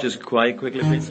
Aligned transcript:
Just 0.00 0.24
quiet 0.24 0.58
quickly, 0.58 0.80
please. 0.80 1.10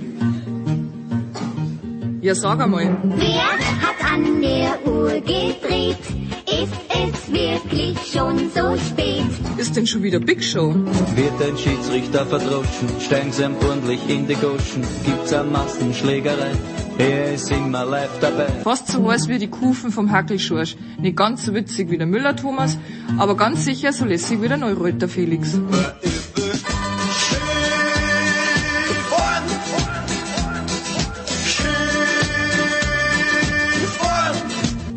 Ja, 2.21 2.35
sag 2.35 2.59
einmal. 2.59 2.97
Wer 3.03 3.49
hat 3.83 4.11
an 4.11 4.41
der 4.41 4.85
Uhr 4.85 5.21
gedreht? 5.21 5.97
Ist 6.45 6.73
es 6.89 7.31
wirklich 7.31 7.97
schon 8.11 8.49
so 8.49 8.75
spät? 8.77 9.23
Ist 9.57 9.75
denn 9.77 9.87
schon 9.87 10.03
wieder 10.03 10.19
Big 10.19 10.43
Show? 10.43 10.73
Wird 11.15 11.41
ein 11.41 11.57
Schiedsrichter 11.57 12.25
verdroschen, 12.25 12.89
steigen 12.99 13.31
sie 13.31 13.45
ordentlich 13.45 14.01
in 14.09 14.27
die 14.27 14.35
Goschen, 14.35 14.83
gibt's 15.05 15.31
eine 15.31 15.49
Massenschlägerei, 15.49 16.51
er 16.99 17.33
ist 17.33 17.49
immer 17.49 17.85
live 17.85 18.19
dabei. 18.19 18.47
Fast 18.63 18.87
so 18.89 19.09
heiß 19.09 19.27
wie 19.29 19.39
die 19.39 19.47
Kufen 19.47 19.91
vom 19.91 20.11
Hackelschorsch. 20.11 20.75
Nicht 20.99 21.15
ganz 21.15 21.45
so 21.45 21.53
witzig 21.53 21.89
wie 21.89 21.97
der 21.97 22.07
Müller-Thomas, 22.07 22.77
aber 23.17 23.35
ganz 23.35 23.65
sicher 23.65 23.93
so 23.93 24.05
lässig 24.05 24.41
wie 24.41 24.47
der 24.47 24.57
Neureuter 24.57 25.07
Felix. 25.07 25.57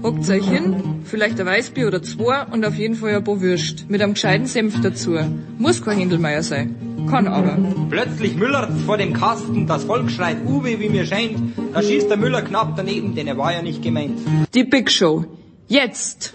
Hockt 0.03 0.29
euch 0.29 0.49
hin, 0.49 0.92
vielleicht 1.13 1.39
ein 1.39 1.47
Weißbier 1.47 1.89
oder 1.89 2.03
zwei 2.03 2.45
und 2.51 2.65
auf 2.65 2.75
jeden 2.75 2.95
Fall 2.95 3.15
ein 3.15 3.23
paar 3.23 3.43
Würst. 3.43 3.91
Mit 3.91 4.01
einem 4.01 4.15
gescheiten 4.15 4.47
Senf 4.47 4.81
dazu. 4.81 5.19
Muss 5.59 5.85
kein 5.85 5.99
Händelmeier 5.99 6.43
sein. 6.43 6.75
Kann 7.11 7.29
aber. 7.29 7.59
Plötzlich 7.91 8.35
Müller 8.35 8.67
vor 8.87 8.97
dem 8.97 9.13
Kasten, 9.13 9.67
das 9.67 9.85
Volk 9.85 10.11
schreit 10.11 10.39
Uwe, 10.47 10.81
wie 10.81 10.89
mir 10.89 11.05
scheint. 11.05 11.37
Da 11.75 11.83
schießt 11.83 12.09
der 12.09 12.17
Müller 12.17 12.41
knapp 12.41 12.77
daneben, 12.77 13.15
denn 13.15 13.27
er 13.27 13.37
war 13.37 13.53
ja 13.53 13.61
nicht 13.61 13.83
gemeint. 13.83 14.21
Die 14.55 14.65
Big 14.65 14.91
Show. 14.91 15.27
Jetzt! 15.69 16.33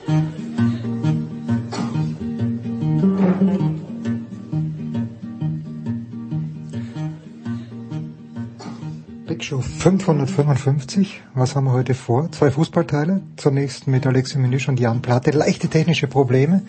Show 9.47 9.61
555. 9.61 11.21
Was 11.33 11.55
haben 11.55 11.67
wir 11.67 11.71
heute 11.71 11.93
vor? 11.93 12.29
Zwei 12.33 12.51
Fußballteile. 12.51 13.21
Zunächst 13.37 13.87
mit 13.87 14.05
Alexi 14.05 14.37
Menüsch 14.39 14.67
und 14.67 14.77
Jan 14.77 15.01
Platte. 15.01 15.31
Leichte 15.31 15.69
technische 15.69 16.07
Probleme. 16.07 16.63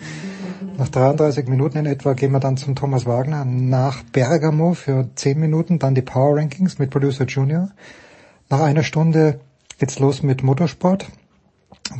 Nach 0.77 0.87
33 0.87 1.49
Minuten 1.49 1.79
in 1.79 1.85
etwa 1.85 2.13
gehen 2.13 2.31
wir 2.31 2.39
dann 2.39 2.55
zum 2.55 2.75
Thomas 2.75 3.05
Wagner 3.05 3.43
nach 3.43 4.03
Bergamo 4.03 4.75
für 4.75 5.09
10 5.13 5.37
Minuten. 5.37 5.79
Dann 5.79 5.93
die 5.93 6.01
Power 6.01 6.37
Rankings 6.37 6.79
mit 6.79 6.89
Producer 6.89 7.25
Junior. 7.25 7.69
Nach 8.49 8.61
einer 8.61 8.83
Stunde 8.83 9.41
geht's 9.77 9.99
los 9.99 10.23
mit 10.23 10.41
Motorsport. 10.41 11.05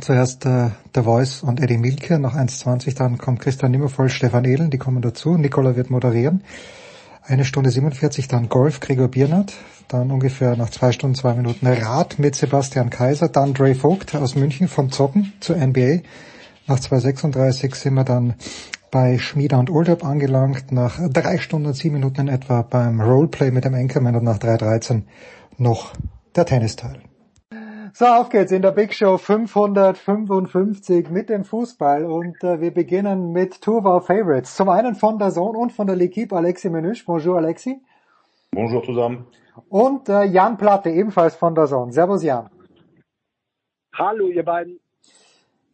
Zuerst 0.00 0.46
äh, 0.46 0.70
The 0.94 1.02
Voice 1.02 1.42
und 1.42 1.60
Eddie 1.60 1.76
Milke. 1.76 2.18
Nach 2.18 2.34
1.20 2.34 2.96
dann 2.96 3.18
kommt 3.18 3.40
Christian 3.40 3.72
Nimmervoll, 3.72 4.08
Stefan 4.08 4.46
Ehlen, 4.46 4.70
die 4.70 4.78
kommen 4.78 5.02
dazu. 5.02 5.36
Nicola 5.36 5.76
wird 5.76 5.90
moderieren. 5.90 6.42
Eine 7.22 7.44
Stunde 7.44 7.68
47 7.68 8.28
dann 8.28 8.48
Golf, 8.48 8.80
Gregor 8.80 9.08
Biernert. 9.08 9.52
Dann 9.90 10.12
ungefähr 10.12 10.56
nach 10.56 10.70
zwei 10.70 10.92
Stunden, 10.92 11.16
zwei 11.16 11.34
Minuten 11.34 11.66
Rad 11.66 12.20
mit 12.20 12.36
Sebastian 12.36 12.90
Kaiser. 12.90 13.28
Dann 13.28 13.54
Dre 13.54 13.74
Vogt 13.74 14.14
aus 14.14 14.36
München 14.36 14.68
vom 14.68 14.92
Zocken 14.92 15.32
zur 15.40 15.56
NBA. 15.56 16.02
Nach 16.68 16.78
2.36 16.78 17.74
sind 17.74 17.94
wir 17.94 18.04
dann 18.04 18.34
bei 18.92 19.18
Schmieder 19.18 19.58
und 19.58 19.68
Oldab 19.68 20.04
angelangt. 20.04 20.70
Nach 20.70 21.00
drei 21.12 21.38
Stunden 21.38 21.66
und 21.66 21.74
sieben 21.74 21.94
Minuten 21.94 22.20
in 22.20 22.28
etwa 22.28 22.62
beim 22.62 23.00
Roleplay 23.00 23.50
mit 23.50 23.64
dem 23.64 23.74
Anchorman 23.74 24.14
und 24.14 24.22
nach 24.22 24.38
3.13 24.38 25.02
noch 25.58 25.92
der 26.36 26.46
Tennisteil. 26.46 27.00
So, 27.92 28.06
auf 28.06 28.28
geht's 28.28 28.52
in 28.52 28.62
der 28.62 28.70
Big 28.70 28.94
Show 28.94 29.18
555 29.18 31.10
mit 31.10 31.28
dem 31.28 31.42
Fußball 31.42 32.04
und 32.04 32.44
äh, 32.44 32.60
wir 32.60 32.72
beginnen 32.72 33.32
mit 33.32 33.60
Two 33.60 33.78
of 33.78 33.86
Our 33.86 34.02
Favorites. 34.02 34.54
Zum 34.54 34.68
einen 34.68 34.94
von 34.94 35.18
der 35.18 35.32
Sohn 35.32 35.56
und 35.56 35.72
von 35.72 35.88
der 35.88 35.96
L'Equipe 35.96 36.32
Alexi 36.32 36.70
Menüsch. 36.70 37.04
Bonjour 37.04 37.38
Alexi. 37.38 37.80
Bonjour 38.52 38.84
zusammen. 38.84 39.26
Und 39.68 40.08
äh, 40.08 40.24
Jan 40.24 40.56
Platte, 40.56 40.90
ebenfalls 40.90 41.36
von 41.36 41.54
der 41.54 41.66
Sohn. 41.66 41.92
Servus 41.92 42.22
Jan. 42.22 42.50
Hallo 43.94 44.28
ihr 44.28 44.44
beiden. 44.44 44.80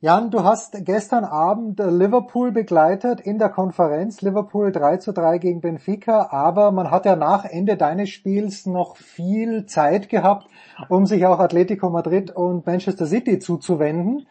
Jan, 0.00 0.30
du 0.30 0.44
hast 0.44 0.84
gestern 0.84 1.24
Abend 1.24 1.78
Liverpool 1.78 2.52
begleitet 2.52 3.20
in 3.20 3.38
der 3.38 3.48
Konferenz. 3.48 4.20
Liverpool 4.20 4.70
3 4.70 4.98
zu 4.98 5.12
3 5.12 5.38
gegen 5.38 5.60
Benfica, 5.62 6.28
aber 6.30 6.70
man 6.70 6.90
hat 6.90 7.06
ja 7.06 7.16
nach 7.16 7.46
Ende 7.46 7.76
deines 7.76 8.10
Spiels 8.10 8.66
noch 8.66 8.96
viel 8.96 9.64
Zeit 9.66 10.10
gehabt, 10.10 10.48
um 10.90 11.06
sich 11.06 11.24
auch 11.24 11.38
Atletico 11.38 11.88
Madrid 11.88 12.30
und 12.30 12.66
Manchester 12.66 13.06
City 13.06 13.38
zuzuwenden. 13.38 14.26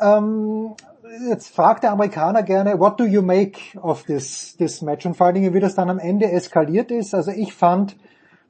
Ähm, 0.00 0.74
jetzt 1.28 1.54
fragt 1.54 1.82
der 1.82 1.92
Amerikaner 1.92 2.42
gerne, 2.42 2.80
what 2.80 2.98
do 2.98 3.04
you 3.04 3.20
make 3.20 3.78
of 3.82 4.04
this, 4.04 4.56
this 4.56 4.80
match? 4.80 5.04
Und 5.04 5.14
vor 5.14 5.26
allen 5.26 5.34
Dingen, 5.34 5.52
wie 5.52 5.60
das 5.60 5.74
dann 5.74 5.90
am 5.90 5.98
Ende 5.98 6.32
eskaliert 6.32 6.90
ist. 6.90 7.14
Also 7.14 7.32
ich 7.32 7.52
fand, 7.52 7.96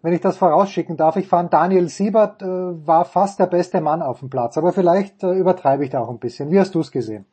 wenn 0.03 0.12
ich 0.12 0.21
das 0.21 0.38
vorausschicken 0.38 0.97
darf, 0.97 1.16
ich 1.16 1.28
fand 1.28 1.53
Daniel 1.53 1.88
Siebert 1.88 2.43
äh, 2.43 2.47
war 2.47 3.05
fast 3.05 3.38
der 3.38 3.47
beste 3.47 3.81
Mann 3.81 4.03
auf 4.03 4.21
dem 4.21 4.31
Platz. 4.31 4.56
Aber 4.56 4.72
vielleicht 4.72 5.22
äh, 5.22 5.33
übertreibe 5.33 5.84
ich 5.84 5.91
da 5.91 6.00
auch 6.00 6.11
ein 6.11 6.19
bisschen. 6.19 6.50
Wie 6.50 6.59
hast 6.59 6.75
du 6.75 6.81
es 6.81 6.91
gesehen? 6.91 7.27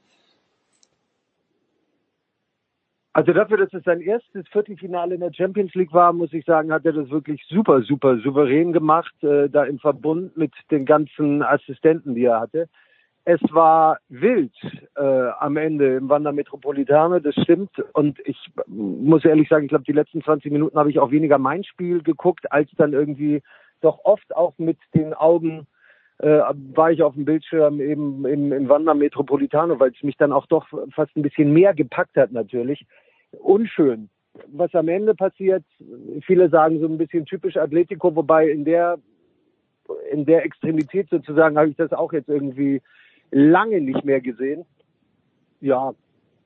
Also 3.13 3.33
dafür, 3.33 3.57
dass 3.57 3.73
es 3.73 3.83
sein 3.83 4.01
erstes 4.01 4.47
Viertelfinale 4.49 5.15
in 5.15 5.21
der 5.21 5.33
Champions 5.33 5.73
League 5.73 5.91
war, 5.91 6.13
muss 6.13 6.33
ich 6.33 6.45
sagen, 6.45 6.71
hat 6.71 6.85
er 6.85 6.93
das 6.93 7.09
wirklich 7.09 7.43
super, 7.49 7.81
super 7.81 8.19
souverän 8.19 8.73
gemacht, 8.73 9.11
äh, 9.23 9.49
da 9.49 9.63
im 9.63 9.79
Verbund 9.79 10.37
mit 10.37 10.53
den 10.69 10.85
ganzen 10.85 11.41
Assistenten, 11.41 12.13
die 12.13 12.25
er 12.25 12.39
hatte. 12.39 12.69
Es 13.29 13.41
war 13.49 13.99
wild 14.07 14.53
äh, 14.95 15.01
am 15.01 15.57
Ende 15.57 15.97
im 15.97 16.07
Wander 16.07 16.31
Metropolitane, 16.31 17.19
das 17.19 17.35
stimmt. 17.35 17.71
Und 17.91 18.17
ich 18.23 18.37
muss 18.67 19.25
ehrlich 19.25 19.49
sagen, 19.49 19.65
ich 19.65 19.69
glaube, 19.69 19.83
die 19.83 19.91
letzten 19.91 20.21
20 20.21 20.49
Minuten 20.49 20.79
habe 20.79 20.89
ich 20.89 20.97
auch 20.97 21.11
weniger 21.11 21.37
mein 21.37 21.65
Spiel 21.65 22.01
geguckt, 22.01 22.49
als 22.53 22.69
dann 22.77 22.93
irgendwie 22.93 23.43
doch 23.81 23.99
oft 24.05 24.33
auch 24.33 24.53
mit 24.57 24.77
den 24.95 25.13
Augen 25.13 25.67
äh, 26.19 26.39
war 26.73 26.93
ich 26.93 27.03
auf 27.03 27.15
dem 27.15 27.25
Bildschirm 27.25 27.81
eben 27.81 28.25
im, 28.25 28.53
im 28.53 28.69
Wander 28.69 28.93
Metropolitano, 28.93 29.77
weil 29.77 29.91
es 29.91 30.01
mich 30.03 30.15
dann 30.15 30.31
auch 30.31 30.45
doch 30.45 30.65
fast 30.95 31.13
ein 31.17 31.21
bisschen 31.21 31.51
mehr 31.51 31.73
gepackt 31.73 32.15
hat 32.15 32.31
natürlich. 32.31 32.85
Unschön. 33.31 34.07
Was 34.53 34.73
am 34.73 34.87
Ende 34.87 35.13
passiert, 35.15 35.65
viele 36.21 36.47
sagen 36.47 36.79
so 36.79 36.87
ein 36.87 36.97
bisschen 36.97 37.25
typisch 37.25 37.57
Atletico, 37.57 38.15
wobei 38.15 38.49
in 38.49 38.63
der 38.63 38.99
in 40.11 40.25
der 40.25 40.45
Extremität 40.45 41.09
sozusagen 41.09 41.57
habe 41.57 41.69
ich 41.69 41.75
das 41.75 41.91
auch 41.91 42.13
jetzt 42.13 42.29
irgendwie 42.29 42.81
lange 43.31 43.81
nicht 43.81 44.03
mehr 44.05 44.21
gesehen. 44.21 44.65
Ja, 45.59 45.93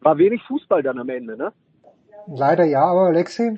war 0.01 0.17
wenig 0.17 0.41
Fußball 0.47 0.83
dann 0.83 0.99
am 0.99 1.09
Ende, 1.09 1.37
ne? 1.37 1.51
Leider 2.27 2.65
ja, 2.65 2.83
aber 2.83 3.07
Alexi, 3.07 3.57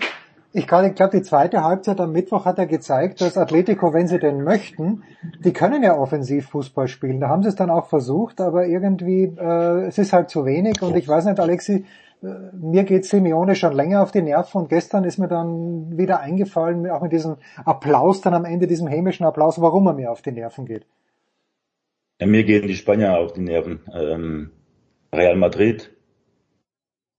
ich 0.56 0.68
glaube, 0.68 0.94
die 1.12 1.22
zweite 1.22 1.64
Halbzeit 1.64 2.00
am 2.00 2.12
Mittwoch 2.12 2.46
hat 2.46 2.60
er 2.60 2.68
gezeigt, 2.68 3.22
dass 3.22 3.38
Atletico, 3.38 3.92
wenn 3.94 4.08
sie 4.08 4.20
denn 4.20 4.44
möchten, 4.44 5.04
die 5.44 5.52
können 5.52 5.82
ja 5.82 5.98
offensiv 5.98 6.50
Fußball 6.50 6.88
spielen. 6.88 7.20
Da 7.20 7.30
haben 7.30 7.42
sie 7.42 7.50
es 7.50 7.56
dann 7.56 7.72
auch 7.72 7.88
versucht, 7.88 8.40
aber 8.40 8.68
irgendwie, 8.68 9.24
äh, 9.24 9.88
es 9.88 9.98
ist 9.98 10.14
halt 10.14 10.30
zu 10.30 10.46
wenig 10.46 10.82
und 10.82 10.96
ich 10.96 11.08
weiß 11.08 11.26
nicht, 11.26 11.40
Alexi, 11.40 11.86
äh, 12.22 12.28
mir 12.54 12.84
geht 12.84 13.06
Simeone 13.06 13.56
schon 13.56 13.74
länger 13.74 14.04
auf 14.04 14.12
die 14.12 14.22
Nerven 14.22 14.62
und 14.62 14.70
gestern 14.70 15.04
ist 15.06 15.18
mir 15.18 15.28
dann 15.28 15.98
wieder 15.98 16.20
eingefallen, 16.20 16.88
auch 16.90 17.02
mit 17.02 17.14
diesem 17.14 17.38
Applaus 17.66 18.22
dann 18.22 18.36
am 18.36 18.46
Ende, 18.46 18.68
diesem 18.68 18.88
hämischen 18.88 19.26
Applaus, 19.26 19.60
warum 19.60 19.88
er 19.88 19.94
mir 19.94 20.12
auf 20.12 20.22
die 20.22 20.32
Nerven 20.32 20.66
geht. 20.66 20.86
Ja, 22.24 22.30
mir 22.30 22.46
gehen 22.46 22.70
die 22.70 22.76
Spanier 22.76 23.18
auf 23.18 23.34
die 23.34 23.42
Nerven. 23.42 23.82
Ähm, 23.94 24.52
Real 25.14 25.36
Madrid. 25.36 25.92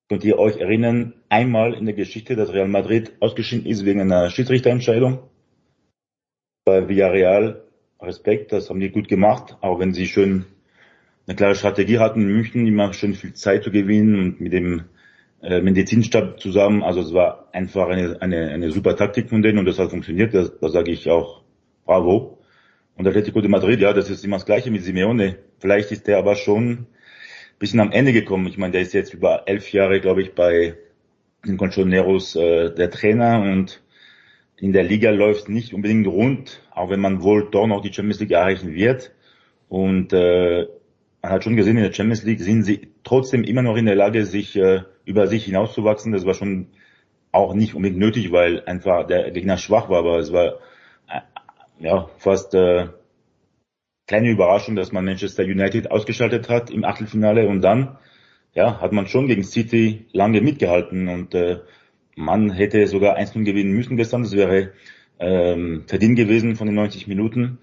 Könnt 0.09 0.25
ihr 0.25 0.38
euch 0.38 0.56
erinnern, 0.56 1.12
einmal 1.28 1.75
in 1.75 1.84
der 1.84 1.94
Geschichte, 1.94 2.37
dass 2.37 2.54
Real 2.54 2.69
Madrid 2.69 3.12
ausgeschieden 3.20 3.66
ist 3.66 3.84
wegen 3.84 4.00
einer 4.00 4.31
Schiedsrichterentscheidung? 4.31 5.19
Bei 6.65 6.88
Villarreal, 6.88 7.65
Respekt, 8.00 8.53
das 8.53 8.70
haben 8.70 8.81
die 8.81 8.88
gut 8.88 9.09
gemacht, 9.09 9.59
auch 9.60 9.78
wenn 9.78 9.92
sie 9.92 10.06
schön 10.06 10.47
eine 11.26 11.36
klare 11.36 11.54
Strategie 11.54 11.98
hatten 11.98 12.22
in 12.22 12.28
München, 12.28 12.66
immer 12.66 12.94
schön 12.94 13.12
viel 13.12 13.34
Zeit 13.34 13.65
zu 13.65 13.71
gewinnen 13.71 14.19
und 14.19 14.41
mit 14.41 14.54
dem 14.54 14.84
äh, 15.42 15.60
Medizinstab 15.60 16.41
zusammen. 16.41 16.83
Also 16.83 17.03
es 17.03 17.12
war 17.12 17.50
einfach 17.53 17.89
eine, 17.89 18.22
eine, 18.22 18.48
eine 18.48 18.71
super 18.71 18.97
Taktik 18.97 19.28
von 19.28 19.42
denen 19.42 19.59
und 19.59 19.66
das 19.66 19.78
hat 19.78 19.91
funktioniert. 19.91 20.33
Da 20.33 20.48
das 20.48 20.72
sage 20.72 20.92
ich 20.92 21.10
auch 21.10 21.42
bravo. 21.84 22.39
Und 22.97 23.07
Atletico 23.07 23.41
de 23.41 23.51
Madrid, 23.51 23.81
ja, 23.81 23.93
das 23.93 24.09
ist 24.09 24.25
immer 24.25 24.37
das 24.37 24.47
Gleiche 24.47 24.71
mit 24.71 24.85
Simeone. 24.85 25.39
Vielleicht 25.59 25.91
ist 25.91 26.07
der 26.07 26.19
aber 26.19 26.37
schon 26.37 26.71
ein 26.71 26.87
bisschen 27.59 27.81
am 27.81 27.93
Ende 27.93 28.13
gekommen. 28.13 28.47
Ich 28.47 28.59
meine, 28.59 28.73
der 28.73 28.83
ist 28.83 28.95
jetzt 28.95 29.13
über 29.13 29.45
elf 29.47 29.73
Jahre, 29.73 30.01
glaube 30.01 30.23
ich, 30.23 30.35
bei 30.35 30.75
den 31.45 31.57
Conchoneros 31.57 32.37
äh, 32.37 32.73
der 32.73 32.91
Trainer 32.91 33.43
und 33.43 33.83
in 34.57 34.73
der 34.73 34.85
Liga 34.85 35.11
läuft 35.11 35.49
nicht 35.49 35.75
unbedingt 35.75 36.07
rund, 36.07 36.63
auch 36.71 36.91
wenn 36.91 37.01
man 37.01 37.23
wohl 37.23 37.51
doch 37.51 37.67
noch 37.67 37.83
die 37.83 37.93
Champions 37.93 38.21
League 38.21 38.31
erreichen 38.31 38.73
wird. 38.73 39.13
Und 39.69 40.13
äh, 40.13 40.67
man 41.21 41.33
hat 41.33 41.45
schon 41.45 41.57
gesehen, 41.57 41.77
in 41.77 41.83
der 41.83 41.93
Champions 41.93 42.23
League 42.23 42.41
sind 42.41 42.63
sie 42.63 42.89
trotzdem 43.03 43.43
immer 43.43 43.63
noch 43.63 43.77
in 43.77 43.87
der 43.87 43.97
Lage, 43.97 44.25
sich 44.25 44.57
äh, 44.57 44.83
über 45.05 45.27
sich 45.27 45.45
hinauszuwachsen. 45.45 46.13
Das 46.13 46.25
war 46.25 46.35
schon 46.35 46.69
auch 47.33 47.55
nicht 47.55 47.75
unbedingt 47.75 47.99
nötig, 47.99 48.31
weil 48.31 48.65
einfach 48.65 49.07
der 49.07 49.33
Gegner 49.33 49.59
schwach 49.59 49.89
war, 49.89 49.99
aber 49.99 50.19
es 50.19 50.33
war 50.33 50.61
ja, 51.78 52.09
fast 52.18 52.54
äh, 52.54 52.88
kleine 54.06 54.30
Überraschung, 54.30 54.76
dass 54.76 54.92
man 54.92 55.04
Manchester 55.04 55.44
United 55.44 55.91
ausgeschaltet 55.91 56.48
hat 56.48 56.71
im 56.71 56.84
Achtelfinale 56.84 57.48
und 57.48 57.62
dann 57.62 57.98
ja, 58.54 58.80
hat 58.80 58.92
man 58.92 59.06
schon 59.06 59.26
gegen 59.26 59.42
City 59.42 60.06
lange 60.12 60.41
mitgehalten 60.41 61.09
und 61.09 61.34
äh, 61.34 61.59
man 62.16 62.50
hätte 62.50 62.86
sogar 62.86 63.18
1-0 63.18 63.44
gewinnen 63.44 63.72
müssen 63.72 63.97
gestern. 63.97 64.22
Das 64.22 64.32
wäre 64.32 64.72
ähm, 65.18 65.84
verdient 65.86 66.16
gewesen 66.16 66.56
von 66.56 66.66
den 66.66 66.76
90 66.76 67.06
Minuten. 67.09 67.59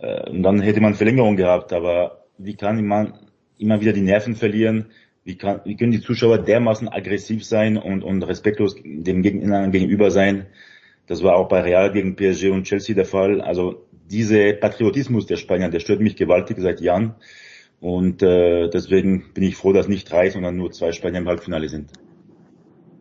Äh, 0.00 0.30
und 0.30 0.42
dann 0.42 0.60
hätte 0.60 0.80
man 0.80 0.94
Verlängerung 0.94 1.36
gehabt. 1.36 1.72
Aber 1.72 2.24
wie 2.38 2.56
kann 2.56 2.84
man 2.86 3.14
immer 3.58 3.80
wieder 3.80 3.92
die 3.92 4.00
Nerven 4.00 4.36
verlieren? 4.36 4.86
Wie, 5.24 5.36
kann, 5.36 5.60
wie 5.64 5.76
können 5.76 5.92
die 5.92 6.00
Zuschauer 6.00 6.38
dermaßen 6.38 6.88
aggressiv 6.88 7.44
sein 7.44 7.76
und, 7.76 8.02
und 8.02 8.22
respektlos 8.22 8.76
dem 8.82 9.22
Gegner 9.22 9.68
gegenüber 9.68 10.10
sein? 10.10 10.46
Das 11.10 11.24
war 11.24 11.34
auch 11.34 11.48
bei 11.48 11.60
Real 11.62 11.90
gegen 11.90 12.14
PSG 12.14 12.50
und 12.52 12.62
Chelsea 12.62 12.94
der 12.94 13.04
Fall. 13.04 13.40
Also 13.40 13.84
dieser 14.08 14.52
Patriotismus 14.52 15.26
der 15.26 15.38
Spanier, 15.38 15.68
der 15.68 15.80
stört 15.80 15.98
mich 15.98 16.14
gewaltig 16.14 16.58
seit 16.60 16.80
Jahren. 16.80 17.16
Und 17.80 18.22
äh, 18.22 18.68
deswegen 18.68 19.32
bin 19.34 19.42
ich 19.42 19.56
froh, 19.56 19.72
dass 19.72 19.88
nicht 19.88 20.08
drei, 20.08 20.30
sondern 20.30 20.54
nur 20.54 20.70
zwei 20.70 20.92
Spanier 20.92 21.18
im 21.18 21.26
Halbfinale 21.26 21.68
sind. 21.68 21.90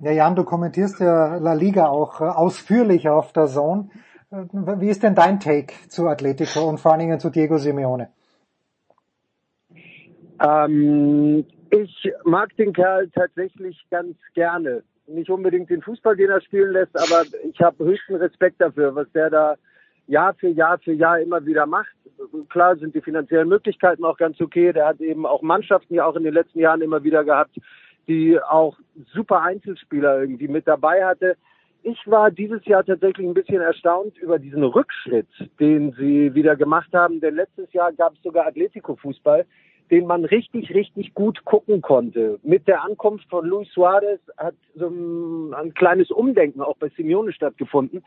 Ja, 0.01 0.11
Jan, 0.11 0.35
du 0.35 0.43
kommentierst 0.43 0.99
ja 0.99 1.35
La 1.35 1.53
Liga 1.53 1.85
auch 1.89 2.19
äh, 2.19 2.23
ausführlich 2.23 3.07
auf 3.07 3.31
der 3.31 3.45
Zone. 3.45 3.91
Äh, 4.31 4.37
wie 4.79 4.89
ist 4.89 5.03
denn 5.03 5.13
dein 5.13 5.39
Take 5.39 5.75
zu 5.87 6.07
Atletico 6.07 6.67
und 6.67 6.79
vor 6.79 6.93
allen 6.93 7.01
Dingen 7.01 7.19
zu 7.19 7.29
Diego 7.29 7.59
Simeone? 7.59 8.09
Ähm, 10.41 11.45
ich 11.69 12.11
mag 12.23 12.55
den 12.57 12.73
Kerl 12.73 13.07
tatsächlich 13.11 13.85
ganz 13.91 14.17
gerne. 14.33 14.81
Nicht 15.09 15.29
unbedingt 15.29 15.69
den 15.69 15.81
Fußball, 15.81 16.15
den 16.15 16.29
er 16.29 16.41
spielen 16.41 16.71
lässt, 16.71 16.95
aber 16.95 17.23
ich 17.43 17.59
habe 17.61 17.83
höchsten 17.83 18.15
Respekt 18.15 18.61
dafür, 18.61 18.93
was 18.93 19.11
der 19.11 19.29
da 19.29 19.55
Jahr 20.07 20.33
für 20.35 20.49
Jahr 20.49 20.77
für 20.79 20.93
Jahr 20.93 21.19
immer 21.19 21.45
wieder 21.45 21.65
macht. 21.65 21.95
Klar 22.49 22.75
sind 22.77 22.93
die 22.93 23.01
finanziellen 23.01 23.49
Möglichkeiten 23.49 24.03
auch 24.03 24.17
ganz 24.17 24.39
okay. 24.39 24.71
Der 24.71 24.87
hat 24.87 24.99
eben 24.99 25.25
auch 25.25 25.41
Mannschaften 25.41 25.95
ja 25.95 26.05
auch 26.05 26.15
in 26.15 26.23
den 26.23 26.33
letzten 26.33 26.59
Jahren 26.59 26.81
immer 26.81 27.03
wieder 27.03 27.23
gehabt, 27.23 27.57
die 28.07 28.39
auch 28.39 28.77
super 29.13 29.41
Einzelspieler 29.41 30.21
irgendwie 30.21 30.47
mit 30.47 30.67
dabei 30.67 31.05
hatte. 31.05 31.37
Ich 31.81 31.99
war 32.05 32.29
dieses 32.29 32.65
Jahr 32.65 32.83
tatsächlich 32.83 33.25
ein 33.25 33.33
bisschen 33.33 33.61
erstaunt 33.61 34.17
über 34.17 34.37
diesen 34.37 34.63
Rückschritt, 34.63 35.29
den 35.59 35.93
sie 35.93 36.35
wieder 36.35 36.55
gemacht 36.55 36.89
haben. 36.93 37.21
Denn 37.21 37.35
letztes 37.35 37.71
Jahr 37.71 37.93
gab 37.93 38.13
es 38.13 38.21
sogar 38.21 38.47
Atletico-Fußball, 38.47 39.45
den 39.91 40.05
man 40.05 40.25
richtig, 40.25 40.73
richtig 40.73 41.13
gut 41.13 41.43
gucken 41.45 41.81
konnte. 41.81 42.39
Mit 42.43 42.67
der 42.67 42.83
Ankunft 42.83 43.29
von 43.29 43.45
Luis 43.45 43.69
Suarez 43.71 44.19
hat 44.37 44.55
ein, 44.79 45.53
ein 45.53 45.73
kleines 45.73 46.11
Umdenken 46.11 46.61
auch 46.61 46.77
bei 46.77 46.89
Simeone 46.89 47.31
stattgefunden 47.31 48.03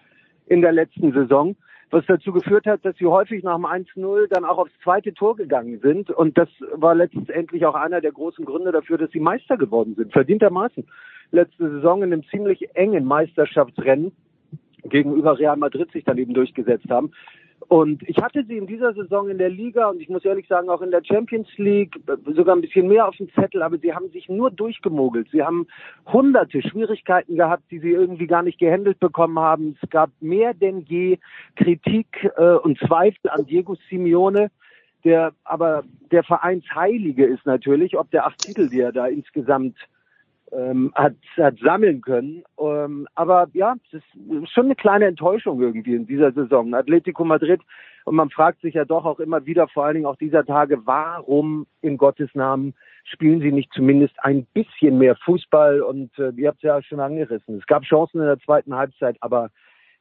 in 0.47 0.61
der 0.61 0.73
letzten 0.73 1.13
Saison 1.13 1.57
was 1.93 2.07
dazu 2.07 2.33
geführt 2.33 2.67
hat, 2.67 2.85
dass 2.85 2.97
sie 2.97 3.07
häufig 3.07 3.45
nach 3.45 3.57
dem 3.57 3.67
1-0 3.67 4.27
dann 4.29 4.45
auch 4.45 4.59
aufs 4.59 4.73
zweite 4.83 5.13
Tor 5.13 5.37
gegangen 5.37 5.79
sind. 5.81 6.11
Und 6.11 6.39
das 6.39 6.49
war 6.73 6.95
letztendlich 6.95 7.67
auch 7.67 7.75
einer 7.75 8.01
der 8.01 8.13
großen 8.13 8.45
Gründe 8.45 8.73
dafür, 8.73 8.97
dass 8.97 9.11
sie 9.11 9.21
Meister 9.21 9.59
geworden 9.59 9.95
sind, 9.95 10.13
verdientermaßen. 10.13 10.87
Letzte 11.33 11.71
Saison 11.71 12.03
in 12.03 12.13
einem 12.13 12.25
ziemlich 12.25 12.75
engen 12.75 13.05
Meisterschaftsrennen 13.05 14.13
gegenüber 14.85 15.39
Real 15.39 15.57
Madrid 15.57 15.93
sich 15.93 16.05
dann 16.05 16.19
eben 16.19 16.35
durchgesetzt 16.35 16.89
haben. 16.89 17.13
Und 17.69 18.03
ich 18.09 18.17
hatte 18.19 18.45
sie 18.45 18.57
in 18.57 18.67
dieser 18.67 18.93
Saison 18.95 19.29
in 19.29 19.39
der 19.39 19.49
Liga 19.49 19.89
und 19.89 20.01
ich 20.01 20.09
muss 20.09 20.25
ehrlich 20.25 20.47
sagen 20.49 20.69
auch 20.69 20.83
in 20.83 20.91
der 20.91 21.05
Champions 21.05 21.49
League 21.57 21.99
sogar 22.35 22.57
ein 22.57 22.61
bisschen 22.61 22.89
mehr 22.89 23.07
auf 23.07 23.17
dem 23.17 23.33
Zettel, 23.35 23.63
aber 23.63 23.79
sie 23.79 23.95
haben 23.95 24.11
sich 24.11 24.29
nur 24.29 24.51
durchgemogelt. 24.51 25.29
Sie 25.31 25.43
haben 25.43 25.67
hunderte 26.07 26.63
Schwierigkeiten 26.63 27.37
gehabt, 27.37 27.65
die 27.71 27.79
sie 27.79 27.91
irgendwie 27.91 28.27
gar 28.27 28.43
nicht 28.43 28.59
gehandelt 28.59 28.99
bekommen 29.01 29.39
haben. 29.39 29.77
Es 29.81 29.91
gab 29.91 30.11
mehr 30.21 30.55
denn 30.55 30.81
je 30.83 31.19
Kritik 31.57 32.31
äh, 32.37 32.55
und 32.55 32.79
Zweifel 32.79 33.31
an 33.31 33.47
Diego 33.47 33.77
Simeone, 33.89 34.51
der 35.05 35.33
aber 35.45 35.85
der 36.11 36.25
Vereinsheilige 36.25 37.25
ist 37.25 37.47
natürlich, 37.47 37.97
ob 37.97 38.11
der 38.11 38.27
acht 38.27 38.39
Titel, 38.39 38.69
die 38.69 38.81
er 38.81 38.93
da 38.93 39.07
insgesamt 39.07 39.77
ähm, 40.53 40.93
hat, 40.95 41.15
hat 41.37 41.59
sammeln 41.59 42.01
können. 42.01 42.45
Ähm, 42.59 43.07
aber 43.15 43.49
ja, 43.53 43.75
es 43.87 43.95
ist 43.95 44.53
schon 44.53 44.67
eine 44.67 44.77
kleine 44.77 45.07
Enttäuschung 45.07 45.61
irgendwie 45.61 45.95
in 45.95 46.07
dieser 46.07 46.33
Saison. 46.33 46.75
Atletico 46.75 47.25
Madrid 47.25 47.61
und 48.05 48.17
man 48.17 48.31
fragt 48.31 48.61
sich 48.61 48.75
ja 48.75 48.85
doch 48.85 49.05
auch 49.05 49.21
immer 49.21 49.47
wieder, 49.47 49.69
vor 49.69 49.85
allen 49.85 49.95
Dingen 49.95 50.07
auch 50.07 50.17
dieser 50.17 50.45
Tage, 50.45 50.87
warum 50.87 51.67
in 51.81 51.97
Gottes 51.97 52.31
Namen 52.35 52.75
spielen 53.05 53.41
sie 53.41 53.53
nicht 53.53 53.73
zumindest 53.73 54.15
ein 54.19 54.47
bisschen 54.55 54.99
mehr 54.99 55.17
Fußball? 55.25 55.83
Und 55.83 56.17
äh, 56.19 56.33
ihr 56.37 56.49
habt 56.49 56.59
es 56.59 56.63
ja 56.63 56.83
schon 56.83 57.01
angerissen. 57.01 57.59
Es 57.59 57.67
gab 57.67 57.85
Chancen 57.85 58.21
in 58.21 58.27
der 58.27 58.39
zweiten 58.41 58.75
Halbzeit, 58.75 59.17
aber 59.21 59.51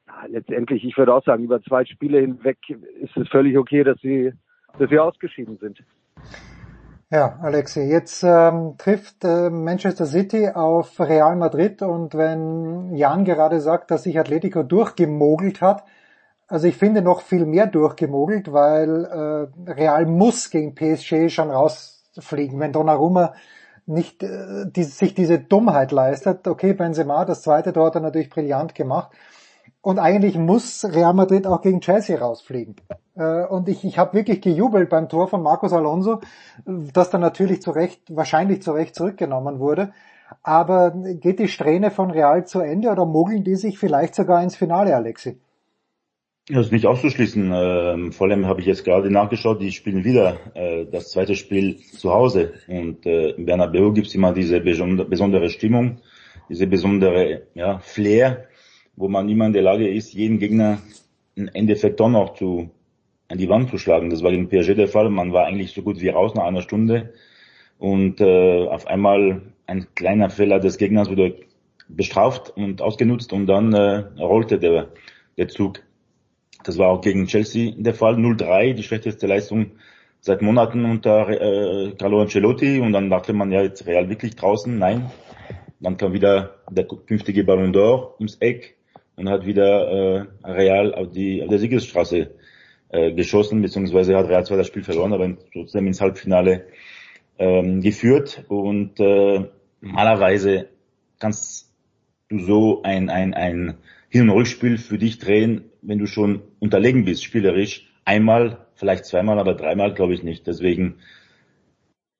ja, 0.06 0.26
letztendlich, 0.28 0.84
ich 0.84 0.96
würde 0.96 1.14
auch 1.14 1.24
sagen, 1.24 1.44
über 1.44 1.62
zwei 1.62 1.84
Spiele 1.84 2.20
hinweg 2.20 2.58
ist 3.00 3.16
es 3.16 3.28
völlig 3.28 3.56
okay, 3.56 3.84
dass 3.84 4.00
sie, 4.00 4.32
dass 4.78 4.90
sie 4.90 4.98
ausgeschieden 4.98 5.58
sind. 5.58 5.82
Ja, 7.12 7.38
Alexi, 7.42 7.82
jetzt 7.82 8.22
ähm, 8.22 8.76
trifft 8.78 9.22
äh, 9.22 9.50
Manchester 9.50 10.06
City 10.06 10.48
auf 10.48 10.98
Real 10.98 11.36
Madrid 11.36 11.82
und 11.82 12.14
wenn 12.14 12.94
Jan 12.94 13.26
gerade 13.26 13.60
sagt, 13.60 13.90
dass 13.90 14.04
sich 14.04 14.18
Atletico 14.18 14.62
durchgemogelt 14.62 15.60
hat, 15.60 15.84
also 16.48 16.66
ich 16.66 16.78
finde 16.78 17.02
noch 17.02 17.20
viel 17.20 17.44
mehr 17.44 17.66
durchgemogelt, 17.66 18.50
weil 18.54 19.04
äh, 19.04 19.70
Real 19.70 20.06
muss 20.06 20.48
gegen 20.48 20.74
PSG 20.74 21.28
schon 21.28 21.50
rausfliegen, 21.50 22.58
wenn 22.58 22.72
Donnarumma 22.72 23.34
nicht 23.84 24.22
äh, 24.22 24.64
die, 24.74 24.84
sich 24.84 25.12
diese 25.12 25.38
Dummheit 25.38 25.92
leistet. 25.92 26.48
Okay, 26.48 26.72
Benzema, 26.72 27.26
das 27.26 27.42
zweite 27.42 27.74
Tor 27.74 27.88
hat 27.88 27.94
er 27.94 28.00
natürlich 28.00 28.30
brillant 28.30 28.74
gemacht, 28.74 29.10
und 29.82 29.98
eigentlich 29.98 30.38
muss 30.38 30.84
Real 30.84 31.12
Madrid 31.12 31.46
auch 31.46 31.60
gegen 31.60 31.80
Chelsea 31.80 32.18
rausfliegen. 32.18 32.76
Äh, 33.16 33.44
und 33.44 33.68
ich, 33.68 33.84
ich 33.84 33.98
habe 33.98 34.14
wirklich 34.14 34.40
gejubelt 34.40 34.88
beim 34.88 35.08
Tor 35.08 35.28
von 35.28 35.42
Marcos 35.42 35.72
Alonso, 35.72 36.20
das 36.64 37.10
dann 37.10 37.20
natürlich 37.20 37.60
zu 37.60 37.72
Recht, 37.72 38.00
wahrscheinlich 38.08 38.62
zu 38.62 38.72
Recht 38.72 38.94
zurückgenommen 38.94 39.58
wurde. 39.58 39.92
Aber 40.42 40.92
geht 40.92 41.40
die 41.40 41.48
Strähne 41.48 41.90
von 41.90 42.10
Real 42.10 42.46
zu 42.46 42.60
Ende 42.60 42.90
oder 42.90 43.04
mogeln 43.04 43.44
die 43.44 43.56
sich 43.56 43.78
vielleicht 43.78 44.14
sogar 44.14 44.42
ins 44.42 44.56
Finale, 44.56 44.96
Alexi? 44.96 45.38
Das 46.48 46.66
ist 46.66 46.72
nicht 46.72 46.86
auszuschließen. 46.86 47.52
Ähm, 47.54 48.12
vor 48.12 48.28
allem 48.28 48.46
habe 48.46 48.60
ich 48.60 48.66
jetzt 48.66 48.84
gerade 48.84 49.10
nachgeschaut, 49.10 49.60
die 49.60 49.72
spielen 49.72 50.04
wieder 50.04 50.38
äh, 50.54 50.86
das 50.86 51.10
zweite 51.10 51.36
Spiel 51.36 51.76
zu 51.76 52.12
Hause. 52.12 52.54
Und 52.66 53.04
äh, 53.04 53.30
in 53.30 53.46
Bernabeu 53.46 53.92
gibt 53.92 54.06
es 54.06 54.14
immer 54.14 54.32
diese 54.32 54.60
besondere 54.60 55.50
Stimmung, 55.50 55.98
diese 56.48 56.66
besondere 56.66 57.42
ja, 57.54 57.78
Flair 57.78 58.48
wo 58.96 59.08
man 59.08 59.28
immer 59.28 59.46
in 59.46 59.52
der 59.52 59.62
Lage 59.62 59.88
ist, 59.88 60.12
jeden 60.12 60.38
Gegner 60.38 60.78
im 61.34 61.48
Endeffekt 61.52 62.00
doch 62.00 62.08
noch 62.08 62.34
zu, 62.34 62.70
an 63.28 63.38
die 63.38 63.48
Wand 63.48 63.70
zu 63.70 63.78
schlagen. 63.78 64.10
Das 64.10 64.22
war 64.22 64.30
gegen 64.30 64.48
PSG 64.48 64.74
der 64.74 64.88
Fall. 64.88 65.10
Man 65.10 65.32
war 65.32 65.46
eigentlich 65.46 65.72
so 65.72 65.82
gut 65.82 66.00
wie 66.00 66.08
raus 66.08 66.34
nach 66.34 66.44
einer 66.44 66.62
Stunde. 66.62 67.14
Und 67.78 68.20
äh, 68.20 68.66
auf 68.66 68.86
einmal 68.86 69.42
ein 69.66 69.86
kleiner 69.94 70.30
Fehler 70.30 70.60
des 70.60 70.78
Gegners 70.78 71.10
wurde 71.10 71.36
bestraft 71.88 72.50
und 72.56 72.80
ausgenutzt 72.80 73.32
und 73.32 73.46
dann 73.46 73.72
äh, 73.72 74.04
rollte 74.18 74.58
der, 74.58 74.88
der 75.36 75.48
Zug. 75.48 75.80
Das 76.64 76.78
war 76.78 76.88
auch 76.88 77.00
gegen 77.00 77.26
Chelsea 77.26 77.72
der 77.76 77.94
Fall. 77.94 78.14
0-3, 78.14 78.74
die 78.74 78.82
schlechteste 78.82 79.26
Leistung 79.26 79.72
seit 80.20 80.42
Monaten 80.42 80.84
unter 80.84 81.28
äh, 81.28 81.92
Carlo 81.98 82.20
Ancelotti 82.20 82.78
und 82.78 82.92
dann 82.92 83.10
dachte 83.10 83.32
man 83.32 83.50
ja 83.50 83.62
jetzt 83.62 83.86
Real 83.86 84.08
wirklich 84.08 84.36
draußen. 84.36 84.78
Nein, 84.78 85.10
dann 85.80 85.96
kam 85.96 86.12
wieder 86.12 86.58
der 86.70 86.84
künftige 86.84 87.42
Ballon 87.42 87.74
d'Or 87.74 88.14
ums 88.18 88.36
Eck 88.36 88.76
und 89.16 89.28
hat 89.28 89.46
wieder 89.46 90.26
äh, 90.44 90.50
Real 90.50 90.94
auf, 90.94 91.10
die, 91.10 91.42
auf 91.42 91.48
der 91.48 91.58
Siegesstraße 91.58 92.30
äh, 92.90 93.12
geschossen, 93.12 93.62
beziehungsweise 93.62 94.16
hat 94.16 94.28
Real 94.28 94.44
zwar 94.44 94.58
das 94.58 94.66
Spiel 94.66 94.84
verloren, 94.84 95.12
aber 95.12 95.36
trotzdem 95.52 95.86
ins 95.86 96.00
Halbfinale 96.00 96.66
ähm, 97.38 97.80
geführt. 97.80 98.44
Und 98.48 99.00
äh, 99.00 99.44
normalerweise 99.80 100.68
kannst 101.18 101.72
du 102.28 102.38
so 102.40 102.82
ein, 102.82 103.10
ein, 103.10 103.34
ein 103.34 103.74
Hin- 104.08 104.28
und 104.28 104.36
Rückspiel 104.36 104.78
für 104.78 104.98
dich 104.98 105.18
drehen, 105.18 105.64
wenn 105.82 105.98
du 105.98 106.06
schon 106.06 106.42
unterlegen 106.60 107.04
bist, 107.04 107.24
spielerisch. 107.24 107.88
Einmal, 108.04 108.66
vielleicht 108.74 109.04
zweimal, 109.04 109.38
aber 109.38 109.54
dreimal 109.54 109.94
glaube 109.94 110.14
ich 110.14 110.22
nicht. 110.22 110.46
Deswegen 110.46 110.96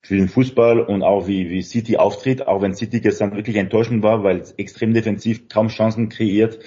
für 0.03 0.17
den 0.17 0.29
Fußball 0.29 0.81
und 0.81 1.03
auch 1.03 1.29
wie, 1.29 1.49
wie 1.49 1.63
City 1.63 1.97
auftritt, 1.97 2.47
auch 2.47 2.61
wenn 2.61 2.75
City 2.75 3.01
gestern 3.01 3.37
wirklich 3.37 3.57
enttäuschend 3.57 4.03
war, 4.03 4.25
weil 4.25 4.39
es 4.39 4.53
extrem 4.53 4.95
defensiv 4.95 5.49
kaum 5.49 5.69
Chancen 5.69 6.09
kreiert, 6.09 6.59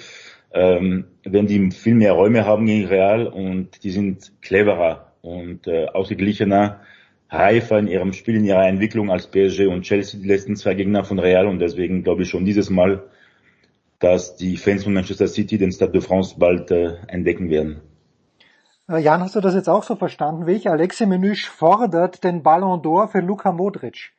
ähm, 0.52 1.04
werden 1.22 1.46
die 1.46 1.70
viel 1.70 1.94
mehr 1.94 2.12
Räume 2.12 2.46
haben 2.46 2.64
gegen 2.64 2.86
Real 2.86 3.26
und 3.26 3.84
die 3.84 3.90
sind 3.90 4.32
cleverer 4.40 5.12
und 5.20 5.66
äh, 5.66 5.86
ausgeglichener, 5.86 6.80
reifer 7.28 7.78
in 7.78 7.88
ihrem 7.88 8.12
Spiel, 8.14 8.36
in 8.36 8.44
ihrer 8.44 8.66
Entwicklung 8.66 9.10
als 9.10 9.26
PSG 9.26 9.66
und 9.66 9.82
Chelsea, 9.82 10.18
die 10.18 10.28
letzten 10.28 10.56
zwei 10.56 10.74
Gegner 10.74 11.04
von 11.04 11.18
Real 11.18 11.46
und 11.46 11.58
deswegen 11.58 12.04
glaube 12.04 12.22
ich 12.22 12.30
schon 12.30 12.46
dieses 12.46 12.70
Mal, 12.70 13.02
dass 13.98 14.36
die 14.36 14.56
Fans 14.56 14.84
von 14.84 14.94
Manchester 14.94 15.26
City 15.26 15.58
den 15.58 15.72
Stade 15.72 15.92
de 15.92 16.00
France 16.00 16.36
bald 16.38 16.70
äh, 16.70 16.94
entdecken 17.08 17.50
werden. 17.50 17.80
Äh, 18.88 18.98
Jan, 18.98 19.20
hast 19.20 19.34
du 19.34 19.40
das 19.40 19.54
jetzt 19.54 19.68
auch 19.68 19.82
so 19.82 19.96
verstanden 19.96 20.46
wie 20.46 20.52
ich? 20.52 20.70
Alexei 20.70 21.06
Menüsch 21.06 21.48
fordert 21.48 22.22
den 22.22 22.42
Ballon 22.42 22.82
d'Or 22.82 23.08
für 23.08 23.20
Luka 23.20 23.50
Modric. 23.52 24.12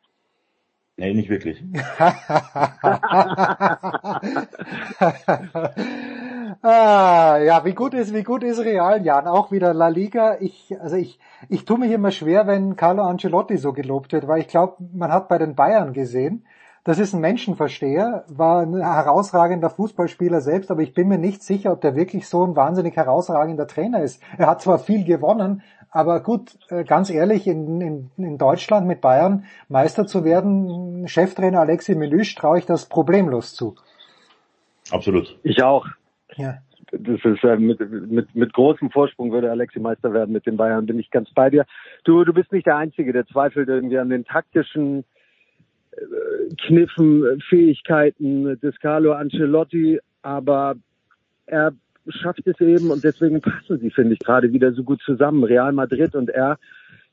Nee, 0.98 1.14
nicht 1.14 1.30
wirklich. 1.30 1.62
ah, 6.60 7.38
ja, 7.38 7.64
wie 7.64 7.72
gut 7.72 7.94
ist, 7.94 8.12
wie 8.12 8.24
gut 8.24 8.42
ist 8.42 8.58
Real, 8.58 9.06
Jan? 9.06 9.28
Auch 9.28 9.52
wieder 9.52 9.72
La 9.72 9.88
Liga. 9.88 10.38
Ich, 10.40 10.76
also 10.80 10.96
ich, 10.96 11.20
ich 11.48 11.64
tue 11.64 11.78
mir 11.78 11.94
immer 11.94 12.10
schwer, 12.10 12.48
wenn 12.48 12.74
Carlo 12.74 13.04
Ancelotti 13.04 13.58
so 13.58 13.72
gelobt 13.72 14.12
wird, 14.12 14.26
weil 14.26 14.40
ich 14.40 14.48
glaube, 14.48 14.76
man 14.92 15.12
hat 15.12 15.28
bei 15.28 15.38
den 15.38 15.54
Bayern 15.54 15.92
gesehen, 15.92 16.44
das 16.88 16.98
ist 16.98 17.12
ein 17.12 17.20
Menschenversteher, 17.20 18.24
war 18.28 18.62
ein 18.62 18.74
herausragender 18.74 19.68
Fußballspieler 19.68 20.40
selbst, 20.40 20.70
aber 20.70 20.80
ich 20.80 20.94
bin 20.94 21.08
mir 21.08 21.18
nicht 21.18 21.42
sicher, 21.42 21.70
ob 21.72 21.82
der 21.82 21.94
wirklich 21.94 22.26
so 22.26 22.42
ein 22.42 22.56
wahnsinnig 22.56 22.96
herausragender 22.96 23.66
Trainer 23.66 24.02
ist. 24.02 24.22
Er 24.38 24.46
hat 24.46 24.62
zwar 24.62 24.78
viel 24.78 25.04
gewonnen, 25.04 25.60
aber 25.90 26.22
gut, 26.22 26.56
äh, 26.70 26.84
ganz 26.84 27.10
ehrlich, 27.10 27.46
in, 27.46 27.82
in, 27.82 28.10
in 28.16 28.38
Deutschland 28.38 28.86
mit 28.86 29.02
Bayern 29.02 29.44
Meister 29.68 30.06
zu 30.06 30.24
werden, 30.24 31.06
Cheftrainer 31.08 31.60
Alexi 31.60 31.94
Melüsch 31.94 32.34
traue 32.34 32.60
ich 32.60 32.64
das 32.64 32.88
problemlos 32.88 33.54
zu. 33.54 33.76
Absolut. 34.90 35.38
Ich 35.42 35.62
auch. 35.62 35.86
Ja. 36.36 36.54
Das 36.90 37.22
ist 37.22 37.44
äh, 37.44 37.58
mit, 37.58 37.80
mit, 37.80 38.34
mit 38.34 38.54
großem 38.54 38.90
Vorsprung 38.92 39.30
würde 39.30 39.50
Alexi 39.50 39.78
Meister 39.78 40.14
werden 40.14 40.32
mit 40.32 40.46
den 40.46 40.56
Bayern, 40.56 40.86
bin 40.86 40.98
ich 40.98 41.10
ganz 41.10 41.28
bei 41.34 41.50
dir. 41.50 41.66
Du, 42.04 42.24
du 42.24 42.32
bist 42.32 42.50
nicht 42.50 42.66
der 42.66 42.76
Einzige, 42.76 43.12
der 43.12 43.26
zweifelt 43.26 43.68
irgendwie 43.68 43.98
an 43.98 44.08
den 44.08 44.24
taktischen 44.24 45.00
äh, 45.00 45.17
Kniffen, 46.66 47.40
Fähigkeiten 47.48 48.58
des 48.60 48.78
Carlo 48.80 49.12
Ancelotti, 49.12 50.00
aber 50.22 50.76
er 51.46 51.72
schafft 52.08 52.46
es 52.46 52.60
eben 52.60 52.90
und 52.90 53.04
deswegen 53.04 53.40
passen 53.40 53.78
sie, 53.78 53.90
finde 53.90 54.14
ich, 54.14 54.18
gerade 54.20 54.52
wieder 54.52 54.72
so 54.72 54.82
gut 54.82 55.00
zusammen. 55.02 55.44
Real 55.44 55.72
Madrid 55.72 56.14
und 56.14 56.30
er. 56.30 56.58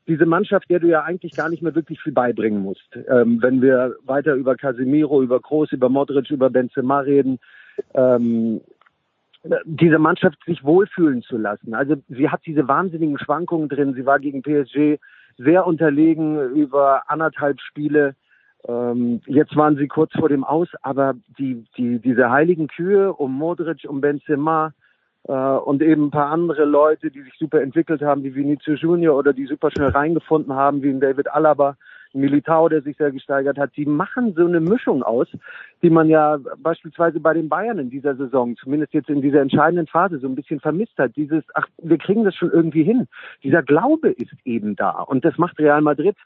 Diese 0.08 0.24
Mannschaft, 0.24 0.70
der 0.70 0.78
du 0.78 0.86
ja 0.86 1.02
eigentlich 1.02 1.34
gar 1.34 1.48
nicht 1.48 1.62
mehr 1.62 1.74
wirklich 1.74 2.00
viel 2.00 2.12
beibringen 2.12 2.62
musst. 2.62 2.96
Ähm, 3.08 3.42
wenn 3.42 3.60
wir 3.60 3.96
weiter 4.04 4.34
über 4.34 4.54
Casemiro, 4.54 5.20
über 5.20 5.40
Kroos, 5.40 5.72
über 5.72 5.88
Modric, 5.88 6.30
über 6.30 6.48
Benzema 6.48 7.00
reden, 7.00 7.38
ähm, 7.94 8.60
diese 9.64 9.98
Mannschaft 9.98 10.38
sich 10.46 10.64
wohlfühlen 10.64 11.22
zu 11.22 11.36
lassen. 11.36 11.74
Also 11.74 11.96
sie 12.08 12.28
hat 12.28 12.40
diese 12.46 12.68
wahnsinnigen 12.68 13.18
Schwankungen 13.18 13.68
drin. 13.68 13.94
Sie 13.94 14.06
war 14.06 14.18
gegen 14.18 14.42
PSG 14.42 14.98
sehr 15.38 15.66
unterlegen 15.66 16.50
über 16.50 17.10
anderthalb 17.10 17.60
Spiele. 17.60 18.14
Ähm, 18.68 19.20
jetzt 19.26 19.56
waren 19.56 19.76
sie 19.76 19.86
kurz 19.86 20.12
vor 20.12 20.28
dem 20.28 20.44
Aus, 20.44 20.68
aber 20.82 21.14
die, 21.38 21.64
die, 21.76 21.98
diese 21.98 22.30
heiligen 22.30 22.66
Kühe 22.66 23.12
um 23.12 23.32
Modric, 23.32 23.86
um 23.88 24.00
Benzema 24.00 24.72
äh, 25.28 25.32
und 25.32 25.82
eben 25.82 26.06
ein 26.06 26.10
paar 26.10 26.30
andere 26.30 26.64
Leute, 26.64 27.10
die 27.10 27.22
sich 27.22 27.34
super 27.38 27.60
entwickelt 27.60 28.02
haben, 28.02 28.24
wie 28.24 28.34
Vinicius 28.34 28.80
Junior 28.80 29.16
oder 29.16 29.32
die 29.32 29.46
super 29.46 29.70
schnell 29.70 29.90
reingefunden 29.90 30.54
haben, 30.54 30.82
wie 30.82 30.98
David 30.98 31.30
Alaba, 31.32 31.76
Militao, 32.12 32.68
der 32.68 32.82
sich 32.82 32.96
sehr 32.96 33.12
gesteigert 33.12 33.58
hat, 33.58 33.76
die 33.76 33.84
machen 33.84 34.34
so 34.34 34.46
eine 34.46 34.60
Mischung 34.60 35.02
aus, 35.02 35.28
die 35.82 35.90
man 35.90 36.08
ja 36.08 36.38
beispielsweise 36.58 37.20
bei 37.20 37.34
den 37.34 37.48
Bayern 37.48 37.78
in 37.78 37.90
dieser 37.90 38.16
Saison, 38.16 38.56
zumindest 38.56 38.94
jetzt 38.94 39.10
in 39.10 39.20
dieser 39.20 39.42
entscheidenden 39.42 39.86
Phase, 39.86 40.18
so 40.18 40.26
ein 40.26 40.34
bisschen 40.34 40.60
vermisst 40.60 40.96
hat. 40.98 41.14
Dieses, 41.16 41.44
ach, 41.54 41.66
wir 41.78 41.98
kriegen 41.98 42.24
das 42.24 42.34
schon 42.34 42.50
irgendwie 42.50 42.84
hin. 42.84 43.06
Dieser 43.42 43.62
Glaube 43.62 44.10
ist 44.10 44.32
eben 44.44 44.76
da. 44.76 45.02
Und 45.02 45.24
das 45.24 45.36
macht 45.36 45.58
Real 45.58 45.82
Madrid 45.82 46.16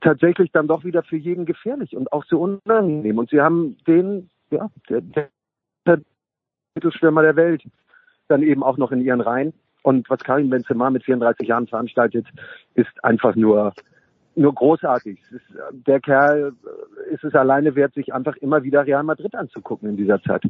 tatsächlich 0.00 0.50
dann 0.52 0.68
doch 0.68 0.84
wieder 0.84 1.02
für 1.02 1.16
jeden 1.16 1.46
gefährlich 1.46 1.96
und 1.96 2.12
auch 2.12 2.24
so 2.24 2.40
unangenehm. 2.40 3.18
Und 3.18 3.30
sie 3.30 3.40
haben 3.40 3.76
den, 3.86 4.30
ja, 4.50 4.70
der, 4.88 5.02
der 5.86 6.00
Mittelstürmer 6.74 7.22
der 7.22 7.36
Welt 7.36 7.62
dann 8.28 8.42
eben 8.42 8.62
auch 8.62 8.76
noch 8.76 8.92
in 8.92 9.00
ihren 9.00 9.20
Reihen. 9.20 9.52
Und 9.82 10.08
was 10.10 10.20
Karim 10.20 10.50
Benzema 10.50 10.90
mit 10.90 11.04
34 11.04 11.48
Jahren 11.48 11.66
veranstaltet, 11.66 12.26
ist 12.74 13.04
einfach 13.04 13.36
nur 13.36 13.72
nur 14.38 14.54
großartig. 14.54 15.18
Ist, 15.30 15.42
der 15.72 16.00
Kerl 16.00 16.52
äh, 16.64 17.14
ist 17.14 17.24
es 17.24 17.34
alleine 17.34 17.74
wert, 17.74 17.94
sich 17.94 18.14
einfach 18.14 18.36
immer 18.36 18.62
wieder 18.62 18.86
Real 18.86 19.02
Madrid 19.02 19.34
anzugucken 19.34 19.88
in 19.88 19.96
dieser 19.96 20.22
Zeit. 20.22 20.44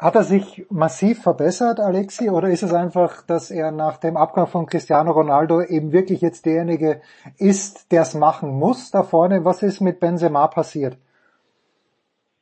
Hat 0.00 0.14
er 0.14 0.22
sich 0.24 0.64
massiv 0.70 1.22
verbessert, 1.22 1.78
Alexi, 1.78 2.30
oder 2.30 2.48
ist 2.48 2.62
es 2.62 2.72
einfach, 2.72 3.20
dass 3.26 3.50
er 3.50 3.70
nach 3.70 3.98
dem 3.98 4.16
Abgang 4.16 4.46
von 4.46 4.64
Cristiano 4.64 5.10
Ronaldo 5.10 5.60
eben 5.60 5.92
wirklich 5.92 6.22
jetzt 6.22 6.46
derjenige 6.46 7.02
ist, 7.36 7.92
der 7.92 8.00
es 8.00 8.14
machen 8.14 8.48
muss 8.48 8.90
da 8.90 9.02
vorne? 9.02 9.44
Was 9.44 9.62
ist 9.62 9.82
mit 9.82 10.00
Benzema 10.00 10.46
passiert? 10.46 10.96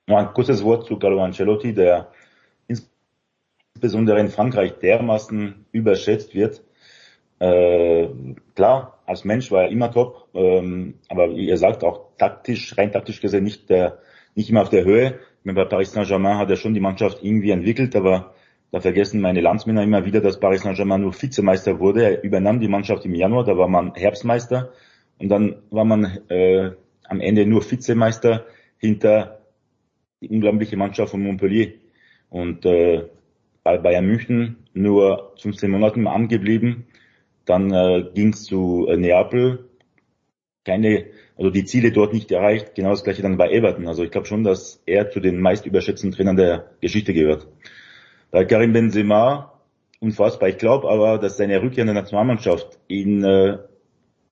Ja, 0.07 0.19
ein 0.19 0.33
kurzes 0.35 0.63
Wort 0.63 0.87
zu 0.87 1.01
Carlo 1.01 1.21
Ancelotti, 1.21 1.75
der 1.75 2.13
insbesondere 2.69 4.21
in 4.21 4.29
Frankreich 4.29 4.79
dermaßen 4.79 5.67
überschätzt 5.73 6.37
wird. 6.37 6.63
Äh, 7.41 8.09
klar, 8.55 9.01
als 9.05 9.25
Mensch 9.25 9.51
war 9.51 9.63
er 9.65 9.71
immer 9.71 9.91
top, 9.91 10.29
ähm, 10.33 10.95
aber 11.09 11.31
wie 11.35 11.49
ihr 11.49 11.57
sagt, 11.57 11.83
auch 11.83 12.07
taktisch, 12.19 12.79
rein 12.79 12.93
taktisch 12.93 13.21
gesehen 13.21 13.43
nicht 13.43 13.69
der, 13.69 13.99
nicht 14.37 14.49
immer 14.49 14.63
auf 14.63 14.69
der 14.69 14.85
Höhe. 14.85 15.19
Bei 15.55 15.65
Paris 15.65 15.93
Saint-Germain 15.93 16.39
hat 16.39 16.51
er 16.51 16.57
schon 16.57 16.75
die 16.75 16.81
Mannschaft 16.81 17.19
irgendwie 17.23 17.51
entwickelt, 17.51 17.95
aber 17.97 18.35
da 18.71 18.81
vergessen 18.81 19.21
meine 19.21 19.41
Landsmänner 19.41 19.83
immer 19.83 20.05
wieder, 20.05 20.21
dass 20.21 20.41
Paris 20.41 20.63
Saint-Germain 20.63 21.01
nur 21.01 21.13
Vizemeister 21.13 21.79
wurde. 21.79 22.03
Er 22.03 22.23
übernahm 22.23 22.61
die 22.61 22.69
Mannschaft 22.69 23.05
im 23.05 23.15
Januar, 23.15 23.45
da 23.45 23.57
war 23.57 23.69
man 23.69 23.95
Herbstmeister 23.95 24.73
und 25.19 25.29
dann 25.29 25.57
war 25.71 25.85
man 25.85 26.19
äh, 26.29 26.73
am 27.05 27.21
Ende 27.21 27.47
nur 27.47 27.69
Vizemeister 27.69 28.45
hinter 28.79 29.41
die 30.21 30.29
unglaubliche 30.29 30.77
Mannschaft 30.77 31.13
von 31.13 31.23
Montpellier. 31.23 31.73
Und 32.31 32.67
äh, 32.67 33.05
bei 33.63 33.79
Bayern 33.79 34.07
München 34.07 34.57
nur 34.75 35.33
15 35.41 35.71
Monate 35.71 35.99
im 35.99 36.07
Amt 36.07 36.29
geblieben 36.29 36.87
dann 37.49 37.73
äh, 37.73 38.05
ging 38.15 38.31
es 38.31 38.45
zu 38.45 38.87
äh, 38.89 38.97
Neapel. 38.97 39.68
Keine, 40.65 41.07
also 41.37 41.51
die 41.51 41.65
Ziele 41.65 41.93
dort 41.93 42.13
nicht 42.13 42.31
erreicht. 42.31 42.75
Genau 42.75 42.91
das 42.91 43.05
gleiche 43.05 43.23
dann 43.23 43.37
bei 43.37 43.51
Everton. 43.51 43.89
Also 43.89 44.03
ich 44.03 44.11
glaube 44.11 44.27
schon, 44.27 44.45
dass 44.45 44.83
er 44.87 45.11
zu 45.11 45.21
den 45.21 45.41
meist 45.41 45.67
überschätzten 45.67 46.13
Trainern 46.13 46.37
der 46.37 46.71
Geschichte 46.81 47.15
gehört. 47.15 47.47
Bei 48.31 48.45
Karim 48.45 48.73
Benzema, 48.73 49.59
unfassbar. 50.01 50.49
Ich 50.49 50.59
glaube 50.59 50.89
aber, 50.91 51.19
dass 51.19 51.37
seine 51.37 51.63
Rückkehr 51.63 51.83
in 51.83 51.87
der 51.87 51.95
Nationalmannschaft 51.95 52.79
ihn 52.89 53.25
äh, 53.25 53.59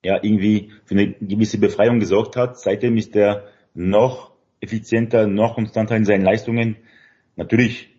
ja 0.05 0.23
irgendwie 0.23 0.73
für 0.85 0.95
eine 0.95 1.13
gewisse 1.13 1.59
Befreiung 1.59 2.01
gesorgt 2.01 2.37
hat. 2.37 2.59
Seitdem 2.59 2.97
ist 2.97 3.17
er 3.17 3.45
noch 3.75 4.33
effizienter, 4.61 5.27
noch 5.27 5.55
konstanter 5.55 5.97
in 5.97 6.05
seinen 6.05 6.25
Leistungen. 6.25 6.77
Natürlich 7.37 7.96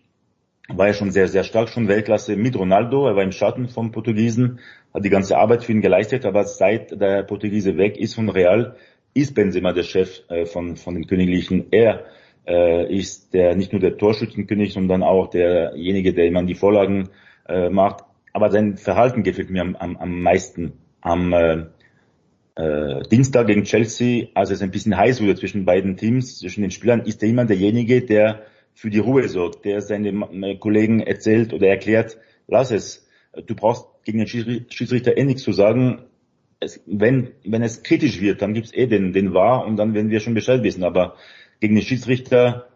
war 0.68 0.86
er 0.86 0.94
schon 0.94 1.10
sehr, 1.10 1.28
sehr 1.28 1.44
stark, 1.44 1.70
schon 1.70 1.88
Weltklasse 1.88 2.36
mit 2.36 2.56
Ronaldo. 2.56 3.06
Er 3.06 3.16
war 3.16 3.22
im 3.22 3.32
Schatten 3.32 3.68
vom 3.68 3.90
Portugiesen, 3.90 4.60
hat 4.92 5.04
die 5.04 5.10
ganze 5.10 5.38
Arbeit 5.38 5.64
für 5.64 5.72
ihn 5.72 5.80
geleistet, 5.80 6.26
aber 6.26 6.44
seit 6.44 7.00
der 7.00 7.22
Portugiese 7.22 7.76
weg 7.78 7.96
ist 7.96 8.14
von 8.14 8.28
Real, 8.28 8.76
ist 9.14 9.34
Benzema 9.34 9.72
der 9.72 9.82
Chef 9.82 10.20
äh, 10.28 10.44
von, 10.44 10.76
von 10.76 10.94
den 10.94 11.06
Königlichen. 11.06 11.66
Er 11.70 12.04
äh, 12.46 12.94
ist 12.94 13.32
der, 13.32 13.56
nicht 13.56 13.72
nur 13.72 13.80
der 13.80 13.96
Torschützenkönig, 13.96 14.74
sondern 14.74 15.02
auch 15.02 15.30
derjenige, 15.30 16.12
der 16.12 16.26
immer 16.26 16.44
die 16.44 16.54
Vorlagen 16.54 17.08
äh, 17.48 17.70
macht. 17.70 18.04
Aber 18.32 18.50
sein 18.50 18.76
Verhalten 18.76 19.22
gefällt 19.22 19.50
mir 19.50 19.62
am, 19.62 19.74
am, 19.76 19.96
am 19.96 20.22
meisten. 20.22 20.74
Am 21.00 21.32
äh, 21.32 21.64
äh, 22.56 23.02
Dienstag 23.10 23.46
gegen 23.46 23.64
Chelsea, 23.64 24.26
als 24.34 24.50
es 24.50 24.60
ein 24.60 24.70
bisschen 24.70 24.96
heiß 24.96 25.22
wurde 25.22 25.36
zwischen 25.36 25.64
beiden 25.64 25.96
Teams, 25.96 26.38
zwischen 26.38 26.60
den 26.62 26.70
Spielern, 26.70 27.00
ist 27.00 27.22
er 27.22 27.30
immer 27.30 27.46
derjenige, 27.46 28.02
der 28.02 28.42
für 28.78 28.90
die 28.90 29.00
Ruhe 29.00 29.28
sorgt, 29.28 29.64
der 29.64 29.80
seinen 29.80 30.60
Kollegen 30.60 31.00
erzählt 31.00 31.52
oder 31.52 31.66
erklärt, 31.66 32.16
lass 32.46 32.70
es, 32.70 33.08
du 33.34 33.56
brauchst 33.56 33.86
gegen 34.04 34.18
den 34.18 34.28
Schiedsrichter 34.28 35.16
eh 35.16 35.24
nichts 35.24 35.42
zu 35.42 35.50
sagen. 35.50 36.02
Es, 36.60 36.80
wenn, 36.86 37.32
wenn 37.44 37.64
es 37.64 37.82
kritisch 37.82 38.20
wird, 38.20 38.40
dann 38.40 38.54
gibt's 38.54 38.72
eh 38.72 38.86
den, 38.86 39.12
den 39.12 39.34
Wahr 39.34 39.66
und 39.66 39.78
dann 39.78 39.94
werden 39.94 40.10
wir 40.10 40.20
schon 40.20 40.34
Bescheid 40.34 40.62
wissen. 40.62 40.84
Aber 40.84 41.16
gegen 41.58 41.74
den 41.74 41.82
Schiedsrichter 41.82 42.68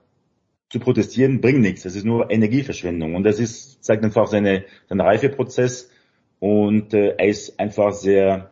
zu 0.70 0.80
protestieren 0.80 1.40
bringt 1.40 1.60
nichts. 1.60 1.84
Das 1.84 1.94
ist 1.94 2.04
nur 2.04 2.32
Energieverschwendung. 2.32 3.14
Und 3.14 3.22
das 3.22 3.38
ist, 3.38 3.84
zeigt 3.84 4.02
einfach 4.02 4.26
seine, 4.26 4.64
seinen 4.88 5.02
Reifeprozess. 5.02 5.88
Und 6.40 6.94
äh, 6.94 7.14
er 7.16 7.28
ist 7.28 7.60
einfach 7.60 7.92
sehr 7.92 8.50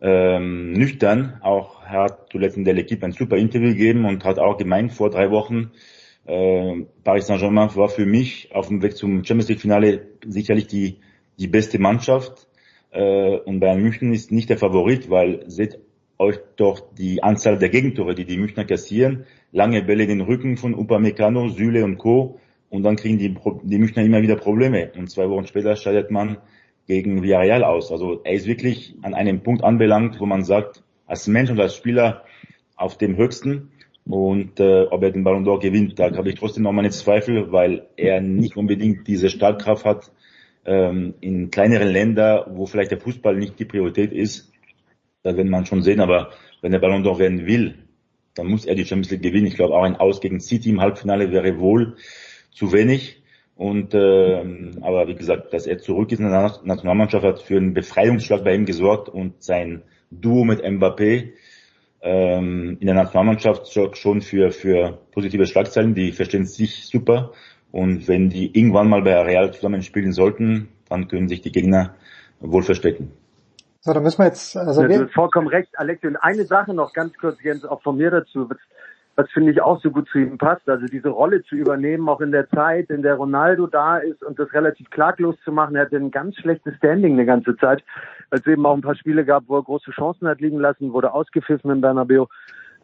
ähm, 0.00 0.72
nüchtern. 0.72 1.40
Auch 1.40 1.82
er 1.82 2.04
hat 2.04 2.30
zuletzt 2.30 2.56
in 2.56 2.64
der 2.64 2.76
Equipe 2.76 3.04
ein 3.04 3.10
super 3.10 3.36
Interview 3.36 3.70
gegeben 3.70 4.04
und 4.04 4.24
hat 4.24 4.38
auch 4.38 4.58
gemeint 4.58 4.92
vor 4.92 5.10
drei 5.10 5.32
Wochen, 5.32 5.72
äh, 6.26 6.84
Paris 7.02 7.26
Saint-Germain 7.26 7.74
war 7.76 7.88
für 7.88 8.06
mich 8.06 8.50
auf 8.54 8.68
dem 8.68 8.82
Weg 8.82 8.96
zum 8.96 9.24
Champions 9.24 9.48
League 9.48 9.60
Finale 9.60 10.06
sicherlich 10.26 10.66
die, 10.66 10.98
die 11.38 11.48
beste 11.48 11.78
Mannschaft. 11.78 12.48
Äh, 12.90 13.38
und 13.38 13.60
Bayern 13.60 13.82
München 13.82 14.12
ist 14.12 14.32
nicht 14.32 14.48
der 14.48 14.58
Favorit, 14.58 15.10
weil 15.10 15.44
seht 15.48 15.78
euch 16.18 16.38
doch 16.56 16.94
die 16.94 17.22
Anzahl 17.22 17.58
der 17.58 17.68
Gegentore, 17.68 18.14
die 18.14 18.24
die 18.24 18.38
Münchner 18.38 18.64
kassieren. 18.64 19.26
Lange 19.52 19.82
Bälle 19.82 20.04
in 20.04 20.10
den 20.10 20.20
Rücken 20.22 20.56
von 20.56 20.74
Upamecano, 20.74 21.48
Süle 21.48 21.84
und 21.84 21.98
Co. 21.98 22.40
Und 22.70 22.82
dann 22.82 22.96
kriegen 22.96 23.18
die, 23.18 23.36
die 23.62 23.78
Münchner 23.78 24.02
immer 24.02 24.22
wieder 24.22 24.36
Probleme. 24.36 24.92
Und 24.96 25.10
zwei 25.10 25.28
Wochen 25.28 25.46
später 25.46 25.76
scheidet 25.76 26.10
man 26.10 26.38
gegen 26.86 27.22
Villarreal 27.22 27.64
aus. 27.64 27.92
Also 27.92 28.20
er 28.24 28.32
ist 28.32 28.46
wirklich 28.46 28.96
an 29.02 29.14
einem 29.14 29.42
Punkt 29.42 29.62
anbelangt, 29.62 30.20
wo 30.20 30.26
man 30.26 30.44
sagt, 30.44 30.82
als 31.06 31.26
Mensch 31.26 31.50
und 31.50 31.60
als 31.60 31.76
Spieler 31.76 32.24
auf 32.76 32.98
dem 32.98 33.16
höchsten 33.16 33.70
und 34.06 34.60
äh, 34.60 34.82
ob 34.84 35.02
er 35.02 35.10
den 35.10 35.24
Ballon 35.24 35.46
d'Or 35.46 35.60
gewinnt, 35.60 35.98
da 35.98 36.14
habe 36.14 36.28
ich 36.28 36.34
trotzdem 36.34 36.64
noch 36.64 36.72
meine 36.72 36.90
Zweifel, 36.90 37.52
weil 37.52 37.86
er 37.96 38.20
nicht 38.20 38.56
unbedingt 38.56 39.08
diese 39.08 39.30
Startkraft 39.30 39.84
hat 39.86 40.12
ähm, 40.66 41.14
in 41.20 41.50
kleineren 41.50 41.88
Ländern, 41.88 42.44
wo 42.56 42.66
vielleicht 42.66 42.90
der 42.90 43.00
Fußball 43.00 43.36
nicht 43.36 43.58
die 43.58 43.64
Priorität 43.64 44.12
ist. 44.12 44.52
Da 45.22 45.36
wird 45.36 45.48
man 45.48 45.64
schon 45.64 45.82
sehen, 45.82 46.00
aber 46.00 46.30
wenn 46.60 46.72
der 46.72 46.80
Ballon 46.80 47.02
d'Or 47.02 47.18
werden 47.18 47.46
will, 47.46 47.76
dann 48.34 48.48
muss 48.48 48.66
er 48.66 48.74
die 48.74 48.84
Champions 48.84 49.10
League 49.10 49.22
gewinnen. 49.22 49.46
Ich 49.46 49.54
glaube, 49.54 49.74
auch 49.74 49.84
ein 49.84 49.96
Aus 49.96 50.20
gegen 50.20 50.40
City 50.40 50.70
im 50.70 50.80
Halbfinale 50.80 51.32
wäre 51.32 51.58
wohl 51.58 51.96
zu 52.50 52.72
wenig. 52.72 53.22
Und 53.56 53.94
äh, 53.94 54.44
aber 54.80 55.06
wie 55.06 55.14
gesagt, 55.14 55.52
dass 55.54 55.66
er 55.66 55.78
zurück 55.78 56.10
ist 56.12 56.18
in 56.18 56.28
der 56.28 56.58
Nationalmannschaft 56.64 57.24
hat 57.24 57.40
für 57.40 57.56
einen 57.56 57.72
Befreiungsschlag 57.72 58.42
bei 58.42 58.54
ihm 58.54 58.66
gesorgt 58.66 59.08
und 59.08 59.42
sein 59.42 59.82
Duo 60.10 60.44
mit 60.44 60.62
Mbappé 60.62 61.32
ähm, 62.04 62.76
in 62.80 62.86
der 62.86 62.94
Nationalmannschaft 62.94 63.66
sorgt 63.66 63.96
schon 63.96 64.20
für 64.20 64.50
für 64.52 64.98
positive 65.12 65.46
Schlagzeilen. 65.46 65.94
Die 65.94 66.12
verstehen 66.12 66.44
sich 66.44 66.86
super 66.86 67.32
und 67.72 68.06
wenn 68.06 68.28
die 68.28 68.56
irgendwann 68.56 68.88
mal 68.88 69.02
bei 69.02 69.20
Real 69.20 69.52
zusammen 69.52 69.82
spielen 69.82 70.12
sollten, 70.12 70.68
dann 70.88 71.08
können 71.08 71.28
sich 71.28 71.40
die 71.40 71.50
Gegner 71.50 71.96
wohl 72.38 72.62
verstecken. 72.62 73.10
So, 73.80 73.92
da 73.92 74.00
müssen 74.00 74.18
wir 74.18 74.26
jetzt, 74.26 74.56
also 74.56 74.86
du 74.86 75.02
hast 75.02 75.12
vollkommen 75.12 75.48
recht, 75.48 75.68
Alex. 75.78 76.04
Und 76.04 76.16
eine 76.16 76.44
Sache 76.44 76.72
noch 76.72 76.92
ganz 76.92 77.18
kurz, 77.18 77.42
Jens, 77.42 77.64
auch 77.64 77.82
von 77.82 77.96
mir 77.96 78.10
dazu, 78.10 78.48
was, 79.16 79.30
finde 79.30 79.52
ich 79.52 79.60
auch 79.60 79.80
so 79.80 79.90
gut 79.90 80.08
zu 80.08 80.18
ihm 80.18 80.38
passt. 80.38 80.68
Also 80.68 80.86
diese 80.86 81.08
Rolle 81.08 81.42
zu 81.44 81.54
übernehmen, 81.54 82.08
auch 82.08 82.20
in 82.20 82.32
der 82.32 82.48
Zeit, 82.50 82.90
in 82.90 83.02
der 83.02 83.14
Ronaldo 83.14 83.66
da 83.66 83.98
ist 83.98 84.22
und 84.22 84.38
das 84.38 84.52
relativ 84.52 84.90
klaglos 84.90 85.36
zu 85.44 85.52
machen. 85.52 85.76
Er 85.76 85.82
hatte 85.82 85.96
ein 85.96 86.10
ganz 86.10 86.36
schlechtes 86.36 86.74
Standing 86.76 87.14
eine 87.14 87.26
ganze 87.26 87.56
Zeit, 87.56 87.84
weil 88.30 88.40
es 88.40 88.46
eben 88.46 88.66
auch 88.66 88.74
ein 88.74 88.82
paar 88.82 88.96
Spiele 88.96 89.24
gab, 89.24 89.44
wo 89.46 89.56
er 89.56 89.62
große 89.62 89.90
Chancen 89.92 90.28
hat 90.28 90.40
liegen 90.40 90.58
lassen, 90.58 90.92
wurde 90.92 91.12
ausgepfiffen 91.12 91.70
in 91.70 91.80
Bernabeu. 91.80 92.26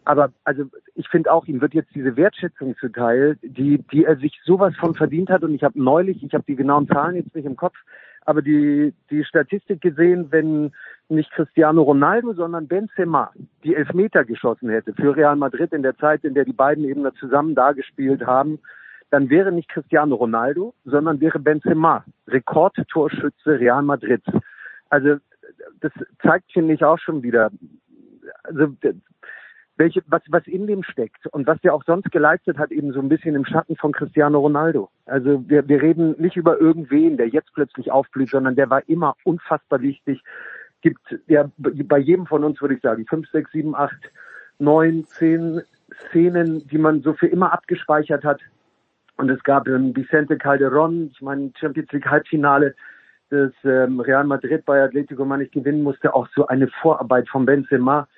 Aber 0.05 0.31
also 0.45 0.65
ich 0.95 1.09
finde 1.09 1.33
auch, 1.33 1.47
ihm 1.47 1.61
wird 1.61 1.75
jetzt 1.75 1.95
diese 1.95 2.17
Wertschätzung 2.17 2.77
zuteil, 2.79 3.37
die, 3.43 3.79
die 3.93 4.05
er 4.05 4.17
sich 4.17 4.41
sowas 4.45 4.75
von 4.79 4.95
verdient 4.95 5.31
hat. 5.31 5.43
Und 5.43 5.55
ich 5.55 5.63
habe 5.63 5.81
neulich, 5.83 6.23
ich 6.23 6.33
habe 6.33 6.45
die 6.47 6.57
genauen 6.57 6.89
Zahlen 6.89 7.17
jetzt 7.17 7.35
nicht 7.35 7.45
im 7.45 7.57
Kopf, 7.57 7.77
aber 8.25 8.43
die, 8.43 8.93
die 9.11 9.25
Statistik 9.25 9.81
gesehen, 9.81 10.31
wenn 10.31 10.73
nicht 11.09 11.31
Cristiano 11.33 11.83
Ronaldo, 11.83 12.33
sondern 12.35 12.69
Benzema 12.69 13.33
die 13.65 13.75
Elfmeter 13.75 14.25
geschossen 14.25 14.71
hätte 14.71 14.95
für 14.95 15.17
Real 15.17 15.37
Madrid 15.37 15.73
in 15.73 15.83
der 15.83 15.97
Zeit, 15.97 16.25
in 16.25 16.35
der 16.35 16.45
die 16.45 16.53
beiden 16.53 16.85
eben 16.85 17.09
zusammen 17.19 17.55
da 17.55 17.73
gespielt 17.73 18.25
haben, 18.25 18.61
dann 19.11 19.29
wäre 19.29 19.51
nicht 19.51 19.69
Cristiano 19.69 20.15
Ronaldo, 20.15 20.75
sondern 20.85 21.21
wäre 21.21 21.41
Benzema 21.41 22.05
Rekordtorschütze 22.29 23.59
Real 23.59 23.83
Madrid. 23.83 24.23
Also 24.89 25.17
das 25.81 25.93
zeigt, 26.23 26.53
finde 26.53 26.75
ich, 26.75 26.85
auch 26.85 26.99
schon 26.99 27.23
wieder, 27.23 27.51
also 28.45 28.77
welche, 29.81 30.03
was, 30.09 30.23
was 30.29 30.47
in 30.47 30.67
dem 30.67 30.83
steckt 30.83 31.27
und 31.29 31.47
was 31.47 31.61
der 31.63 31.75
auch 31.75 31.83
sonst 31.85 32.13
geleistet 32.13 32.59
hat, 32.59 32.71
eben 32.71 32.93
so 32.93 33.01
ein 33.01 33.09
bisschen 33.09 33.35
im 33.35 33.47
Schatten 33.47 33.77
von 33.77 33.93
Cristiano 33.93 34.39
Ronaldo. 34.39 34.91
Also 35.07 35.43
wir, 35.49 35.67
wir 35.69 35.81
reden 35.81 36.15
nicht 36.19 36.37
über 36.37 36.61
irgendwen, 36.61 37.17
der 37.17 37.29
jetzt 37.29 37.53
plötzlich 37.55 37.91
aufblüht, 37.91 38.31
sondern 38.31 38.55
der 38.55 38.69
war 38.69 38.87
immer 38.89 39.17
unfassbar 39.25 39.81
wichtig. 39.81 40.23
Gibt 40.83 41.01
ja 41.27 41.51
bei 41.57 41.99
jedem 41.99 42.27
von 42.27 42.45
uns, 42.45 42.61
würde 42.61 42.75
ich 42.75 42.83
sagen, 42.83 43.07
fünf, 43.09 43.29
sechs, 43.31 43.51
sieben, 43.53 43.75
acht, 43.75 44.01
neun, 44.59 45.07
zehn 45.07 45.63
Szenen, 46.09 46.67
die 46.69 46.79
man 46.79 47.01
so 47.01 47.15
für 47.15 47.29
immer 47.29 47.53
abgespeichert 47.53 48.23
hat. 48.23 48.41
Und 49.17 49.31
es 49.31 49.43
gab 49.43 49.67
einen 49.67 49.97
Vicente 49.97 50.37
Calderon, 50.37 51.11
ich 51.13 51.23
meine 51.23 51.53
Champions 51.59 51.91
League 51.93 52.07
Halbfinale, 52.07 52.75
das 53.31 53.53
ähm, 53.65 53.99
Real 54.01 54.25
Madrid 54.25 54.65
bei 54.67 54.83
Atletico 54.83 55.25
man 55.25 55.41
nicht 55.41 55.53
gewinnen 55.53 55.83
musste, 55.83 56.15
auch 56.15 56.29
so 56.35 56.47
eine 56.49 56.69
Vorarbeit 56.69 57.29
von 57.31 57.47
Benzema 57.47 58.09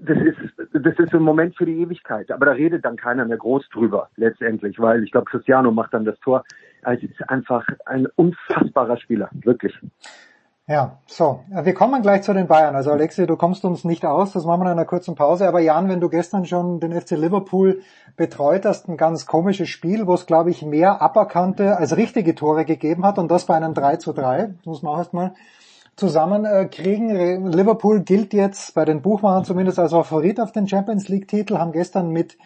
das 0.00 0.18
ist, 0.18 0.36
das 0.72 0.98
ist 0.98 1.14
ein 1.14 1.22
Moment 1.22 1.56
für 1.56 1.66
die 1.66 1.80
Ewigkeit. 1.80 2.30
Aber 2.30 2.46
da 2.46 2.52
redet 2.52 2.84
dann 2.84 2.96
keiner 2.96 3.24
mehr 3.24 3.38
groß 3.38 3.68
drüber, 3.70 4.08
letztendlich, 4.16 4.78
weil 4.78 5.04
ich 5.04 5.12
glaube, 5.12 5.26
Cristiano 5.26 5.70
macht 5.70 5.94
dann 5.94 6.04
das 6.04 6.18
Tor. 6.20 6.44
Also 6.82 7.06
es 7.06 7.12
ist 7.12 7.28
einfach 7.28 7.66
ein 7.84 8.06
unfassbarer 8.16 8.96
Spieler, 8.98 9.30
wirklich. 9.32 9.78
Ja, 10.68 10.98
so. 11.06 11.44
Wir 11.48 11.74
kommen 11.74 12.02
gleich 12.02 12.22
zu 12.22 12.34
den 12.34 12.48
Bayern. 12.48 12.74
Also 12.74 12.90
Alexi, 12.90 13.24
du 13.24 13.36
kommst 13.36 13.64
uns 13.64 13.84
nicht 13.84 14.04
aus, 14.04 14.32
das 14.32 14.44
machen 14.44 14.62
wir 14.62 14.66
in 14.66 14.72
einer 14.72 14.84
kurzen 14.84 15.14
Pause. 15.14 15.46
Aber 15.46 15.60
Jan, 15.60 15.88
wenn 15.88 16.00
du 16.00 16.08
gestern 16.08 16.44
schon 16.44 16.80
den 16.80 16.92
FC 16.92 17.12
Liverpool 17.12 17.82
betreut 18.16 18.64
hast, 18.64 18.88
ein 18.88 18.96
ganz 18.96 19.26
komisches 19.26 19.68
Spiel, 19.68 20.08
wo 20.08 20.14
es, 20.14 20.26
glaube 20.26 20.50
ich, 20.50 20.62
mehr 20.62 21.00
aberkannte 21.00 21.76
als 21.76 21.96
richtige 21.96 22.34
Tore 22.34 22.64
gegeben 22.64 23.06
hat 23.06 23.18
und 23.18 23.30
das 23.30 23.46
bei 23.46 23.54
einem 23.54 23.74
3 23.74 23.96
zu 23.96 24.12
3, 24.12 24.54
das 24.56 24.66
muss 24.66 24.82
man 24.82 24.94
auch 24.94 24.98
erstmal 24.98 25.34
zusammenkriegen. 25.96 27.50
Liverpool 27.50 28.00
gilt 28.02 28.34
jetzt 28.34 28.74
bei 28.74 28.84
den 28.84 29.02
Buchmachern 29.02 29.44
zumindest 29.44 29.78
als 29.78 29.92
Favorit 29.92 30.40
auf 30.40 30.52
den 30.52 30.68
Champions 30.68 31.08
League 31.08 31.28
Titel, 31.28 31.58
haben 31.58 31.72
gestern 31.72 32.10
mit, 32.10 32.36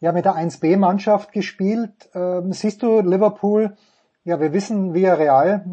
ja, 0.00 0.12
mit 0.12 0.26
der 0.26 0.34
1B 0.34 0.76
Mannschaft 0.76 1.32
gespielt. 1.32 2.10
Ähm, 2.14 2.52
siehst 2.52 2.82
du 2.82 3.00
Liverpool, 3.00 3.74
ja, 4.24 4.38
wir 4.38 4.52
wissen 4.52 4.92
via 4.92 5.14
Real, 5.14 5.64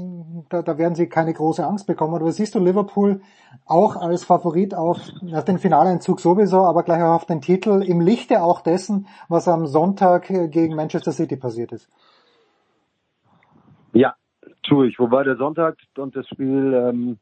da, 0.50 0.62
da 0.62 0.78
werden 0.78 0.96
sie 0.96 1.08
keine 1.08 1.34
große 1.34 1.66
Angst 1.66 1.86
bekommen, 1.86 2.16
aber 2.16 2.32
siehst 2.32 2.56
du 2.56 2.60
Liverpool 2.60 3.22
auch 3.66 3.98
als 3.98 4.24
Favorit 4.24 4.74
auf, 4.74 5.02
auf 5.34 5.44
den 5.44 5.60
Finaleinzug 5.60 6.22
sowieso, 6.22 6.62
aber 6.62 6.84
gleich 6.84 7.04
auch 7.04 7.16
auf 7.16 7.26
den 7.26 7.42
Titel 7.42 7.84
im 7.84 8.00
Lichte 8.00 8.42
auch 8.42 8.62
dessen, 8.62 9.08
was 9.28 9.50
am 9.50 9.68
Sonntag 9.68 10.28
gegen 10.28 10.76
Manchester 10.76 11.12
City 11.12 11.36
passiert 11.36 11.74
ist? 11.74 11.90
Ja, 13.92 14.16
tue 14.64 14.88
ich. 14.88 15.00
Wobei 15.00 15.24
der 15.24 15.38
Sonntag 15.38 15.78
und 15.98 16.16
das 16.16 16.28
Spiel 16.28 16.74
ähm, 16.74 17.20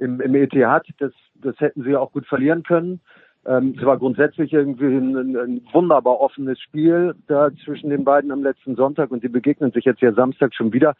im, 0.00 0.20
im 0.20 0.34
ETH, 0.34 0.54
das, 0.98 1.12
das 1.34 1.58
hätten 1.60 1.82
sie 1.82 1.96
auch 1.96 2.12
gut 2.12 2.26
verlieren 2.26 2.62
können. 2.62 3.00
Ähm, 3.46 3.74
es 3.78 3.84
war 3.84 3.98
grundsätzlich 3.98 4.52
irgendwie 4.52 4.86
ein, 4.86 5.36
ein, 5.36 5.60
wunderbar 5.72 6.20
offenes 6.20 6.60
Spiel 6.60 7.14
da 7.26 7.50
zwischen 7.64 7.90
den 7.90 8.04
beiden 8.04 8.30
am 8.30 8.42
letzten 8.42 8.76
Sonntag 8.76 9.10
und 9.10 9.22
die 9.22 9.28
begegnen 9.28 9.72
sich 9.72 9.84
jetzt 9.84 10.02
ja 10.02 10.12
Samstag 10.12 10.54
schon 10.54 10.72
wieder. 10.72 10.94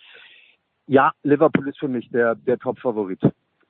Ja, 0.86 1.12
Liverpool 1.22 1.68
ist 1.68 1.78
für 1.78 1.88
mich 1.88 2.08
der, 2.10 2.34
der 2.34 2.58
Top-Favorit 2.58 3.20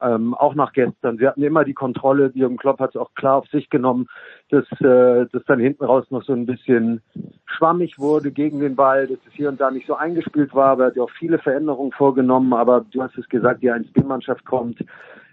ähm, 0.01 0.35
auch 0.35 0.55
nach 0.55 0.73
gestern. 0.73 1.19
Sie 1.19 1.27
hatten 1.27 1.43
immer 1.43 1.65
die 1.65 1.75
Kontrolle, 1.75 2.31
Jürgen 2.35 2.57
Klopp 2.57 2.81
hat 2.81 2.91
es 2.91 2.97
auch 2.97 3.15
klar 3.15 3.37
auf 3.37 3.49
sich 3.49 3.71
genommen, 3.71 4.09
dass 4.51 4.65
äh, 4.81 5.27
das 5.33 5.45
dann 5.47 5.59
hinten 5.59 5.85
raus 5.85 6.07
noch 6.11 6.23
so 6.23 6.33
ein 6.33 6.47
bisschen 6.47 7.03
schwammig 7.47 7.99
wurde 7.99 8.31
gegen 8.31 8.61
den 8.61 8.77
Ball, 8.77 9.07
dass 9.07 9.19
es 9.27 9.33
hier 9.33 9.49
und 9.49 9.61
da 9.61 9.71
nicht 9.71 9.87
so 9.87 9.95
eingespielt 9.95 10.55
war, 10.55 10.71
aber 10.71 10.85
er 10.85 10.87
hat 10.89 10.97
ja 10.97 11.03
auch 11.03 11.11
viele 11.19 11.39
Veränderungen 11.39 11.93
vorgenommen, 11.93 12.53
aber 12.53 12.85
du 12.91 13.03
hast 13.03 13.19
es 13.19 13.29
gesagt, 13.29 13.63
die 13.63 13.73
1B-Mannschaft 13.73 14.45
kommt, 14.45 14.85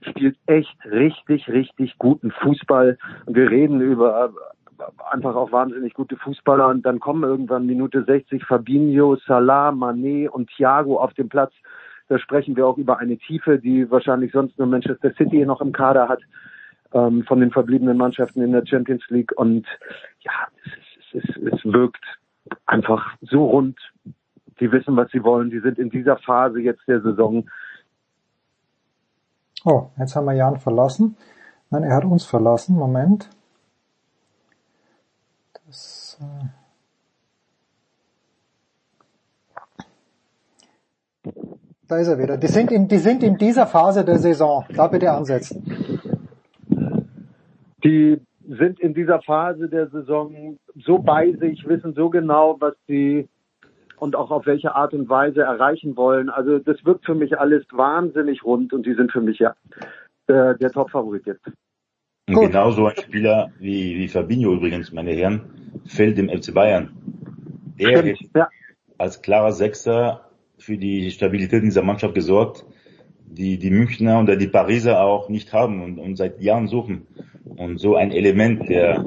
spielt 0.01 0.37
echt 0.45 0.77
richtig, 0.85 1.47
richtig 1.49 1.97
guten 1.97 2.31
Fußball. 2.31 2.97
Und 3.25 3.35
wir 3.35 3.49
reden 3.49 3.81
über 3.81 4.31
einfach 5.09 5.35
auch 5.35 5.51
wahnsinnig 5.51 5.93
gute 5.93 6.17
Fußballer. 6.17 6.67
Und 6.67 6.85
dann 6.85 6.99
kommen 6.99 7.23
irgendwann 7.23 7.65
Minute 7.65 8.03
60 8.03 8.43
Fabinho, 8.45 9.15
Salah, 9.27 9.69
Mané 9.69 10.27
und 10.27 10.49
Thiago 10.49 10.97
auf 10.97 11.13
den 11.13 11.29
Platz 11.29 11.53
da 12.07 12.19
sprechen 12.19 12.55
wir 12.55 12.67
auch 12.67 12.77
über 12.77 12.99
eine 12.99 13.17
Tiefe, 13.17 13.59
die 13.59 13.89
wahrscheinlich 13.89 14.31
sonst 14.31 14.57
nur 14.57 14.67
Manchester 14.67 15.13
City 15.13 15.45
noch 15.45 15.61
im 15.61 15.71
Kader 15.71 16.07
hat, 16.07 16.21
ähm, 16.93 17.23
von 17.23 17.39
den 17.39 17.51
verbliebenen 17.51 17.97
Mannschaften 17.97 18.41
in 18.41 18.51
der 18.51 18.65
Champions 18.65 19.03
League. 19.09 19.31
Und 19.35 19.65
ja, 20.19 20.31
es, 20.63 21.23
es, 21.23 21.29
es, 21.29 21.53
es 21.53 21.65
wirkt 21.65 22.03
einfach 22.65 23.15
so 23.21 23.45
rund. 23.45 23.77
Die 24.59 24.71
wissen, 24.71 24.95
was 24.95 25.11
sie 25.11 25.23
wollen. 25.23 25.49
Die 25.49 25.59
sind 25.59 25.79
in 25.79 25.89
dieser 25.89 26.17
Phase 26.17 26.61
jetzt 26.61 26.87
der 26.87 27.01
Saison. 27.01 27.49
Oh, 29.65 29.89
jetzt 29.97 30.15
haben 30.15 30.25
wir 30.25 30.33
Jan 30.33 30.59
verlassen. 30.59 31.17
Nein, 31.71 31.83
er 31.83 31.95
hat 31.95 32.05
uns 32.05 32.25
verlassen. 32.25 32.75
Moment. 32.75 33.29
Das, 35.65 36.19
äh 36.21 36.64
Da 41.87 41.97
ist 41.97 42.07
er 42.07 42.17
wieder. 42.17 42.37
Die 42.37 42.47
sind 42.47 42.71
in, 42.71 42.87
die 42.87 42.97
sind 42.97 43.23
in 43.23 43.37
dieser 43.37 43.67
Phase 43.67 44.03
der 44.03 44.17
Saison. 44.17 44.65
Da 44.75 44.87
bitte 44.87 45.11
ansetzen. 45.11 45.63
Die 47.83 48.19
sind 48.47 48.79
in 48.79 48.93
dieser 48.93 49.21
Phase 49.21 49.69
der 49.69 49.87
Saison 49.87 50.57
so 50.75 50.99
bei 50.99 51.31
sich, 51.33 51.67
wissen 51.67 51.93
so 51.93 52.09
genau, 52.09 52.57
was 52.59 52.73
sie 52.87 53.27
und 53.97 54.15
auch 54.15 54.31
auf 54.31 54.45
welche 54.45 54.75
Art 54.75 54.93
und 54.93 55.07
Weise 55.09 55.41
erreichen 55.41 55.95
wollen. 55.95 56.29
Also 56.29 56.59
das 56.59 56.83
wirkt 56.85 57.05
für 57.05 57.15
mich 57.15 57.39
alles 57.39 57.63
wahnsinnig 57.71 58.43
rund 58.43 58.73
und 58.73 58.85
die 58.85 58.93
sind 58.93 59.11
für 59.11 59.21
mich 59.21 59.39
ja 59.39 59.55
der, 60.27 60.55
der 60.55 60.71
Top-Favorit 60.71 61.25
jetzt. 61.25 61.45
Und 62.27 62.47
genauso 62.47 62.87
ein 62.87 62.95
Spieler 62.97 63.51
wie, 63.59 63.95
wie 63.97 64.07
Fabinho 64.07 64.53
übrigens, 64.53 64.91
meine 64.91 65.11
Herren, 65.11 65.41
fällt 65.85 66.17
dem 66.17 66.29
FC 66.29 66.53
Bayern. 66.53 66.91
Der 67.79 67.99
Stimmt, 67.99 68.35
ja. 68.35 68.49
als 68.97 69.21
klarer 69.21 69.51
Sechser 69.51 70.24
für 70.57 70.77
die 70.77 71.11
Stabilität 71.11 71.63
dieser 71.63 71.83
Mannschaft 71.83 72.15
gesorgt, 72.15 72.65
die 73.27 73.57
die 73.57 73.71
Münchner 73.71 74.21
oder 74.21 74.35
die 74.35 74.47
Pariser 74.47 75.01
auch 75.01 75.29
nicht 75.29 75.53
haben 75.53 75.83
und, 75.83 75.99
und 75.99 76.15
seit 76.15 76.41
Jahren 76.41 76.67
suchen. 76.67 77.07
Und 77.57 77.79
so 77.79 77.95
ein 77.95 78.11
Element, 78.11 78.69
der 78.69 79.05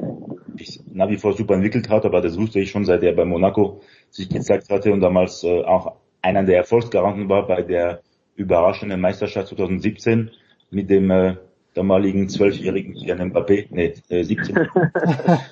sich 0.57 0.81
nach 0.91 1.09
wie 1.09 1.17
vor 1.17 1.33
super 1.33 1.55
entwickelt 1.55 1.89
hat, 1.89 2.05
aber 2.05 2.21
das 2.21 2.37
wusste 2.37 2.59
ich 2.59 2.71
schon, 2.71 2.85
seit 2.85 3.03
er 3.03 3.13
bei 3.13 3.25
Monaco 3.25 3.81
sich 4.09 4.29
gezeigt 4.29 4.69
hatte 4.69 4.91
und 4.91 5.01
damals 5.01 5.43
äh, 5.43 5.63
auch 5.63 5.95
einer 6.21 6.43
der 6.43 6.57
Erfolgsgaranten 6.57 7.29
war 7.29 7.47
bei 7.47 7.61
der 7.61 8.01
überraschenden 8.35 8.99
Meisterschaft 8.99 9.49
2017 9.49 10.31
mit 10.71 10.89
dem 10.89 11.09
äh, 11.11 11.35
damaligen 11.73 12.29
zwölfjährigen 12.29 12.93
Kylian 12.93 13.31
Mbappé, 13.31 13.67
nee, 13.69 13.93
äh, 14.09 14.23
17. 14.23 14.57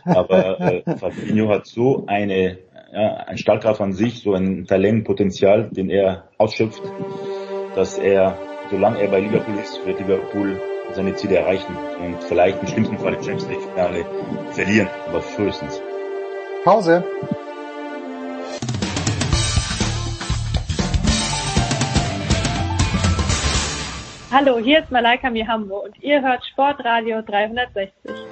aber 0.05 0.59
äh, 0.59 0.97
Fabinho 0.97 1.49
hat 1.49 1.67
so 1.67 2.05
eine 2.07 2.57
ja, 2.91 3.15
ein 3.27 3.37
Stahlkraft 3.37 3.81
an 3.81 3.93
sich, 3.93 4.21
so 4.21 4.33
ein 4.33 4.65
Talentpotenzial, 4.65 5.69
den 5.71 5.89
er 5.89 6.29
ausschöpft, 6.37 6.81
dass 7.75 7.97
er, 7.97 8.37
solange 8.69 8.99
er 8.99 9.09
bei 9.09 9.19
Liverpool 9.19 9.55
ist, 9.55 9.85
wird 9.85 9.99
Liverpool 9.99 10.59
seine 10.91 11.13
Ziele 11.15 11.37
erreichen 11.37 11.75
und 11.75 12.23
vielleicht 12.23 12.61
im 12.61 12.67
schlimmsten 12.67 12.97
Fall 12.97 13.17
die 13.17 13.25
Champions 13.25 13.49
League 13.49 13.61
Finale 13.61 14.05
verlieren, 14.51 14.87
aber 15.07 15.21
frühestens. 15.21 15.81
Pause. 16.63 17.03
Hallo, 24.31 24.59
hier 24.59 24.79
ist 24.79 24.91
Malaika 24.91 25.29
Mihambo 25.29 25.85
und 25.85 26.01
ihr 26.03 26.21
hört 26.21 26.45
Sportradio 26.45 27.21
360. 27.21 28.26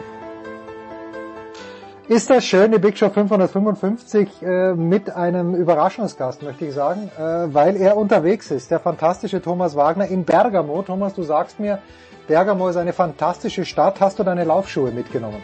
Ist 2.08 2.30
das 2.30 2.46
schön, 2.46 2.72
die 2.72 2.78
Big 2.78 2.96
Show 3.00 3.10
555 3.10 4.44
äh, 4.44 4.74
mit 4.76 5.10
einem 5.10 5.56
Überraschungsgast, 5.56 6.44
möchte 6.44 6.68
ich 6.68 6.74
sagen, 6.76 7.10
äh, 7.18 7.22
weil 7.52 7.76
er 7.78 7.98
unterwegs 7.98 8.52
ist, 8.52 8.70
der 8.70 8.80
fantastische 8.80 9.42
Thomas 9.42 9.76
Wagner 9.76 10.06
in 10.06 10.24
Bergamo. 10.24 10.84
Thomas, 10.84 11.16
du 11.16 11.24
sagst 11.24 11.60
mir, 11.60 11.80
Bergamo 12.28 12.70
ist 12.70 12.76
eine 12.76 12.94
fantastische 12.94 13.66
Stadt. 13.66 14.00
Hast 14.02 14.20
du 14.20 14.24
deine 14.24 14.44
Laufschuhe 14.44 14.92
mitgenommen? 14.92 15.42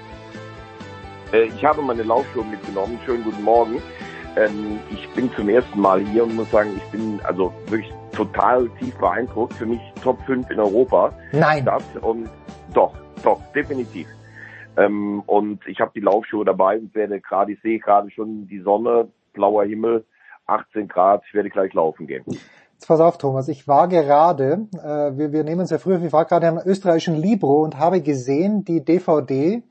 Äh, 1.33 1.45
ich 1.45 1.65
habe 1.65 1.81
meine 1.81 2.03
Laufschuhe 2.03 2.45
mitgenommen. 2.45 2.99
Schönen 3.07 3.23
guten 3.23 3.41
Morgen. 3.41 3.81
Ähm, 4.35 4.79
ich 4.91 5.09
bin 5.15 5.33
zum 5.35 5.49
ersten 5.49 5.81
Mal 5.81 6.01
hier 6.01 6.25
und 6.25 6.35
muss 6.35 6.51
sagen, 6.51 6.73
ich 6.77 6.91
bin 6.91 7.19
also 7.23 7.51
wirklich 7.69 7.91
total 8.11 8.69
tief 8.77 8.95
beeindruckt. 8.99 9.55
Für 9.55 9.65
mich 9.65 9.81
Top 10.03 10.19
5 10.27 10.47
in 10.51 10.59
Europa. 10.59 11.11
Nein. 11.31 11.65
Das 11.65 11.81
und 12.01 12.29
doch, 12.71 12.93
doch, 13.23 13.39
definitiv. 13.55 14.05
Ähm, 14.77 15.21
und 15.25 15.65
ich 15.67 15.79
habe 15.79 15.91
die 15.93 15.99
Laufschuhe 15.99 16.45
dabei 16.45 16.77
und 16.77 16.93
werde 16.95 17.19
gerade, 17.19 17.53
ich 17.53 17.61
sehe 17.61 17.79
gerade 17.79 18.09
schon 18.11 18.47
die 18.47 18.59
Sonne, 18.59 19.09
blauer 19.33 19.65
Himmel, 19.65 20.05
18 20.47 20.87
Grad, 20.87 21.23
ich 21.27 21.33
werde 21.33 21.49
gleich 21.49 21.73
laufen 21.73 22.07
gehen. 22.07 22.23
Jetzt 22.27 22.87
pass 22.87 22.99
auf, 22.99 23.17
Thomas, 23.17 23.47
ich 23.47 23.67
war 23.67 23.87
gerade, 23.87 24.67
äh, 24.73 25.17
wir, 25.17 25.31
wir 25.31 25.43
nehmen 25.43 25.61
es 25.61 25.69
ja 25.69 25.77
früher, 25.77 26.01
ich 26.01 26.13
war 26.13 26.25
gerade 26.25 26.47
am 26.47 26.59
österreichischen 26.65 27.15
Libro 27.15 27.63
und 27.63 27.77
habe 27.77 28.01
gesehen, 28.01 28.65
die 28.65 28.83
DVD 28.83 29.61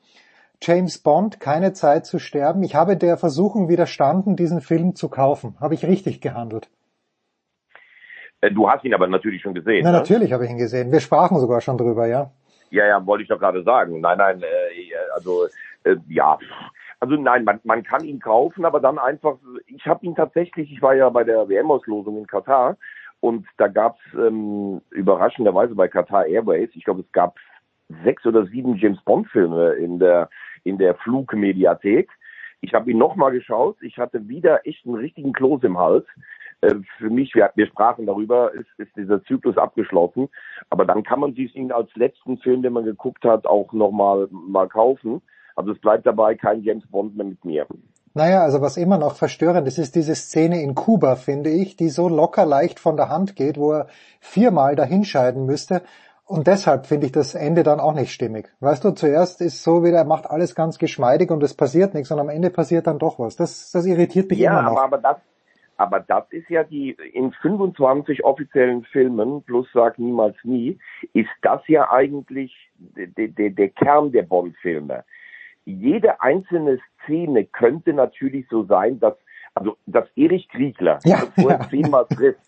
James 0.63 0.99
Bond, 0.99 1.41
keine 1.41 1.73
Zeit 1.73 2.05
zu 2.05 2.19
sterben. 2.19 2.63
Ich 2.63 2.75
habe 2.75 2.97
der 2.97 3.17
Versuchung 3.17 3.69
widerstanden, 3.69 4.37
diesen 4.37 4.61
Film 4.61 4.95
zu 4.95 5.09
kaufen. 5.09 5.57
Habe 5.59 5.75
ich 5.75 5.87
richtig 5.87 6.21
gehandelt? 6.21 6.71
Äh, 8.43 8.53
du 8.53 8.69
hast 8.69 8.85
ihn 8.85 8.95
aber 8.95 9.07
natürlich 9.07 9.43
schon 9.43 9.55
gesehen. 9.55 9.81
Na, 9.85 9.93
ne? 9.93 9.99
natürlich 9.99 10.33
habe 10.33 10.45
ich 10.45 10.51
ihn 10.51 10.59
gesehen. 10.59 10.93
Wir 10.93 11.01
sprachen 11.01 11.39
sogar 11.39 11.61
schon 11.63 11.79
drüber, 11.79 12.07
ja. 12.07 12.31
Ja, 12.71 12.87
ja, 12.87 13.05
wollte 13.07 13.23
ich 13.23 13.29
doch 13.29 13.39
gerade 13.39 13.63
sagen. 13.63 14.01
Nein, 14.01 14.19
nein, 14.19 14.43
äh, 14.43 14.95
also 15.15 15.47
äh, 15.85 15.97
ja, 16.09 16.39
also 17.01 17.17
nein, 17.17 17.45
man, 17.45 17.61
man 17.65 17.83
kann 17.83 18.05
ihn 18.05 18.21
kaufen, 18.21 18.65
aber 18.65 18.81
dann 18.81 18.99
einfach, 18.99 19.37
ich 19.67 19.87
habe 19.87 20.05
ihn 20.05 20.15
tatsächlich, 20.15 20.71
ich 20.71 20.83
war 20.83 20.95
ja 20.95 21.09
bei 21.09 21.25
der 21.25 21.49
WM-Auslosung 21.49 22.19
in 22.19 22.27
Katar 22.27 22.77
und 23.21 23.47
da 23.57 23.69
gab's 23.69 24.01
ähm, 24.15 24.81
überraschenderweise 24.91 25.75
bei 25.75 25.89
Qatar 25.89 26.27
Airways, 26.27 26.71
ich 26.75 26.85
glaube, 26.85 27.01
es 27.01 27.13
gab 27.13 27.37
sechs 28.05 28.25
oder 28.27 28.47
sieben 28.47 28.77
James 28.77 29.01
Bond-Filme 29.05 29.73
in 29.73 29.99
der 29.99 30.29
in 30.63 30.79
der 30.79 30.95
Flugmediathek. 30.97 32.11
Ich 32.61 32.75
habe 32.75 32.91
ihn 32.91 32.99
nochmal 32.99 33.33
geschaut, 33.33 33.79
ich 33.81 33.99
hatte 33.99 34.29
wieder 34.29 34.67
echt 34.67 34.85
einen 34.85 34.97
richtigen 34.97 35.33
Kloß 35.33 35.63
im 35.65 35.79
Hals. 35.79 36.07
Äh, 36.61 36.75
für 36.99 37.11
mich, 37.11 37.35
wir, 37.35 37.51
wir 37.55 37.67
sprachen 37.67 38.07
darüber, 38.07 38.53
ist, 38.53 38.69
ist 38.79 38.95
dieser 38.97 39.23
Zyklus 39.25 39.57
abgeschlossen. 39.57 40.29
Aber 40.69 40.85
dann 40.85 41.03
kann 41.03 41.21
man 41.21 41.35
sich 41.35 41.55
ihn 41.57 41.73
als 41.73 41.91
letzten 41.95 42.39
Film, 42.39 42.63
den 42.63 42.73
man 42.73 42.85
geguckt 42.85 43.25
hat, 43.25 43.47
auch 43.47 43.73
nochmal 43.73 44.29
mal 44.31 44.69
kaufen. 44.69 45.23
Also 45.57 45.73
es 45.73 45.79
bleibt 45.79 46.07
dabei 46.07 46.35
kein 46.35 46.63
James 46.63 46.87
Bond 46.87 47.17
mehr 47.17 47.27
mit 47.27 47.45
mir. 47.45 47.67
Naja, 48.13 48.43
also 48.43 48.61
was 48.61 48.77
immer 48.77 48.99
noch 48.99 49.15
verstörend 49.15 49.69
ist, 49.69 49.79
ist 49.79 49.95
diese 49.95 50.15
Szene 50.15 50.63
in 50.63 50.75
Kuba, 50.75 51.15
finde 51.15 51.51
ich, 51.51 51.77
die 51.77 51.89
so 51.89 52.09
locker 52.09 52.45
leicht 52.45 52.81
von 52.81 52.97
der 52.97 53.09
Hand 53.09 53.37
geht, 53.37 53.57
wo 53.57 53.73
er 53.73 53.87
viermal 54.21 54.75
dahinscheiden 54.75 55.47
müsste. 55.47 55.83
Und 56.25 56.47
deshalb 56.47 56.87
finde 56.87 57.07
ich 57.07 57.13
das 57.13 57.35
Ende 57.35 57.63
dann 57.63 57.81
auch 57.81 57.93
nicht 57.93 58.13
stimmig. 58.13 58.53
Weißt 58.61 58.85
du, 58.85 58.93
zuerst 58.93 59.41
ist 59.41 59.63
so 59.63 59.85
wieder, 59.85 59.99
er 59.99 60.05
macht 60.05 60.31
alles 60.31 60.55
ganz 60.55 60.79
geschmeidig 60.79 61.31
und 61.31 61.43
es 61.43 61.55
passiert 61.55 61.95
nichts 61.95 62.11
und 62.11 62.21
am 62.21 62.29
Ende 62.29 62.51
passiert 62.51 62.87
dann 62.87 62.99
doch 62.99 63.19
was. 63.19 63.37
Das, 63.37 63.71
das 63.73 63.85
irritiert 63.87 64.31
mich 64.31 64.39
ja, 64.39 64.53
immer 64.53 64.63
noch. 64.63 64.79
Aber, 64.79 64.85
aber 64.85 64.99
das, 64.99 65.17
aber 65.81 66.01
das 66.01 66.25
ist 66.31 66.51
ja 66.51 66.63
die, 66.63 66.91
in 67.15 67.33
25 67.33 68.23
offiziellen 68.23 68.85
Filmen, 68.85 69.43
plus 69.45 69.67
Sag 69.73 69.99
niemals 69.99 70.37
nie, 70.43 70.79
ist 71.15 71.31
das 71.41 71.67
ja 71.69 71.91
eigentlich 71.91 72.55
der, 72.77 73.29
der, 73.29 73.49
der 73.49 73.69
Kern 73.71 74.13
der 74.13 74.25
Bond-Filme. 74.25 75.05
Jede 75.65 76.21
einzelne 76.21 76.81
Szene 77.03 77.47
könnte 77.47 77.95
natürlich 77.95 78.47
so 78.51 78.65
sein, 78.65 79.01
dass 79.01 79.15
also 79.55 79.79
dass 79.87 80.07
Erich 80.17 80.51
Kriegler 80.51 80.99
Ja, 81.05 81.25
bevor 81.35 81.53
er 81.53 81.69
zehnmal 81.71 82.05
trifft, 82.07 82.41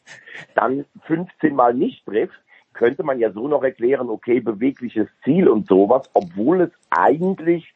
dann 0.55 0.85
15 1.07 1.55
Mal 1.55 1.73
nicht 1.73 2.05
trifft, 2.05 2.38
könnte 2.75 3.03
man 3.03 3.18
ja 3.18 3.33
so 3.33 3.49
noch 3.49 3.62
erklären, 3.62 4.11
okay, 4.11 4.40
bewegliches 4.40 5.09
Ziel 5.25 5.49
und 5.49 5.66
sowas, 5.66 6.03
obwohl 6.12 6.61
es 6.61 6.71
eigentlich 6.90 7.73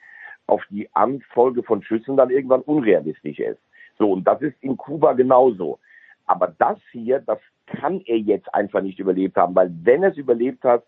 auf 0.47 0.63
die 0.69 0.95
Anfolge 0.95 1.63
von 1.63 1.83
Schüssen 1.83 2.19
dann 2.19 2.29
irgendwann 2.29 2.61
unrealistisch 2.61 3.39
ist. 3.39 3.61
So, 3.99 4.13
und 4.13 4.25
das 4.27 4.41
ist 4.43 4.57
in 4.61 4.77
Kuba 4.77 5.13
genauso. 5.15 5.79
Aber 6.27 6.55
das 6.59 6.79
hier, 6.93 7.21
das 7.21 7.39
kann 7.67 8.01
er 8.01 8.19
jetzt 8.19 8.53
einfach 8.55 8.83
nicht 8.83 8.99
überlebt 8.99 9.37
haben, 9.37 9.55
weil 9.55 9.73
wenn 9.83 10.03
er 10.03 10.11
es 10.11 10.17
überlebt 10.17 10.65
hat, 10.65 10.85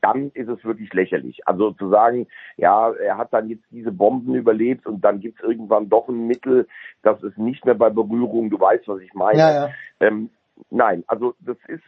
dann 0.00 0.30
ist 0.30 0.48
es 0.48 0.64
wirklich 0.64 0.92
lächerlich. 0.94 1.46
Also 1.46 1.72
zu 1.72 1.90
sagen, 1.90 2.26
ja, 2.56 2.90
er 2.92 3.18
hat 3.18 3.32
dann 3.32 3.48
jetzt 3.48 3.64
diese 3.70 3.92
Bomben 3.92 4.34
überlebt 4.34 4.86
und 4.86 5.04
dann 5.04 5.20
gibt's 5.20 5.42
irgendwann 5.42 5.88
doch 5.88 6.08
ein 6.08 6.26
Mittel, 6.26 6.66
dass 7.02 7.22
es 7.22 7.36
nicht 7.36 7.64
mehr 7.64 7.74
bei 7.74 7.90
Berührung, 7.90 8.50
du 8.50 8.58
weißt, 8.58 8.88
was 8.88 9.00
ich 9.00 9.12
meine. 9.14 9.38
Ja, 9.38 9.52
ja. 9.52 9.70
Ähm, 10.00 10.30
nein, 10.70 11.04
also 11.06 11.34
das 11.40 11.58
ist, 11.68 11.84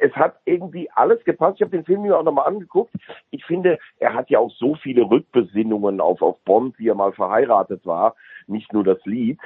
es 0.00 0.12
hat 0.12 0.36
irgendwie 0.44 0.90
alles 0.90 1.24
gepasst. 1.24 1.56
Ich 1.56 1.62
habe 1.62 1.76
den 1.76 1.84
Film 1.84 2.02
mir 2.02 2.18
auch 2.18 2.22
nochmal 2.22 2.46
angeguckt. 2.46 2.94
Ich 3.30 3.44
finde, 3.44 3.78
er 3.98 4.14
hat 4.14 4.30
ja 4.30 4.38
auch 4.38 4.50
so 4.52 4.74
viele 4.74 5.02
Rückbesinnungen 5.02 6.00
auf, 6.00 6.22
auf 6.22 6.38
Bond, 6.44 6.78
wie 6.78 6.88
er 6.88 6.94
mal 6.94 7.12
verheiratet 7.12 7.86
war, 7.86 8.14
nicht 8.46 8.72
nur 8.72 8.84
das 8.84 8.98
Lied. 9.04 9.38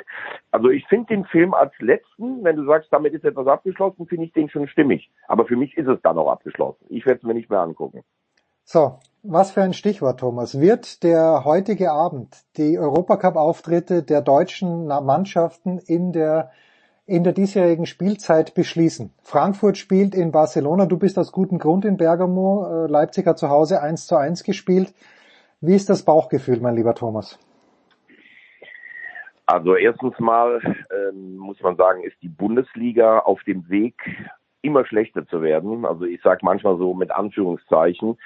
Also 0.50 0.70
ich 0.70 0.86
finde 0.86 1.14
den 1.14 1.24
Film 1.24 1.54
als 1.54 1.72
letzten, 1.78 2.42
wenn 2.42 2.56
du 2.56 2.64
sagst, 2.64 2.92
damit 2.92 3.14
ist 3.14 3.24
etwas 3.24 3.46
abgeschlossen, 3.46 4.06
finde 4.06 4.26
ich 4.26 4.32
den 4.32 4.48
schon 4.48 4.68
stimmig. 4.68 5.10
Aber 5.28 5.46
für 5.46 5.56
mich 5.56 5.76
ist 5.76 5.88
es 5.88 6.00
dann 6.02 6.18
auch 6.18 6.30
abgeschlossen. 6.30 6.84
Ich 6.88 7.06
werde 7.06 7.18
es 7.18 7.24
mir 7.24 7.34
nicht 7.34 7.50
mehr 7.50 7.60
angucken. 7.60 8.02
So, 8.64 8.98
was 9.22 9.50
für 9.52 9.62
ein 9.62 9.74
Stichwort, 9.74 10.20
Thomas. 10.20 10.58
Wird 10.58 11.02
der 11.02 11.44
heutige 11.44 11.92
Abend 11.92 12.44
die 12.56 12.78
Europacup-Auftritte 12.78 14.02
der 14.02 14.22
deutschen 14.22 14.86
Mannschaften 14.86 15.78
in 15.78 16.12
der, 16.12 16.50
in 17.06 17.24
der 17.24 17.32
diesjährigen 17.32 17.86
Spielzeit 17.86 18.54
beschließen? 18.54 19.12
Frankfurt 19.22 19.78
spielt 19.78 20.14
in 20.14 20.32
Barcelona, 20.32 20.86
du 20.86 20.98
bist 20.98 21.18
aus 21.18 21.32
gutem 21.32 21.58
Grund 21.58 21.84
in 21.84 21.96
Bergamo, 21.96 22.66
äh, 22.66 22.86
Leipzig 22.86 23.26
hat 23.26 23.38
zu 23.38 23.48
Hause 23.48 23.82
1 23.82 24.06
zu 24.06 24.16
1 24.16 24.44
gespielt. 24.44 24.94
Wie 25.60 25.74
ist 25.74 25.88
das 25.88 26.04
Bauchgefühl, 26.04 26.60
mein 26.60 26.76
lieber 26.76 26.94
Thomas? 26.94 27.38
Also 29.46 29.76
erstens 29.76 30.18
mal 30.18 30.60
ähm, 30.90 31.36
muss 31.36 31.60
man 31.60 31.76
sagen, 31.76 32.02
ist 32.02 32.16
die 32.22 32.28
Bundesliga 32.28 33.18
auf 33.18 33.42
dem 33.44 33.68
Weg 33.68 33.94
immer 34.64 34.84
schlechter 34.86 35.26
zu 35.26 35.42
werden. 35.42 35.84
Also 35.84 36.04
ich 36.04 36.20
sage 36.22 36.40
manchmal 36.42 36.78
so 36.78 36.94
mit 36.94 37.10
Anführungszeichen, 37.10 38.16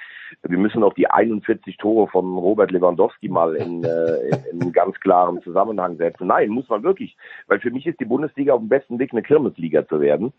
wir 0.43 0.57
müssen 0.57 0.83
auch 0.83 0.93
die 0.93 1.09
41 1.09 1.77
Tore 1.77 2.07
von 2.07 2.37
Robert 2.37 2.71
Lewandowski 2.71 3.29
mal 3.29 3.55
in, 3.55 3.83
äh, 3.83 4.29
in 4.51 4.61
einen 4.61 4.71
ganz 4.71 4.99
klaren 4.99 5.41
Zusammenhang 5.41 5.97
setzen. 5.97 6.27
Nein, 6.27 6.49
muss 6.49 6.69
man 6.69 6.83
wirklich, 6.83 7.17
weil 7.47 7.59
für 7.59 7.71
mich 7.71 7.85
ist 7.85 7.99
die 7.99 8.05
Bundesliga 8.05 8.53
auf 8.53 8.61
dem 8.61 8.69
besten 8.69 8.99
Weg, 8.99 9.11
eine 9.11 9.21
Kirmesliga 9.21 9.87
zu 9.87 9.99
werden. 9.99 10.33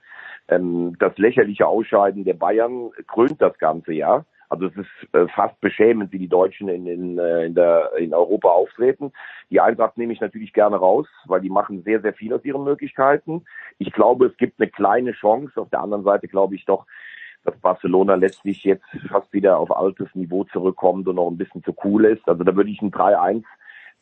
Ähm, 0.49 0.97
das 0.99 1.17
lächerliche 1.19 1.67
Ausscheiden 1.67 2.25
der 2.25 2.35
Bayern 2.35 2.91
krönt 3.07 3.41
das 3.41 3.59
ganze 3.59 3.93
Jahr. 3.93 4.25
Also 4.51 4.67
es 4.67 4.77
ist 4.77 5.15
äh, 5.15 5.29
fast 5.29 5.59
beschämend, 5.61 6.13
wie 6.13 6.19
die 6.19 6.29
Deutschen 6.29 6.69
in, 6.69 6.85
in, 6.87 7.19
äh, 7.19 7.47
in, 7.47 7.55
der, 7.55 7.93
in 7.97 8.13
Europa 8.13 8.49
auftreten. 8.49 9.13
Die 9.49 9.61
Eintracht 9.61 9.97
nehme 9.97 10.13
ich 10.13 10.21
natürlich 10.21 10.53
gerne 10.53 10.77
raus, 10.77 11.07
weil 11.27 11.41
die 11.41 11.51
machen 11.51 11.85
sehr, 11.85 12.01
sehr 12.01 12.13
viel 12.13 12.35
aus 12.35 12.45
ihren 12.45 12.65
Möglichkeiten. 12.65 13.45
Ich 13.79 13.93
glaube, 13.93 14.27
es 14.27 14.37
gibt 14.37 14.61
eine 14.61 14.69
kleine 14.69 15.13
Chance. 15.13 15.61
Auf 15.61 15.71
der 15.71 15.81
anderen 15.81 16.03
Seite 16.03 16.27
glaube 16.27 16.57
ich 16.57 16.65
doch, 16.65 16.85
dass 17.45 17.57
Barcelona 17.59 18.17
letztlich 18.17 18.65
jetzt 18.65 18.85
fast 19.09 19.33
wieder 19.33 19.57
auf 19.57 19.75
altes 19.75 20.13
Niveau 20.15 20.43
zurückkommt 20.45 21.07
und 21.07 21.15
noch 21.15 21.31
ein 21.31 21.39
bisschen 21.39 21.63
zu 21.63 21.73
cool 21.85 22.05
ist. 22.05 22.29
Also 22.29 22.43
da 22.43 22.55
würde 22.57 22.71
ich 22.71 22.83
ein 22.83 22.91
3-1 22.91 23.45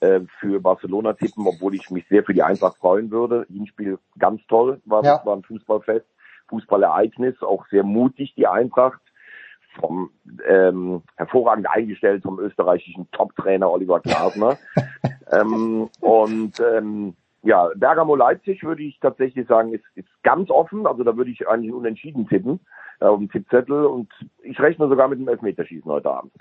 äh, 0.01 0.21
für 0.41 0.61
Barcelona 0.61 1.13
tippen, 1.13 1.47
obwohl 1.47 1.75
ich 1.75 1.91
mich 1.91 2.09
sehr 2.09 2.25
für 2.25 2.33
die 2.33 2.43
Eintracht 2.43 2.79
freuen 2.79 3.11
würde. 3.11 3.47
Hinspiel 3.53 3.99
ganz 4.19 4.41
toll, 4.49 4.81
war, 4.87 5.05
Ja. 5.05 5.21
war 5.27 5.37
ein 5.37 5.43
Fußballfest, 5.43 6.07
Fußballereignis, 6.49 7.43
auch 7.43 7.67
sehr 7.69 7.85
mutig 7.85 8.35
die 8.35 8.47
Eintracht 8.47 9.01
vom 9.79 10.11
ähm, 10.47 11.03
hervorragend 11.17 11.69
eingestellt 11.71 12.23
vom 12.23 12.39
österreichischen 12.39 13.11
Top-Trainer 13.13 13.71
Oliver 13.71 14.01
Glasner. 14.01 14.59
ähm, 15.33 15.89
und 16.01 16.61
ähm, 16.61 17.15
ja, 17.43 17.71
Bergamo 17.77 18.17
Leipzig 18.17 18.65
würde 18.65 18.83
ich 18.83 18.99
tatsächlich 19.01 19.47
sagen, 19.47 19.73
ist, 19.73 19.85
ist 19.95 20.09
ganz 20.23 20.51
offen. 20.51 20.87
Also 20.87 21.05
da 21.05 21.17
würde 21.17 21.31
ich 21.31 21.49
eigentlich 21.49 21.73
unentschieden 21.73 22.29
tippen 22.29 22.61
äh, 23.01 23.05
auf 23.05 23.19
dem 23.19 23.31
Tippzettel 23.31 23.85
und 23.87 24.09
ich 24.43 24.59
rechne 24.61 24.89
sogar 24.89 25.09
mit 25.09 25.19
dem 25.19 25.29
Elfmeterschießen 25.29 25.91
heute 25.91 26.11
Abend. 26.11 26.33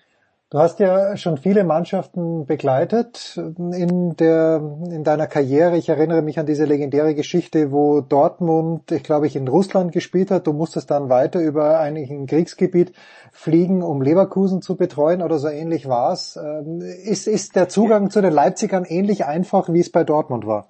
Du 0.49 0.60
hast 0.60 0.79
ja 0.79 1.17
schon 1.17 1.36
viele 1.36 1.65
Mannschaften 1.65 2.45
begleitet 2.45 3.36
in 3.36 4.15
der, 4.15 4.62
in 4.89 5.03
deiner 5.03 5.27
Karriere. 5.27 5.75
Ich 5.75 5.89
erinnere 5.89 6.21
mich 6.21 6.39
an 6.39 6.45
diese 6.45 6.63
legendäre 6.63 7.15
Geschichte, 7.15 7.73
wo 7.73 7.99
Dortmund, 7.99 8.89
ich 8.93 9.03
glaube 9.03 9.27
ich, 9.27 9.36
in 9.36 9.49
Russland 9.49 9.91
gespielt 9.91 10.31
hat. 10.31 10.47
Du 10.47 10.53
musstest 10.53 10.89
dann 10.89 11.10
weiter 11.10 11.41
über 11.41 11.79
ein 11.81 12.27
Kriegsgebiet 12.27 12.93
fliegen, 13.33 13.83
um 13.83 14.01
Leverkusen 14.01 14.62
zu 14.62 14.77
betreuen 14.77 15.21
oder 15.21 15.38
so 15.38 15.49
ähnlich 15.49 15.89
war's. 15.89 16.39
Ähm, 16.41 16.79
Ist, 16.79 17.27
ist 17.27 17.57
der 17.57 17.67
Zugang 17.67 18.10
zu 18.10 18.21
den 18.21 18.31
Leipzigern 18.31 18.86
ähnlich 18.86 19.25
einfach, 19.25 19.67
wie 19.67 19.81
es 19.81 19.91
bei 19.91 20.05
Dortmund 20.05 20.47
war? 20.47 20.69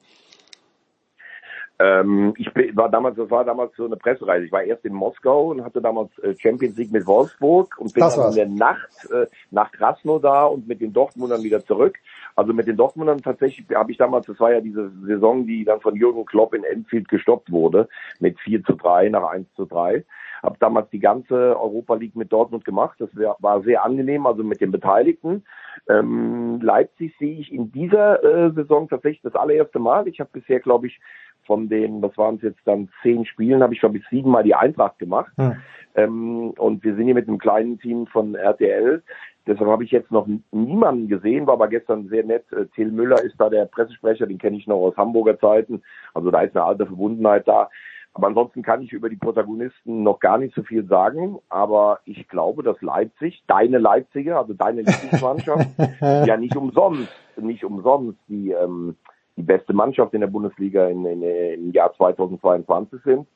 Ähm, 1.80 2.34
ich 2.38 2.50
war 2.76 2.90
damals, 2.90 3.18
das 3.18 3.30
war 3.30 3.46
damals 3.46 3.76
so 3.76 3.86
eine 3.86 3.98
Pressereise. 3.98 4.46
Ich 4.46 4.52
war 4.52 4.64
erst 4.64 4.84
in 4.86 4.94
Moskau 4.94 5.52
und 5.52 5.64
hatte 5.64 5.80
damals 5.82 6.10
äh, 6.20 6.34
Champions 6.38 6.76
League 6.78 6.92
mit 6.92 7.06
Wolfsburg 7.06 7.78
und 7.78 7.94
bin 7.94 8.02
Das 8.02 8.16
dann 8.16 8.22
in 8.22 8.26
war's. 8.26 8.36
der 8.36 8.48
Nacht 8.48 9.12
äh, 9.12 9.28
nach 9.52 9.72
Krasnodar 9.72 10.52
und 10.52 10.68
mit 10.68 10.82
den 10.82 10.92
Dortmundern 10.92 11.44
wieder 11.44 11.64
zurück. 11.64 11.98
Also 12.36 12.52
mit 12.54 12.68
den 12.68 12.78
Dortmundern 12.78 13.22
tatsächlich 13.22 13.68
habe 13.76 13.92
ich 13.92 13.98
damals, 13.98 14.26
das 14.26 14.40
war 14.40 14.54
ja 14.54 14.62
diese 14.62 14.92
Saison, 15.06 15.46
die 15.46 15.66
dann 15.66 15.80
von 15.82 15.96
Jürgen 15.96 16.26
Klopp 16.26 16.56
in 16.56 16.64
Enfield 16.64 17.10
gestoppt 17.10 17.52
wurde, 17.52 17.88
mit 18.20 18.40
4 18.40 18.64
zu 18.64 18.74
3 18.74 19.10
nach 19.10 19.24
1 19.30 19.48
zu 19.56 19.66
3. 19.66 20.04
Habe 20.44 20.58
damals 20.60 20.90
die 20.92 21.00
ganze 21.00 21.60
Europa 21.60 21.96
League 21.96 22.16
mit 22.16 22.32
Dortmund 22.32 22.64
gemacht. 22.64 22.98
Das 23.00 23.10
wär, 23.16 23.36
war 23.40 23.62
sehr 23.64 23.84
angenehm, 23.84 24.28
also 24.28 24.44
mit 24.44 24.62
den 24.62 24.72
Beteiligten. 24.72 25.44
Ähm, 25.90 26.60
Leipzig 26.62 27.16
sehe 27.18 27.40
ich 27.40 27.52
in 27.52 27.72
dieser 27.72 28.24
äh, 28.24 28.52
Saison 28.54 28.88
tatsächlich 28.88 29.22
das 29.24 29.36
allererste 29.36 29.80
Mal. 29.80 30.08
Ich 30.08 30.20
habe 30.20 30.30
bisher, 30.32 30.60
glaube 30.60 30.88
ich, 30.88 31.00
von 31.48 31.70
den, 31.70 32.02
was 32.02 32.16
waren 32.18 32.36
es 32.36 32.44
jetzt 32.44 32.62
dann, 32.66 32.90
zehn 33.02 33.26
Spielen, 33.26 33.64
habe 33.64 33.74
ich, 33.74 33.80
glaube 33.80 33.98
ich, 33.98 34.08
siebenmal 34.10 34.44
die 34.44 34.54
Eintracht 34.54 35.00
gemacht. 35.00 35.32
Hm. 35.38 35.56
Ähm, 35.96 36.52
und 36.52 36.84
wir 36.84 36.96
sind 36.96 37.06
hier 37.06 37.16
mit 37.16 37.28
einem 37.28 37.40
kleinen 37.40 37.80
Team 37.80 38.06
von 38.06 38.36
RTL. 38.36 39.02
Deshalb 39.48 39.70
habe 39.70 39.86
ich 39.86 39.92
jetzt 39.92 40.12
noch 40.12 40.28
niemanden 40.52 41.08
gesehen, 41.08 41.48
war 41.48 41.54
aber 41.54 41.70
gestern 41.70 42.10
sehr 42.10 42.24
nett. 42.24 42.46
Äh, 42.52 42.66
Till 42.76 42.92
Müller 42.92 43.24
ist 43.24 43.36
da 43.40 43.50
der 43.50 43.66
Pressesprecher, 43.66 44.28
den 44.28 44.38
kenne 44.38 44.58
ich 44.58 44.68
noch 44.68 44.78
aus 44.78 44.98
Hamburger 44.98 45.40
Zeiten. 45.40 45.82
Also 46.14 46.30
da 46.30 46.42
ist 46.42 46.56
eine 46.56 46.66
alte 46.66 46.86
Verbundenheit 46.86 47.48
da. 47.48 47.70
Aber 48.14 48.28
ansonsten 48.28 48.64
kann 48.64 48.82
ich 48.82 48.94
über 48.94 49.10
die 49.10 49.16
Protagonisten 49.16 50.04
noch 50.04 50.20
gar 50.20 50.38
nicht 50.38 50.54
so 50.56 50.64
viel 50.64 50.86
sagen. 50.88 51.38
Aber 51.50 52.00
ich 52.06 52.28
glaube, 52.28 52.64
dass 52.64 52.82
Leipzig, 52.82 53.44
deine 53.48 53.78
Leipziger, 53.78 54.40
also 54.40 54.54
deine 54.54 54.82
Lieblingsmannschaft, 54.82 55.68
ja 56.02 56.36
nicht 56.36 56.56
umsonst, 56.56 57.10
nicht 57.38 57.64
umsonst 57.64 58.18
die, 58.28 58.52
ähm, 58.52 58.96
die 59.38 59.44
beste 59.44 59.74
Mannschaft 59.74 60.14
in 60.14 60.22
der 60.22 60.28
Bundesliga 60.28 60.88
in, 60.88 61.06
in, 61.06 61.22
im 61.22 61.72
Jahr 61.72 61.94
2022 61.94 63.02
sind. 63.04 63.28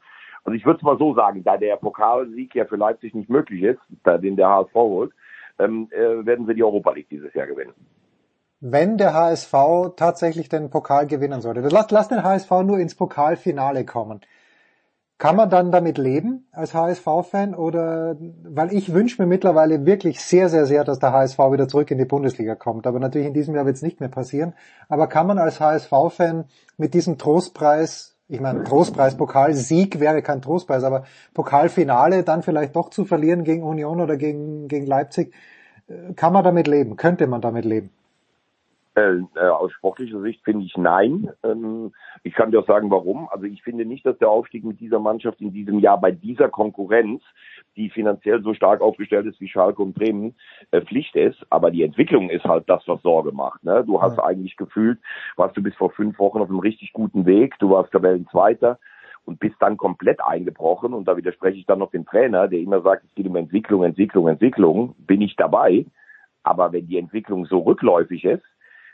Also 0.43 0.55
ich 0.55 0.65
würde 0.65 0.77
es 0.77 0.83
mal 0.83 0.97
so 0.97 1.13
sagen, 1.13 1.43
da 1.43 1.57
der 1.57 1.75
Pokalsieg 1.75 2.55
ja 2.55 2.65
für 2.65 2.75
Leipzig 2.75 3.13
nicht 3.13 3.29
möglich 3.29 3.63
ist, 3.63 3.79
da 4.03 4.17
den 4.17 4.35
der 4.35 4.49
HSV 4.49 4.73
holt, 4.73 5.11
ähm, 5.59 5.87
äh, 5.91 6.25
werden 6.25 6.47
sie 6.47 6.55
die 6.55 6.63
Europa 6.63 6.91
League 6.91 7.09
dieses 7.09 7.33
Jahr 7.33 7.45
gewinnen. 7.45 7.73
Wenn 8.59 8.97
der 8.97 9.13
HSV 9.13 9.53
tatsächlich 9.95 10.49
den 10.49 10.69
Pokal 10.69 11.07
gewinnen 11.07 11.41
sollte, 11.41 11.61
lass, 11.61 11.89
lass 11.91 12.09
den 12.09 12.23
HSV 12.23 12.51
nur 12.63 12.79
ins 12.79 12.95
Pokalfinale 12.95 13.85
kommen. 13.85 14.21
Kann 15.21 15.35
man 15.35 15.51
dann 15.51 15.71
damit 15.71 15.99
leben 15.99 16.47
als 16.51 16.73
HSV-Fan 16.73 17.53
oder, 17.53 18.15
weil 18.43 18.73
ich 18.73 18.91
wünsche 18.91 19.21
mir 19.21 19.27
mittlerweile 19.27 19.85
wirklich 19.85 20.19
sehr, 20.19 20.49
sehr, 20.49 20.65
sehr, 20.65 20.83
dass 20.83 20.97
der 20.97 21.13
HSV 21.13 21.37
wieder 21.37 21.67
zurück 21.67 21.91
in 21.91 21.99
die 21.99 22.05
Bundesliga 22.05 22.55
kommt. 22.55 22.87
Aber 22.87 22.97
natürlich 22.97 23.27
in 23.27 23.35
diesem 23.35 23.53
Jahr 23.53 23.67
wird 23.67 23.75
es 23.75 23.83
nicht 23.83 23.99
mehr 23.99 24.09
passieren. 24.09 24.55
Aber 24.89 25.05
kann 25.05 25.27
man 25.27 25.37
als 25.37 25.59
HSV-Fan 25.59 26.45
mit 26.77 26.95
diesem 26.95 27.19
Trostpreis, 27.19 28.17
ich 28.29 28.39
meine, 28.39 28.63
Trostpreis, 28.63 29.15
Pokalsieg 29.15 29.99
wäre 29.99 30.23
kein 30.23 30.41
Trostpreis, 30.41 30.83
aber 30.83 31.03
Pokalfinale 31.35 32.23
dann 32.23 32.41
vielleicht 32.41 32.75
doch 32.75 32.89
zu 32.89 33.05
verlieren 33.05 33.43
gegen 33.43 33.61
Union 33.61 34.01
oder 34.01 34.17
gegen, 34.17 34.67
gegen 34.69 34.87
Leipzig, 34.87 35.35
äh, 35.87 36.13
kann 36.15 36.33
man 36.33 36.43
damit 36.43 36.65
leben? 36.65 36.95
Könnte 36.95 37.27
man 37.27 37.41
damit 37.41 37.65
leben? 37.65 37.91
Äh, 38.93 39.19
äh, 39.35 39.47
aus 39.47 39.71
sportlicher 39.71 40.19
Sicht 40.21 40.43
finde 40.43 40.65
ich 40.65 40.75
nein. 40.75 41.31
Ähm, 41.43 41.93
ich 42.23 42.33
kann 42.33 42.51
dir 42.51 42.59
auch 42.59 42.67
sagen, 42.67 42.91
warum. 42.91 43.29
Also 43.29 43.45
ich 43.45 43.63
finde 43.63 43.85
nicht, 43.85 44.05
dass 44.05 44.17
der 44.17 44.29
Aufstieg 44.29 44.65
mit 44.65 44.81
dieser 44.81 44.99
Mannschaft 44.99 45.39
in 45.39 45.53
diesem 45.53 45.79
Jahr 45.79 45.99
bei 45.99 46.11
dieser 46.11 46.49
Konkurrenz, 46.49 47.21
die 47.77 47.89
finanziell 47.89 48.43
so 48.43 48.53
stark 48.53 48.81
aufgestellt 48.81 49.27
ist 49.27 49.39
wie 49.39 49.47
Schalke 49.47 49.81
und 49.81 49.93
Bremen, 49.93 50.35
äh, 50.71 50.81
Pflicht 50.81 51.15
ist. 51.15 51.39
Aber 51.49 51.71
die 51.71 51.83
Entwicklung 51.83 52.29
ist 52.29 52.43
halt 52.43 52.69
das, 52.69 52.83
was 52.85 53.01
Sorge 53.01 53.31
macht. 53.31 53.63
Ne? 53.63 53.85
Du 53.85 54.01
hast 54.01 54.19
eigentlich 54.19 54.57
gefühlt, 54.57 54.99
warst 55.37 55.55
du 55.55 55.63
bis 55.63 55.75
vor 55.75 55.91
fünf 55.91 56.19
Wochen 56.19 56.41
auf 56.41 56.49
einem 56.49 56.59
richtig 56.59 56.91
guten 56.91 57.25
Weg. 57.25 57.55
Du 57.59 57.69
warst 57.69 57.93
Tabellenzweiter 57.93 58.77
und 59.23 59.39
bist 59.39 59.55
dann 59.61 59.77
komplett 59.77 60.19
eingebrochen. 60.21 60.93
Und 60.93 61.07
da 61.07 61.15
widerspreche 61.15 61.57
ich 61.57 61.65
dann 61.65 61.79
noch 61.79 61.91
dem 61.91 62.05
Trainer, 62.05 62.49
der 62.49 62.59
immer 62.59 62.81
sagt, 62.81 63.05
es 63.05 63.15
geht 63.15 63.27
um 63.27 63.37
Entwicklung, 63.37 63.85
Entwicklung, 63.85 64.27
Entwicklung. 64.27 64.95
Bin 64.97 65.21
ich 65.21 65.37
dabei. 65.37 65.85
Aber 66.43 66.73
wenn 66.73 66.87
die 66.87 66.97
Entwicklung 66.97 67.45
so 67.45 67.59
rückläufig 67.59 68.25
ist, 68.25 68.43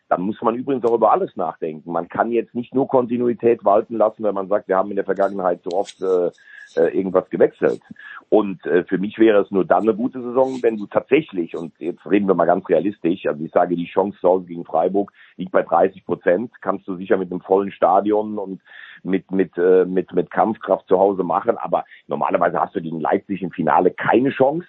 dann 0.09 0.21
muss 0.21 0.41
man 0.41 0.55
übrigens 0.55 0.85
auch 0.85 0.95
über 0.95 1.11
alles 1.11 1.35
nachdenken. 1.35 1.91
Man 1.91 2.07
kann 2.07 2.31
jetzt 2.31 2.55
nicht 2.55 2.73
nur 2.73 2.87
Kontinuität 2.87 3.65
walten 3.65 3.97
lassen, 3.97 4.23
weil 4.23 4.33
man 4.33 4.47
sagt, 4.47 4.67
wir 4.67 4.77
haben 4.77 4.89
in 4.89 4.95
der 4.95 5.05
Vergangenheit 5.05 5.61
so 5.63 5.77
oft 5.77 6.01
äh, 6.01 6.29
äh, 6.75 6.97
irgendwas 6.97 7.29
gewechselt. 7.29 7.81
Und 8.29 8.65
äh, 8.65 8.83
für 8.83 8.97
mich 8.97 9.17
wäre 9.19 9.41
es 9.41 9.51
nur 9.51 9.65
dann 9.65 9.83
eine 9.83 9.95
gute 9.95 10.21
Saison, 10.21 10.61
wenn 10.61 10.77
du 10.77 10.85
tatsächlich, 10.87 11.55
und 11.55 11.73
jetzt 11.79 12.05
reden 12.05 12.27
wir 12.27 12.35
mal 12.35 12.45
ganz 12.45 12.67
realistisch, 12.67 13.25
also 13.25 13.43
ich 13.43 13.51
sage, 13.51 13.75
die 13.75 13.87
Chance 13.87 14.17
zu 14.19 14.27
Hause 14.27 14.45
gegen 14.45 14.65
Freiburg 14.65 15.11
liegt 15.37 15.51
bei 15.51 15.63
30 15.63 16.05
Prozent, 16.05 16.51
kannst 16.61 16.87
du 16.87 16.95
sicher 16.95 17.17
mit 17.17 17.31
einem 17.31 17.41
vollen 17.41 17.71
Stadion 17.71 18.37
und 18.37 18.61
mit, 19.03 19.31
mit, 19.31 19.57
äh, 19.57 19.85
mit, 19.85 20.11
mit 20.13 20.29
Kampfkraft 20.29 20.87
zu 20.87 20.99
Hause 20.99 21.23
machen, 21.23 21.57
aber 21.57 21.85
normalerweise 22.07 22.59
hast 22.59 22.75
du 22.75 22.81
gegen 22.81 22.99
Leipzig 22.99 23.41
im 23.41 23.51
Finale 23.51 23.91
keine 23.91 24.29
Chance. 24.31 24.67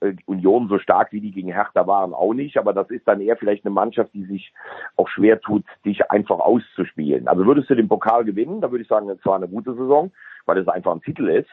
Äh, 0.00 0.14
Union 0.26 0.68
so 0.68 0.78
stark 0.78 1.12
wie 1.12 1.20
die 1.20 1.30
gegen 1.30 1.52
Hertha 1.52 1.86
waren 1.86 2.14
auch 2.14 2.34
nicht, 2.34 2.56
aber 2.56 2.72
das 2.72 2.90
ist 2.90 3.06
dann 3.06 3.20
eher 3.20 3.36
vielleicht 3.36 3.64
eine 3.64 3.74
Mannschaft, 3.74 4.12
die 4.14 4.24
sich 4.24 4.52
auch 4.96 5.08
schwer 5.08 5.40
tut, 5.40 5.64
dich 5.84 6.10
einfach 6.10 6.38
auszuspielen. 6.38 7.28
Also 7.28 7.46
würdest 7.46 7.70
du 7.70 7.74
den 7.74 7.88
Pokal 7.88 8.24
gewinnen, 8.24 8.60
da 8.60 8.70
würde 8.70 8.82
ich 8.82 8.88
sagen, 8.88 9.08
es 9.10 9.24
war 9.24 9.36
eine 9.36 9.48
gute 9.48 9.74
Saison, 9.74 10.10
weil 10.46 10.58
es 10.58 10.68
einfach 10.68 10.92
ein 10.92 11.02
Titel 11.02 11.28
ist, 11.28 11.50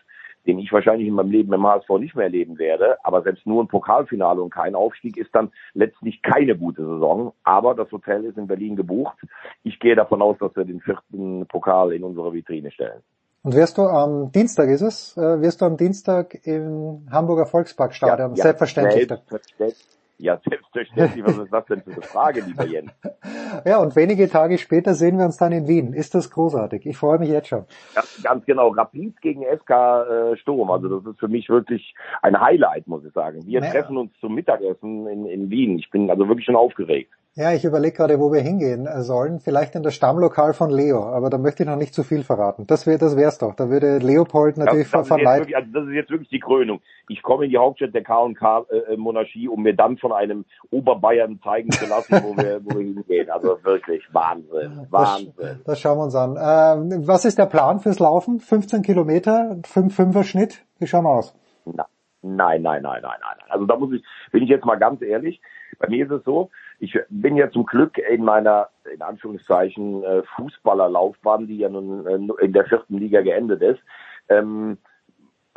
den 0.47 0.59
ich 0.59 0.71
wahrscheinlich 0.71 1.07
in 1.07 1.13
meinem 1.13 1.31
Leben 1.31 1.51
im 1.51 1.67
HSV 1.67 1.89
nicht 1.99 2.15
mehr 2.15 2.25
erleben 2.25 2.57
werde. 2.57 2.97
Aber 3.03 3.21
selbst 3.21 3.45
nur 3.45 3.61
ein 3.61 3.67
Pokalfinale 3.67 4.41
und 4.41 4.49
kein 4.49 4.75
Aufstieg 4.75 5.17
ist 5.17 5.35
dann 5.35 5.51
letztlich 5.73 6.21
keine 6.21 6.57
gute 6.57 6.85
Saison. 6.85 7.33
Aber 7.43 7.75
das 7.75 7.91
Hotel 7.91 8.23
ist 8.23 8.37
in 8.37 8.47
Berlin 8.47 8.77
gebucht. 8.77 9.17
Ich 9.63 9.79
gehe 9.79 9.95
davon 9.95 10.21
aus, 10.21 10.37
dass 10.39 10.55
wir 10.55 10.63
den 10.63 10.79
vierten 10.79 11.45
Pokal 11.47 11.91
in 11.91 12.03
unsere 12.03 12.33
Vitrine 12.33 12.71
stellen. 12.71 13.03
Und 13.47 13.55
wirst 13.55 13.77
du 13.77 13.83
am 13.83 14.29
Dienstag 14.33 14.67
ist 14.67 14.81
es, 14.81 15.15
äh, 15.15 15.39
wirst 15.39 15.61
du 15.61 15.65
am 15.65 15.77
Dienstag 15.77 16.37
im 16.45 17.07
Hamburger 17.09 17.45
Volksparkstadion, 17.45 18.35
selbstverständlich. 18.35 19.07
Selbstverständlich. 19.07 19.96
Ja, 20.19 20.39
selbstverständlich. 20.49 21.23
Was 21.25 21.37
ist 21.37 21.53
das 21.53 21.65
denn 21.65 21.81
für 21.83 21.91
eine 21.91 22.01
Frage, 22.01 22.41
lieber 22.41 22.65
Jens? 22.65 22.91
Ja, 23.65 23.79
und 23.79 23.95
wenige 23.95 24.29
Tage 24.29 24.57
später 24.57 24.93
sehen 24.93 25.17
wir 25.17 25.25
uns 25.25 25.37
dann 25.37 25.51
in 25.51 25.67
Wien. 25.67 25.93
Ist 25.93 26.13
das 26.15 26.29
großartig? 26.29 26.85
Ich 26.85 26.97
freue 26.97 27.17
mich 27.17 27.29
jetzt 27.29 27.47
schon. 27.47 27.65
Ganz, 27.95 28.21
ganz 28.23 28.45
genau. 28.45 28.69
Rapid 28.69 29.21
gegen 29.21 29.43
SK 29.43 29.69
äh, 29.71 30.37
Sturm. 30.37 30.69
Also 30.69 30.99
das 30.99 31.13
ist 31.13 31.19
für 31.19 31.27
mich 31.27 31.49
wirklich 31.49 31.95
ein 32.21 32.39
Highlight, 32.39 32.87
muss 32.87 33.05
ich 33.05 33.13
sagen. 33.13 33.45
Wir 33.45 33.61
Naja. 33.61 33.71
treffen 33.71 33.97
uns 33.97 34.11
zum 34.19 34.35
Mittagessen 34.35 35.07
in, 35.07 35.25
in 35.25 35.49
Wien. 35.49 35.79
Ich 35.79 35.89
bin 35.89 36.09
also 36.09 36.27
wirklich 36.27 36.45
schon 36.45 36.55
aufgeregt. 36.55 37.13
Ja, 37.37 37.53
ich 37.53 37.63
überlege 37.65 37.95
gerade, 37.95 38.19
wo 38.19 38.33
wir 38.33 38.41
hingehen 38.41 38.87
äh, 38.87 39.03
sollen. 39.03 39.39
Vielleicht 39.39 39.75
in 39.75 39.83
das 39.83 39.93
Stammlokal 39.93 40.53
von 40.53 40.71
Leo, 40.71 41.03
aber 41.03 41.29
da 41.29 41.37
möchte 41.37 41.61
ich 41.61 41.69
noch 41.69 41.75
nicht 41.75 41.93
zu 41.93 42.01
viel 42.01 42.23
verraten. 42.23 42.65
Das 42.65 42.87
wäre, 42.87 42.97
das 42.97 43.15
wär's 43.15 43.37
doch. 43.37 43.53
Da 43.53 43.69
würde 43.69 43.99
Leopold 43.99 44.57
natürlich 44.57 44.89
das, 44.89 44.91
das, 44.91 45.01
ist 45.01 45.07
ver 45.07 45.17
jetzt 45.17 45.23
verleiten. 45.23 45.41
wirklich, 45.41 45.55
also 45.55 45.71
das 45.71 45.87
ist 45.87 45.93
jetzt 45.93 46.09
wirklich 46.09 46.29
die 46.29 46.39
Krönung. 46.39 46.81
Ich 47.09 47.21
komme 47.21 47.45
in 47.45 47.51
die 47.51 47.57
Hauptstadt 47.57 47.93
der 47.93 48.03
K&K 48.03 48.65
äh, 48.89 48.97
Monarchie, 48.97 49.47
um 49.47 49.61
mir 49.61 49.75
dann 49.75 49.99
von 49.99 50.06
einem 50.11 50.45
Oberbayern 50.71 51.39
zeigen 51.43 51.71
zu 51.71 51.85
lassen, 51.87 52.21
wo 52.23 52.35
wir, 52.37 52.63
wo 52.63 52.77
wir 52.77 52.85
hingehen. 52.85 53.29
Also 53.29 53.57
wirklich 53.63 54.03
Wahnsinn, 54.13 54.87
Wahnsinn. 54.89 55.61
Das 55.65 55.79
schauen 55.79 55.97
wir 55.97 56.03
uns 56.05 56.15
an. 56.15 56.37
Ähm, 56.39 57.07
was 57.07 57.25
ist 57.25 57.37
der 57.37 57.45
Plan 57.45 57.79
fürs 57.79 57.99
Laufen? 57.99 58.39
15 58.39 58.81
Kilometer, 58.81 59.57
5-5er 59.63 60.23
Schnitt? 60.23 60.63
Wie 60.79 60.87
schauen 60.87 61.03
wir 61.03 61.11
aus? 61.11 61.33
Na, 61.65 61.85
nein, 62.21 62.61
nein, 62.61 62.81
nein, 62.81 63.01
nein, 63.01 63.01
nein. 63.01 63.19
nein. 63.21 63.49
Also 63.49 63.65
da 63.65 63.75
muss 63.75 63.93
ich, 63.93 64.03
bin 64.31 64.43
ich 64.43 64.49
jetzt 64.49 64.65
mal 64.65 64.77
ganz 64.77 65.01
ehrlich. 65.01 65.41
Bei 65.79 65.87
mir 65.89 66.05
ist 66.05 66.11
es 66.11 66.23
so, 66.23 66.49
ich 66.79 66.97
bin 67.09 67.35
ja 67.35 67.49
zum 67.49 67.65
Glück 67.65 67.97
in 67.97 68.23
meiner, 68.23 68.69
in 68.93 69.01
Anführungszeichen, 69.01 70.03
äh, 70.03 70.23
Fußballerlaufbahn, 70.35 71.47
die 71.47 71.57
ja 71.57 71.69
nun 71.69 72.05
äh, 72.05 72.43
in 72.43 72.53
der 72.53 72.65
vierten 72.65 72.97
Liga 72.97 73.21
geendet 73.21 73.61
ist, 73.61 73.79
ähm, 74.29 74.77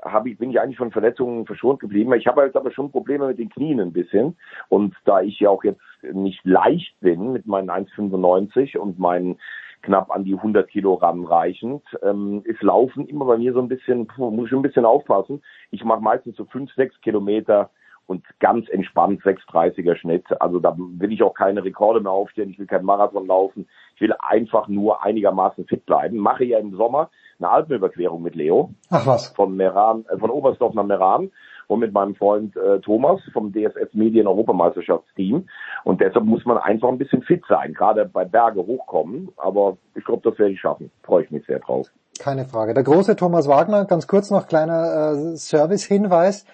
hab 0.03 0.27
ich, 0.27 0.39
bin 0.39 0.51
ich 0.51 0.61
eigentlich 0.61 0.79
von 0.79 0.91
Verletzungen 0.91 1.47
verschont 1.47 1.81
geblieben. 1.81 2.13
Ich 2.15 2.27
habe 2.27 2.43
jetzt 2.43 2.57
aber 2.57 2.71
schon 2.71 2.91
Probleme 2.91 3.27
mit 3.27 3.39
den 3.39 3.51
Knien 3.51 3.81
ein 3.81 3.93
bisschen. 3.93 4.37
Und 4.69 4.95
da 5.05 5.21
ich 5.21 5.41
ja 5.41 5.51
auch 5.51 5.65
jetzt 5.65 5.81
nicht 6.03 6.45
leicht 6.45 6.99
bin 7.01 7.33
mit 7.33 7.47
meinen 7.47 7.71
1,95 7.71 8.79
und 8.79 8.99
meinen 8.99 9.39
knapp 9.83 10.11
an 10.11 10.25
die 10.25 10.35
100 10.35 10.69
Kilogramm 10.69 11.25
reichend, 11.25 11.83
ähm, 12.03 12.43
ist 12.45 12.63
Laufen 12.63 13.07
immer 13.07 13.25
bei 13.25 13.39
mir 13.39 13.53
so 13.53 13.61
ein 13.61 13.69
bisschen, 13.69 14.09
muss 14.17 14.49
ich 14.49 14.55
ein 14.55 14.63
bisschen 14.63 14.85
aufpassen. 14.85 15.43
Ich 15.71 15.85
mache 15.85 16.03
meistens 16.03 16.37
so 16.37 16.45
5, 16.45 16.73
6 16.75 17.01
Kilometer 17.01 17.71
und 18.11 18.25
ganz 18.41 18.69
entspannt 18.69 19.23
6,30er 19.23 19.95
Schnitt. 19.95 20.25
Also 20.43 20.59
da 20.59 20.77
will 20.77 21.13
ich 21.13 21.23
auch 21.23 21.33
keine 21.33 21.63
Rekorde 21.63 22.01
mehr 22.01 22.11
aufstellen. 22.11 22.51
Ich 22.51 22.59
will 22.59 22.67
keinen 22.67 22.85
Marathon 22.85 23.25
laufen. 23.25 23.69
Ich 23.95 24.01
will 24.01 24.13
einfach 24.19 24.67
nur 24.67 25.05
einigermaßen 25.05 25.65
fit 25.67 25.87
bleiben. 25.87 26.19
Mache 26.19 26.45
ja 26.45 26.59
im 26.59 26.77
Sommer 26.77 27.11
eine 27.39 27.49
Alpenüberquerung 27.49 28.21
mit 28.21 28.35
Leo 28.35 28.71
Ach 28.91 29.07
was. 29.07 29.29
von 29.29 29.57
Meran, 29.57 30.05
äh, 30.09 30.19
von 30.19 30.29
Oberstdorf 30.29 30.75
nach 30.75 30.85
Meran 30.85 31.31
und 31.69 31.79
mit 31.79 31.93
meinem 31.93 32.17
Freund 32.17 32.57
äh, 32.57 32.81
Thomas 32.81 33.21
vom 33.33 33.53
DSF 33.53 33.95
Medien 33.95 34.27
Europameisterschaftsteam. 34.27 35.49
Und 35.85 36.01
deshalb 36.01 36.25
muss 36.25 36.45
man 36.45 36.59
einfach 36.59 36.89
ein 36.89 36.99
bisschen 36.99 37.23
fit 37.23 37.45
sein, 37.49 37.75
gerade 37.75 38.07
bei 38.07 38.25
Berge 38.25 38.67
hochkommen. 38.67 39.29
Aber 39.37 39.77
ich 39.95 40.05
glaube, 40.05 40.29
das 40.29 40.37
werde 40.37 40.53
ich 40.53 40.61
schaffen. 40.61 40.91
Freue 41.05 41.23
ich 41.23 41.31
mich 41.31 41.47
sehr 41.47 41.61
drauf. 41.61 41.87
Keine 42.19 42.45
Frage. 42.45 42.75
Der 42.75 42.83
große 42.83 43.15
Thomas 43.15 43.47
Wagner, 43.47 43.85
ganz 43.85 44.09
kurz 44.09 44.33
noch 44.33 44.49
kleiner 44.49 45.13
äh, 45.13 45.37
Service-Hinweis. 45.37 46.45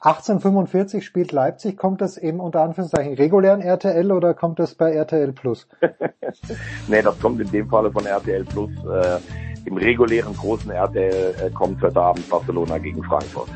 1845 0.00 1.04
spielt 1.04 1.32
Leipzig. 1.32 1.76
Kommt 1.76 2.00
das 2.00 2.16
im 2.16 2.38
unter 2.40 2.60
Anführungszeichen 2.60 3.14
regulären 3.14 3.60
RTL 3.60 4.12
oder 4.12 4.34
kommt 4.34 4.58
das 4.58 4.74
bei 4.74 4.92
RTL 4.92 5.32
Plus? 5.32 5.66
nee, 6.88 7.02
das 7.02 7.18
kommt 7.18 7.40
in 7.40 7.50
dem 7.50 7.68
Falle 7.68 7.90
von 7.90 8.04
RTL 8.04 8.44
Plus. 8.44 8.70
Äh, 8.84 9.18
im 9.64 9.76
regulären 9.76 10.36
großen 10.36 10.70
RTL 10.70 11.34
äh, 11.46 11.50
kommt 11.50 11.82
heute 11.82 12.00
Abend 12.00 12.28
Barcelona 12.28 12.78
gegen 12.78 13.02
Frankfurt. 13.02 13.48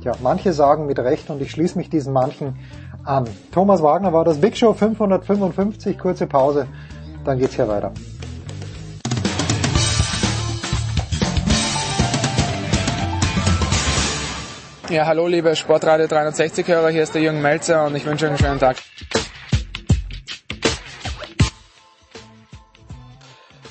Ja, 0.00 0.12
manche 0.22 0.52
sagen 0.52 0.86
mit 0.86 0.98
Recht 0.98 1.30
und 1.30 1.40
ich 1.40 1.50
schließe 1.50 1.78
mich 1.78 1.90
diesen 1.90 2.12
manchen 2.12 2.58
an. 3.04 3.26
Thomas 3.52 3.82
Wagner 3.82 4.12
war 4.12 4.24
das 4.24 4.40
Big 4.40 4.56
Show 4.56 4.72
555, 4.72 5.98
kurze 5.98 6.26
Pause, 6.26 6.66
dann 7.24 7.38
geht's 7.38 7.54
hier 7.54 7.68
weiter. 7.68 7.92
Ja, 14.90 15.06
hallo 15.06 15.26
liebe 15.26 15.56
Sportradio 15.56 16.04
360-Hörer, 16.04 16.90
hier 16.90 17.04
ist 17.04 17.14
der 17.14 17.22
Jürgen 17.22 17.40
Melzer 17.40 17.86
und 17.86 17.96
ich 17.96 18.04
wünsche 18.04 18.26
euch 18.26 18.32
einen 18.32 18.38
schönen 18.38 18.60
Tag. 18.60 18.76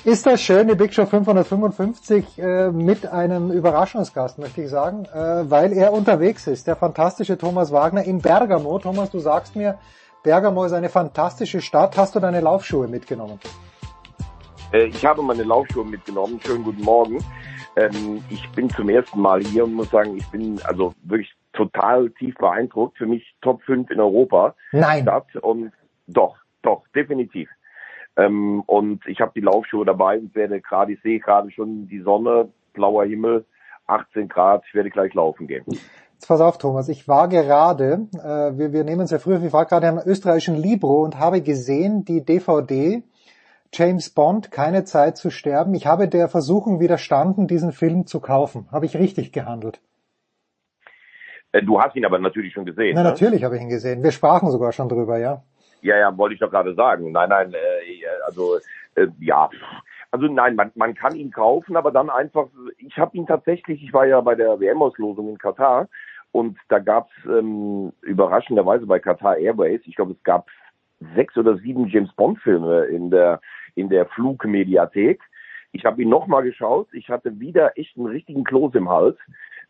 Ist 0.02 0.26
das 0.26 0.42
schön, 0.42 0.66
die 0.66 0.74
Big 0.74 0.92
Show 0.92 1.06
555 1.06 2.38
äh, 2.38 2.70
mit 2.72 3.06
einem 3.06 3.52
Überraschungsgast, 3.52 4.40
möchte 4.40 4.62
ich 4.62 4.70
sagen, 4.70 5.04
äh, 5.04 5.48
weil 5.48 5.72
er 5.72 5.92
unterwegs 5.92 6.48
ist, 6.48 6.66
der 6.66 6.74
fantastische 6.74 7.38
Thomas 7.38 7.70
Wagner 7.70 8.02
in 8.02 8.20
Bergamo. 8.20 8.80
Thomas, 8.80 9.10
du 9.10 9.20
sagst 9.20 9.54
mir, 9.54 9.78
Bergamo 10.24 10.64
ist 10.64 10.72
eine 10.72 10.88
fantastische 10.88 11.60
Stadt. 11.60 11.96
Hast 11.96 12.16
du 12.16 12.20
deine 12.20 12.40
Laufschuhe 12.40 12.88
mitgenommen? 12.88 13.38
Äh, 14.72 14.86
ich 14.86 15.06
habe 15.06 15.22
meine 15.22 15.44
Laufschuhe 15.44 15.84
mitgenommen. 15.84 16.40
Schönen 16.44 16.64
guten 16.64 16.82
Morgen. 16.82 17.24
Ähm, 17.76 18.22
ich 18.30 18.48
bin 18.50 18.70
zum 18.70 18.88
ersten 18.88 19.20
Mal 19.20 19.40
hier 19.42 19.64
und 19.64 19.74
muss 19.74 19.90
sagen, 19.90 20.16
ich 20.16 20.26
bin 20.28 20.60
also 20.64 20.94
wirklich 21.02 21.34
total 21.52 22.10
tief 22.10 22.34
beeindruckt. 22.36 22.98
Für 22.98 23.06
mich 23.06 23.34
Top 23.42 23.62
5 23.62 23.90
in 23.90 24.00
Europa. 24.00 24.54
Nein. 24.72 25.02
Stadt 25.02 25.34
und 25.36 25.72
doch, 26.06 26.36
doch, 26.62 26.84
definitiv. 26.94 27.48
Ähm, 28.16 28.62
und 28.66 29.06
ich 29.06 29.20
habe 29.20 29.32
die 29.34 29.40
Laufschuhe 29.40 29.84
dabei 29.84 30.18
und 30.18 30.34
werde 30.34 30.60
gerade, 30.60 30.92
ich 30.92 31.02
sehe 31.02 31.18
gerade 31.18 31.50
schon 31.50 31.88
die 31.88 32.00
Sonne, 32.00 32.48
blauer 32.72 33.04
Himmel, 33.04 33.44
18 33.86 34.28
Grad, 34.28 34.64
ich 34.68 34.74
werde 34.74 34.90
gleich 34.90 35.12
laufen 35.14 35.46
gehen. 35.46 35.64
Jetzt 35.66 36.28
pass 36.28 36.40
auf, 36.40 36.58
Thomas. 36.58 36.88
Ich 36.88 37.08
war 37.08 37.28
gerade, 37.28 38.06
äh, 38.14 38.56
wir, 38.56 38.72
wir 38.72 38.84
nehmen 38.84 39.02
es 39.02 39.10
ja 39.10 39.18
früher, 39.18 39.42
ich 39.42 39.52
war 39.52 39.66
gerade 39.66 39.88
am 39.88 39.98
österreichischen 39.98 40.56
Libro 40.56 41.02
und 41.02 41.18
habe 41.18 41.42
gesehen, 41.42 42.04
die 42.04 42.24
DVD 42.24 43.02
James 43.76 44.08
Bond, 44.10 44.52
keine 44.52 44.84
Zeit 44.84 45.16
zu 45.16 45.30
sterben. 45.30 45.74
Ich 45.74 45.86
habe 45.86 46.06
der 46.06 46.28
Versuchung 46.28 46.78
widerstanden, 46.78 47.48
diesen 47.48 47.72
Film 47.72 48.06
zu 48.06 48.20
kaufen. 48.20 48.68
Habe 48.70 48.86
ich 48.86 48.96
richtig 48.96 49.32
gehandelt? 49.32 49.80
Äh, 51.50 51.62
du 51.62 51.80
hast 51.80 51.96
ihn 51.96 52.04
aber 52.04 52.20
natürlich 52.20 52.52
schon 52.52 52.66
gesehen. 52.66 52.94
Na, 52.94 53.02
ne? 53.02 53.08
natürlich 53.10 53.42
habe 53.42 53.56
ich 53.56 53.62
ihn 53.62 53.68
gesehen. 53.68 54.04
Wir 54.04 54.12
sprachen 54.12 54.50
sogar 54.50 54.70
schon 54.72 54.88
drüber, 54.88 55.18
ja. 55.18 55.42
Ja, 55.82 55.98
ja, 55.98 56.16
wollte 56.16 56.34
ich 56.34 56.40
doch 56.40 56.50
gerade 56.50 56.74
sagen. 56.74 57.10
Nein, 57.10 57.28
nein, 57.28 57.52
äh, 57.52 58.04
also 58.26 58.58
äh, 58.94 59.08
ja. 59.18 59.50
Also 60.12 60.28
nein, 60.28 60.54
man, 60.54 60.70
man 60.76 60.94
kann 60.94 61.16
ihn 61.16 61.32
kaufen, 61.32 61.76
aber 61.76 61.90
dann 61.90 62.10
einfach, 62.10 62.46
ich 62.78 62.96
habe 62.96 63.16
ihn 63.16 63.26
tatsächlich, 63.26 63.82
ich 63.82 63.92
war 63.92 64.06
ja 64.06 64.20
bei 64.20 64.36
der 64.36 64.60
WM-Auslosung 64.60 65.28
in 65.28 65.38
Katar 65.38 65.88
und 66.30 66.56
da 66.68 66.78
gab's 66.78 67.12
ähm, 67.26 67.92
überraschenderweise 68.02 68.86
bei 68.86 69.00
Qatar 69.00 69.38
Airways, 69.38 69.80
ich 69.84 69.96
glaube 69.96 70.12
es 70.12 70.22
gab 70.22 70.46
sechs 71.14 71.36
oder 71.36 71.56
sieben 71.56 71.88
James 71.88 72.12
Bond-Filme 72.14 72.84
in 72.84 73.10
der 73.10 73.40
in 73.74 73.88
der 73.88 74.06
Flugmediathek. 74.06 75.20
Ich 75.72 75.84
habe 75.84 76.02
ihn 76.02 76.08
nochmal 76.08 76.44
geschaut, 76.44 76.88
ich 76.92 77.08
hatte 77.08 77.40
wieder 77.40 77.76
echt 77.76 77.96
einen 77.96 78.06
richtigen 78.06 78.44
Kloß 78.44 78.74
im 78.74 78.88
Hals. 78.88 79.16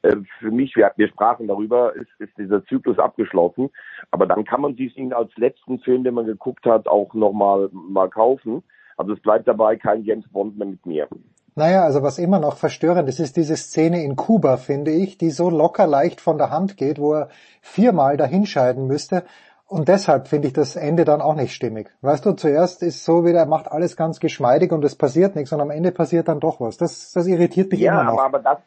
Äh, 0.02 0.16
für 0.38 0.50
mich, 0.50 0.76
wir, 0.76 0.92
wir 0.96 1.08
sprachen 1.08 1.48
darüber, 1.48 1.94
ist, 1.94 2.10
ist 2.18 2.36
dieser 2.36 2.64
Zyklus 2.66 2.98
abgeschlossen. 2.98 3.70
Aber 4.10 4.26
dann 4.26 4.44
kann 4.44 4.60
man 4.60 4.76
ihn 4.76 5.12
als 5.12 5.34
letzten 5.36 5.78
Film, 5.78 6.04
den 6.04 6.14
man 6.14 6.26
geguckt 6.26 6.66
hat, 6.66 6.86
auch 6.88 7.14
nochmal 7.14 7.70
mal 7.72 8.10
kaufen. 8.10 8.62
Also 8.96 9.14
es 9.14 9.20
bleibt 9.20 9.48
dabei 9.48 9.76
kein 9.76 10.04
James 10.04 10.28
Bond 10.28 10.58
mehr 10.58 10.68
mit 10.68 10.84
mir. 10.86 11.08
Naja, 11.56 11.84
also 11.84 12.02
was 12.02 12.18
immer 12.18 12.40
noch 12.40 12.56
verstörend 12.56 13.08
ist, 13.08 13.20
ist 13.20 13.36
diese 13.36 13.56
Szene 13.56 14.02
in 14.02 14.16
Kuba, 14.16 14.56
finde 14.56 14.90
ich, 14.90 15.18
die 15.18 15.30
so 15.30 15.50
locker 15.50 15.86
leicht 15.86 16.20
von 16.20 16.36
der 16.36 16.50
Hand 16.50 16.76
geht, 16.76 16.98
wo 16.98 17.14
er 17.14 17.28
viermal 17.60 18.16
dahinscheiden 18.16 18.88
müsste. 18.88 19.24
Und 19.66 19.88
deshalb 19.88 20.28
finde 20.28 20.48
ich 20.48 20.52
das 20.52 20.76
Ende 20.76 21.04
dann 21.04 21.20
auch 21.20 21.34
nicht 21.34 21.54
stimmig. 21.54 21.88
Weißt 22.02 22.26
du, 22.26 22.32
zuerst 22.32 22.82
ist 22.82 23.04
so 23.04 23.24
wieder, 23.24 23.40
er 23.40 23.46
macht 23.46 23.70
alles 23.70 23.96
ganz 23.96 24.20
geschmeidig 24.20 24.72
und 24.72 24.84
es 24.84 24.96
passiert 24.96 25.36
nichts 25.36 25.52
und 25.52 25.60
am 25.60 25.70
Ende 25.70 25.90
passiert 25.90 26.28
dann 26.28 26.40
doch 26.40 26.60
was. 26.60 26.76
Das, 26.76 27.12
das 27.12 27.26
irritiert 27.26 27.72
mich 27.72 27.80
ja, 27.80 27.92
immer 27.92 28.12
noch. 28.12 28.18
aber, 28.18 28.24
aber 28.24 28.38
das, 28.40 28.58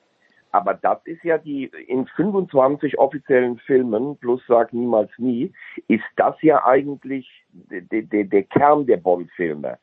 aber 0.51 0.73
das 0.73 0.99
ist 1.05 1.23
ja 1.23 1.37
die, 1.37 1.65
in 1.87 2.07
25 2.07 2.97
offiziellen 2.97 3.59
Filmen, 3.59 4.17
plus 4.17 4.41
sag 4.47 4.73
niemals 4.73 5.11
nie, 5.17 5.53
ist 5.87 6.03
das 6.15 6.35
ja 6.41 6.65
eigentlich 6.65 7.29
der, 7.51 8.01
der, 8.01 8.23
der 8.23 8.43
Kern 8.43 8.87
der 8.87 8.97
Bond-Filme. 8.97 9.77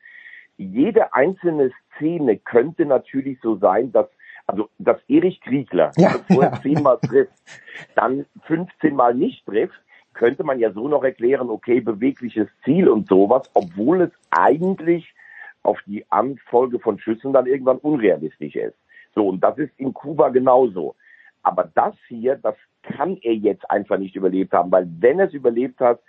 Jede 0.57 1.13
einzelne 1.13 1.71
Szene 1.95 2.37
könnte 2.37 2.85
natürlich 2.85 3.39
so 3.41 3.55
sein, 3.57 3.91
dass 3.91 4.07
also 4.47 4.69
dass 4.77 4.97
Erich 5.07 5.41
Kriegler, 5.41 5.91
Ja, 5.97 6.17
bevor 6.27 6.43
er 6.43 6.51
ja. 6.51 6.61
zehnmal 6.61 6.99
trifft, 6.99 7.33
dann 7.95 8.25
15 8.43 8.95
Mal 8.95 9.15
nicht 9.15 9.43
trifft, 9.45 9.79
könnte 10.15 10.43
man 10.43 10.59
ja 10.59 10.71
so 10.71 10.87
noch 10.87 11.03
erklären, 11.03 11.49
okay, 11.49 11.79
bewegliches 11.81 12.47
Ziel 12.63 12.89
und 12.89 13.07
sowas, 13.07 13.49
obwohl 13.53 14.01
es 14.01 14.11
eigentlich 14.31 15.13
auf 15.61 15.79
die 15.85 16.05
Anfolge 16.09 16.79
von 16.79 16.97
Schüssen 16.99 17.33
dann 17.33 17.45
irgendwann 17.45 17.77
unrealistisch 17.77 18.55
ist. 18.55 18.77
So, 19.13 19.27
und 19.29 19.43
das 19.43 19.57
ist 19.57 19.71
in 19.77 19.93
Kuba 19.93 20.29
genauso. 20.29 20.95
Aber 21.43 21.69
das 21.75 21.95
hier, 22.07 22.35
das 22.35 22.55
kann 22.81 23.17
er 23.21 23.33
jetzt 23.33 23.69
einfach 23.69 23.97
nicht 23.97 24.15
überlebt 24.15 24.53
haben, 24.53 24.71
weil 24.71 24.87
wenn 24.99 25.19
er 25.19 25.27
es 25.27 25.33
überlebt 25.33 25.79
hat, 25.79 25.99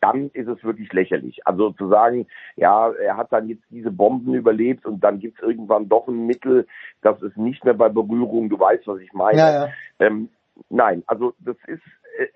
dann 0.00 0.30
ist 0.30 0.48
es 0.48 0.62
wirklich 0.64 0.92
lächerlich. 0.92 1.46
Also 1.46 1.70
zu 1.70 1.88
sagen, 1.88 2.26
ja, 2.56 2.90
er 2.90 3.16
hat 3.16 3.32
dann 3.32 3.48
jetzt 3.48 3.62
diese 3.70 3.90
Bomben 3.90 4.34
überlebt 4.34 4.84
und 4.84 5.02
dann 5.04 5.20
gibt 5.20 5.38
es 5.38 5.46
irgendwann 5.46 5.88
doch 5.88 6.08
ein 6.08 6.26
Mittel, 6.26 6.66
dass 7.02 7.22
es 7.22 7.36
nicht 7.36 7.64
mehr 7.64 7.74
bei 7.74 7.88
Berührung, 7.88 8.48
du 8.48 8.58
weißt, 8.58 8.86
was 8.88 9.00
ich 9.00 9.12
meine. 9.12 9.38
Ja, 9.38 9.52
ja. 9.52 9.68
Ähm, 10.00 10.28
nein, 10.68 11.04
also 11.06 11.34
das 11.38 11.56
ist, 11.68 11.82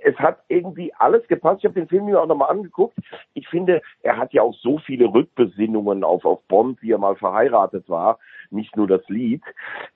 es 0.03 0.17
hat 0.17 0.39
irgendwie 0.49 0.93
alles 0.95 1.27
gepasst. 1.29 1.59
Ich 1.61 1.65
habe 1.65 1.79
den 1.79 1.89
Film 1.89 2.07
mir 2.07 2.21
auch 2.21 2.27
nochmal 2.27 2.51
angeguckt. 2.51 2.97
Ich 3.35 3.49
finde, 3.49 3.83
er 4.03 4.17
hat 4.17 4.33
ja 4.33 4.43
auch 4.43 4.55
so 4.55 4.79
viele 4.79 5.07
Rückbesinnungen 5.07 6.05
auf, 6.05 6.25
auf 6.25 6.43
Bond, 6.49 6.81
wie 6.83 6.93
er 6.93 6.99
mal 6.99 7.17
verheiratet 7.17 7.89
war, 7.89 8.19
nicht 8.51 8.77
nur 8.77 8.87
das 8.87 9.03
Lied. 9.09 9.43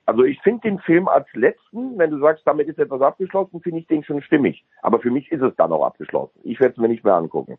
Also 0.05 0.23
ich 0.23 0.39
finde 0.41 0.61
den 0.61 0.79
Film 0.79 1.07
als 1.07 1.27
letzten, 1.33 1.97
wenn 1.97 2.11
du 2.11 2.19
sagst, 2.19 2.45
damit 2.45 2.67
ist 2.67 2.79
etwas 2.79 3.01
abgeschlossen, 3.01 3.61
finde 3.61 3.79
ich 3.79 3.87
den 3.87 4.03
schon 4.03 4.21
stimmig. 4.21 4.63
Aber 4.81 4.99
für 4.99 5.11
mich 5.11 5.31
ist 5.31 5.41
es 5.41 5.55
dann 5.55 5.71
auch 5.71 5.85
abgeschlossen. 5.85 6.39
Ich 6.43 6.59
werde 6.59 6.73
es 6.73 6.77
mir 6.77 6.87
nicht 6.87 7.03
mehr 7.03 7.15
angucken. 7.15 7.57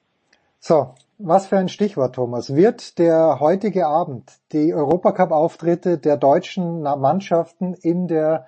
So, 0.58 0.94
was 1.18 1.48
für 1.48 1.56
ein 1.56 1.68
Stichwort, 1.68 2.14
Thomas. 2.14 2.54
Wird 2.54 3.00
der 3.00 3.40
heutige 3.40 3.88
Abend 3.88 4.30
die 4.52 4.72
Europacup-Auftritte 4.72 5.98
der 5.98 6.16
deutschen 6.16 6.82
Mannschaften 6.82 7.74
in 7.74 8.06
der, 8.06 8.46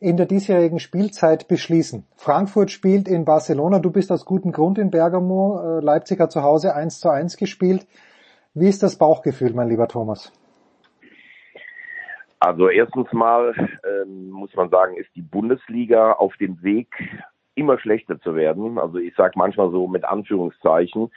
in 0.00 0.16
der 0.16 0.26
diesjährigen 0.26 0.80
Spielzeit 0.80 1.46
beschließen? 1.46 2.06
Frankfurt 2.16 2.70
spielt 2.70 3.06
in 3.06 3.24
Barcelona. 3.24 3.78
Du 3.78 3.90
bist 3.90 4.10
aus 4.10 4.24
gutem 4.24 4.50
Grund 4.50 4.78
in 4.78 4.90
Bergamo. 4.90 5.60
Äh, 5.60 5.84
Leipzig 5.84 6.18
hat 6.18 6.32
zu 6.32 6.42
Hause 6.42 6.74
1 6.74 7.00
zu 7.00 7.10
1 7.10 7.36
gespielt. 7.36 7.86
Wie 8.54 8.68
ist 8.68 8.82
das 8.82 8.96
Bauchgefühl, 8.96 9.52
mein 9.52 9.68
lieber 9.68 9.86
Thomas? 9.86 10.32
Also 12.40 12.70
erstens 12.70 13.12
mal 13.12 13.54
ähm, 13.84 14.30
muss 14.30 14.54
man 14.56 14.70
sagen, 14.70 14.96
ist 14.96 15.14
die 15.14 15.22
Bundesliga 15.22 16.12
auf 16.12 16.34
dem 16.38 16.62
Weg 16.62 16.88
immer 17.60 17.78
schlechter 17.78 18.20
zu 18.20 18.34
werden. 18.34 18.78
Also 18.78 18.98
ich 18.98 19.14
sage 19.14 19.34
manchmal 19.36 19.70
so 19.70 19.86
mit 19.86 20.04
Anführungszeichen, 20.04 21.10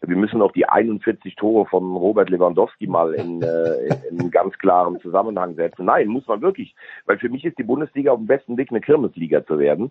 wir 0.00 0.16
müssen 0.16 0.40
auch 0.42 0.52
die 0.52 0.66
41 0.66 1.36
Tore 1.36 1.66
von 1.66 1.94
Robert 1.94 2.30
Lewandowski 2.30 2.86
mal 2.86 3.14
in, 3.14 3.42
äh, 3.42 3.86
in 4.10 4.20
einen 4.20 4.30
ganz 4.30 4.56
klaren 4.58 4.98
Zusammenhang 5.00 5.54
setzen. 5.54 5.84
Nein, 5.84 6.08
muss 6.08 6.26
man 6.26 6.40
wirklich, 6.40 6.74
weil 7.06 7.18
für 7.18 7.28
mich 7.28 7.44
ist 7.44 7.58
die 7.58 7.64
Bundesliga 7.64 8.12
auf 8.12 8.18
dem 8.18 8.26
besten 8.26 8.56
Weg, 8.56 8.70
eine 8.70 8.80
Kirmesliga 8.80 9.44
zu 9.44 9.58
werden. 9.58 9.90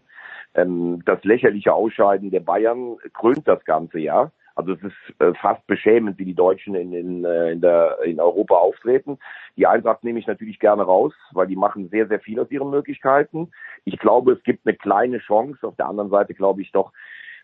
Ähm, 0.56 1.04
das 1.06 1.24
lächerliche 1.24 1.74
Ausscheiden 1.74 2.32
der 2.32 2.42
Bayern 2.42 2.98
krönt 3.14 3.48
das 3.48 3.64
ganze 3.66 4.00
Jahr. 4.00 4.32
Also 4.60 4.74
es 4.74 4.84
ist 4.84 5.22
äh, 5.22 5.34
fast 5.36 5.66
beschämend, 5.68 6.20
wie 6.20 6.26
die 6.26 6.34
Deutschen 6.36 6.76
in, 6.76 6.92
in, 6.92 7.24
äh, 7.24 7.52
in, 7.52 7.62
der, 7.62 8.00
in 8.04 8.20
Europa 8.20 8.56
auftreten. 8.56 9.18
Die 9.56 9.66
Eintracht 9.66 10.04
nehme 10.04 10.20
ich 10.20 10.28
natürlich 10.28 10.60
gerne 10.60 10.84
raus, 10.84 11.14
weil 11.32 11.48
die 11.48 11.56
machen 11.56 11.88
sehr, 11.88 12.10
sehr 12.10 12.20
viel 12.20 12.38
aus 12.42 12.52
ihren 12.52 12.70
Möglichkeiten. 12.70 13.52
Ich 13.86 13.98
glaube, 14.00 14.34
es 14.34 14.44
gibt 14.44 14.68
eine 14.68 14.76
kleine 14.76 15.20
Chance. 15.20 15.66
Auf 15.66 15.78
der 15.78 15.88
anderen 15.88 16.10
Seite 16.10 16.34
glaube 16.34 16.62
ich 16.62 16.74
doch, 16.74 16.92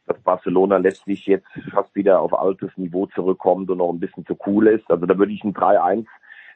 dass 0.07 0.19
Barcelona 0.19 0.75
letztlich 0.75 1.25
jetzt 1.25 1.47
fast 1.71 1.95
wieder 1.95 2.19
auf 2.19 2.37
altes 2.37 2.75
Niveau 2.75 3.05
zurückkommt 3.05 3.69
und 3.69 3.77
noch 3.77 3.93
ein 3.93 4.01
bisschen 4.01 4.25
zu 4.25 4.37
cool 4.45 4.67
ist. 4.67 4.91
Also 4.91 5.05
da 5.05 5.17
würde 5.17 5.31
ich 5.31 5.43
ein 5.45 5.53
3-1 5.53 6.05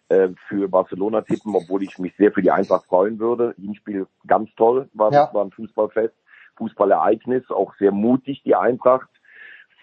äh, 0.10 0.28
für 0.49 0.68
Barcelona 0.68 1.22
tippen, 1.22 1.55
obwohl 1.55 1.84
ich 1.84 1.97
mich 1.99 2.14
sehr 2.18 2.34
für 2.34 2.41
die 2.41 2.51
Eintracht 2.51 2.86
freuen 2.88 3.18
würde. 3.18 3.55
Hinspiel 3.57 4.07
ganz 4.28 4.53
toll, 4.57 4.89
war, 4.93 5.14
Ja. 5.14 5.30
war 5.34 5.45
ein 5.45 5.51
Fußballfest, 5.51 6.14
Fußballereignis, 6.57 7.49
auch 7.49 7.74
sehr 7.76 7.93
mutig 7.93 8.43
die 8.43 8.55
Eintracht 8.55 9.10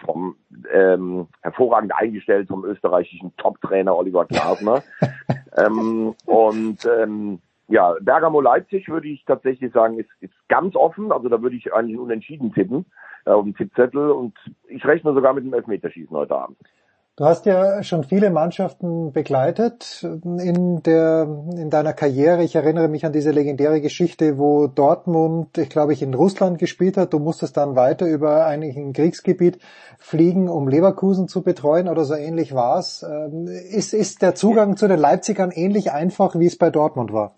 vom 0.04 0.36
ähm, 0.72 1.28
hervorragend 1.42 1.94
eingestellt 1.94 2.48
vom 2.48 2.64
österreichischen 2.64 3.34
Top-Trainer 3.36 3.96
Oliver 3.96 4.24
Glasner. 4.26 4.82
ähm, 5.56 6.14
und 6.26 6.78
ähm, 6.84 7.40
ja, 7.68 7.94
Bergamo 8.00 8.40
Leipzig 8.40 8.88
würde 8.88 9.08
ich 9.08 9.24
tatsächlich 9.24 9.72
sagen, 9.72 9.98
ist, 9.98 10.10
ist 10.20 10.34
ganz 10.48 10.76
offen. 10.76 11.10
Also 11.12 11.28
da 11.28 11.42
würde 11.42 11.56
ich 11.56 11.72
eigentlich 11.72 11.98
unentschieden 11.98 12.52
tippen 12.52 12.86
äh, 13.24 13.30
auf 13.30 13.44
dem 13.44 13.56
Tippzettel 13.56 14.10
und 14.10 14.34
ich 14.68 14.84
rechne 14.84 15.14
sogar 15.14 15.34
mit 15.34 15.44
dem 15.44 15.54
Elfmeterschießen 15.54 16.16
heute 16.16 16.36
Abend. 16.36 16.58
Du 17.18 17.24
hast 17.24 17.46
ja 17.46 17.82
schon 17.82 18.04
viele 18.04 18.28
Mannschaften 18.28 19.10
begleitet 19.10 20.02
in 20.02 20.82
der, 20.82 21.26
in 21.56 21.70
deiner 21.70 21.94
Karriere. 21.94 22.44
Ich 22.44 22.56
erinnere 22.56 22.88
mich 22.88 23.06
an 23.06 23.14
diese 23.14 23.30
legendäre 23.30 23.80
Geschichte, 23.80 24.36
wo 24.36 24.66
Dortmund, 24.66 25.56
ich 25.56 25.70
glaube 25.70 25.94
ich, 25.94 26.02
in 26.02 26.12
Russland 26.12 26.58
gespielt 26.58 26.98
hat. 26.98 27.14
Du 27.14 27.18
musstest 27.18 27.56
dann 27.56 27.74
weiter 27.74 28.04
über 28.06 28.44
eigentlich 28.44 28.76
ein 28.76 28.92
Kriegsgebiet 28.92 29.58
fliegen, 29.98 30.50
um 30.50 30.68
Leverkusen 30.68 31.26
zu 31.26 31.42
betreuen 31.42 31.88
oder 31.88 32.04
so 32.04 32.12
ähnlich 32.12 32.54
war's. 32.54 33.02
Ähm, 33.02 33.46
ist, 33.46 33.94
ist 33.94 34.20
der 34.20 34.34
Zugang 34.34 34.76
zu 34.76 34.86
den 34.86 34.98
Leipzigern 34.98 35.52
ähnlich 35.52 35.92
einfach, 35.92 36.38
wie 36.38 36.46
es 36.46 36.58
bei 36.58 36.68
Dortmund 36.68 37.14
war? 37.14 37.34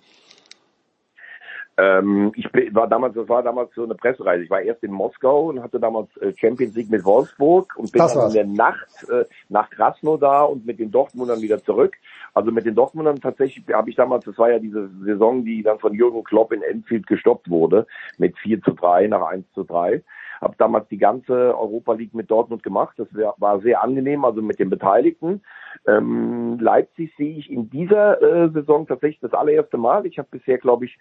Ähm, 1.78 2.32
ich 2.34 2.48
war 2.74 2.88
damals, 2.88 3.14
das 3.14 3.28
war 3.28 3.40
damals 3.44 3.72
so 3.72 3.84
eine 3.84 3.94
Pressereise. 3.94 4.42
Ich 4.42 4.50
war 4.50 4.60
erst 4.60 4.82
in 4.82 4.90
Moskau 4.90 5.46
und 5.50 5.62
hatte 5.62 5.78
damals 5.78 6.08
äh, 6.16 6.32
Champions 6.36 6.74
League 6.74 6.90
mit 6.90 7.04
Wolfsburg 7.04 7.76
und 7.76 7.92
bin 7.92 8.00
dann 8.00 8.26
in 8.26 8.32
der 8.32 8.46
Nacht 8.46 9.08
äh, 9.08 9.24
nach 9.48 9.70
Krasnodar 9.70 10.50
und 10.50 10.66
mit 10.66 10.80
den 10.80 10.90
Dortmundern 10.90 11.40
wieder 11.40 11.62
zurück. 11.62 11.96
Also 12.34 12.50
mit 12.50 12.66
den 12.66 12.74
Dortmundern 12.74 13.20
tatsächlich 13.20 13.64
habe 13.72 13.90
ich 13.90 13.96
damals, 13.96 14.24
das 14.24 14.36
war 14.38 14.50
ja 14.50 14.58
diese 14.58 14.88
Saison, 15.04 15.44
die 15.44 15.62
dann 15.62 15.78
von 15.78 15.94
Jürgen 15.94 16.24
Klopp 16.24 16.52
in 16.52 16.62
Enfield 16.62 17.06
gestoppt 17.06 17.48
wurde, 17.48 17.86
mit 18.18 18.36
4 18.38 18.60
zu 18.62 18.72
3 18.72 19.06
nach 19.06 19.22
1 19.22 19.46
zu 19.54 19.62
3. 19.62 20.02
Habe 20.40 20.54
damals 20.58 20.88
die 20.88 20.98
ganze 20.98 21.32
Europa 21.32 21.92
League 21.94 22.14
mit 22.14 22.30
Dortmund 22.30 22.62
gemacht. 22.62 22.94
Das 22.96 23.08
war 23.38 23.60
sehr 23.60 23.82
angenehm, 23.82 24.24
also 24.24 24.40
mit 24.42 24.58
den 24.58 24.70
Beteiligten. 24.70 25.42
Ähm, 25.86 26.58
Leipzig 26.60 27.12
sehe 27.16 27.36
ich 27.36 27.50
in 27.50 27.70
dieser 27.70 28.22
äh, 28.22 28.50
Saison 28.50 28.86
tatsächlich 28.86 29.20
das 29.20 29.32
allererste 29.32 29.78
Mal. 29.78 30.06
Ich 30.06 30.18
habe 30.18 30.28
bisher, 30.30 30.58
glaube 30.58 30.84
ich, 30.84 30.98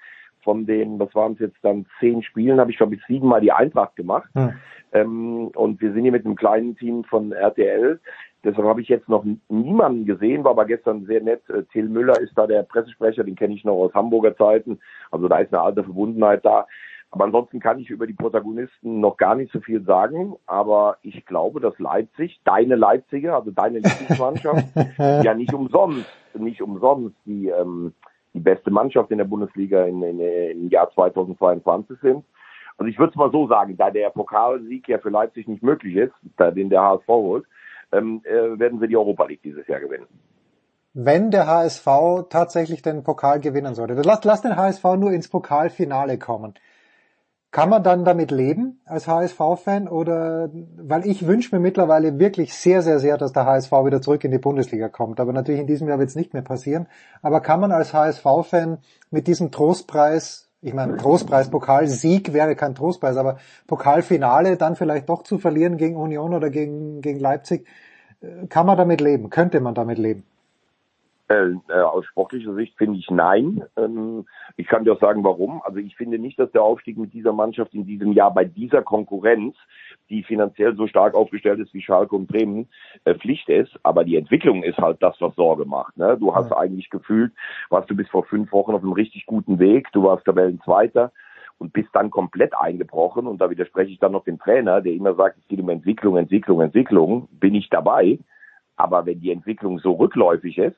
von 0.48 0.66
den, 0.66 0.98
was 0.98 1.14
waren 1.14 1.34
es 1.34 1.40
jetzt 1.40 1.58
dann, 1.62 1.86
zehn 2.00 2.24
Spielen, 2.24 2.58
habe 2.58 2.72
ich 2.72 2.78
glaube 2.78 2.96
ich 2.96 3.02
siebenmal 3.06 3.42
die 3.42 3.52
Eintracht 3.52 3.98
gemacht. 3.98 4.30
Hm. 4.34 4.54
Ähm, 4.94 5.48
und 5.50 5.82
wir 5.82 5.92
sind 5.92 6.04
hier 6.04 6.14
mit 6.14 6.24
einem 6.24 6.38
kleinen 6.38 6.78
Team 6.78 7.04
von 7.04 7.34
RTL. 7.34 8.00
Deshalb 8.46 8.66
habe 8.66 8.80
ich 8.80 8.88
jetzt 8.88 9.10
noch 9.10 9.26
niemanden 9.50 10.06
gesehen, 10.06 10.46
war 10.46 10.52
aber 10.52 10.64
gestern 10.64 11.06
sehr 11.06 11.22
nett. 11.22 11.42
Äh, 11.50 11.64
Till 11.74 11.90
Müller 11.90 12.18
ist 12.22 12.32
da 12.38 12.48
der 12.48 12.64
Pressesprecher, 12.64 13.26
den 13.26 13.36
kenne 13.36 13.56
ich 13.56 13.66
noch 13.66 13.74
aus 13.74 13.94
Hamburger 13.94 14.38
Zeiten. 14.38 14.80
Also 15.12 15.28
da 15.28 15.40
ist 15.40 15.54
eine 15.54 15.62
alte 15.62 15.84
Verbundenheit 15.84 16.46
da. 16.46 16.66
Aber 17.12 17.26
ansonsten 17.26 17.60
kann 17.60 17.80
ich 17.80 17.90
über 17.90 18.08
die 18.08 18.14
Protagonisten 18.14 19.02
noch 19.02 19.18
gar 19.18 19.36
nicht 19.36 19.52
so 19.52 19.60
viel 19.60 19.84
sagen. 19.84 20.38
Aber 20.46 20.96
ich 21.02 21.26
glaube, 21.26 21.60
dass 21.60 21.78
Leipzig, 21.78 22.40
deine 22.46 22.78
Leipziger, 22.78 23.36
also 23.36 23.52
deine 23.52 23.80
Lieblingsmannschaft, 23.80 24.66
ja 24.98 25.34
nicht 25.34 25.54
umsonst, 25.54 26.08
nicht 26.40 26.62
umsonst 26.62 27.18
die 27.26 27.50
ähm, 27.50 27.94
die 28.38 28.44
beste 28.44 28.72
Mannschaft 28.72 29.12
in 29.12 29.18
der 29.18 29.26
Bundesliga 29.26 29.84
in, 29.86 30.02
in, 30.04 30.20
im 30.20 30.70
Jahr 30.70 30.90
2022 30.92 31.98
sind. 32.02 32.24
Also 32.78 32.90
ich 32.90 33.00
würde 33.00 33.12
es 33.12 33.16
mal 33.16 33.32
so 33.32 33.48
sagen, 33.48 33.76
da 33.76 33.90
der 33.90 34.10
Pokalsieg 34.12 34.88
ja 34.88 35.00
für 35.00 35.10
Leipzig 35.10 35.48
nicht 35.48 35.64
möglich 35.64 35.96
ist, 35.96 36.14
da 36.38 36.52
den 36.52 36.70
der 36.70 36.82
HSV 36.82 37.08
holt, 37.08 37.46
ähm, 37.92 38.22
äh, 38.24 38.60
werden 38.60 38.80
sie 38.80 38.88
die 38.88 38.98
Europa 38.98 39.26
League 39.26 39.42
dieses 39.42 39.68
Jahr 39.68 39.80
gewinnen. 39.80 40.08
Wenn 40.94 41.32
der 41.32 41.48
HSV 41.48 41.88
tatsächlich 42.30 42.82
den 42.82 43.04
Pokal 43.04 43.40
gewinnen 43.40 43.76
sollte, 43.76 43.94
lass, 43.94 44.24
lass 44.24 44.42
den 44.42 44.56
HSV 44.56 44.84
nur 44.98 45.12
ins 45.12 45.30
Pokalfinale 45.30 46.18
kommen. 46.18 46.54
Kann 47.52 47.70
man 47.70 47.82
dann 47.82 48.04
damit 48.04 48.30
leben 48.30 48.82
als 48.86 49.08
HSV-Fan 49.08 49.88
oder, 49.88 50.50
weil 50.78 51.06
ich 51.08 51.26
wünsche 51.26 51.56
mir 51.56 51.62
mittlerweile 51.62 52.20
wirklich 52.20 52.54
sehr, 52.54 52.82
sehr, 52.82 53.00
sehr, 53.00 53.18
dass 53.18 53.32
der 53.32 53.46
HSV 53.46 53.72
wieder 53.72 54.02
zurück 54.02 54.24
in 54.26 54.32
die 54.32 54.38
Bundesliga 54.38 54.90
kommt. 54.90 55.20
Aber 55.20 55.32
natürlich 55.32 55.62
in 55.62 55.68
diesem 55.68 55.88
Jahr 55.88 55.98
wird 55.98 56.10
es 56.10 56.16
nicht 56.16 56.34
mehr 56.34 56.44
passieren. 56.44 56.88
Aber 57.22 57.40
kann 57.40 57.62
man 57.62 57.72
als 57.72 57.94
HSV-Fan 57.94 58.80
mit 59.12 59.28
diesem 59.28 59.50
Trostpreis, 59.52 60.50
ich 60.62 60.74
meine, 60.74 60.98
Trostpreis, 60.98 61.50
Pokalsieg 61.50 62.34
wäre 62.34 62.56
kein 62.56 62.76
Trostpreis, 62.76 63.16
aber 63.16 63.38
Pokalfinale 63.66 64.58
dann 64.58 64.76
vielleicht 64.76 65.08
doch 65.08 65.24
zu 65.24 65.38
verlieren 65.38 65.78
gegen 65.78 65.96
Union 65.96 66.34
oder 66.34 66.50
gegen, 66.50 67.02
gegen 67.02 67.20
Leipzig, 67.20 67.66
äh, 68.22 68.48
kann 68.48 68.66
man 68.66 68.78
damit 68.78 69.00
leben? 69.00 69.30
Könnte 69.30 69.62
man 69.62 69.74
damit 69.74 70.00
leben? 70.00 70.26
Äh, 71.30 71.56
äh, 71.68 71.82
aus 71.82 72.06
sportlicher 72.06 72.54
Sicht 72.56 72.78
finde 72.78 73.00
ich 73.00 73.12
nein. 73.12 73.62
Ähm, 73.76 74.26
ich 74.56 74.66
kann 74.68 74.86
dir 74.86 74.94
auch 74.94 75.02
sagen, 75.02 75.26
warum. 75.26 75.62
Also 75.64 75.80
ich 75.80 75.98
finde 75.98 76.20
nicht, 76.20 76.40
dass 76.40 76.52
der 76.54 76.64
Aufstieg 76.64 76.98
mit 76.98 77.14
dieser 77.14 77.34
Mannschaft 77.34 77.74
in 77.74 77.86
diesem 77.86 78.14
Jahr 78.14 78.34
bei 78.34 78.46
dieser 78.46 78.82
Konkurrenz, 78.82 79.58
die 80.10 80.24
finanziell 80.24 80.78
so 80.78 80.88
stark 80.88 81.16
aufgestellt 81.16 81.60
ist 81.60 81.74
wie 81.74 81.82
Schalke 81.82 82.16
und 82.16 82.28
Bremen, 82.28 82.70
äh, 83.04 83.14
Pflicht 83.16 83.50
ist. 83.50 83.78
Aber 83.84 84.06
die 84.06 84.16
Entwicklung 84.16 84.64
ist 84.64 84.78
halt 84.78 85.04
das, 85.04 85.20
was 85.20 85.36
Sorge 85.36 85.66
macht. 85.66 85.98
Ne? 85.98 86.18
Du 86.18 86.34
hast 86.34 86.52
ja. 86.52 86.58
eigentlich 86.58 86.90
gefühlt, 86.90 87.34
warst 87.70 87.90
du 87.90 87.96
bis 87.96 88.08
vor 88.08 88.24
fünf 88.24 88.54
Wochen 88.54 88.74
auf 88.74 88.82
einem 88.82 88.94
richtig 88.94 89.26
guten 89.26 89.60
Weg. 89.60 89.90
Du 89.92 90.04
warst 90.04 90.24
Tabellenzweiter 90.24 91.12
und 91.58 91.74
bist 91.74 91.90
dann 91.92 92.10
komplett 92.10 92.56
eingebrochen. 92.56 93.28
Und 93.28 93.42
da 93.42 93.50
widerspreche 93.50 93.92
ich 93.92 94.00
dann 94.00 94.14
noch 94.14 94.24
dem 94.24 94.40
Trainer, 94.40 94.80
der 94.80 94.94
immer 94.94 95.14
sagt, 95.16 95.40
es 95.40 95.48
geht 95.50 95.60
um 95.60 95.68
Entwicklung, 95.68 96.16
Entwicklung, 96.16 96.62
Entwicklung. 96.62 97.28
Bin 97.32 97.54
ich 97.54 97.70
dabei. 97.70 98.18
Aber 98.78 99.06
wenn 99.06 99.20
die 99.20 99.32
Entwicklung 99.32 99.80
so 99.80 99.94
rückläufig 99.94 100.58
ist, 100.58 100.78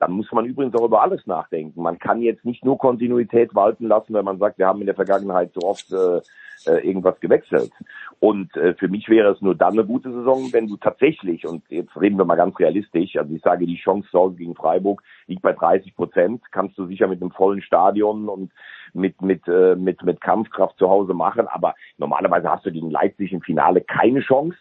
dann 0.00 0.12
muss 0.12 0.32
man 0.32 0.46
übrigens 0.46 0.74
auch 0.74 0.86
über 0.86 1.02
alles 1.02 1.26
nachdenken. 1.26 1.82
Man 1.82 1.98
kann 1.98 2.22
jetzt 2.22 2.44
nicht 2.44 2.64
nur 2.64 2.78
Kontinuität 2.78 3.54
walten 3.54 3.86
lassen, 3.86 4.14
wenn 4.14 4.24
man 4.24 4.38
sagt, 4.38 4.58
wir 4.58 4.66
haben 4.66 4.80
in 4.80 4.86
der 4.86 4.94
Vergangenheit 4.94 5.52
so 5.54 5.60
oft 5.60 5.92
äh, 5.92 6.20
äh, 6.66 6.86
irgendwas 6.86 7.20
gewechselt. 7.20 7.70
Und 8.18 8.56
äh, 8.56 8.74
für 8.74 8.88
mich 8.88 9.08
wäre 9.10 9.30
es 9.30 9.42
nur 9.42 9.54
dann 9.54 9.74
eine 9.74 9.84
gute 9.84 10.10
Saison, 10.10 10.52
wenn 10.52 10.68
du 10.68 10.78
tatsächlich, 10.78 11.46
und 11.46 11.62
jetzt 11.68 11.94
reden 12.00 12.16
wir 12.16 12.24
mal 12.24 12.36
ganz 12.36 12.58
realistisch, 12.58 13.16
also 13.16 13.34
ich 13.34 13.42
sage, 13.42 13.66
die 13.66 13.76
Chance 13.76 14.08
gegen 14.36 14.54
Freiburg 14.54 15.02
liegt 15.26 15.42
bei 15.42 15.52
30 15.52 15.94
Prozent, 15.94 16.42
kannst 16.50 16.78
du 16.78 16.86
sicher 16.86 17.06
mit 17.06 17.20
einem 17.20 17.30
vollen 17.30 17.60
Stadion 17.60 18.28
und 18.28 18.52
mit, 18.94 19.20
mit, 19.20 19.46
äh, 19.48 19.76
mit, 19.76 20.02
mit 20.02 20.20
Kampfkraft 20.20 20.78
zu 20.78 20.88
Hause 20.88 21.12
machen, 21.12 21.46
aber 21.46 21.74
normalerweise 21.98 22.50
hast 22.50 22.64
du 22.64 22.72
gegen 22.72 22.90
Leipzig 22.90 23.32
im 23.32 23.42
Finale 23.42 23.82
keine 23.82 24.20
Chance. 24.20 24.56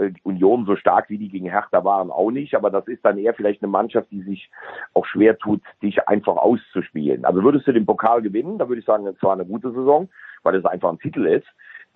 Äh, 0.00 0.12
Union 0.22 0.64
so 0.64 0.76
stark 0.76 1.10
wie 1.10 1.18
die 1.18 1.28
gegen 1.28 1.50
Hertha 1.50 1.84
waren 1.84 2.10
auch 2.10 2.30
nicht, 2.30 2.54
aber 2.54 2.70
das 2.70 2.88
ist 2.88 3.04
dann 3.04 3.18
eher 3.18 3.34
vielleicht 3.34 3.62
eine 3.62 3.70
Mannschaft, 3.70 4.10
die 4.10 4.22
sich 4.22 4.50
auch 4.94 5.04
schwer 5.04 5.38
tut, 5.38 5.60
dich 5.82 6.08
einfach 6.08 6.36
auszuspielen. 6.36 7.24
Also 7.24 7.42
würdest 7.42 7.66
du 7.66 7.72
den 7.72 7.86
Pokal 7.86 8.22
gewinnen, 8.22 8.58
da 8.58 8.68
würde 8.68 8.80
ich 8.80 8.86
sagen, 8.86 9.06
es 9.06 9.22
war 9.22 9.34
eine 9.34 9.44
gute 9.44 9.70
Saison, 9.72 10.08
weil 10.42 10.54
es 10.54 10.64
einfach 10.64 10.90
ein 10.90 10.98
Titel 10.98 11.26
ist, 11.26 11.46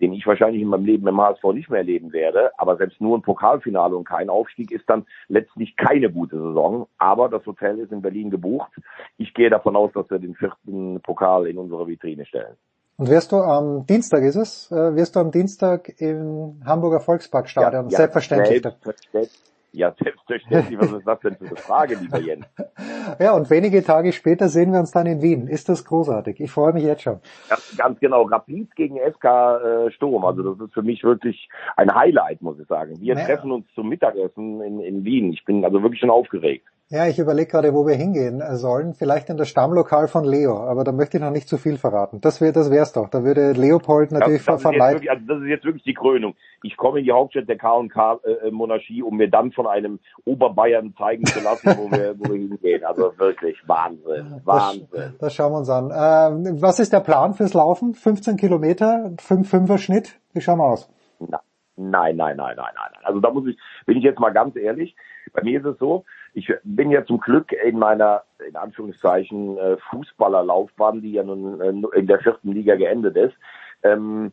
den 0.00 0.12
ich 0.12 0.26
wahrscheinlich 0.26 0.60
in 0.60 0.68
meinem 0.68 0.84
Leben 0.84 1.06
im 1.06 1.20
HSV 1.20 1.44
nicht 1.54 1.70
mehr 1.70 1.78
erleben 1.78 2.12
werde. 2.12 2.50
Aber 2.58 2.76
selbst 2.76 3.00
nur 3.00 3.16
ein 3.16 3.22
Pokalfinale 3.22 3.96
und 3.96 4.04
kein 4.04 4.28
Aufstieg 4.28 4.70
ist 4.70 4.88
dann 4.90 5.06
letztlich 5.28 5.76
keine 5.76 6.10
gute 6.10 6.36
Saison. 6.36 6.88
Aber 6.98 7.28
das 7.28 7.46
Hotel 7.46 7.78
ist 7.78 7.92
in 7.92 8.02
Berlin 8.02 8.30
gebucht. 8.30 8.72
Ich 9.18 9.32
gehe 9.34 9.50
davon 9.50 9.76
aus, 9.76 9.92
dass 9.92 10.10
wir 10.10 10.18
den 10.18 10.34
vierten 10.34 11.00
Pokal 11.00 11.46
in 11.46 11.58
unsere 11.58 11.86
Vitrine 11.86 12.26
stellen. 12.26 12.56
Und 12.96 13.10
wirst 13.10 13.32
du 13.32 13.36
am 13.36 13.86
Dienstag 13.86 14.22
ist 14.22 14.36
es? 14.36 14.70
Äh, 14.70 14.94
wirst 14.94 15.16
du 15.16 15.20
am 15.20 15.32
Dienstag 15.32 16.00
im 16.00 16.62
Hamburger 16.64 17.00
Volksparkstadion? 17.00 17.86
Ja, 17.86 17.90
ja, 17.90 17.96
selbstverständlich. 17.96 18.62
Selbstverständlich. 18.62 19.30
Ja, 19.72 19.92
selbstverständlich. 20.00 20.78
Was 20.78 20.92
ist 20.92 21.04
das 21.04 21.18
denn 21.18 21.34
für 21.34 21.46
eine 21.46 21.56
Frage, 21.56 21.96
lieber 21.96 22.20
Jens? 22.20 22.46
ja, 23.18 23.34
und 23.34 23.50
wenige 23.50 23.82
Tage 23.82 24.12
später 24.12 24.48
sehen 24.48 24.72
wir 24.72 24.78
uns 24.78 24.92
dann 24.92 25.06
in 25.06 25.20
Wien. 25.20 25.48
Ist 25.48 25.68
das 25.68 25.84
großartig? 25.84 26.38
Ich 26.38 26.52
freue 26.52 26.72
mich 26.72 26.84
jetzt 26.84 27.02
schon. 27.02 27.18
Ja, 27.50 27.56
ganz 27.76 27.98
genau. 27.98 28.22
Rapid 28.22 28.76
gegen 28.76 28.98
SK 28.98 29.24
äh, 29.24 29.90
Sturm. 29.90 30.24
Also 30.24 30.54
das 30.54 30.68
ist 30.68 30.74
für 30.74 30.82
mich 30.82 31.02
wirklich 31.02 31.48
ein 31.76 31.92
Highlight, 31.92 32.40
muss 32.40 32.60
ich 32.60 32.68
sagen. 32.68 33.00
Wir 33.00 33.16
ja. 33.16 33.24
treffen 33.24 33.50
uns 33.50 33.66
zum 33.74 33.88
Mittagessen 33.88 34.60
in, 34.60 34.78
in 34.78 35.04
Wien. 35.04 35.32
Ich 35.32 35.44
bin 35.44 35.64
also 35.64 35.82
wirklich 35.82 35.98
schon 35.98 36.10
aufgeregt. 36.10 36.68
Ja, 36.90 37.06
ich 37.06 37.18
überlege 37.18 37.50
gerade, 37.50 37.72
wo 37.72 37.86
wir 37.86 37.94
hingehen 37.94 38.42
sollen. 38.56 38.92
Vielleicht 38.92 39.30
in 39.30 39.38
das 39.38 39.48
Stammlokal 39.48 40.06
von 40.06 40.24
Leo, 40.24 40.58
aber 40.58 40.84
da 40.84 40.92
möchte 40.92 41.16
ich 41.16 41.22
noch 41.22 41.30
nicht 41.30 41.48
zu 41.48 41.56
viel 41.56 41.78
verraten. 41.78 42.20
Das 42.20 42.42
wäre, 42.42 42.52
das 42.52 42.70
wär's 42.70 42.92
doch. 42.92 43.08
Da 43.08 43.24
würde 43.24 43.52
Leopold 43.52 44.12
natürlich 44.12 44.44
das, 44.44 44.56
das 44.56 44.62
verleiten. 44.62 45.08
Also 45.08 45.24
das 45.26 45.42
ist 45.42 45.48
jetzt 45.48 45.64
wirklich 45.64 45.82
die 45.84 45.94
Krönung. 45.94 46.34
Ich 46.62 46.76
komme 46.76 46.98
in 46.98 47.06
die 47.06 47.12
Hauptstadt 47.12 47.48
der 47.48 47.56
K&K 47.56 48.20
äh, 48.24 48.50
Monarchie, 48.50 49.02
um 49.02 49.16
mir 49.16 49.30
dann 49.30 49.50
von 49.52 49.66
einem 49.66 49.98
Oberbayern 50.26 50.94
zeigen 50.98 51.24
zu 51.24 51.40
lassen, 51.40 51.74
wo 51.78 51.90
wir, 51.90 52.18
wo 52.18 52.30
wir 52.30 52.48
hingehen. 52.48 52.84
Also 52.84 53.12
wirklich 53.16 53.56
Wahnsinn, 53.66 54.40
Wahnsinn. 54.44 54.86
Das, 54.92 55.18
das 55.18 55.34
schauen 55.34 55.52
wir 55.52 55.58
uns 55.60 55.70
an. 55.70 55.84
Ähm, 55.86 56.60
was 56.60 56.80
ist 56.80 56.92
der 56.92 57.00
Plan 57.00 57.32
fürs 57.32 57.54
Laufen? 57.54 57.94
15 57.94 58.36
Kilometer, 58.36 59.10
5-5er 59.16 59.78
Schnitt? 59.78 60.20
Wie 60.34 60.42
schauen 60.42 60.58
wir 60.58 60.66
aus? 60.66 60.90
Na, 61.18 61.40
nein, 61.76 62.16
nein, 62.16 62.36
nein, 62.36 62.56
nein, 62.56 62.72
nein. 62.76 63.00
Also 63.04 63.20
da 63.20 63.30
muss 63.30 63.46
ich, 63.46 63.56
bin 63.86 63.96
ich 63.96 64.04
jetzt 64.04 64.20
mal 64.20 64.34
ganz 64.34 64.54
ehrlich. 64.56 64.94
Bei 65.32 65.42
mir 65.42 65.58
ist 65.58 65.66
es 65.66 65.78
so, 65.78 66.04
ich 66.34 66.52
bin 66.64 66.90
ja 66.90 67.04
zum 67.04 67.20
Glück 67.20 67.52
in 67.52 67.78
meiner, 67.78 68.24
in 68.46 68.56
Anführungszeichen, 68.56 69.56
äh, 69.56 69.76
Fußballerlaufbahn, 69.90 71.00
die 71.00 71.12
ja 71.12 71.22
nun 71.22 71.60
äh, 71.60 71.98
in 71.98 72.06
der 72.06 72.18
vierten 72.18 72.52
Liga 72.52 72.74
geendet 72.74 73.16
ist, 73.16 73.34
ähm, 73.82 74.32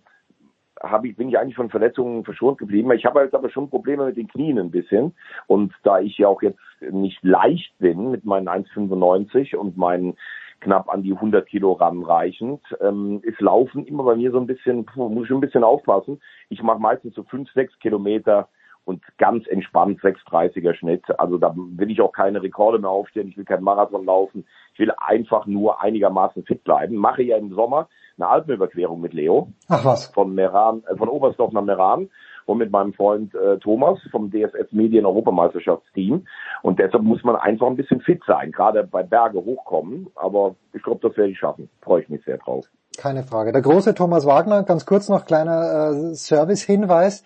hab 0.79 1.05
ich, 1.05 1.15
bin 1.15 1.29
ich 1.29 1.37
eigentlich 1.37 1.55
von 1.55 1.69
Verletzungen 1.69 2.23
verschont 2.23 2.57
geblieben. 2.57 2.91
Ich 2.93 3.05
habe 3.05 3.21
jetzt 3.21 3.35
aber 3.35 3.51
schon 3.51 3.69
Probleme 3.69 4.05
mit 4.05 4.17
den 4.17 4.27
Knien 4.27 4.57
ein 4.57 4.71
bisschen. 4.71 5.13
Und 5.45 5.73
da 5.83 5.99
ich 5.99 6.17
ja 6.17 6.27
auch 6.27 6.41
jetzt 6.41 6.59
nicht 6.79 7.23
leicht 7.23 7.77
bin 7.77 8.09
mit 8.09 8.25
meinen 8.25 8.49
1,95 8.49 9.55
und 9.55 9.77
meinen 9.77 10.17
knapp 10.59 10.89
an 10.89 11.03
die 11.03 11.13
100 11.13 11.47
Kilo 11.47 11.73
ranreichend, 11.73 12.61
ähm, 12.81 13.19
ist 13.23 13.41
Laufen 13.41 13.85
immer 13.85 14.03
bei 14.03 14.15
mir 14.15 14.31
so 14.31 14.39
ein 14.39 14.47
bisschen, 14.47 14.85
muss 14.95 15.25
ich 15.25 15.31
ein 15.31 15.39
bisschen 15.39 15.63
aufpassen. 15.63 16.19
Ich 16.49 16.63
mache 16.63 16.79
meistens 16.79 17.13
so 17.13 17.23
fünf, 17.23 17.51
sechs 17.51 17.77
Kilometer 17.79 18.47
und 18.85 19.03
ganz 19.17 19.47
entspannt 19.47 19.99
6,30er 20.01 20.73
Schnitt. 20.73 21.03
Also 21.19 21.37
da 21.37 21.53
will 21.55 21.91
ich 21.91 22.01
auch 22.01 22.11
keine 22.11 22.41
Rekorde 22.41 22.79
mehr 22.79 22.89
aufstellen, 22.89 23.27
ich 23.27 23.37
will 23.37 23.45
keinen 23.45 23.63
Marathon 23.63 24.05
laufen, 24.05 24.45
ich 24.73 24.79
will 24.79 24.91
einfach 24.97 25.45
nur 25.45 25.81
einigermaßen 25.81 26.43
fit 26.43 26.63
bleiben. 26.63 26.95
Mache 26.95 27.23
ja 27.23 27.37
im 27.37 27.53
Sommer 27.53 27.87
eine 28.17 28.29
Alpenüberquerung 28.29 29.01
mit 29.01 29.13
Leo. 29.13 29.49
Ach 29.69 29.83
was. 29.85 30.07
Von 30.07 30.33
Meran, 30.33 30.83
äh, 30.87 30.95
von 30.95 31.09
Oberstdorf 31.09 31.51
nach 31.53 31.63
Meran. 31.63 32.09
und 32.45 32.57
mit 32.57 32.71
meinem 32.71 32.93
Freund 32.93 33.33
äh, 33.35 33.59
Thomas 33.59 33.99
vom 34.09 34.31
DSS 34.31 34.71
Medien 34.71 35.05
Europameisterschaftsteam. 35.05 36.25
Und 36.63 36.79
deshalb 36.79 37.03
muss 37.03 37.23
man 37.23 37.35
einfach 37.35 37.67
ein 37.67 37.75
bisschen 37.75 38.01
fit 38.01 38.21
sein, 38.25 38.51
gerade 38.51 38.83
bei 38.83 39.03
Berge 39.03 39.39
hochkommen. 39.39 40.07
Aber 40.15 40.55
ich 40.73 40.81
glaube, 40.83 41.07
das 41.07 41.17
werde 41.17 41.31
ich 41.31 41.39
schaffen. 41.39 41.69
Freue 41.81 42.01
ich 42.01 42.09
mich 42.09 42.23
sehr 42.25 42.37
drauf. 42.37 42.65
Keine 42.97 43.23
Frage. 43.23 43.51
Der 43.51 43.61
große 43.61 43.95
Thomas 43.95 44.25
Wagner, 44.25 44.63
ganz 44.63 44.85
kurz 44.85 45.07
noch 45.07 45.25
kleiner 45.25 45.91
äh, 45.91 46.15
Service-Hinweis. 46.15 47.23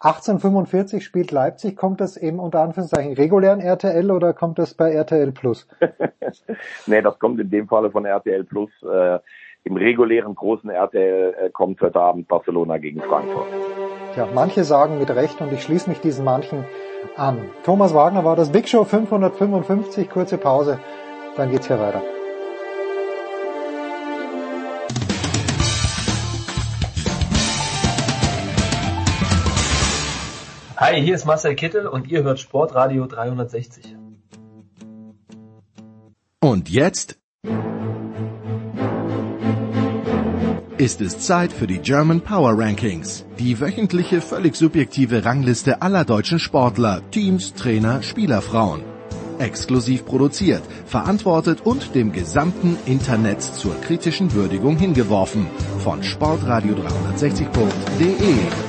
1845 0.00 1.04
spielt 1.04 1.32
Leipzig, 1.32 1.76
kommt 1.76 2.00
das 2.00 2.16
eben 2.16 2.38
unter 2.38 2.60
Anführungszeichen 2.60 3.14
regulären 3.14 3.60
RTL 3.60 4.12
oder 4.12 4.32
kommt 4.32 4.58
das 4.60 4.74
bei 4.74 4.92
RTL 4.92 5.32
Plus? 5.32 5.66
nee, 6.86 7.02
das 7.02 7.18
kommt 7.18 7.40
in 7.40 7.50
dem 7.50 7.66
Falle 7.66 7.90
von 7.90 8.04
RTL 8.04 8.44
Plus. 8.44 8.70
Äh, 8.82 9.18
Im 9.64 9.76
regulären 9.76 10.36
großen 10.36 10.70
RTL 10.70 11.34
äh, 11.34 11.50
kommt 11.50 11.80
heute 11.80 11.98
Abend 11.98 12.28
Barcelona 12.28 12.78
gegen 12.78 13.00
Frankfurt. 13.00 13.48
Ja, 14.16 14.28
manche 14.32 14.62
sagen 14.62 15.00
mit 15.00 15.10
Recht 15.10 15.40
und 15.40 15.52
ich 15.52 15.64
schließe 15.64 15.90
mich 15.90 16.00
diesen 16.00 16.24
manchen 16.24 16.64
an. 17.16 17.38
Thomas 17.64 17.92
Wagner 17.92 18.24
war 18.24 18.36
das 18.36 18.52
Big 18.52 18.68
Show 18.68 18.84
555, 18.84 20.08
kurze 20.08 20.38
Pause, 20.38 20.78
dann 21.36 21.50
geht's 21.50 21.66
hier 21.66 21.80
weiter. 21.80 22.02
Hi, 30.80 31.02
hier 31.02 31.16
ist 31.16 31.24
Marcel 31.24 31.56
Kittel 31.56 31.88
und 31.88 32.06
ihr 32.06 32.22
hört 32.22 32.38
Sportradio 32.38 33.06
360. 33.06 33.96
Und 36.40 36.70
jetzt 36.70 37.18
ist 40.76 41.00
es 41.00 41.18
Zeit 41.18 41.52
für 41.52 41.66
die 41.66 41.78
German 41.78 42.20
Power 42.20 42.56
Rankings, 42.56 43.26
die 43.40 43.58
wöchentliche 43.58 44.20
völlig 44.20 44.54
subjektive 44.54 45.24
Rangliste 45.24 45.82
aller 45.82 46.04
deutschen 46.04 46.38
Sportler, 46.38 47.02
Teams, 47.10 47.54
Trainer, 47.54 48.04
Spielerfrauen. 48.04 48.84
Exklusiv 49.40 50.06
produziert, 50.06 50.62
verantwortet 50.86 51.62
und 51.64 51.96
dem 51.96 52.12
gesamten 52.12 52.78
Internet 52.86 53.42
zur 53.42 53.74
kritischen 53.80 54.32
Würdigung 54.32 54.76
hingeworfen 54.76 55.48
von 55.80 56.02
sportradio360.de. 56.02 58.67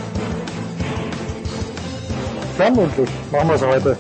Dann 2.60 2.78
endlich 2.78 3.10
machen 3.32 3.48
wir 3.48 3.56
es 3.56 3.66
heute. 3.66 3.98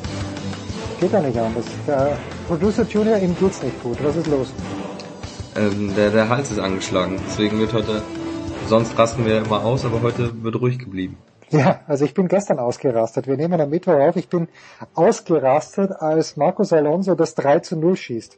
Geht 0.99 1.13
ja 1.13 1.21
nicht 1.21 1.37
anders. 1.37 1.63
Der 1.87 2.17
Producer 2.45 2.83
Junior, 2.83 3.17
ihm 3.17 3.33
geht's 3.39 3.63
nicht 3.63 3.81
gut. 3.81 4.03
Was 4.03 4.17
ist 4.17 4.27
los? 4.27 4.51
Ähm, 5.55 5.95
der, 5.95 6.09
der 6.09 6.27
Hals 6.27 6.51
ist 6.51 6.59
angeschlagen. 6.59 7.21
Deswegen 7.25 7.57
wird 7.57 7.71
heute, 7.71 8.01
sonst 8.67 8.99
rasten 8.99 9.25
wir 9.25 9.37
immer 9.37 9.63
aus, 9.63 9.85
aber 9.85 10.01
heute 10.01 10.43
wird 10.43 10.59
ruhig 10.59 10.77
geblieben. 10.77 11.17
Ja, 11.51 11.79
also 11.87 12.03
ich 12.03 12.13
bin 12.13 12.27
gestern 12.27 12.59
ausgerastet. 12.59 13.27
Wir 13.27 13.37
nehmen 13.37 13.61
am 13.61 13.69
Mittwoch 13.69 13.93
auf. 13.93 14.17
Ich 14.17 14.27
bin 14.27 14.49
ausgerastet, 14.93 15.93
als 15.93 16.35
Marcos 16.35 16.73
Alonso 16.73 17.15
das 17.15 17.35
3 17.35 17.59
zu 17.59 17.77
0 17.77 17.95
schießt. 17.95 18.37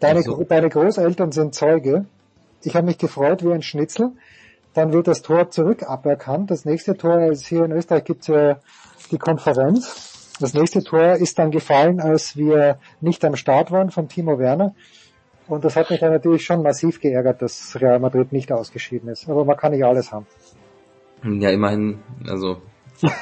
Deine, 0.00 0.18
also. 0.18 0.42
deine 0.42 0.70
Großeltern 0.70 1.30
sind 1.30 1.54
Zeuge. 1.54 2.06
Ich 2.64 2.74
habe 2.74 2.86
mich 2.86 2.98
gefreut 2.98 3.44
wie 3.44 3.52
ein 3.52 3.62
Schnitzel. 3.62 4.10
Dann 4.74 4.92
wird 4.92 5.06
das 5.06 5.22
Tor 5.22 5.50
zurück 5.50 5.84
aberkannt. 5.84 6.50
Das 6.50 6.64
nächste 6.64 6.96
Tor, 6.96 7.20
ist 7.30 7.46
hier 7.46 7.64
in 7.64 7.70
Österreich 7.70 8.02
gibt's 8.02 8.26
ja 8.26 8.56
die 9.12 9.18
Konferenz. 9.18 10.36
Das 10.40 10.54
nächste 10.54 10.82
Tor 10.82 11.12
ist 11.12 11.38
dann 11.38 11.50
gefallen, 11.50 12.00
als 12.00 12.36
wir 12.36 12.78
nicht 13.00 13.24
am 13.24 13.36
Start 13.36 13.70
waren 13.70 13.90
von 13.90 14.08
Timo 14.08 14.38
Werner. 14.38 14.74
Und 15.46 15.64
das 15.64 15.76
hat 15.76 15.90
mich 15.90 16.00
dann 16.00 16.12
natürlich 16.12 16.44
schon 16.44 16.62
massiv 16.62 17.00
geärgert, 17.00 17.42
dass 17.42 17.76
Real 17.80 18.00
Madrid 18.00 18.32
nicht 18.32 18.50
ausgeschieden 18.50 19.08
ist. 19.10 19.28
Aber 19.28 19.44
man 19.44 19.56
kann 19.56 19.72
nicht 19.72 19.84
alles 19.84 20.10
haben. 20.10 20.26
Ja, 21.22 21.50
immerhin, 21.50 22.00
also 22.26 22.56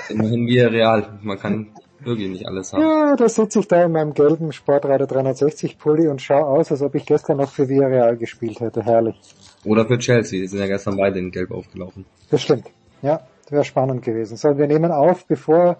immerhin 0.08 0.46
wie 0.46 0.60
Real. 0.60 1.18
Man 1.22 1.38
kann 1.38 1.72
wirklich 2.00 2.30
nicht 2.30 2.46
alles 2.46 2.72
haben. 2.72 2.82
Ja, 2.82 3.16
da 3.16 3.28
sitze 3.28 3.60
ich 3.60 3.68
da 3.68 3.84
in 3.84 3.92
meinem 3.92 4.14
gelben 4.14 4.52
Sportreiter 4.52 5.06
360 5.06 5.78
Pulli 5.78 6.08
und 6.08 6.22
schaue 6.22 6.46
aus, 6.46 6.70
als 6.70 6.82
ob 6.82 6.94
ich 6.94 7.04
gestern 7.04 7.38
noch 7.38 7.50
für 7.50 7.68
Villarreal 7.68 8.16
gespielt 8.16 8.60
hätte. 8.60 8.82
Herrlich. 8.82 9.16
Oder 9.64 9.86
für 9.86 9.98
Chelsea. 9.98 10.40
Die 10.40 10.46
sind 10.46 10.60
ja 10.60 10.66
gestern 10.66 10.96
beide 10.96 11.18
in 11.18 11.30
Gelb 11.30 11.50
aufgelaufen. 11.50 12.06
Das 12.30 12.42
stimmt. 12.42 12.66
Ja, 13.02 13.26
wäre 13.50 13.64
spannend 13.64 14.02
gewesen. 14.02 14.36
So, 14.36 14.56
wir 14.56 14.66
nehmen 14.66 14.92
auf, 14.92 15.26
bevor 15.26 15.76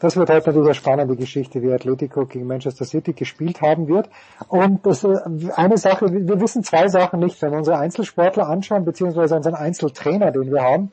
das 0.00 0.16
wird 0.16 0.28
heute 0.28 0.48
natürlich 0.48 0.66
eine 0.66 0.74
spannende 0.74 1.16
Geschichte, 1.16 1.62
wie 1.62 1.72
Atletico 1.72 2.26
gegen 2.26 2.46
Manchester 2.46 2.84
City 2.84 3.12
gespielt 3.12 3.62
haben 3.62 3.88
wird. 3.88 4.10
Und 4.48 4.84
das, 4.84 5.04
äh, 5.04 5.16
eine 5.54 5.78
Sache, 5.78 6.12
wir 6.12 6.40
wissen 6.40 6.62
zwei 6.62 6.88
Sachen 6.88 7.20
nicht. 7.20 7.40
Wenn 7.40 7.52
wir 7.52 7.58
unsere 7.58 7.78
Einzelsportler 7.78 8.48
anschauen, 8.48 8.84
beziehungsweise 8.84 9.36
unseren 9.36 9.54
Einzeltrainer, 9.54 10.30
den 10.32 10.50
wir 10.50 10.62
haben, 10.62 10.92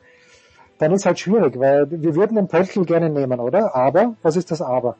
dann 0.77 0.93
ist 0.93 1.05
halt 1.05 1.19
schwierig, 1.19 1.59
weil 1.59 1.89
wir 1.91 2.15
würden 2.15 2.35
den 2.35 2.47
Pöltl 2.47 2.85
gerne 2.85 3.09
nehmen, 3.09 3.39
oder? 3.39 3.75
Aber, 3.75 4.15
was 4.21 4.35
ist 4.35 4.49
das 4.49 4.61
Aber? 4.61 4.95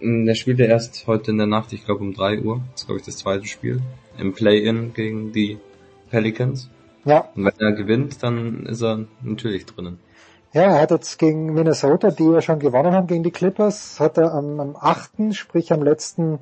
Mm, 0.00 0.26
der 0.26 0.34
spielt 0.34 0.58
ja 0.58 0.66
erst 0.66 1.06
heute 1.06 1.30
in 1.30 1.38
der 1.38 1.46
Nacht, 1.46 1.72
ich 1.72 1.84
glaube 1.84 2.02
um 2.02 2.12
drei 2.12 2.40
Uhr. 2.40 2.60
Das 2.72 2.82
ist, 2.82 2.86
glaube 2.86 3.00
ich, 3.00 3.06
das 3.06 3.16
zweite 3.16 3.46
Spiel. 3.46 3.80
Im 4.18 4.34
Play-In 4.34 4.92
gegen 4.94 5.32
die 5.32 5.58
Pelicans. 6.10 6.70
Ja. 7.04 7.28
Und 7.34 7.44
wenn 7.46 7.58
er 7.58 7.72
gewinnt, 7.72 8.22
dann 8.22 8.66
ist 8.66 8.82
er 8.82 9.06
natürlich 9.22 9.66
drinnen. 9.66 9.98
Ja, 10.54 10.62
er 10.62 10.82
hat 10.82 10.92
jetzt 10.92 11.18
gegen 11.18 11.52
Minnesota, 11.52 12.12
die 12.12 12.30
ja 12.30 12.40
schon 12.40 12.60
gewonnen 12.60 12.92
haben 12.92 13.08
gegen 13.08 13.24
die 13.24 13.32
Clippers, 13.32 13.98
hat 13.98 14.18
er 14.18 14.32
am, 14.32 14.60
am 14.60 14.76
8., 14.76 15.34
sprich 15.34 15.72
am 15.72 15.82
letzten, 15.82 16.38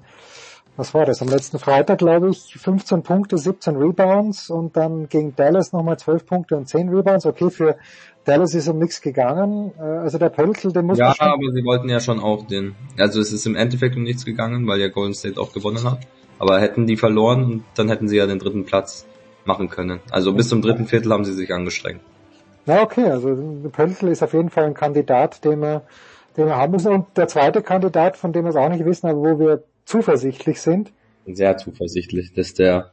was 0.77 0.93
war 0.93 1.07
das, 1.07 1.23
am 1.23 1.29
letzten 1.29 1.59
Freitag, 1.59 1.97
glaube 1.97 2.29
ich, 2.29 2.55
15 2.59 3.05
Punkte, 3.05 3.39
17 3.39 3.75
Rebounds 3.77 4.51
und 4.51 4.77
dann 4.77 5.09
gegen 5.09 5.35
Dallas 5.35 5.73
nochmal 5.73 5.99
12 5.99 6.27
Punkte 6.27 6.57
und 6.59 6.69
10 6.69 6.91
Rebounds. 6.91 7.25
Okay, 7.25 7.49
für 7.49 7.77
Dallas 8.25 8.53
ist 8.53 8.69
um 8.69 8.79
nichts 8.79 9.01
gegangen. 9.01 9.73
Äh, 9.79 9.83
also 9.83 10.19
der 10.19 10.29
Pöltl, 10.29 10.73
den 10.73 10.85
muss 10.85 10.99
Ja, 10.99 11.15
aber 11.19 11.51
sie 11.51 11.65
wollten 11.65 11.89
ja 11.89 11.99
schon 11.99 12.21
auch 12.21 12.47
den, 12.47 12.75
also 12.99 13.19
es 13.19 13.33
ist 13.33 13.47
im 13.47 13.57
Endeffekt 13.57 13.97
um 13.97 14.03
nichts 14.03 14.27
gegangen, 14.27 14.67
weil 14.67 14.79
ja 14.79 14.89
Golden 14.89 15.15
State 15.15 15.41
auch 15.41 15.55
gewonnen 15.55 15.85
hat. 15.85 16.01
Aber 16.39 16.61
hätten 16.61 16.87
die 16.87 16.99
verloren, 16.99 17.65
dann 17.77 17.89
hätten 17.89 18.09
sie 18.09 18.19
ja 18.19 18.27
den 18.27 18.39
dritten 18.39 18.67
Platz 18.67 19.07
machen 19.47 19.71
können. 19.71 20.01
Also 20.11 20.35
bis 20.35 20.51
zum 20.51 20.61
dritten 20.61 20.87
Viertel 20.87 21.13
haben 21.13 21.25
sie 21.25 21.33
sich 21.33 21.55
angestrengt. 21.55 22.03
Na 22.67 22.83
okay, 22.83 23.05
also 23.07 23.35
Pöltl 23.73 24.09
ist 24.09 24.23
auf 24.23 24.33
jeden 24.33 24.51
Fall 24.51 24.65
ein 24.65 24.75
Kandidat, 24.75 25.45
den 25.45 25.61
wir, 25.61 25.83
den 26.37 26.47
wir 26.47 26.57
haben 26.57 26.73
müssen. 26.73 26.93
Und 26.93 27.17
der 27.17 27.29
zweite 27.29 27.63
Kandidat, 27.63 28.17
von 28.17 28.33
dem 28.33 28.45
wir 28.45 28.51
es 28.51 28.57
auch 28.57 28.69
nicht 28.69 28.85
wissen, 28.85 29.09
aber 29.09 29.21
wo 29.21 29.39
wir 29.39 29.65
zuversichtlich 29.85 30.61
sind. 30.61 30.93
Sehr 31.27 31.57
zuversichtlich, 31.57 32.33
dass 32.35 32.55
der 32.55 32.93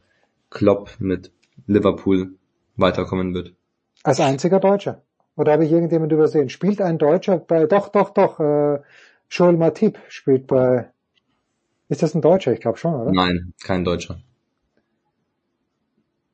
Klopp 0.50 0.96
mit 0.98 1.30
Liverpool 1.66 2.34
weiterkommen 2.76 3.34
wird. 3.34 3.54
Als 4.02 4.20
einziger 4.20 4.60
Deutscher. 4.60 5.02
Oder 5.36 5.52
habe 5.52 5.64
ich 5.64 5.72
irgendjemand 5.72 6.12
übersehen? 6.12 6.48
Spielt 6.48 6.80
ein 6.80 6.98
Deutscher 6.98 7.38
bei, 7.38 7.66
doch, 7.66 7.88
doch, 7.88 8.10
doch, 8.10 8.40
äh, 8.40 8.80
Joel 9.30 9.56
Matip 9.56 9.98
spielt 10.08 10.46
bei, 10.46 10.90
ist 11.88 12.02
das 12.02 12.14
ein 12.14 12.22
Deutscher? 12.22 12.52
Ich 12.52 12.60
glaube 12.60 12.78
schon, 12.78 12.94
oder? 12.94 13.12
Nein, 13.12 13.52
kein 13.62 13.84
Deutscher. 13.84 14.20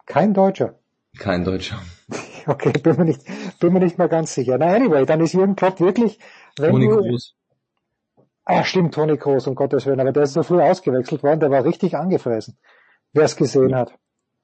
Kein 0.07 0.32
Deutscher. 0.32 0.78
Kein 1.18 1.45
Deutscher. 1.45 1.82
Okay, 2.49 2.72
bin 2.72 2.97
mir 2.97 3.05
nicht, 3.05 3.22
bin 3.61 3.72
mir 3.72 3.80
nicht 3.80 3.99
mal 3.99 4.09
ganz 4.09 4.34
sicher. 4.34 4.57
Na, 4.59 4.66
anyway, 4.66 5.05
dann 5.05 5.20
ist 5.20 5.32
Jürgen 5.32 5.57
Klopp 5.57 5.80
wirklich, 5.80 6.18
wenn 6.59 6.72
Toni 6.72 6.86
du, 6.88 6.97
Kroos. 7.01 7.34
Ah, 8.44 8.62
stimmt, 8.62 8.94
Toni 8.94 9.16
Kroos, 9.16 9.47
um 9.49 9.55
Gottes 9.57 9.84
Willen, 9.86 9.99
aber 10.01 10.12
der 10.12 10.22
ist 10.22 10.34
so 10.34 10.42
früh 10.44 10.61
ausgewechselt 10.61 11.22
worden, 11.24 11.40
der 11.40 11.51
war 11.51 11.64
richtig 11.64 11.97
angefressen. 11.97 12.57
Wer 13.12 13.24
es 13.24 13.36
gesehen 13.36 13.74
hat. 13.74 13.92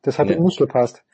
Das 0.03 0.19
hat 0.19 0.29
Ja. 0.29 0.37
ihm 0.37 0.43
nicht 0.43 0.59
gepasst. 0.59 1.05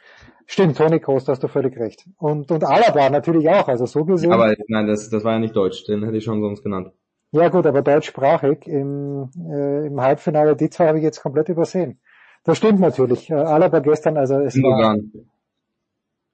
Stimmt, 0.47 0.79
Toni 0.79 0.99
Kroos, 0.99 1.25
da 1.25 1.33
hast 1.33 1.43
du 1.43 1.49
völlig 1.49 1.77
recht. 1.79 2.09
Und, 2.17 2.51
und 2.51 2.65
Alaba 2.65 3.11
natürlich 3.11 3.47
auch, 3.51 3.69
also 3.69 3.85
so 3.85 4.07
gesehen. 4.07 4.33
Aber 4.33 4.55
nein, 4.69 4.87
das, 4.87 5.11
das 5.11 5.23
war 5.25 5.35
ja 5.35 5.39
nicht 5.39 5.55
Deutsch, 5.55 5.85
den 5.87 6.03
hätte 6.05 6.17
ich 6.17 6.25
schon 6.25 6.41
sonst 6.41 6.63
genannt. 6.63 6.91
Ja 7.33 7.51
gut, 7.51 7.67
aber 7.67 7.83
deutschsprachig 7.83 8.67
im, 8.67 9.29
äh, 9.39 9.87
im 9.89 10.01
Halbfinale, 10.01 10.57
die 10.57 10.71
zwei 10.71 10.89
habe 10.89 10.97
ich 10.99 11.05
jetzt 11.05 11.21
komplett 11.21 11.51
übersehen. 11.51 12.01
Das 12.45 12.57
stimmt 12.57 12.81
natürlich. 12.81 13.29
Äh, 13.29 13.35
Alaba 13.35 13.81
gestern, 13.81 14.17
also 14.17 14.41
es 14.41 14.57
war, 14.63 14.97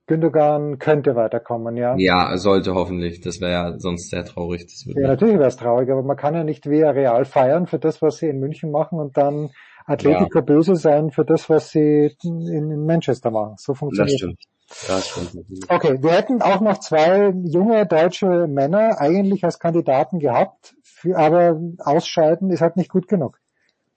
Gündogan. 0.07 0.79
Könnte 0.79 1.17
weiterkommen, 1.17 1.77
ja. 1.77 1.95
Ja, 1.97 2.31
er 2.31 2.39
sollte 2.39 2.75
hoffentlich. 2.75 3.21
Das 3.21 3.41
wäre 3.41 3.53
ja 3.53 3.79
sonst 3.79 4.11
sehr 4.11 4.25
traurig. 4.25 4.67
Das 4.67 4.87
würde 4.87 5.01
Ja, 5.01 5.09
natürlich 5.09 5.39
wäre 5.39 5.49
es 5.49 5.57
traurig, 5.57 5.91
aber 5.91 6.03
man 6.03 6.17
kann 6.17 6.35
ja 6.35 6.45
nicht 6.45 6.69
via 6.69 6.91
Real 6.91 7.25
feiern 7.25 7.67
für 7.67 7.79
das, 7.79 8.03
was 8.03 8.19
sie 8.19 8.29
in 8.29 8.39
München 8.39 8.71
machen 8.71 8.99
und 8.99 9.17
dann 9.17 9.51
Atletico 9.87 10.43
böse 10.43 10.77
sein 10.77 11.11
für 11.11 11.25
das, 11.25 11.49
was 11.51 11.71
sie 11.71 12.17
in, 12.23 12.87
Manchester 12.87 13.31
machen. 13.31 13.55
So 13.59 13.73
das 13.73 13.79
funktioniert 13.79 14.19
stimmt. 14.19 14.45
Das 14.89 15.09
stimmt. 15.09 15.47
Okay, 15.69 16.03
wir 16.03 16.13
hätten 16.13 16.41
auch 16.41 16.61
noch 16.61 16.79
zwei 16.79 17.35
junge 17.45 17.87
deutsche 17.87 18.47
Männer 18.47 19.01
eigentlich 19.01 19.45
als 19.45 19.59
Kandidaten 19.59 20.19
gehabt, 20.19 20.75
für, 20.83 21.17
aber 21.17 21.61
ausscheiden 21.79 22.51
ist 22.51 22.63
halt 22.63 22.77
nicht 22.77 22.91
gut 22.91 23.09
genug. 23.09 23.39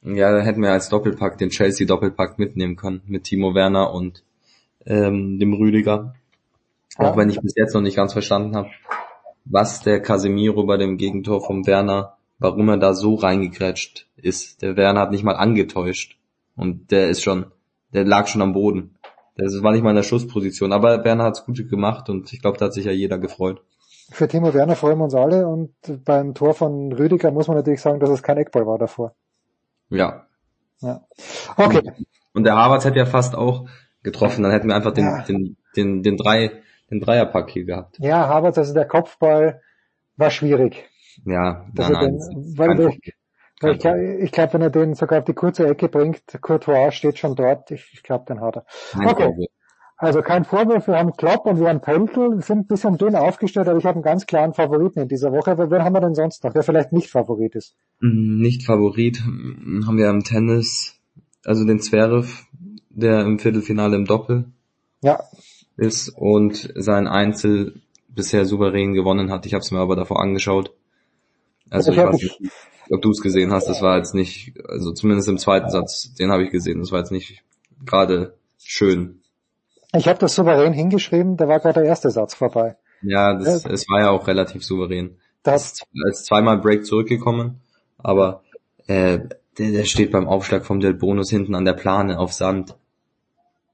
Ja, 0.02 0.32
da 0.32 0.42
hätten 0.42 0.62
wir 0.62 0.72
als 0.72 0.90
Doppelpack 0.90 1.38
den 1.38 1.50
Chelsea 1.50 1.88
Doppelpack 1.88 2.38
mitnehmen 2.38 2.76
können 2.76 3.02
mit 3.08 3.24
Timo 3.24 3.56
Werner 3.56 3.94
und 3.94 4.24
ähm, 4.88 5.38
dem 5.40 5.54
Rüdiger. 5.54 6.16
Auch 6.98 7.16
wenn 7.16 7.30
ich 7.30 7.40
bis 7.40 7.54
jetzt 7.56 7.76
noch 7.76 7.82
nicht 7.82 7.96
ganz 7.96 8.14
verstanden 8.14 8.56
habe, 8.56 8.70
was 9.46 9.82
der 9.82 10.02
Casemiro 10.02 10.66
bei 10.66 10.78
dem 10.78 10.98
Gegentor 10.98 11.46
vom 11.46 11.68
Werner, 11.68 12.18
warum 12.40 12.70
er 12.70 12.78
da 12.78 12.94
so 12.94 13.16
reingegrätscht 13.16 14.08
ist. 14.16 14.62
Der 14.62 14.76
Werner 14.76 15.02
hat 15.02 15.12
nicht 15.12 15.24
mal 15.24 15.36
angetäuscht 15.36 16.18
und 16.56 16.92
der 16.92 17.10
ist 17.10 17.22
schon, 17.22 17.48
der 17.94 18.04
lag 18.04 18.28
schon 18.28 18.42
am 18.42 18.54
Boden. 18.54 18.96
Das 19.36 19.62
war 19.62 19.72
nicht 19.72 19.84
mal 19.84 19.92
in 19.92 19.98
der 19.98 20.04
Schussposition, 20.04 20.74
aber 20.74 21.04
Werner 21.04 21.26
hat's 21.26 21.46
gut 21.46 21.70
gemacht 21.70 22.10
und 22.10 22.34
ich 22.34 22.42
glaube, 22.42 22.58
da 22.58 22.66
hat 22.66 22.74
sich 22.74 22.86
ja 22.86 22.92
jeder 22.92 23.20
gefreut. 23.20 23.62
Für 24.10 24.28
Timo 24.28 24.54
Werner 24.54 24.76
freuen 24.76 24.98
wir 24.98 25.04
uns 25.04 25.14
alle 25.14 25.48
und 25.48 25.74
beim 26.06 26.34
Tor 26.34 26.54
von 26.54 26.92
Rüdiger 26.94 27.30
muss 27.32 27.48
man 27.48 27.58
natürlich 27.58 27.82
sagen, 27.82 28.00
dass 28.00 28.10
es 28.10 28.24
kein 28.24 28.38
Eckball 28.38 28.66
war 28.66 28.80
davor. 28.80 29.14
Ja. 29.90 30.26
Ja. 30.80 31.06
Okay. 31.56 31.82
Und 32.34 32.44
der 32.44 32.56
Harvard 32.56 32.86
hätte 32.86 32.98
ja 32.98 33.06
fast 33.06 33.36
auch 33.36 33.68
getroffen, 34.04 34.44
dann 34.44 34.52
hätten 34.52 34.68
wir 34.68 34.76
einfach 34.76 34.94
den, 34.94 35.06
Ja. 35.06 35.22
den, 35.24 35.58
den, 35.76 36.04
den, 36.04 36.18
drei, 36.18 36.52
den 36.90 37.00
Dreierpack 37.00 37.50
hier 37.50 37.66
gehabt. 37.66 37.98
Ja, 38.00 38.28
Harvard, 38.28 38.58
also 38.58 38.74
der 38.74 38.86
Kopfball 38.86 39.62
war 40.16 40.30
schwierig. 40.32 40.86
Ja, 41.26 41.66
nein, 41.74 41.92
nein. 41.92 42.18
den, 42.18 42.58
weil 42.58 42.68
Problem. 42.70 43.00
weil 43.62 43.74
ich 43.74 43.80
glaube, 43.80 44.30
glaub, 44.32 44.54
wenn 44.54 44.62
er 44.62 44.70
den 44.70 44.94
sogar 44.94 45.20
auf 45.20 45.26
die 45.26 45.34
kurze 45.34 45.68
Ecke 45.68 45.90
bringt, 45.90 46.22
Courtois 46.42 46.92
steht 46.92 47.18
schon 47.18 47.36
dort, 47.36 47.72
ich, 47.72 47.90
ich 47.94 48.04
glaube, 48.04 48.26
den 48.26 48.40
hat 48.42 48.58
er. 48.58 48.66
Kein 48.92 49.08
Okay. 49.08 49.26
Problem. 49.26 49.48
Also 50.00 50.22
kein 50.22 50.46
Vorwurf, 50.46 50.88
wir 50.88 50.96
haben 50.96 51.14
Klopp 51.14 51.48
und 51.48 51.60
wir 51.60 51.70
haben 51.70 51.82
Wir 51.82 52.42
sind 52.44 52.60
ein 52.60 52.68
bisschen 52.68 53.00
dünn 53.00 53.16
aufgestellt, 53.16 53.68
aber 53.68 53.80
ich 53.80 53.86
habe 53.86 53.96
einen 53.96 54.04
ganz 54.04 54.28
klaren 54.28 54.54
Favoriten 54.54 55.00
in 55.00 55.08
dieser 55.08 55.32
Woche. 55.32 55.50
Aber 55.52 55.72
wen 55.72 55.84
haben 55.84 55.94
wir 55.94 56.02
denn 56.02 56.14
sonst 56.14 56.44
noch, 56.44 56.54
der 56.54 56.62
vielleicht 56.62 56.94
nicht 56.94 57.10
Favorit 57.10 57.56
ist? 57.56 57.76
Mm, 58.00 58.40
Nicht 58.40 58.64
Favorit 58.64 59.20
mm, 59.26 59.88
haben 59.88 59.98
wir 59.98 60.08
im 60.12 60.24
Tennis, 60.24 61.00
also 61.44 61.66
den 61.66 61.80
Zverev, 61.80 62.46
der 62.98 63.22
im 63.22 63.40
Viertelfinale 63.40 63.96
im 63.96 64.06
Doppel 64.06 64.46
Ja, 65.02 65.20
ist 65.78 66.10
und 66.10 66.74
sein 66.76 67.08
Einzel 67.08 67.82
bisher 68.10 68.46
souverän 68.46 68.94
gewonnen 68.94 69.32
hat. 69.32 69.46
Ich 69.46 69.54
habe 69.54 69.62
es 69.62 69.72
mir 69.72 69.80
aber 69.80 69.96
davor 69.96 70.20
angeschaut. 70.20 70.74
Also 71.70 71.92
Ich 71.92 71.98
weiß 71.98 72.22
nicht, 72.22 72.42
ob 72.90 73.02
du 73.02 73.12
es 73.12 73.22
gesehen 73.22 73.52
hast. 73.52 73.68
Das 73.68 73.82
war 73.82 73.98
jetzt 73.98 74.16
nicht, 74.16 74.54
also 74.68 74.92
zumindest 74.92 75.28
im 75.30 75.38
zweiten 75.38 75.70
Satz, 75.70 76.14
den 76.16 76.32
habe 76.32 76.44
ich 76.44 76.50
gesehen. 76.50 76.80
Das 76.80 76.92
war 76.92 77.00
jetzt 77.00 77.12
nicht 77.12 77.44
gerade 77.86 78.34
schön. 78.58 79.22
ich 79.96 80.08
habe 80.08 80.18
das 80.20 80.34
souverän 80.34 80.74
hingeschrieben, 80.74 81.38
da 81.38 81.48
war 81.48 81.60
gerade 81.60 81.82
der 81.82 81.90
erste 81.90 82.10
Satz 82.10 82.34
vorbei. 82.34 82.76
Ja, 83.04 83.36
das, 83.36 83.64
Ja. 83.64 83.70
es 83.70 83.88
war 83.90 84.00
ja 84.02 84.10
auch 84.10 84.26
relativ 84.28 84.64
souverän. 84.66 85.18
Das, 85.44 85.82
Er 85.94 86.10
ist 86.10 86.26
zweimal 86.26 86.58
Break 86.58 86.86
zurückgekommen, 86.86 87.62
aber 88.00 88.42
äh, 88.88 89.20
der, 89.60 89.72
der 89.72 89.84
steht 89.86 90.12
beim 90.12 90.28
Aufschlag 90.28 90.66
vom 90.66 90.80
Del 90.80 90.96
Bonus 90.96 91.30
hinten 91.30 91.54
an 91.54 91.66
der 91.66 91.74
Plane 91.74 92.18
auf 92.18 92.34
Sand. 92.34 92.76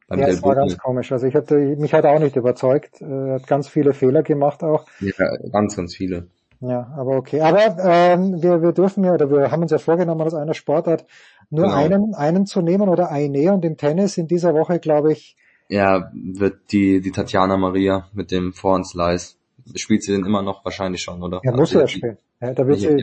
Beim 0.08 0.20
ja, 0.20 0.26
Del 0.26 0.36
das 0.36 0.44
war 0.44 0.56
ganz 0.56 0.78
komisch. 0.78 1.12
Also 1.12 1.26
ich 1.28 1.36
hatte, 1.36 1.56
mich 1.56 1.94
hat 1.94 2.06
auch 2.06 2.20
nicht 2.20 2.36
überzeugt, 2.36 3.02
Er 3.02 3.36
hat 3.36 3.48
ganz 3.48 3.68
viele 3.68 3.94
Fehler 3.94 4.24
gemacht 4.24 4.64
auch. 4.64 4.86
Ja, 5.00 5.36
ganz, 5.52 5.76
ganz 5.76 5.96
viele. 5.96 6.28
Ja, 6.60 6.94
aber 6.96 7.18
okay. 7.18 7.42
Aber 7.42 7.78
ähm, 7.84 8.42
wir, 8.42 8.62
wir 8.62 8.72
dürfen 8.72 9.04
ja, 9.04 9.14
oder 9.14 9.30
wir 9.30 9.52
haben 9.52 9.62
uns 9.64 9.72
ja 9.72 9.78
vorgenommen, 9.80 10.22
aus 10.22 10.34
einer 10.34 10.54
Sportart 10.54 11.06
nur 11.50 11.66
Genau. 11.66 11.76
einen, 11.76 12.14
einen 12.16 12.46
zu 12.46 12.62
nehmen 12.62 12.88
oder 12.90 13.12
eine. 13.12 13.54
Und 13.54 13.66
im 13.66 13.76
Tennis 13.78 14.18
in 14.18 14.28
dieser 14.28 14.54
Woche, 14.54 14.80
glaube 14.80 15.12
ich, 15.12 15.36
Ja, 15.68 16.12
wird 16.14 16.72
die, 16.72 17.02
die 17.02 17.12
Tatjana 17.12 17.58
Maria 17.58 18.08
mit 18.14 18.32
dem 18.32 18.54
Vorhand 18.54 18.88
Slice. 18.88 19.36
Spielt 19.76 20.04
sie 20.04 20.12
denn 20.14 20.26
immer 20.26 20.42
noch? 20.42 20.64
Wahrscheinlich 20.66 21.02
schon, 21.02 21.22
oder? 21.24 21.42
ja, 21.44 21.52
muss 21.52 21.70
Also 21.76 21.80
ja 21.80 21.88
spielen. 21.88 22.18
Ja, 22.42 22.54
da 22.54 22.68
wird 22.68 22.80
sie. 22.80 22.98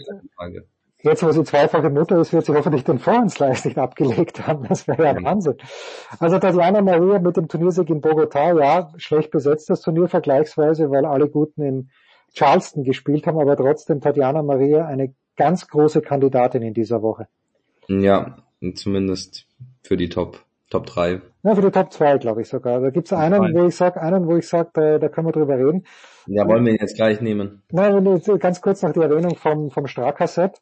Jetzt 1.03 1.23
wo 1.23 1.33
sie 1.33 1.45
zweifache 1.45 1.91
Mutter 1.91 2.19
ist, 2.19 2.33
wird 2.33 2.47
sie 2.47 2.55
hoffentlich 2.55 2.85
den 2.85 2.99
Vorhandsleist 2.99 3.65
nicht 3.67 3.79
abgelegt 3.79 4.47
haben. 4.47 4.67
Das 4.69 4.87
wäre 4.89 5.05
ja 5.05 5.23
Wahnsinn. 5.23 5.57
Also 6.19 6.39
Tatjana 6.39 6.83
Maria 6.83 7.19
mit 7.19 7.37
dem 7.37 7.49
Turniersieg 7.49 7.91
in 7.91 8.01
Bogotá, 8.01 8.59
ja, 8.59 8.91
schlecht 8.97 9.31
besetzt 9.31 9.71
das 9.71 9.81
Turnier 9.83 10.09
vergleichsweise, 10.09 10.91
weil 10.91 11.05
alle 11.05 11.29
Guten 11.29 11.63
in 11.63 11.91
Charleston 12.35 12.85
gespielt 12.85 13.27
haben, 13.27 13.39
aber 13.39 13.57
trotzdem 13.57 14.01
Tatjana 14.01 14.43
Maria 14.43 14.87
eine 14.87 15.15
ganz 15.37 15.69
große 15.69 16.03
Kandidatin 16.03 16.63
in 16.63 16.75
dieser 16.75 17.03
Woche. 17.03 17.27
Ja, 17.89 18.37
zumindest 18.75 19.47
für 19.83 19.97
die 19.97 20.09
Top, 20.09 20.45
Top 20.71 20.87
3. 20.87 21.21
Ja, 21.43 21.55
für 21.55 21.63
die 21.63 21.71
Top 21.71 21.93
2, 21.93 22.19
glaube 22.19 22.43
ich 22.43 22.49
sogar. 22.49 22.81
Da 22.81 22.91
gibt's 22.91 23.13
einen, 23.13 23.55
wo 23.55 23.67
ich 23.67 23.75
sag, 23.75 23.97
einen, 23.97 24.27
wo 24.27 24.37
ich 24.37 24.47
sag, 24.47 24.75
da, 24.75 24.99
da 24.99 25.09
können 25.09 25.29
wir 25.29 25.33
drüber 25.33 25.57
reden. 25.57 25.85
Ja, 26.27 26.47
wollen 26.47 26.65
wir 26.65 26.73
ihn 26.73 26.79
jetzt 26.81 26.95
gleich 26.95 27.21
nehmen? 27.21 27.63
Nein, 27.73 28.23
ganz 28.39 28.61
kurz 28.61 28.83
noch 28.83 28.93
die 28.93 29.01
Erwähnung 29.01 29.35
vom, 29.37 29.71
vom 29.71 29.87
Strakaset, 29.87 30.61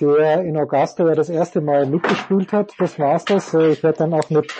der 0.00 0.42
in 0.42 0.56
Augusta 0.56 1.06
ja 1.06 1.14
das 1.14 1.28
erste 1.28 1.60
Mal 1.60 1.86
mitgespielt 1.86 2.52
hat, 2.52 2.72
das 2.78 2.98
Masters. 2.98 3.54
Ich 3.54 3.82
werde 3.82 3.98
dann 3.98 4.14
auch 4.14 4.30
mit, 4.30 4.54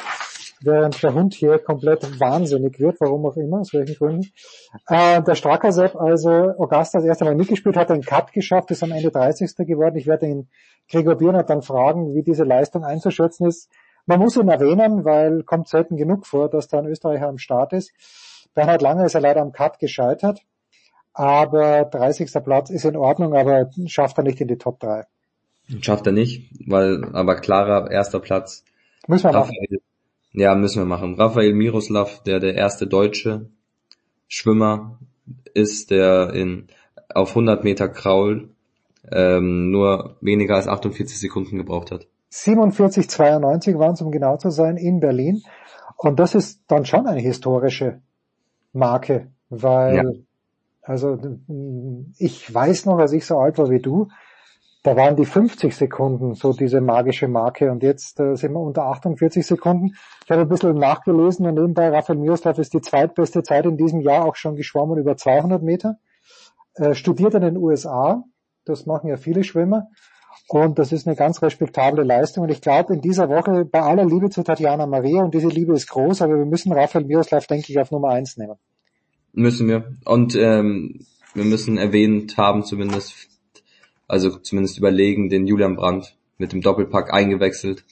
während 0.60 1.02
der 1.02 1.14
Hund 1.14 1.34
hier 1.34 1.58
komplett 1.58 2.20
wahnsinnig 2.20 2.78
wird, 2.80 3.00
warum 3.00 3.26
auch 3.26 3.36
immer, 3.36 3.60
aus 3.60 3.72
welchen 3.72 3.94
Gründen. 3.94 4.30
Äh, 4.88 5.22
der 5.22 5.34
Strakaset, 5.34 5.94
also 5.96 6.30
Augusta 6.30 6.98
das 6.98 7.04
erste 7.04 7.24
Mal 7.24 7.36
mitgespielt, 7.36 7.76
hat 7.76 7.90
einen 7.90 8.02
Cut 8.02 8.32
geschafft, 8.32 8.70
ist 8.70 8.82
am 8.82 8.92
Ende 8.92 9.10
30. 9.10 9.54
geworden. 9.66 9.96
Ich 9.96 10.06
werde 10.06 10.26
ihn 10.26 10.48
Gregor 10.90 11.16
Biernert 11.16 11.50
dann 11.50 11.62
fragen, 11.62 12.14
wie 12.14 12.22
diese 12.22 12.44
Leistung 12.44 12.84
einzuschätzen 12.84 13.46
ist. 13.46 13.70
Man 14.06 14.18
muss 14.18 14.36
ihn 14.36 14.48
erwähnen, 14.48 15.04
weil 15.04 15.42
kommt 15.42 15.68
selten 15.68 15.96
genug 15.96 16.26
vor, 16.26 16.48
dass 16.48 16.66
da 16.66 16.78
ein 16.78 16.86
Österreicher 16.86 17.28
am 17.28 17.38
Start 17.38 17.74
ist. 17.74 17.92
Bernhard 18.54 18.82
Lange 18.82 19.04
ist 19.04 19.12
ja 19.12 19.20
leider 19.20 19.42
am 19.42 19.52
Cut 19.52 19.78
gescheitert, 19.78 20.40
aber 21.12 21.84
30. 21.84 22.32
Platz 22.42 22.70
ist 22.70 22.84
in 22.84 22.96
Ordnung, 22.96 23.34
aber 23.34 23.70
schafft 23.86 24.18
er 24.18 24.24
nicht 24.24 24.40
in 24.40 24.48
die 24.48 24.56
Top 24.56 24.80
3. 24.80 25.04
Schafft 25.80 26.06
er 26.06 26.12
nicht, 26.12 26.50
weil, 26.66 27.04
aber 27.12 27.36
klarer 27.36 27.90
erster 27.90 28.20
Platz. 28.20 28.64
Müssen 29.06 29.24
wir 29.24 29.32
machen. 29.32 29.50
Raphael, 29.50 29.80
ja, 30.32 30.54
müssen 30.54 30.80
wir 30.80 30.86
machen. 30.86 31.14
Raphael 31.14 31.52
Miroslav, 31.52 32.22
der 32.22 32.40
der 32.40 32.54
erste 32.54 32.86
deutsche 32.86 33.50
Schwimmer 34.28 34.98
ist, 35.54 35.90
der 35.90 36.32
in, 36.32 36.68
auf 37.14 37.30
100 37.30 37.64
Meter 37.64 37.88
Kraul 37.88 38.50
ähm, 39.10 39.70
nur 39.70 40.16
weniger 40.20 40.56
als 40.56 40.68
48 40.68 41.18
Sekunden 41.18 41.56
gebraucht 41.56 41.90
hat. 41.90 42.06
47,92 42.32 43.78
waren 43.78 43.92
es, 43.94 44.02
um 44.02 44.10
genau 44.10 44.36
zu 44.36 44.50
sein, 44.50 44.76
in 44.76 45.00
Berlin. 45.00 45.42
Und 45.96 46.18
das 46.20 46.34
ist 46.34 46.62
dann 46.68 46.84
schon 46.84 47.06
eine 47.06 47.20
historische 47.20 48.00
Marke, 48.72 49.28
weil, 49.48 49.96
Ja. 49.96 50.04
also 50.82 51.18
ich 52.18 52.52
weiß 52.52 52.86
noch, 52.86 52.98
als 52.98 53.12
ich 53.12 53.24
so 53.24 53.38
alt 53.38 53.58
war 53.58 53.70
wie 53.70 53.80
du, 53.80 54.08
da 54.88 54.96
waren 54.96 55.16
die 55.16 55.26
50 55.26 55.76
Sekunden 55.76 56.34
so 56.34 56.54
diese 56.54 56.80
magische 56.80 57.28
Marke 57.28 57.70
und 57.70 57.82
jetzt 57.82 58.18
äh, 58.20 58.36
sind 58.36 58.52
wir 58.52 58.60
unter 58.60 58.84
48 58.84 59.44
Sekunden. 59.44 59.94
Ich 60.24 60.30
habe 60.30 60.42
ein 60.42 60.48
bisschen 60.48 60.74
nachgelesen 60.76 61.44
und 61.44 61.56
nebenbei 61.56 61.90
Rafael 61.90 62.18
Miroslav 62.18 62.58
ist 62.58 62.72
die 62.72 62.80
zweitbeste 62.80 63.42
Zeit 63.42 63.66
in 63.66 63.76
diesem 63.76 64.00
Jahr 64.00 64.24
auch 64.24 64.36
schon 64.36 64.56
geschwommen 64.56 64.98
über 64.98 65.14
200 65.14 65.62
Meter. 65.62 65.98
Äh, 66.74 66.94
studiert 66.94 67.34
in 67.34 67.42
den 67.42 67.58
USA, 67.58 68.24
das 68.64 68.86
machen 68.86 69.10
ja 69.10 69.18
viele 69.18 69.44
Schwimmer 69.44 69.88
und 70.48 70.78
das 70.78 70.90
ist 70.90 71.06
eine 71.06 71.16
ganz 71.16 71.42
respektable 71.42 72.02
Leistung. 72.02 72.44
Und 72.44 72.50
ich 72.50 72.62
glaube, 72.62 72.94
in 72.94 73.02
dieser 73.02 73.28
Woche, 73.28 73.66
bei 73.66 73.82
aller 73.82 74.06
Liebe 74.06 74.30
zu 74.30 74.42
Tatjana 74.42 74.86
Maria, 74.86 75.22
und 75.22 75.34
diese 75.34 75.48
Liebe 75.48 75.74
ist 75.74 75.88
groß, 75.88 76.22
aber 76.22 76.38
wir 76.38 76.46
müssen 76.46 76.72
Rafael 76.72 77.04
Miroslav, 77.04 77.46
denke 77.46 77.66
ich, 77.68 77.78
auf 77.78 77.90
Nummer 77.90 78.08
eins 78.08 78.38
nehmen. 78.38 78.56
Müssen 79.34 79.68
wir. 79.68 79.98
Und 80.06 80.34
ähm, 80.34 81.04
wir 81.34 81.44
müssen 81.44 81.76
erwähnt 81.76 82.38
haben 82.38 82.64
zumindest, 82.64 83.37
also 84.08 84.38
zumindest 84.38 84.78
überlegen, 84.78 85.28
den 85.28 85.46
Julian 85.46 85.76
Brandt 85.76 86.16
mit 86.38 86.52
dem 86.52 86.62
Doppelpack 86.62 87.12
eingewechselt. 87.12 87.84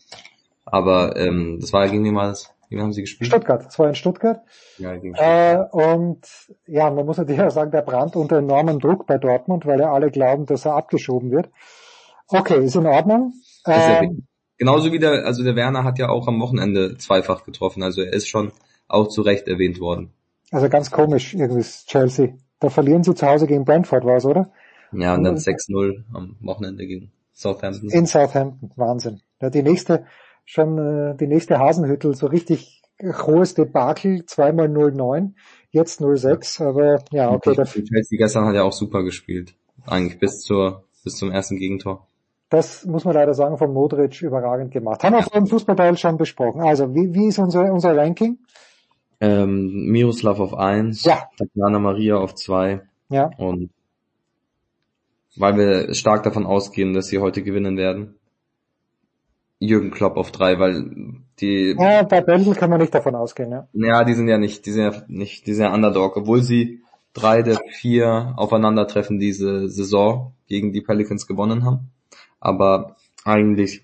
Aber 0.65 1.17
ähm, 1.17 1.59
das 1.61 1.73
war 1.73 1.89
gegen 1.89 2.05
wen 2.05 2.17
war 2.17 2.29
das? 2.29 2.53
Gegen 2.69 2.81
wen 2.81 2.87
haben 2.87 2.93
sie 2.93 3.03
gespielt? 3.03 3.29
Stuttgart, 3.29 3.65
das 3.65 3.79
war 3.79 3.89
in 3.89 3.95
Stuttgart. 3.95 4.41
Ja, 4.79 4.97
gegen 4.97 5.15
Äh, 5.15 5.59
und 5.71 6.27
ja, 6.67 6.91
man 6.91 7.07
muss 7.07 7.19
natürlich 7.19 7.41
auch 7.41 7.51
sagen, 7.51 7.71
der 7.71 7.83
Brandt 7.83 8.17
unter 8.17 8.39
enormem 8.39 8.81
Druck 8.81 9.07
bei 9.07 9.19
Dortmund, 9.19 9.67
weil 9.67 9.79
ja 9.79 9.93
alle 9.93 10.11
glauben, 10.11 10.47
dass 10.47 10.65
er 10.65 10.75
abgeschoben 10.75 11.31
wird. 11.31 11.51
Okay, 12.29 12.65
ist 12.65 12.75
in 12.75 12.87
Ordnung. 12.87 13.35
Ja 13.67 14.01
Ähm. 14.01 14.27
Genauso 14.59 14.91
wie 14.91 14.99
der, 14.99 15.27
also 15.27 15.45
der 15.45 15.55
Werner 15.55 15.85
hat 15.85 15.99
ja 15.99 16.09
auch 16.09 16.29
am 16.29 16.41
Wochenende 16.41 16.97
zweifach 16.97 17.45
getroffen. 17.45 17.83
Also 17.83 18.01
er 18.01 18.15
ist 18.15 18.27
schon 18.27 18.53
auch 18.89 19.09
zu 19.09 19.21
Recht 19.21 19.49
erwähnt 19.49 19.81
worden. 19.81 20.13
also 20.51 20.69
ganz 20.71 20.91
komisch, 20.91 21.35
irgendwie 21.35 21.63
Chelsea. 21.63 22.35
Da 22.59 22.71
verlieren 22.71 23.05
sie 23.05 23.15
zu 23.15 23.27
Hause 23.27 23.47
gegen 23.47 23.67
Brentford, 23.67 24.07
war 24.07 24.17
es, 24.17 24.25
oder? 24.25 24.51
Ja, 24.93 25.15
und 25.15 25.25
dann 25.25 25.35
Mhm. 25.35 25.39
6-0 25.39 26.05
am 26.13 26.37
Wochenende 26.41 26.87
gegen 26.87 27.11
Southampton. 27.33 27.91
In 27.91 28.07
Southampton, 28.07 28.71
Wahnsinn. 28.77 29.21
Ja, 29.41 29.51
die 29.51 29.63
nächste, 29.63 30.05
schon 30.45 30.79
äh, 30.79 31.17
die 31.17 31.27
nächste 31.27 31.59
Hasenhüttel, 31.59 32.15
so 32.15 32.27
richtig 32.27 32.83
hohes 33.03 33.55
Debakel, 33.55 34.25
zweimal 34.25 34.69
0-9, 34.69 35.33
jetzt 35.71 36.01
0-6, 36.01 36.65
aber 36.65 37.03
ja, 37.11 37.31
okay, 37.31 37.55
das, 37.55 37.73
Chelsea 37.73 38.17
gestern 38.17 38.47
hat 38.47 38.55
ja 38.55 38.63
auch 38.63 38.73
super 38.73 39.03
gespielt. 39.03 39.55
Eigentlich 39.87 40.19
bis 40.19 40.41
zur, 40.41 40.85
bis 41.05 41.17
zum 41.17 41.31
ersten 41.31 41.57
Gegentor. 41.59 42.07
das 42.49 42.87
muss 42.87 43.05
man 43.05 43.15
leider 43.15 43.35
sagen, 43.35 43.59
von 43.59 43.73
Modric 43.73 44.23
überragend 44.23 44.71
gemacht. 44.73 45.03
Haben 45.05 45.15
wir 45.17 45.23
vor 45.23 45.33
dem 45.39 45.47
Fußballteil 45.47 45.99
schon 45.99 46.17
besprochen. 46.17 46.63
Also, 46.63 46.95
wie, 46.95 47.13
wie 47.13 47.27
ist 47.29 47.39
unser, 47.39 47.71
unser 47.73 47.95
Ranking? 47.97 48.39
Ähm, 49.21 49.87
Miroslav 49.91 50.41
auf 50.41 50.55
eins, 50.55 51.05
Ja. 51.05 51.29
Tatjana 51.39 51.79
Maria 51.79 52.17
auf 52.17 52.35
zwei 52.35 52.83
Ja, 53.09 53.31
und 53.39 53.71
weil 55.37 55.57
wir 55.57 55.95
stark 55.95 56.23
davon 56.23 56.47
ausgehen, 56.47 56.93
dass 56.93 57.07
sie 57.09 57.19
heute 57.19 57.43
gewinnen 57.43 57.77
werden. 57.77 58.15
Jürgen 59.59 59.91
Klopp 59.91 60.17
auf 60.17 60.33
drei, 60.33 60.59
weil 60.59 60.85
die, 61.41 61.75
ja 61.79 62.03
bei 62.03 62.21
Bendel 62.21 62.55
kann 62.55 62.69
man 62.69 62.81
nicht 62.81 62.95
davon 62.95 63.15
ausgehen, 63.15 63.51
ja. 63.51 63.69
ja, 63.73 64.05
die 64.05 64.13
sind 64.13 64.29
ja 64.29 64.37
nicht, 64.37 64.67
die 64.67 64.71
sind 64.71 64.83
ja 64.83 65.03
nicht, 65.09 65.47
die 65.47 65.55
sind 65.55 65.65
ja 65.65 65.73
Underdog, 65.73 66.17
obwohl 66.17 66.43
sie 66.43 66.83
drei 67.15 67.41
der 67.41 67.59
vier 67.71 68.35
aufeinandertreffen 68.37 69.19
diese 69.19 69.69
Saison 69.69 70.35
gegen 70.47 70.73
die 70.73 70.83
Pelicans 70.83 71.27
gewonnen 71.27 71.65
haben. 71.65 71.91
Aber 72.39 72.97
eigentlich, 73.25 73.83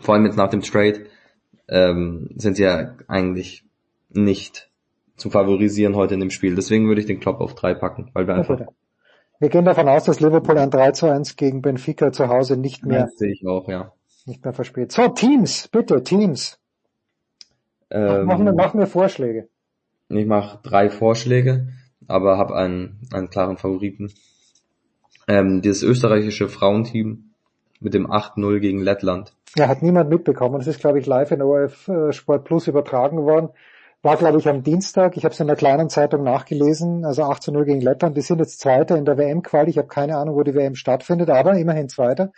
vor 0.00 0.14
allem 0.14 0.24
jetzt 0.24 0.36
nach 0.36 0.48
dem 0.48 0.62
Trade, 0.62 1.06
ähm, 1.68 2.30
sind 2.36 2.56
sie 2.56 2.62
ja 2.62 2.94
eigentlich 3.08 3.64
nicht 4.08 4.70
zu 5.16 5.30
favorisieren 5.30 5.96
heute 5.96 6.14
in 6.14 6.20
dem 6.20 6.30
Spiel. 6.30 6.54
Deswegen 6.54 6.88
würde 6.88 7.00
ich 7.00 7.06
den 7.06 7.20
Klopp 7.20 7.40
auf 7.40 7.54
drei 7.54 7.74
packen, 7.74 8.10
weil 8.14 8.26
wir 8.26 8.34
einfach. 8.34 8.66
Wir 9.38 9.48
gehen 9.50 9.64
davon 9.64 9.88
aus, 9.88 10.04
dass 10.04 10.20
Liverpool 10.20 10.58
ein 10.58 10.70
3 10.70 10.92
zu 10.92 11.06
1 11.06 11.36
gegen 11.36 11.60
Benfica 11.60 12.10
zu 12.12 12.28
Hause 12.28 12.56
nicht 12.56 12.86
mehr, 12.86 13.02
das 13.02 13.18
sehe 13.18 13.32
ich 13.32 13.46
auch, 13.46 13.68
ja. 13.68 13.92
nicht 14.24 14.44
mehr 14.44 14.54
verspielt. 14.54 14.92
So, 14.92 15.08
Teams, 15.08 15.68
bitte, 15.68 16.02
Teams. 16.02 16.58
Ähm, 17.90 18.24
machen, 18.26 18.46
wir, 18.46 18.54
machen 18.54 18.80
wir 18.80 18.86
Vorschläge. 18.86 19.48
Ich 20.08 20.26
mache 20.26 20.58
drei 20.62 20.88
Vorschläge, 20.88 21.68
aber 22.08 22.38
habe 22.38 22.56
einen, 22.56 23.00
einen 23.12 23.28
klaren 23.28 23.58
Favoriten. 23.58 24.12
Ähm, 25.28 25.60
dieses 25.60 25.82
österreichische 25.82 26.48
Frauenteam 26.48 27.30
mit 27.80 27.94
dem 27.94 28.06
8-0 28.06 28.60
gegen 28.60 28.80
Lettland. 28.80 29.34
Ja, 29.56 29.68
hat 29.68 29.82
niemand 29.82 30.10
mitbekommen. 30.10 30.58
Das 30.58 30.66
ist, 30.66 30.80
glaube 30.80 30.98
ich, 30.98 31.06
live 31.06 31.30
in 31.30 31.42
ORF 31.42 31.88
äh, 31.88 32.12
Sport 32.12 32.44
Plus 32.44 32.68
übertragen 32.68 33.18
worden. 33.18 33.50
War, 34.06 34.16
glaube 34.16 34.38
ich, 34.38 34.48
am 34.48 34.62
Dienstag. 34.62 35.16
Ich 35.16 35.24
habe 35.24 35.34
es 35.34 35.40
in 35.40 35.48
der 35.48 35.56
kleinen 35.56 35.90
Zeitung 35.90 36.22
nachgelesen. 36.22 37.04
Also 37.04 37.24
8 37.24 37.42
zu 37.42 37.50
0 37.50 37.64
gegen 37.64 37.80
Lettland. 37.80 38.16
Die 38.16 38.20
sind 38.20 38.38
jetzt 38.38 38.60
Zweiter 38.60 38.96
in 38.96 39.04
der 39.04 39.18
WM-Quali. 39.18 39.68
Ich 39.68 39.78
habe 39.78 39.88
keine 39.88 40.16
Ahnung, 40.16 40.36
wo 40.36 40.44
die 40.44 40.54
WM 40.54 40.76
stattfindet, 40.76 41.28
aber 41.28 41.58
immerhin 41.58 41.88
Zweiter. 41.88 42.30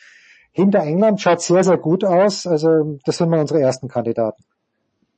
Hinter 0.51 0.81
England 0.81 1.21
schaut 1.21 1.43
sehr, 1.43 1.63
sehr 1.63 1.77
gut 1.77 2.05
aus. 2.05 2.47
Also 2.47 2.99
das 3.05 3.19
sind 3.19 3.29
mal 3.29 3.39
unsere 3.39 3.61
ersten 3.61 3.87
Kandidaten. 3.87 4.43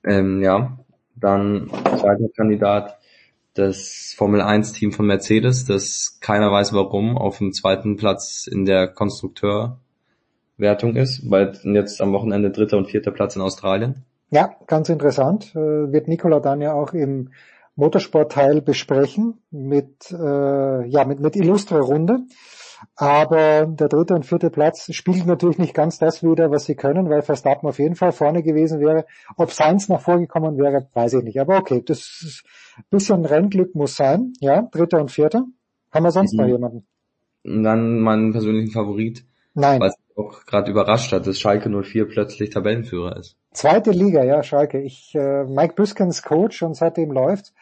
Ähm, 0.03 0.43
ja, 0.43 0.77
dann 1.15 1.71
zweiter 1.85 2.29
Kandidat 2.37 2.99
das 3.55 4.13
Formel 4.17 4.41
1 4.41 4.73
Team 4.73 4.91
von 4.91 5.07
Mercedes, 5.07 5.67
das 5.67 6.19
keiner 6.21 6.51
weiß 6.51 6.73
warum 6.73 7.17
auf 7.17 7.39
dem 7.39 7.53
zweiten 7.53 7.97
Platz 7.97 8.49
in 8.51 8.65
der 8.65 8.89
Konstrukteurwertung 8.89 9.77
ist, 10.97 11.31
weil 11.31 11.57
jetzt 11.63 12.01
am 12.01 12.13
Wochenende 12.13 12.51
dritter 12.51 12.77
und 12.77 12.91
vierter 12.91 13.13
Platz 13.13 13.37
in 13.37 13.43
Australien. 13.43 14.05
Ja, 14.31 14.55
ganz 14.67 14.89
interessant. 14.89 15.55
Äh, 15.55 15.93
wird 15.93 16.09
Nicola 16.09 16.41
dann 16.41 16.61
ja 16.61 16.73
auch 16.73 16.93
im 16.93 17.31
Motorsportteil 17.77 18.61
besprechen 18.63 19.43
mit, 19.51 20.11
äh, 20.13 20.87
ja, 20.87 21.05
mit, 21.05 21.21
mit 21.21 21.37
illustrer 21.37 21.81
Runde. 21.81 22.21
Aber 22.97 23.67
der 23.67 23.89
dritte 23.89 24.15
und 24.15 24.25
vierte 24.25 24.51
Platz 24.51 24.93
spiegelt 24.95 25.27
natürlich 25.27 25.59
nicht 25.59 25.75
ganz 25.75 25.99
das 25.99 26.23
wider, 26.23 26.51
was 26.51 26.65
sie 26.65 26.75
können, 26.77 27.11
weil 27.11 27.23
Verstappen 27.23 27.69
auf 27.69 27.79
jeden 27.79 27.95
Fall 27.95 28.13
vorne 28.13 28.43
gewesen 28.43 28.81
wäre. 28.81 29.05
Ob 29.37 29.51
Sainz 29.53 29.89
noch 29.89 30.01
vorgekommen 30.01 30.57
wäre, 30.59 30.89
weiß 30.95 31.15
ich 31.15 31.25
nicht. 31.25 31.41
Aber 31.41 31.59
okay, 31.59 31.83
das 31.85 31.99
ist 31.99 32.45
ein 32.79 32.85
bisschen 32.91 33.25
Rennglück 33.25 33.75
muss 33.75 33.97
sein. 33.97 34.33
Ja, 34.41 34.63
dritter 34.73 34.99
und 35.01 35.11
vierter. 35.11 35.45
Haben 35.93 36.05
wir 36.05 36.11
sonst 36.11 36.33
Mhm. 36.35 36.41
noch 36.41 36.49
jemanden? 36.49 36.87
Und 37.45 37.65
dann 37.65 38.01
meinen 38.01 38.33
persönlichen 38.33 38.71
Favorit, 38.73 39.25
Nein. 39.55 39.81
was 39.81 39.95
auch 40.21 40.45
gerade 40.47 40.71
überrascht 40.71 41.13
hat, 41.13 41.27
dass 41.27 41.39
Schalke 41.39 41.69
04 41.69 42.09
plötzlich 42.09 42.51
Tabellenführer 42.51 43.17
ist. 43.17 43.37
Zweite 43.53 43.91
Liga, 43.91 44.23
ja, 44.25 44.43
Schalke. 44.43 44.81
Ich, 44.81 45.15
äh, 45.15 45.45
Mike 45.45 45.75
Büskens 45.75 46.23
Coach 46.23 46.63
und 46.63 46.75
seitdem 46.75 47.11
läuft. 47.11 47.53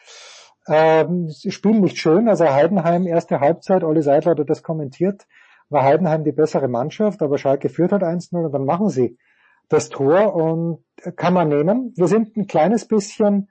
Ähm, 0.69 1.31
spielen 1.31 1.81
nicht 1.81 1.97
schön, 1.97 2.29
also 2.29 2.45
Heidenheim 2.45 3.07
erste 3.07 3.41
Halbzeit, 3.41 3.85
Olli 3.85 4.03
Seidler 4.03 4.37
hat 4.37 4.51
das 4.51 4.63
kommentiert, 4.63 5.27
war 5.71 5.83
Heidenheim 5.83 6.25
die 6.25 6.33
bessere 6.33 6.69
Mannschaft, 6.69 7.23
aber 7.23 7.39
Schalke 7.39 7.71
führt 7.71 7.93
halt 7.93 8.03
1-0 8.03 8.37
und 8.37 8.53
dann 8.53 8.67
machen 8.67 8.91
sie 8.91 9.17
das 9.71 9.89
Tor 9.89 10.35
und 10.35 10.85
kann 11.17 11.33
man 11.33 11.49
nehmen. 11.49 11.95
Wir 11.97 12.07
sind 12.07 12.37
ein 12.37 12.47
kleines 12.47 12.87
bisschen, 12.87 13.49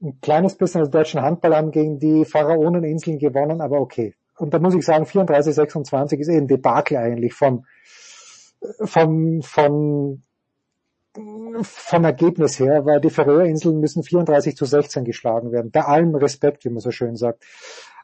ein 0.00 0.18
kleines 0.22 0.56
bisschen 0.56 0.80
als 0.80 0.90
deutschen 0.90 1.20
Handball 1.20 1.54
haben 1.54 1.72
gegen 1.72 1.98
die 1.98 2.24
Pharaoneninseln 2.24 3.18
gewonnen, 3.18 3.60
aber 3.60 3.78
okay. 3.78 4.14
Und 4.38 4.54
da 4.54 4.58
muss 4.58 4.74
ich 4.74 4.84
sagen, 4.84 5.06
34, 5.06 5.54
26 5.54 6.20
ist 6.20 6.28
eh 6.28 6.36
ein 6.36 6.48
Debakel 6.48 6.96
eigentlich 6.96 7.34
vom, 7.34 7.66
vom, 8.84 9.42
vom 9.42 10.22
vom 11.62 12.04
Ergebnis 12.04 12.58
her, 12.58 12.84
weil 12.84 13.00
die 13.00 13.10
Färöerinseln 13.10 13.80
müssen 13.80 14.02
34 14.02 14.54
zu 14.56 14.66
16 14.66 15.04
geschlagen 15.04 15.50
werden. 15.50 15.70
Bei 15.70 15.82
allem 15.82 16.14
Respekt, 16.14 16.64
wie 16.64 16.68
man 16.68 16.80
so 16.80 16.90
schön 16.90 17.16
sagt. 17.16 17.42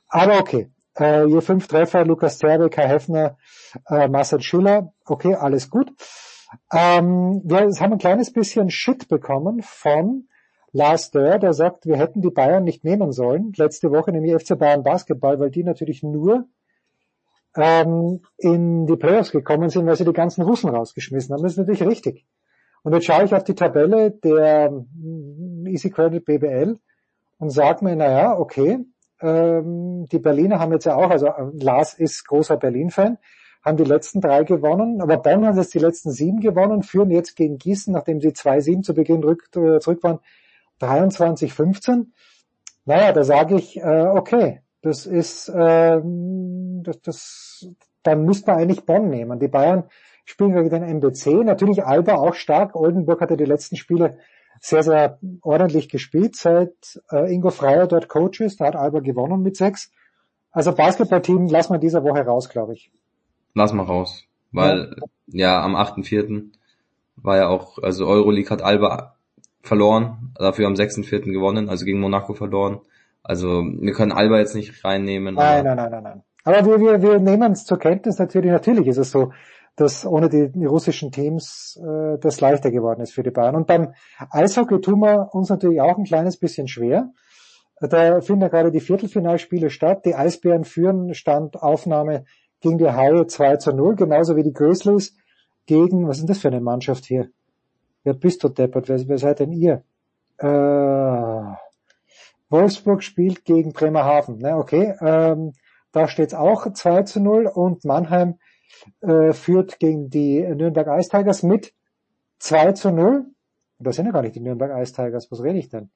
Aber 0.09 0.39
okay, 0.39 0.71
äh, 0.95 1.27
hier 1.27 1.43
fünf 1.43 1.69
Treffer, 1.69 2.05
Lukas 2.05 2.39
Zerbe, 2.39 2.71
Kai 2.71 2.87
Heffner, 2.87 3.37
äh, 3.89 4.09
Marcel 4.09 4.41
Schiller, 4.41 4.93
okay, 5.05 5.35
alles 5.35 5.71
gut. 5.71 5.93
Ähm, 6.73 7.41
wir 7.45 7.61
haben 7.61 7.93
ein 7.93 7.99
kleines 7.99 8.33
bisschen 8.33 8.71
Shit 8.71 9.09
bekommen 9.09 9.63
von 9.63 10.29
Lars 10.73 11.11
Dörr, 11.11 11.39
der 11.39 11.53
sagt, 11.53 11.87
wir 11.87 11.97
hätten 11.97 12.23
die 12.23 12.31
Bayern 12.31 12.65
nicht 12.65 12.85
nehmen 12.85 13.13
sollen. 13.13 13.53
Letzte 13.57 13.91
Woche 13.91 14.11
nämlich 14.11 14.35
FC 14.35 14.59
Bayern 14.59 14.83
Basketball, 14.83 15.39
weil 15.39 15.51
die 15.51 15.65
natürlich 15.65 16.03
nur 16.03 16.47
ähm, 17.57 18.21
in 18.39 18.87
die 18.87 18.97
Playoffs 18.97 19.31
gekommen 19.31 19.69
sind, 19.69 19.87
weil 19.87 19.97
sie 19.97 20.05
die 20.05 20.13
ganzen 20.13 20.43
Russen 20.43 20.71
rausgeschmissen 20.71 21.35
haben. 21.35 21.43
Das 21.43 21.53
ist 21.53 21.59
natürlich 21.59 21.83
richtig. 21.83 22.27
Und 22.83 22.95
jetzt 22.95 23.07
schaue 23.07 23.25
ich 23.25 23.35
auf 23.35 23.45
die 23.45 23.55
Tabelle 23.55 24.11
der 24.11 24.71
mm, 24.71 25.67
Easy 25.67 25.91
Credit 25.91 26.25
BBL 26.25 26.79
und 27.39 27.51
sage 27.51 27.85
mir, 27.85 27.97
naja, 27.97 28.39
okay, 28.39 28.85
ähm, 29.21 30.07
die 30.11 30.19
Berliner 30.19 30.59
haben 30.59 30.73
jetzt 30.73 30.87
ja 30.87 30.97
auch, 30.97 31.11
also 31.11 31.27
äh, 31.27 31.51
Lars 31.53 31.95
ist 31.95 32.27
großer 32.27 32.57
Berlin-Fan, 32.57 33.19
haben 33.65 33.77
die 33.77 33.85
letzten 33.85 34.21
drei 34.21 34.43
gewonnen, 34.43 35.01
aber 35.01 35.19
Bonn 35.19 35.47
hat 35.47 35.57
jetzt 35.57 35.75
die 35.75 35.79
letzten 35.79 36.11
sieben 36.11 36.41
gewonnen, 36.41 36.83
führen 36.83 37.11
jetzt 37.11 37.37
gegen 37.37 37.59
Gießen, 37.59 37.93
nachdem 37.93 38.21
sie 38.21 38.31
2-7 38.31 38.83
zu 38.83 38.95
Beginn 38.95 39.23
rück, 39.23 39.49
äh, 39.55 39.79
zurück 39.79 40.03
waren, 40.03 40.19
23-15. 40.81 42.07
Naja, 42.85 43.13
da 43.13 43.23
sage 43.23 43.55
ich, 43.55 43.77
äh, 43.77 44.07
okay, 44.09 44.62
das 44.83 45.07
ist, 45.07 45.51
ähm, 45.55 46.83
das, 46.83 47.01
das, 47.01 47.69
dann 48.03 48.25
müsste 48.25 48.51
man 48.51 48.61
eigentlich 48.61 48.85
Bonn 48.85 49.09
nehmen. 49.09 49.39
Die 49.39 49.49
Bayern 49.49 49.85
spielen 50.25 50.53
gegen 50.53 50.71
den 50.71 50.83
MBC. 50.83 51.45
Natürlich 51.45 51.85
Alba 51.85 52.15
auch 52.15 52.35
stark. 52.35 52.75
Oldenburg 52.75 53.21
hatte 53.21 53.37
die 53.37 53.45
letzten 53.45 53.77
Spiele 53.77 54.19
sehr, 54.61 54.83
sehr 54.83 55.19
ordentlich 55.41 55.89
gespielt, 55.89 56.37
seit 56.37 57.01
äh, 57.11 57.33
Ingo 57.33 57.51
Freier 57.51 57.87
dort 57.87 58.09
Coach 58.09 58.41
ist. 58.41 58.61
Da 58.61 58.67
hat 58.67 58.77
Alba 58.77 59.01
gewonnen 59.01 59.43
mit 59.43 59.57
sechs. 59.57 59.91
Also 60.51 60.73
Basketballteam 60.73 61.47
lassen 61.47 61.73
wir 61.73 61.79
dieser 61.79 62.05
Woche 62.05 62.25
raus, 62.25 62.49
glaube 62.49 62.75
ich. 62.75 62.93
Lass 63.55 63.73
mal 63.73 63.85
raus. 63.85 64.25
Weil, 64.51 64.97
ja, 65.27 65.63
am 65.63 65.75
8.4. 65.75 66.51
war 67.17 67.37
ja 67.37 67.49
auch, 67.49 67.79
also 67.79 68.07
Euroleague 68.07 68.51
hat 68.51 68.63
Alba 68.63 69.17
verloren, 69.63 70.33
dafür 70.39 70.67
am 70.67 70.75
6.4. 70.75 71.33
gewonnen, 71.33 71.69
also 71.69 71.85
gegen 71.85 72.01
Monaco 72.01 72.35
verloren. 72.35 72.81
Also 73.23 73.63
wir 73.63 73.93
können 73.93 74.13
Alba 74.13 74.39
jetzt 74.39 74.55
nicht 74.55 74.85
reinnehmen. 74.85 75.35
Nein, 75.35 75.65
nein, 75.65 75.77
nein, 75.77 75.91
nein, 75.91 76.03
nein. 76.03 76.23
Aber 76.45 76.67
wir, 76.67 76.81
wir, 76.81 77.03
wir 77.03 77.19
nehmen 77.21 77.53
es 77.53 77.65
zur 77.65 77.79
Kenntnis 77.79 78.19
natürlich. 78.19 78.51
Natürlich 78.51 78.87
ist 78.89 78.99
es 78.99 79.11
so, 79.13 79.33
dass 79.77 80.05
ohne 80.05 80.29
die, 80.29 80.51
die 80.51 80.65
russischen 80.65 81.13
Teams 81.13 81.81
äh, 81.83 82.19
das 82.19 82.41
leichter 82.41 82.71
geworden 82.71 83.01
ist 83.01 83.15
für 83.15 83.23
die 83.23 83.31
Bayern. 83.31 83.55
Und 83.55 83.67
beim 83.67 83.95
Eishockey 84.31 84.81
tun 84.81 85.01
wir 85.01 85.35
uns 85.35 85.49
natürlich 85.51 85.81
auch 85.81 85.97
ein 85.97 86.05
kleines 86.05 86.37
bisschen 86.37 86.69
schwer. 86.69 87.11
Da 87.81 88.21
finden 88.21 88.43
ja 88.43 88.49
gerade 88.49 88.71
die 88.71 88.81
Viertelfinalspiele 88.81 89.71
statt. 89.71 90.05
Die 90.05 90.15
Eisbären 90.15 90.65
führen 90.65 91.15
Stand 91.15 91.61
Aufnahme 91.63 92.25
gegen 92.61 92.79
die 92.79 92.91
Haie 92.91 93.27
2 93.27 93.57
zu 93.57 93.73
0, 93.73 93.97
genauso 93.97 94.37
wie 94.37 94.45
die 94.45 94.53
Grizzlies 94.53 95.17
gegen, 95.67 96.07
was 96.07 96.19
ist 96.19 96.29
das 96.29 96.39
für 96.39 96.49
eine 96.49 96.61
Mannschaft 96.61 97.05
hier? 97.05 97.29
Wer 98.05 98.15
bist 98.15 98.45
du 98.45 98.49
deppert? 98.49 98.89
Wer, 98.89 99.09
wer 99.09 99.19
seid 99.19 99.41
denn 99.41 99.53
ihr? 99.53 99.83
Äh, 100.39 100.47
Wolfsburg 102.53 103.03
spielt 103.03 103.45
gegen 103.45 103.73
Bremerhaven. 103.73 104.39
Ne, 104.39 104.57
okay, 104.57 104.95
ähm, 105.01 105.53
da 105.91 106.09
steht's 106.09 106.35
auch 106.35 106.73
2 106.73 107.03
zu 107.03 107.21
0 107.21 107.47
und 107.47 107.85
Mannheim 107.85 108.39
äh, 109.01 109.33
führt 109.33 109.79
gegen 109.79 110.11
die 110.11 110.41
Nürnberg 110.41 110.89
Ice 110.99 111.11
Tigers 111.11 111.43
mit 111.43 111.75
2 112.39 112.73
zu 112.73 112.91
0. 112.91 113.27
Das 113.79 113.97
sind 113.97 114.07
ja 114.07 114.13
gar 114.13 114.23
nicht 114.23 114.35
die 114.35 114.41
Nürnberg 114.41 114.81
Ice 114.81 114.95
Tigers, 114.95 115.31
was 115.31 115.43
rede 115.43 115.59
ich 115.59 115.69
denn? 115.69 115.91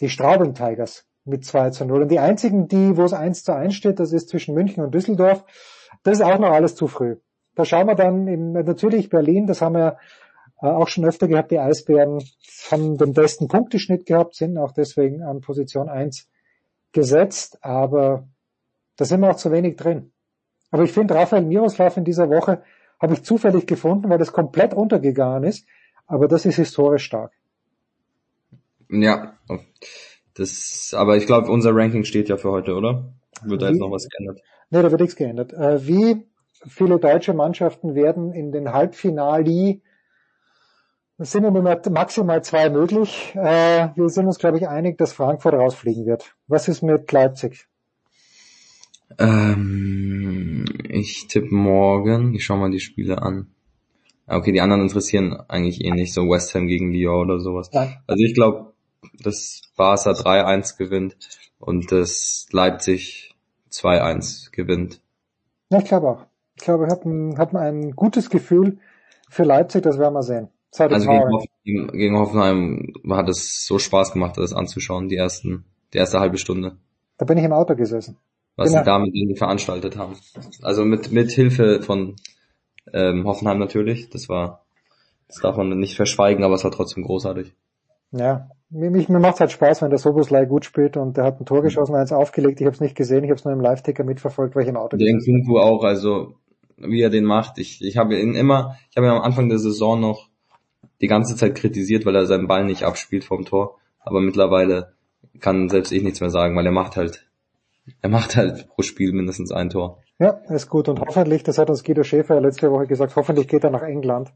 Die 0.00 0.08
Straubing 0.08 0.54
Tigers 0.54 1.06
mit 1.24 1.44
2 1.44 1.70
zu 1.70 1.84
0. 1.84 2.02
Und 2.02 2.08
die 2.08 2.18
einzigen, 2.18 2.68
die, 2.68 2.96
wo 2.96 3.04
es 3.04 3.12
1 3.12 3.44
zu 3.44 3.54
1 3.54 3.74
steht, 3.74 4.00
das 4.00 4.12
ist 4.12 4.28
zwischen 4.28 4.54
München 4.54 4.82
und 4.82 4.94
Düsseldorf. 4.94 5.44
Das 6.02 6.18
ist 6.18 6.24
auch 6.24 6.38
noch 6.38 6.50
alles 6.50 6.74
zu 6.74 6.86
früh. 6.86 7.16
Da 7.54 7.64
schauen 7.64 7.86
wir 7.86 7.94
dann 7.94 8.26
in, 8.26 8.52
natürlich 8.52 9.10
Berlin, 9.10 9.46
das 9.46 9.60
haben 9.60 9.74
wir 9.74 9.88
äh, 9.88 9.94
auch 10.66 10.88
schon 10.88 11.04
öfter 11.04 11.28
gehabt, 11.28 11.50
die 11.50 11.58
Eisbären 11.58 12.22
haben 12.70 12.98
den 12.98 13.14
besten 13.14 13.48
Punkteschnitt 13.48 14.06
gehabt, 14.06 14.34
sind 14.34 14.58
auch 14.58 14.72
deswegen 14.72 15.22
an 15.22 15.40
Position 15.40 15.88
1 15.88 16.28
gesetzt, 16.92 17.58
aber 17.62 18.28
da 18.96 19.04
sind 19.04 19.20
wir 19.20 19.30
auch 19.30 19.36
zu 19.36 19.50
wenig 19.50 19.76
drin. 19.76 20.12
Aber 20.70 20.84
ich 20.84 20.92
finde, 20.92 21.14
Rafael 21.14 21.42
Miroslav 21.42 21.96
in 21.96 22.04
dieser 22.04 22.28
Woche 22.28 22.62
habe 23.00 23.14
ich 23.14 23.24
zufällig 23.24 23.66
gefunden, 23.66 24.10
weil 24.10 24.18
das 24.18 24.32
komplett 24.32 24.74
untergegangen 24.74 25.44
ist, 25.44 25.66
aber 26.06 26.28
das 26.28 26.44
ist 26.44 26.56
historisch 26.56 27.04
stark. 27.04 27.32
Ja, 28.90 29.38
das, 30.34 30.94
aber 30.96 31.16
ich 31.16 31.26
glaube, 31.26 31.50
unser 31.50 31.74
Ranking 31.74 32.04
steht 32.04 32.28
ja 32.28 32.36
für 32.36 32.50
heute, 32.50 32.74
oder? 32.74 33.12
Wird 33.42 33.62
da 33.62 33.68
jetzt 33.68 33.78
noch 33.78 33.90
was 33.90 34.08
geändert? 34.08 34.40
Nee, 34.70 34.82
da 34.82 34.90
wird 34.90 35.00
nichts 35.00 35.16
geändert. 35.16 35.52
Äh, 35.52 35.86
wie 35.86 36.26
viele 36.66 36.98
deutsche 36.98 37.32
Mannschaften 37.32 37.94
werden 37.94 38.32
in 38.32 38.52
den 38.52 38.72
Halbfinali 38.72 39.80
es 41.20 41.32
sind 41.32 41.44
im 41.44 41.52
Moment 41.52 41.88
maximal 41.90 42.42
zwei 42.42 42.70
möglich. 42.70 43.34
Äh, 43.34 43.88
wir 43.94 44.08
sind 44.08 44.26
uns, 44.26 44.38
glaube 44.38 44.56
ich, 44.56 44.66
einig, 44.66 44.96
dass 44.96 45.12
Frankfurt 45.12 45.52
rausfliegen 45.52 46.06
wird. 46.06 46.34
Was 46.46 46.66
ist 46.66 46.82
mit 46.82 47.12
Leipzig? 47.12 47.68
Ähm, 49.18 50.64
ich 50.88 51.26
tippe 51.28 51.54
morgen. 51.54 52.34
Ich 52.34 52.44
schaue 52.44 52.58
mal 52.58 52.70
die 52.70 52.80
Spiele 52.80 53.20
an. 53.20 53.48
Okay, 54.26 54.52
die 54.52 54.62
anderen 54.62 54.82
interessieren 54.82 55.36
eigentlich 55.48 55.84
eh 55.84 55.90
nicht, 55.90 56.14
so 56.14 56.22
West 56.22 56.54
Ham 56.54 56.66
gegen 56.66 56.90
Lyon 56.90 57.30
oder 57.30 57.40
sowas. 57.40 57.70
Nein. 57.72 57.98
Also 58.06 58.24
ich 58.24 58.32
glaube, 58.32 58.72
das 59.22 59.60
Barca 59.76 60.12
3-1 60.12 60.78
gewinnt 60.78 61.16
und 61.58 61.92
das 61.92 62.46
Leipzig 62.50 63.34
2-1 63.70 64.52
gewinnt. 64.52 65.02
Ja, 65.70 65.80
ich 65.80 65.84
glaube 65.84 66.08
auch. 66.08 66.26
Ich 66.56 66.64
glaube, 66.64 66.84
wir 66.84 66.90
hatten, 66.90 67.36
hatten 67.36 67.56
ein 67.58 67.90
gutes 67.90 68.30
Gefühl 68.30 68.78
für 69.28 69.42
Leipzig, 69.42 69.82
das 69.82 69.98
werden 69.98 70.14
wir 70.14 70.22
sehen. 70.22 70.48
Also 70.78 71.10
gegen 71.10 71.32
Hoffenheim, 71.32 71.98
gegen 71.98 72.18
Hoffenheim 72.18 72.92
hat 73.10 73.28
es 73.28 73.66
so 73.66 73.78
Spaß 73.78 74.12
gemacht, 74.12 74.36
das 74.38 74.52
anzuschauen, 74.52 75.08
die 75.08 75.16
ersten, 75.16 75.64
die 75.92 75.98
erste 75.98 76.20
halbe 76.20 76.38
Stunde. 76.38 76.76
Da 77.18 77.24
bin 77.24 77.38
ich 77.38 77.44
im 77.44 77.52
Auto 77.52 77.74
gesessen. 77.74 78.16
Was 78.56 78.68
genau. 78.68 78.80
sie 78.80 78.84
damit 78.84 79.14
irgendwie 79.14 79.36
veranstaltet 79.36 79.96
haben. 79.96 80.14
Also 80.62 80.84
mit, 80.84 81.12
mit 81.12 81.30
Hilfe 81.30 81.82
von 81.82 82.16
ähm, 82.92 83.26
Hoffenheim 83.26 83.58
natürlich. 83.58 84.10
Das 84.10 84.28
war, 84.28 84.64
das 85.28 85.40
darf 85.40 85.56
man 85.56 85.70
nicht 85.78 85.96
verschweigen, 85.96 86.44
aber 86.44 86.54
es 86.54 86.64
war 86.64 86.70
trotzdem 86.70 87.04
großartig. 87.04 87.52
Ja, 88.12 88.48
mir, 88.70 88.90
mir 88.90 89.20
macht 89.20 89.40
halt 89.40 89.50
Spaß, 89.50 89.82
wenn 89.82 89.90
der 89.90 89.98
Soboslai 89.98 90.44
gut 90.46 90.64
spielt 90.64 90.96
und 90.96 91.16
der 91.16 91.24
hat 91.24 91.40
ein 91.40 91.46
Tor 91.46 91.62
geschossen, 91.62 91.94
eins 91.94 92.12
aufgelegt. 92.12 92.60
Ich 92.60 92.66
habe 92.66 92.74
es 92.74 92.80
nicht 92.80 92.96
gesehen, 92.96 93.24
ich 93.24 93.30
habe 93.30 93.38
es 93.38 93.44
nur 93.44 93.54
im 93.54 93.60
Live-Ticker 93.60 94.04
mitverfolgt, 94.04 94.54
weil 94.54 94.62
ich 94.62 94.68
im 94.68 94.76
Auto 94.76 94.96
Den 94.96 95.20
Kunku 95.20 95.58
auch, 95.58 95.84
also 95.84 96.34
wie 96.76 97.02
er 97.02 97.10
den 97.10 97.24
macht. 97.24 97.58
Ich, 97.58 97.82
ich 97.82 97.96
habe 97.96 98.18
ihn 98.18 98.34
immer, 98.34 98.76
ich 98.90 98.96
habe 98.96 99.06
ihn 99.06 99.12
am 99.12 99.22
Anfang 99.22 99.48
der 99.48 99.58
Saison 99.58 100.00
noch 100.00 100.29
die 101.00 101.06
ganze 101.06 101.36
Zeit 101.36 101.54
kritisiert, 101.54 102.06
weil 102.06 102.16
er 102.16 102.26
seinen 102.26 102.46
Ball 102.46 102.64
nicht 102.64 102.84
abspielt 102.84 103.24
vom 103.24 103.44
Tor. 103.44 103.78
Aber 104.00 104.20
mittlerweile 104.20 104.94
kann 105.40 105.68
selbst 105.68 105.92
ich 105.92 106.02
nichts 106.02 106.20
mehr 106.20 106.30
sagen, 106.30 106.56
weil 106.56 106.66
er 106.66 106.72
macht 106.72 106.96
halt, 106.96 107.26
er 108.00 108.10
macht 108.10 108.36
halt 108.36 108.68
pro 108.68 108.82
Spiel 108.82 109.12
mindestens 109.12 109.52
ein 109.52 109.70
Tor. 109.70 110.02
Ja, 110.18 110.40
ist 110.48 110.68
gut. 110.68 110.88
Und 110.88 111.00
hoffentlich, 111.00 111.42
das 111.42 111.58
hat 111.58 111.70
uns 111.70 111.82
Guido 111.82 112.02
Schäfer 112.02 112.40
letzte 112.40 112.70
Woche 112.70 112.86
gesagt, 112.86 113.16
hoffentlich 113.16 113.48
geht 113.48 113.64
er 113.64 113.70
nach 113.70 113.82
England. 113.82 114.32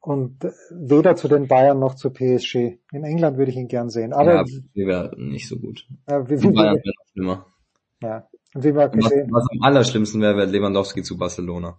Und 0.00 0.38
weder 0.70 1.14
zu 1.14 1.28
den 1.28 1.46
Bayern 1.46 1.78
noch 1.78 1.94
zu 1.94 2.10
PSG. 2.10 2.80
In 2.92 3.04
England 3.04 3.38
würde 3.38 3.52
ich 3.52 3.56
ihn 3.56 3.68
gern 3.68 3.88
sehen. 3.88 4.12
Aber 4.12 4.34
ja, 4.34 4.44
wir 4.74 4.86
wäre 4.86 5.14
nicht 5.16 5.48
so 5.48 5.56
gut. 5.56 5.86
Ja, 6.08 6.28
wie, 6.28 6.36
die 6.36 6.48
Bayern 6.48 6.74
wäre 6.74 6.94
noch 6.98 7.12
schlimmer. 7.12 7.46
Ja. 8.00 8.28
Und 8.52 8.64
wie 8.64 8.74
wir 8.74 8.88
gesehen. 8.88 9.28
Was, 9.30 9.44
was 9.44 9.48
am 9.52 9.62
allerschlimmsten 9.62 10.20
wäre, 10.20 10.36
wäre 10.36 10.46
Lewandowski 10.50 11.04
zu 11.04 11.16
Barcelona. 11.16 11.78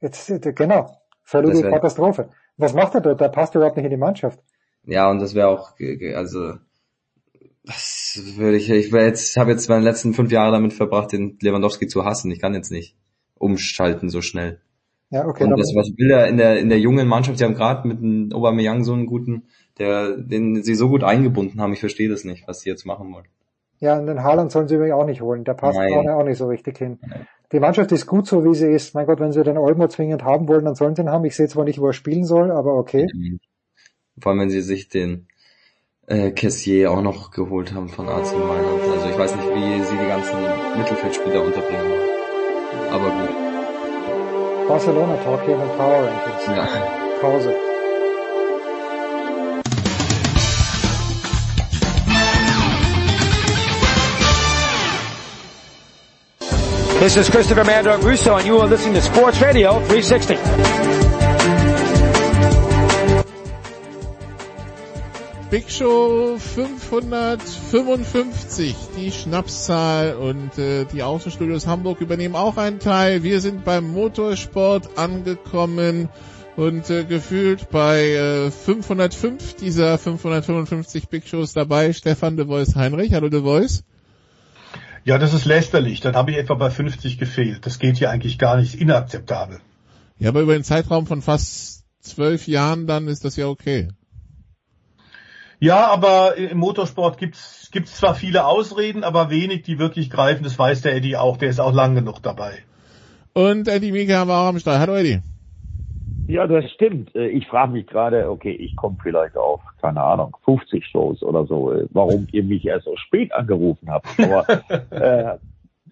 Jetzt, 0.00 0.32
genau. 0.56 0.90
Völlige 1.22 1.70
Katastrophe. 1.70 2.30
Was 2.56 2.74
macht 2.74 2.94
er 2.94 3.00
dort? 3.00 3.20
Der 3.20 3.28
passt 3.28 3.54
überhaupt 3.54 3.76
nicht 3.76 3.84
in 3.84 3.90
die 3.90 3.96
Mannschaft. 3.96 4.40
Ja, 4.84 5.10
und 5.10 5.20
das 5.20 5.34
wäre 5.34 5.48
auch, 5.48 5.74
also, 6.14 6.54
das 7.64 8.20
würde 8.36 8.56
ich, 8.56 8.68
ich 8.70 8.92
wäre 8.92 9.06
jetzt, 9.06 9.36
habe 9.36 9.52
jetzt 9.52 9.68
meine 9.68 9.84
letzten 9.84 10.14
fünf 10.14 10.32
Jahre 10.32 10.52
damit 10.52 10.72
verbracht, 10.72 11.12
den 11.12 11.38
Lewandowski 11.40 11.86
zu 11.86 12.04
hassen. 12.04 12.30
Ich 12.30 12.40
kann 12.40 12.54
jetzt 12.54 12.70
nicht 12.70 12.96
umschalten 13.34 14.10
so 14.10 14.20
schnell. 14.20 14.60
Ja, 15.10 15.26
okay. 15.26 15.44
Und 15.44 15.58
das, 15.58 15.74
was 15.74 15.90
will 15.96 16.10
er 16.10 16.26
in 16.26 16.38
der, 16.38 16.58
in 16.58 16.68
der 16.70 16.80
jungen 16.80 17.06
Mannschaft, 17.06 17.38
sie 17.38 17.44
haben 17.44 17.54
gerade 17.54 17.86
mit 17.86 18.00
dem 18.00 18.32
Aubameyang 18.32 18.82
so 18.82 18.94
einen 18.94 19.06
guten, 19.06 19.44
der, 19.78 20.16
den 20.16 20.62
sie 20.62 20.74
so 20.74 20.88
gut 20.88 21.04
eingebunden 21.04 21.60
haben, 21.60 21.72
ich 21.72 21.80
verstehe 21.80 22.08
das 22.08 22.24
nicht, 22.24 22.48
was 22.48 22.60
sie 22.60 22.70
jetzt 22.70 22.86
machen 22.86 23.12
wollen. 23.12 23.26
Ja, 23.82 23.98
und 23.98 24.06
den 24.06 24.22
Haaland 24.22 24.52
sollen 24.52 24.68
sie 24.68 24.76
übrigens 24.76 24.94
auch 24.94 25.06
nicht 25.06 25.22
holen, 25.22 25.42
der 25.42 25.54
passt 25.54 25.76
Nein. 25.76 26.08
auch 26.08 26.22
nicht 26.22 26.38
so 26.38 26.46
richtig 26.46 26.78
hin. 26.78 27.00
Nein. 27.02 27.26
Die 27.50 27.58
Mannschaft 27.58 27.90
ist 27.90 28.06
gut 28.06 28.28
so, 28.28 28.44
wie 28.44 28.54
sie 28.54 28.70
ist. 28.70 28.94
Mein 28.94 29.06
Gott, 29.06 29.18
wenn 29.18 29.32
sie 29.32 29.42
den 29.42 29.58
Olmo 29.58 29.88
zwingend 29.88 30.22
haben 30.22 30.46
wollen, 30.46 30.64
dann 30.64 30.76
sollen 30.76 30.94
sie 30.94 31.02
ihn 31.02 31.10
haben. 31.10 31.24
Ich 31.24 31.34
sehe 31.34 31.48
zwar 31.48 31.64
nicht, 31.64 31.80
wo 31.80 31.88
er 31.88 31.92
spielen 31.92 32.24
soll, 32.24 32.52
aber 32.52 32.76
okay. 32.76 33.08
Vor 34.20 34.30
allem, 34.30 34.42
wenn 34.42 34.50
sie 34.50 34.60
sich 34.60 34.88
den 34.88 35.26
äh, 36.06 36.30
Kessier 36.30 36.92
auch 36.92 37.02
noch 37.02 37.32
geholt 37.32 37.74
haben 37.74 37.88
von 37.88 38.08
AC 38.08 38.32
Mailand. 38.32 38.82
Also 38.94 39.08
ich 39.08 39.18
weiß 39.18 39.34
nicht, 39.34 39.48
wie 39.48 39.82
sie 39.82 39.98
die 39.98 40.06
ganzen 40.06 40.38
Mittelfeldspieler 40.78 41.42
unterbringen 41.42 41.90
wollen. 41.90 42.92
Aber 42.92 43.10
gut. 43.10 44.68
Barcelona 44.68 45.16
Talk 45.24 45.42
hier 45.44 45.56
mit 45.56 45.76
Power 45.76 46.06
Rankings. 46.06 46.46
Ja. 46.56 46.68
Pause. 47.20 47.71
This 57.02 57.16
is 57.16 57.30
Christopher 57.30 57.64
Mandor 57.64 58.00
Russo, 58.00 58.36
and 58.36 58.46
you 58.46 58.60
are 58.60 58.68
listening 58.68 58.94
to 58.94 59.00
Sports 59.00 59.42
Radio 59.42 59.80
360. 59.88 60.36
Big 65.50 65.68
Show 65.68 66.38
555, 66.38 68.76
die 68.96 69.10
Schnapszahl 69.10 70.14
und 70.14 70.56
äh, 70.58 70.84
die 70.84 71.02
Außenstudios 71.02 71.66
Hamburg 71.66 72.00
übernehmen 72.00 72.36
auch 72.36 72.56
einen 72.56 72.78
Teil. 72.78 73.24
Wir 73.24 73.40
sind 73.40 73.64
beim 73.64 73.88
Motorsport 73.88 74.96
angekommen 74.96 76.08
und 76.54 76.88
äh, 76.88 77.02
gefühlt 77.02 77.68
bei 77.70 78.12
äh, 78.12 78.52
505 78.52 79.56
dieser 79.56 79.98
555 79.98 81.08
Big 81.08 81.26
Shows 81.26 81.52
dabei. 81.52 81.92
Stefan 81.92 82.36
de 82.36 82.46
Voice 82.46 82.76
Heinrich. 82.76 83.12
Hallo 83.12 83.28
de 83.28 83.42
Voice. 83.42 83.82
Ja, 85.04 85.18
das 85.18 85.34
ist 85.34 85.44
lästerlich. 85.44 86.00
Dann 86.00 86.14
habe 86.14 86.30
ich 86.30 86.38
etwa 86.38 86.54
bei 86.54 86.70
50 86.70 87.18
gefehlt. 87.18 87.66
Das 87.66 87.78
geht 87.78 87.96
hier 87.96 88.10
eigentlich 88.10 88.38
gar 88.38 88.56
nicht. 88.56 88.74
Inakzeptabel. 88.74 89.60
Ja, 90.18 90.28
aber 90.28 90.42
über 90.42 90.52
den 90.52 90.64
Zeitraum 90.64 91.06
von 91.06 91.22
fast 91.22 91.84
zwölf 92.00 92.46
Jahren 92.46 92.86
dann 92.86 93.08
ist 93.08 93.24
das 93.24 93.36
ja 93.36 93.46
okay. 93.46 93.88
Ja, 95.58 95.88
aber 95.88 96.36
im 96.36 96.58
Motorsport 96.58 97.18
gibt's 97.18 97.68
gibt's 97.70 97.96
zwar 97.96 98.14
viele 98.14 98.46
Ausreden, 98.46 99.04
aber 99.04 99.30
wenig, 99.30 99.62
die 99.62 99.78
wirklich 99.78 100.10
greifen. 100.10 100.44
Das 100.44 100.58
weiß 100.58 100.82
der 100.82 100.94
Eddie 100.94 101.16
auch. 101.16 101.36
Der 101.36 101.48
ist 101.48 101.60
auch 101.60 101.72
lang 101.72 101.94
genug 101.94 102.22
dabei. 102.22 102.58
Und 103.32 103.66
Eddie 103.68 103.92
Mika 103.92 104.14
haben 104.18 104.28
wir 104.28 104.38
auch 104.38 104.48
am 104.48 104.58
Start. 104.58 104.78
Hallo 104.78 104.94
Eddie. 104.94 105.20
Ja, 106.28 106.46
das 106.46 106.70
stimmt. 106.72 107.14
Äh, 107.14 107.28
ich 107.28 107.46
frage 107.46 107.72
mich 107.72 107.86
gerade, 107.86 108.30
okay, 108.30 108.52
ich 108.52 108.76
komme 108.76 108.96
vielleicht 109.02 109.36
auf, 109.36 109.60
keine 109.80 110.02
Ahnung, 110.02 110.36
50 110.44 110.86
Shows 110.86 111.22
oder 111.22 111.46
so, 111.46 111.72
äh, 111.72 111.86
warum 111.90 112.26
ihr 112.32 112.44
mich 112.44 112.64
erst 112.64 112.84
so 112.84 112.96
spät 112.96 113.34
angerufen 113.34 113.90
habt. 113.90 114.06
Aber 114.18 114.48
äh, 114.90 115.38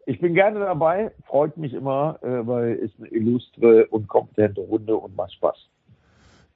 ich 0.06 0.20
bin 0.20 0.34
gerne 0.34 0.60
dabei, 0.60 1.12
freut 1.26 1.56
mich 1.56 1.72
immer, 1.72 2.18
äh, 2.22 2.46
weil 2.46 2.80
es 2.84 2.90
eine 2.98 3.08
illustre 3.08 3.86
und 3.86 4.08
kompetente 4.08 4.60
Runde 4.60 4.96
und 4.96 5.16
macht 5.16 5.32
Spaß. 5.34 5.56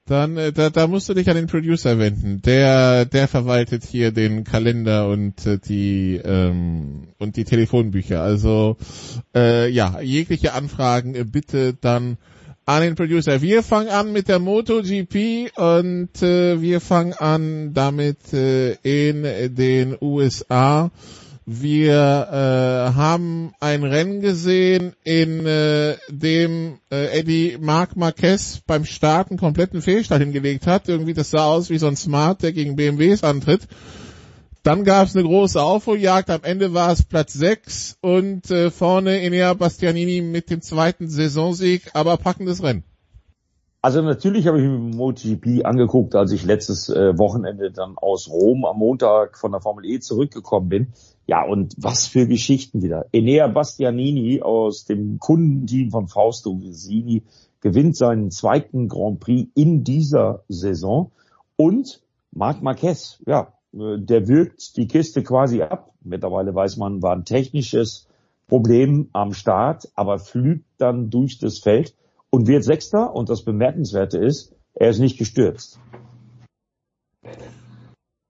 Dann 0.07 0.37
äh, 0.37 0.51
da, 0.51 0.69
da 0.69 0.85
musst 0.85 1.09
du 1.09 1.15
dich 1.15 1.27
an 1.29 1.35
den 1.35 1.47
Producer 1.47 1.97
wenden. 1.97 2.41
Der 2.43 3.05
der 3.05 3.27
verwaltet 3.27 3.83
hier 3.83 4.11
den 4.11 4.43
Kalender 4.43 5.09
und 5.09 5.45
äh, 5.47 5.57
die 5.57 6.21
ähm, 6.23 7.07
und 7.17 7.37
die 7.37 7.43
Telefonbücher. 7.43 8.21
Also 8.21 8.77
äh, 9.35 9.67
ja, 9.69 9.99
jegliche 10.01 10.53
Anfragen 10.53 11.15
äh, 11.15 11.23
bitte 11.23 11.73
dann 11.73 12.17
an 12.65 12.81
den 12.81 12.95
Producer. 12.95 13.41
Wir 13.41 13.61
fangen 13.61 13.89
an 13.89 14.11
mit 14.11 14.27
der 14.27 14.39
MotoGP 14.39 15.51
und 15.55 16.21
äh, 16.21 16.61
wir 16.61 16.81
fangen 16.81 17.13
an 17.13 17.73
damit 17.73 18.33
äh, 18.33 18.73
in 18.83 19.55
den 19.55 19.95
USA. 20.01 20.91
Wir 21.47 21.93
äh, 21.93 22.95
haben 22.95 23.53
ein 23.59 23.83
Rennen 23.83 24.19
gesehen, 24.19 24.93
in 25.03 25.45
äh, 25.45 25.95
dem 26.09 26.79
äh, 26.91 27.19
Eddie 27.19 27.57
Marc 27.61 27.95
Marquez 27.95 28.61
beim 28.65 28.83
Starten 28.83 29.37
kompletten 29.37 29.83
Fehlstart 29.83 30.21
hingelegt 30.21 30.65
hat. 30.65 30.89
Irgendwie 30.89 31.13
das 31.13 31.29
sah 31.29 31.45
aus 31.45 31.69
wie 31.69 31.77
so 31.77 31.85
ein 31.85 31.95
Smart, 31.95 32.41
der 32.41 32.51
gegen 32.51 32.75
BMWs 32.75 33.23
antritt. 33.23 33.67
Dann 34.65 34.83
gab 34.83 35.05
es 35.05 35.15
eine 35.15 35.23
große 35.23 35.61
Aufholjagd. 35.61 36.31
Am 36.31 36.41
Ende 36.41 36.73
war 36.73 36.91
es 36.91 37.03
Platz 37.03 37.33
6 37.33 37.99
und 38.01 38.49
äh, 38.49 38.71
vorne 38.71 39.21
Enea 39.21 39.53
Bastianini 39.53 40.21
mit 40.21 40.49
dem 40.49 40.63
zweiten 40.63 41.07
Saisonsieg, 41.07 41.91
aber 41.93 42.17
packendes 42.17 42.63
Rennen. 42.63 42.83
Also 43.83 44.01
natürlich 44.01 44.47
habe 44.47 44.59
ich 44.59 44.63
mir 44.67 44.79
MotoGP 44.79 45.65
angeguckt, 45.65 46.15
als 46.15 46.31
ich 46.31 46.43
letztes 46.45 46.89
äh, 46.89 47.15
Wochenende 47.15 47.71
dann 47.71 47.95
aus 47.99 48.27
Rom 48.27 48.65
am 48.65 48.79
Montag 48.79 49.37
von 49.37 49.51
der 49.51 49.61
Formel 49.61 49.85
E 49.85 49.99
zurückgekommen 49.99 50.67
bin. 50.67 50.93
Ja, 51.27 51.45
und 51.45 51.75
was 51.77 52.07
für 52.07 52.25
Geschichten 52.25 52.81
wieder. 52.81 53.05
Enea 53.11 53.45
Bastianini 53.45 54.41
aus 54.41 54.85
dem 54.85 55.19
Kundenteam 55.19 55.91
von 55.91 56.07
Fausto 56.07 56.59
Vesini 56.59 57.21
gewinnt 57.61 57.95
seinen 57.95 58.31
zweiten 58.31 58.87
Grand 58.87 59.19
Prix 59.19 59.47
in 59.53 59.83
dieser 59.83 60.43
Saison. 60.49 61.11
Und 61.55 62.01
Marc 62.31 62.63
Marquez, 62.63 63.21
ja, 63.27 63.54
der 63.75 64.27
wirkt 64.27 64.77
die 64.77 64.87
Kiste 64.87 65.21
quasi 65.21 65.61
ab. 65.61 65.93
Mittlerweile 66.01 66.55
weiß 66.55 66.77
man, 66.77 67.01
war 67.01 67.13
ein 67.13 67.25
technisches 67.25 68.07
Problem 68.47 69.09
am 69.11 69.33
Start, 69.33 69.89
aber 69.95 70.19
flügt 70.19 70.65
dann 70.77 71.09
durch 71.09 71.39
das 71.39 71.59
Feld 71.59 71.93
und 72.29 72.47
wird 72.47 72.63
Sechster. 72.63 73.13
Und 73.13 73.29
das 73.29 73.43
Bemerkenswerte 73.43 74.17
ist, 74.17 74.55
er 74.73 74.89
ist 74.89 74.99
nicht 74.99 75.17
gestürzt. 75.17 75.79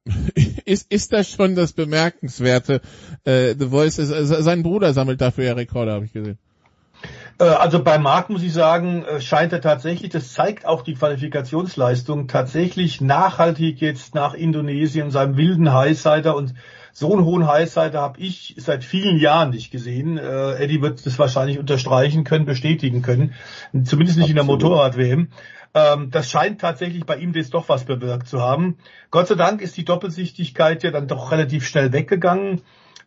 ist, 0.65 0.91
ist 0.91 1.13
das 1.13 1.29
schon 1.29 1.55
das 1.55 1.73
Bemerkenswerte? 1.73 2.81
Äh, 3.23 3.55
The 3.57 3.67
Voice 3.67 3.99
ist, 3.99 4.11
äh, 4.11 4.25
sein 4.25 4.63
Bruder 4.63 4.93
sammelt 4.93 5.21
dafür 5.21 5.43
ja 5.43 5.53
Rekorde, 5.53 5.91
habe 5.91 6.05
ich 6.05 6.13
gesehen. 6.13 6.39
Äh, 7.39 7.43
also 7.43 7.83
bei 7.83 7.97
Marc 7.97 8.29
muss 8.29 8.43
ich 8.43 8.53
sagen, 8.53 9.03
äh, 9.03 9.21
scheint 9.21 9.53
er 9.53 9.61
tatsächlich, 9.61 10.09
das 10.09 10.33
zeigt 10.33 10.65
auch 10.65 10.81
die 10.81 10.95
Qualifikationsleistung, 10.95 12.27
tatsächlich 12.27 13.01
nachhaltig 13.01 13.81
jetzt 13.81 14.15
nach 14.15 14.33
Indonesien, 14.33 15.11
seinem 15.11 15.37
wilden 15.37 15.73
Highsider 15.73 16.35
und 16.35 16.53
so 16.97 17.11
einen 17.11 17.25
hohen 17.25 17.45
Highsider 17.45 17.99
habe 18.01 18.21
ich 18.21 18.55
seit 18.57 18.85
vielen 18.85 19.19
Jahren 19.19 19.49
nicht 19.49 19.69
gesehen. 19.69 20.17
Äh, 20.17 20.53
Eddie 20.53 20.81
wird 20.81 21.05
das 21.05 21.19
wahrscheinlich 21.19 21.59
unterstreichen 21.59 22.23
können, 22.23 22.45
bestätigen 22.45 23.01
können. 23.01 23.33
Zumindest 23.83 24.17
nicht 24.17 24.29
Absolut. 24.29 24.29
in 24.29 24.35
der 24.35 24.43
Motorrad-WM. 24.45 25.27
Ähm, 25.73 26.09
das 26.09 26.29
scheint 26.29 26.61
tatsächlich 26.61 27.05
bei 27.05 27.17
ihm 27.17 27.33
jetzt 27.33 27.53
doch 27.53 27.67
was 27.67 27.83
bewirkt 27.83 28.29
zu 28.29 28.41
haben. 28.41 28.77
Gott 29.11 29.27
sei 29.27 29.35
Dank 29.35 29.61
ist 29.61 29.75
die 29.75 29.83
Doppelsichtigkeit 29.83 30.83
ja 30.83 30.91
dann 30.91 31.09
doch 31.09 31.33
relativ 31.33 31.67
schnell 31.67 31.91
weggegangen. 31.91 32.61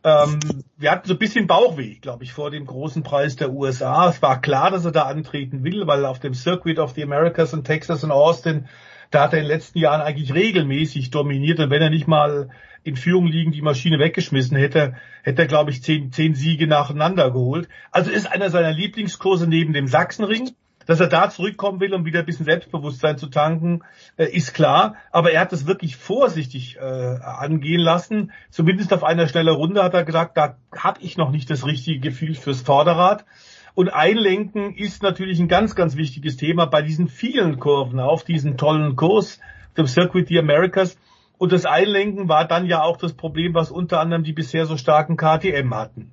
Ähm, 0.04 0.38
wir 0.76 0.90
hatten 0.90 1.08
so 1.08 1.14
ein 1.14 1.18
bisschen 1.18 1.46
Bauchweh, 1.46 1.96
glaube 1.96 2.24
ich, 2.24 2.32
vor 2.32 2.50
dem 2.50 2.66
großen 2.66 3.02
Preis 3.02 3.36
der 3.36 3.50
USA. 3.52 4.08
Es 4.08 4.22
war 4.22 4.40
klar, 4.40 4.70
dass 4.70 4.84
er 4.84 4.92
da 4.92 5.02
antreten 5.02 5.64
will, 5.64 5.86
weil 5.86 6.04
auf 6.04 6.20
dem 6.20 6.34
Circuit 6.34 6.78
of 6.78 6.92
the 6.92 7.02
Americas 7.02 7.52
in 7.52 7.64
Texas 7.64 8.04
und 8.04 8.12
Austin, 8.12 8.68
da 9.10 9.22
hat 9.22 9.32
er 9.32 9.40
in 9.40 9.44
den 9.46 9.52
letzten 9.52 9.78
Jahren 9.78 10.00
eigentlich 10.00 10.34
regelmäßig 10.34 11.10
dominiert. 11.10 11.58
Und 11.58 11.70
wenn 11.70 11.82
er 11.82 11.90
nicht 11.90 12.06
mal 12.06 12.50
in 12.84 12.96
Führung 12.96 13.26
liegen 13.26 13.52
die 13.52 13.62
Maschine 13.62 13.98
weggeschmissen 13.98 14.56
hätte, 14.56 14.94
hätte 15.22 15.42
er, 15.42 15.48
glaube 15.48 15.70
ich, 15.70 15.82
zehn, 15.82 16.12
zehn 16.12 16.34
Siege 16.34 16.66
nacheinander 16.66 17.30
geholt. 17.30 17.68
Also 17.90 18.10
ist 18.10 18.30
einer 18.30 18.50
seiner 18.50 18.72
Lieblingskurse 18.72 19.46
neben 19.48 19.72
dem 19.72 19.88
Sachsenring. 19.88 20.50
Dass 20.88 21.00
er 21.00 21.08
da 21.08 21.28
zurückkommen 21.28 21.80
will, 21.80 21.92
um 21.92 22.06
wieder 22.06 22.20
ein 22.20 22.24
bisschen 22.24 22.46
Selbstbewusstsein 22.46 23.18
zu 23.18 23.26
tanken, 23.26 23.82
äh, 24.16 24.24
ist 24.24 24.54
klar. 24.54 24.94
Aber 25.12 25.30
er 25.30 25.42
hat 25.42 25.52
es 25.52 25.66
wirklich 25.66 25.96
vorsichtig 25.96 26.78
äh, 26.78 26.80
angehen 26.80 27.80
lassen. 27.80 28.32
Zumindest 28.48 28.94
auf 28.94 29.04
einer 29.04 29.28
schnellen 29.28 29.54
Runde 29.54 29.82
hat 29.82 29.92
er 29.92 30.04
gesagt, 30.04 30.38
da 30.38 30.56
habe 30.74 31.02
ich 31.02 31.18
noch 31.18 31.30
nicht 31.30 31.50
das 31.50 31.66
richtige 31.66 32.00
Gefühl 32.00 32.34
fürs 32.34 32.62
Vorderrad. 32.62 33.26
Und 33.74 33.90
Einlenken 33.90 34.74
ist 34.74 35.02
natürlich 35.02 35.38
ein 35.38 35.48
ganz, 35.48 35.74
ganz 35.74 35.94
wichtiges 35.96 36.38
Thema 36.38 36.64
bei 36.64 36.80
diesen 36.80 37.08
vielen 37.08 37.58
Kurven 37.58 38.00
auf 38.00 38.24
diesen 38.24 38.56
tollen 38.56 38.96
Kurs, 38.96 39.40
dem 39.76 39.86
Circuit 39.86 40.28
the 40.28 40.38
Americas. 40.38 40.96
Und 41.36 41.52
das 41.52 41.66
Einlenken 41.66 42.30
war 42.30 42.48
dann 42.48 42.64
ja 42.64 42.82
auch 42.82 42.96
das 42.96 43.12
Problem, 43.12 43.52
was 43.52 43.70
unter 43.70 44.00
anderem 44.00 44.24
die 44.24 44.32
bisher 44.32 44.64
so 44.64 44.78
starken 44.78 45.18
KTM 45.18 45.74
hatten. 45.74 46.12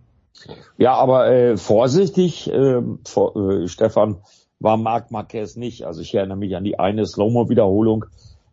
Ja, 0.77 0.95
aber 0.95 1.31
äh, 1.31 1.55
vorsichtig, 1.55 2.51
äh, 2.51 2.81
vor, 3.05 3.37
äh, 3.37 3.69
Stefan, 3.69 4.17
war 4.59 4.77
Marc 4.77 5.11
Marquez 5.11 5.55
nicht. 5.55 5.83
Also 5.83 6.01
ich 6.01 6.13
erinnere 6.13 6.37
mich 6.37 6.55
an 6.55 6.63
die 6.63 6.79
eine 6.79 7.05
Slow-Mo-Wiederholung. 7.05 8.05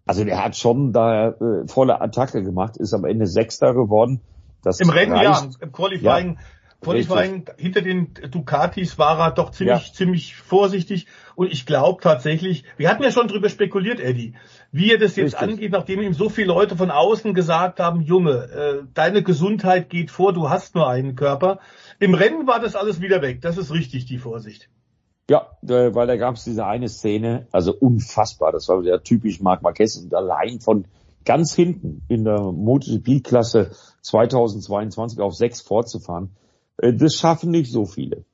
Also 0.05 0.24
der 0.24 0.44
hat 0.44 0.57
schon 0.57 0.92
da 0.92 1.28
äh, 1.28 1.66
volle 1.66 2.00
Attacke 2.00 2.42
gemacht, 2.42 2.76
ist 2.76 2.92
am 2.92 3.05
Ende 3.05 3.26
Sechster 3.26 3.72
geworden. 3.72 4.20
Das 4.62 4.80
Im 4.80 4.90
Rennen 4.90 5.12
reicht. 5.12 5.42
ja, 5.42 5.50
im 5.61 5.72
Qualifying, 5.72 6.34
ja, 6.34 6.40
Qualifying 6.80 7.44
hinter 7.57 7.80
den 7.80 8.12
Ducatis 8.30 8.98
war 8.98 9.18
er 9.20 9.30
doch 9.30 9.50
ziemlich, 9.50 9.88
ja. 9.88 9.92
ziemlich 9.92 10.36
vorsichtig. 10.36 11.07
Und 11.36 11.53
ich 11.53 11.66
glaube 11.66 12.03
tatsächlich, 12.03 12.64
wir 12.76 12.88
hatten 12.88 13.03
ja 13.03 13.12
schon 13.12 13.28
drüber 13.28 13.48
spekuliert, 13.48 14.00
Eddie, 14.00 14.34
wie 14.72 14.90
er 14.92 14.98
das 14.98 15.16
jetzt 15.16 15.34
Richtig. 15.34 15.50
angeht, 15.50 15.72
nachdem 15.72 16.03
ihm 16.03 16.14
so 16.14 16.28
viele 16.28 16.48
Leute 16.48 16.76
von 16.76 16.90
außen 16.90 17.34
gesagt 17.34 17.78
haben, 17.78 18.00
Junge, 18.00 18.32
äh, 18.32 18.84
deine 18.94 19.22
Gesundheit 19.22 19.88
geht 19.88 20.11
vor, 20.11 20.32
du 20.32 20.50
hast 20.50 20.74
nur 20.74 20.88
einen 20.88 21.14
Körper. 21.14 21.61
Im 22.00 22.14
Rennen 22.14 22.46
war 22.46 22.61
das 22.61 22.74
alles 22.74 23.00
wieder 23.00 23.22
weg. 23.22 23.40
Das 23.40 23.57
ist 23.57 23.72
richtig, 23.72 24.07
die 24.07 24.18
Vorsicht. 24.18 24.68
Ja, 25.33 25.47
weil 25.62 26.07
da 26.07 26.16
gab 26.16 26.35
es 26.35 26.45
diese 26.45 26.66
eine 26.66 26.91
Szene, 26.91 27.47
also 27.53 27.72
unfassbar, 27.72 28.53
das 28.53 28.68
war 28.68 28.83
ja 28.83 28.99
typisch 28.99 29.41
Marc 29.41 29.62
Marquez 29.62 29.97
und 29.97 30.12
allein 30.12 30.61
von 30.61 30.85
ganz 31.24 31.55
hinten 31.55 32.03
in 32.09 32.24
der 32.24 32.39
MotoGP-Klasse 32.39 33.70
2022 34.03 35.20
auf 35.20 35.35
sechs 35.35 35.62
fortzufahren, 35.62 36.37
äh, 36.76 36.93
das 36.93 37.14
schaffen 37.14 37.51
nicht 37.51 37.72
so 37.72 37.87
viele. 37.87 38.26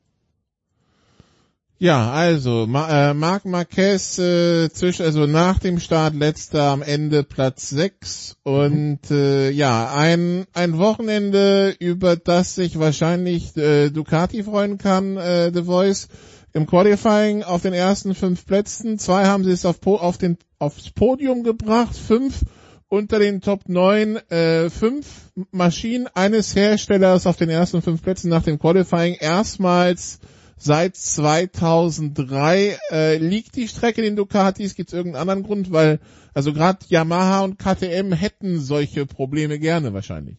Ja, 1.79 2.11
also 2.11 2.67
Ma 2.67 3.11
äh, 3.11 3.15
Marc 3.15 3.45
Marquez 3.45 4.19
äh, 4.19 4.69
zwischen 4.69 5.05
also 5.05 5.27
nach 5.27 5.61
dem 5.61 5.79
Start 5.79 6.17
letzter 6.17 6.65
am 6.65 6.83
Ende 6.83 7.23
Platz 7.23 7.71
6 7.71 8.39
und 8.43 9.09
äh, 9.13 9.51
ja, 9.51 9.95
ein 9.95 10.47
ein 10.53 10.77
Wochenende 10.79 11.77
über 11.79 12.17
das 12.17 12.57
sich 12.57 12.81
wahrscheinlich 12.81 13.57
äh, 13.57 13.91
Ducati 13.91 14.43
freuen 14.43 14.79
kann, 14.79 15.17
äh, 15.17 15.53
The 15.55 15.63
Voice 15.63 16.09
im 16.53 16.67
Qualifying 16.67 17.43
auf 17.43 17.63
den 17.63 17.73
ersten 17.73 18.15
fünf 18.15 18.47
Plätzen. 18.47 18.99
Zwei 18.99 19.27
haben 19.27 19.45
sie 19.45 19.53
es 19.53 19.65
auf, 19.65 19.85
auf 19.87 20.19
den, 20.19 20.39
aufs 20.59 20.91
Podium 20.91 21.43
gebracht, 21.43 21.97
fünf 21.97 22.45
unter 22.89 23.19
den 23.19 23.41
Top 23.41 23.69
9, 23.69 24.17
äh, 24.31 24.71
fünf 24.71 25.31
Maschinen 25.51 26.09
eines 26.15 26.57
Herstellers 26.57 27.27
auf 27.27 27.37
den 27.37 27.51
ersten 27.51 27.83
fünf 27.83 28.03
Plätzen 28.03 28.31
nach 28.31 28.43
dem 28.43 28.59
Qualifying. 28.59 29.15
Erstmals 29.21 30.21
seit 30.57 30.97
2003 30.97 32.79
äh, 32.91 33.19
liegt 33.19 33.57
die 33.57 33.69
Strecke 33.69 34.03
den 34.03 34.17
Ducatis. 34.17 34.75
Gibt 34.75 34.89
es 34.89 34.95
irgendeinen 34.95 35.21
anderen 35.21 35.43
Grund? 35.43 35.71
Weil 35.71 36.01
also 36.35 36.53
gerade 36.53 36.79
Yamaha 36.89 37.41
und 37.41 37.59
KTM 37.59 38.13
hätten 38.13 38.61
solche 38.61 39.07
Probleme 39.07 39.59
gerne 39.59 39.93
wahrscheinlich. 39.93 40.39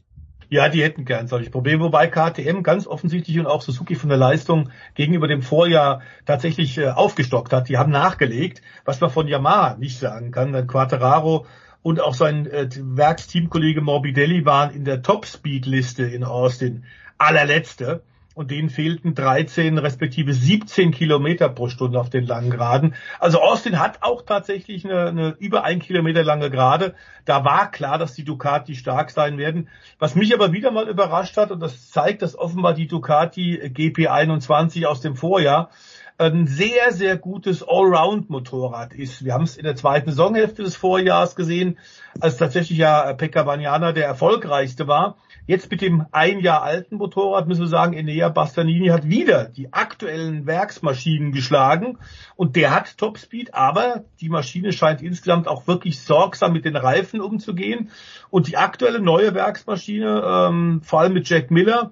Ja, 0.51 0.67
die 0.67 0.81
hätten 0.81 1.05
gern 1.05 1.27
solche 1.27 1.51
Probleme, 1.51 1.83
wobei 1.83 2.07
KTM 2.07 2.63
ganz 2.63 2.87
offensichtlich 2.87 3.37
und 3.39 3.45
auch 3.45 3.61
Suzuki 3.61 3.93
von 3.93 4.09
der 4.09 4.17
Leistung 4.17 4.71
gegenüber 4.95 5.27
dem 5.27 5.43
Vorjahr 5.43 6.01
tatsächlich 6.25 6.77
äh, 6.79 6.87
aufgestockt 6.89 7.53
hat. 7.53 7.69
Die 7.69 7.77
haben 7.77 7.91
nachgelegt, 7.91 8.63
was 8.83 8.99
man 8.99 9.11
von 9.11 9.27
Yamaha 9.27 9.77
nicht 9.77 9.99
sagen 9.99 10.31
kann. 10.31 10.51
Dann 10.51 10.65
Quattararo 10.65 11.45
und 11.83 12.01
auch 12.01 12.15
sein 12.15 12.47
äh, 12.47 12.67
Werksteamkollege 12.75 13.81
Morbidelli 13.81 14.43
waren 14.43 14.71
in 14.71 14.85
der 14.85 15.03
Top-Speed-Liste 15.03 16.03
in 16.03 16.23
Austin 16.23 16.83
allerletzte 17.19 18.01
und 18.39 18.51
denen 18.51 18.69
fehlten 18.69 19.15
13 19.15 19.77
respektive 19.77 20.33
17 20.33 20.91
Kilometer 20.91 21.49
pro 21.49 21.67
Stunde 21.67 21.99
auf 21.99 22.09
den 22.09 22.25
langen 22.25 22.49
Geraden. 22.49 22.95
Also 23.19 23.41
Austin 23.41 23.79
hat 23.79 23.97
auch 23.99 24.21
tatsächlich 24.21 24.85
eine, 24.85 25.07
eine 25.07 25.35
über 25.39 25.65
ein 25.65 25.79
Kilometer 25.79 26.23
lange 26.23 26.49
Gerade. 26.49 26.95
Da 27.25 27.43
war 27.43 27.69
klar, 27.69 27.97
dass 27.97 28.13
die 28.13 28.23
Ducati 28.23 28.75
stark 28.75 29.11
sein 29.11 29.37
werden. 29.37 29.67
Was 29.99 30.15
mich 30.15 30.33
aber 30.33 30.53
wieder 30.53 30.71
mal 30.71 30.87
überrascht 30.87 31.35
hat, 31.35 31.51
und 31.51 31.59
das 31.59 31.91
zeigt, 31.91 32.21
dass 32.21 32.39
offenbar 32.39 32.73
die 32.73 32.87
Ducati 32.87 33.59
GP21 33.61 34.85
aus 34.85 35.01
dem 35.01 35.17
Vorjahr 35.17 35.69
ein 36.17 36.47
sehr, 36.47 36.93
sehr 36.93 37.17
gutes 37.17 37.61
Allround-Motorrad 37.61 38.93
ist. 38.93 39.25
Wir 39.25 39.33
haben 39.33 39.43
es 39.43 39.57
in 39.57 39.63
der 39.63 39.75
zweiten 39.75 40.11
Saisonhälfte 40.11 40.63
des 40.63 40.77
Vorjahres 40.77 41.35
gesehen, 41.35 41.77
als 42.21 42.37
tatsächlich 42.37 42.77
ja 42.77 43.13
Pekka 43.13 43.43
Bagnana 43.43 43.91
der 43.91 44.05
erfolgreichste 44.05 44.87
war. 44.87 45.17
Jetzt 45.49 45.71
mit 45.71 45.81
dem 45.81 46.05
ein 46.11 46.41
Jahr 46.41 46.61
alten 46.61 46.97
Motorrad 46.97 47.47
müssen 47.47 47.61
wir 47.61 47.67
sagen, 47.69 47.93
Enea 47.93 48.29
Bastanini 48.29 48.89
hat 48.89 49.09
wieder 49.09 49.45
die 49.45 49.73
aktuellen 49.73 50.45
Werksmaschinen 50.45 51.31
geschlagen 51.31 51.97
und 52.35 52.55
der 52.55 52.69
hat 52.69 52.99
Topspeed, 52.99 53.55
aber 53.55 54.03
die 54.21 54.29
Maschine 54.29 54.71
scheint 54.71 55.01
insgesamt 55.01 55.47
auch 55.47 55.65
wirklich 55.65 56.01
sorgsam 56.01 56.53
mit 56.53 56.65
den 56.65 56.75
Reifen 56.75 57.19
umzugehen 57.19 57.89
und 58.29 58.47
die 58.47 58.57
aktuelle 58.57 58.99
neue 58.99 59.33
Werksmaschine, 59.33 60.21
ähm, 60.23 60.81
vor 60.83 60.99
allem 60.99 61.13
mit 61.13 61.27
Jack 61.27 61.49
Miller, 61.49 61.89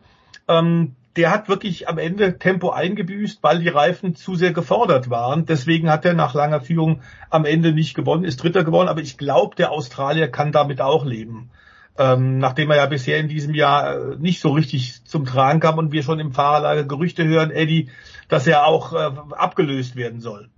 ähm, 0.48 0.94
der 1.16 1.32
hat 1.32 1.50
wirklich 1.50 1.90
am 1.90 1.98
Ende 1.98 2.38
Tempo 2.38 2.70
eingebüßt, 2.70 3.42
weil 3.42 3.58
die 3.58 3.70
Reifen 3.70 4.14
zu 4.14 4.36
sehr 4.36 4.54
gefordert 4.54 5.10
waren. 5.10 5.48
Deswegen 5.48 5.90
hat 5.90 6.06
er 6.06 6.14
nach 6.14 6.36
langer 6.36 6.62
Führung 6.62 7.02
am 7.32 7.44
Ende 7.44 7.72
nicht 7.72 7.96
gewonnen, 7.96 8.24
ist 8.24 8.44
Dritter 8.44 8.64
geworden. 8.64 8.88
Aber 8.88 9.02
ich 9.02 9.18
glaube, 9.18 9.56
der 9.56 9.72
Australier 9.72 10.28
kann 10.28 10.52
damit 10.52 10.80
auch 10.80 11.06
leben 11.06 11.50
ähm, 11.98 12.38
nachdem 12.38 12.70
er 12.72 12.78
ja 12.78 12.86
bisher 12.86 13.20
in 13.20 13.28
diesem 13.28 13.54
Jahr 13.54 13.96
äh, 13.96 14.16
nicht 14.18 14.40
so 14.40 14.50
richtig 14.50 15.04
zum 15.06 15.26
Tragen 15.26 15.60
kam 15.60 15.78
und 15.78 15.92
wir 15.92 16.04
schon 16.04 16.20
im 16.20 16.32
Fahrerlager 16.32 16.84
Gerüchte 16.84 17.26
hören, 17.26 17.52
Eddie, 17.52 17.90
dass 18.30 18.48
er 18.48 18.66
auch 18.66 18.94
äh, 18.94 19.12
abgelöst 19.32 19.96
werden 19.96 20.20
soll. 20.20 20.50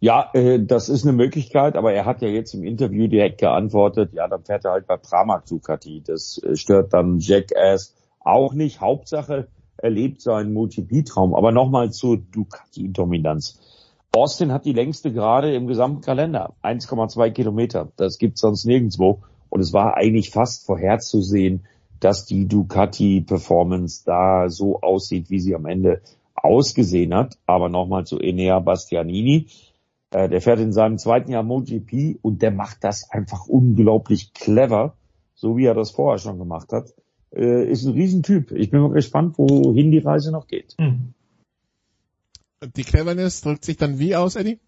Ja, 0.00 0.30
äh, 0.32 0.58
das 0.60 0.88
ist 0.88 1.04
eine 1.04 1.12
Möglichkeit, 1.12 1.76
aber 1.76 1.92
er 1.92 2.06
hat 2.06 2.22
ja 2.22 2.28
jetzt 2.28 2.54
im 2.54 2.64
Interview 2.64 3.06
direkt 3.06 3.38
geantwortet, 3.38 4.12
ja, 4.14 4.26
dann 4.26 4.42
fährt 4.42 4.64
er 4.64 4.72
halt 4.72 4.86
bei 4.86 4.96
Pramac 4.96 5.46
Ducati. 5.46 6.02
Das 6.04 6.42
äh, 6.42 6.56
stört 6.56 6.92
dann 6.92 7.18
Jackass 7.18 7.94
auch 8.18 8.52
nicht. 8.52 8.80
Hauptsache, 8.80 9.48
er 9.76 9.90
lebt 9.90 10.20
seinen 10.20 10.52
MotoGP-Traum. 10.54 11.34
Aber 11.34 11.52
nochmal 11.52 11.92
zur 11.92 12.16
Ducati-Dominanz. 12.16 13.60
Austin 14.14 14.52
hat 14.52 14.64
die 14.64 14.72
längste 14.72 15.12
Gerade 15.12 15.54
im 15.54 15.66
gesamten 15.66 16.02
Kalender. 16.02 16.54
1,2 16.62 17.30
Kilometer. 17.30 17.92
Das 17.96 18.18
gibt's 18.18 18.40
sonst 18.40 18.64
nirgendwo. 18.64 19.22
Und 19.52 19.60
es 19.60 19.74
war 19.74 19.98
eigentlich 19.98 20.30
fast 20.30 20.64
vorherzusehen, 20.64 21.66
dass 22.00 22.24
die 22.24 22.48
Ducati 22.48 23.20
Performance 23.20 24.02
da 24.06 24.48
so 24.48 24.80
aussieht, 24.80 25.28
wie 25.28 25.40
sie 25.40 25.54
am 25.54 25.66
Ende 25.66 26.00
ausgesehen 26.34 27.12
hat. 27.12 27.36
Aber 27.44 27.68
nochmal 27.68 28.06
zu 28.06 28.18
Enea 28.18 28.60
Bastianini. 28.60 29.48
Äh, 30.10 30.30
der 30.30 30.40
fährt 30.40 30.58
in 30.58 30.72
seinem 30.72 30.96
zweiten 30.96 31.30
Jahr 31.30 31.42
MotoGP 31.42 32.18
und 32.22 32.40
der 32.40 32.50
macht 32.50 32.82
das 32.82 33.10
einfach 33.10 33.46
unglaublich 33.46 34.32
clever, 34.32 34.96
so 35.34 35.58
wie 35.58 35.66
er 35.66 35.74
das 35.74 35.90
vorher 35.90 36.16
schon 36.16 36.38
gemacht 36.38 36.72
hat. 36.72 36.94
Äh, 37.30 37.70
ist 37.70 37.84
ein 37.84 37.92
Riesentyp. 37.92 38.52
Ich 38.52 38.70
bin 38.70 38.80
mal 38.80 38.92
gespannt, 38.92 39.36
wohin 39.36 39.90
die 39.90 39.98
Reise 39.98 40.32
noch 40.32 40.46
geht. 40.46 40.76
Hm. 40.78 41.12
Die 42.74 42.84
Cleverness 42.84 43.42
drückt 43.42 43.66
sich 43.66 43.76
dann 43.76 43.98
wie 43.98 44.16
aus, 44.16 44.34
Eddie? 44.34 44.60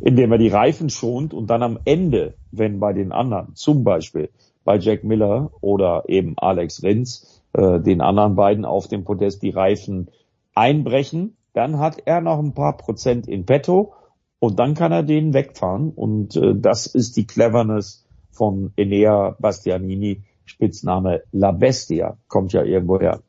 Indem 0.00 0.32
er 0.32 0.38
die 0.38 0.48
Reifen 0.48 0.90
schont 0.90 1.34
und 1.34 1.48
dann 1.48 1.62
am 1.62 1.78
Ende, 1.84 2.34
wenn 2.50 2.80
bei 2.80 2.92
den 2.92 3.12
anderen, 3.12 3.54
zum 3.54 3.84
Beispiel 3.84 4.30
bei 4.64 4.78
Jack 4.78 5.04
Miller 5.04 5.50
oder 5.60 6.04
eben 6.08 6.34
Alex 6.38 6.82
Rins, 6.82 7.42
äh, 7.52 7.80
den 7.80 8.00
anderen 8.00 8.34
beiden 8.34 8.64
auf 8.64 8.88
dem 8.88 9.04
Podest 9.04 9.42
die 9.42 9.50
Reifen 9.50 10.08
einbrechen, 10.54 11.36
dann 11.52 11.78
hat 11.78 12.02
er 12.04 12.20
noch 12.20 12.38
ein 12.38 12.54
paar 12.54 12.76
Prozent 12.76 13.28
in 13.28 13.46
petto 13.46 13.94
und 14.38 14.58
dann 14.58 14.74
kann 14.74 14.92
er 14.92 15.02
den 15.02 15.32
wegfahren 15.32 15.90
und 15.90 16.36
äh, 16.36 16.54
das 16.56 16.86
ist 16.86 17.16
die 17.16 17.26
Cleverness 17.26 18.06
von 18.30 18.72
Enea 18.76 19.36
Bastianini, 19.38 20.22
Spitzname 20.44 21.22
La 21.32 21.52
Bestia, 21.52 22.18
kommt 22.28 22.52
ja 22.52 22.62
irgendwo 22.62 23.00
her. 23.00 23.20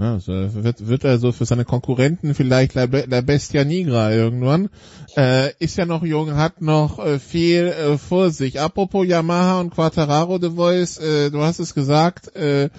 Ja, 0.00 0.18
so 0.18 0.32
wird, 0.32 0.88
wird 0.88 1.04
er 1.04 1.18
so 1.18 1.30
für 1.30 1.44
seine 1.44 1.66
Konkurrenten 1.66 2.34
vielleicht 2.34 2.72
La, 2.72 2.84
La 2.84 3.20
Bestia 3.20 3.64
Nigra 3.64 4.10
irgendwann. 4.10 4.70
Äh, 5.14 5.52
ist 5.58 5.76
ja 5.76 5.84
noch 5.84 6.02
jung, 6.02 6.36
hat 6.36 6.62
noch 6.62 6.98
äh, 6.98 7.18
viel 7.18 7.66
äh, 7.66 7.98
vor 7.98 8.30
sich. 8.30 8.60
Apropos 8.60 9.06
Yamaha 9.06 9.60
und 9.60 9.74
Quattararo 9.74 10.38
The 10.40 10.56
Voice, 10.56 10.96
äh, 10.96 11.30
du 11.30 11.42
hast 11.42 11.58
es 11.58 11.74
gesagt, 11.74 12.34
äh, 12.34 12.70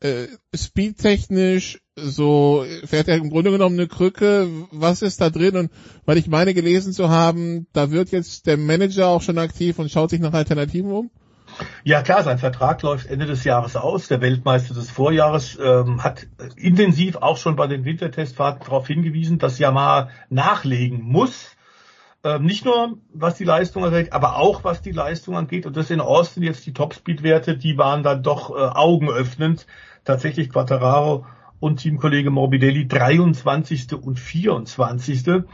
äh, 0.00 0.28
speedtechnisch 0.54 1.80
so 1.96 2.64
fährt 2.86 3.08
er 3.08 3.16
im 3.16 3.28
Grunde 3.28 3.50
genommen 3.50 3.78
eine 3.78 3.86
Krücke. 3.86 4.48
Was 4.70 5.02
ist 5.02 5.20
da 5.20 5.28
drin? 5.28 5.56
Und 5.56 5.70
weil 6.06 6.16
ich 6.16 6.28
meine 6.28 6.54
gelesen 6.54 6.94
zu 6.94 7.10
haben, 7.10 7.66
da 7.74 7.90
wird 7.90 8.10
jetzt 8.10 8.46
der 8.46 8.56
Manager 8.56 9.08
auch 9.08 9.20
schon 9.20 9.36
aktiv 9.36 9.78
und 9.78 9.90
schaut 9.90 10.08
sich 10.08 10.20
nach 10.20 10.32
Alternativen 10.32 10.92
um? 10.92 11.10
Ja 11.84 12.02
klar, 12.02 12.22
sein 12.22 12.38
Vertrag 12.38 12.82
läuft 12.82 13.06
Ende 13.06 13.26
des 13.26 13.44
Jahres 13.44 13.76
aus. 13.76 14.08
Der 14.08 14.20
Weltmeister 14.20 14.74
des 14.74 14.90
Vorjahres 14.90 15.58
ähm, 15.62 16.02
hat 16.02 16.26
intensiv 16.56 17.16
auch 17.16 17.36
schon 17.36 17.56
bei 17.56 17.66
den 17.66 17.84
Wintertestfahrten 17.84 18.64
darauf 18.64 18.86
hingewiesen, 18.86 19.38
dass 19.38 19.58
Yamaha 19.58 20.10
nachlegen 20.28 21.02
muss. 21.02 21.56
Ähm, 22.22 22.44
nicht 22.44 22.64
nur 22.64 22.98
was 23.14 23.36
die 23.36 23.44
Leistung 23.44 23.84
angeht, 23.84 24.12
aber 24.12 24.36
auch 24.36 24.62
was 24.64 24.82
die 24.82 24.92
Leistung 24.92 25.36
angeht. 25.36 25.64
Und 25.66 25.76
das 25.76 25.90
in 25.90 26.00
Austin 26.00 26.42
jetzt 26.42 26.66
die 26.66 26.74
Topspeed-Werte, 26.74 27.56
die 27.56 27.78
waren 27.78 28.02
dann 28.02 28.22
doch 28.22 28.50
äh, 28.50 28.58
augenöffnend. 28.58 29.66
Tatsächlich 30.04 30.50
Quattararo 30.50 31.24
und 31.60 31.78
Teamkollege 31.78 32.30
Morbidelli 32.30 32.86
23. 32.86 33.94
und 33.94 34.18
24. 34.18 35.44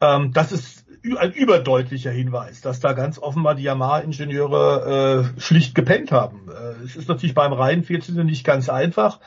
Ähm, 0.00 0.32
das 0.32 0.52
ist 0.52 0.83
ein 1.16 1.32
überdeutlicher 1.32 2.10
Hinweis, 2.10 2.60
dass 2.60 2.80
da 2.80 2.92
ganz 2.92 3.18
offenbar 3.18 3.54
die 3.54 3.64
Yamaha-Ingenieure 3.64 5.32
äh, 5.36 5.40
schlicht 5.40 5.74
gepennt 5.74 6.10
haben. 6.12 6.48
Äh, 6.48 6.84
es 6.84 6.96
ist 6.96 7.08
natürlich 7.08 7.34
beim 7.34 7.52
reinen 7.52 7.84
14. 7.84 8.24
nicht 8.24 8.44
ganz 8.44 8.68
einfach, 8.68 9.20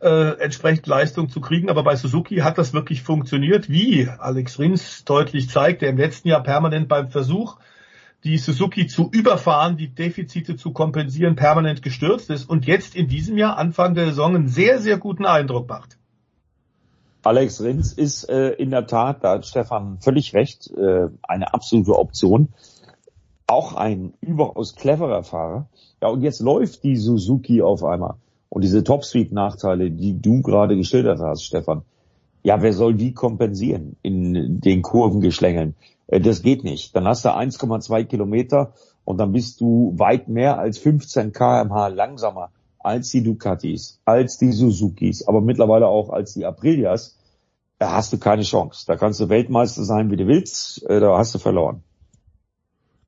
äh, 0.00 0.38
entsprechend 0.38 0.86
Leistung 0.86 1.28
zu 1.28 1.40
kriegen, 1.40 1.68
aber 1.68 1.82
bei 1.82 1.96
Suzuki 1.96 2.36
hat 2.36 2.58
das 2.58 2.72
wirklich 2.72 3.02
funktioniert, 3.02 3.68
wie 3.68 4.08
Alex 4.08 4.58
Rins 4.58 5.04
deutlich 5.04 5.50
zeigt, 5.50 5.82
der 5.82 5.90
im 5.90 5.96
letzten 5.96 6.28
Jahr 6.28 6.42
permanent 6.42 6.88
beim 6.88 7.08
Versuch, 7.08 7.56
die 8.24 8.38
Suzuki 8.38 8.86
zu 8.86 9.10
überfahren, 9.12 9.76
die 9.76 9.88
Defizite 9.88 10.56
zu 10.56 10.72
kompensieren, 10.72 11.36
permanent 11.36 11.82
gestürzt 11.82 12.30
ist 12.30 12.48
und 12.48 12.66
jetzt 12.66 12.94
in 12.94 13.08
diesem 13.08 13.36
Jahr, 13.36 13.56
Anfang 13.58 13.94
der 13.94 14.06
Saison, 14.06 14.34
einen 14.34 14.48
sehr, 14.48 14.78
sehr 14.80 14.98
guten 14.98 15.26
Eindruck 15.26 15.68
macht. 15.68 15.96
Alex 17.26 17.60
Rins 17.60 17.92
ist 17.92 18.28
äh, 18.28 18.50
in 18.50 18.70
der 18.70 18.86
Tat, 18.86 19.24
da 19.24 19.32
hat 19.32 19.46
Stefan 19.46 19.98
völlig 20.00 20.32
recht, 20.32 20.70
äh, 20.70 21.08
eine 21.24 21.52
absolute 21.52 21.98
Option. 21.98 22.50
Auch 23.48 23.74
ein 23.74 24.14
überaus 24.20 24.76
cleverer 24.76 25.24
Fahrer. 25.24 25.68
Ja, 26.00 26.08
und 26.08 26.22
jetzt 26.22 26.40
läuft 26.40 26.84
die 26.84 26.96
Suzuki 26.96 27.62
auf 27.62 27.82
einmal. 27.82 28.14
Und 28.48 28.62
diese 28.62 28.84
Top-Speed-Nachteile, 28.84 29.90
die 29.90 30.20
du 30.20 30.40
gerade 30.40 30.76
geschildert 30.76 31.18
hast, 31.20 31.42
Stefan, 31.42 31.82
ja, 32.44 32.62
wer 32.62 32.72
soll 32.72 32.94
die 32.94 33.12
kompensieren 33.12 33.96
in 34.02 34.60
den 34.60 34.82
Kurvengeschlängeln? 34.82 35.74
Äh, 36.06 36.20
das 36.20 36.42
geht 36.42 36.62
nicht. 36.62 36.94
Dann 36.94 37.08
hast 37.08 37.24
du 37.24 37.30
1,2 37.30 38.04
Kilometer 38.04 38.72
und 39.04 39.18
dann 39.18 39.32
bist 39.32 39.60
du 39.60 39.94
weit 39.96 40.28
mehr 40.28 40.60
als 40.60 40.78
15 40.78 41.32
kmh 41.32 41.88
langsamer 41.88 42.50
als 42.86 43.10
die 43.10 43.22
Ducatis, 43.22 44.00
als 44.04 44.38
die 44.38 44.52
Suzukis, 44.52 45.26
aber 45.26 45.40
mittlerweile 45.40 45.88
auch 45.88 46.10
als 46.10 46.34
die 46.34 46.46
Aprilias, 46.46 47.18
da 47.78 47.92
hast 47.92 48.12
du 48.12 48.18
keine 48.18 48.42
Chance. 48.42 48.84
Da 48.86 48.96
kannst 48.96 49.20
du 49.20 49.28
Weltmeister 49.28 49.84
sein, 49.84 50.10
wie 50.10 50.16
du 50.16 50.26
willst, 50.26 50.88
äh, 50.88 51.00
da 51.00 51.18
hast 51.18 51.34
du 51.34 51.38
verloren. 51.38 51.82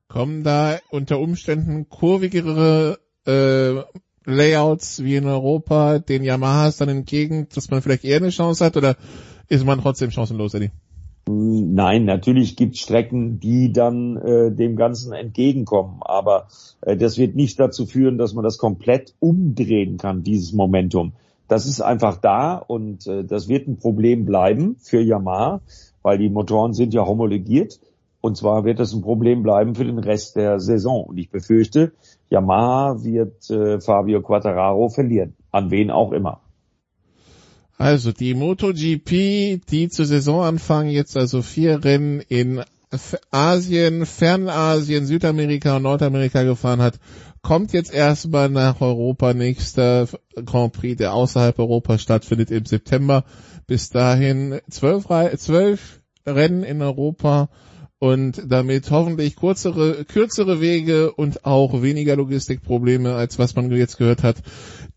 Kommen 0.07 0.43
da 0.43 0.79
unter 0.89 1.19
Umständen 1.19 1.87
kurvigere 1.87 2.99
äh, 3.25 3.83
Layouts 4.25 5.03
wie 5.03 5.15
in 5.15 5.25
Europa 5.25 5.99
den 5.99 6.23
Yamahas 6.23 6.77
dann 6.77 6.89
entgegen, 6.89 7.47
dass 7.53 7.69
man 7.69 7.81
vielleicht 7.81 8.03
eher 8.03 8.17
eine 8.17 8.29
Chance 8.29 8.63
hat 8.63 8.77
oder 8.77 8.97
ist 9.47 9.65
man 9.65 9.81
trotzdem 9.81 10.11
chancenlos, 10.11 10.53
Eddie? 10.53 10.71
Nein, 11.27 12.05
natürlich 12.05 12.55
gibt 12.55 12.75
es 12.75 12.81
Strecken, 12.81 13.39
die 13.39 13.71
dann 13.71 14.17
äh, 14.17 14.51
dem 14.51 14.75
Ganzen 14.75 15.13
entgegenkommen, 15.13 16.01
aber 16.01 16.47
äh, 16.81 16.97
das 16.97 17.17
wird 17.17 17.35
nicht 17.35 17.59
dazu 17.59 17.85
führen, 17.85 18.17
dass 18.17 18.33
man 18.33 18.43
das 18.43 18.57
komplett 18.57 19.13
umdrehen 19.19 19.97
kann, 19.97 20.23
dieses 20.23 20.53
Momentum. 20.53 21.13
Das 21.47 21.65
ist 21.65 21.81
einfach 21.81 22.17
da 22.17 22.55
und 22.55 23.05
äh, 23.05 23.23
das 23.23 23.47
wird 23.47 23.67
ein 23.67 23.77
Problem 23.77 24.25
bleiben 24.25 24.77
für 24.79 25.01
Yamaha, 25.01 25.61
weil 26.01 26.17
die 26.17 26.29
Motoren 26.29 26.73
sind 26.73 26.93
ja 26.93 27.05
homologiert 27.05 27.79
und 28.21 28.35
zwar 28.35 28.65
wird 28.65 28.79
das 28.79 28.93
ein 28.93 29.01
Problem 29.01 29.43
bleiben 29.43 29.75
für 29.75 29.85
den 29.85 29.99
Rest 29.99 30.35
der 30.35 30.59
Saison. 30.59 31.05
Und 31.05 31.17
ich 31.17 31.29
befürchte, 31.29 31.93
Yamaha 32.29 33.03
wird 33.03 33.49
äh, 33.49 33.79
Fabio 33.79 34.21
Quattararo 34.21 34.89
verlieren, 34.89 35.35
an 35.51 35.71
wen 35.71 35.89
auch 35.89 36.11
immer. 36.11 36.41
Also 37.79 38.11
die 38.11 38.33
MotoGP, 38.33 39.61
die 39.71 39.87
zu 39.87 40.03
Saisonanfang 40.03 40.89
jetzt 40.89 41.15
also 41.15 41.41
vier 41.41 41.81
Rennen 41.81 42.19
in 42.19 42.61
Asien, 43.31 44.05
Fernasien, 44.05 45.05
Südamerika 45.05 45.77
und 45.77 45.83
Nordamerika 45.83 46.43
gefahren 46.43 46.81
hat, 46.81 46.99
kommt 47.41 47.71
jetzt 47.71 47.93
erstmal 47.93 48.49
nach 48.49 48.81
Europa. 48.81 49.33
Nächster 49.33 50.09
Grand 50.45 50.73
Prix, 50.73 50.97
der 50.97 51.13
außerhalb 51.13 51.57
Europas 51.57 52.01
stattfindet 52.01 52.51
im 52.51 52.65
September. 52.65 53.23
Bis 53.65 53.89
dahin 53.89 54.59
zwölf, 54.69 55.05
zwölf 55.37 56.01
Rennen 56.25 56.63
in 56.63 56.81
Europa 56.81 57.47
und 57.97 58.43
damit 58.45 58.91
hoffentlich 58.91 59.37
kürzere, 59.37 60.03
kürzere 60.03 60.59
Wege 60.59 61.13
und 61.13 61.45
auch 61.45 61.81
weniger 61.81 62.17
Logistikprobleme, 62.17 63.15
als 63.15 63.39
was 63.39 63.55
man 63.55 63.71
jetzt 63.71 63.97
gehört 63.97 64.23
hat 64.23 64.43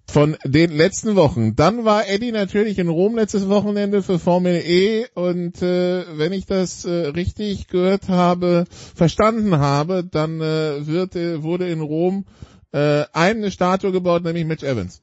von 0.06 0.36
den 0.44 0.72
letzten 0.72 1.16
Wochen. 1.16 1.56
Dann 1.56 1.84
war 1.84 2.08
Eddie 2.08 2.32
natürlich 2.32 2.78
in 2.78 2.88
Rom 2.88 3.16
letztes 3.16 3.48
Wochenende 3.48 4.02
für 4.02 4.18
Formel 4.18 4.62
E 4.64 5.06
und 5.14 5.62
äh, 5.62 6.04
wenn 6.18 6.32
ich 6.32 6.46
das 6.46 6.84
äh, 6.84 6.90
richtig 7.08 7.68
gehört 7.68 8.08
habe, 8.08 8.64
verstanden 8.94 9.58
habe, 9.58 10.04
dann 10.04 10.40
äh, 10.40 10.86
wird, 10.86 11.16
äh, 11.16 11.42
wurde 11.42 11.68
in 11.68 11.80
Rom 11.80 12.24
äh, 12.72 13.04
eine 13.12 13.50
Statue 13.50 13.92
gebaut, 13.92 14.24
nämlich 14.24 14.44
Mitch 14.44 14.66
Evans. 14.66 15.02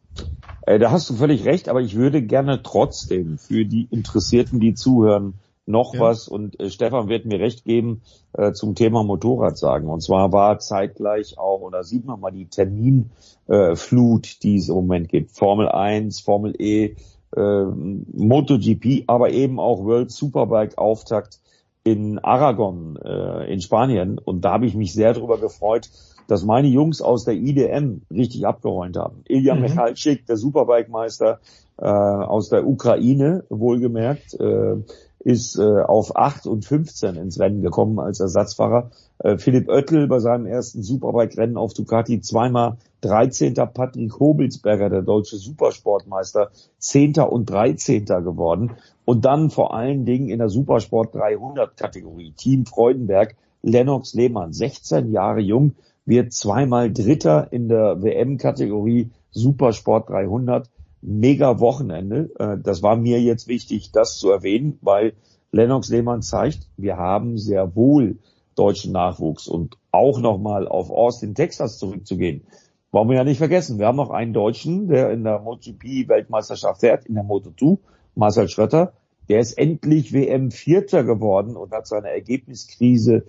Äh, 0.66 0.80
da 0.80 0.92
hast 0.92 1.10
du 1.10 1.16
völlig 1.16 1.46
recht, 1.46 1.70
aber 1.70 1.82
ich 1.82 1.96
würde 1.96 2.22
gerne 2.22 2.62
trotzdem 2.62 3.38
für 3.38 3.66
die 3.66 3.88
Interessierten, 3.90 4.60
die 4.60 4.74
zuhören, 4.74 5.36
noch 5.70 5.94
ja. 5.94 6.02
was 6.02 6.28
und 6.28 6.60
äh, 6.60 6.70
Stefan 6.70 7.08
wird 7.08 7.26
mir 7.26 7.40
recht 7.40 7.64
geben 7.64 8.02
äh, 8.34 8.52
zum 8.52 8.76
Thema 8.76 9.04
Motorrad 9.04 9.58
sagen. 9.58 9.88
Und 9.88 10.02
zwar 10.02 10.32
war 10.32 10.60
zeitgleich 10.60 11.38
auch, 11.38 11.62
oder 11.62 11.84
sieht 11.84 12.06
man 12.06 12.20
mal 12.20 12.32
die 12.32 12.48
Terminflut, 12.48 14.28
äh, 14.28 14.40
die 14.42 14.58
es 14.58 14.70
im 14.70 14.76
Moment 14.76 15.10
gibt. 15.10 15.32
Formel 15.32 15.70
1, 15.70 16.22
Formel 16.22 16.56
E, 16.60 16.96
äh, 17.36 17.64
MotoGP, 17.64 19.04
aber 19.08 19.30
eben 19.30 19.60
auch 19.60 19.86
World 19.86 20.12
Superbike 20.12 20.78
Auftakt 20.78 21.40
in 21.84 22.20
Aragon 22.20 22.98
äh, 22.98 23.52
in 23.54 23.62
Spanien. 23.62 24.18
Und 24.18 24.42
da 24.46 24.54
habe 24.54 24.66
ich 24.66 24.76
mich 24.76 24.94
sehr 24.94 25.14
darüber 25.14 25.38
gefreut, 25.38 25.90
dass 26.28 26.44
meine 26.44 26.68
Jungs 26.68 27.02
aus 27.02 27.26
der 27.26 27.36
IDM 27.36 28.02
richtig 28.12 28.46
abgeräumt 28.46 28.98
haben. 28.98 29.24
Ilya 29.28 29.56
mhm. 29.56 29.62
Michalczyk, 29.62 30.26
der 30.26 30.38
Superbike-Meister 30.38 31.40
äh, 31.78 31.86
aus 31.86 32.50
der 32.50 32.68
Ukraine, 32.68 33.44
wohlgemerkt, 33.50 34.34
äh, 34.40 34.78
ist 35.20 35.58
äh, 35.58 35.82
auf 35.82 36.16
8 36.16 36.48
und 36.48 36.64
15 36.64 37.16
ins 37.16 37.40
Rennen 37.40 37.62
gekommen 37.62 38.00
als 38.00 38.20
Ersatzfahrer. 38.20 38.92
Äh, 39.20 39.38
Philipp 39.38 39.68
Oettel 39.68 40.08
bei 40.08 40.20
seinem 40.20 40.46
ersten 40.46 40.82
Superbike-Rennen 40.82 41.58
auf 41.58 41.74
Ducati 41.74 42.22
zweimal 42.22 42.78
13. 43.02 43.54
Patrick 43.54 44.20
Hobelsberger, 44.20 44.90
der 44.90 45.02
deutsche 45.02 45.38
Supersportmeister, 45.38 46.52
10. 46.78 47.20
und 47.20 47.50
13. 47.50 48.06
geworden. 48.06 48.72
Und 49.04 49.26
dann 49.26 49.50
vor 49.50 49.74
allen 49.74 50.06
Dingen 50.06 50.30
in 50.30 50.40
der 50.40 50.50
Supersport 50.50 51.16
300 51.16 51.76
Kategorie. 51.76 52.32
Team 52.32 52.66
Freudenberg, 52.66 53.36
Lennox 53.62 54.14
Lehmann, 54.14 54.54
16 54.54 55.12
Jahre 55.12 55.42
jung, 55.42 55.74
wird 56.06 56.32
zweimal 56.34 56.92
Dritter 56.92 57.52
in 57.52 57.68
der 57.68 58.02
WM-Kategorie 58.02 59.12
Supersport 59.32 60.10
300 60.10 60.70
mega 61.02 61.60
Wochenende. 61.60 62.30
Äh, 62.40 62.58
das 62.62 62.84
war 62.84 62.96
mir 62.96 63.22
jetzt 63.22 63.48
wichtig, 63.48 63.92
das 63.92 64.18
zu 64.18 64.32
erwähnen, 64.32 64.78
weil 64.82 65.14
Lennox 65.52 65.90
Lehmann 65.90 66.22
zeigt, 66.22 66.68
wir 66.78 66.98
haben 66.98 67.38
sehr 67.38 67.76
wohl 67.76 68.18
deutschen 68.56 68.92
Nachwuchs 68.92 69.48
und 69.48 69.78
auch 69.92 70.20
nochmal 70.20 70.68
auf 70.68 70.92
Austin, 70.92 71.34
Texas 71.34 71.80
zurückzugehen. 71.80 72.44
Wollen 72.92 73.10
wir 73.10 73.18
ja 73.18 73.24
nicht 73.24 73.38
vergessen, 73.38 73.80
wir 73.80 73.88
haben 73.88 73.96
noch 73.96 74.10
einen 74.10 74.34
Deutschen, 74.34 74.88
der 74.88 75.12
in 75.12 75.24
der 75.24 75.40
MotoGP-Weltmeisterschaft 75.40 76.82
fährt, 76.82 77.06
in 77.06 77.16
der 77.16 77.24
Moto2, 77.24 77.78
Marcel 78.16 78.50
Schrötter. 78.50 78.94
Der 79.30 79.40
ist 79.40 79.54
endlich 79.54 80.12
WM-Vierter 80.12 81.04
geworden 81.04 81.56
und 81.56 81.72
hat 81.72 81.88
seine 81.88 82.10
Ergebniskrise 82.10 83.26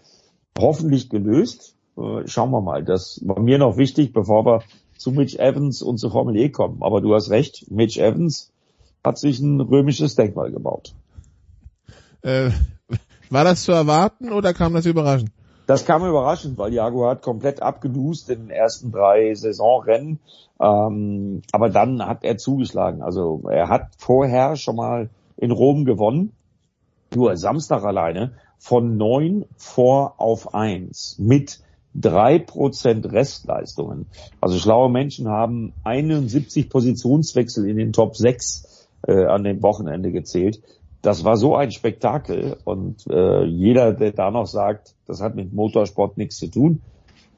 hoffentlich 0.59 1.11
gelöst. 1.11 1.77
Äh, 1.97 2.27
schauen 2.27 2.51
wir 2.51 2.63
mal. 2.63 2.85
Das 2.85 3.21
war 3.25 3.39
mir 3.39 3.59
noch 3.59 3.77
wichtig, 3.77 4.13
bevor 4.13 4.47
wir 4.47 4.63
zu 5.01 5.13
Mitch 5.13 5.39
Evans 5.39 5.81
und 5.81 5.97
zu 5.97 6.11
Formel 6.11 6.37
E 6.37 6.51
kommen. 6.51 6.83
Aber 6.83 7.01
du 7.01 7.15
hast 7.15 7.31
recht, 7.31 7.71
Mitch 7.71 7.99
Evans 7.99 8.53
hat 9.03 9.17
sich 9.17 9.41
ein 9.41 9.59
römisches 9.59 10.15
Denkmal 10.15 10.53
gebaut. 10.53 10.95
Äh, 12.21 12.51
war 13.31 13.45
das 13.45 13.63
zu 13.63 13.73
erwarten 13.73 14.31
oder 14.31 14.53
kam 14.53 14.75
das 14.75 14.85
überraschend? 14.85 15.31
Das 15.67 15.87
kam 15.87 16.05
überraschend, 16.05 16.59
weil 16.59 16.75
Jaguar 16.75 17.13
hat 17.13 17.23
komplett 17.23 17.63
abgedust 17.63 18.29
in 18.29 18.41
den 18.41 18.51
ersten 18.51 18.93
drei 18.93 19.35
Saisonrennen. 19.35 20.21
Ähm, 20.61 21.41
aber 21.51 21.71
dann 21.71 22.05
hat 22.05 22.23
er 22.23 22.37
zugeschlagen. 22.37 23.01
Also 23.01 23.41
er 23.51 23.71
hat 23.71 23.93
vorher 23.97 24.57
schon 24.57 24.77
mal 24.77 25.09
in 25.39 25.51
Rom 25.51 25.87
gewonnen. 25.87 26.33
Nur 27.15 27.39
Samstag 27.39 27.85
alleine 27.85 28.33
von 28.59 28.99
neun 28.99 29.47
vor 29.57 30.17
auf 30.19 30.53
eins 30.53 31.17
mit 31.19 31.61
drei 31.95 32.39
Prozent 32.39 33.11
Restleistungen. 33.11 34.07
Also 34.41 34.59
schlaue 34.59 34.91
Menschen 34.91 35.29
haben 35.29 35.73
71 35.85 36.69
Positionswechsel 36.69 37.69
in 37.69 37.77
den 37.77 37.93
Top 37.93 38.17
6 38.17 38.89
äh, 39.07 39.25
an 39.25 39.45
dem 39.45 39.63
Wochenende 39.63 40.13
gezählt. 40.13 40.63
Das 41.03 41.25
war 41.25 41.37
so 41.37 41.57
ein 41.57 41.71
Spektakel 41.71 42.59
und 42.65 43.07
äh, 43.09 43.45
jeder, 43.45 43.95
der 43.95 44.13
da 44.13 44.31
noch 44.31 44.47
sagt, 44.47 44.95
das 45.07 45.23
hat 45.23 45.35
mit 45.35 45.53
Motorsport 45.53 46.19
nichts 46.19 46.37
zu 46.37 46.49
tun, 46.49 46.83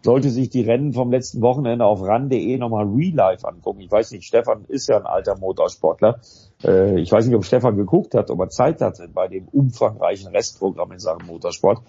sollte 0.02 0.30
sich 0.30 0.50
die 0.50 0.62
Rennen 0.62 0.92
vom 0.92 1.12
letzten 1.12 1.40
Wochenende 1.42 1.84
auf 1.84 2.02
ran.de 2.02 2.58
nochmal 2.58 2.86
real 2.86 3.14
life 3.14 3.46
angucken. 3.46 3.80
Ich 3.80 3.90
weiß 3.90 4.10
nicht, 4.10 4.24
Stefan 4.24 4.64
ist 4.66 4.88
ja 4.88 4.96
ein 4.96 5.06
alter 5.06 5.38
Motorsportler. 5.38 6.20
Äh, 6.64 7.00
ich 7.00 7.12
weiß 7.12 7.26
nicht, 7.26 7.36
ob 7.36 7.44
Stefan 7.44 7.76
geguckt 7.76 8.14
hat, 8.14 8.30
ob 8.30 8.40
er 8.40 8.48
Zeit 8.48 8.80
hatte 8.80 9.08
bei 9.08 9.28
dem 9.28 9.46
umfangreichen 9.46 10.28
Restprogramm 10.28 10.90
in 10.90 10.98
Sachen 10.98 11.26
Motorsport. 11.26 11.82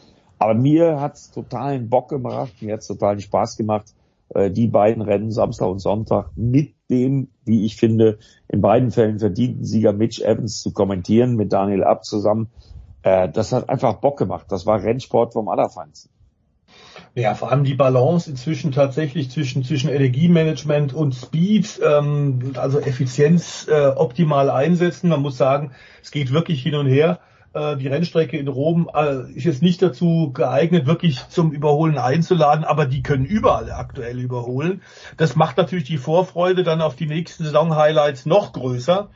Aber 0.44 0.56
mir 0.56 1.00
hat's 1.00 1.32
totalen 1.32 1.88
Bock 1.88 2.10
gemacht, 2.10 2.52
mir 2.60 2.74
hat's 2.74 2.88
totalen 2.88 3.22
Spaß 3.22 3.56
gemacht, 3.56 3.86
äh, 4.28 4.52
die 4.52 4.68
beiden 4.68 5.02
Rennen 5.02 5.32
Samstag 5.32 5.70
und 5.70 5.80
Sonntag 5.80 6.32
mit 6.36 6.76
dem, 6.90 7.30
wie 7.46 7.66
ich 7.66 7.78
finde, 7.78 8.20
in 8.50 8.60
beiden 8.60 8.92
Fällen 8.92 9.20
verdienten 9.20 9.64
Sieger 9.64 9.94
Mitch 9.94 10.22
Evans 10.22 10.62
zu 10.62 10.74
kommentieren, 10.74 11.38
mit 11.38 11.54
Daniel 11.54 11.86
Abt 11.86 12.04
zusammen. 12.04 12.50
Äh, 13.04 13.30
das 13.30 13.54
hat 13.54 13.70
einfach 13.70 14.02
Bock 14.02 14.20
gemacht. 14.20 14.48
Das 14.50 14.66
war 14.66 14.84
Rennsport 14.84 15.32
vom 15.32 15.48
Allerfeinsten. 15.48 16.12
Ja, 17.16 17.36
vor 17.36 17.50
allem 17.50 17.64
die 17.64 17.76
Balance 17.76 18.30
inzwischen 18.30 18.74
tatsächlich 18.74 19.32
zwischen, 19.32 19.64
zwischen 19.64 19.90
Energiemanagement 19.90 20.94
und 20.94 21.16
Speed, 21.16 21.80
ähm, 21.82 22.52
also 22.56 22.82
Effizienz 22.82 23.66
äh, 23.70 23.94
optimal 23.96 24.50
einsetzen. 24.50 25.08
Man 25.08 25.22
muss 25.22 25.38
sagen, 25.38 25.72
es 26.02 26.12
geht 26.12 26.34
wirklich 26.34 26.62
hin 26.62 26.76
und 26.76 26.88
her. 26.88 27.20
Äh, 27.54 27.78
die 27.78 27.88
Rennstrecke 27.88 28.38
in 28.38 28.48
Rom 28.48 28.90
äh, 28.94 29.32
ist 29.34 29.46
jetzt 29.46 29.62
nicht 29.62 29.82
dazu 29.82 30.32
geeignet, 30.34 30.88
wirklich 30.88 31.28
zum 31.30 31.52
Überholen 31.52 31.98
einzuladen, 31.98 32.66
aber 32.66 32.86
die 32.86 33.04
können 33.04 33.26
überall 33.26 33.72
aktuell 33.72 34.20
überholen. 34.20 34.82
Das 35.18 35.36
macht 35.36 35.58
natürlich 35.58 35.86
die 35.86 35.98
Vorfreude 35.98 36.64
dann 36.64 36.82
auf 36.82 36.96
die 36.96 37.08
nächsten 37.08 37.44
Saison-Highlights 37.44 38.26
noch 38.26 38.54
größer 38.54 39.10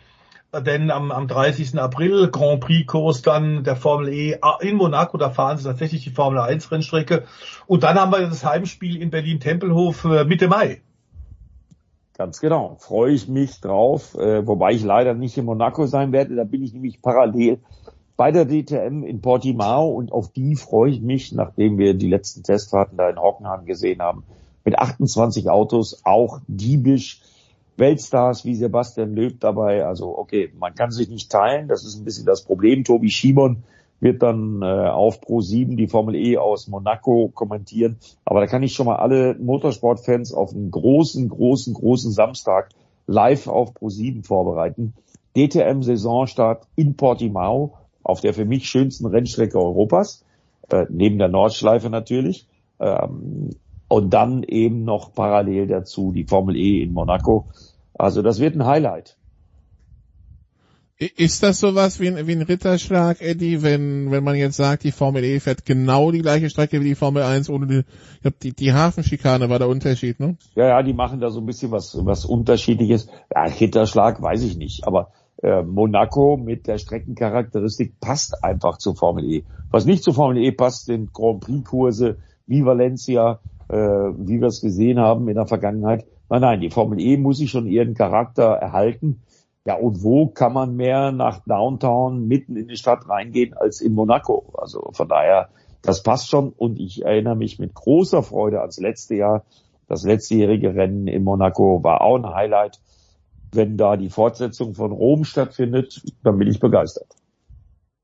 denn 0.54 0.92
am, 0.92 1.12
am 1.12 1.28
30. 1.28 1.78
April 1.80 2.30
Grand 2.30 2.62
Prix-Kurs 2.62 3.22
dann 3.22 3.64
der 3.64 3.76
Formel 3.76 4.10
E 4.10 4.38
ah, 4.42 4.58
in 4.62 4.78
Monaco, 4.78 5.18
da 5.18 5.30
fahren 5.30 5.58
sie 5.58 5.66
tatsächlich 5.66 6.04
die 6.04 6.10
Formel 6.10 6.40
1 6.40 6.72
Rennstrecke. 6.72 7.26
Und 7.68 7.84
dann 7.84 8.00
haben 8.00 8.12
wir 8.12 8.20
das 8.22 8.46
Heimspiel 8.46 9.02
in 9.02 9.10
Berlin-Tempelhof 9.10 10.06
äh, 10.06 10.24
Mitte 10.24 10.48
Mai. 10.48 10.82
Ganz 12.18 12.40
genau, 12.40 12.78
freue 12.80 13.12
ich 13.12 13.28
mich 13.28 13.62
drauf, 13.62 14.16
äh, 14.16 14.48
wobei 14.48 14.72
ich 14.72 14.84
leider 14.84 15.14
nicht 15.14 15.38
in 15.38 15.46
Monaco 15.46 15.86
sein 15.86 16.12
werde, 16.12 16.36
da 16.36 16.46
bin 16.46 16.64
ich 16.64 16.74
nämlich 16.74 17.02
parallel 17.02 17.60
bei 18.18 18.32
der 18.32 18.46
DTM 18.46 19.04
in 19.04 19.22
Portimao 19.22 19.90
und 19.90 20.12
auf 20.12 20.32
die 20.34 20.56
freue 20.56 20.90
ich 20.90 21.02
mich, 21.02 21.32
nachdem 21.32 21.78
wir 21.78 21.94
die 21.94 22.10
letzten 22.10 22.42
Testfahrten 22.42 22.98
da 22.98 23.10
in 23.10 23.22
Hockenheim 23.22 23.66
gesehen 23.66 24.02
haben, 24.02 24.24
mit 24.66 24.78
28 24.78 25.50
Autos, 25.50 26.02
auch 26.04 26.42
diebisch 26.48 27.22
Weltstars 27.78 28.44
wie 28.44 28.56
Sebastian 28.56 29.14
Löb 29.14 29.40
dabei. 29.40 29.86
Also 29.86 30.18
okay, 30.18 30.52
man 30.60 30.74
kann 30.74 30.92
sich 30.92 31.10
nicht 31.10 31.32
teilen, 31.32 31.68
das 31.68 31.86
ist 31.86 31.96
ein 31.96 32.06
bisschen 32.06 32.26
das 32.26 32.42
Problem. 32.42 32.84
Tobi 32.84 33.12
Schimon 33.12 33.64
wird 34.00 34.24
dann 34.24 34.62
äh, 34.64 34.66
auf 34.66 35.22
Pro 35.22 35.42
7 35.42 35.78
die 35.78 35.88
Formel 35.88 36.16
E 36.16 36.38
aus 36.38 36.68
Monaco 36.68 37.32
kommentieren. 37.34 37.98
Aber 38.26 38.40
da 38.40 38.48
kann 38.48 38.64
ich 38.64 38.74
schon 38.74 38.88
mal 38.88 38.98
alle 38.98 39.36
Motorsportfans 39.36 40.34
auf 40.34 40.54
einen 40.54 40.72
großen, 40.72 41.30
großen, 41.30 41.74
großen 41.76 42.12
Samstag 42.12 42.70
live 43.06 43.48
auf 43.48 43.76
Pro 43.76 43.90
7 43.90 44.24
vorbereiten. 44.24 44.94
DTM 45.36 45.84
Saisonstart 45.84 46.68
in 46.76 46.96
Portimao 46.96 47.77
auf 48.08 48.22
der 48.22 48.34
für 48.34 48.46
mich 48.46 48.70
schönsten 48.70 49.06
Rennstrecke 49.06 49.58
Europas, 49.58 50.24
äh, 50.70 50.86
neben 50.90 51.18
der 51.18 51.28
Nordschleife 51.28 51.90
natürlich. 51.90 52.48
Ähm, 52.80 53.52
und 53.90 54.10
dann 54.14 54.44
eben 54.44 54.84
noch 54.84 55.14
parallel 55.14 55.68
dazu 55.68 56.12
die 56.12 56.26
Formel 56.26 56.56
E 56.56 56.82
in 56.84 56.94
Monaco. 56.94 57.48
Also 57.94 58.22
das 58.22 58.40
wird 58.40 58.56
ein 58.56 58.66
Highlight. 58.66 59.18
Ist 61.00 61.44
das 61.44 61.60
sowas 61.60 62.00
wie 62.00 62.08
ein, 62.08 62.26
wie 62.26 62.32
ein 62.32 62.42
Ritterschlag, 62.42 63.22
Eddie, 63.22 63.62
wenn, 63.62 64.10
wenn 64.10 64.24
man 64.24 64.36
jetzt 64.36 64.58
sagt, 64.58 64.84
die 64.84 64.92
Formel 64.92 65.24
E 65.24 65.40
fährt 65.40 65.64
genau 65.64 66.12
die 66.12 66.24
gleiche 66.24 66.50
Strecke 66.50 66.82
wie 66.82 66.86
die 66.86 66.96
Formel 66.96 67.22
1 67.22 67.52
ohne 67.52 67.68
die, 67.68 67.80
ich 67.80 68.22
glaub, 68.22 68.40
die, 68.40 68.54
die 68.54 68.74
Hafenschikane 68.74 69.48
war 69.48 69.60
der 69.60 69.68
Unterschied, 69.68 70.20
ne? 70.20 70.38
Ja, 70.56 70.70
ja, 70.70 70.82
die 70.82 70.94
machen 70.94 71.20
da 71.20 71.30
so 71.30 71.40
ein 71.40 71.46
bisschen 71.46 71.70
was, 71.70 71.96
was 72.04 72.26
unterschiedliches. 72.26 73.10
Ja, 73.32 73.44
Ritterschlag 73.44 74.24
weiß 74.24 74.42
ich 74.42 74.58
nicht, 74.58 74.88
aber 74.88 75.12
Monaco 75.44 76.38
mit 76.38 76.68
der 76.68 76.78
Streckencharakteristik 76.80 78.00
passt 78.00 78.44
einfach 78.44 78.78
zur 78.78 78.96
Formel 78.96 79.24
E. 79.26 79.44
Was 79.70 79.86
nicht 79.86 80.04
zur 80.04 80.14
Formel 80.14 80.38
E 80.38 80.52
passt, 80.52 80.86
sind 80.86 81.14
Grand 81.14 81.42
Prix 81.42 81.70
Kurse 81.70 82.18
wie 82.48 82.66
Valencia, 82.66 83.40
äh, 83.70 83.76
wie 83.76 84.40
wir 84.40 84.48
es 84.48 84.62
gesehen 84.62 85.00
haben 85.00 85.28
in 85.28 85.36
der 85.36 85.46
Vergangenheit. 85.46 86.06
Nein, 86.30 86.42
nein, 86.42 86.62
die 86.62 86.70
Formel 86.70 87.00
E 87.00 87.18
muss 87.18 87.38
sich 87.38 87.52
schon 87.52 87.68
ihren 87.68 87.94
Charakter 87.94 88.44
erhalten. 88.44 89.22
Ja, 89.66 89.76
und 89.76 90.02
wo 90.02 90.28
kann 90.28 90.54
man 90.54 90.76
mehr 90.76 91.12
nach 91.12 91.44
Downtown 91.46 92.26
mitten 92.28 92.56
in 92.56 92.70
die 92.70 92.78
Stadt 92.78 93.08
reingehen 93.10 93.54
als 93.54 93.82
in 93.82 93.94
Monaco? 93.94 94.54
Also 94.58 94.92
von 94.94 95.10
daher, 95.10 95.50
das 95.82 96.04
passt 96.04 96.30
schon. 96.30 96.54
Und 96.54 96.80
ich 96.80 97.04
erinnere 97.04 97.36
mich 97.36 97.60
mit 97.60 97.74
großer 97.74 98.24
Freude 98.24 98.62
ans 98.62 98.80
letzte 98.80 99.16
Jahr. 99.16 99.44
Das 99.90 100.04
letztejährige 100.04 100.74
Rennen 100.74 101.08
in 101.08 101.24
Monaco 101.24 101.84
war 101.84 102.02
auch 102.02 102.16
ein 102.16 102.34
Highlight. 102.34 102.80
Wenn 103.52 103.78
da 103.78 103.98
die 103.98 104.10
Fortsetzung 104.10 104.74
von 104.74 104.92
Rom 104.92 105.24
stattfindet, 105.24 106.02
dann 106.24 106.38
bin 106.38 106.48
ich 106.48 106.60
begeistert. 106.60 107.08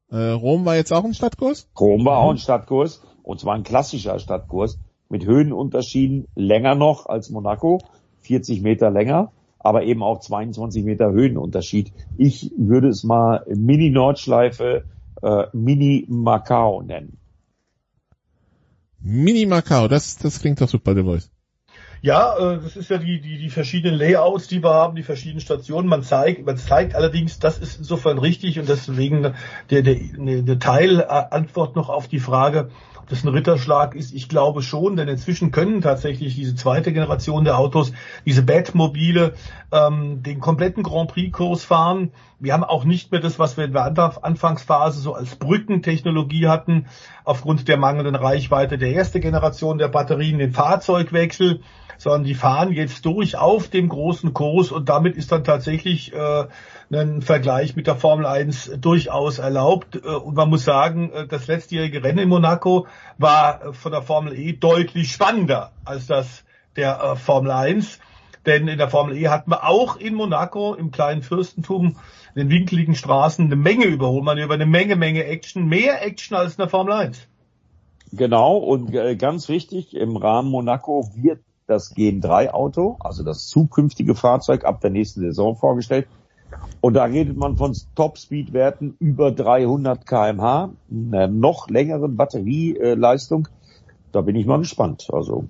Äh, 0.09 0.29
Rom 0.29 0.65
war 0.65 0.75
jetzt 0.75 0.93
auch 0.93 1.03
ein 1.03 1.13
Stadtkurs? 1.13 1.67
Rom 1.79 2.05
war 2.05 2.19
auch 2.19 2.31
ein 2.31 2.37
Stadtkurs. 2.37 3.01
Und 3.23 3.39
zwar 3.39 3.55
ein 3.55 3.63
klassischer 3.63 4.19
Stadtkurs 4.19 4.77
mit 5.09 5.25
Höhenunterschieden 5.25 6.27
länger 6.35 6.75
noch 6.75 7.05
als 7.05 7.29
Monaco, 7.29 7.79
40 8.21 8.61
Meter 8.61 8.91
länger, 8.91 9.31
aber 9.59 9.83
eben 9.83 10.03
auch 10.03 10.19
22 10.19 10.83
Meter 10.83 11.11
Höhenunterschied. 11.11 11.93
Ich 12.17 12.51
würde 12.57 12.89
es 12.89 13.03
mal 13.03 13.45
Mini-Nordschleife, 13.47 14.83
äh, 15.21 15.43
Mini-Macau 15.53 16.81
nennen. 16.81 17.17
Mini-Macau, 18.99 19.87
das, 19.87 20.17
das 20.17 20.39
klingt 20.39 20.61
doch 20.61 20.69
super, 20.69 20.93
der 20.93 21.05
Voice. 21.05 21.31
Ja, 22.03 22.37
äh, 22.37 22.59
das 22.61 22.75
ist 22.75 22.89
ja 22.89 22.97
die, 22.97 23.21
die, 23.21 23.37
die 23.37 23.49
verschiedenen 23.49 23.97
Layouts, 23.97 24.49
die 24.49 24.61
wir 24.61 24.73
haben, 24.73 24.93
die 24.93 25.03
verschiedenen 25.03 25.39
Stationen. 25.39 25.87
Man 25.87 26.03
zeigt, 26.03 26.45
man 26.45 26.57
zeigt 26.57 26.95
allerdings, 26.95 27.39
das 27.39 27.57
ist 27.57 27.77
insofern 27.79 28.17
richtig 28.17 28.59
und 28.59 28.67
deswegen 28.67 29.33
der, 29.69 29.81
der, 29.83 29.95
der 30.41 30.59
Teilantwort 30.59 31.77
noch 31.77 31.87
auf 31.87 32.09
die 32.09 32.19
Frage, 32.19 32.71
ob 33.03 33.09
das 33.09 33.25
ein 33.25 33.27
Ritterschlag 33.27 33.95
ist. 33.95 34.13
Ich 34.13 34.29
glaube 34.29 34.61
schon, 34.61 34.95
denn 34.95 35.09
inzwischen 35.09 35.51
können 35.51 35.81
tatsächlich 35.81 36.35
diese 36.35 36.55
zweite 36.55 36.93
Generation 36.93 37.43
der 37.43 37.57
Autos, 37.57 37.91
diese 38.25 38.43
Batmobile, 38.43 39.33
ähm, 39.73 40.23
den 40.23 40.39
kompletten 40.39 40.83
Grand 40.83 41.11
Prix-Kurs 41.11 41.65
fahren. 41.65 42.13
Wir 42.39 42.53
haben 42.53 42.63
auch 42.63 42.85
nicht 42.85 43.11
mehr 43.11 43.19
das, 43.19 43.39
was 43.39 43.57
wir 43.57 43.65
in 43.65 43.73
der 43.73 44.23
Anfangsphase 44.23 45.01
so 45.01 45.15
als 45.15 45.35
Brückentechnologie 45.35 46.47
hatten, 46.47 46.85
aufgrund 47.25 47.67
der 47.67 47.75
mangelnden 47.75 48.15
Reichweite 48.15 48.77
der 48.77 48.95
ersten 48.95 49.19
Generation 49.19 49.77
der 49.77 49.89
Batterien, 49.89 50.37
den 50.37 50.53
Fahrzeugwechsel 50.53 51.59
sondern 51.97 52.23
die 52.25 52.35
fahren 52.35 52.71
jetzt 52.73 53.05
durch 53.05 53.37
auf 53.37 53.69
dem 53.69 53.87
großen 53.89 54.33
Kurs 54.33 54.71
und 54.71 54.89
damit 54.89 55.15
ist 55.15 55.31
dann 55.31 55.43
tatsächlich 55.43 56.13
äh, 56.13 56.45
ein 56.91 57.21
Vergleich 57.21 57.75
mit 57.75 57.87
der 57.87 57.95
Formel 57.95 58.25
1 58.25 58.71
durchaus 58.79 59.39
erlaubt. 59.39 59.95
Äh, 59.95 59.99
und 59.99 60.35
man 60.35 60.49
muss 60.49 60.65
sagen, 60.65 61.11
äh, 61.11 61.27
das 61.27 61.47
letztjährige 61.47 62.03
Rennen 62.03 62.19
in 62.19 62.29
Monaco 62.29 62.87
war 63.17 63.73
von 63.73 63.91
der 63.91 64.01
Formel 64.01 64.37
E 64.37 64.53
deutlich 64.53 65.11
spannender 65.11 65.71
als 65.85 66.07
das 66.07 66.43
der 66.75 66.99
äh, 67.01 67.15
Formel 67.15 67.51
1. 67.51 67.99
Denn 68.45 68.67
in 68.67 68.77
der 68.77 68.89
Formel 68.89 69.17
E 69.17 69.29
hatten 69.29 69.51
wir 69.51 69.67
auch 69.67 69.95
in 69.97 70.15
Monaco 70.15 70.73
im 70.73 70.91
kleinen 70.91 71.21
Fürstentum 71.21 71.95
in 72.35 72.47
den 72.47 72.49
winkeligen 72.49 72.95
Straßen 72.95 73.45
eine 73.45 73.55
Menge 73.55 73.85
Überholmanöver, 73.85 74.55
eine 74.55 74.65
Menge, 74.65 74.95
Menge 74.95 75.23
Action, 75.25 75.67
mehr 75.67 76.05
Action 76.05 76.35
als 76.35 76.53
in 76.53 76.57
der 76.57 76.69
Formel 76.69 76.93
1. 76.93 77.27
Genau, 78.11 78.57
und 78.57 78.93
äh, 78.93 79.15
ganz 79.15 79.49
wichtig, 79.49 79.95
im 79.95 80.17
Rahmen 80.17 80.51
Monaco 80.51 81.09
wird 81.15 81.39
das 81.65 81.93
Gen 81.93 82.21
3 82.21 82.53
Auto, 82.53 82.97
also 82.99 83.23
das 83.23 83.47
zukünftige 83.47 84.15
Fahrzeug 84.15 84.65
ab 84.65 84.81
der 84.81 84.89
nächsten 84.89 85.21
Saison 85.21 85.55
vorgestellt. 85.55 86.07
Und 86.81 86.93
da 86.93 87.05
redet 87.05 87.37
man 87.37 87.57
von 87.57 87.75
Top-Speed-Werten 87.95 88.95
über 88.99 89.31
300 89.31 90.05
kmh, 90.05 90.73
einer 90.91 91.27
noch 91.27 91.69
längeren 91.69 92.15
Batterieleistung. 92.17 93.47
Da 94.11 94.21
bin 94.21 94.35
ich 94.35 94.45
mal 94.45 94.59
gespannt. 94.59 95.07
Also 95.11 95.47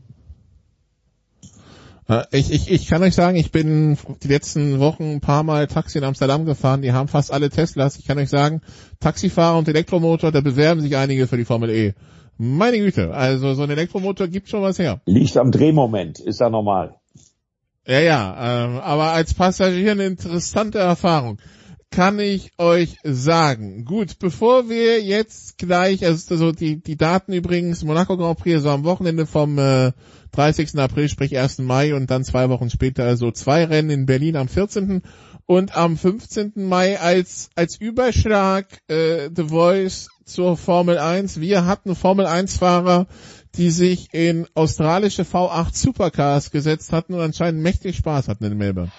äh, 2.10 2.24
ich, 2.32 2.52
ich, 2.52 2.72
ich 2.72 2.88
kann 2.88 3.04
euch 3.04 3.16
sagen, 3.16 3.38
ich 3.38 3.52
bin 3.52 3.98
die 4.24 4.28
letzten 4.28 4.80
Wochen 4.80 5.04
ein 5.04 5.22
paar 5.22 5.44
Mal 5.44 5.68
Taxi 5.68 5.98
in 5.98 6.04
Amsterdam 6.04 6.46
gefahren. 6.46 6.82
Die 6.82 6.92
haben 6.92 7.08
fast 7.08 7.32
alle 7.32 7.50
Teslas. 7.50 7.98
Ich 7.98 8.06
kann 8.06 8.18
euch 8.18 8.30
sagen, 8.30 8.62
Taxifahrer 9.00 9.58
und 9.58 9.68
Elektromotor, 9.68 10.32
da 10.32 10.42
bewerben 10.42 10.82
sich 10.82 10.96
einige 10.96 11.28
für 11.28 11.38
die 11.38 11.46
Formel 11.46 11.70
E. 11.70 11.94
Meine 12.38 12.80
Güte, 12.80 13.14
also 13.14 13.54
so 13.54 13.64
ein 13.64 13.70
Elektromotor 13.70 14.28
gibt 14.28 14.50
schon 14.50 14.64
was 14.64 14.80
her. 14.80 15.02
Liegt 15.06 15.38
am 15.38 15.52
Drehmoment, 15.52 16.20
ist 16.20 16.40
ja 16.40 16.50
normal. 16.50 16.96
Ja, 17.86 18.00
ja, 18.00 18.66
ähm, 18.66 18.78
aber 18.78 19.12
als 19.12 19.34
Passagier 19.34 19.92
eine 19.92 20.06
interessante 20.06 20.80
Erfahrung 20.80 21.38
kann 21.94 22.20
ich 22.20 22.52
euch 22.58 22.98
sagen. 23.04 23.86
Gut, 23.86 24.18
bevor 24.18 24.68
wir 24.68 25.02
jetzt 25.04 25.60
gleich, 25.60 26.04
also 26.04 26.52
die, 26.52 26.82
die 26.82 26.98
Daten 26.98 27.34
übrigens, 27.34 27.84
Monaco 27.84 28.18
Grand 28.18 28.40
Prix, 28.40 28.56
also 28.56 28.72
am 28.72 28.84
Wochenende 28.84 29.28
vom 29.28 29.60
äh, 29.60 29.92
30. 30.32 30.80
April, 30.80 31.08
sprich 31.08 31.38
1. 31.38 31.60
Mai 31.60 31.94
und 31.94 32.10
dann 32.10 32.24
zwei 32.24 32.50
Wochen 32.50 32.72
später, 32.72 33.04
also 33.04 33.30
zwei 33.30 33.66
Rennen 33.66 33.92
in 33.92 34.06
Berlin 34.08 34.38
am 34.38 34.48
14. 34.48 35.04
und 35.46 35.78
am 35.78 35.96
15. 35.96 36.54
Mai 36.56 37.00
als, 37.00 37.52
als 37.54 37.80
Überschlag 37.80 38.66
äh, 38.88 39.30
The 39.36 39.44
Voice 39.44 40.10
zur 40.26 40.58
Formel 40.58 40.98
1. 40.98 41.40
Wir 41.42 41.68
hatten 41.68 41.96
Formel 41.96 42.26
1 42.26 42.58
Fahrer, 42.58 43.06
die 43.56 43.70
sich 43.70 44.14
in 44.14 44.48
australische 44.56 45.24
V8 45.24 45.76
Supercars 45.76 46.52
gesetzt 46.52 46.92
hatten 46.92 47.14
und 47.14 47.22
anscheinend 47.22 47.62
mächtig 47.62 47.98
Spaß 47.98 48.28
hatten 48.28 48.46
in 48.46 48.58
Melbourne. 48.58 48.92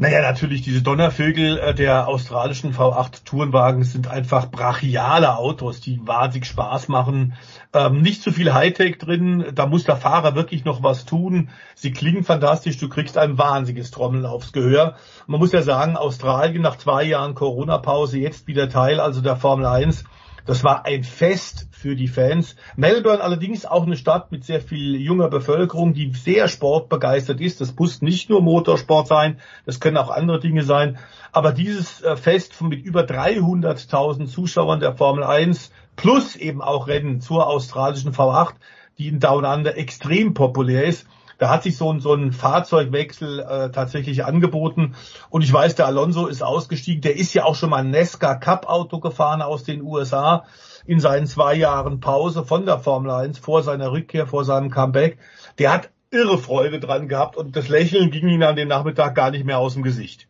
Naja, 0.00 0.22
natürlich, 0.22 0.62
diese 0.62 0.80
Donnervögel 0.80 1.58
äh, 1.58 1.74
der 1.74 2.08
australischen 2.08 2.72
V8 2.74 3.22
Tourenwagen 3.26 3.84
sind 3.84 4.08
einfach 4.08 4.50
brachiale 4.50 5.36
Autos, 5.36 5.82
die 5.82 6.00
wahnsinnig 6.02 6.48
Spaß 6.48 6.88
machen. 6.88 7.34
Ähm, 7.74 8.00
nicht 8.00 8.22
zu 8.22 8.32
viel 8.32 8.54
Hightech 8.54 8.96
drin, 8.96 9.44
da 9.54 9.66
muss 9.66 9.84
der 9.84 9.98
Fahrer 9.98 10.34
wirklich 10.34 10.64
noch 10.64 10.82
was 10.82 11.04
tun. 11.04 11.50
Sie 11.74 11.92
klingen 11.92 12.24
fantastisch, 12.24 12.78
du 12.78 12.88
kriegst 12.88 13.18
ein 13.18 13.36
wahnsinniges 13.36 13.90
Trommeln 13.90 14.24
aufs 14.24 14.52
Gehör. 14.52 14.96
Man 15.26 15.38
muss 15.38 15.52
ja 15.52 15.60
sagen, 15.60 15.98
Australien 15.98 16.62
nach 16.62 16.78
zwei 16.78 17.04
Jahren 17.04 17.34
Corona-Pause 17.34 18.20
jetzt 18.20 18.46
wieder 18.46 18.70
Teil 18.70 19.00
also 19.00 19.20
der 19.20 19.36
Formel 19.36 19.66
1 19.66 20.04
das 20.46 20.64
war 20.64 20.84
ein 20.86 21.04
Fest 21.04 21.68
für 21.70 21.96
die 21.96 22.08
Fans. 22.08 22.56
Melbourne 22.76 23.22
allerdings 23.22 23.64
auch 23.66 23.84
eine 23.84 23.96
Stadt 23.96 24.32
mit 24.32 24.44
sehr 24.44 24.60
viel 24.60 24.96
junger 24.96 25.28
Bevölkerung, 25.28 25.94
die 25.94 26.12
sehr 26.12 26.48
sportbegeistert 26.48 27.40
ist. 27.40 27.60
Das 27.60 27.74
muss 27.76 28.02
nicht 28.02 28.30
nur 28.30 28.42
Motorsport 28.42 29.06
sein, 29.08 29.38
das 29.66 29.80
können 29.80 29.96
auch 29.96 30.10
andere 30.10 30.40
Dinge 30.40 30.62
sein. 30.62 30.98
Aber 31.32 31.52
dieses 31.52 32.02
äh, 32.02 32.16
Fest 32.16 32.60
mit 32.60 32.84
über 32.84 33.02
300.000 33.02 34.26
Zuschauern 34.26 34.80
der 34.80 34.96
Formel 34.96 35.24
1 35.24 35.72
plus 35.96 36.36
eben 36.36 36.62
auch 36.62 36.88
Rennen 36.88 37.20
zur 37.20 37.46
australischen 37.46 38.12
V8, 38.12 38.54
die 38.98 39.08
in 39.08 39.20
Down 39.20 39.44
Under 39.44 39.76
extrem 39.76 40.34
populär 40.34 40.84
ist, 40.84 41.06
da 41.40 41.48
hat 41.48 41.62
sich 41.62 41.78
so 41.78 41.90
ein, 41.90 42.00
so 42.00 42.12
ein 42.12 42.32
Fahrzeugwechsel 42.32 43.40
äh, 43.40 43.70
tatsächlich 43.70 44.26
angeboten. 44.26 44.94
Und 45.30 45.40
ich 45.42 45.50
weiß, 45.50 45.74
der 45.74 45.86
Alonso 45.86 46.26
ist 46.26 46.42
ausgestiegen. 46.42 47.00
Der 47.00 47.16
ist 47.16 47.32
ja 47.32 47.44
auch 47.44 47.54
schon 47.54 47.70
mal 47.70 47.78
ein 47.78 47.90
Nesca 47.90 48.34
Cup 48.34 48.68
Auto 48.68 49.00
gefahren 49.00 49.40
aus 49.40 49.64
den 49.64 49.80
USA 49.80 50.44
in 50.84 51.00
seinen 51.00 51.26
zwei 51.26 51.54
Jahren 51.54 52.00
Pause 52.00 52.44
von 52.44 52.66
der 52.66 52.78
Formel 52.78 53.10
1 53.10 53.38
vor 53.38 53.62
seiner 53.62 53.90
Rückkehr, 53.90 54.26
vor 54.26 54.44
seinem 54.44 54.70
Comeback. 54.70 55.16
Der 55.58 55.72
hat 55.72 55.88
irre 56.10 56.36
Freude 56.36 56.78
dran 56.78 57.08
gehabt 57.08 57.38
und 57.38 57.56
das 57.56 57.68
Lächeln 57.68 58.10
ging 58.10 58.28
ihm 58.28 58.42
an 58.42 58.56
dem 58.56 58.68
Nachmittag 58.68 59.14
gar 59.14 59.30
nicht 59.30 59.46
mehr 59.46 59.60
aus 59.60 59.72
dem 59.72 59.82
Gesicht. 59.82 60.28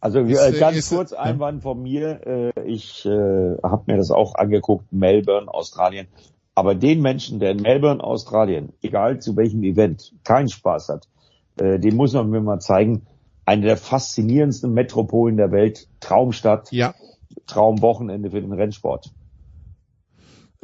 Also 0.00 0.18
äh, 0.18 0.58
ganz 0.58 0.90
kurz 0.90 1.12
Einwand 1.12 1.62
von 1.62 1.80
mir. 1.80 2.52
Äh, 2.56 2.62
ich 2.64 3.06
äh, 3.06 3.56
habe 3.62 3.84
mir 3.86 3.98
das 3.98 4.10
auch 4.10 4.34
angeguckt, 4.34 4.92
Melbourne, 4.92 5.46
Australien. 5.46 6.08
Aber 6.54 6.74
den 6.74 7.00
Menschen, 7.00 7.40
der 7.40 7.50
in 7.50 7.62
Melbourne, 7.62 8.02
Australien, 8.02 8.72
egal 8.82 9.20
zu 9.20 9.36
welchem 9.36 9.64
Event, 9.64 10.12
keinen 10.22 10.48
Spaß 10.48 10.88
hat, 10.88 11.08
äh, 11.58 11.78
den 11.78 11.96
muss 11.96 12.12
man 12.12 12.30
mir 12.30 12.40
mal 12.40 12.60
zeigen. 12.60 13.02
Eine 13.44 13.66
der 13.66 13.76
faszinierendsten 13.76 14.72
Metropolen 14.72 15.36
der 15.36 15.50
Welt, 15.52 15.88
Traumstadt, 16.00 16.70
ja. 16.72 16.94
Traumwochenende 17.46 18.30
für 18.30 18.40
den 18.40 18.52
Rennsport. 18.52 19.10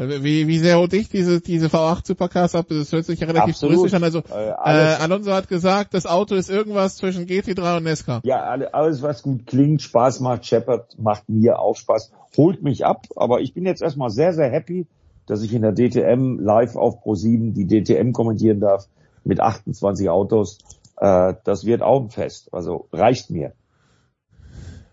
Äh, 0.00 0.22
wie, 0.22 0.46
wie 0.46 0.58
sehr 0.58 0.78
holt 0.78 0.92
ich 0.92 1.08
diese, 1.08 1.40
diese 1.40 1.66
V8 1.66 2.06
Supercars 2.06 2.54
ab? 2.54 2.66
Das 2.68 2.92
hört 2.92 3.04
sich 3.04 3.20
ja 3.20 3.26
relativ 3.26 3.58
touristisch 3.58 3.92
an. 3.94 4.02
Also 4.02 4.20
äh, 4.20 4.48
äh, 4.48 4.52
Alonso 4.54 5.32
hat 5.32 5.48
gesagt, 5.48 5.92
das 5.92 6.06
Auto 6.06 6.34
ist 6.34 6.48
irgendwas 6.48 6.96
zwischen 6.96 7.26
GT3 7.26 7.78
und 7.78 7.82
Nesca. 7.84 8.20
Ja, 8.24 8.40
alles 8.42 9.02
was 9.02 9.22
gut 9.22 9.46
klingt, 9.46 9.82
Spaß 9.82 10.20
macht, 10.20 10.46
Shepard 10.46 10.98
macht 10.98 11.28
mir 11.28 11.58
auch 11.58 11.76
Spaß, 11.76 12.12
holt 12.36 12.62
mich 12.62 12.86
ab. 12.86 13.06
Aber 13.16 13.40
ich 13.40 13.52
bin 13.52 13.66
jetzt 13.66 13.82
erstmal 13.82 14.10
sehr, 14.10 14.32
sehr 14.32 14.50
happy, 14.50 14.86
dass 15.30 15.42
ich 15.42 15.54
in 15.54 15.62
der 15.62 15.72
DTM 15.72 16.40
live 16.40 16.74
auf 16.74 17.04
Pro7 17.04 17.52
die 17.52 17.66
DTM 17.66 18.12
kommentieren 18.12 18.58
darf 18.58 18.88
mit 19.22 19.40
28 19.40 20.08
Autos. 20.08 20.58
Äh, 20.96 21.34
das 21.44 21.64
wird 21.64 21.82
auch. 21.82 22.08
Also 22.50 22.88
reicht 22.92 23.30
mir. 23.30 23.52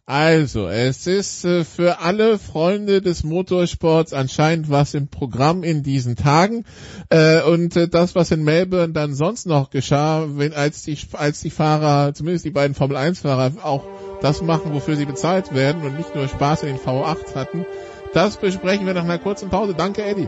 Also, 0.09 0.67
es 0.67 1.05
ist 1.05 1.43
äh, 1.43 1.65
für 1.65 1.99
alle 1.99 2.37
Freunde 2.37 3.01
des 3.01 3.25
Motorsports 3.25 4.13
anscheinend 4.13 4.69
was 4.69 4.93
im 4.93 5.09
Programm 5.09 5.63
in 5.63 5.83
diesen 5.83 6.15
Tagen. 6.15 6.63
Äh, 7.09 7.41
und 7.41 7.75
äh, 7.75 7.89
das, 7.89 8.15
was 8.15 8.31
in 8.31 8.43
Melbourne 8.43 8.93
dann 8.93 9.15
sonst 9.15 9.47
noch 9.47 9.69
geschah, 9.69 10.25
wenn 10.37 10.53
als 10.53 10.83
die 10.83 10.97
als 11.11 11.41
die 11.41 11.49
Fahrer, 11.49 12.13
zumindest 12.13 12.45
die 12.45 12.51
beiden 12.51 12.73
Formel 12.73 12.95
1 12.95 13.19
Fahrer, 13.19 13.51
auch 13.63 13.83
das 14.21 14.41
machen, 14.41 14.73
wofür 14.73 14.95
sie 14.95 15.05
bezahlt 15.05 15.53
werden 15.53 15.83
und 15.83 15.97
nicht 15.97 16.15
nur 16.15 16.27
Spaß 16.29 16.63
in 16.63 16.69
den 16.69 16.77
V8 16.77 17.35
hatten, 17.35 17.65
das 18.13 18.37
besprechen 18.37 18.85
wir 18.85 18.93
nach 18.93 19.03
einer 19.03 19.19
kurzen 19.19 19.49
Pause. 19.49 19.73
Danke, 19.73 20.03
Eddie. 20.03 20.27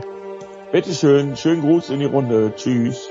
Bitteschön, 0.72 1.36
schönen 1.36 1.62
Gruß 1.62 1.90
in 1.90 2.00
die 2.00 2.06
Runde. 2.06 2.52
Tschüss. 2.56 3.08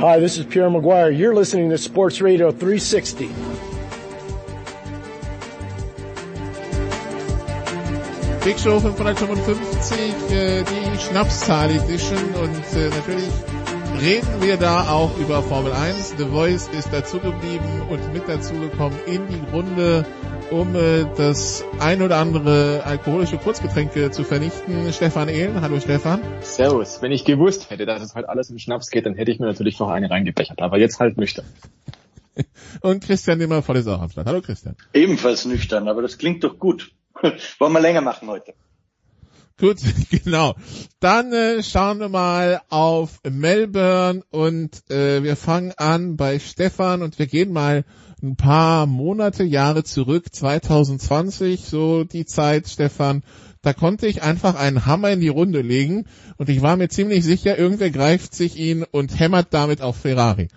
Hi, 0.00 0.20
this 0.20 0.38
is 0.38 0.44
Pierre 0.44 0.70
Maguire. 0.70 1.10
You're 1.10 1.34
listening 1.34 1.70
to 1.70 1.78
Sports 1.78 2.20
Radio 2.20 2.52
360. 2.52 3.30
Big 8.44 8.58
Show 8.58 8.78
555, 8.78 10.30
äh, 10.30 10.62
die 10.62 11.00
Schnapszahl 11.00 11.70
Edition 11.70 12.18
und 12.34 12.78
äh, 12.78 12.90
natürlich 12.90 13.53
reden 14.04 14.42
wir 14.42 14.58
da 14.58 14.90
auch 14.90 15.16
über 15.16 15.42
Formel 15.42 15.72
1. 15.72 16.16
The 16.18 16.26
Voice 16.26 16.68
ist 16.68 16.92
dazugeblieben 16.92 17.80
und 17.88 18.12
mit 18.12 18.28
dazugekommen 18.28 18.98
in 19.06 19.26
die 19.28 19.40
Runde, 19.50 20.04
um 20.50 20.76
äh, 20.76 21.06
das 21.16 21.64
ein 21.80 22.02
oder 22.02 22.18
andere 22.18 22.82
alkoholische 22.84 23.38
Kurzgetränke 23.38 24.10
zu 24.10 24.22
vernichten. 24.22 24.92
Stefan 24.92 25.30
Ehlen, 25.30 25.58
hallo 25.62 25.80
Stefan. 25.80 26.20
Servus. 26.42 27.00
Wenn 27.00 27.12
ich 27.12 27.24
gewusst 27.24 27.70
hätte, 27.70 27.86
dass 27.86 28.02
es 28.02 28.14
heute 28.14 28.28
alles 28.28 28.50
um 28.50 28.58
Schnaps 28.58 28.90
geht, 28.90 29.06
dann 29.06 29.14
hätte 29.14 29.30
ich 29.30 29.40
mir 29.40 29.46
natürlich 29.46 29.78
noch 29.78 29.88
eine 29.88 30.10
reingebechert. 30.10 30.60
Aber 30.60 30.78
jetzt 30.78 31.00
halt 31.00 31.16
nüchtern. 31.16 31.46
Und 32.82 33.02
Christian 33.02 33.38
Nimmervoll 33.38 33.76
ist 33.76 33.88
auch 33.88 34.02
am 34.02 34.10
Start. 34.10 34.26
Hallo 34.26 34.42
Christian. 34.42 34.76
Ebenfalls 34.92 35.46
nüchtern, 35.46 35.88
aber 35.88 36.02
das 36.02 36.18
klingt 36.18 36.44
doch 36.44 36.58
gut. 36.58 36.92
Wollen 37.58 37.72
wir 37.72 37.80
länger 37.80 38.02
machen 38.02 38.28
heute? 38.28 38.52
Gut, 39.58 39.78
genau. 40.10 40.54
Dann 40.98 41.32
äh, 41.32 41.62
schauen 41.62 42.00
wir 42.00 42.08
mal 42.08 42.60
auf 42.70 43.20
Melbourne 43.28 44.22
und 44.30 44.90
äh, 44.90 45.22
wir 45.22 45.36
fangen 45.36 45.72
an 45.76 46.16
bei 46.16 46.40
Stefan 46.40 47.02
und 47.02 47.18
wir 47.18 47.26
gehen 47.26 47.52
mal 47.52 47.84
ein 48.20 48.36
paar 48.36 48.86
Monate, 48.86 49.44
Jahre 49.44 49.84
zurück, 49.84 50.26
2020, 50.32 51.60
so 51.60 52.04
die 52.04 52.24
Zeit, 52.24 52.68
Stefan. 52.68 53.22
Da 53.62 53.72
konnte 53.72 54.06
ich 54.06 54.22
einfach 54.22 54.56
einen 54.56 54.84
Hammer 54.84 55.10
in 55.10 55.20
die 55.20 55.28
Runde 55.28 55.62
legen 55.62 56.04
und 56.36 56.50
ich 56.50 56.60
war 56.60 56.76
mir 56.76 56.88
ziemlich 56.88 57.24
sicher, 57.24 57.56
irgendwer 57.56 57.90
greift 57.90 58.34
sich 58.34 58.56
ihn 58.56 58.84
und 58.90 59.18
hämmert 59.18 59.48
damit 59.54 59.80
auf 59.80 59.96
Ferrari. 59.96 60.48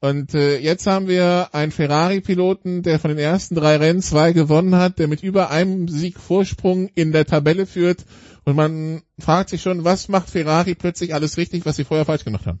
Und 0.00 0.34
äh, 0.34 0.58
jetzt 0.58 0.86
haben 0.86 1.08
wir 1.08 1.48
einen 1.52 1.72
Ferrari-Piloten, 1.72 2.82
der 2.82 2.98
von 2.98 3.10
den 3.10 3.18
ersten 3.18 3.54
drei 3.54 3.76
Rennen 3.76 4.00
zwei 4.00 4.32
gewonnen 4.32 4.76
hat, 4.76 4.98
der 4.98 5.08
mit 5.08 5.22
über 5.22 5.50
einem 5.50 5.88
Sieg 5.88 6.18
Vorsprung 6.18 6.88
in 6.94 7.12
der 7.12 7.26
Tabelle 7.26 7.66
führt 7.66 8.04
und 8.44 8.56
man 8.56 9.02
fragt 9.18 9.48
sich 9.48 9.62
schon, 9.62 9.84
was 9.84 10.08
macht 10.08 10.30
Ferrari 10.30 10.74
plötzlich 10.74 11.14
alles 11.14 11.36
richtig, 11.36 11.66
was 11.66 11.76
sie 11.76 11.84
vorher 11.84 12.04
falsch 12.04 12.24
gemacht 12.24 12.46
haben? 12.46 12.60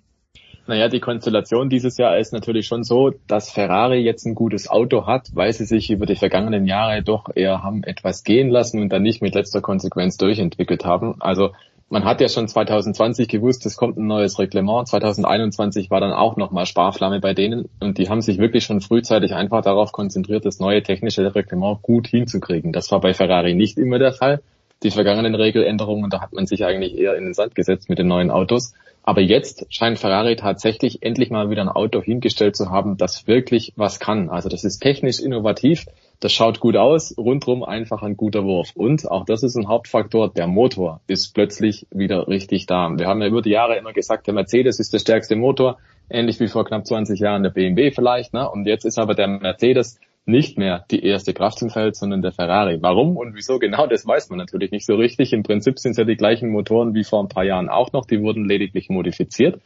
Naja, 0.66 0.88
die 0.88 1.00
Konstellation 1.00 1.68
dieses 1.68 1.98
Jahr 1.98 2.16
ist 2.18 2.32
natürlich 2.32 2.66
schon 2.66 2.84
so, 2.84 3.12
dass 3.26 3.50
Ferrari 3.50 3.98
jetzt 3.98 4.24
ein 4.24 4.34
gutes 4.34 4.68
Auto 4.68 5.06
hat, 5.06 5.28
weil 5.34 5.52
sie 5.52 5.66
sich 5.66 5.90
über 5.90 6.06
die 6.06 6.16
vergangenen 6.16 6.66
Jahre 6.66 7.02
doch 7.02 7.28
eher 7.34 7.62
haben 7.62 7.82
etwas 7.84 8.24
gehen 8.24 8.48
lassen 8.48 8.80
und 8.80 8.88
dann 8.88 9.02
nicht 9.02 9.20
mit 9.20 9.34
letzter 9.34 9.60
Konsequenz 9.60 10.16
durchentwickelt 10.16 10.86
haben. 10.86 11.16
Also 11.20 11.50
man 11.90 12.06
hat 12.06 12.22
ja 12.22 12.30
schon 12.30 12.48
2020 12.48 13.28
gewusst, 13.28 13.66
es 13.66 13.76
kommt 13.76 13.98
ein 13.98 14.06
neues 14.06 14.38
Reglement. 14.38 14.88
2021 14.88 15.90
war 15.90 16.00
dann 16.00 16.12
auch 16.12 16.38
nochmal 16.38 16.64
Sparflamme 16.64 17.20
bei 17.20 17.34
denen 17.34 17.68
und 17.80 17.98
die 17.98 18.08
haben 18.08 18.22
sich 18.22 18.38
wirklich 18.38 18.64
schon 18.64 18.80
frühzeitig 18.80 19.34
einfach 19.34 19.60
darauf 19.60 19.92
konzentriert, 19.92 20.46
das 20.46 20.60
neue 20.60 20.82
technische 20.82 21.34
Reglement 21.34 21.82
gut 21.82 22.06
hinzukriegen. 22.06 22.72
Das 22.72 22.90
war 22.90 23.00
bei 23.00 23.12
Ferrari 23.12 23.54
nicht 23.54 23.76
immer 23.76 23.98
der 23.98 24.14
Fall 24.14 24.40
die 24.82 24.90
vergangenen 24.90 25.34
Regeländerungen, 25.34 26.10
da 26.10 26.20
hat 26.20 26.32
man 26.32 26.46
sich 26.46 26.64
eigentlich 26.64 26.96
eher 26.96 27.16
in 27.16 27.24
den 27.24 27.34
Sand 27.34 27.54
gesetzt 27.54 27.88
mit 27.88 27.98
den 27.98 28.08
neuen 28.08 28.30
Autos. 28.30 28.74
Aber 29.06 29.20
jetzt 29.20 29.66
scheint 29.68 29.98
Ferrari 29.98 30.34
tatsächlich 30.34 31.02
endlich 31.02 31.30
mal 31.30 31.50
wieder 31.50 31.60
ein 31.60 31.68
Auto 31.68 32.00
hingestellt 32.00 32.56
zu 32.56 32.70
haben, 32.70 32.96
das 32.96 33.26
wirklich 33.26 33.74
was 33.76 34.00
kann. 34.00 34.30
Also 34.30 34.48
das 34.48 34.64
ist 34.64 34.78
technisch 34.78 35.20
innovativ, 35.20 35.84
das 36.20 36.32
schaut 36.32 36.58
gut 36.58 36.76
aus, 36.76 37.14
rundrum 37.18 37.62
einfach 37.62 38.02
ein 38.02 38.16
guter 38.16 38.44
Wurf. 38.44 38.70
Und 38.74 39.10
auch 39.10 39.26
das 39.26 39.42
ist 39.42 39.56
ein 39.56 39.68
Hauptfaktor, 39.68 40.32
der 40.32 40.46
Motor 40.46 41.02
ist 41.06 41.34
plötzlich 41.34 41.86
wieder 41.90 42.28
richtig 42.28 42.64
da. 42.64 42.90
Wir 42.96 43.06
haben 43.06 43.20
ja 43.20 43.28
über 43.28 43.42
die 43.42 43.50
Jahre 43.50 43.76
immer 43.76 43.92
gesagt, 43.92 44.26
der 44.26 44.32
Mercedes 44.32 44.80
ist 44.80 44.94
der 44.94 45.00
stärkste 45.00 45.36
Motor, 45.36 45.76
ähnlich 46.08 46.40
wie 46.40 46.48
vor 46.48 46.64
knapp 46.64 46.86
20 46.86 47.20
Jahren 47.20 47.42
der 47.42 47.50
BMW 47.50 47.90
vielleicht. 47.90 48.32
Ne? 48.32 48.48
Und 48.48 48.66
jetzt 48.66 48.86
ist 48.86 48.98
aber 48.98 49.14
der 49.14 49.28
Mercedes 49.28 50.00
nicht 50.26 50.56
mehr 50.56 50.84
die 50.90 51.04
erste 51.04 51.34
Kraft 51.34 51.60
im 51.62 51.70
Feld, 51.70 51.96
sondern 51.96 52.22
der 52.22 52.32
Ferrari. 52.32 52.78
Warum 52.80 53.16
und 53.16 53.34
wieso 53.34 53.58
genau, 53.58 53.86
das 53.86 54.06
weiß 54.06 54.30
man 54.30 54.38
natürlich 54.38 54.70
nicht 54.70 54.86
so 54.86 54.94
richtig. 54.94 55.32
Im 55.32 55.42
Prinzip 55.42 55.78
sind 55.78 55.92
es 55.92 55.98
ja 55.98 56.04
die 56.04 56.16
gleichen 56.16 56.48
Motoren 56.48 56.94
wie 56.94 57.04
vor 57.04 57.22
ein 57.22 57.28
paar 57.28 57.44
Jahren 57.44 57.68
auch 57.68 57.92
noch, 57.92 58.06
die 58.06 58.20
wurden 58.22 58.46
lediglich 58.46 58.88
modifiziert. 58.88 59.60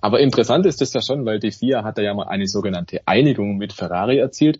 Aber 0.00 0.20
interessant 0.20 0.66
ist 0.66 0.82
es 0.82 0.92
ja 0.92 1.00
schon, 1.00 1.24
weil 1.24 1.38
die 1.38 1.52
FIA 1.52 1.84
hat 1.84 1.96
ja 1.98 2.12
mal 2.12 2.26
eine 2.26 2.46
sogenannte 2.46 3.00
Einigung 3.06 3.56
mit 3.56 3.72
Ferrari 3.72 4.18
erzielt. 4.18 4.58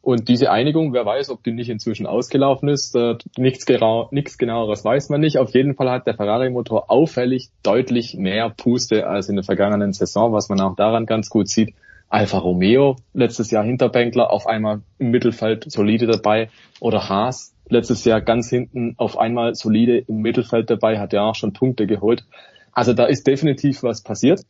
Und 0.00 0.28
diese 0.28 0.50
Einigung, 0.50 0.92
wer 0.92 1.06
weiß, 1.06 1.30
ob 1.30 1.42
die 1.42 1.52
nicht 1.52 1.70
inzwischen 1.70 2.06
ausgelaufen 2.06 2.68
ist, 2.68 2.94
äh, 2.94 3.16
nichts, 3.38 3.64
genau, 3.64 4.08
nichts 4.10 4.36
genaueres 4.36 4.84
weiß 4.84 5.08
man 5.08 5.20
nicht. 5.20 5.38
Auf 5.38 5.54
jeden 5.54 5.74
Fall 5.74 5.90
hat 5.90 6.06
der 6.06 6.14
Ferrari-Motor 6.14 6.90
auffällig 6.90 7.48
deutlich 7.62 8.14
mehr 8.14 8.50
Puste 8.50 9.06
als 9.06 9.30
in 9.30 9.36
der 9.36 9.44
vergangenen 9.44 9.94
Saison, 9.94 10.32
was 10.32 10.50
man 10.50 10.60
auch 10.60 10.76
daran 10.76 11.06
ganz 11.06 11.30
gut 11.30 11.48
sieht. 11.48 11.74
Alfa 12.08 12.38
Romeo, 12.38 12.96
letztes 13.12 13.50
Jahr 13.50 13.64
Hinterbänkler, 13.64 14.30
auf 14.30 14.46
einmal 14.46 14.82
im 14.98 15.10
Mittelfeld 15.10 15.70
solide 15.70 16.06
dabei. 16.06 16.48
Oder 16.80 17.08
Haas, 17.08 17.54
letztes 17.68 18.04
Jahr 18.04 18.20
ganz 18.20 18.48
hinten 18.48 18.94
auf 18.98 19.18
einmal 19.18 19.54
solide 19.54 19.98
im 19.98 20.18
Mittelfeld 20.18 20.70
dabei, 20.70 20.98
hat 20.98 21.12
ja 21.12 21.22
auch 21.22 21.34
schon 21.34 21.52
Punkte 21.52 21.86
geholt. 21.86 22.24
Also 22.72 22.92
da 22.92 23.06
ist 23.06 23.26
definitiv 23.26 23.82
was 23.82 24.02
passiert. 24.02 24.42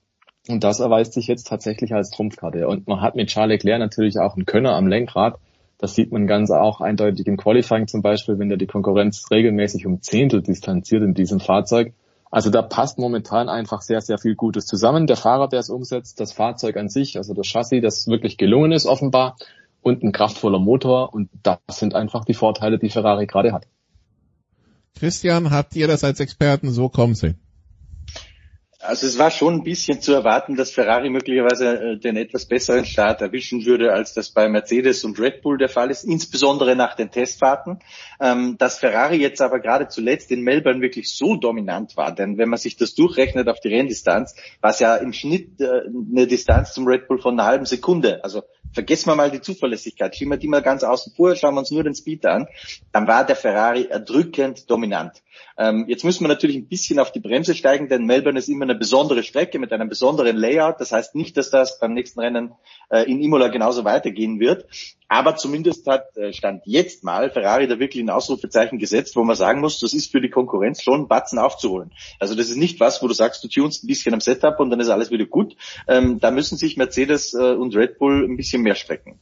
Und 0.49 0.63
das 0.63 0.81
erweist 0.81 1.15
sich 1.15 1.27
jetzt 1.27 1.47
tatsächlich 1.47 1.95
als 1.95 2.11
Trumpfkarte. 2.11 2.69
Und 2.69 2.87
man 2.87 3.01
hat 3.01 3.15
mit 3.15 3.29
Charles 3.29 3.63
Leclerc 3.63 3.79
natürlich 3.79 4.19
auch 4.19 4.37
einen 4.37 4.45
Könner 4.45 4.75
am 4.75 4.87
Lenkrad. 4.87 5.39
Das 5.79 5.95
sieht 5.95 6.13
man 6.13 6.27
ganz 6.27 6.51
auch 6.51 6.81
eindeutig 6.81 7.27
im 7.27 7.37
Qualifying 7.37 7.87
zum 7.87 8.03
Beispiel, 8.03 8.39
wenn 8.39 8.49
der 8.49 8.59
die 8.59 8.67
Konkurrenz 8.67 9.31
regelmäßig 9.31 9.87
um 9.87 10.03
Zehntel 10.03 10.43
distanziert 10.43 11.03
in 11.03 11.15
diesem 11.15 11.41
Fahrzeug. 11.41 11.95
Also 12.35 12.51
da 12.51 12.62
passt 12.62 12.98
momentan 12.98 13.48
einfach 13.48 13.81
sehr, 13.81 14.01
sehr 14.01 14.19
viel 14.19 14.35
Gutes 14.35 14.66
zusammen. 14.66 15.06
Der 15.06 15.16
Fahrer, 15.16 15.47
der 15.47 15.61
es 15.61 15.70
umsetzt, 15.70 16.19
das 16.19 16.32
Fahrzeug 16.32 16.77
an 16.77 16.89
sich, 16.89 17.16
also 17.16 17.32
das 17.32 17.47
Chassis, 17.47 17.81
das 17.81 18.09
wirklich 18.09 18.39
gelungen 18.39 18.73
ist 18.73 18.86
offenbar 18.86 19.36
und 19.82 20.02
ein 20.02 20.11
kraftvoller 20.11 20.59
Motor. 20.59 21.15
Und 21.15 21.31
das 21.44 21.59
sind 21.69 21.94
einfach 21.94 22.24
die 22.24 22.35
Vorteile, 22.35 22.81
die 22.81 22.90
Ferrari 22.90 23.28
gerade 23.28 23.52
hat. 23.52 23.69
Christian, 24.98 25.52
habt 25.52 25.77
ihr 25.77 25.86
das 25.86 26.02
als 26.02 26.19
Experten 26.19 26.73
so 26.73 26.89
kommen 26.89 27.15
sehen? 27.15 27.39
Also 28.86 29.06
es 29.06 29.19
war 29.19 29.31
schon 29.31 29.55
ein 29.55 29.62
bisschen 29.62 30.02
zu 30.02 30.12
erwarten, 30.12 30.56
dass 30.56 30.70
Ferrari 30.70 31.09
möglicherweise 31.09 31.93
äh, 31.93 31.97
den 31.98 32.16
etwas 32.16 32.47
besseren 32.47 32.85
Start 32.85 33.23
erwischen 33.23 33.65
würde, 33.65 33.93
als 33.93 34.12
das 34.12 34.31
bei 34.31 34.48
Mercedes 34.48 35.05
und 35.05 35.19
Red 35.19 35.40
Bull 35.40 35.56
der 35.56 35.70
Fall 35.70 35.90
ist, 35.90 36.05
insbesondere 36.05 36.77
nach 36.77 36.94
den 36.94 37.11
Testfahrten. 37.11 37.78
Ähm, 38.20 38.56
dass 38.59 38.78
Ferrari 38.78 39.16
jetzt 39.16 39.40
aber 39.40 39.61
gerade 39.61 39.89
zuletzt 39.89 40.31
in 40.31 40.43
Melbourne 40.43 40.82
wirklich 40.82 41.15
so 41.15 41.36
dominant 41.36 41.97
war, 41.97 42.15
denn 42.15 42.36
wenn 42.36 42.51
man 42.51 42.59
sich 42.59 42.77
das 42.77 42.94
durchrechnet 42.94 43.48
auf 43.48 43.61
die 43.61 43.69
Renndistanz, 43.69 44.35
war 44.61 44.70
es 44.70 44.81
ja 44.81 44.97
im 44.97 45.12
Schnitt 45.12 45.61
äh, 45.61 45.82
eine 46.11 46.27
Distanz 46.27 46.74
zum 46.74 46.86
Red 46.86 47.09
Bull 47.09 47.20
von 47.20 47.39
einer 47.39 47.48
halben 47.48 47.66
Sekunde. 47.66 48.23
Also 48.23 48.43
vergessen 48.75 49.09
wir 49.09 49.15
mal 49.15 49.31
die 49.31 49.41
Zuverlässigkeit, 49.41 50.15
schieben 50.15 50.33
wir 50.33 50.37
die 50.37 50.49
mal 50.49 50.63
ganz 50.63 50.83
außen 50.83 51.15
vor, 51.15 51.35
schauen 51.37 51.55
wir 51.55 51.61
uns 51.61 51.71
nur 51.71 51.85
den 51.85 51.95
Speed 51.95 52.27
an, 52.27 52.49
dann 52.93 53.07
war 53.07 53.25
der 53.25 53.37
Ferrari 53.37 53.87
erdrückend 53.89 54.69
dominant. 54.69 55.23
Ähm, 55.57 55.87
jetzt 55.89 56.05
müssen 56.05 56.25
wir 56.25 56.29
natürlich 56.29 56.57
ein 56.57 56.69
bisschen 56.69 56.99
auf 56.99 57.13
die 57.13 57.21
Bremse 57.21 57.55
steigen, 57.55 57.89
denn 57.89 58.07
Melbourne 58.07 58.39
ist 58.39 58.49
immer 58.49 58.65
eine 58.65 58.75
besondere 58.75 59.23
Strecke 59.23 59.59
mit 59.59 59.73
einem 59.73 59.89
besonderen 59.89 60.37
Layout. 60.37 60.81
Das 60.81 60.93
heißt 60.93 61.15
nicht, 61.15 61.37
dass 61.37 61.51
das 61.51 61.79
beim 61.79 61.95
nächsten 61.95 62.21
Rennen 62.21 62.53
äh, 62.91 63.03
in 63.11 63.23
Imola 63.23 63.49
genauso 63.49 63.85
weitergehen 63.85 64.41
wird. 64.41 64.67
Aber 65.15 65.36
zumindest 65.36 65.86
hat 65.86 66.16
äh, 66.16 66.32
Stand 66.32 66.62
jetzt 66.65 67.05
mal 67.05 67.31
Ferrari 67.31 67.69
da 67.69 67.78
wirklich 67.78 68.03
ein 68.03 68.11
Ausrufezeichen 68.11 68.81
gesetzt, 68.81 69.15
wo 69.15 69.23
man 69.23 69.36
sagen 69.36 69.61
muss, 69.61 69.78
das 69.78 69.95
ist 69.95 70.11
für 70.11 70.20
die 70.20 70.28
Konkurrenz 70.28 70.82
schon 70.82 71.07
Batzen 71.07 71.39
aufzuholen. 71.39 71.93
Also 72.19 72.35
das 72.35 72.51
ist 72.51 72.57
nicht 72.57 72.81
was, 72.81 73.01
wo 73.01 73.07
du 73.07 73.15
sagst, 73.15 73.45
du 73.45 73.47
tunst 73.47 73.85
ein 73.85 73.86
bisschen 73.86 74.12
am 74.12 74.20
Setup 74.20 74.59
und 74.59 74.70
dann 74.70 74.81
ist 74.81 74.89
alles 74.89 75.12
wieder 75.12 75.27
gut. 75.27 75.55
Ähm, 75.86 76.19
da 76.19 76.32
müssen 76.32 76.59
sich 76.59 76.77
Mercedes 76.77 77.32
äh, 77.32 77.53
und 77.53 77.77
Red 77.77 77.99
Bull 77.99 78.24
ein 78.24 78.36
bisschen 78.36 78.62
mehr 78.62 78.74
strecken. 78.74 79.20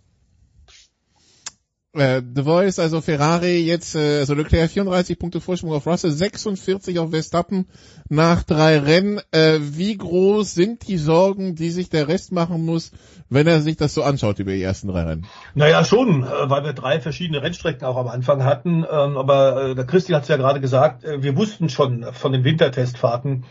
Äh, 1.95 2.23
The 2.35 2.45
Voice, 2.45 2.79
also 2.79 3.03
Ferrari 3.03 3.59
jetzt, 3.59 3.95
äh, 3.95 4.21
also 4.21 4.33
Leclerc 4.33 4.71
34 4.71 5.19
Punkte 5.19 5.43
Vorsprung 5.43 5.73
auf 5.73 5.87
Russell, 5.87 6.11
46 6.11 6.99
auf 6.99 7.11
Verstappen 7.11 7.69
nach 8.09 8.43
drei 8.45 8.79
Rennen. 8.79 9.21
Äh, 9.31 9.59
wie 9.61 9.99
groß 9.99 10.55
sind 10.55 10.89
die 10.89 10.97
Sorgen, 10.97 11.55
die 11.55 11.69
sich 11.69 11.91
der 11.91 12.09
Rest 12.09 12.33
machen 12.33 12.65
muss, 12.65 12.93
wenn 13.29 13.47
er 13.47 13.61
sich 13.61 13.77
das 13.77 13.93
so 13.93 14.03
anschaut 14.03 14.39
über 14.39 14.53
die 14.53 14.63
ersten 14.63 14.89
drei 14.89 15.03
Rennen? 15.03 15.27
Naja, 15.55 15.85
schon, 15.85 16.23
äh, 16.23 16.29
weil 16.49 16.65
wir 16.65 16.73
drei 16.73 16.99
verschiedene 16.99 17.43
Rennstrecken 17.43 17.85
auch 17.85 17.99
am 17.99 18.09
Anfang 18.09 18.43
hatten. 18.43 18.87
Ähm, 18.91 19.19
aber 19.19 19.63
äh, 19.63 19.75
der 19.75 19.85
Christi 19.85 20.13
hat 20.13 20.23
es 20.23 20.29
ja 20.29 20.39
gerade 20.39 20.63
gesagt, 20.63 21.05
äh, 21.05 21.23
wir 21.23 21.37
wussten 21.37 21.69
schon 21.69 22.07
von 22.15 22.33
den 22.33 22.43
Wintertestfahrten, 22.43 23.45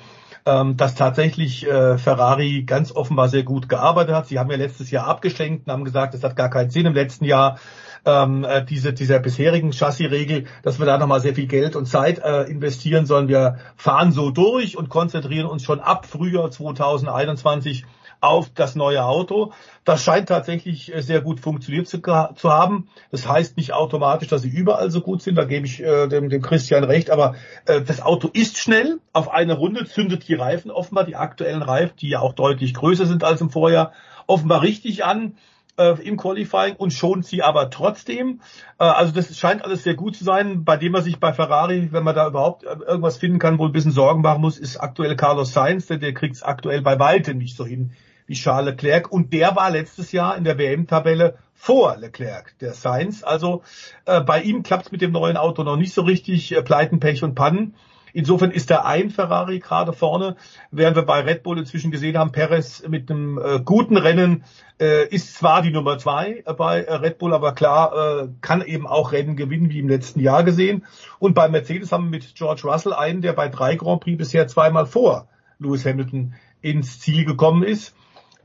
ähm, 0.47 0.77
dass 0.77 0.95
tatsächlich 0.95 1.68
Ferrari 1.68 2.63
ganz 2.63 2.91
offenbar 2.91 3.30
sehr 3.30 3.43
gut 3.43 3.69
gearbeitet 3.69 4.15
hat. 4.15 4.27
Sie 4.27 4.39
haben 4.39 4.49
ja 4.49 4.57
letztes 4.57 4.89
Jahr 4.89 5.05
abgeschenkt 5.05 5.68
und 5.68 5.72
haben 5.72 5.84
gesagt, 5.84 6.15
es 6.15 6.23
hat 6.23 6.35
gar 6.35 6.49
keinen 6.49 6.72
Sinn 6.72 6.88
im 6.88 6.95
letzten 6.95 7.26
Jahr 7.26 7.59
ähm, 8.06 8.44
äh, 8.44 8.64
diese, 8.65 8.94
dieser 8.94 9.19
bisherigen 9.19 9.72
Chassis-Regel, 9.72 10.45
dass 10.64 10.80
wir 10.80 10.86
da 10.86 10.98
nochmal 10.98 11.22
sehr 11.22 11.36
viel 11.36 11.48
Geld 11.48 11.76
und 11.76 11.86
Zeit 11.86 12.19
äh, 12.19 12.44
investieren, 12.44 13.06
sondern 13.06 13.28
wir 13.28 13.57
fahren 13.76 14.11
so 14.11 14.32
durch 14.32 14.78
und 14.78 14.90
konzentrieren 14.90 15.48
uns 15.48 15.64
schon 15.64 15.80
ab 15.80 16.06
Frühjahr 16.06 16.49
2021 16.49 17.86
auf 18.22 18.52
das 18.53 18.76
neue 18.76 19.03
Auto. 19.03 19.52
Das 19.84 20.03
scheint 20.03 20.30
tatsächlich 20.30 20.94
äh, 20.94 21.02
sehr 21.02 21.22
gut 21.22 21.40
funktioniert 21.40 21.88
zu, 21.88 21.99
zu, 21.99 22.49
haben. 22.52 22.88
Das 23.10 23.28
heißt 23.28 23.57
nicht 23.57 23.73
automatisch, 23.73 24.30
dass 24.30 24.44
sie 24.44 24.49
überall 24.49 24.91
so 24.91 25.02
gut 25.02 25.22
sind, 25.23 25.36
da 25.36 25.44
gebe 25.44 25.65
ich 25.65 25.82
äh, 25.82 26.07
dem, 26.07 26.30
dem 26.30 26.41
Christian 26.41 26.84
recht, 26.84 27.10
aber 27.10 27.36
äh, 27.65 27.82
das 27.82 28.02
Auto 28.02 28.30
ist 28.32 28.57
schnell. 28.57 28.99
Auf 29.11 29.30
eine 29.32 29.53
Runde 29.53 29.86
zündet 29.86 30.28
die 30.28 30.36
Reifen 30.36 30.72
offenbar, 30.72 31.03
die 31.03 31.15
aktuellen 31.15 31.64
Reifen, 31.64 31.95
die 31.99 32.10
ja 32.10 32.19
auch 32.19 32.34
deutlich 32.34 32.76
größer 32.76 33.07
sind 33.07 33.23
als 33.23 33.41
im 33.41 33.49
Vorjahr, 33.49 33.91
offenbar 34.28 34.61
richtig 34.61 35.03
an 35.03 35.36
äh, 35.82 36.02
im 36.02 36.18
Qualifying 36.18 36.76
und 36.76 36.94
schont 36.94 37.26
sie 37.26 37.41
aber 37.41 37.70
trotzdem. 37.70 38.41
Äh, 38.80 38.84
also 38.84 39.12
das 39.12 39.38
scheint 39.38 39.64
alles 39.64 39.84
sehr 39.84 39.95
gut 39.95 40.16
zu 40.16 40.24
sein. 40.24 40.64
Bei 40.64 40.78
dem 40.78 40.91
man 40.91 41.03
sich 41.03 41.20
bei 41.20 41.34
Ferrari, 41.34 41.90
wenn 41.91 42.03
man 42.03 42.16
da 42.16 42.28
überhaupt 42.28 42.64
äh, 42.64 42.76
irgendwas 42.88 43.18
finden 43.18 43.40
kann, 43.40 43.58
wohl 43.58 43.70
ein 43.70 43.74
bisschen 43.74 43.91
Sorgen 43.91 44.22
machen 44.22 44.41
muss, 44.41 44.58
ist 44.58 44.78
aktuell 44.78 45.16
Carlos 45.16 45.53
Sainz, 45.53 45.88
denn 45.88 45.99
der 45.99 46.14
kriegt 46.14 46.36
es 46.36 46.44
aktuell 46.44 46.82
bei 46.82 46.99
weitem 46.99 47.38
nicht 47.38 47.56
so 47.56 47.66
hin 47.66 47.91
wie 48.28 48.36
Charles 48.36 48.72
Leclerc. 48.72 49.12
Und 49.12 49.34
der 49.34 49.56
war 49.56 49.70
letztes 49.72 50.12
Jahr 50.12 50.38
in 50.38 50.44
der 50.44 50.58
WM-Tabelle 50.58 51.38
vor 51.53 51.98
Leclerc, 51.98 52.58
der 52.60 52.74
Sainz. 52.74 53.24
Also 53.24 53.64
äh, 54.06 54.22
bei 54.22 54.41
ihm 54.41 54.64
klappt 54.64 54.88
es 54.88 54.91
mit 54.91 55.02
dem 55.02 55.12
neuen 55.12 55.38
Auto 55.38 55.64
noch 55.64 55.78
nicht 55.78 55.94
so 55.94 56.02
richtig. 56.02 56.52
Äh, 56.56 56.62
Pleiten, 56.64 56.99
Pech 56.99 57.24
und 57.24 57.36
Pannen. 57.36 57.76
Insofern 58.13 58.51
ist 58.51 58.69
da 58.69 58.83
ein 58.83 59.09
Ferrari 59.09 59.59
gerade 59.59 59.93
vorne, 59.93 60.35
während 60.71 60.95
wir 60.95 61.03
bei 61.03 61.21
Red 61.21 61.43
Bull 61.43 61.57
inzwischen 61.57 61.91
gesehen 61.91 62.17
haben, 62.17 62.31
Perez 62.31 62.88
mit 62.88 63.09
einem 63.09 63.38
äh, 63.38 63.59
guten 63.59 63.97
Rennen 63.97 64.43
äh, 64.79 65.07
ist 65.07 65.35
zwar 65.35 65.61
die 65.61 65.71
Nummer 65.71 65.97
zwei 65.97 66.43
äh, 66.45 66.53
bei 66.53 66.81
äh, 66.81 66.93
Red 66.95 67.19
Bull, 67.19 67.33
aber 67.33 67.53
klar, 67.53 68.23
äh, 68.23 68.27
kann 68.41 68.61
eben 68.61 68.88
auch 68.88 69.11
Rennen 69.11 69.35
gewinnen, 69.35 69.69
wie 69.69 69.79
im 69.79 69.89
letzten 69.89 70.19
Jahr 70.19 70.43
gesehen. 70.43 70.85
Und 71.19 71.35
bei 71.35 71.47
Mercedes 71.49 71.91
haben 71.91 72.05
wir 72.05 72.11
mit 72.11 72.35
George 72.35 72.63
Russell 72.65 72.93
einen, 72.93 73.21
der 73.21 73.33
bei 73.33 73.47
drei 73.47 73.75
Grand 73.75 74.01
Prix 74.01 74.17
bisher 74.17 74.47
zweimal 74.47 74.85
vor 74.85 75.27
Lewis 75.59 75.85
Hamilton 75.85 76.33
ins 76.61 76.99
Ziel 76.99 77.25
gekommen 77.25 77.63
ist. 77.63 77.95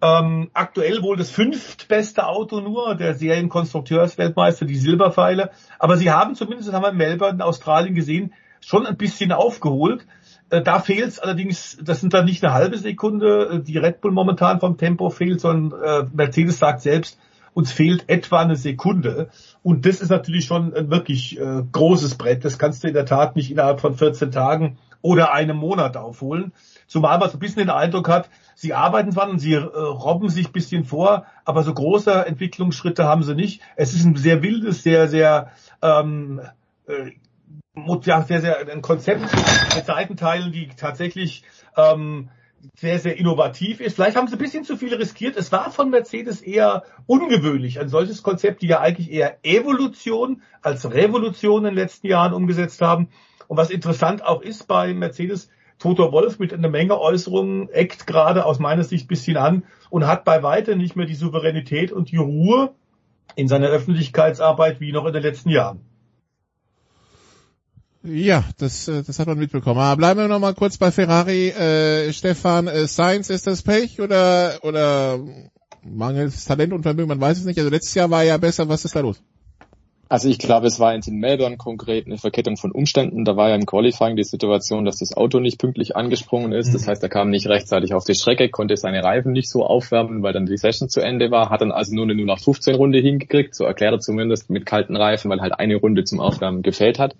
Ähm, 0.02 0.50
aktuell 0.52 1.02
wohl 1.02 1.16
das 1.16 1.30
fünftbeste 1.30 2.26
Auto 2.26 2.60
nur, 2.60 2.94
der 2.96 3.14
Serienkonstrukteursweltmeister, 3.14 4.66
die 4.66 4.76
Silberpfeile. 4.76 5.50
Aber 5.78 5.96
sie 5.96 6.10
haben 6.10 6.34
zumindest, 6.34 6.68
das 6.68 6.74
haben 6.74 6.82
wir 6.82 6.90
in 6.90 6.98
Melbourne, 6.98 7.36
in 7.36 7.42
Australien 7.42 7.94
gesehen, 7.94 8.34
schon 8.66 8.84
ein 8.84 8.96
bisschen 8.96 9.30
aufgeholt. 9.30 10.04
Äh, 10.50 10.60
da 10.60 10.80
fehlt 10.80 11.06
es 11.06 11.18
allerdings, 11.20 11.78
das 11.80 12.00
sind 12.00 12.12
dann 12.14 12.24
nicht 12.24 12.44
eine 12.44 12.52
halbe 12.52 12.76
Sekunde, 12.78 13.48
äh, 13.52 13.62
die 13.62 13.78
Red 13.78 14.00
Bull 14.00 14.10
momentan 14.10 14.58
vom 14.58 14.76
Tempo 14.76 15.08
fehlt, 15.08 15.40
sondern 15.40 15.80
äh, 15.80 16.04
Mercedes 16.12 16.58
sagt 16.58 16.80
selbst, 16.80 17.16
uns 17.54 17.70
fehlt 17.70 18.08
etwa 18.08 18.40
eine 18.40 18.56
Sekunde. 18.56 19.28
Und 19.62 19.86
das 19.86 20.00
ist 20.00 20.10
natürlich 20.10 20.46
schon 20.46 20.74
ein 20.74 20.90
wirklich 20.90 21.38
äh, 21.38 21.62
großes 21.70 22.16
Brett. 22.16 22.44
Das 22.44 22.58
kannst 22.58 22.82
du 22.82 22.88
in 22.88 22.94
der 22.94 23.06
Tat 23.06 23.36
nicht 23.36 23.52
innerhalb 23.52 23.80
von 23.80 23.94
14 23.94 24.32
Tagen 24.32 24.78
oder 25.00 25.32
einem 25.32 25.56
Monat 25.56 25.96
aufholen. 25.96 26.52
Zumal 26.88 27.20
man 27.20 27.30
so 27.30 27.36
ein 27.36 27.40
bisschen 27.40 27.60
den 27.60 27.70
Eindruck 27.70 28.08
hat, 28.08 28.28
sie 28.56 28.74
arbeiten 28.74 29.12
zwar 29.12 29.30
und 29.30 29.38
sie 29.38 29.54
äh, 29.54 29.60
robben 29.60 30.28
sich 30.28 30.48
ein 30.48 30.52
bisschen 30.52 30.84
vor, 30.84 31.24
aber 31.44 31.62
so 31.62 31.72
große 31.72 32.26
Entwicklungsschritte 32.26 33.04
haben 33.04 33.22
sie 33.22 33.36
nicht. 33.36 33.60
Es 33.76 33.94
ist 33.94 34.04
ein 34.04 34.16
sehr 34.16 34.42
wildes, 34.42 34.82
sehr, 34.82 35.06
sehr 35.06 35.52
ähm, 35.82 36.40
äh, 36.88 37.12
ja, 38.04 38.22
sehr, 38.22 38.40
sehr 38.40 38.68
ein 38.68 38.82
Konzept 38.82 39.20
mit 39.74 39.86
Seitenteilen, 39.86 40.52
die 40.52 40.68
tatsächlich 40.68 41.42
ähm, 41.76 42.30
sehr, 42.74 42.98
sehr 42.98 43.18
innovativ 43.18 43.80
ist. 43.80 43.96
Vielleicht 43.96 44.16
haben 44.16 44.28
sie 44.28 44.34
ein 44.34 44.38
bisschen 44.38 44.64
zu 44.64 44.76
viel 44.76 44.94
riskiert. 44.94 45.36
Es 45.36 45.52
war 45.52 45.70
von 45.70 45.90
Mercedes 45.90 46.40
eher 46.40 46.84
ungewöhnlich, 47.06 47.78
ein 47.78 47.88
solches 47.88 48.22
Konzept, 48.22 48.62
die 48.62 48.68
ja 48.68 48.80
eigentlich 48.80 49.10
eher 49.10 49.38
Evolution 49.42 50.42
als 50.62 50.90
Revolution 50.90 51.64
in 51.64 51.74
den 51.74 51.74
letzten 51.74 52.06
Jahren 52.06 52.32
umgesetzt 52.32 52.80
haben. 52.80 53.08
Und 53.46 53.56
was 53.56 53.70
interessant 53.70 54.24
auch 54.24 54.42
ist 54.42 54.66
bei 54.66 54.92
Mercedes, 54.94 55.50
Toto 55.78 56.10
Wolf 56.10 56.38
mit 56.38 56.54
einer 56.54 56.70
Menge 56.70 56.98
Äußerungen 56.98 57.68
eckt 57.68 58.06
gerade 58.06 58.46
aus 58.46 58.58
meiner 58.58 58.84
Sicht 58.84 59.08
bisschen 59.08 59.36
an 59.36 59.64
und 59.90 60.06
hat 60.06 60.24
bei 60.24 60.42
weitem 60.42 60.78
nicht 60.78 60.96
mehr 60.96 61.06
die 61.06 61.14
Souveränität 61.14 61.92
und 61.92 62.10
die 62.10 62.16
Ruhe 62.16 62.74
in 63.34 63.46
seiner 63.46 63.68
Öffentlichkeitsarbeit 63.68 64.80
wie 64.80 64.92
noch 64.92 65.04
in 65.04 65.12
den 65.12 65.22
letzten 65.22 65.50
Jahren. 65.50 65.80
Ja, 68.02 68.44
das, 68.58 68.88
äh, 68.88 69.02
das 69.02 69.18
hat 69.18 69.26
man 69.26 69.38
mitbekommen. 69.38 69.80
Aber 69.80 69.96
bleiben 69.96 70.20
wir 70.20 70.28
noch 70.28 70.38
mal 70.38 70.54
kurz 70.54 70.78
bei 70.78 70.90
Ferrari. 70.90 71.48
Äh, 71.48 72.12
Stefan, 72.12 72.68
äh, 72.68 72.86
Sainz 72.86 73.30
ist 73.30 73.46
das 73.46 73.62
Pech 73.62 74.00
oder 74.00 74.58
oder 74.62 75.18
mangels 75.82 76.44
Talent 76.44 76.72
und 76.72 76.82
Vermögen, 76.82 77.08
man 77.08 77.20
weiß 77.20 77.38
es 77.38 77.44
nicht. 77.44 77.58
Also 77.58 77.70
letztes 77.70 77.94
Jahr 77.94 78.10
war 78.10 78.22
ja 78.22 78.36
besser, 78.36 78.68
was 78.68 78.84
ist 78.84 78.96
da 78.96 79.00
los? 79.00 79.22
Also 80.08 80.28
ich 80.28 80.38
glaube, 80.38 80.68
es 80.68 80.78
war 80.78 80.94
jetzt 80.94 81.08
in 81.08 81.18
Melbourne 81.18 81.56
konkret 81.56 82.06
eine 82.06 82.16
Verkettung 82.16 82.56
von 82.56 82.70
Umständen. 82.70 83.24
Da 83.24 83.36
war 83.36 83.48
ja 83.48 83.56
im 83.56 83.66
Qualifying 83.66 84.14
die 84.14 84.22
Situation, 84.22 84.84
dass 84.84 84.98
das 84.98 85.16
Auto 85.16 85.40
nicht 85.40 85.58
pünktlich 85.58 85.96
angesprungen 85.96 86.52
ist. 86.52 86.72
Das 86.72 86.86
heißt, 86.86 87.02
er 87.02 87.08
kam 87.08 87.30
nicht 87.30 87.48
rechtzeitig 87.48 87.92
auf 87.92 88.04
die 88.04 88.14
Strecke, 88.14 88.48
konnte 88.48 88.76
seine 88.76 89.02
Reifen 89.02 89.32
nicht 89.32 89.50
so 89.50 89.66
aufwärmen, 89.66 90.22
weil 90.22 90.32
dann 90.32 90.46
die 90.46 90.58
Session 90.58 90.88
zu 90.88 91.00
Ende 91.00 91.32
war, 91.32 91.50
hat 91.50 91.60
dann 91.60 91.72
also 91.72 91.92
nur 91.92 92.04
eine 92.04 92.14
0 92.14 92.24
nach 92.24 92.38
15 92.38 92.76
Runde 92.76 93.00
hingekriegt, 93.00 93.56
so 93.56 93.64
erklärt 93.64 93.94
er 93.94 94.00
zumindest 94.00 94.48
mit 94.48 94.64
kalten 94.64 94.94
Reifen, 94.94 95.28
weil 95.28 95.40
halt 95.40 95.58
eine 95.58 95.74
Runde 95.74 96.04
zum 96.04 96.20
Aufwärmen 96.20 96.62
gefällt 96.62 97.00
hat. 97.00 97.16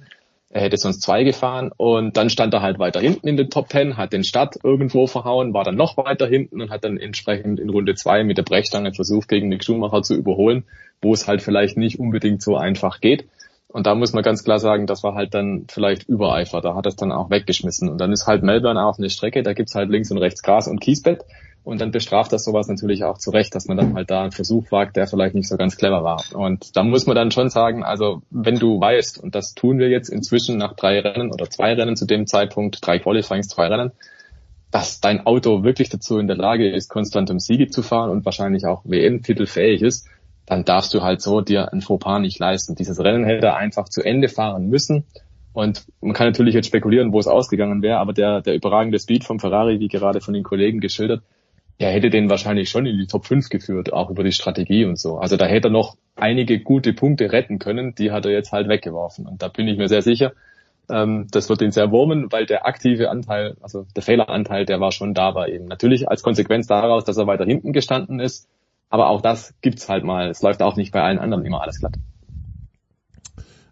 Er 0.49 0.63
hätte 0.63 0.77
sonst 0.77 1.03
zwei 1.03 1.25
gefahren 1.25 1.73
und 1.77 2.17
dann 2.17 2.31
stand 2.31 2.55
er 2.55 2.63
halt 2.63 2.79
weiter 2.79 3.01
hinten 3.01 3.27
in 3.27 3.37
den 3.37 3.51
Top 3.51 3.69
Ten, 3.69 3.97
hat 3.97 4.13
den 4.13 4.23
Start 4.23 4.57
irgendwo 4.63 5.07
verhauen, 5.07 5.53
war 5.53 5.65
dann 5.65 5.75
noch 5.75 5.97
weiter 5.97 6.27
hinten 6.27 6.63
und 6.63 6.71
hat 6.71 6.85
dann 6.85 6.99
entsprechend 6.99 7.59
in 7.59 7.69
Runde 7.69 7.95
zwei 7.97 8.23
mit 8.23 8.39
der 8.39 8.45
Brechstange 8.45 8.95
versucht, 8.95 9.29
gegen 9.29 9.49
Nick 9.49 9.65
Schumacher 9.65 10.03
zu 10.03 10.15
überholen, 10.15 10.65
wo 11.03 11.13
es 11.13 11.27
halt 11.27 11.43
vielleicht 11.43 11.77
nicht 11.77 11.99
unbedingt 11.99 12.43
so 12.43 12.57
einfach 12.57 13.01
geht. 13.01 13.27
Und 13.69 13.87
da 13.87 13.95
muss 13.95 14.13
man 14.13 14.23
ganz 14.23 14.45
klar 14.45 14.59
sagen, 14.59 14.87
das 14.87 15.03
war 15.03 15.15
halt 15.15 15.35
dann 15.35 15.67
vielleicht 15.69 16.09
Übereifer. 16.09 16.61
Da 16.61 16.75
hat 16.75 16.87
es 16.87 16.97
dann 16.97 17.13
auch 17.13 17.29
weggeschmissen. 17.29 17.91
Und 17.91 17.99
dann 17.99 18.13
ist 18.13 18.27
halt 18.27 18.43
Melbourne 18.43 18.83
auch 18.83 18.97
eine 18.97 19.11
Strecke, 19.11 19.43
da 19.43 19.53
gibt's 19.53 19.75
halt 19.75 19.91
links 19.91 20.11
und 20.11 20.19
rechts 20.19 20.43
Gras 20.43 20.69
und 20.69 20.81
Kiesbett. 20.81 21.25
Und 21.67 21.81
dann 21.81 21.91
bestraft 21.91 22.33
das 22.33 22.45
sowas 22.45 22.69
natürlich 22.69 23.03
auch 23.03 23.19
zu 23.19 23.31
Recht, 23.31 23.53
dass 23.57 23.67
man 23.67 23.77
dann 23.77 23.95
halt 23.95 24.09
da 24.09 24.23
einen 24.23 24.31
Versuch 24.31 24.71
wagt, 24.71 24.95
der 24.95 25.09
vielleicht 25.09 25.35
nicht 25.35 25.49
so 25.49 25.57
ganz 25.57 25.77
clever 25.77 26.05
war. 26.05 26.23
Und 26.33 26.77
da 26.77 26.85
muss 26.85 27.07
man 27.07 27.17
dann 27.17 27.33
schon 27.33 27.51
sagen, 27.51 27.83
also 27.83 28.23
wenn 28.31 28.61
du 28.61 28.81
weißt, 28.81 29.21
und 29.21 29.35
das 29.35 29.53
tun 29.55 29.81
wir 29.81 29.89
jetzt 29.89 30.09
inzwischen 30.09 30.59
nach 30.59 30.75
drei 30.75 31.01
Rennen 31.01 31.33
oder 31.33 31.51
zwei 31.51 31.75
Rennen 31.75 31.97
zu 31.97 32.07
dem 32.07 32.29
Zeitpunkt, 32.29 32.79
drei 32.87 33.01
Qualifyings, 33.01 33.49
zwei 33.49 33.67
Rennen, 33.67 33.91
dass 34.71 35.01
dein 35.01 35.27
Auto 35.27 35.65
wirklich 35.65 35.89
dazu 35.89 36.19
in 36.19 36.29
der 36.29 36.37
Lage 36.37 36.71
ist, 36.71 36.89
konstant 36.89 37.33
um 37.33 37.41
Siege 37.41 37.67
zu 37.67 37.83
fahren 37.83 38.11
und 38.11 38.25
wahrscheinlich 38.25 38.65
auch 38.65 38.83
WM-Titel 38.85 39.47
fähig 39.47 39.83
ist, 39.83 40.07
dann 40.47 40.65
darfst 40.65 40.95
du 40.95 41.03
halt 41.03 41.21
so 41.21 41.41
dir 41.41 41.73
ein 41.73 41.81
Fauxpas 41.81 42.21
nicht 42.21 42.39
leisten. 42.39 42.77
Dieses 42.77 43.01
Rennen 43.01 43.25
hätte 43.25 43.55
einfach 43.55 43.89
zu 43.89 44.05
Ende 44.05 44.29
fahren 44.29 44.69
müssen. 44.69 45.03
Und 45.53 45.85
man 46.01 46.13
kann 46.13 46.29
natürlich 46.29 46.55
jetzt 46.55 46.69
spekulieren, 46.69 47.13
wo 47.13 47.19
es 47.19 47.27
ausgegangen 47.27 47.83
wäre, 47.83 47.99
aber 47.99 48.13
der, 48.13 48.41
der 48.41 48.55
überragende 48.55 49.01
Speed 49.01 49.25
vom 49.25 49.41
Ferrari, 49.41 49.81
wie 49.81 49.89
gerade 49.89 50.21
von 50.21 50.33
den 50.33 50.45
Kollegen 50.45 50.79
geschildert, 50.79 51.23
er 51.79 51.91
hätte 51.91 52.11
den 52.11 52.31
wahrscheinlich 52.31 52.71
schon 52.71 52.87
in 52.87 52.99
die 52.99 53.07
Top 53.07 53.27
5 53.27 53.51
geführt, 53.51 53.93
auch 53.93 54.11
über 54.11 54.25
die 54.25 54.33
Strategie 54.33 54.85
und 54.87 54.99
so. 54.99 55.19
Also 55.19 55.37
da 55.37 55.47
hätte 55.47 55.69
er 55.69 55.73
noch 55.73 55.97
einige 56.15 56.61
gute 56.61 56.93
Punkte 56.95 57.33
retten 57.33 57.59
können, 57.59 57.95
die 57.95 58.13
hat 58.13 58.25
er 58.25 58.33
jetzt 58.33 58.53
halt 58.53 58.69
weggeworfen. 58.69 59.27
Und 59.27 59.43
da 59.43 59.49
bin 59.49 59.69
ich 59.69 59.77
mir 59.77 59.89
sehr 59.89 60.03
sicher, 60.03 60.33
ähm, 60.91 61.27
das 61.31 61.49
wird 61.49 61.63
ihn 61.63 61.73
sehr 61.73 61.91
wurmen, 61.91 62.33
weil 62.33 62.47
der 62.47 62.67
aktive 62.67 63.11
Anteil, 63.11 63.57
also 63.61 63.87
der 63.95 64.03
Fehleranteil, 64.03 64.65
der 64.65 64.81
war 64.81 64.93
schon 64.93 65.15
da 65.15 65.33
bei 65.33 65.49
ihm. 65.49 65.67
Natürlich 65.67 66.09
als 66.09 66.23
Konsequenz 66.23 66.67
daraus, 66.67 67.05
dass 67.05 67.19
er 67.19 67.27
weiter 67.27 67.45
hinten 67.45 67.73
gestanden 67.73 68.21
ist, 68.21 68.49
aber 68.89 69.11
auch 69.11 69.21
das 69.21 69.55
gibt's 69.61 69.89
halt 69.89 70.05
mal. 70.05 70.31
Es 70.31 70.43
läuft 70.43 70.63
auch 70.63 70.77
nicht 70.77 70.93
bei 70.93 71.03
allen 71.03 71.19
anderen 71.19 71.45
immer 71.45 71.61
alles 71.61 71.81
glatt. 71.81 71.97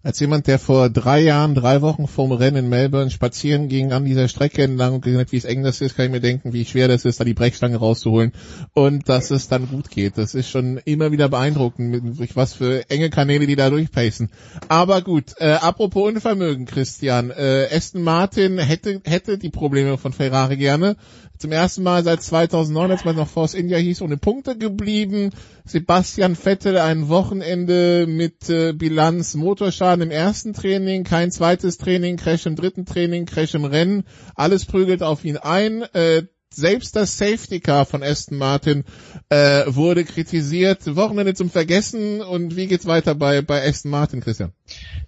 Als 0.04 0.20
jemand, 0.20 0.46
der 0.48 0.58
vor 0.58 0.90
drei 0.90 1.20
Jahren, 1.20 1.54
drei 1.54 1.80
Wochen 1.80 2.06
vorm 2.06 2.30
Rennen 2.30 2.64
in 2.64 2.68
Melbourne 2.68 3.10
spazieren 3.10 3.68
ging 3.68 3.92
an 3.94 4.04
dieser 4.04 4.28
Strecke 4.28 4.62
entlang 4.62 4.92
und 4.92 5.00
gesehen 5.00 5.18
hat, 5.18 5.32
wie 5.32 5.38
es 5.38 5.46
eng 5.46 5.62
das 5.62 5.80
ist, 5.80 5.96
kann 5.96 6.04
ich 6.04 6.12
mir 6.12 6.20
denken, 6.20 6.52
wie 6.52 6.66
schwer 6.66 6.88
das 6.88 7.06
ist, 7.06 7.20
da 7.20 7.24
die 7.24 7.32
Brechstange 7.32 7.78
rauszuholen 7.78 8.32
und 8.74 9.08
dass 9.08 9.30
es 9.30 9.48
dann 9.48 9.66
gut 9.66 9.88
geht. 9.88 10.18
Das 10.18 10.34
ist 10.34 10.50
schon 10.50 10.76
immer 10.84 11.10
wieder 11.10 11.30
beeindruckend, 11.30 12.18
durch 12.18 12.36
was 12.36 12.52
für 12.52 12.90
enge 12.90 13.08
Kanäle 13.08 13.46
die 13.46 13.56
da 13.56 13.70
durchpacen. 13.70 14.28
Aber 14.68 15.00
gut, 15.00 15.36
äh, 15.38 15.52
apropos 15.52 16.06
Unvermögen, 16.06 16.66
Christian, 16.66 17.30
äh, 17.30 17.66
Aston 17.72 18.02
Martin 18.02 18.58
hätte, 18.58 19.00
hätte 19.06 19.38
die 19.38 19.48
Probleme 19.48 19.96
von 19.96 20.12
Ferrari 20.12 20.58
gerne 20.58 20.96
zum 21.38 21.52
ersten 21.52 21.82
Mal 21.82 22.04
seit 22.04 22.22
2009, 22.22 22.90
als 22.90 23.04
man 23.04 23.16
noch 23.16 23.28
Force 23.28 23.54
India 23.54 23.78
hieß, 23.78 24.02
ohne 24.02 24.16
Punkte 24.16 24.56
geblieben. 24.56 25.30
Sebastian 25.64 26.36
Vettel 26.36 26.78
ein 26.78 27.08
Wochenende 27.08 28.06
mit 28.06 28.48
äh, 28.48 28.72
Bilanz 28.72 29.34
Motorschaden 29.34 30.02
im 30.02 30.10
ersten 30.10 30.52
Training, 30.52 31.04
kein 31.04 31.30
zweites 31.30 31.78
Training, 31.78 32.16
Crash 32.16 32.46
im 32.46 32.56
dritten 32.56 32.86
Training, 32.86 33.26
Crash 33.26 33.54
im 33.54 33.64
Rennen. 33.64 34.04
Alles 34.34 34.64
prügelt 34.64 35.02
auf 35.02 35.24
ihn 35.24 35.36
ein. 35.36 35.82
Äh, 35.92 36.24
selbst 36.54 36.94
das 36.96 37.18
Safety 37.18 37.60
Car 37.60 37.84
von 37.84 38.02
Aston 38.02 38.38
Martin 38.38 38.84
äh, 39.28 39.64
wurde 39.66 40.04
kritisiert. 40.04 40.96
Wochenende 40.96 41.34
zum 41.34 41.50
Vergessen 41.50 42.20
und 42.20 42.56
wie 42.56 42.66
geht's 42.66 42.86
weiter 42.86 43.14
bei, 43.14 43.42
bei 43.42 43.66
Aston 43.66 43.90
Martin, 43.90 44.20
Christian? 44.20 44.52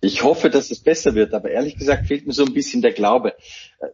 Ich 0.00 0.22
hoffe, 0.22 0.50
dass 0.50 0.70
es 0.70 0.80
besser 0.80 1.14
wird, 1.14 1.32
aber 1.32 1.50
ehrlich 1.50 1.76
gesagt 1.76 2.06
fehlt 2.06 2.26
mir 2.26 2.32
so 2.32 2.44
ein 2.44 2.52
bisschen 2.52 2.82
der 2.82 2.92
Glaube. 2.92 3.34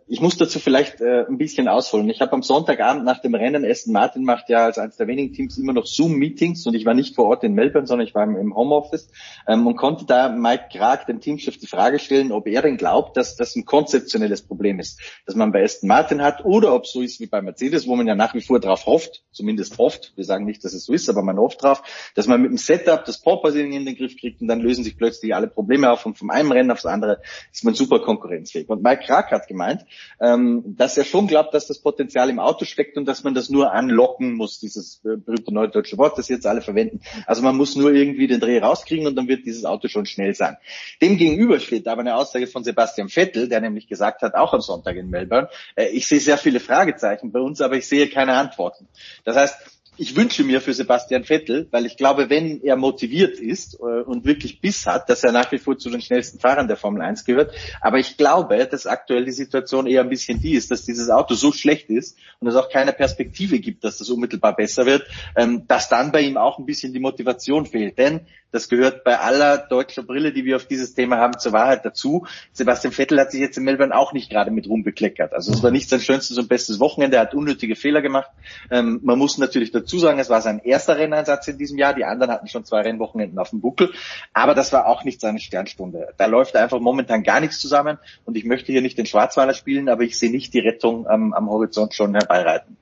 Ich 0.07 0.21
muss 0.21 0.37
dazu 0.37 0.59
vielleicht 0.59 1.01
äh, 1.01 1.25
ein 1.29 1.39
bisschen 1.39 1.69
ausholen. 1.69 2.09
Ich 2.11 2.21
habe 2.21 2.33
am 2.33 2.43
Sonntagabend 2.43 3.05
nach 3.05 3.21
dem 3.21 3.35
Rennen, 3.35 3.65
Aston 3.65 3.93
Martin 3.93 4.25
macht 4.25 4.49
ja 4.49 4.65
als 4.65 4.79
eines 4.79 4.97
der 4.97 5.07
wenigen 5.07 5.33
Teams 5.33 5.59
immer 5.59 5.73
noch 5.73 5.87
Zoom-Meetings 5.87 6.67
und 6.67 6.75
ich 6.75 6.85
war 6.85 6.95
nicht 6.95 7.15
vor 7.15 7.27
Ort 7.27 7.45
in 7.45 7.55
Melbourne, 7.55 7.87
sondern 7.87 8.07
ich 8.07 8.15
war 8.15 8.25
im, 8.25 8.55
Homeoffice 8.55 9.11
ähm, 9.49 9.67
und 9.67 9.77
konnte 9.77 10.05
da 10.05 10.29
Mike 10.29 10.65
Krag, 10.73 11.07
dem 11.07 11.21
Teamchef, 11.21 11.59
die 11.59 11.67
Frage 11.67 11.99
stellen, 11.99 12.33
ob 12.33 12.47
er 12.47 12.63
denn 12.63 12.77
glaubt, 12.77 13.17
dass 13.17 13.37
das 13.37 13.57
ein 13.57 13.65
konzeptionelles 13.65 14.43
Problem 14.43 14.79
ist, 14.79 15.01
das 15.27 15.35
man 15.35 15.53
bei 15.53 15.63
Aston 15.63 15.89
Martin 15.89 16.23
hat 16.23 16.45
oder 16.45 16.75
ob 16.75 16.87
so 16.87 17.01
ist 17.01 17.21
wie 17.21 17.27
bei 17.27 17.43
Mercedes, 17.43 17.87
wo 17.87 17.97
man 17.97 18.07
ja 18.07 18.15
nach 18.15 18.35
wie 18.35 18.43
vor 18.43 18.61
drauf 18.61 18.87
hofft, 18.87 19.23
zumindest 19.33 19.79
oft, 19.79 20.13
wir 20.17 20.25
sagen 20.25 20.45
nicht, 20.45 20.65
dass 20.65 20.75
es 20.75 20.85
so 20.85 20.93
ist, 20.93 21.09
aber 21.09 21.23
man 21.23 21.39
hofft 21.39 21.63
drauf, 21.63 21.83
dass 22.15 22.27
man 22.27 22.43
mit 22.43 22.51
dem 22.51 22.59
Setup 22.59 23.05
das 23.05 23.21
Pole-Positioning 23.21 23.79
in 23.79 23.87
den 23.87 23.97
Griff 23.97 24.17
kriegt 24.17 24.41
und 24.41 24.49
dann 24.49 24.61
lösen 24.61 24.85
sich 24.85 24.97
plötzlich 24.97 25.35
alle 25.35 25.49
Probleme 25.49 25.91
auf 25.91 26.02
und 26.07 26.19
vom 26.19 26.31
einen 26.31 26.53
Rennen 26.53 26.71
aufs 26.71 26.87
andere 26.87 27.21
ist 27.53 27.65
man 27.65 27.75
super 27.75 28.01
konkurrenzfähig. 28.01 28.69
Und 28.69 28.83
Mike 28.83 29.05
Krag 29.07 29.31
hat 29.31 29.49
gemeint, 29.49 29.85
ähm, 30.21 30.63
dass 30.77 30.97
er 30.97 31.05
schon 31.05 31.27
glaubt, 31.27 31.55
dass 31.55 31.67
das 31.67 31.79
Potenzial 31.79 32.31
im 32.31 32.39
Auto 32.39 32.65
steckt 32.65 32.97
und 32.97 33.07
dass 33.07 33.25
man 33.25 33.35
das 33.35 33.51
nur 33.51 33.73
anlocken 33.73 34.35
muss, 34.35 34.61
dieses 34.61 35.01
äh, 35.05 35.17
berühmte 35.17 35.53
neudeutsche 35.53 35.99
Wort, 35.99 36.19
das 36.19 36.29
jetzt 36.29 36.47
alle 36.47 36.61
verwenden. 36.61 37.01
Also 37.27 37.43
man 37.43 37.57
muss 37.57 37.77
nur 37.77 37.93
irgendwie 37.93 38.27
den 38.27 38.41
Dreh 38.41 38.59
rauskriegen 38.59 39.07
und 39.07 39.17
dann 39.17 39.29
wird 39.29 39.47
dieses 39.47 39.65
Auto 39.65 39.89
schon 39.89 40.07
schnell 40.07 40.35
sein. 40.35 40.57
Dem 41.01 41.19
steht 41.59 41.89
aber 41.89 42.01
eine 42.01 42.17
Aussage 42.17 42.47
von 42.47 42.65
Sebastian 42.65 43.09
Vettel, 43.09 43.49
der 43.49 43.61
nämlich 43.61 43.87
gesagt 43.87 44.23
hat, 44.23 44.35
auch 44.35 44.53
am 44.53 44.61
Sonntag 44.61 44.97
in 44.97 45.11
Melbourne, 45.11 45.49
äh, 45.77 45.89
ich 45.89 46.07
sehe 46.07 46.21
sehr 46.21 46.39
viele 46.39 46.61
Fragezeichen 46.61 47.33
bei 47.33 47.41
uns, 47.41 47.61
aber 47.61 47.77
ich 47.77 47.87
sehe 47.87 48.09
keine 48.09 48.35
Antworten. 48.35 48.89
Das 49.25 49.37
heißt, 49.37 49.82
ich 49.99 50.17
wünsche 50.17 50.43
mir 50.43 50.63
für 50.63 50.73
Sebastian 50.73 51.25
Vettel, 51.25 51.69
weil 51.71 51.85
ich 51.85 51.99
glaube, 51.99 52.31
wenn 52.31 52.63
er 52.63 52.77
motiviert 52.77 53.39
ist 53.39 53.75
äh, 53.75 54.03
und 54.03 54.25
wirklich 54.25 54.61
Biss 54.61 54.87
hat, 54.87 55.11
dass 55.11 55.23
er 55.23 55.33
nach 55.33 55.53
wie 55.53 55.59
vor 55.59 55.77
zu 55.77 55.91
den 55.91 56.01
schnellsten 56.01 56.39
Fahrern 56.39 56.67
der 56.67 56.79
Formel 56.79 57.03
1 57.03 57.25
gehört. 57.25 57.53
Aber 57.81 57.99
ich 57.99 58.17
glaube, 58.17 58.67
dass 58.67 58.87
aktuell 58.87 59.27
die 59.27 59.33
Situation 59.33 59.87
eher 59.87 60.01
ein 60.01 60.09
bisschen 60.09 60.41
die 60.41 60.55
ist, 60.55 60.71
dass 60.71 60.87
dieses 60.87 61.11
Auto 61.11 61.35
so 61.35 61.53
schlecht 61.53 61.91
ist 61.91 62.17
und 62.41 62.49
es 62.49 62.57
auch 62.57 62.71
keine 62.71 62.93
Perspektive 62.93 63.59
gibt, 63.59 63.85
dass 63.85 63.99
das 63.99 64.09
unmittelbar 64.09 64.57
besser 64.57 64.87
wird, 64.87 65.07
ähm, 65.37 65.67
dass 65.69 65.91
dann 65.91 66.11
bei 66.11 66.23
ihm 66.23 66.39
auch 66.39 66.59
ein 66.59 66.67
bisschen 66.67 66.95
die 66.95 67.01
Motivation 67.01 67.67
fehlt. 67.67 67.99
Denn 67.99 68.23
das 68.53 68.69
gehört 68.69 69.03
bei 69.03 69.19
aller 69.19 69.59
deutscher 69.59 70.03
Brille, 70.03 70.33
die 70.33 70.45
wir 70.45 70.57
auf 70.57 70.67
dieses 70.67 70.95
Thema 70.95 71.17
haben, 71.17 71.39
zur 71.39 71.53
Wahrheit 71.53 71.85
dazu. 71.85 72.27
Sebastian 72.53 72.93
Vettel 72.93 73.19
hat 73.19 73.33
sich 73.33 73.41
jetzt 73.41 73.57
in 73.57 73.65
Melbourne 73.65 73.97
auch 73.97 74.13
nicht 74.13 74.31
gerade 74.31 74.51
mit 74.51 74.69
Ruhm 74.69 74.85
bekleckert. 74.85 75.33
Also 75.33 75.53
es 75.53 75.63
war 75.63 75.71
nicht 75.71 75.89
sein 75.89 76.01
schönstes 76.01 76.37
und 76.37 76.49
bestes 76.49 76.79
Wochenende. 76.79 77.17
Er 77.17 77.23
hat 77.23 77.35
unnötige 77.35 77.75
Fehler 77.75 78.03
gemacht. 78.03 78.31
Ähm, 78.71 79.01
man 79.03 79.19
muss 79.19 79.39
natürlich 79.39 79.73
dazu 79.73 79.99
sagen, 79.99 80.19
es 80.19 80.29
war 80.29 80.43
sein 80.43 80.61
erster 80.61 80.99
Renneinsatz 80.99 81.49
in 81.49 81.57
diesem 81.57 81.79
Jahr. 81.79 81.95
Die 81.95 82.05
anderen 82.05 82.31
hatten 82.31 82.47
schon 82.47 82.65
zwei 82.65 82.83
Rennwochenenden 82.83 83.39
auf 83.39 83.51
dem 83.51 83.61
Buckel. 83.61 83.91
Aber 84.35 84.55
das 84.55 84.73
war 84.73 84.87
auch 84.87 85.03
nicht 85.05 85.21
seine 85.21 85.41
Sternstunde. 85.41 86.09
Da 86.19 86.27
läuft 86.27 86.55
einfach 86.55 86.79
momentan 86.79 87.23
gar 87.23 87.41
nichts 87.41 87.59
zusammen. 87.59 87.99
Und 88.27 88.37
ich 88.37 88.45
möchte 88.45 88.71
hier 88.71 88.83
nicht 88.83 88.99
den 88.99 89.07
Schwarzweiler 89.07 89.55
spielen, 89.55 89.89
aber 89.89 90.03
ich 90.03 90.19
sehe 90.19 90.31
nicht 90.31 90.53
die 90.53 90.61
Rettung 90.61 91.07
am, 91.07 91.33
am 91.33 91.49
Horizont 91.49 91.95
schon 91.95 92.15
herbeireiten. 92.15 92.77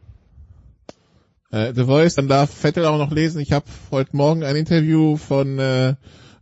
Äh, 1.50 1.72
The 1.74 1.84
Voice, 1.84 2.14
dann 2.14 2.28
darf 2.28 2.50
Vettel 2.50 2.86
auch 2.86 2.98
noch 2.98 3.10
lesen. 3.10 3.40
Ich 3.40 3.52
habe 3.52 3.66
heute 3.90 4.16
Morgen 4.16 4.44
ein 4.44 4.56
Interview 4.56 5.16
von 5.16 5.58
äh, 5.58 5.94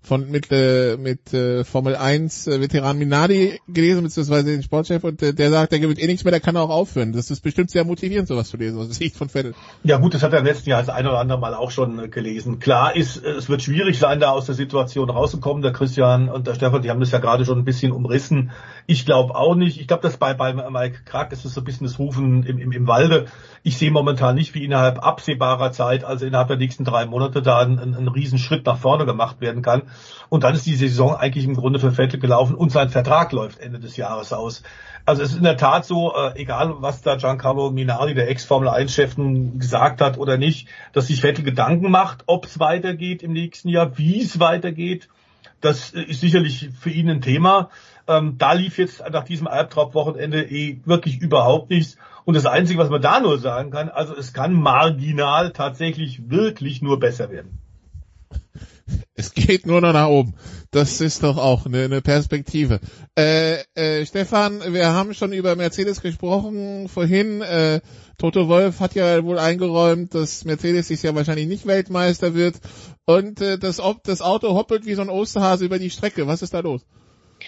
von 0.02 0.30
mit 0.30 0.50
äh, 0.50 0.96
mit 0.96 1.34
äh, 1.34 1.64
Formel 1.64 1.96
1 1.96 2.46
äh, 2.46 2.60
Veteran 2.60 2.98
Minardi 2.98 3.60
gelesen 3.68 4.04
beziehungsweise 4.04 4.44
den 4.44 4.62
Sportchef 4.62 5.04
und 5.04 5.22
äh, 5.22 5.34
der 5.34 5.50
sagt, 5.50 5.72
der 5.72 5.80
gewinnt 5.80 6.00
eh 6.00 6.06
nichts 6.06 6.24
mehr, 6.24 6.30
der 6.30 6.40
kann 6.40 6.56
auch 6.56 6.70
aufhören. 6.70 7.12
Das 7.12 7.30
ist 7.30 7.40
bestimmt 7.40 7.70
sehr 7.70 7.84
motivierend, 7.84 8.28
sowas 8.28 8.48
zu 8.48 8.56
lesen 8.56 8.78
aus 8.78 8.88
Sicht 8.94 9.16
von 9.16 9.28
Vettel. 9.28 9.54
Ja 9.84 9.98
gut, 9.98 10.14
das 10.14 10.22
hat 10.22 10.32
er 10.32 10.38
im 10.38 10.46
letzten 10.46 10.70
Jahr 10.70 10.80
das 10.80 10.88
ein 10.88 11.06
oder 11.06 11.18
andere 11.18 11.38
Mal 11.38 11.54
auch 11.54 11.70
schon 11.70 11.98
äh, 11.98 12.08
gelesen. 12.08 12.58
Klar 12.58 12.96
ist, 12.96 13.22
äh, 13.22 13.30
es 13.30 13.48
wird 13.48 13.62
schwierig 13.62 13.98
sein, 13.98 14.20
da 14.20 14.30
aus 14.30 14.46
der 14.46 14.54
Situation 14.54 15.10
rauszukommen. 15.10 15.62
Der 15.62 15.72
Christian 15.72 16.28
und 16.28 16.46
der 16.46 16.54
Stefan, 16.54 16.82
die 16.82 16.90
haben 16.90 17.00
das 17.00 17.10
ja 17.10 17.18
gerade 17.18 17.44
schon 17.44 17.58
ein 17.58 17.64
bisschen 17.64 17.92
umrissen. 17.92 18.50
Ich 18.86 19.04
glaube 19.04 19.34
auch 19.34 19.54
nicht. 19.54 19.80
Ich 19.80 19.88
glaube, 19.88 20.02
dass 20.02 20.16
bei 20.16 20.32
bei 20.34 20.54
Mike 20.54 21.00
Krag 21.04 21.32
ist 21.32 21.44
es 21.44 21.54
so 21.54 21.60
ein 21.60 21.64
bisschen 21.64 21.86
das 21.86 21.98
Rufen 21.98 22.44
im, 22.44 22.58
im, 22.58 22.72
im 22.72 22.86
Walde. 22.86 23.26
Ich 23.62 23.76
sehe 23.76 23.90
momentan 23.90 24.36
nicht, 24.36 24.54
wie 24.54 24.64
innerhalb 24.64 25.04
absehbarer 25.04 25.72
Zeit, 25.72 26.04
also 26.04 26.24
innerhalb 26.24 26.48
der 26.48 26.56
nächsten 26.56 26.84
drei 26.84 27.04
Monate, 27.04 27.42
da 27.42 27.58
ein, 27.58 27.78
ein, 27.78 27.94
ein 27.94 28.08
Riesenschritt 28.08 28.64
nach 28.64 28.78
vorne 28.78 29.04
gemacht 29.04 29.40
werden 29.40 29.62
kann. 29.62 29.82
Und 30.28 30.44
dann 30.44 30.54
ist 30.54 30.66
die 30.66 30.74
Saison 30.74 31.14
eigentlich 31.14 31.44
im 31.44 31.54
Grunde 31.54 31.78
für 31.78 31.92
Vettel 31.92 32.20
gelaufen 32.20 32.54
und 32.54 32.70
sein 32.70 32.90
Vertrag 32.90 33.32
läuft 33.32 33.60
Ende 33.60 33.78
des 33.78 33.96
Jahres 33.96 34.32
aus. 34.32 34.62
Also 35.04 35.22
es 35.22 35.30
ist 35.30 35.38
in 35.38 35.44
der 35.44 35.56
Tat 35.56 35.86
so, 35.86 36.14
äh, 36.14 36.38
egal 36.38 36.74
was 36.80 37.00
da 37.02 37.16
Giancarlo 37.16 37.70
Minardi, 37.70 38.14
der 38.14 38.28
Ex-Formel 38.28 38.68
1-Chef, 38.68 39.16
gesagt 39.58 40.00
hat 40.00 40.18
oder 40.18 40.36
nicht, 40.36 40.68
dass 40.92 41.06
sich 41.06 41.22
Vettel 41.22 41.44
Gedanken 41.44 41.90
macht, 41.90 42.24
ob 42.26 42.44
es 42.44 42.58
weitergeht 42.58 43.22
im 43.22 43.32
nächsten 43.32 43.70
Jahr, 43.70 43.96
wie 43.96 44.20
es 44.20 44.38
weitergeht. 44.38 45.08
Das 45.60 45.90
ist 45.90 46.20
sicherlich 46.20 46.70
für 46.78 46.90
ihn 46.90 47.08
ein 47.08 47.20
Thema. 47.20 47.70
Ähm, 48.06 48.36
da 48.38 48.52
lief 48.52 48.78
jetzt 48.78 49.02
nach 49.10 49.24
diesem 49.24 49.46
Albtraum-Wochenende 49.46 50.42
eh 50.42 50.80
wirklich 50.84 51.20
überhaupt 51.20 51.70
nichts. 51.70 51.96
Und 52.24 52.34
das 52.34 52.46
Einzige, 52.46 52.78
was 52.78 52.90
man 52.90 53.00
da 53.00 53.20
nur 53.20 53.38
sagen 53.38 53.70
kann, 53.70 53.88
also 53.88 54.14
es 54.14 54.34
kann 54.34 54.52
marginal 54.52 55.52
tatsächlich 55.52 56.28
wirklich 56.30 56.82
nur 56.82 57.00
besser 57.00 57.30
werden. 57.30 57.60
Es 59.14 59.32
geht 59.32 59.66
nur 59.66 59.80
noch 59.80 59.92
nach 59.92 60.08
oben. 60.08 60.34
Das 60.70 61.00
ist 61.00 61.22
doch 61.22 61.38
auch 61.38 61.66
eine, 61.66 61.84
eine 61.84 62.00
Perspektive. 62.00 62.80
Äh, 63.16 63.62
äh, 63.74 64.06
Stefan, 64.06 64.72
wir 64.72 64.92
haben 64.92 65.12
schon 65.12 65.32
über 65.32 65.56
Mercedes 65.56 66.00
gesprochen 66.00 66.88
vorhin. 66.88 67.42
Äh, 67.42 67.80
Toto 68.18 68.48
Wolf 68.48 68.80
hat 68.80 68.94
ja 68.94 69.24
wohl 69.24 69.38
eingeräumt, 69.38 70.14
dass 70.14 70.44
Mercedes 70.44 70.88
sich 70.88 71.02
ja 71.02 71.14
wahrscheinlich 71.14 71.48
nicht 71.48 71.66
Weltmeister 71.66 72.34
wird. 72.34 72.56
Und 73.06 73.40
äh, 73.40 73.58
das, 73.58 73.80
das 74.04 74.22
Auto 74.22 74.54
hoppelt 74.54 74.86
wie 74.86 74.94
so 74.94 75.02
ein 75.02 75.10
Osterhase 75.10 75.64
über 75.64 75.78
die 75.78 75.90
Strecke. 75.90 76.26
Was 76.26 76.42
ist 76.42 76.54
da 76.54 76.60
los? 76.60 76.84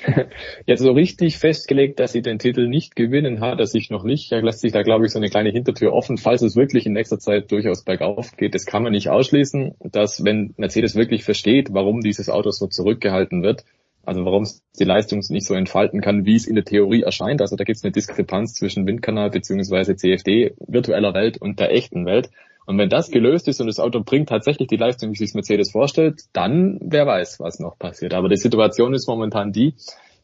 Jetzt 0.66 0.80
so 0.80 0.92
richtig 0.92 1.38
festgelegt, 1.38 2.00
dass 2.00 2.12
sie 2.12 2.22
den 2.22 2.38
Titel 2.38 2.68
nicht 2.68 2.96
gewinnen, 2.96 3.40
hat 3.40 3.58
er 3.60 3.66
sich 3.66 3.90
noch 3.90 4.04
nicht. 4.04 4.32
Er 4.32 4.42
lässt 4.42 4.60
sich 4.60 4.72
da, 4.72 4.82
glaube 4.82 5.06
ich, 5.06 5.12
so 5.12 5.18
eine 5.18 5.28
kleine 5.28 5.50
Hintertür 5.50 5.92
offen, 5.92 6.16
falls 6.16 6.42
es 6.42 6.56
wirklich 6.56 6.86
in 6.86 6.92
nächster 6.92 7.18
Zeit 7.18 7.50
durchaus 7.50 7.84
bergauf 7.84 8.36
geht. 8.36 8.54
Das 8.54 8.66
kann 8.66 8.82
man 8.82 8.92
nicht 8.92 9.08
ausschließen, 9.08 9.74
dass 9.80 10.24
wenn 10.24 10.54
Mercedes 10.56 10.94
wirklich 10.94 11.24
versteht, 11.24 11.72
warum 11.72 12.00
dieses 12.00 12.30
Auto 12.30 12.50
so 12.50 12.66
zurückgehalten 12.66 13.42
wird, 13.42 13.64
also 14.04 14.24
warum 14.24 14.44
es 14.44 14.62
die 14.78 14.84
Leistung 14.84 15.22
nicht 15.28 15.46
so 15.46 15.54
entfalten 15.54 16.00
kann, 16.00 16.24
wie 16.24 16.34
es 16.34 16.46
in 16.46 16.54
der 16.54 16.64
Theorie 16.64 17.02
erscheint. 17.02 17.42
Also 17.42 17.56
da 17.56 17.64
gibt 17.64 17.76
es 17.76 17.84
eine 17.84 17.92
Diskrepanz 17.92 18.54
zwischen 18.54 18.86
Windkanal 18.86 19.30
beziehungsweise 19.30 19.96
CFD, 19.96 20.54
virtueller 20.66 21.14
Welt 21.14 21.38
und 21.38 21.60
der 21.60 21.72
echten 21.72 22.06
Welt. 22.06 22.30
Und 22.66 22.78
wenn 22.78 22.88
das 22.88 23.10
gelöst 23.10 23.48
ist 23.48 23.60
und 23.60 23.66
das 23.66 23.80
Auto 23.80 24.00
bringt 24.02 24.28
tatsächlich 24.28 24.68
die 24.68 24.76
Leistung, 24.76 25.10
wie 25.10 25.16
sich 25.16 25.34
Mercedes 25.34 25.72
vorstellt, 25.72 26.22
dann 26.32 26.78
wer 26.80 27.06
weiß, 27.06 27.40
was 27.40 27.58
noch 27.58 27.78
passiert. 27.78 28.14
Aber 28.14 28.28
die 28.28 28.36
Situation 28.36 28.94
ist 28.94 29.08
momentan 29.08 29.52
die, 29.52 29.74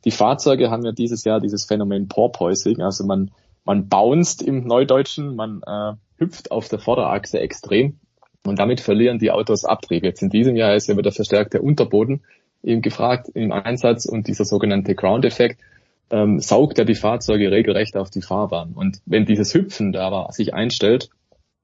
die 0.04 0.10
Fahrzeuge 0.10 0.70
haben 0.70 0.84
ja 0.84 0.92
dieses 0.92 1.24
Jahr 1.24 1.40
dieses 1.40 1.64
Phänomen 1.66 2.08
Porpoising, 2.08 2.80
also 2.80 3.04
man, 3.04 3.32
man 3.64 3.88
bounced 3.88 4.42
im 4.42 4.64
Neudeutschen, 4.64 5.34
man 5.34 5.62
äh, 5.66 5.94
hüpft 6.18 6.52
auf 6.52 6.68
der 6.68 6.78
Vorderachse 6.78 7.40
extrem 7.40 7.98
und 8.46 8.58
damit 8.58 8.80
verlieren 8.80 9.18
die 9.18 9.32
Autos 9.32 9.64
Abtrieb. 9.64 10.04
Jetzt 10.04 10.22
in 10.22 10.30
diesem 10.30 10.54
Jahr 10.54 10.74
ist 10.74 10.88
ja 10.88 10.96
wieder 10.96 11.10
verstärkt 11.10 11.54
der 11.54 11.64
Unterboden 11.64 12.22
eben 12.62 12.82
gefragt 12.82 13.28
im 13.34 13.52
Einsatz 13.52 14.06
und 14.06 14.28
dieser 14.28 14.44
sogenannte 14.44 14.94
Ground-Effekt 14.94 15.60
ähm, 16.10 16.38
saugt 16.38 16.78
ja 16.78 16.84
die 16.84 16.94
Fahrzeuge 16.94 17.50
regelrecht 17.50 17.96
auf 17.96 18.10
die 18.10 18.22
Fahrbahn. 18.22 18.72
Und 18.74 19.00
wenn 19.06 19.24
dieses 19.24 19.54
Hüpfen 19.54 19.92
da 19.92 20.06
aber 20.06 20.28
sich 20.32 20.54
einstellt, 20.54 21.10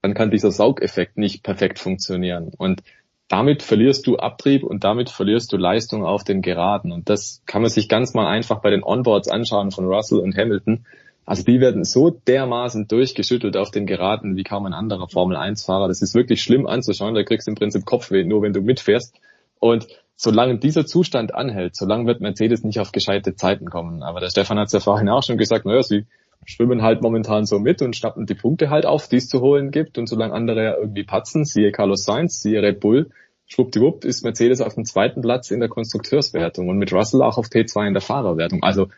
dann 0.03 0.15
kann 0.15 0.31
dieser 0.31 0.51
Saugeffekt 0.51 1.17
nicht 1.17 1.43
perfekt 1.43 1.79
funktionieren. 1.79 2.51
Und 2.59 2.83
damit 3.29 3.63
verlierst 3.63 4.07
du 4.07 4.17
Abtrieb 4.17 4.65
und 4.65 4.85
damit 4.85 5.09
verlierst 5.09 5.53
du 5.53 5.57
Leistung 5.57 6.05
auf 6.05 6.25
den 6.25 6.43
Geraden. 6.43 6.93
Und 6.93 7.09
das 7.09 7.41
kann 7.47 7.63
man 7.63 7.71
sich 7.71 7.89
ganz 7.89 8.13
mal 8.13 8.27
einfach 8.27 8.61
bei 8.61 8.71
den 8.71 8.83
Onboards 8.83 9.29
anschauen 9.29 9.71
von 9.71 9.87
Russell 9.87 10.19
und 10.19 10.37
Hamilton. 10.37 10.85
Also 11.25 11.45
die 11.45 11.61
werden 11.61 11.85
so 11.85 12.11
dermaßen 12.11 12.89
durchgeschüttelt 12.89 13.57
auf 13.57 13.71
den 13.71 13.87
Geraden 13.87 14.37
wie 14.37 14.43
kaum 14.43 14.67
ein 14.67 14.75
anderer 14.75 15.09
Formel 15.09 15.37
1 15.37 15.65
Fahrer. 15.65 15.87
Das 15.89 16.03
ist 16.03 16.15
wirklich 16.15 16.43
schlimm 16.43 16.67
anzuschauen. 16.67 17.15
Da 17.15 17.23
kriegst 17.23 17.47
du 17.47 17.53
im 17.53 17.55
Prinzip 17.55 17.87
Kopfweh, 17.87 18.25
nur 18.25 18.43
wenn 18.43 18.53
du 18.53 18.61
mitfährst. 18.61 19.15
Und 19.61 19.87
solange 20.17 20.59
dieser 20.59 20.85
Zustand 20.85 21.33
anhält, 21.33 21.77
solange 21.77 22.07
wird 22.07 22.21
Mercedes 22.21 22.65
nicht 22.65 22.81
auf 22.81 22.91
gescheite 22.91 23.37
Zeiten 23.37 23.71
kommen. 23.71 24.03
Aber 24.03 24.19
der 24.19 24.31
Stefan 24.31 24.59
hat 24.59 24.67
es 24.67 24.73
ja 24.73 24.81
vorhin 24.81 25.09
auch 25.09 25.23
schon 25.23 25.39
gesagt, 25.39 25.65
naja, 25.65 25.83
sie 25.83 26.07
schwimmen 26.45 26.83
halt 26.83 27.03
momentan 27.03 27.47
so 27.47 27.59
mit 27.59 27.83
und 27.83 27.97
schnappen 27.97 28.27
die 28.27 28.35
Punkte 28.35 28.71
halt 28.71 28.87
auf, 28.87 29.09
die 29.09 29.17
es 29.17 29.29
zu 29.29 29.41
holen 29.41 29.71
gibt. 29.71 29.99
Und 29.99 30.09
solange 30.09 30.35
andere 30.35 30.65
ja 30.65 30.77
irgendwie 30.77 31.05
patzen, 31.05 31.45
siehe 31.45 31.73
Carlos 31.73 32.05
Sainz, 32.05 32.41
siehe 32.41 32.63
Red 32.63 32.81
Bull, 32.81 33.11
schwuppdiwupp 33.47 34.05
ist 34.05 34.25
Mercedes 34.25 34.61
auf 34.61 34.75
dem 34.75 34.85
zweiten 34.85 35.21
Platz 35.23 35.51
in 35.51 35.61
der 35.61 35.69
Konstrukteurswertung 35.69 36.69
und 36.69 36.79
mit 36.79 36.93
Russell 36.93 37.23
auch 37.23 37.39
auf 37.39 37.47
T2 37.47 37.89
in 37.89 37.95
der 37.95 38.03
Fahrerwertung. 38.03 38.63
Also 38.63 38.89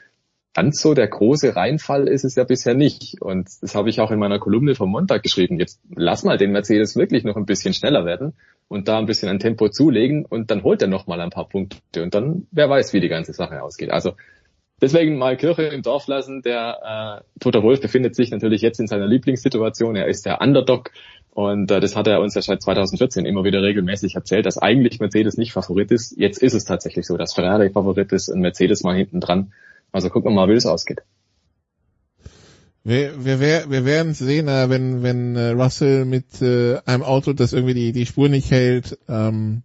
ganz 0.54 0.80
so 0.80 0.94
der 0.94 1.08
große 1.08 1.56
Reinfall 1.56 2.08
ist 2.08 2.24
es 2.24 2.36
ja 2.36 2.44
bisher 2.44 2.74
nicht. 2.74 3.20
Und 3.20 3.48
das 3.60 3.74
habe 3.74 3.90
ich 3.90 4.00
auch 4.00 4.10
in 4.10 4.20
meiner 4.20 4.38
Kolumne 4.38 4.74
vom 4.74 4.90
Montag 4.90 5.22
geschrieben. 5.22 5.58
Jetzt 5.58 5.80
lass 5.94 6.24
mal 6.24 6.38
den 6.38 6.52
Mercedes 6.52 6.96
wirklich 6.96 7.24
noch 7.24 7.36
ein 7.36 7.44
bisschen 7.44 7.74
schneller 7.74 8.06
werden 8.06 8.34
und 8.68 8.88
da 8.88 8.98
ein 8.98 9.06
bisschen 9.06 9.28
an 9.28 9.40
Tempo 9.40 9.68
zulegen 9.68 10.24
und 10.24 10.50
dann 10.50 10.62
holt 10.62 10.80
er 10.80 10.88
noch 10.88 11.06
mal 11.06 11.20
ein 11.20 11.30
paar 11.30 11.48
Punkte 11.48 12.02
und 12.02 12.14
dann 12.14 12.46
wer 12.52 12.70
weiß, 12.70 12.92
wie 12.92 13.00
die 13.00 13.08
ganze 13.08 13.32
Sache 13.32 13.62
ausgeht. 13.62 13.90
Also 13.90 14.12
Deswegen 14.84 15.16
mal 15.16 15.38
Kirche 15.38 15.62
im 15.62 15.80
Dorf 15.80 16.06
lassen. 16.08 16.42
Der 16.42 17.22
äh, 17.24 17.40
Toter 17.40 17.62
Wolf 17.62 17.80
befindet 17.80 18.14
sich 18.14 18.30
natürlich 18.30 18.60
jetzt 18.60 18.78
in 18.80 18.86
seiner 18.86 19.06
Lieblingssituation. 19.06 19.96
Er 19.96 20.08
ist 20.08 20.26
der 20.26 20.42
Underdog 20.42 20.90
und 21.30 21.70
äh, 21.70 21.80
das 21.80 21.96
hat 21.96 22.06
er 22.06 22.20
uns 22.20 22.34
ja 22.34 22.42
seit 22.42 22.60
2014 22.60 23.24
immer 23.24 23.44
wieder 23.44 23.62
regelmäßig 23.62 24.14
erzählt, 24.14 24.44
dass 24.44 24.58
eigentlich 24.58 25.00
Mercedes 25.00 25.38
nicht 25.38 25.54
Favorit 25.54 25.90
ist. 25.90 26.18
Jetzt 26.18 26.42
ist 26.42 26.52
es 26.52 26.66
tatsächlich 26.66 27.06
so, 27.06 27.16
dass 27.16 27.32
Ferrari 27.32 27.70
Favorit 27.70 28.12
ist 28.12 28.28
und 28.28 28.40
Mercedes 28.40 28.82
mal 28.82 28.94
hinten 28.94 29.20
dran. 29.20 29.54
Also 29.90 30.10
gucken 30.10 30.32
wir 30.32 30.34
mal, 30.34 30.48
wie 30.50 30.52
es 30.52 30.66
ausgeht. 30.66 31.00
Wir, 32.82 33.24
wir, 33.24 33.40
wir 33.40 33.86
werden 33.86 34.12
sehen, 34.12 34.48
äh, 34.48 34.68
wenn, 34.68 35.02
wenn 35.02 35.34
äh, 35.34 35.52
Russell 35.52 36.04
mit 36.04 36.42
äh, 36.42 36.76
einem 36.84 37.04
Auto, 37.04 37.32
das 37.32 37.54
irgendwie 37.54 37.72
die, 37.72 37.92
die 37.92 38.04
Spur 38.04 38.28
nicht 38.28 38.50
hält, 38.50 38.98
ähm, 39.08 39.62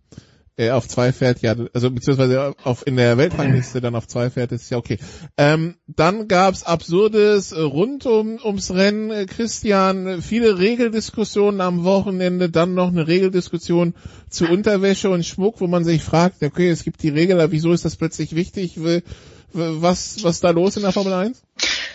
äh, 0.60 0.72
auf 0.72 0.90
zwei 0.90 1.14
fährt, 1.14 1.42
ja, 1.42 1.56
also 1.74 1.90
beziehungsweise 1.90 2.54
auf 2.64 2.86
in 2.86 2.98
der 2.98 3.18
Weltrangliste 3.18 3.80
dann 3.80 3.96
auf 3.96 4.08
zwei 4.08 4.30
fährt, 4.30 4.52
ist 4.52 4.70
ja 4.70 4.78
okay. 4.78 4.98
Ähm, 5.38 5.76
dann 5.88 6.28
gab's 6.28 6.64
Absurdes 6.64 7.56
rund 7.56 8.06
um 8.06 8.38
ums 8.44 8.72
Rennen, 8.72 9.26
Christian, 9.26 10.22
viele 10.22 10.60
Regeldiskussionen 10.60 11.62
am 11.62 11.86
Wochenende, 11.86 12.50
dann 12.50 12.74
noch 12.74 12.90
eine 12.90 13.08
Regeldiskussion 13.08 13.94
zu 14.30 14.48
Unterwäsche 14.48 15.10
und 15.10 15.26
Schmuck, 15.26 15.62
wo 15.62 15.68
man 15.68 15.86
sich 15.86 16.04
fragt, 16.04 16.44
okay, 16.44 16.70
es 16.70 16.84
gibt 16.84 17.02
die 17.04 17.10
Regel, 17.10 17.40
aber 17.40 17.54
wieso 17.54 17.72
ist 17.72 17.86
das 17.86 17.96
plötzlich 17.96 18.36
wichtig? 18.36 18.78
Was, 19.54 20.24
was 20.24 20.42
da 20.42 20.50
los 20.52 20.76
in 20.76 20.84
der 20.84 20.92
Formel 20.92 21.14
1? 21.14 21.42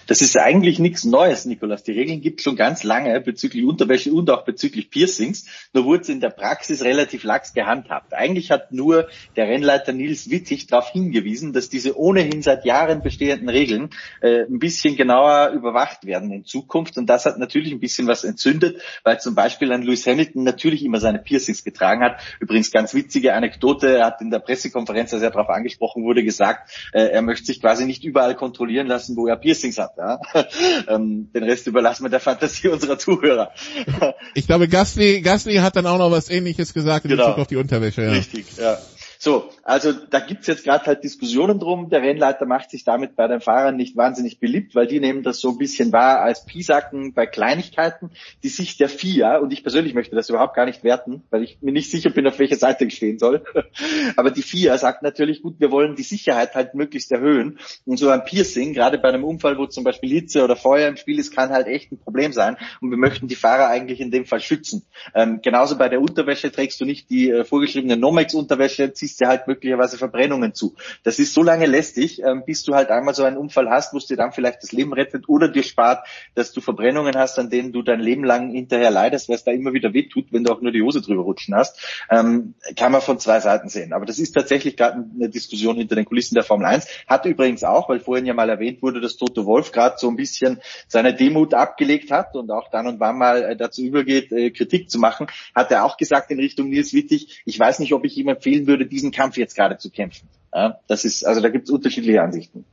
Das 0.07 0.21
ist 0.21 0.37
eigentlich 0.39 0.79
nichts 0.79 1.05
Neues, 1.05 1.47
Nikolas. 1.47 1.83
Die 1.83 1.93
Regeln 1.93 2.21
gibt 2.21 2.41
es 2.41 2.45
schon 2.45 2.57
ganz 2.57 2.83
lange 2.83 3.19
bezüglich 3.21 3.65
Unterwäsche 3.65 4.13
und 4.13 4.29
auch 4.31 4.45
bezüglich 4.45 4.91
Piercings. 4.91 5.47
Nur 5.73 5.87
wurde 5.87 6.03
es 6.03 6.09
in 6.11 6.21
der 6.21 6.31
Praxis 6.31 6.85
relativ 6.85 7.25
lax 7.25 7.55
gehandhabt. 7.55 8.13
Eigentlich 8.13 8.51
hat 8.51 8.73
nur 8.73 9.09
der 9.37 9.49
Rennleiter 9.49 9.93
Nils 9.93 10.29
Wittig 10.29 10.67
darauf 10.67 10.91
hingewiesen, 10.91 11.55
dass 11.55 11.71
diese 11.71 11.99
ohnehin 11.99 12.43
seit 12.43 12.67
Jahren 12.67 13.03
bestehenden 13.03 13.49
Regeln 13.49 13.91
äh, 14.21 14.43
ein 14.43 14.59
bisschen 14.59 14.97
genauer 14.97 15.51
überwacht 15.51 16.05
werden 16.05 16.31
in 16.33 16.45
Zukunft. 16.45 16.99
Und 16.99 17.07
das 17.07 17.25
hat 17.25 17.39
natürlich 17.39 17.73
ein 17.73 17.81
bisschen 17.81 18.07
was 18.07 18.25
entzündet, 18.25 18.83
weil 19.05 19.21
zum 19.21 19.35
Beispiel 19.35 19.73
ein 19.73 19.83
Lewis 19.83 20.07
Hamilton 20.07 20.45
natürlich 20.45 20.85
immer 20.85 21.01
seine 21.01 21.19
Piercings 21.19 21.65
getragen 21.65 22.03
hat. 22.03 22.21
Übrigens 22.41 22.71
ganz 22.71 22.93
witzige 22.93 23.33
Anekdote, 23.33 23.97
er 23.99 24.07
hat 24.07 24.21
in 24.21 24.31
der 24.31 24.41
Pressekonferenz, 24.41 25.15
als 25.15 25.23
er 25.23 25.31
darauf 25.31 25.49
angesprochen 25.49 26.05
wurde, 26.05 26.25
gesagt, 26.25 26.71
äh, 26.93 27.07
er 27.07 27.23
möchte 27.23 27.47
sich 27.47 27.61
quasi 27.61 27.87
nicht 27.87 28.05
überall 28.05 28.35
kontrollieren 28.35 28.87
lassen, 28.87 29.17
wo 29.17 29.27
er 29.27 29.37
Piercings 29.37 29.79
hat. 29.79 29.94
Ja? 29.97 30.21
ähm, 30.89 31.31
den 31.33 31.45
Rest 31.45 31.67
überlassen 31.67 32.05
wir 32.05 32.11
der 32.11 32.21
Fantasie 32.21 32.69
unserer 32.69 32.99
Zuhörer. 32.99 33.53
ich 34.35 34.47
glaube, 34.47 34.69
Gasly, 34.69 35.21
Gasly 35.21 35.57
hat 35.57 35.77
dann 35.77 35.87
auch 35.87 35.99
noch 35.99 36.11
was 36.11 36.31
Ähnliches 36.31 36.75
gesagt 36.75 37.05
in 37.05 37.13
genau. 37.13 37.27
Bezug 37.27 37.39
auf 37.41 37.47
die 37.47 37.57
Unterwäsche. 37.57 38.03
Ja. 38.03 38.11
Richtig, 38.11 38.57
ja. 38.57 38.79
So, 39.19 39.49
also 39.65 39.93
da 39.93 40.21
gibt's 40.21 40.47
jetzt 40.47 40.63
gerade 40.63 40.85
halt 40.85 41.03
Diskussionen 41.03 41.59
drum. 41.59 41.89
Der 41.89 42.03
Rennleiter 42.03 42.45
macht 42.45 42.71
sich 42.71 42.85
damit 42.85 43.17
bei 43.17 43.27
den 43.27 43.41
Fahrern 43.41 43.77
nicht 43.77 43.97
wahnsinnig 43.97 44.39
beliebt, 44.39 44.75
weil 44.75 44.87
die 44.87 45.01
nehmen 45.01 45.23
das 45.23 45.41
so 45.41 45.51
ein 45.51 45.59
bisschen 45.59 45.91
wahr 45.91 46.21
als 46.21 46.45
Pisacken 46.45 47.15
bei 47.15 47.25
Kleinigkeiten. 47.25 48.11
Die 48.43 48.51
Sicht 48.51 48.79
der 48.79 48.91
FIA, 48.91 49.39
und 49.39 49.55
ich 49.55 49.63
persönlich 49.63 49.95
möchte 49.95 50.17
das 50.17 50.29
überhaupt 50.29 50.55
gar 50.55 50.67
nicht 50.67 50.85
werten, 50.85 51.23
weil 51.31 51.43
ich 51.43 51.59
mir 51.63 51.73
nicht 51.73 51.91
sicher 51.91 52.11
bin, 52.11 52.27
auf 52.27 52.39
welcher 52.39 52.57
Seite 52.57 52.85
ich 52.85 52.95
stehen 52.95 53.19
soll. 53.19 53.43
Aber 54.17 54.31
die 54.31 54.43
FIA 54.43 54.77
sagt 54.77 55.03
natürlich, 55.03 55.41
gut, 55.41 55.59
wir 55.59 55.71
wollen 55.71 55.97
die 55.97 56.03
Sicherheit 56.03 56.55
halt 56.55 56.75
möglichst 56.75 57.11
erhöhen. 57.11 57.59
Und 57.87 57.97
so 57.97 58.11
ein 58.11 58.23
Piercing, 58.23 58.75
gerade 58.75 58.99
bei 58.99 59.09
einem 59.09 59.25
Unfall, 59.25 59.57
wo 59.57 59.67
zum 59.67 59.83
Beispiel 59.83 60.11
Hitze 60.11 60.45
oder 60.45 60.57
Feuer 60.57 60.89
im 60.89 60.99
Spiel 60.99 61.19
ist, 61.19 61.35
kann 61.35 61.49
halt 61.49 61.69
echt 61.69 61.91
ein 61.91 61.99
Problem 61.99 62.35
sein. 62.35 62.59
Und 62.83 62.91
wir 62.91 62.99
möchten 62.99 63.29
die 63.29 63.35
Fahrer 63.35 63.69
eigentlich 63.69 64.01
in 64.01 64.11
dem 64.11 64.27
Fall 64.27 64.41
schützen. 64.41 64.85
Ähm, 65.15 65.41
genauso 65.43 65.79
bei 65.79 65.89
der 65.89 66.03
Unterwäsche 66.03 66.53
trägst 66.53 66.79
du 66.83 66.85
nicht 66.85 67.09
die 67.09 67.31
äh, 67.31 67.45
vorgeschriebene 67.45 67.97
Nomex-Unterwäsche, 67.97 68.93
ziehst 68.93 69.21
dir 69.21 69.29
halt 69.29 69.47
möglicherweise 69.55 69.97
Verbrennungen 69.99 70.55
zu. 70.55 70.75
Das 71.03 71.19
ist 71.19 71.35
so 71.35 71.43
lange 71.43 71.67
lästig, 71.67 72.23
ähm, 72.23 72.43
bis 72.45 72.63
du 72.65 72.75
halt 72.75 72.91
einmal 72.91 73.15
so 73.15 73.25
einen 73.25 73.37
Unfall 73.37 73.71
hast, 73.71 73.93
wo 73.93 73.99
es 73.99 74.07
dir 74.07 74.17
dann 74.17 74.33
vielleicht 74.33 74.63
das 74.63 74.73
Leben 74.73 74.93
rettet 74.93 75.29
oder 75.29 75.49
dir 75.49 75.63
spart, 75.63 76.07
dass 76.35 76.53
du 76.53 76.61
Verbrennungen 76.61 77.17
hast, 77.17 77.39
an 77.39 77.51
denen 77.51 77.73
du 77.73 77.83
dein 77.83 78.01
Leben 78.01 78.25
lang 78.25 78.51
hinterher 78.51 78.91
leidest, 78.91 79.29
weil 79.29 79.37
es 79.37 79.45
da 79.45 79.53
immer 79.53 79.73
wieder 79.73 79.95
wehtut, 79.95 80.33
wenn 80.33 80.45
du 80.45 80.53
auch 80.53 80.61
nur 80.61 80.73
die 80.73 80.83
Hose 80.83 81.01
drüber 81.01 81.23
rutschen 81.23 81.55
hast. 81.55 81.79
Ähm, 82.11 82.55
kann 82.77 82.93
man 82.93 83.01
von 83.01 83.19
zwei 83.19 83.41
Seiten 83.41 83.69
sehen. 83.69 83.93
Aber 83.93 84.07
das 84.07 84.19
ist 84.19 84.33
tatsächlich 84.33 84.77
gerade 84.77 85.05
eine 85.15 85.29
Diskussion 85.29 85.77
hinter 85.77 85.95
den 85.95 86.05
Kulissen 86.05 86.35
der 86.35 86.45
Formel 86.45 86.67
1. 86.67 86.87
Hat 87.07 87.25
übrigens 87.27 87.65
auch, 87.65 87.89
weil 87.89 88.01
vorhin 88.01 88.27
ja 88.27 88.35
mal 88.35 88.51
erwähnt 88.51 88.83
wurde, 88.83 89.01
dass 89.01 89.17
Toto 89.17 89.47
Wolf 89.47 89.73
gerade 89.73 89.97
so 89.99 90.09
ein 90.09 90.17
bisschen 90.17 90.61
seine 90.89 91.15
Demut 91.15 91.55
abgelegt 91.55 92.11
hat 92.11 92.35
und 92.35 92.51
auch 92.51 92.71
dann 92.71 92.87
und 92.87 93.01
wann 93.01 93.19
mal 93.19 93.43
äh, 93.43 93.57
dazu 93.57 93.83
übergeht, 93.83 94.33
äh, 94.33 94.51
Kritik 94.51 94.91
zu 94.91 94.99
machen, 94.99 95.29
hat 95.55 95.71
er 95.71 95.85
auch 95.85 95.97
gesagt 95.97 96.31
in 96.31 96.41
Richtung 96.41 96.69
Nils 96.69 96.93
Wittig, 96.93 97.43
ich 97.45 97.59
weiß 97.59 97.79
nicht, 97.79 97.93
ob 97.93 98.05
ich 98.05 98.17
ihm 98.17 98.29
empfehlen 98.29 98.67
würde, 98.67 98.87
diesen 98.87 99.11
Kampf 99.11 99.37
jetzt 99.45 99.57
gerade 99.57 99.79
zu 99.79 99.91
kämpfen. 99.91 100.29
Ja, 100.55 100.81
das 100.87 101.05
ist, 101.05 101.25
also 101.25 101.41
da 101.41 101.49
gibt 101.49 101.65
es 101.65 101.71
unterschiedliche 101.71 102.23
Ansichten. 102.23 102.65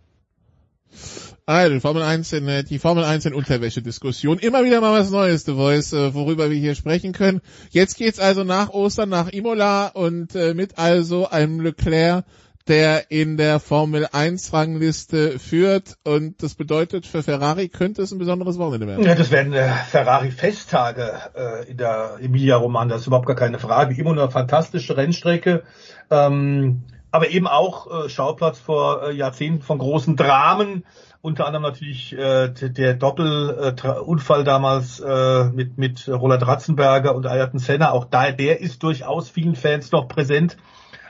Also, 1.45 1.79
Formel 1.79 2.03
1 2.03 2.33
in, 2.33 2.47
äh, 2.47 2.63
die 2.63 2.79
Formel 2.79 3.03
1 3.03 3.25
in 3.25 3.33
Unterwäsche-Diskussion. 3.33 4.39
Immer 4.39 4.63
wieder 4.63 4.79
mal 4.79 4.97
was 4.97 5.09
Neues, 5.09 5.43
The 5.45 5.53
Voice, 5.53 5.91
äh, 5.93 6.13
worüber 6.13 6.49
wir 6.49 6.57
hier 6.57 6.75
sprechen 6.75 7.13
können. 7.13 7.41
Jetzt 7.71 7.97
geht's 7.97 8.19
also 8.19 8.43
nach 8.43 8.69
Ostern, 8.69 9.09
nach 9.09 9.29
Imola 9.29 9.87
und 9.87 10.35
äh, 10.35 10.53
mit 10.53 10.77
also 10.77 11.27
einem 11.29 11.59
Leclerc, 11.59 12.25
der 12.67 13.09
in 13.09 13.37
der 13.37 13.59
Formel 13.59 14.07
1 14.11 14.53
Rangliste 14.53 15.39
führt 15.39 15.97
und 16.03 16.43
das 16.43 16.55
bedeutet 16.55 17.07
für 17.07 17.23
Ferrari 17.23 17.69
könnte 17.69 18.03
es 18.03 18.11
ein 18.11 18.19
besonderes 18.19 18.57
Wochenende 18.59 18.87
werden. 18.87 19.03
Ja, 19.03 19.15
das 19.15 19.31
werden 19.31 19.53
äh, 19.53 19.71
Ferrari 19.89 20.31
Festtage 20.31 21.11
äh, 21.35 21.69
in 21.69 21.77
der 21.77 22.17
Emilia 22.21 22.57
Romagna, 22.57 22.93
das 22.93 23.01
ist 23.01 23.07
überhaupt 23.07 23.27
gar 23.27 23.35
keine 23.35 23.59
Frage. 23.59 23.95
Immer 23.95 24.11
eine 24.11 24.29
fantastische 24.29 24.95
Rennstrecke, 24.95 25.63
ähm, 26.11 26.83
aber 27.09 27.29
eben 27.29 27.47
auch 27.47 28.05
äh, 28.05 28.09
Schauplatz 28.09 28.59
vor 28.59 29.03
äh, 29.03 29.13
Jahrzehnten 29.13 29.61
von 29.63 29.79
großen 29.79 30.15
Dramen 30.15 30.83
unter 31.21 31.45
anderem 31.45 31.63
natürlich 31.63 32.13
äh, 32.13 32.49
der 32.49 32.95
Doppelunfall 32.95 34.41
äh, 34.41 34.43
damals 34.43 34.99
äh, 34.99 35.45
mit, 35.45 35.77
mit 35.77 36.07
Roland 36.07 36.45
Ratzenberger 36.45 37.15
und 37.15 37.27
Ayrton 37.27 37.59
Senna. 37.59 37.91
Auch 37.91 38.05
da, 38.05 38.31
der 38.31 38.59
ist 38.59 38.81
durchaus 38.81 39.29
vielen 39.29 39.55
Fans 39.55 39.91
noch 39.91 40.07
präsent. 40.07 40.57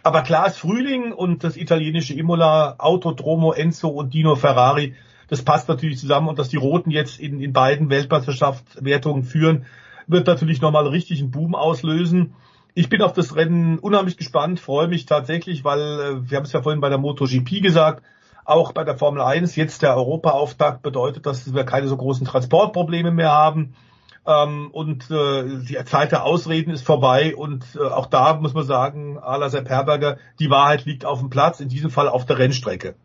Aber 0.03 0.21
klar 0.23 0.47
ist 0.47 0.57
Frühling 0.57 1.13
und 1.13 1.43
das 1.43 1.55
italienische 1.55 2.13
Imola, 2.13 2.75
Autodromo, 2.77 3.53
Enzo 3.53 3.87
und 3.87 4.13
Dino 4.13 4.35
Ferrari, 4.35 4.95
das 5.29 5.43
passt 5.43 5.69
natürlich 5.69 5.99
zusammen. 5.99 6.27
Und 6.27 6.39
dass 6.39 6.49
die 6.49 6.57
Roten 6.57 6.91
jetzt 6.91 7.19
in, 7.19 7.39
in 7.39 7.53
beiden 7.53 7.89
Weltmeisterschaftswertungen 7.89 9.23
führen, 9.23 9.65
wird 10.07 10.27
natürlich 10.27 10.59
nochmal 10.59 10.87
richtig 10.87 11.21
einen 11.21 11.31
Boom 11.31 11.55
auslösen. 11.55 12.33
Ich 12.73 12.89
bin 12.89 13.01
auf 13.01 13.13
das 13.13 13.35
Rennen 13.35 13.79
unheimlich 13.79 14.17
gespannt, 14.17 14.59
freue 14.59 14.87
mich 14.87 15.05
tatsächlich, 15.05 15.63
weil 15.63 15.79
äh, 15.79 16.29
wir 16.29 16.37
haben 16.37 16.45
es 16.45 16.53
ja 16.53 16.61
vorhin 16.61 16.81
bei 16.81 16.89
der 16.89 16.97
MotoGP 16.97 17.61
gesagt, 17.61 18.03
auch 18.45 18.71
bei 18.71 18.83
der 18.83 18.97
Formel 18.97 19.21
1 19.21 19.55
jetzt 19.55 19.81
der 19.81 19.95
Europaauftakt 19.95 20.81
bedeutet, 20.81 21.25
dass 21.25 21.53
wir 21.53 21.63
keine 21.63 21.87
so 21.87 21.97
großen 21.97 22.25
Transportprobleme 22.25 23.11
mehr 23.11 23.31
haben. 23.31 23.75
Ähm, 24.25 24.69
und 24.71 25.09
äh, 25.09 25.63
die 25.63 25.83
Zeit 25.85 26.11
der 26.11 26.23
Ausreden 26.23 26.71
ist 26.71 26.85
vorbei 26.85 27.35
und 27.35 27.65
äh, 27.75 27.79
auch 27.79 28.05
da 28.05 28.35
muss 28.35 28.53
man 28.53 28.65
sagen, 28.65 29.17
Ala 29.17 29.49
Sepp 29.49 29.67
Herberger, 29.67 30.17
die 30.39 30.49
Wahrheit 30.49 30.85
liegt 30.85 31.05
auf 31.05 31.19
dem 31.19 31.29
Platz, 31.29 31.59
in 31.59 31.69
diesem 31.69 31.89
Fall 31.89 32.07
auf 32.07 32.25
der 32.25 32.37
Rennstrecke. 32.37 32.95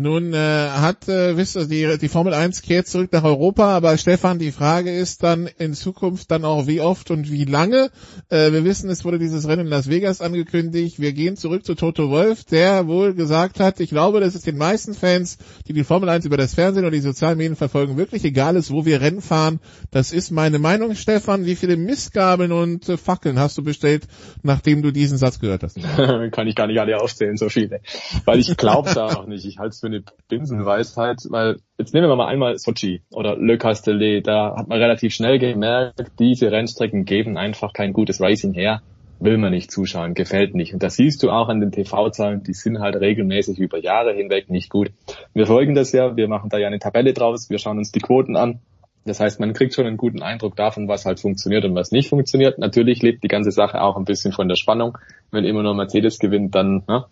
Nun 0.00 0.32
äh, 0.32 0.36
hat, 0.36 1.08
äh, 1.08 1.36
wisst 1.36 1.56
ihr, 1.56 1.66
die, 1.66 1.98
die 1.98 2.08
Formel 2.08 2.32
1 2.32 2.62
kehrt 2.62 2.86
zurück 2.86 3.10
nach 3.10 3.24
Europa, 3.24 3.74
aber 3.74 3.98
Stefan, 3.98 4.38
die 4.38 4.52
Frage 4.52 4.96
ist 4.96 5.24
dann 5.24 5.48
in 5.58 5.74
Zukunft 5.74 6.30
dann 6.30 6.44
auch 6.44 6.68
wie 6.68 6.80
oft 6.80 7.10
und 7.10 7.32
wie 7.32 7.44
lange. 7.44 7.90
Äh, 8.28 8.52
wir 8.52 8.64
wissen, 8.64 8.88
es 8.90 9.04
wurde 9.04 9.18
dieses 9.18 9.48
Rennen 9.48 9.62
in 9.62 9.66
Las 9.66 9.90
Vegas 9.90 10.20
angekündigt. 10.20 11.00
Wir 11.00 11.12
gehen 11.12 11.36
zurück 11.36 11.66
zu 11.66 11.74
Toto 11.74 12.10
Wolf, 12.10 12.44
der 12.44 12.86
wohl 12.86 13.12
gesagt 13.12 13.58
hat, 13.58 13.80
ich 13.80 13.90
glaube, 13.90 14.20
dass 14.20 14.36
es 14.36 14.42
den 14.42 14.56
meisten 14.56 14.94
Fans, 14.94 15.36
die 15.66 15.72
die 15.72 15.82
Formel 15.82 16.08
1 16.08 16.24
über 16.26 16.36
das 16.36 16.54
Fernsehen 16.54 16.84
oder 16.84 16.92
die 16.92 17.00
sozialen 17.00 17.36
Medien 17.36 17.56
verfolgen, 17.56 17.96
wirklich 17.96 18.24
egal 18.24 18.54
ist, 18.54 18.70
wo 18.70 18.84
wir 18.84 19.00
Rennen 19.00 19.20
fahren. 19.20 19.58
Das 19.90 20.12
ist 20.12 20.30
meine 20.30 20.60
Meinung, 20.60 20.94
Stefan. 20.94 21.44
Wie 21.44 21.56
viele 21.56 21.76
Missgabeln 21.76 22.52
und 22.52 22.88
äh, 22.88 22.98
Fackeln 22.98 23.40
hast 23.40 23.58
du 23.58 23.64
bestellt, 23.64 24.06
nachdem 24.44 24.80
du 24.80 24.92
diesen 24.92 25.18
Satz 25.18 25.40
gehört 25.40 25.64
hast? 25.64 25.76
Kann 26.30 26.46
ich 26.46 26.54
gar 26.54 26.68
nicht 26.68 26.78
alle 26.78 27.00
aufzählen, 27.00 27.36
so 27.36 27.48
viele. 27.48 27.80
Weil 28.26 28.38
ich 28.38 28.56
glaube 28.56 28.94
da 28.94 29.06
auch 29.06 29.26
nicht. 29.26 29.44
Ich 29.44 29.58
halte 29.58 29.87
eine 29.88 30.02
Binsenweisheit, 30.28 31.18
weil 31.30 31.56
jetzt 31.78 31.94
nehmen 31.94 32.08
wir 32.08 32.16
mal 32.16 32.28
einmal 32.28 32.58
Sochi 32.58 33.02
oder 33.10 33.36
Le 33.36 33.58
Castellet, 33.58 34.26
da 34.26 34.56
hat 34.56 34.68
man 34.68 34.78
relativ 34.78 35.12
schnell 35.12 35.38
gemerkt, 35.38 36.12
diese 36.18 36.50
Rennstrecken 36.50 37.04
geben 37.04 37.36
einfach 37.36 37.72
kein 37.72 37.92
gutes 37.92 38.20
Racing 38.20 38.54
her, 38.54 38.82
will 39.20 39.38
man 39.38 39.50
nicht 39.50 39.70
zuschauen, 39.70 40.14
gefällt 40.14 40.54
nicht. 40.54 40.72
Und 40.72 40.82
das 40.82 40.94
siehst 40.94 41.22
du 41.22 41.30
auch 41.30 41.48
an 41.48 41.60
den 41.60 41.72
TV-Zahlen, 41.72 42.42
die 42.42 42.54
sind 42.54 42.80
halt 42.80 42.96
regelmäßig 42.96 43.58
über 43.58 43.78
Jahre 43.78 44.14
hinweg 44.14 44.50
nicht 44.50 44.70
gut. 44.70 44.92
Wir 45.34 45.46
folgen 45.46 45.74
das 45.74 45.92
ja, 45.92 46.16
wir 46.16 46.28
machen 46.28 46.50
da 46.50 46.58
ja 46.58 46.68
eine 46.68 46.78
Tabelle 46.78 47.12
draus, 47.12 47.50
wir 47.50 47.58
schauen 47.58 47.78
uns 47.78 47.92
die 47.92 48.00
Quoten 48.00 48.36
an. 48.36 48.60
Das 49.04 49.20
heißt, 49.20 49.40
man 49.40 49.54
kriegt 49.54 49.74
schon 49.74 49.86
einen 49.86 49.96
guten 49.96 50.22
Eindruck 50.22 50.54
davon, 50.54 50.86
was 50.86 51.06
halt 51.06 51.18
funktioniert 51.18 51.64
und 51.64 51.74
was 51.74 51.92
nicht 51.92 52.10
funktioniert. 52.10 52.58
Natürlich 52.58 53.02
lebt 53.02 53.24
die 53.24 53.28
ganze 53.28 53.50
Sache 53.50 53.80
auch 53.80 53.96
ein 53.96 54.04
bisschen 54.04 54.32
von 54.32 54.48
der 54.48 54.56
Spannung. 54.56 54.98
Wenn 55.30 55.44
immer 55.44 55.62
nur 55.62 55.74
Mercedes 55.74 56.18
gewinnt, 56.18 56.54
dann 56.54 56.84
ne, 56.86 57.06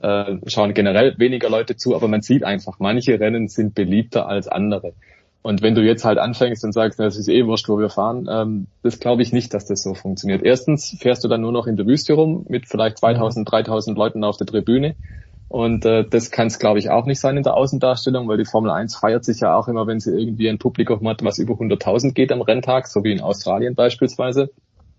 äh, 0.00 0.36
schauen 0.46 0.74
generell 0.74 1.18
weniger 1.18 1.50
Leute 1.50 1.76
zu, 1.76 1.94
aber 1.94 2.08
man 2.08 2.22
sieht 2.22 2.44
einfach, 2.44 2.78
manche 2.78 3.18
Rennen 3.18 3.48
sind 3.48 3.74
beliebter 3.74 4.28
als 4.28 4.48
andere. 4.48 4.94
Und 5.42 5.62
wenn 5.62 5.74
du 5.74 5.82
jetzt 5.82 6.04
halt 6.04 6.18
anfängst 6.18 6.64
und 6.64 6.72
sagst, 6.72 6.98
das 6.98 7.16
ist 7.16 7.28
eh 7.28 7.46
wurscht, 7.46 7.68
wo 7.68 7.78
wir 7.78 7.88
fahren, 7.88 8.28
ähm, 8.30 8.66
das 8.82 8.98
glaube 8.98 9.22
ich 9.22 9.32
nicht, 9.32 9.54
dass 9.54 9.66
das 9.66 9.82
so 9.82 9.94
funktioniert. 9.94 10.42
Erstens 10.42 10.96
fährst 11.00 11.24
du 11.24 11.28
dann 11.28 11.40
nur 11.40 11.52
noch 11.52 11.66
in 11.66 11.76
der 11.76 11.86
Wüste 11.86 12.14
rum 12.14 12.44
mit 12.48 12.66
vielleicht 12.66 12.98
2000, 12.98 13.50
3000 13.50 13.96
Leuten 13.96 14.24
auf 14.24 14.36
der 14.36 14.46
Tribüne. 14.46 14.96
Und 15.48 15.86
äh, 15.86 16.04
das 16.04 16.30
kann 16.30 16.48
es, 16.48 16.58
glaube 16.58 16.78
ich, 16.78 16.90
auch 16.90 17.06
nicht 17.06 17.20
sein 17.20 17.38
in 17.38 17.42
der 17.42 17.54
Außendarstellung, 17.54 18.28
weil 18.28 18.36
die 18.36 18.44
Formel 18.44 18.70
1 18.70 18.96
feiert 18.96 19.24
sich 19.24 19.40
ja 19.40 19.56
auch 19.56 19.68
immer, 19.68 19.86
wenn 19.86 20.00
sie 20.00 20.10
irgendwie 20.10 20.48
ein 20.50 20.58
Publikum 20.58 21.08
hat, 21.08 21.24
was 21.24 21.38
über 21.38 21.54
100.000 21.54 22.12
geht 22.12 22.32
am 22.32 22.42
Renntag, 22.42 22.86
so 22.86 23.02
wie 23.02 23.12
in 23.12 23.22
Australien 23.22 23.74
beispielsweise 23.74 24.50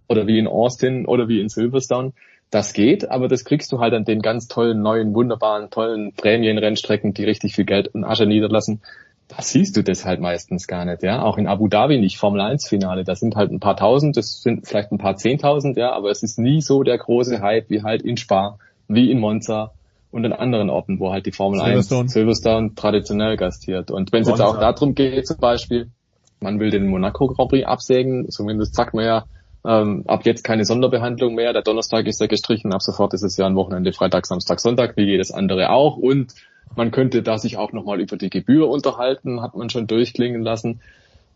oder 0.08 0.26
wie 0.26 0.40
in 0.40 0.48
Austin 0.48 1.06
oder 1.06 1.28
wie 1.28 1.40
in 1.40 1.50
Silverstone. 1.50 2.14
Das 2.52 2.74
geht, 2.74 3.12
aber 3.12 3.28
das 3.28 3.46
kriegst 3.46 3.72
du 3.72 3.80
halt 3.80 3.94
an 3.94 4.06
den 4.06 4.22
ganz 4.22 4.48
tollen, 4.48 4.82
neuen, 4.82 5.14
wunderbaren, 5.14 5.70
tollen 5.70 6.14
Prämienrennstrecken, 6.14 7.14
die 7.14 7.24
richtig 7.24 7.56
viel 7.56 7.66
Geld 7.66 7.90
und 7.90 8.04
Asche 8.04 8.26
niederlassen. 8.26 8.82
Da 9.28 9.44
siehst 9.44 9.78
du 9.78 9.84
das 9.84 10.06
halt 10.06 10.20
meistens 10.20 10.66
gar 10.66 10.86
nicht, 10.86 11.04
ja. 11.04 11.22
Auch 11.22 11.38
in 11.38 11.46
Abu 11.46 11.68
Dhabi 11.68 12.00
nicht, 12.00 12.18
Formel 12.18 12.42
1 12.42 12.68
Finale. 12.68 13.04
Da 13.04 13.14
sind 13.14 13.36
halt 13.36 13.52
ein 13.52 13.60
paar 13.60 13.78
tausend, 13.78 14.18
das 14.18 14.42
sind 14.42 14.68
vielleicht 14.68 14.92
ein 14.92 14.98
paar 14.98 15.18
zehntausend, 15.18 15.78
ja, 15.78 15.92
aber 15.92 16.10
es 16.10 16.24
ist 16.24 16.40
nie 16.40 16.62
so 16.62 16.82
der 16.82 16.98
große 16.98 17.40
Hype 17.40 17.70
wie 17.70 17.84
halt 17.84 18.02
in 18.02 18.18
Spa, 18.18 18.58
wie 18.88 19.12
in 19.12 19.20
Monza 19.20 19.72
und 20.10 20.26
in 20.26 20.34
anderen 20.34 20.72
Orten, 20.72 21.00
wo 21.00 21.12
halt 21.12 21.28
die 21.28 21.32
Formel 21.32 21.60
Silverstone. 21.60 22.02
1 22.02 22.14
Silverstone 22.14 22.74
traditionell 22.74 23.38
gastiert. 23.38 23.92
Und 23.92 24.12
wenn 24.12 24.24
es 24.24 24.28
jetzt 24.28 24.42
auch 24.42 24.60
darum 24.60 24.96
geht, 24.96 25.28
zum 25.28 25.38
Beispiel, 25.38 25.92
man 26.40 26.60
will 26.60 26.72
den 26.72 26.88
Monaco 26.88 27.28
Grand 27.28 27.52
Prix 27.52 27.68
absägen, 27.68 28.28
zumindest 28.32 28.74
sagt 28.74 28.96
man 28.96 29.06
ja, 29.06 29.26
ähm, 29.66 30.04
ab 30.08 30.26
jetzt 30.26 30.44
keine 30.44 30.66
Sonderbehandlung 30.66 31.36
mehr. 31.36 31.54
Der 31.54 31.62
Donnerstag 31.62 32.08
ist 32.08 32.22
ja 32.22 32.28
gestrichen. 32.28 32.74
Ab 32.74 32.82
sofort 32.82 33.14
ist 33.14 33.24
es 33.24 33.38
ja 33.38 33.46
ein 33.46 33.56
Wochenende 33.56 33.92
Freitag, 33.94 34.26
Samstag, 34.26 34.60
Sonntag, 34.60 34.96
wie 34.98 35.04
jedes 35.04 35.32
andere 35.32 35.70
auch. 35.72 35.98
Und 35.98 36.34
man 36.76 36.92
könnte 36.92 37.24
da 37.24 37.38
sich 37.38 37.58
auch 37.58 37.74
nochmal 37.74 38.00
über 38.00 38.18
die 38.18 38.30
Gebühr 38.30 38.70
unterhalten, 38.70 39.42
hat 39.42 39.56
man 39.56 39.70
schon 39.70 39.88
durchklingen 39.88 40.42
lassen. 40.42 40.82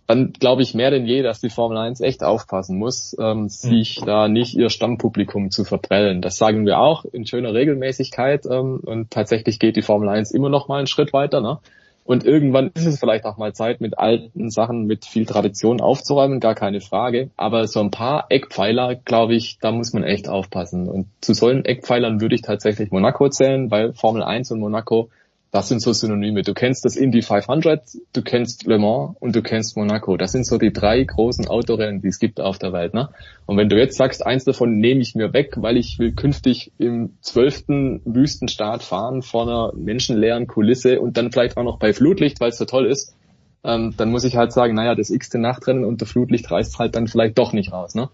Dann 0.05 0.33
glaube 0.33 0.61
ich 0.63 0.73
mehr 0.73 0.91
denn 0.91 1.05
je, 1.05 1.21
dass 1.21 1.39
die 1.39 1.49
Formel 1.49 1.77
1 1.77 2.01
echt 2.01 2.23
aufpassen 2.23 2.77
muss, 2.77 3.15
ähm, 3.19 3.47
sich 3.47 4.01
mhm. 4.01 4.05
da 4.05 4.27
nicht 4.27 4.53
ihr 4.53 4.69
Stammpublikum 4.69 5.49
zu 5.49 5.63
verprellen. 5.63 6.21
Das 6.21 6.37
sagen 6.37 6.65
wir 6.65 6.79
auch 6.79 7.05
in 7.05 7.25
schöner 7.25 7.53
Regelmäßigkeit. 7.53 8.45
Ähm, 8.45 8.81
und 8.83 9.11
tatsächlich 9.11 9.59
geht 9.59 9.77
die 9.77 9.81
Formel 9.81 10.09
1 10.09 10.31
immer 10.31 10.49
noch 10.49 10.67
mal 10.67 10.77
einen 10.77 10.87
Schritt 10.87 11.13
weiter. 11.13 11.39
Ne? 11.39 11.59
Und 12.03 12.25
irgendwann 12.25 12.71
ist 12.73 12.85
es 12.85 12.99
vielleicht 12.99 13.25
auch 13.25 13.37
mal 13.37 13.53
Zeit, 13.53 13.79
mit 13.79 13.97
alten 13.97 14.49
Sachen, 14.49 14.85
mit 14.85 15.05
viel 15.05 15.25
Tradition 15.25 15.79
aufzuräumen, 15.79 16.39
gar 16.39 16.55
keine 16.55 16.81
Frage. 16.81 17.29
Aber 17.37 17.67
so 17.67 17.79
ein 17.79 17.91
paar 17.91 18.25
Eckpfeiler, 18.29 18.95
glaube 18.95 19.35
ich, 19.35 19.57
da 19.61 19.71
muss 19.71 19.93
man 19.93 20.03
echt 20.03 20.27
aufpassen. 20.27 20.89
Und 20.89 21.07
zu 21.21 21.33
solchen 21.33 21.63
Eckpfeilern 21.63 22.19
würde 22.19 22.35
ich 22.35 22.41
tatsächlich 22.41 22.91
Monaco 22.91 23.29
zählen, 23.29 23.71
weil 23.71 23.93
Formel 23.93 24.23
1 24.23 24.51
und 24.51 24.59
Monaco 24.59 25.09
das 25.53 25.67
sind 25.67 25.81
so 25.83 25.93
Synonyme. 25.93 26.41
Du 26.41 26.55
kennst 26.55 26.83
das 26.83 26.95
Indy 26.95 27.21
500, 27.21 27.83
du 28.11 28.23
kennst 28.23 28.65
Le 28.65 28.79
Mans 28.79 29.15
und 29.19 29.35
du 29.35 29.43
kennst 29.43 29.77
Monaco. 29.77 30.17
Das 30.17 30.31
sind 30.31 30.47
so 30.47 30.57
die 30.57 30.73
drei 30.73 31.03
großen 31.03 31.47
Autorennen, 31.47 32.01
die 32.01 32.07
es 32.07 32.17
gibt 32.17 32.41
auf 32.41 32.57
der 32.57 32.73
Welt. 32.73 32.95
Ne? 32.95 33.09
Und 33.45 33.57
wenn 33.57 33.69
du 33.69 33.77
jetzt 33.77 33.95
sagst, 33.95 34.25
eins 34.25 34.45
davon 34.45 34.79
nehme 34.79 35.01
ich 35.01 35.13
mir 35.13 35.31
weg, 35.31 35.53
weil 35.57 35.77
ich 35.77 35.99
will 35.99 36.13
künftig 36.13 36.71
im 36.79 37.17
zwölften 37.21 38.01
Wüstenstaat 38.03 38.81
fahren 38.81 39.21
vor 39.21 39.43
einer 39.43 39.73
menschenleeren 39.75 40.47
Kulisse 40.47 40.99
und 40.99 41.17
dann 41.17 41.31
vielleicht 41.31 41.55
auch 41.55 41.63
noch 41.63 41.77
bei 41.77 41.93
Flutlicht, 41.93 42.41
weil 42.41 42.49
es 42.49 42.57
so 42.57 42.65
toll 42.65 42.87
ist, 42.87 43.15
ähm, 43.63 43.93
dann 43.95 44.09
muss 44.09 44.23
ich 44.23 44.35
halt 44.35 44.53
sagen, 44.53 44.73
naja, 44.73 44.95
das 44.95 45.11
x-te 45.11 45.37
Nachtrennen 45.37 45.85
unter 45.85 46.07
Flutlicht 46.07 46.49
reißt 46.49 46.79
halt 46.79 46.95
dann 46.95 47.07
vielleicht 47.07 47.37
doch 47.37 47.53
nicht 47.53 47.71
raus. 47.71 47.93
Ne? 47.93 48.09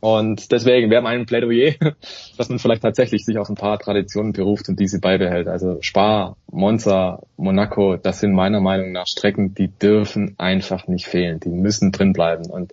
Und 0.00 0.50
deswegen 0.50 0.90
wäre 0.90 1.02
mein 1.02 1.26
Plädoyer, 1.26 1.74
dass 2.38 2.48
man 2.48 2.58
vielleicht 2.58 2.82
tatsächlich 2.82 3.24
sich 3.24 3.38
auf 3.38 3.48
ein 3.50 3.54
paar 3.54 3.78
Traditionen 3.78 4.32
beruft 4.32 4.68
und 4.68 4.80
diese 4.80 4.98
beibehält. 4.98 5.46
Also 5.46 5.78
Spa, 5.82 6.36
Monza, 6.50 7.22
Monaco, 7.36 7.96
das 7.96 8.20
sind 8.20 8.32
meiner 8.32 8.60
Meinung 8.60 8.92
nach 8.92 9.06
Strecken, 9.06 9.54
die 9.54 9.68
dürfen 9.68 10.34
einfach 10.38 10.88
nicht 10.88 11.06
fehlen. 11.06 11.38
Die 11.40 11.50
müssen 11.50 11.92
drin 11.92 12.14
bleiben 12.14 12.50
und 12.50 12.72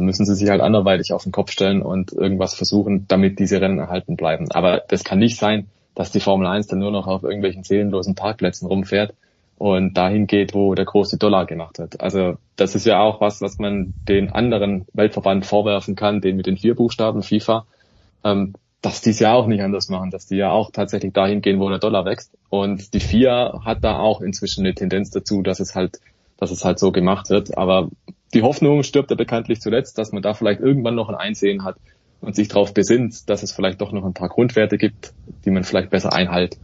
müssen 0.00 0.24
sie 0.24 0.34
sich 0.34 0.48
halt 0.50 0.60
anderweitig 0.60 1.12
auf 1.12 1.24
den 1.24 1.32
Kopf 1.32 1.50
stellen 1.50 1.82
und 1.82 2.12
irgendwas 2.12 2.54
versuchen, 2.54 3.06
damit 3.08 3.38
diese 3.38 3.60
Rennen 3.60 3.78
erhalten 3.78 4.16
bleiben. 4.16 4.50
Aber 4.50 4.82
das 4.88 5.04
kann 5.04 5.18
nicht 5.18 5.38
sein, 5.38 5.66
dass 5.94 6.10
die 6.10 6.20
Formel 6.20 6.46
1 6.46 6.68
dann 6.68 6.78
nur 6.78 6.90
noch 6.90 7.06
auf 7.06 7.22
irgendwelchen 7.22 7.64
seelenlosen 7.64 8.14
Parkplätzen 8.14 8.66
rumfährt 8.66 9.14
und 9.62 9.94
dahin 9.94 10.26
geht, 10.26 10.54
wo 10.54 10.74
der 10.74 10.84
große 10.84 11.18
Dollar 11.18 11.46
gemacht 11.46 11.78
hat. 11.78 12.00
Also 12.00 12.36
das 12.56 12.74
ist 12.74 12.84
ja 12.84 12.98
auch 12.98 13.20
was, 13.20 13.40
was 13.40 13.60
man 13.60 13.94
den 14.08 14.32
anderen 14.32 14.86
Weltverband 14.92 15.46
vorwerfen 15.46 15.94
kann, 15.94 16.20
den 16.20 16.36
mit 16.36 16.46
den 16.46 16.56
vier 16.56 16.74
Buchstaben 16.74 17.22
FIFA, 17.22 17.64
ähm, 18.24 18.54
dass 18.80 19.02
die 19.02 19.10
es 19.10 19.20
ja 19.20 19.32
auch 19.34 19.46
nicht 19.46 19.62
anders 19.62 19.88
machen, 19.88 20.10
dass 20.10 20.26
die 20.26 20.34
ja 20.34 20.50
auch 20.50 20.72
tatsächlich 20.72 21.12
dahin 21.12 21.42
gehen, 21.42 21.60
wo 21.60 21.68
der 21.68 21.78
Dollar 21.78 22.04
wächst. 22.04 22.32
Und 22.48 22.92
die 22.92 22.98
FIA 22.98 23.64
hat 23.64 23.84
da 23.84 24.00
auch 24.00 24.20
inzwischen 24.20 24.66
eine 24.66 24.74
Tendenz 24.74 25.10
dazu, 25.10 25.42
dass 25.42 25.60
es 25.60 25.76
halt, 25.76 26.00
dass 26.38 26.50
es 26.50 26.64
halt 26.64 26.80
so 26.80 26.90
gemacht 26.90 27.30
wird. 27.30 27.56
Aber 27.56 27.88
die 28.34 28.42
Hoffnung 28.42 28.82
stirbt 28.82 29.10
ja 29.10 29.16
bekanntlich 29.16 29.60
zuletzt, 29.60 29.96
dass 29.96 30.10
man 30.10 30.24
da 30.24 30.34
vielleicht 30.34 30.60
irgendwann 30.60 30.96
noch 30.96 31.08
ein 31.08 31.14
Einsehen 31.14 31.62
hat 31.62 31.76
und 32.20 32.34
sich 32.34 32.48
darauf 32.48 32.74
besinnt, 32.74 33.30
dass 33.30 33.44
es 33.44 33.52
vielleicht 33.52 33.80
doch 33.80 33.92
noch 33.92 34.04
ein 34.04 34.12
paar 34.12 34.28
Grundwerte 34.28 34.76
gibt, 34.76 35.12
die 35.44 35.52
man 35.52 35.62
vielleicht 35.62 35.90
besser 35.90 36.12
einhält, 36.12 36.58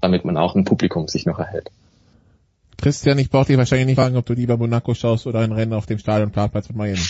damit 0.00 0.24
man 0.24 0.36
auch 0.36 0.54
ein 0.54 0.64
Publikum 0.64 1.08
sich 1.08 1.26
noch 1.26 1.40
erhält. 1.40 1.72
Christian, 2.84 3.18
ich 3.18 3.30
brauche 3.30 3.46
dich 3.46 3.56
wahrscheinlich 3.56 3.86
nicht 3.86 3.96
fragen, 3.96 4.14
ob 4.18 4.26
du 4.26 4.34
lieber 4.34 4.58
Monaco 4.58 4.92
schaust 4.92 5.26
oder 5.26 5.38
ein 5.38 5.52
Rennen 5.52 5.72
auf 5.72 5.86
dem 5.86 5.98
Stadionparkplatz 5.98 6.66
von 6.66 6.76
Miami. 6.76 7.00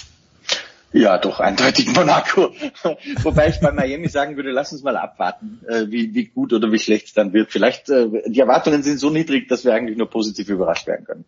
Ja, 0.92 1.18
doch, 1.18 1.40
eindeutig 1.40 1.92
Monaco. 1.92 2.52
Wobei 3.24 3.48
ich 3.48 3.58
bei 3.58 3.72
Miami 3.72 4.06
sagen 4.06 4.36
würde, 4.36 4.52
lass 4.52 4.72
uns 4.72 4.84
mal 4.84 4.96
abwarten, 4.96 5.58
äh, 5.68 5.86
wie, 5.88 6.14
wie 6.14 6.26
gut 6.26 6.52
oder 6.52 6.70
wie 6.70 6.78
schlecht 6.78 7.08
es 7.08 7.12
dann 7.14 7.32
wird. 7.32 7.50
Vielleicht, 7.50 7.90
äh, 7.90 8.06
die 8.28 8.38
Erwartungen 8.38 8.84
sind 8.84 9.00
so 9.00 9.10
niedrig, 9.10 9.48
dass 9.48 9.64
wir 9.64 9.74
eigentlich 9.74 9.98
nur 9.98 10.08
positiv 10.08 10.48
überrascht 10.48 10.86
werden 10.86 11.06
können. 11.06 11.24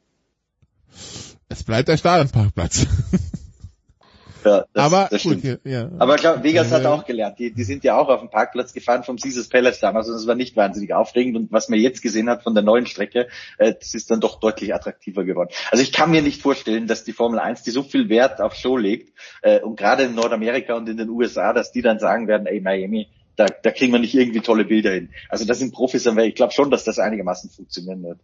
Es 1.48 1.64
bleibt 1.64 1.88
der 1.88 1.96
Stadionparkplatz. 1.96 2.86
Ja, 4.46 4.64
das, 4.72 4.84
Aber 4.84 5.08
das 5.10 5.22
gut, 5.24 5.38
stimmt. 5.40 5.60
ja, 5.64 5.70
ja. 5.70 5.90
Aber 5.98 6.16
klar, 6.16 6.42
Vegas 6.44 6.70
hat 6.70 6.84
Äh, 6.84 6.86
auch 6.86 7.04
gelernt. 7.04 7.38
Die, 7.38 7.52
die 7.52 7.64
sind 7.64 7.82
ja 7.82 7.98
auch 7.98 8.08
auf 8.08 8.20
dem 8.20 8.30
Parkplatz 8.30 8.72
gefahren 8.72 9.02
vom 9.02 9.16
Caesars 9.16 9.48
Palace 9.48 9.80
damals 9.80 10.08
und 10.08 10.14
es 10.14 10.26
war 10.26 10.36
nicht 10.36 10.56
wahnsinnig 10.56 10.94
aufregend. 10.94 11.36
Und 11.36 11.52
was 11.52 11.68
man 11.68 11.80
jetzt 11.80 12.00
gesehen 12.00 12.30
hat 12.30 12.44
von 12.44 12.54
der 12.54 12.62
neuen 12.62 12.86
Strecke, 12.86 13.26
äh, 13.58 13.74
das 13.74 13.94
ist 13.94 14.10
dann 14.10 14.20
doch 14.20 14.38
deutlich 14.38 14.72
attraktiver 14.72 15.24
geworden. 15.24 15.50
Also 15.70 15.82
ich 15.82 15.92
kann 15.92 16.10
mir 16.10 16.22
nicht 16.22 16.40
vorstellen, 16.40 16.86
dass 16.86 17.02
die 17.02 17.12
Formel 17.12 17.40
1, 17.40 17.64
die 17.64 17.72
so 17.72 17.82
viel 17.82 18.08
Wert 18.08 18.40
auf 18.40 18.54
Show 18.54 18.76
legt, 18.76 19.12
äh, 19.42 19.60
und 19.60 19.76
gerade 19.76 20.04
in 20.04 20.14
Nordamerika 20.14 20.74
und 20.74 20.88
in 20.88 20.96
den 20.96 21.08
USA, 21.08 21.52
dass 21.52 21.72
die 21.72 21.82
dann 21.82 21.98
sagen 21.98 22.28
werden, 22.28 22.46
ey 22.46 22.60
Miami, 22.60 23.08
da, 23.36 23.46
da 23.46 23.70
kriegen 23.70 23.92
wir 23.92 23.98
nicht 23.98 24.14
irgendwie 24.14 24.40
tolle 24.40 24.64
Bilder 24.64 24.92
hin. 24.92 25.10
Also 25.28 25.44
das 25.44 25.58
sind 25.58 25.74
Profis, 25.74 26.06
aber 26.06 26.24
ich 26.24 26.34
glaube 26.34 26.52
schon, 26.52 26.70
dass 26.70 26.84
das 26.84 26.98
einigermaßen 26.98 27.50
funktionieren 27.50 28.02
wird. 28.02 28.18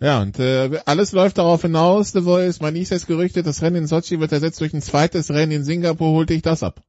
Ja, 0.00 0.22
und 0.22 0.38
äh, 0.38 0.78
alles 0.86 1.12
läuft 1.12 1.38
darauf 1.38 1.62
hinaus, 1.62 2.12
The 2.12 2.22
Voice, 2.22 2.60
jetzt 2.60 3.06
Gerüchte, 3.08 3.42
das 3.42 3.62
Rennen 3.62 3.76
in 3.76 3.86
Sochi 3.88 4.20
wird 4.20 4.30
ersetzt 4.30 4.60
durch 4.60 4.72
ein 4.72 4.82
zweites 4.82 5.30
Rennen 5.30 5.52
in 5.52 5.64
Singapur, 5.64 6.12
holte 6.12 6.34
ich 6.34 6.42
das 6.42 6.62
ab. 6.62 6.82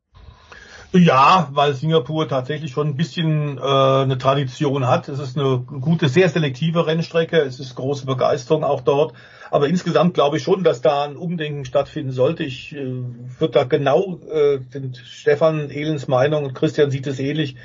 Ja, 0.92 1.50
weil 1.52 1.76
Singapur 1.76 2.28
tatsächlich 2.28 2.72
schon 2.72 2.88
ein 2.88 2.96
bisschen 2.96 3.60
äh, 3.60 3.62
eine 3.62 4.18
Tradition 4.18 4.88
hat. 4.88 5.08
Es 5.08 5.20
ist 5.20 5.38
eine 5.38 5.60
gute, 5.60 6.10
sehr 6.10 6.30
selektive 6.30 6.88
Rennstrecke. 6.88 7.38
Es 7.38 7.60
ist 7.60 7.76
große 7.76 8.08
Begeisterung 8.08 8.64
auch 8.64 8.82
dort. 8.82 9.14
Aber 9.52 9.68
insgesamt 9.68 10.16
glaube 10.16 10.38
ich 10.38 10.44
schon, 10.44 10.64
dass 10.64 10.82
da 10.82 11.04
ein 11.04 11.16
Umdenken 11.16 11.64
stattfinden 11.64 12.12
sollte. 12.12 12.44
Ich 12.44 12.76
äh, 12.76 13.04
würde 13.38 13.54
da 13.54 13.66
genau 13.66 14.20
äh, 14.32 14.60
den 14.60 14.96
Stefan 14.96 15.70
Ehlens 15.70 16.08
Meinung 16.08 16.46
und 16.46 16.54
Christian 16.56 16.90
sieht 16.90 17.06
es 17.06 17.20
ähnlich 17.20 17.56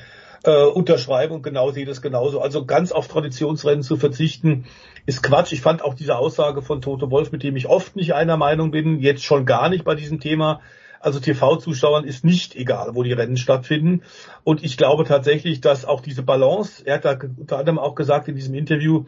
äh, 0.45 0.65
unterschreiben 0.65 1.35
und 1.35 1.43
genau 1.43 1.71
sehe 1.71 1.87
das 1.87 2.03
genauso. 2.03 2.41
Also 2.41 2.65
ganz 2.65 2.93
auf 2.93 3.09
Traditionsrennen 3.09 3.83
zu 3.83 3.97
verzichten, 3.97 4.66
ist 5.07 5.23
Quatsch. 5.23 5.53
Ich 5.53 5.61
fand 5.61 5.83
auch 5.83 5.95
diese 5.95 6.16
Aussage 6.16 6.62
von 6.62 6.81
Toto 6.81 7.11
Wolf, 7.11 7.33
mit 7.33 7.43
dem 7.43 7.57
ich 7.57 7.66
oft 7.66 7.97
nicht 7.97 8.15
einer 8.15 8.37
Meinung 8.37 8.71
bin, 8.71 9.01
jetzt 9.01 9.25
schon 9.25 9.47
gar 9.47 9.69
nicht 9.69 9.85
bei 9.85 9.95
diesem 9.95 10.21
Thema. 10.21 10.61
Also 11.01 11.21
TV-Zuschauern 11.21 12.05
ist 12.05 12.25
nicht 12.25 12.57
egal, 12.57 12.95
wo 12.95 13.03
die 13.03 13.12
Rennen 13.12 13.37
stattfinden. 13.37 14.03
Und 14.43 14.65
ich 14.65 14.79
glaube 14.79 15.05
tatsächlich, 15.05 15.61
dass 15.61 15.85
auch 15.85 16.01
diese 16.01 16.23
Balance, 16.23 16.83
er 16.87 16.95
hat 16.95 17.05
da 17.05 17.19
unter 17.37 17.59
anderem 17.59 17.79
auch 17.79 17.95
gesagt 17.95 18.29
in 18.29 18.37
diesem 18.37 18.55
Interview, 18.55 19.05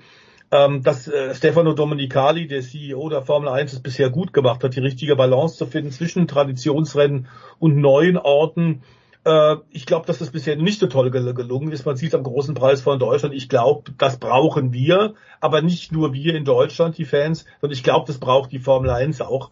ähm, 0.50 0.82
dass 0.82 1.08
äh, 1.08 1.34
Stefano 1.34 1.72
Domenicali, 1.72 2.46
der 2.46 2.60
CEO 2.60 3.08
der 3.08 3.22
Formel 3.22 3.48
1, 3.48 3.72
es 3.72 3.80
bisher 3.80 4.10
gut 4.10 4.32
gemacht 4.32 4.62
hat, 4.62 4.76
die 4.76 4.80
richtige 4.80 5.16
Balance 5.16 5.56
zu 5.56 5.66
finden 5.66 5.90
zwischen 5.90 6.28
Traditionsrennen 6.28 7.28
und 7.58 7.76
neuen 7.76 8.16
Orten. 8.16 8.82
Äh, 9.26 9.56
ich 9.70 9.86
glaube, 9.86 10.06
dass 10.06 10.18
das 10.18 10.30
bisher 10.30 10.56
nicht 10.56 10.78
so 10.78 10.86
toll 10.86 11.10
gel 11.10 11.34
gelungen 11.34 11.72
ist. 11.72 11.84
Man 11.84 11.96
sieht 11.96 12.10
es 12.10 12.14
am 12.14 12.22
großen 12.22 12.54
Preis 12.54 12.80
von 12.80 13.00
Deutschland. 13.00 13.34
Ich 13.34 13.48
glaube, 13.48 13.90
das 13.98 14.18
brauchen 14.18 14.72
wir, 14.72 15.14
aber 15.40 15.62
nicht 15.62 15.90
nur 15.90 16.12
wir 16.12 16.36
in 16.36 16.44
Deutschland, 16.44 16.96
die 16.96 17.04
Fans, 17.04 17.44
sondern 17.60 17.76
ich 17.76 17.82
glaube, 17.82 18.06
das 18.06 18.18
braucht 18.18 18.52
die 18.52 18.60
Formel 18.60 18.88
1 18.88 19.20
auch. 19.20 19.50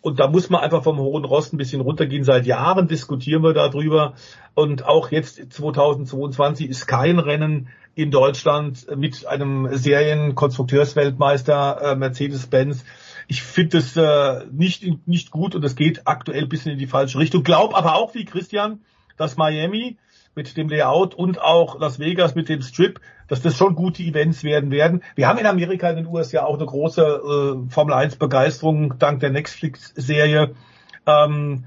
Und 0.00 0.20
da 0.20 0.28
muss 0.28 0.48
man 0.48 0.60
einfach 0.60 0.84
vom 0.84 0.98
hohen 0.98 1.24
Rost 1.24 1.52
ein 1.52 1.56
bisschen 1.56 1.80
runtergehen. 1.80 2.22
Seit 2.22 2.46
Jahren 2.46 2.86
diskutieren 2.86 3.42
wir 3.42 3.52
darüber. 3.52 4.14
Und 4.54 4.86
auch 4.86 5.10
jetzt 5.10 5.52
2022 5.52 6.68
ist 6.68 6.86
kein 6.86 7.18
Rennen 7.18 7.66
in 7.96 8.12
Deutschland 8.12 8.86
mit 8.96 9.26
einem 9.26 9.68
Serienkonstrukteursweltmeister 9.72 11.80
äh, 11.82 11.96
Mercedes-Benz. 11.96 12.84
Ich 13.26 13.42
finde 13.42 13.78
es 13.78 13.96
äh, 13.96 14.44
nicht, 14.52 15.08
nicht 15.08 15.32
gut 15.32 15.56
und 15.56 15.64
es 15.64 15.74
geht 15.74 16.06
aktuell 16.06 16.44
ein 16.44 16.48
bisschen 16.48 16.70
in 16.70 16.78
die 16.78 16.86
falsche 16.86 17.18
Richtung. 17.18 17.42
Glaub 17.42 17.76
aber 17.76 17.96
auch 17.96 18.14
wie 18.14 18.24
Christian, 18.24 18.78
dass 19.18 19.36
Miami 19.36 19.98
mit 20.34 20.56
dem 20.56 20.68
Layout 20.68 21.14
und 21.14 21.40
auch 21.40 21.78
Las 21.80 21.98
Vegas 21.98 22.34
mit 22.34 22.48
dem 22.48 22.62
Strip, 22.62 23.00
dass 23.26 23.42
das 23.42 23.56
schon 23.56 23.74
gute 23.74 24.02
Events 24.02 24.44
werden 24.44 24.70
werden. 24.70 25.02
Wir 25.16 25.28
haben 25.28 25.38
in 25.38 25.46
Amerika 25.46 25.90
in 25.90 25.96
den 25.96 26.06
USA 26.06 26.44
auch 26.44 26.56
eine 26.56 26.64
große 26.64 27.02
äh, 27.02 27.70
Formel 27.70 27.94
1 27.94 28.16
Begeisterung 28.16 28.98
dank 28.98 29.20
der 29.20 29.30
Netflix-Serie. 29.30 30.54
Ähm, 31.06 31.64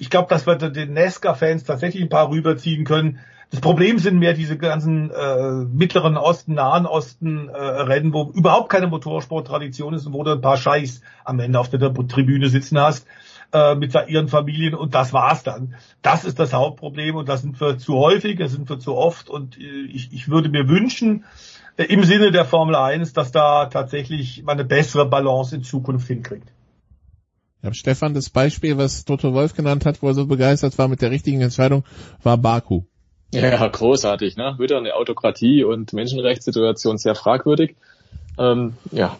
ich 0.00 0.10
glaube, 0.10 0.28
dass 0.28 0.46
wir 0.46 0.56
den 0.56 0.92
NASCAR-Fans 0.92 1.64
tatsächlich 1.64 2.02
ein 2.02 2.08
paar 2.08 2.30
rüberziehen 2.30 2.84
können. 2.84 3.20
Das 3.50 3.60
Problem 3.60 3.98
sind 3.98 4.18
mehr 4.18 4.34
diese 4.34 4.58
ganzen 4.58 5.10
äh, 5.10 5.52
mittleren 5.72 6.16
Osten, 6.16 6.54
Nahen 6.54 6.86
Osten 6.86 7.48
äh, 7.48 7.56
Rennen, 7.56 8.12
wo 8.12 8.30
überhaupt 8.34 8.68
keine 8.68 8.88
Motorsporttradition 8.88 9.94
ist 9.94 10.06
und 10.06 10.12
wo 10.12 10.24
du 10.24 10.32
ein 10.32 10.40
paar 10.40 10.56
Scheiß 10.56 11.02
am 11.24 11.38
Ende 11.40 11.58
auf 11.58 11.68
der 11.68 11.92
Tribüne 12.08 12.48
sitzen 12.48 12.78
hast 12.78 13.06
äh, 13.52 13.74
mit 13.74 13.94
ihren 14.08 14.28
Familien 14.28 14.74
und 14.74 14.94
das 14.94 15.12
war's 15.12 15.42
dann. 15.42 15.74
Das 16.02 16.24
ist 16.24 16.38
das 16.38 16.52
Hauptproblem 16.52 17.16
und 17.16 17.28
das 17.28 17.42
sind 17.42 17.60
wir 17.60 17.78
zu 17.78 17.94
häufig, 17.96 18.38
das 18.38 18.52
sind 18.52 18.68
wir 18.68 18.78
zu 18.78 18.94
oft 18.94 19.28
und 19.28 19.58
äh, 19.58 19.86
ich, 19.92 20.12
ich 20.12 20.28
würde 20.28 20.48
mir 20.48 20.68
wünschen, 20.68 21.24
äh, 21.76 21.84
im 21.84 22.04
Sinne 22.04 22.30
der 22.30 22.44
Formel 22.44 22.74
1, 22.74 23.12
dass 23.12 23.32
da 23.32 23.66
tatsächlich 23.66 24.42
man 24.44 24.58
eine 24.58 24.64
bessere 24.64 25.06
Balance 25.06 25.54
in 25.54 25.62
Zukunft 25.62 26.06
hinkriegt. 26.06 26.48
Ja, 27.62 27.74
Stefan, 27.74 28.14
das 28.14 28.30
Beispiel, 28.30 28.78
was 28.78 29.04
Toto 29.04 29.34
Wolf 29.34 29.54
genannt 29.54 29.84
hat, 29.84 30.02
wo 30.02 30.08
er 30.08 30.14
so 30.14 30.26
begeistert 30.26 30.78
war 30.78 30.88
mit 30.88 31.02
der 31.02 31.10
richtigen 31.10 31.42
Entscheidung, 31.42 31.84
war 32.22 32.38
Baku. 32.38 32.84
Ja, 33.32 33.68
großartig, 33.68 34.36
ne? 34.36 34.56
Wieder 34.58 34.78
eine 34.78 34.94
Autokratie 34.94 35.62
und 35.62 35.92
Menschenrechtssituation 35.92 36.98
sehr 36.98 37.14
fragwürdig. 37.14 37.76
Ähm, 38.38 38.74
ja, 38.90 39.18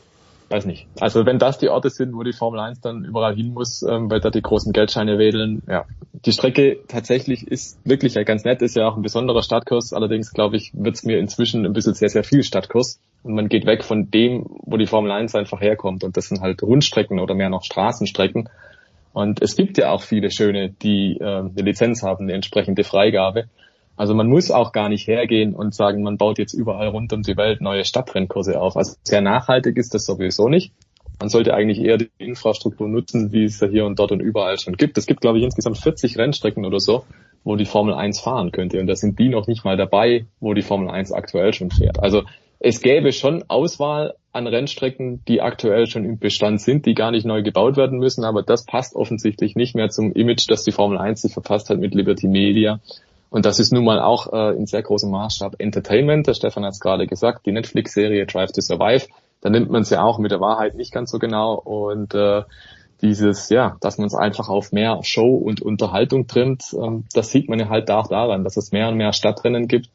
weiß 0.51 0.66
nicht. 0.66 0.89
Also 0.98 1.24
wenn 1.27 1.39
das 1.39 1.59
die 1.59 1.68
Orte 1.68 1.90
sind, 1.90 2.14
wo 2.14 2.22
die 2.22 2.32
Formel 2.32 2.60
1 2.60 2.81
dann 2.81 3.05
überall 3.05 3.35
hin 3.35 3.55
muss, 3.55 3.82
ähm, 3.82 4.10
weil 4.10 4.20
da 4.20 4.31
die 4.31 4.43
großen 4.43 4.72
Geldscheine 4.72 5.18
wedeln, 5.18 5.62
ja. 5.68 5.85
Die 6.27 6.32
Strecke 6.32 6.81
tatsächlich 6.89 7.47
ist 7.47 7.78
wirklich 7.85 8.14
ja 8.14 8.24
ganz 8.24 8.44
nett, 8.44 8.60
ist 8.60 8.77
ja 8.77 8.86
auch 8.89 8.97
ein 8.97 9.02
besonderer 9.02 9.43
Stadtkurs, 9.43 9.93
allerdings 9.93 10.32
glaube 10.32 10.56
ich, 10.56 10.72
wird 10.74 10.97
es 10.97 11.05
mir 11.05 11.18
inzwischen 11.18 11.64
ein 11.64 11.72
bisschen 11.72 11.94
sehr, 11.94 12.10
sehr 12.10 12.24
viel 12.24 12.43
Stadtkurs. 12.43 13.01
Und 13.22 13.35
man 13.35 13.48
geht 13.48 13.64
weg 13.64 13.85
von 13.85 14.10
dem, 14.10 14.44
wo 14.48 14.77
die 14.77 14.86
Formel 14.86 15.12
1 15.12 15.35
einfach 15.35 15.60
herkommt. 15.60 16.05
Und 16.05 16.16
das 16.16 16.28
sind 16.28 16.40
halt 16.40 16.62
Rundstrecken 16.62 17.20
oder 17.20 17.35
mehr 17.35 17.51
noch 17.51 17.62
Straßenstrecken. 17.62 18.48
Und 19.12 19.43
es 19.43 19.56
gibt 19.56 19.78
ja 19.78 19.90
auch 19.90 20.02
viele 20.02 20.31
schöne, 20.31 20.70
die 20.70 21.18
äh, 21.20 21.24
eine 21.24 21.62
Lizenz 21.62 22.02
haben, 22.02 22.24
eine 22.24 22.32
entsprechende 22.32 22.85
Freigabe. 22.85 23.44
Also 24.01 24.14
man 24.14 24.28
muss 24.28 24.51
auch 24.51 24.72
gar 24.72 24.89
nicht 24.89 25.06
hergehen 25.06 25.55
und 25.55 25.74
sagen, 25.74 26.02
man 26.02 26.16
baut 26.16 26.39
jetzt 26.39 26.55
überall 26.55 26.89
rund 26.89 27.12
um 27.12 27.20
die 27.20 27.36
Welt 27.36 27.60
neue 27.60 27.85
Stadtrennkurse 27.85 28.59
auf. 28.59 28.78
Also 28.78 28.94
sehr 29.02 29.20
nachhaltig 29.20 29.77
ist 29.77 29.93
das 29.93 30.06
sowieso 30.06 30.48
nicht. 30.48 30.72
Man 31.18 31.28
sollte 31.28 31.52
eigentlich 31.52 31.82
eher 31.82 31.98
die 31.98 32.09
Infrastruktur 32.16 32.89
nutzen, 32.89 33.31
wie 33.31 33.44
es 33.44 33.60
ja 33.60 33.66
hier 33.66 33.85
und 33.85 33.98
dort 33.98 34.12
und 34.12 34.20
überall 34.20 34.59
schon 34.59 34.78
gibt. 34.78 34.97
Es 34.97 35.05
gibt, 35.05 35.20
glaube 35.20 35.36
ich, 35.36 35.44
insgesamt 35.44 35.77
40 35.77 36.16
Rennstrecken 36.16 36.64
oder 36.64 36.81
so, 36.81 37.05
wo 37.44 37.56
die 37.56 37.66
Formel 37.66 37.93
1 37.93 38.20
fahren 38.20 38.52
könnte. 38.52 38.81
Und 38.81 38.86
da 38.86 38.97
sind 38.97 39.18
die 39.18 39.28
noch 39.28 39.47
nicht 39.47 39.66
mal 39.66 39.77
dabei, 39.77 40.24
wo 40.40 40.55
die 40.55 40.62
Formel 40.62 40.89
1 40.89 41.12
aktuell 41.12 41.52
schon 41.52 41.70
fährt. 41.70 42.02
Also 42.02 42.22
es 42.59 42.81
gäbe 42.81 43.12
schon 43.12 43.44
Auswahl 43.48 44.14
an 44.32 44.47
Rennstrecken, 44.47 45.22
die 45.28 45.43
aktuell 45.43 45.86
schon 45.86 46.06
im 46.06 46.18
Bestand 46.18 46.62
sind, 46.62 46.86
die 46.86 46.94
gar 46.94 47.10
nicht 47.10 47.27
neu 47.27 47.43
gebaut 47.43 47.77
werden 47.77 47.98
müssen. 47.98 48.24
Aber 48.24 48.43
das 48.43 48.64
passt 48.64 48.97
offensichtlich 48.97 49.56
nicht 49.56 49.74
mehr 49.74 49.90
zum 49.90 50.14
Image, 50.14 50.48
das 50.48 50.64
die 50.64 50.72
Formel 50.72 50.97
1 50.97 51.20
sich 51.20 51.35
verpasst 51.35 51.68
hat 51.68 51.78
mit 51.78 51.94
Liberty 51.94 52.28
Media 52.28 52.81
und 53.31 53.47
das 53.47 53.61
ist 53.61 53.73
nun 53.73 53.85
mal 53.85 54.01
auch 54.01 54.32
äh, 54.32 54.57
in 54.57 54.66
sehr 54.66 54.82
großem 54.82 55.11
Maßstab 55.11 55.57
Entertainment. 55.59 56.27
Der 56.27 56.35
Stefan 56.35 56.65
hat 56.65 56.73
es 56.73 56.81
gerade 56.81 57.07
gesagt, 57.07 57.47
die 57.47 57.52
Netflix-Serie 57.52 58.27
Drive 58.27 58.52
to 58.52 58.61
Survive. 58.61 59.07
Da 59.40 59.51
nimmt 59.51 59.70
man 59.70 59.82
es 59.82 59.90
ja 59.90 60.02
auch 60.02 60.19
mit 60.19 60.32
der 60.32 60.40
Wahrheit 60.40 60.74
nicht 60.74 60.93
ganz 60.93 61.12
so 61.12 61.19
genau. 61.20 61.55
Und 61.55 62.12
äh, 62.15 62.43
dieses, 63.02 63.48
ja, 63.48 63.77
dass 63.81 63.98
man 63.98 64.09
es 64.09 64.15
einfach 64.15 64.48
auf 64.48 64.73
mehr 64.73 64.98
Show 65.02 65.36
und 65.36 65.62
Unterhaltung 65.62 66.27
trimmt, 66.27 66.65
ähm, 66.74 67.05
das 67.15 67.31
sieht 67.31 67.48
man 67.48 67.61
ja 67.61 67.69
halt 67.69 67.90
auch 67.90 68.09
daran, 68.09 68.43
dass 68.43 68.57
es 68.57 68.73
mehr 68.73 68.89
und 68.89 68.97
mehr 68.97 69.12
Stadtrennen 69.12 69.69
gibt, 69.69 69.90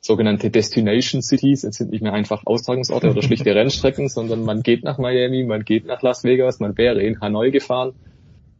sogenannte 0.00 0.50
Destination 0.50 1.20
Cities. 1.20 1.64
Es 1.64 1.76
sind 1.76 1.90
nicht 1.90 2.02
mehr 2.02 2.14
einfach 2.14 2.46
Austragungsorte 2.46 3.10
oder 3.10 3.22
schlichte 3.22 3.54
Rennstrecken, 3.54 4.08
sondern 4.08 4.44
man 4.44 4.62
geht 4.62 4.82
nach 4.82 4.96
Miami, 4.96 5.44
man 5.44 5.64
geht 5.64 5.84
nach 5.84 6.00
Las 6.00 6.24
Vegas, 6.24 6.58
man 6.58 6.76
wäre 6.78 7.02
in 7.02 7.20
Hanoi 7.20 7.50
gefahren 7.50 7.92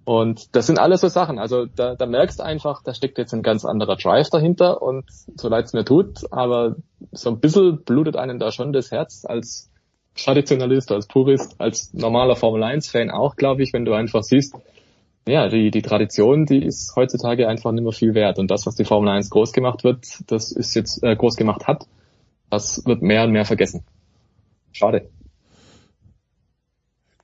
und 0.09 0.57
das 0.57 0.67
sind 0.67 0.79
alles 0.79 1.03
so 1.03 1.09
Sachen. 1.09 1.39
Also 1.39 1.67
da, 1.67 1.95
da 1.95 2.07
merkst 2.07 2.39
du 2.39 2.43
einfach, 2.43 2.83
da 2.83 2.95
steckt 2.95 3.19
jetzt 3.19 3.35
ein 3.35 3.43
ganz 3.43 3.67
anderer 3.67 3.97
Drive 3.97 4.31
dahinter 4.31 4.81
und 4.81 5.05
so 5.37 5.51
leid 5.51 5.67
es 5.67 5.75
mir 5.75 5.85
tut, 5.85 6.33
aber 6.33 6.77
so 7.13 7.29
ein 7.29 7.41
bisschen 7.41 7.85
blutet 7.85 8.17
einem 8.17 8.39
da 8.39 8.51
schon 8.51 8.73
das 8.73 8.91
Herz 8.91 9.27
als 9.29 9.71
Traditionalist, 10.15 10.93
als 10.93 11.09
Purist, 11.09 11.61
als 11.61 11.93
normaler 11.93 12.37
Formel 12.37 12.63
1-Fan 12.63 13.11
auch, 13.11 13.37
glaube 13.37 13.63
ich, 13.63 13.75
wenn 13.75 13.85
du 13.85 13.93
einfach 13.93 14.23
siehst, 14.23 14.55
ja, 15.27 15.51
die, 15.51 15.71
die 15.71 15.83
Tradition, 15.83 16.47
die 16.47 16.65
ist 16.65 16.97
heutzutage 16.97 17.47
einfach 17.47 17.73
nicht 17.73 17.85
mehr 17.85 17.93
viel 17.93 18.15
wert. 18.15 18.39
Und 18.39 18.51
das, 18.51 18.65
was 18.65 18.77
die 18.77 18.87
Formel 18.87 19.11
1 19.11 19.29
groß 19.29 19.53
gemacht 19.53 19.85
wird, 19.85 20.07
das 20.29 20.53
ist 20.53 20.75
jetzt 20.75 21.05
äh, 21.05 21.17
groß 21.17 21.37
gemacht 21.37 21.67
hat, 21.67 21.87
das 22.49 22.83
wird 22.87 23.03
mehr 23.03 23.25
und 23.25 23.33
mehr 23.33 23.45
vergessen. 23.45 23.85
Schade. 24.73 25.11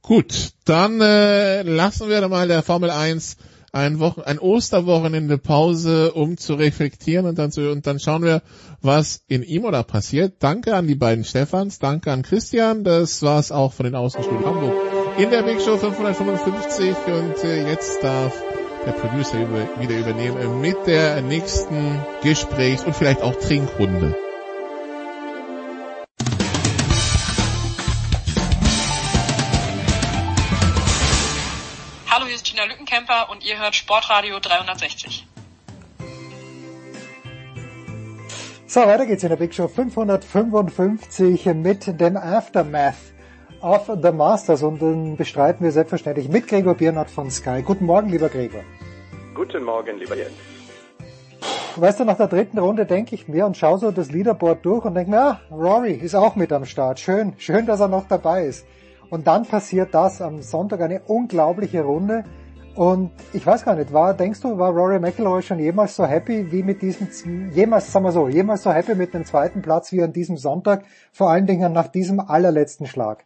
Gut, 0.06 0.50
dann 0.66 1.00
äh, 1.00 1.62
lassen 1.62 2.10
wir 2.10 2.28
mal 2.28 2.46
der 2.46 2.62
Formel 2.62 2.90
1 2.90 3.38
ein, 3.72 4.00
Wochen, 4.00 4.20
ein 4.20 4.38
Osterwochenende 4.38 5.38
Pause, 5.38 6.12
um 6.12 6.36
zu 6.36 6.54
reflektieren 6.54 7.24
und 7.24 7.38
dann, 7.38 7.50
zu, 7.50 7.70
und 7.70 7.86
dann 7.86 7.98
schauen 7.98 8.22
wir, 8.22 8.42
was 8.82 9.22
in 9.28 9.42
Imola 9.42 9.82
passiert. 9.82 10.34
Danke 10.40 10.76
an 10.76 10.86
die 10.86 10.94
beiden 10.94 11.24
Stefans, 11.24 11.78
danke 11.78 12.12
an 12.12 12.22
Christian, 12.22 12.84
das 12.84 13.22
war's 13.22 13.50
auch 13.50 13.72
von 13.72 13.84
den 13.84 13.94
Außenstudios 13.94 14.44
Hamburg 14.44 14.74
in 15.16 15.30
der 15.30 15.42
Big 15.42 15.62
Show 15.62 15.78
555 15.78 16.94
und 17.06 17.42
äh, 17.42 17.66
jetzt 17.66 18.04
darf 18.04 18.34
der 18.84 18.92
Producer 18.92 19.40
über, 19.40 19.80
wieder 19.80 19.98
übernehmen 19.98 20.60
mit 20.60 20.86
der 20.86 21.22
nächsten 21.22 22.04
Gesprächs- 22.22 22.84
und 22.84 22.94
vielleicht 22.94 23.22
auch 23.22 23.36
Trinkrunde. 23.36 24.14
Lückenkämper 33.14 33.30
und 33.30 33.44
ihr 33.44 33.58
hört 33.58 33.74
Sportradio 33.74 34.38
360. 34.40 35.26
So, 38.66 38.80
weiter 38.80 39.06
geht's 39.06 39.22
in 39.22 39.28
der 39.28 39.36
Big 39.36 39.54
Show 39.54 39.68
555 39.68 41.46
mit 41.54 42.00
dem 42.00 42.16
Aftermath 42.16 42.94
of 43.60 43.90
the 44.02 44.10
Masters 44.10 44.62
und 44.62 44.82
den 44.82 45.16
bestreiten 45.16 45.64
wir 45.64 45.70
selbstverständlich 45.70 46.28
mit 46.28 46.48
Gregor 46.48 46.74
Biernat 46.74 47.10
von 47.10 47.30
Sky. 47.30 47.62
Guten 47.62 47.86
Morgen, 47.86 48.08
lieber 48.08 48.28
Gregor. 48.28 48.62
Guten 49.34 49.64
Morgen, 49.64 49.98
lieber 49.98 50.16
Jens. 50.16 50.32
Weißt 51.76 52.00
du, 52.00 52.04
nach 52.04 52.16
der 52.16 52.28
dritten 52.28 52.58
Runde 52.58 52.86
denke 52.86 53.14
ich 53.14 53.26
mir 53.26 53.46
und 53.46 53.56
schaue 53.56 53.78
so 53.78 53.90
das 53.90 54.10
Leaderboard 54.10 54.64
durch 54.64 54.84
und 54.84 54.94
denke 54.94 55.10
mir, 55.10 55.20
ah, 55.20 55.40
Rory 55.50 55.92
ist 55.92 56.14
auch 56.14 56.36
mit 56.36 56.52
am 56.52 56.66
Start. 56.66 57.00
Schön, 57.00 57.34
schön, 57.36 57.66
dass 57.66 57.80
er 57.80 57.88
noch 57.88 58.06
dabei 58.06 58.44
ist. 58.44 58.64
Und 59.10 59.26
dann 59.26 59.44
passiert 59.44 59.92
das 59.92 60.22
am 60.22 60.40
Sonntag 60.40 60.80
eine 60.80 61.00
unglaubliche 61.06 61.82
Runde. 61.82 62.24
Und 62.76 63.12
ich 63.32 63.46
weiß 63.46 63.64
gar 63.64 63.76
nicht, 63.76 63.92
war, 63.92 64.14
denkst 64.14 64.42
du, 64.42 64.58
war 64.58 64.72
Rory 64.72 64.98
McIlroy 64.98 65.42
schon 65.42 65.60
jemals 65.60 65.94
so 65.94 66.04
happy 66.04 66.50
wie 66.50 66.64
mit 66.64 66.82
diesem, 66.82 67.08
jemals, 67.52 67.92
sagen 67.92 68.04
wir 68.04 68.10
so, 68.10 68.26
jemals 68.28 68.64
so 68.64 68.72
happy 68.72 68.96
mit 68.96 69.14
dem 69.14 69.24
zweiten 69.24 69.62
Platz 69.62 69.92
wie 69.92 70.02
an 70.02 70.12
diesem 70.12 70.36
Sonntag, 70.36 70.82
vor 71.12 71.30
allen 71.30 71.46
Dingen 71.46 71.72
nach 71.72 71.86
diesem 71.86 72.18
allerletzten 72.18 72.86
Schlag? 72.86 73.18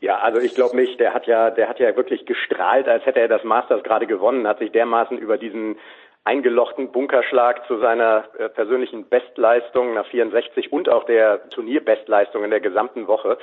Ja, 0.00 0.18
also 0.18 0.38
ich 0.38 0.54
glaube 0.54 0.76
nicht. 0.76 1.00
Der 1.00 1.14
hat 1.14 1.26
ja, 1.26 1.50
der 1.50 1.68
hat 1.68 1.80
ja 1.80 1.96
wirklich 1.96 2.26
gestrahlt, 2.26 2.86
als 2.88 3.06
hätte 3.06 3.20
er 3.20 3.28
das 3.28 3.42
Masters 3.42 3.82
gerade 3.82 4.06
gewonnen, 4.06 4.46
hat 4.46 4.58
sich 4.58 4.70
dermaßen 4.70 5.16
über 5.16 5.38
diesen 5.38 5.76
eingelochten 6.24 6.92
Bunkerschlag 6.92 7.66
zu 7.66 7.78
seiner 7.78 8.24
äh, 8.38 8.50
persönlichen 8.50 9.08
Bestleistung 9.08 9.94
nach 9.94 10.06
64 10.06 10.70
und 10.72 10.90
auch 10.90 11.04
der 11.04 11.48
Turnierbestleistung 11.48 12.44
in 12.44 12.50
der 12.50 12.60
gesamten 12.60 13.06
Woche 13.06 13.38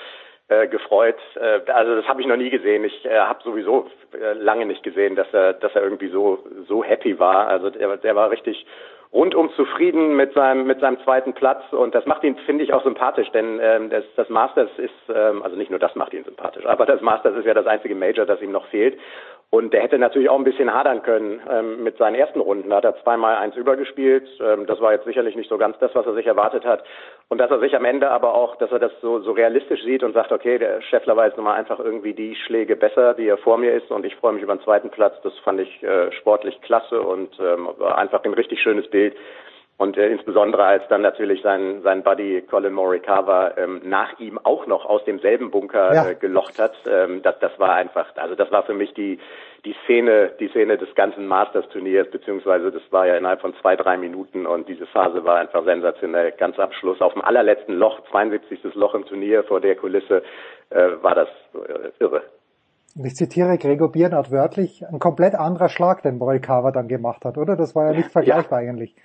äh, 0.47 0.67
gefreut. 0.67 1.17
Äh, 1.35 1.71
also 1.71 1.95
das 1.95 2.07
habe 2.07 2.21
ich 2.21 2.27
noch 2.27 2.37
nie 2.37 2.49
gesehen. 2.49 2.83
Ich 2.83 3.05
äh, 3.05 3.17
habe 3.17 3.43
sowieso 3.43 3.87
äh, 4.13 4.33
lange 4.33 4.65
nicht 4.65 4.83
gesehen, 4.83 5.15
dass 5.15 5.27
er, 5.33 5.53
dass 5.53 5.75
er 5.75 5.83
irgendwie 5.83 6.09
so 6.09 6.39
so 6.67 6.83
happy 6.83 7.17
war. 7.19 7.47
Also 7.47 7.69
der, 7.69 7.97
der 7.97 8.15
war 8.15 8.29
richtig 8.29 8.65
rundum 9.13 9.49
zufrieden 9.55 10.15
mit 10.15 10.33
seinem 10.33 10.67
mit 10.67 10.81
seinem 10.81 10.99
zweiten 11.03 11.33
Platz 11.33 11.63
und 11.71 11.95
das 11.95 12.05
macht 12.05 12.23
ihn 12.23 12.35
finde 12.45 12.63
ich 12.63 12.73
auch 12.73 12.83
sympathisch, 12.83 13.29
denn 13.31 13.59
ähm, 13.61 13.89
das, 13.89 14.03
das 14.17 14.27
Masters 14.29 14.69
ist 14.77 14.91
ähm, 15.07 15.41
also 15.41 15.55
nicht 15.55 15.69
nur 15.69 15.79
das 15.79 15.95
macht 15.95 16.13
ihn 16.13 16.25
sympathisch, 16.25 16.65
aber 16.65 16.85
das 16.85 17.01
Masters 17.01 17.37
ist 17.37 17.45
ja 17.45 17.53
das 17.53 17.65
einzige 17.65 17.95
Major, 17.95 18.25
das 18.25 18.41
ihm 18.41 18.51
noch 18.51 18.65
fehlt 18.67 18.99
und 19.51 19.73
der 19.73 19.83
hätte 19.83 19.97
natürlich 19.97 20.29
auch 20.29 20.37
ein 20.37 20.43
bisschen 20.43 20.73
hadern 20.73 21.01
können 21.01 21.39
ähm, 21.49 21.83
mit 21.83 21.97
seinen 21.97 22.15
ersten 22.15 22.41
Runden. 22.41 22.69
Da 22.69 22.77
hat 22.77 22.83
er 22.83 23.01
zweimal 23.03 23.37
eins 23.37 23.55
übergespielt. 23.55 24.27
Ähm, 24.41 24.65
das 24.65 24.81
war 24.81 24.91
jetzt 24.91 25.05
sicherlich 25.05 25.35
nicht 25.35 25.49
so 25.49 25.57
ganz 25.57 25.77
das, 25.79 25.93
was 25.95 26.05
er 26.05 26.13
sich 26.13 26.25
erwartet 26.25 26.65
hat. 26.65 26.83
Und 27.27 27.39
dass 27.39 27.49
er 27.49 27.59
sich 27.59 27.75
am 27.75 27.85
Ende 27.85 28.11
aber 28.11 28.35
auch, 28.35 28.55
dass 28.57 28.71
er 28.71 28.77
das 28.77 28.91
so, 29.01 29.19
so 29.19 29.31
realistisch 29.31 29.83
sieht 29.83 30.03
und 30.03 30.13
sagt, 30.13 30.31
okay, 30.31 30.59
der 30.59 30.81
Scheffler 30.81 31.17
war 31.17 31.25
jetzt 31.25 31.37
nochmal 31.37 31.57
einfach 31.57 31.79
irgendwie 31.79 32.13
die 32.13 32.35
Schläge 32.35 32.75
besser, 32.75 33.15
die 33.15 33.27
er 33.27 33.39
vor 33.39 33.57
mir 33.57 33.73
ist. 33.73 33.89
Und 33.89 34.05
ich 34.05 34.15
freue 34.15 34.33
mich 34.33 34.43
über 34.43 34.55
den 34.55 34.63
zweiten 34.63 34.91
Platz. 34.91 35.15
Das 35.23 35.33
fand 35.39 35.59
ich 35.59 35.81
äh, 35.81 36.11
sportlich 36.11 36.61
klasse 36.61 37.01
und 37.01 37.35
ähm, 37.39 37.67
war 37.79 37.97
einfach 37.97 38.23
ein 38.23 38.33
richtig 38.33 38.61
schönes 38.61 38.87
Bild. 38.89 39.15
Und 39.77 39.97
äh, 39.97 40.07
insbesondere 40.07 40.63
als 40.63 40.83
dann 40.87 41.01
natürlich 41.01 41.41
sein, 41.41 41.81
sein 41.83 42.01
Buddy 42.01 42.43
Colin 42.49 42.71
Morikawa 42.71 43.51
ähm, 43.57 43.81
nach 43.83 44.17
ihm 44.19 44.39
auch 44.41 44.67
noch 44.67 44.85
aus 44.85 45.03
demselben 45.03 45.51
Bunker 45.51 45.93
Ja. 45.93 46.09
äh, 46.09 46.15
gelocht 46.15 46.59
hat, 46.59 46.73
ähm, 46.89 47.21
das, 47.23 47.37
das 47.39 47.59
war 47.59 47.73
einfach, 47.73 48.15
also 48.15 48.35
das 48.35 48.49
war 48.51 48.63
für 48.63 48.73
mich 48.73 48.93
die, 48.93 49.19
die 49.65 49.75
Szene, 49.83 50.31
die 50.39 50.47
Szene 50.47 50.77
des 50.77 50.95
ganzen 50.95 51.27
Masters-Turniers, 51.27 52.09
beziehungsweise 52.09 52.71
das 52.71 52.83
war 52.91 53.05
ja 53.05 53.17
innerhalb 53.17 53.41
von 53.41 53.53
zwei, 53.61 53.75
drei 53.75 53.97
Minuten 53.97 54.45
und 54.45 54.69
diese 54.69 54.85
Phase 54.85 55.25
war 55.25 55.35
einfach 55.35 55.65
sensationell. 55.65 56.31
Ganz 56.31 56.57
am 56.57 56.71
Schluss 56.71 57.01
auf 57.01 57.11
dem 57.11 57.21
allerletzten 57.21 57.75
Loch, 57.75 57.99
72. 58.11 58.75
Loch 58.75 58.95
im 58.95 59.05
Turnier 59.05 59.43
vor 59.43 59.59
der 59.59 59.75
Kulisse, 59.75 60.23
äh, 60.69 60.91
war 61.01 61.15
das 61.15 61.27
äh, 61.53 61.91
irre. 61.99 62.21
Und 62.97 63.05
ich 63.05 63.15
zitiere 63.15 63.57
Gregor 63.57 63.91
Biernat 63.91 64.31
wörtlich, 64.31 64.85
ein 64.89 64.99
komplett 64.99 65.35
anderer 65.35 65.67
Schlag, 65.67 66.01
den 66.01 66.17
Morikawa 66.17 66.71
dann 66.71 66.87
gemacht 66.87 67.25
hat, 67.25 67.37
oder? 67.37 67.57
Das 67.57 67.75
war 67.75 67.91
ja 67.91 67.97
nicht 67.97 68.09
vergleichbar 68.09 68.59
eigentlich. 68.59 68.95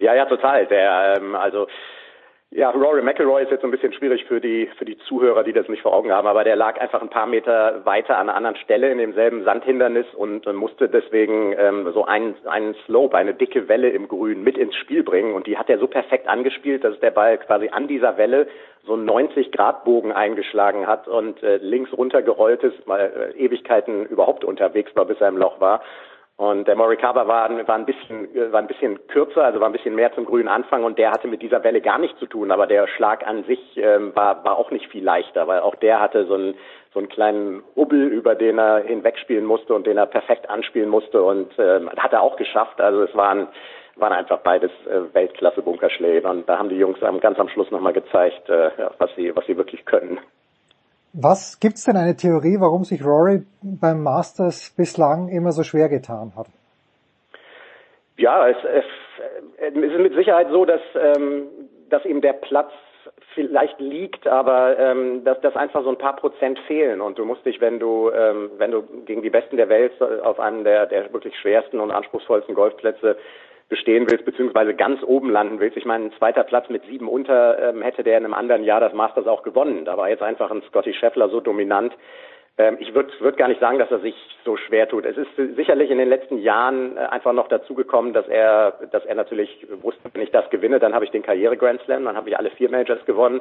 Ja, 0.00 0.14
ja, 0.14 0.24
total. 0.24 0.66
Der, 0.66 1.18
ähm, 1.18 1.34
also 1.34 1.66
ja, 2.52 2.70
Rory 2.70 3.00
McIlroy 3.00 3.44
ist 3.44 3.52
jetzt 3.52 3.60
so 3.60 3.68
ein 3.68 3.70
bisschen 3.70 3.92
schwierig 3.92 4.24
für 4.24 4.40
die 4.40 4.68
für 4.76 4.84
die 4.84 4.98
Zuhörer, 4.98 5.44
die 5.44 5.52
das 5.52 5.68
nicht 5.68 5.82
vor 5.82 5.92
Augen 5.92 6.10
haben, 6.10 6.26
aber 6.26 6.42
der 6.42 6.56
lag 6.56 6.80
einfach 6.80 7.00
ein 7.00 7.10
paar 7.10 7.26
Meter 7.26 7.84
weiter 7.84 8.16
an 8.16 8.28
einer 8.28 8.36
anderen 8.36 8.56
Stelle 8.56 8.90
in 8.90 8.98
demselben 8.98 9.44
Sandhindernis 9.44 10.06
und 10.16 10.52
musste 10.52 10.88
deswegen 10.88 11.54
ähm, 11.56 11.88
so 11.92 12.06
einen 12.06 12.34
einen 12.46 12.74
Slope, 12.86 13.16
eine 13.16 13.34
dicke 13.34 13.68
Welle 13.68 13.90
im 13.90 14.08
Grün 14.08 14.42
mit 14.42 14.58
ins 14.58 14.74
Spiel 14.74 15.04
bringen 15.04 15.34
und 15.34 15.46
die 15.46 15.58
hat 15.58 15.70
er 15.70 15.78
so 15.78 15.86
perfekt 15.86 16.26
angespielt, 16.28 16.82
dass 16.82 16.98
der 16.98 17.12
Ball 17.12 17.38
quasi 17.38 17.68
an 17.68 17.86
dieser 17.86 18.16
Welle 18.16 18.48
so 18.84 18.94
einen 18.94 19.04
90 19.04 19.52
Grad 19.52 19.84
Bogen 19.84 20.10
eingeschlagen 20.10 20.88
hat 20.88 21.06
und 21.06 21.40
äh, 21.44 21.58
links 21.58 21.92
runtergerollt 21.92 22.64
ist, 22.64 22.78
weil 22.86 23.32
äh, 23.36 23.38
Ewigkeiten 23.38 24.06
überhaupt 24.06 24.42
unterwegs 24.42 24.90
war, 24.96 25.04
bis 25.04 25.20
er 25.20 25.28
im 25.28 25.36
Loch 25.36 25.60
war. 25.60 25.82
Und 26.40 26.66
der 26.66 26.74
Morikawa 26.74 27.28
war, 27.28 27.50
war 27.68 27.74
ein 27.74 27.84
bisschen 27.84 28.30
war 28.50 28.62
ein 28.62 28.66
bisschen 28.66 29.06
kürzer, 29.08 29.44
also 29.44 29.60
war 29.60 29.68
ein 29.68 29.74
bisschen 29.74 29.94
mehr 29.94 30.10
zum 30.14 30.24
grünen 30.24 30.48
Anfang 30.48 30.84
und 30.84 30.98
der 30.98 31.10
hatte 31.10 31.28
mit 31.28 31.42
dieser 31.42 31.62
Welle 31.64 31.82
gar 31.82 31.98
nichts 31.98 32.18
zu 32.18 32.24
tun, 32.24 32.50
aber 32.50 32.66
der 32.66 32.86
Schlag 32.86 33.26
an 33.26 33.44
sich 33.44 33.60
ähm, 33.76 34.16
war 34.16 34.42
war 34.42 34.56
auch 34.56 34.70
nicht 34.70 34.88
viel 34.90 35.04
leichter, 35.04 35.46
weil 35.48 35.60
auch 35.60 35.74
der 35.74 36.00
hatte 36.00 36.24
so 36.24 36.32
einen 36.32 36.54
so 36.94 36.98
einen 36.98 37.10
kleinen 37.10 37.62
Hubbel, 37.76 38.06
über 38.06 38.34
den 38.36 38.58
er 38.58 38.78
hinwegspielen 38.78 39.44
musste 39.44 39.74
und 39.74 39.86
den 39.86 39.98
er 39.98 40.06
perfekt 40.06 40.48
anspielen 40.48 40.88
musste 40.88 41.22
und 41.22 41.52
ähm, 41.58 41.90
hat 41.98 42.14
er 42.14 42.22
auch 42.22 42.36
geschafft. 42.36 42.80
Also 42.80 43.02
es 43.02 43.14
waren 43.14 43.48
waren 43.96 44.14
einfach 44.14 44.38
beides 44.38 44.70
äh, 44.86 45.12
Weltklasse 45.12 45.60
Bunkerschläge 45.60 46.26
und 46.26 46.48
da 46.48 46.56
haben 46.56 46.70
die 46.70 46.78
Jungs 46.78 47.00
ganz 47.20 47.38
am 47.38 47.50
Schluss 47.50 47.70
nochmal 47.70 47.92
gezeigt, 47.92 48.48
äh, 48.48 48.70
was 48.96 49.10
sie 49.14 49.36
was 49.36 49.44
sie 49.44 49.58
wirklich 49.58 49.84
können. 49.84 50.18
Was 51.12 51.58
gibt's 51.58 51.84
denn 51.84 51.96
eine 51.96 52.16
Theorie, 52.16 52.56
warum 52.60 52.84
sich 52.84 53.04
Rory 53.04 53.42
beim 53.62 54.02
Masters 54.02 54.72
bislang 54.76 55.28
immer 55.28 55.52
so 55.52 55.64
schwer 55.64 55.88
getan 55.88 56.32
hat? 56.36 56.46
Ja, 58.16 58.48
es, 58.48 58.56
es, 58.64 58.84
es 59.58 59.74
ist 59.74 59.98
mit 59.98 60.14
Sicherheit 60.14 60.48
so, 60.50 60.64
dass, 60.64 60.80
ähm, 60.94 61.46
dass 61.88 62.04
ihm 62.04 62.20
der 62.20 62.34
Platz 62.34 62.70
vielleicht 63.34 63.80
liegt, 63.80 64.26
aber 64.26 64.78
ähm, 64.78 65.24
dass, 65.24 65.40
dass 65.40 65.56
einfach 65.56 65.82
so 65.82 65.90
ein 65.90 65.98
paar 65.98 66.16
Prozent 66.16 66.58
fehlen 66.66 67.00
und 67.00 67.18
du 67.18 67.24
musst 67.24 67.44
dich, 67.46 67.60
wenn 67.60 67.78
du 67.78 68.10
ähm, 68.10 68.50
wenn 68.58 68.70
du 68.70 68.82
gegen 69.04 69.22
die 69.22 69.30
Besten 69.30 69.56
der 69.56 69.68
Welt 69.68 69.92
auf 70.02 70.38
einem 70.40 70.64
der, 70.64 70.86
der 70.86 71.12
wirklich 71.12 71.36
schwersten 71.38 71.80
und 71.80 71.90
anspruchsvollsten 71.90 72.54
Golfplätze 72.54 73.16
bestehen 73.70 74.10
willst, 74.10 74.24
beziehungsweise 74.24 74.74
ganz 74.74 75.02
oben 75.02 75.30
landen 75.30 75.60
willst. 75.60 75.76
Ich 75.76 75.86
meine, 75.86 76.06
ein 76.06 76.12
zweiter 76.18 76.42
Platz 76.42 76.68
mit 76.68 76.84
sieben 76.86 77.08
unter 77.08 77.70
ähm, 77.70 77.80
hätte 77.80 78.02
der 78.02 78.18
in 78.18 78.24
einem 78.24 78.34
anderen 78.34 78.64
Jahr 78.64 78.80
das 78.80 78.92
Masters 78.92 79.26
auch 79.26 79.42
gewonnen. 79.42 79.84
Da 79.86 79.96
war 79.96 80.10
jetzt 80.10 80.22
einfach 80.22 80.50
ein 80.50 80.62
Scotty 80.68 80.92
Scheffler 80.92 81.30
so 81.30 81.40
dominant. 81.40 81.94
Ähm, 82.58 82.76
ich 82.80 82.94
würde 82.94 83.12
würd 83.20 83.36
gar 83.36 83.46
nicht 83.48 83.60
sagen, 83.60 83.78
dass 83.78 83.90
er 83.90 84.00
sich 84.00 84.14
so 84.44 84.56
schwer 84.56 84.88
tut. 84.88 85.06
Es 85.06 85.16
ist 85.16 85.30
sicherlich 85.56 85.90
in 85.90 85.98
den 85.98 86.08
letzten 86.08 86.38
Jahren 86.38 86.96
äh, 86.96 87.00
einfach 87.00 87.32
noch 87.32 87.46
dazu 87.46 87.74
gekommen, 87.74 88.12
dass 88.12 88.26
er, 88.26 88.74
dass 88.90 89.04
er 89.04 89.14
natürlich 89.14 89.66
wusste, 89.82 90.10
wenn 90.12 90.22
ich 90.22 90.32
das 90.32 90.50
gewinne, 90.50 90.80
dann 90.80 90.92
habe 90.92 91.04
ich 91.04 91.12
den 91.12 91.22
Karriere 91.22 91.56
Grand 91.56 91.80
Slam, 91.82 92.04
dann 92.04 92.16
habe 92.16 92.28
ich 92.28 92.36
alle 92.36 92.50
vier 92.50 92.70
Majors 92.70 93.04
gewonnen. 93.06 93.40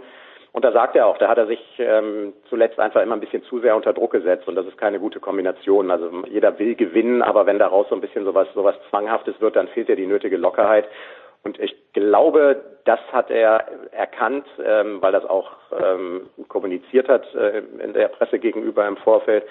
Und 0.52 0.66
da 0.66 0.72
sagt 0.72 0.96
er 0.96 1.06
auch, 1.06 1.18
da 1.18 1.28
hat 1.28 1.38
er 1.38 1.46
sich 1.46 1.60
ähm, 1.78 2.34
zuletzt 2.50 2.80
einfach 2.80 3.02
immer 3.02 3.16
ein 3.16 3.20
bisschen 3.20 3.44
zu 3.44 3.60
sehr 3.60 3.76
unter 3.76 3.94
Druck 3.94 4.12
gesetzt 4.12 4.48
und 4.48 4.56
das 4.56 4.66
ist 4.66 4.78
keine 4.78 5.00
gute 5.00 5.20
Kombination. 5.20 5.92
Also 5.92 6.10
jeder 6.28 6.58
will 6.58 6.76
gewinnen, 6.76 7.22
aber 7.22 7.46
wenn 7.46 7.60
daraus 7.60 7.88
so 7.90 7.96
ein 7.96 8.02
bisschen 8.02 8.26
sowas, 8.26 8.48
sowas 8.56 8.76
Zwanghaftes 8.90 9.40
wird, 9.40 9.56
dann 9.56 9.68
fehlt 9.68 9.90
ja 9.90 9.96
die 9.96 10.08
nötige 10.08 10.38
Lockerheit. 10.38 10.86
Und 11.44 11.60
ich 11.60 11.76
glaube, 11.94 12.62
das 12.86 13.00
hat 13.14 13.30
er 13.30 13.64
erkannt, 13.92 14.46
ähm, 14.64 15.02
weil 15.02 15.12
das 15.12 15.26
auch 15.26 15.52
ähm, 15.72 16.30
kommuniziert 16.48 17.08
hat 17.08 17.34
äh, 17.36 17.62
in 17.84 17.94
der 17.94 18.10
Presse 18.10 18.40
gegenüber 18.40 18.88
im 18.88 18.98
Vorfeld. 18.98 19.46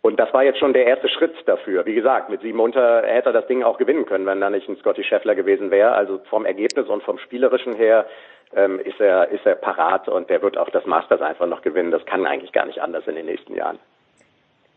Und 0.00 0.18
das 0.18 0.32
war 0.32 0.44
jetzt 0.44 0.58
schon 0.58 0.72
der 0.72 0.86
erste 0.86 1.08
Schritt 1.08 1.34
dafür. 1.46 1.84
Wie 1.84 1.94
gesagt, 1.94 2.30
mit 2.30 2.40
sieben 2.40 2.60
unter 2.60 3.02
hätte 3.02 3.30
er 3.30 3.32
das 3.32 3.46
Ding 3.48 3.64
auch 3.64 3.78
gewinnen 3.78 4.06
können, 4.06 4.26
wenn 4.26 4.40
da 4.40 4.48
nicht 4.48 4.68
ein 4.68 4.76
Scotty 4.76 5.02
Scheffler 5.02 5.34
gewesen 5.34 5.70
wäre. 5.70 5.92
Also 5.92 6.20
vom 6.30 6.46
Ergebnis 6.46 6.88
und 6.88 7.02
vom 7.02 7.18
Spielerischen 7.18 7.74
her 7.74 8.06
ähm, 8.54 8.80
ist 8.80 9.00
er 9.00 9.28
ist 9.30 9.44
er 9.46 9.54
parat 9.54 10.08
und 10.08 10.30
der 10.30 10.42
wird 10.42 10.56
auch 10.56 10.70
das 10.70 10.86
Masters 10.86 11.20
einfach 11.20 11.46
noch 11.46 11.62
gewinnen. 11.62 11.90
Das 11.90 12.04
kann 12.06 12.26
eigentlich 12.26 12.52
gar 12.52 12.66
nicht 12.66 12.80
anders 12.80 13.06
in 13.06 13.14
den 13.14 13.26
nächsten 13.26 13.54
Jahren. 13.54 13.78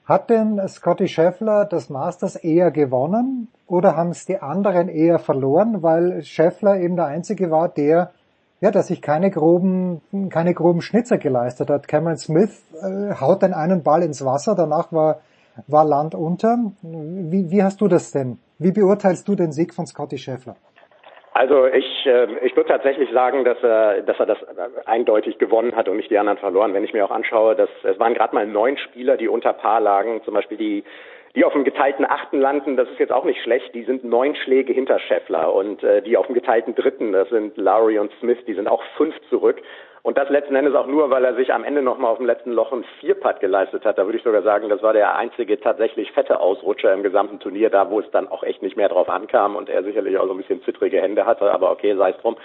Hat 0.06 0.30
denn 0.30 0.60
Scotty 0.68 1.08
Scheffler 1.08 1.66
das 1.66 1.90
Masters 1.90 2.36
eher 2.36 2.72
gewonnen 2.72 3.50
oder 3.68 3.96
haben 3.96 4.10
es 4.10 4.26
die 4.26 4.40
anderen 4.40 4.90
eher 4.90 5.20
verloren, 5.20 5.84
weil 5.84 6.24
Scheffler 6.24 6.80
eben 6.80 6.96
der 6.96 7.06
einzige 7.06 7.52
war, 7.52 7.70
der 7.70 8.12
ja, 8.62 8.70
dass 8.70 8.88
sich 8.88 9.02
keine 9.02 9.32
groben, 9.32 10.02
keine 10.30 10.54
groben 10.54 10.82
Schnitzer 10.82 11.18
geleistet 11.18 11.70
hat. 11.70 11.88
Cameron 11.88 12.18
Smith 12.18 12.62
äh, 12.80 13.16
haut 13.20 13.42
den 13.42 13.54
einen 13.54 13.82
Ball 13.82 14.04
ins 14.04 14.24
Wasser, 14.24 14.56
danach 14.56 14.92
war, 14.92 15.22
war 15.68 15.84
Land 15.84 16.14
unter. 16.14 16.58
Wie, 16.84 17.50
wie 17.50 17.64
hast 17.64 17.82
du 17.82 17.88
das 17.88 18.12
denn? 18.12 18.38
Wie 18.60 18.72
beurteilst 18.72 19.28
du 19.28 19.36
den 19.36 19.52
Sieg 19.52 19.74
von 19.74 19.88
Scotty 19.88 20.20
Scheffler? 20.20 20.56
Also 21.34 21.66
ich, 21.66 22.06
äh, 22.06 22.28
ich 22.46 22.56
würde 22.56 22.70
tatsächlich 22.70 23.10
sagen, 23.12 23.46
dass 23.46 23.62
er, 23.64 24.02
dass 24.02 24.20
er 24.20 24.26
das 24.26 24.38
eindeutig 24.86 25.38
gewonnen 25.38 25.76
hat 25.76 25.88
und 25.88 25.96
nicht 25.98 26.12
die 26.12 26.18
anderen 26.18 26.38
verloren. 26.38 26.74
Wenn 26.74 26.84
ich 26.84 26.94
mir 26.94 27.06
auch 27.06 27.12
anschaue, 27.12 27.56
dass 27.56 27.70
es 27.84 27.98
waren 28.00 28.14
gerade 28.14 28.36
mal 28.36 28.46
neun 28.46 28.78
Spieler, 28.78 29.16
die 29.16 29.30
unter 29.30 29.54
Paar 29.54 29.80
lagen, 29.80 30.22
zum 30.24 30.34
Beispiel 30.34 30.58
die 30.58 30.84
die 31.36 31.46
auf 31.46 31.54
dem 31.54 31.64
geteilten 31.64 32.06
achten 32.06 32.42
landen, 32.42 32.76
das 32.76 32.90
ist 32.90 33.00
jetzt 33.00 33.14
auch 33.14 33.24
nicht 33.24 33.42
schlecht, 33.42 33.74
die 33.74 33.84
sind 33.84 34.04
neun 34.04 34.36
Schläge 34.36 34.74
hinter 34.74 35.00
Scheffler 35.00 35.54
und 35.54 35.82
äh, 35.82 36.02
die 36.02 36.18
auf 36.18 36.26
dem 36.26 36.36
geteilten 36.36 36.76
dritten, 36.76 37.14
das 37.14 37.30
sind 37.30 37.56
Lowry 37.58 38.00
und 38.00 38.12
Smith, 38.20 38.40
die 38.48 38.54
sind 38.54 38.68
auch 38.68 38.84
fünf 38.98 39.16
zurück. 39.30 39.62
Und 40.04 40.18
das 40.18 40.30
letzten 40.30 40.56
Endes 40.56 40.74
auch 40.74 40.88
nur, 40.88 41.12
weil 41.12 41.24
er 41.24 41.36
sich 41.36 41.54
am 41.54 41.64
Ende 41.64 41.84
nochmal 41.84 42.12
auf 42.12 42.18
dem 42.18 42.26
letzten 42.26 42.52
Loch 42.52 42.72
ein 42.72 42.84
Vierpad 43.00 43.40
geleistet 43.40 43.86
hat. 43.86 44.00
Da 44.00 44.06
würde 44.06 44.18
ich 44.18 44.24
sogar 44.24 44.42
sagen, 44.42 44.68
das 44.68 44.82
war 44.82 44.94
der 44.94 45.16
einzige 45.16 45.60
tatsächlich 45.60 46.12
fette 46.12 46.40
Ausrutscher 46.40 46.92
im 46.94 47.04
gesamten 47.04 47.40
Turnier, 47.40 47.70
da 47.70 47.90
wo 47.90 48.00
es 48.00 48.10
dann 48.12 48.28
auch 48.28 48.42
echt 48.42 48.64
nicht 48.64 48.78
mehr 48.78 48.90
drauf 48.90 49.10
ankam 49.10 49.56
und 49.56 49.70
er 49.70 49.84
sicherlich 49.84 50.18
auch 50.18 50.26
so 50.26 50.32
ein 50.32 50.38
bisschen 50.38 50.64
zittrige 50.64 51.00
Hände 51.00 51.26
hatte, 51.26 51.52
aber 51.52 51.72
okay, 51.72 51.96
sei 51.96 52.12
es 52.12 52.18
drum. 52.18 52.36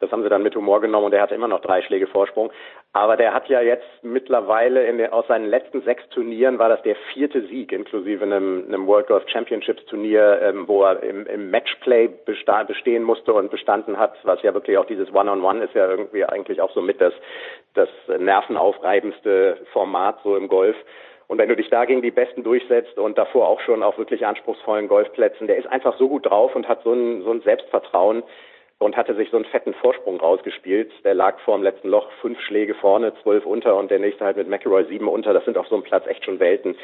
Das 0.00 0.10
haben 0.10 0.22
sie 0.22 0.28
dann 0.28 0.42
mit 0.42 0.54
Humor 0.54 0.80
genommen 0.80 1.06
und 1.06 1.14
er 1.14 1.22
hatte 1.22 1.34
immer 1.34 1.48
noch 1.48 1.60
drei 1.60 1.82
Schläge 1.82 2.06
Vorsprung. 2.06 2.50
Aber 2.92 3.16
der 3.16 3.34
hat 3.34 3.48
ja 3.48 3.60
jetzt 3.60 3.86
mittlerweile 4.02 4.86
in 4.86 4.98
der, 4.98 5.12
aus 5.12 5.26
seinen 5.26 5.46
letzten 5.46 5.82
sechs 5.82 6.08
Turnieren 6.10 6.58
war 6.58 6.68
das 6.68 6.82
der 6.82 6.96
vierte 7.12 7.42
Sieg, 7.46 7.72
inklusive 7.72 8.24
einem, 8.24 8.64
einem 8.68 8.86
World 8.86 9.08
Golf 9.08 9.28
Championships 9.28 9.84
Turnier, 9.86 10.40
ähm, 10.42 10.68
wo 10.68 10.84
er 10.84 11.02
im, 11.02 11.26
im 11.26 11.50
Matchplay 11.50 12.08
bestehen 12.24 13.02
musste 13.02 13.32
und 13.32 13.50
bestanden 13.50 13.98
hat, 13.98 14.14
was 14.22 14.42
ja 14.42 14.54
wirklich 14.54 14.78
auch 14.78 14.86
dieses 14.86 15.12
One-on-One 15.12 15.42
-on 15.42 15.60
-One 15.60 15.64
ist 15.64 15.74
ja 15.74 15.88
irgendwie 15.88 16.24
eigentlich 16.24 16.60
auch 16.60 16.72
so 16.72 16.80
mit 16.80 17.00
das, 17.00 17.12
das 17.74 17.88
nervenaufreibendste 18.18 19.58
Format 19.72 20.20
so 20.22 20.36
im 20.36 20.48
Golf. 20.48 20.76
Und 21.26 21.38
wenn 21.38 21.48
du 21.48 21.56
dich 21.56 21.70
da 21.70 21.84
gegen 21.84 22.02
die 22.02 22.10
Besten 22.10 22.42
durchsetzt 22.42 22.98
und 22.98 23.16
davor 23.16 23.48
auch 23.48 23.60
schon 23.60 23.82
auf 23.82 23.98
wirklich 23.98 24.26
anspruchsvollen 24.26 24.88
Golfplätzen, 24.88 25.46
der 25.46 25.56
ist 25.56 25.66
einfach 25.66 25.96
so 25.98 26.08
gut 26.08 26.26
drauf 26.26 26.54
und 26.54 26.68
hat 26.68 26.82
so 26.84 26.92
ein, 26.92 27.22
so 27.22 27.30
ein 27.30 27.40
Selbstvertrauen, 27.40 28.22
und 28.78 28.96
hatte 28.96 29.14
sich 29.14 29.30
so 29.30 29.36
einen 29.36 29.46
fetten 29.46 29.74
Vorsprung 29.74 30.20
rausgespielt. 30.20 30.92
Der 31.04 31.14
lag 31.14 31.38
vor 31.40 31.56
dem 31.56 31.62
letzten 31.62 31.88
Loch 31.88 32.10
fünf 32.20 32.38
Schläge 32.40 32.74
vorne, 32.74 33.12
zwölf 33.22 33.46
unter 33.46 33.76
und 33.76 33.90
der 33.90 33.98
nächste 33.98 34.24
halt 34.24 34.36
mit 34.36 34.48
McElroy 34.48 34.84
sieben 34.86 35.08
unter. 35.08 35.32
Das 35.32 35.44
sind 35.44 35.56
auf 35.56 35.68
so 35.68 35.76
einem 35.76 35.84
Platz 35.84 36.06
echt 36.06 36.24
schon 36.24 36.40
Welten. 36.40 36.76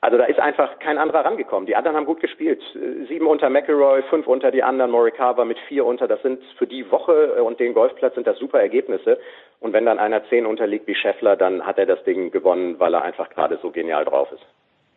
Also 0.00 0.18
da 0.18 0.24
ist 0.24 0.40
einfach 0.40 0.80
kein 0.80 0.98
anderer 0.98 1.24
rangekommen. 1.24 1.66
Die 1.66 1.76
anderen 1.76 1.96
haben 1.96 2.06
gut 2.06 2.20
gespielt. 2.20 2.60
Sieben 3.08 3.28
unter 3.28 3.48
McElroy, 3.48 4.02
fünf 4.10 4.26
unter 4.26 4.50
die 4.50 4.64
anderen, 4.64 4.90
Morikawa 4.90 5.44
mit 5.44 5.58
vier 5.68 5.86
unter. 5.86 6.08
Das 6.08 6.20
sind 6.22 6.42
für 6.58 6.66
die 6.66 6.90
Woche 6.90 7.40
und 7.42 7.60
den 7.60 7.72
Golfplatz 7.72 8.16
sind 8.16 8.26
das 8.26 8.36
super 8.38 8.60
Ergebnisse. 8.60 9.18
Und 9.60 9.72
wenn 9.72 9.86
dann 9.86 10.00
einer 10.00 10.24
zehn 10.28 10.44
unterliegt 10.44 10.88
wie 10.88 10.96
Scheffler, 10.96 11.36
dann 11.36 11.64
hat 11.64 11.78
er 11.78 11.86
das 11.86 12.02
Ding 12.02 12.32
gewonnen, 12.32 12.80
weil 12.80 12.94
er 12.94 13.02
einfach 13.02 13.30
gerade 13.30 13.60
so 13.62 13.70
genial 13.70 14.04
drauf 14.04 14.32
ist. 14.32 14.44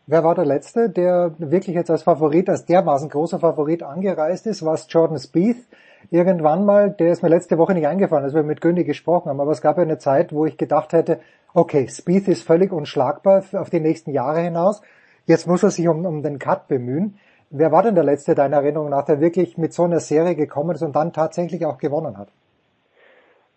Wer 0.08 0.24
war 0.24 0.34
der 0.34 0.46
Letzte, 0.46 0.90
der 0.90 1.36
wirklich 1.38 1.76
jetzt 1.76 1.92
als 1.92 2.02
Favorit, 2.02 2.50
als 2.50 2.66
dermaßen 2.66 3.10
großer 3.10 3.40
Favorit 3.40 3.84
angereist 3.84 4.48
ist? 4.48 4.66
War 4.66 4.74
es 4.74 4.88
Jordan 4.92 5.20
Spieth? 5.20 5.68
Irgendwann 6.12 6.66
mal, 6.66 6.92
der 6.92 7.12
ist 7.12 7.24
mir 7.24 7.30
letzte 7.30 7.58
Woche 7.58 7.74
nicht 7.74 7.88
eingefallen, 7.88 8.24
als 8.24 8.34
wir 8.34 8.44
mit 8.44 8.62
Günni 8.62 8.84
gesprochen 8.84 9.30
haben, 9.30 9.40
aber 9.40 9.52
es 9.52 9.62
gab 9.62 9.78
ja 9.78 9.84
eine 9.84 9.98
Zeit, 9.98 10.34
wo 10.34 10.46
ich 10.46 10.58
gedacht 10.58 10.94
hätte, 10.94 11.20
okay, 11.54 11.88
Spieth 11.88 12.28
ist 12.28 12.46
völlig 12.46 12.72
unschlagbar 12.72 13.44
auf 13.54 13.70
die 13.70 13.80
nächsten 13.80 14.12
Jahre 14.12 14.42
hinaus, 14.42 14.82
jetzt 15.26 15.48
muss 15.48 15.64
er 15.64 15.70
sich 15.70 15.88
um, 15.88 16.06
um 16.06 16.24
den 16.24 16.40
Cut 16.40 16.68
bemühen. 16.68 17.18
Wer 17.50 17.72
war 17.72 17.84
denn 17.84 17.96
der 17.96 18.04
Letzte 18.04 18.36
deiner 18.36 18.58
Erinnerung 18.58 18.90
nach, 18.90 19.06
der 19.06 19.22
wirklich 19.22 19.58
mit 19.58 19.74
so 19.74 19.84
einer 19.84 20.00
Serie 20.00 20.36
gekommen 20.36 20.72
ist 20.72 20.82
und 20.82 20.96
dann 20.96 21.14
tatsächlich 21.14 21.66
auch 21.66 21.78
gewonnen 21.78 22.18
hat? 22.18 22.30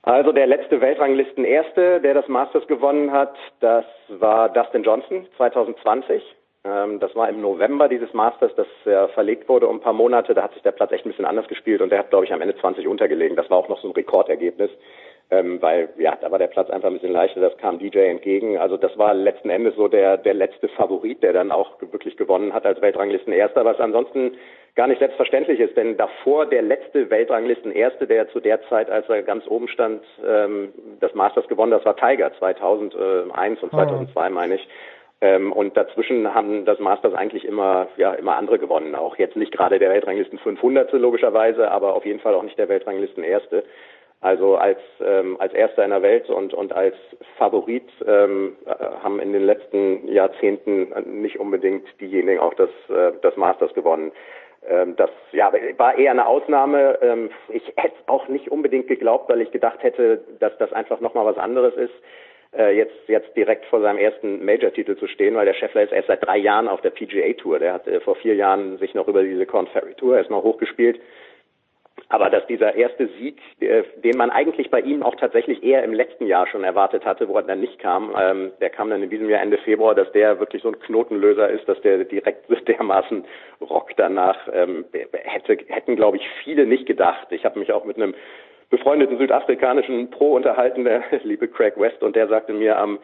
Also 0.03 0.33
der 0.33 0.47
letzte 0.47 0.81
Weltranglisten-Erste, 0.81 2.01
der 2.01 2.15
das 2.15 2.29
Masters 2.29 2.66
gewonnen 2.66 3.12
hat, 3.12 3.35
das 3.61 3.85
war 4.09 4.49
Dustin 4.49 4.83
Johnson 4.83 5.27
2020. 5.37 6.23
Ähm, 6.64 6.98
das 6.98 7.14
war 7.14 7.28
im 7.28 7.40
November 7.40 7.89
dieses 7.89 8.12
Masters, 8.12 8.52
das 8.56 8.66
ja 8.85 9.09
verlegt 9.09 9.48
wurde 9.48 9.68
um 9.68 9.76
ein 9.76 9.80
paar 9.80 9.93
Monate. 9.93 10.35
Da 10.35 10.43
hat 10.43 10.55
sich 10.55 10.62
der 10.62 10.72
Platz 10.72 10.93
echt 10.93 11.06
ein 11.06 11.10
bisschen 11.10 11.24
anders 11.24 11.47
gespielt 11.48 11.80
und 11.80 11.90
der 11.90 12.01
hat, 12.01 12.10
glaube 12.10 12.24
ich, 12.24 12.32
am 12.32 12.40
Ende 12.40 12.56
20 12.56 12.86
untergelegen. 12.89 13.36
Das 13.36 13.48
war 13.51 13.59
auch 13.59 13.68
noch 13.68 13.80
so 13.80 13.89
ein 13.89 13.94
Rekordergebnis, 13.94 14.70
ähm, 15.30 15.62
weil 15.62 15.90
ja, 15.98 16.16
da 16.20 16.30
war 16.30 16.39
der 16.39 16.48
Platz 16.48 16.68
einfach 16.70 16.89
ein 16.89 16.94
bisschen 16.94 17.12
leichter. 17.12 17.40
Das 17.40 17.56
kam 17.59 17.78
DJ 17.78 17.98
entgegen. 17.98 18.59
Also 18.59 18.76
das 18.76 18.97
war 18.98 19.14
letzten 19.14 19.51
Endes 19.51 19.76
so 19.76 19.86
der 19.86 20.16
der 20.16 20.35
letzte 20.35 20.68
Favorit, 20.68 21.22
der 21.22 21.32
dann 21.32 21.52
auch 21.52 21.80
wirklich 21.80 22.16
gewonnen 22.16 22.52
hat 22.52 22.66
als 22.66 22.80
Weltranglisten-Erster, 22.80 23.64
was 23.64 23.78
ansonsten 23.78 24.32
gar 24.74 24.86
nicht 24.86 25.01
selbstverständlich 25.01 25.59
ist, 25.59 25.76
denn 25.76 25.97
davor 25.97 26.47
der 26.47 26.62
letzte 26.62 27.10
Weltranglisten-Erste, 27.10 28.06
der 28.06 28.28
zu 28.30 28.39
der 28.39 28.62
Zeit, 28.68 28.89
als 28.89 29.09
er 29.09 29.22
ganz 29.22 29.44
oben 29.48 29.66
stand, 29.66 30.05
ähm, 30.24 30.72
das 31.01 31.14
Masters 31.14 31.48
gewonnen, 31.48 31.72
das 31.72 31.85
war 31.85 31.97
Tiger 31.97 32.32
2001 32.39 33.60
und 33.62 33.70
2002, 33.70 34.30
meine 34.30 34.55
ich. 34.55 34.68
Ähm, 35.20 35.53
und 35.53 35.77
dazwischen 35.77 36.32
haben 36.32 36.65
das 36.65 36.78
Masters 36.78 37.12
eigentlich 37.15 37.45
immer, 37.45 37.89
ja, 37.97 38.12
immer 38.15 38.36
andere 38.36 38.59
gewonnen. 38.59 38.95
Auch 38.95 39.16
jetzt 39.16 39.36
nicht 39.36 39.51
gerade 39.51 39.78
der 39.78 39.90
Weltranglisten 39.90 40.39
500 40.39 40.93
logischerweise, 40.93 41.70
aber 41.70 41.95
auf 41.95 42.07
jeden 42.07 42.20
Fall 42.20 42.35
auch 42.35 42.45
nicht 42.45 42.59
der 42.59 42.69
Weltranglisten 42.69 43.24
Erste. 43.24 43.65
Also 44.20 44.57
als 44.57 44.78
ähm, 45.01 45.36
als 45.39 45.53
Erster 45.55 45.85
in 45.85 45.90
der 45.90 46.03
Welt 46.03 46.28
und 46.28 46.53
und 46.53 46.73
als 46.73 46.97
Favorit 47.36 47.89
ähm, 48.05 48.57
äh, 48.66 48.70
haben 49.03 49.20
in 49.20 49.32
den 49.32 49.45
letzten 49.45 50.09
Jahrzehnten 50.09 50.93
nicht 51.20 51.39
unbedingt 51.39 51.86
diejenigen 52.01 52.40
auch 52.40 52.55
das 52.55 52.70
äh, 52.89 53.12
das 53.23 53.36
Masters 53.36 53.73
gewonnen. 53.74 54.11
Ähm, 54.69 54.97
das 54.97 55.11
ja 55.31 55.53
war 55.77 55.97
eher 55.97 56.11
eine 56.11 56.27
Ausnahme. 56.27 56.99
Ähm, 57.01 57.31
ich 57.49 57.62
hätte 57.77 57.95
auch 58.07 58.27
nicht 58.27 58.51
unbedingt 58.51 58.89
geglaubt, 58.89 59.28
weil 59.28 59.40
ich 59.40 59.53
gedacht 59.53 59.85
hätte, 59.85 60.24
dass 60.40 60.57
das 60.59 60.73
einfach 60.73 61.01
noch 61.01 61.15
mal 61.15 61.24
was 61.24 61.39
anderes 61.39 61.74
ist 61.77 61.95
äh, 62.57 62.77
jetzt, 62.77 62.95
jetzt 63.09 63.37
direkt 63.37 63.66
vor 63.66 63.81
seinem 63.81 63.99
ersten 63.99 64.45
Major-Titel 64.45 64.97
zu 64.97 65.07
stehen, 65.07 65.35
weil 65.35 65.47
der 65.47 65.55
Scheffler 65.55 65.83
ist 65.83 65.93
erst 65.93 66.09
seit 66.09 66.25
drei 66.25 66.39
Jahren 66.39 66.69
auf 66.69 66.81
der 66.81 66.91
PGA-Tour. 66.91 67.59
Der 67.59 67.75
hat 67.75 67.87
äh, 67.87 68.01
vor 68.01 68.16
vier 68.16 68.35
Jahren 68.35 68.79
sich 68.79 68.95
noch 68.95 69.09
über 69.09 69.23
diese 69.23 69.47
Corn 69.47 69.66
Ferry 69.69 69.95
Tour 69.95 70.16
erstmal 70.16 70.43
hochgespielt. 70.43 71.01
Aber 72.11 72.31
dass 72.31 72.47
dieser 72.47 72.75
erste 72.75 73.09
Sieg, 73.19 73.39
äh, 73.61 73.83
den 73.97 74.16
man 74.16 74.31
eigentlich 74.31 74.70
bei 74.70 74.81
ihm 74.81 75.03
auch 75.03 75.16
tatsächlich 75.16 75.62
eher 75.62 75.83
im 75.83 75.93
letzten 75.93 76.27
Jahr 76.27 76.47
schon 76.47 76.65
erwartet 76.65 77.05
hatte, 77.05 77.29
wo 77.29 77.37
er 77.37 77.43
dann 77.43 77.61
nicht 77.61 77.79
kam, 77.79 78.15
ähm, 78.19 78.53
der 78.61 78.70
kam 78.70 78.89
dann 78.89 79.03
in 79.03 79.11
diesem 79.11 79.29
Jahr 79.29 79.43
Ende 79.43 79.59
Februar, 79.59 79.95
dass 79.95 80.11
der 80.12 80.41
wirklich 80.41 80.62
so 80.62 80.69
ein 80.69 80.79
Knotenlöser 80.79 81.51
ist, 81.51 81.69
dass 81.69 81.81
der 81.83 82.05
direkt 82.05 82.47
dermaßen 82.69 83.25
rockt 83.61 83.99
danach, 83.99 84.39
ähm, 84.53 84.87
hätte, 85.12 85.59
hätten 85.69 85.97
glaube 85.97 86.16
ich 86.16 86.29
viele 86.45 86.66
nicht 86.66 86.87
gedacht. 86.87 87.29
Ich 87.31 87.45
habe 87.45 87.59
mich 87.59 87.73
auch 87.73 87.85
mit 87.85 87.97
einem 87.97 88.15
befreundeten 88.70 89.19
südafrikanischen 89.19 90.11
Pro 90.11 90.35
unterhalten, 90.35 90.85
der 90.85 91.03
liebe 91.23 91.49
Craig 91.49 91.78
West, 91.78 92.03
und 92.03 92.16
der 92.16 92.28
sagte 92.28 92.53
mir 92.53 92.78
am 92.78 92.99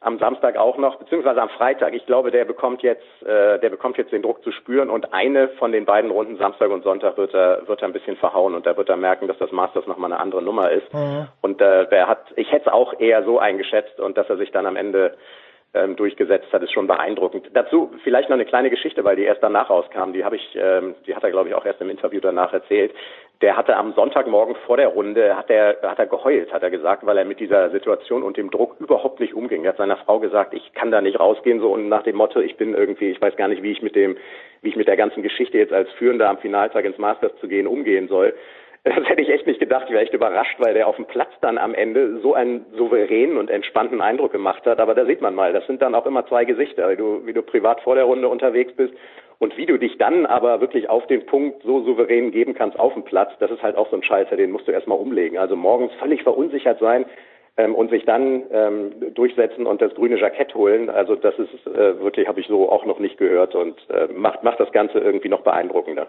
am 0.00 0.18
Samstag 0.18 0.56
auch 0.56 0.78
noch, 0.78 0.96
beziehungsweise 0.96 1.42
am 1.42 1.48
Freitag. 1.48 1.92
Ich 1.92 2.06
glaube, 2.06 2.30
der 2.30 2.44
bekommt 2.44 2.82
jetzt, 2.82 3.02
äh, 3.22 3.58
der 3.58 3.68
bekommt 3.68 3.98
jetzt 3.98 4.12
den 4.12 4.22
Druck 4.22 4.44
zu 4.44 4.52
spüren 4.52 4.90
und 4.90 5.12
eine 5.12 5.48
von 5.58 5.72
den 5.72 5.86
beiden 5.86 6.10
Runden 6.10 6.36
Samstag 6.36 6.70
und 6.70 6.84
Sonntag 6.84 7.16
wird 7.16 7.34
er, 7.34 7.66
wird 7.66 7.82
er 7.82 7.88
ein 7.88 7.92
bisschen 7.92 8.16
verhauen 8.16 8.54
und 8.54 8.64
da 8.64 8.76
wird 8.76 8.88
er 8.88 8.96
merken, 8.96 9.26
dass 9.26 9.38
das 9.38 9.50
Masters 9.50 9.86
nochmal 9.86 10.12
eine 10.12 10.20
andere 10.20 10.42
Nummer 10.42 10.70
ist. 10.70 10.92
Mhm. 10.94 11.26
Und 11.42 11.60
äh, 11.60 11.88
der 11.88 12.06
hat, 12.06 12.26
ich 12.36 12.52
hätte 12.52 12.68
es 12.68 12.72
auch 12.72 12.98
eher 13.00 13.24
so 13.24 13.40
eingeschätzt 13.40 13.98
und 13.98 14.16
dass 14.16 14.30
er 14.30 14.36
sich 14.36 14.52
dann 14.52 14.66
am 14.66 14.76
Ende 14.76 15.16
ähm, 15.74 15.96
durchgesetzt 15.96 16.52
hat, 16.52 16.62
ist 16.62 16.72
schon 16.72 16.86
beeindruckend. 16.86 17.50
Dazu 17.52 17.90
vielleicht 18.04 18.28
noch 18.28 18.36
eine 18.36 18.46
kleine 18.46 18.70
Geschichte, 18.70 19.04
weil 19.04 19.16
die 19.16 19.24
erst 19.24 19.42
danach 19.42 19.68
rauskam. 19.68 20.12
Die 20.12 20.24
habe 20.24 20.36
ich, 20.36 20.56
ähm, 20.58 20.94
die 21.06 21.14
hat 21.14 21.24
er 21.24 21.30
glaube 21.30 21.48
ich 21.48 21.54
auch 21.54 21.66
erst 21.66 21.80
im 21.80 21.90
Interview 21.90 22.20
danach 22.20 22.52
erzählt. 22.52 22.92
Der 23.40 23.56
hatte 23.56 23.76
am 23.76 23.92
Sonntagmorgen 23.92 24.56
vor 24.66 24.76
der 24.78 24.88
Runde 24.88 25.36
hat 25.36 25.48
er 25.48 25.78
hat 25.82 26.00
er 26.00 26.06
geheult, 26.06 26.52
hat 26.52 26.64
er 26.64 26.70
gesagt, 26.70 27.06
weil 27.06 27.18
er 27.18 27.24
mit 27.24 27.38
dieser 27.38 27.70
Situation 27.70 28.24
und 28.24 28.36
dem 28.36 28.50
Druck 28.50 28.74
überhaupt 28.80 29.20
nicht 29.20 29.32
umging. 29.32 29.64
Er 29.64 29.70
hat 29.70 29.76
seiner 29.76 29.96
Frau 29.96 30.18
gesagt, 30.18 30.54
ich 30.54 30.72
kann 30.74 30.90
da 30.90 31.00
nicht 31.00 31.20
rausgehen 31.20 31.60
so 31.60 31.72
und 31.72 31.88
nach 31.88 32.02
dem 32.02 32.16
Motto, 32.16 32.40
ich 32.40 32.56
bin 32.56 32.74
irgendwie, 32.74 33.10
ich 33.10 33.20
weiß 33.20 33.36
gar 33.36 33.46
nicht, 33.46 33.62
wie 33.62 33.70
ich 33.70 33.80
mit 33.80 33.94
dem, 33.94 34.16
wie 34.62 34.70
ich 34.70 34.76
mit 34.76 34.88
der 34.88 34.96
ganzen 34.96 35.22
Geschichte 35.22 35.56
jetzt 35.56 35.72
als 35.72 35.88
Führender 35.92 36.28
am 36.28 36.38
Finaltag 36.38 36.84
ins 36.84 36.98
Masters 36.98 37.32
zu 37.40 37.46
gehen 37.46 37.68
umgehen 37.68 38.08
soll. 38.08 38.34
Das 38.84 39.08
hätte 39.08 39.20
ich 39.20 39.28
echt 39.28 39.46
nicht 39.46 39.60
gedacht. 39.60 39.86
Ich 39.88 39.94
war 39.94 40.02
echt 40.02 40.14
überrascht, 40.14 40.56
weil 40.58 40.74
der 40.74 40.88
auf 40.88 40.96
dem 40.96 41.04
Platz 41.04 41.30
dann 41.40 41.58
am 41.58 41.74
Ende 41.74 42.20
so 42.20 42.34
einen 42.34 42.64
souveränen 42.76 43.36
und 43.36 43.50
entspannten 43.50 44.00
Eindruck 44.00 44.32
gemacht 44.32 44.64
hat. 44.66 44.80
Aber 44.80 44.94
da 44.94 45.04
sieht 45.04 45.20
man 45.20 45.34
mal, 45.34 45.52
das 45.52 45.66
sind 45.66 45.82
dann 45.82 45.94
auch 45.94 46.06
immer 46.06 46.26
zwei 46.26 46.44
Gesichter, 46.44 46.88
wie 46.90 46.96
du, 46.96 47.26
wie 47.26 47.32
du 47.32 47.42
privat 47.42 47.80
vor 47.82 47.96
der 47.96 48.04
Runde 48.04 48.28
unterwegs 48.28 48.72
bist 48.74 48.94
und 49.38 49.56
wie 49.56 49.66
du 49.66 49.78
dich 49.78 49.98
dann 49.98 50.26
aber 50.26 50.60
wirklich 50.60 50.90
auf 50.90 51.06
den 51.06 51.26
Punkt 51.26 51.62
so 51.62 51.82
souverän 51.84 52.30
geben 52.30 52.54
kannst 52.54 52.78
auf 52.78 52.94
dem 52.94 53.04
Platz. 53.04 53.32
Das 53.38 53.50
ist 53.50 53.62
halt 53.62 53.76
auch 53.76 53.88
so 53.90 53.96
ein 53.96 54.02
Schalter, 54.02 54.36
den 54.36 54.50
musst 54.50 54.66
du 54.66 54.72
erstmal 54.72 54.98
umlegen. 54.98 55.38
Also 55.38 55.56
morgens 55.56 55.92
völlig 56.00 56.22
verunsichert 56.22 56.80
sein, 56.80 57.06
ähm, 57.58 57.74
und 57.74 57.90
sich 57.90 58.04
dann 58.04 58.44
ähm, 58.52 58.92
durchsetzen 59.14 59.66
und 59.66 59.82
das 59.82 59.92
grüne 59.94 60.18
Jackett 60.18 60.54
holen. 60.54 60.88
Also 60.88 61.16
das 61.16 61.34
ist 61.38 61.66
äh, 61.66 62.00
wirklich, 62.00 62.28
habe 62.28 62.40
ich 62.40 62.46
so 62.46 62.70
auch 62.70 62.86
noch 62.86 63.00
nicht 63.00 63.18
gehört 63.18 63.54
und 63.56 63.74
äh, 63.90 64.06
macht, 64.12 64.44
macht 64.44 64.60
das 64.60 64.70
Ganze 64.72 64.98
irgendwie 64.98 65.28
noch 65.28 65.42
beeindruckender. 65.42 66.06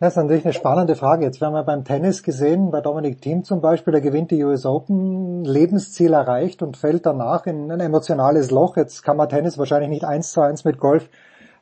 Das 0.00 0.16
ist 0.16 0.22
natürlich 0.22 0.44
eine 0.44 0.52
spannende 0.52 0.96
Frage. 0.96 1.24
Jetzt 1.24 1.40
haben 1.40 1.52
wir 1.52 1.62
beim 1.62 1.84
Tennis 1.84 2.24
gesehen, 2.24 2.72
bei 2.72 2.80
Dominik 2.80 3.22
Thiem 3.22 3.44
zum 3.44 3.60
Beispiel, 3.60 3.92
der 3.92 4.00
gewinnt 4.00 4.32
die 4.32 4.42
US 4.42 4.66
Open, 4.66 5.44
Lebensziel 5.44 6.12
erreicht 6.12 6.62
und 6.62 6.76
fällt 6.76 7.06
danach 7.06 7.46
in 7.46 7.70
ein 7.70 7.78
emotionales 7.78 8.50
Loch. 8.50 8.76
Jetzt 8.76 9.02
kann 9.04 9.16
man 9.16 9.28
Tennis 9.28 9.56
wahrscheinlich 9.56 9.88
nicht 9.88 10.04
eins 10.04 10.32
zu 10.32 10.40
eins 10.40 10.64
mit 10.64 10.78
Golf 10.78 11.08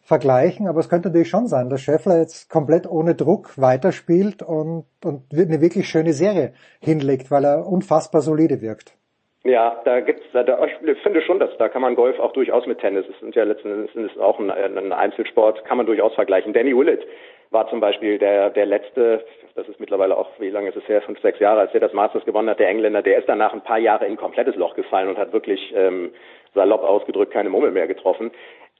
vergleichen, 0.02 0.66
aber 0.66 0.80
es 0.80 0.88
könnte 0.88 1.08
natürlich 1.08 1.30
schon 1.30 1.46
sein, 1.46 1.70
dass 1.70 1.80
Scheffler 1.80 2.18
jetzt 2.18 2.50
komplett 2.50 2.86
ohne 2.88 3.14
Druck 3.14 3.56
weiterspielt 3.56 4.42
und, 4.42 4.84
und 5.04 5.22
eine 5.32 5.60
wirklich 5.60 5.88
schöne 5.88 6.12
Serie 6.12 6.52
hinlegt, 6.80 7.30
weil 7.30 7.44
er 7.44 7.66
unfassbar 7.66 8.20
solide 8.20 8.60
wirkt. 8.60 8.96
Ja, 9.44 9.80
da 9.84 10.00
gibt's, 10.00 10.22
da, 10.32 10.44
ich 10.64 11.02
finde 11.02 11.20
schon, 11.22 11.40
dass 11.40 11.50
da 11.58 11.68
kann 11.68 11.82
man 11.82 11.96
Golf 11.96 12.18
auch 12.20 12.32
durchaus 12.32 12.64
mit 12.66 12.78
Tennis. 12.78 13.06
Es 13.08 13.18
sind 13.18 13.34
ja 13.34 13.42
letzten 13.42 13.88
Endes 13.88 14.16
auch 14.18 14.38
ein, 14.38 14.50
ein 14.50 14.92
Einzelsport, 14.92 15.64
kann 15.64 15.78
man 15.78 15.86
durchaus 15.86 16.14
vergleichen. 16.14 16.52
Danny 16.52 16.76
Willett 16.76 17.04
war 17.50 17.68
zum 17.68 17.80
Beispiel 17.80 18.18
der, 18.18 18.50
der 18.50 18.66
letzte, 18.66 19.24
das 19.56 19.68
ist 19.68 19.80
mittlerweile 19.80 20.16
auch, 20.16 20.28
wie 20.38 20.50
lange 20.50 20.68
ist 20.68 20.76
es 20.76 20.88
her, 20.88 21.02
fünf, 21.02 21.20
sechs 21.20 21.40
Jahre, 21.40 21.60
als 21.60 21.72
der 21.72 21.80
das 21.80 21.92
Masters 21.92 22.24
gewonnen 22.24 22.48
hat, 22.48 22.60
der 22.60 22.68
Engländer, 22.68 23.02
der 23.02 23.18
ist 23.18 23.28
danach 23.28 23.52
ein 23.52 23.64
paar 23.64 23.78
Jahre 23.78 24.06
in 24.06 24.16
komplettes 24.16 24.54
Loch 24.54 24.74
gefallen 24.76 25.08
und 25.08 25.18
hat 25.18 25.32
wirklich 25.32 25.72
ähm, 25.76 26.12
salopp 26.54 26.82
ausgedrückt 26.82 27.32
keine 27.32 27.50
Mummel 27.50 27.72
mehr 27.72 27.88
getroffen. 27.88 28.30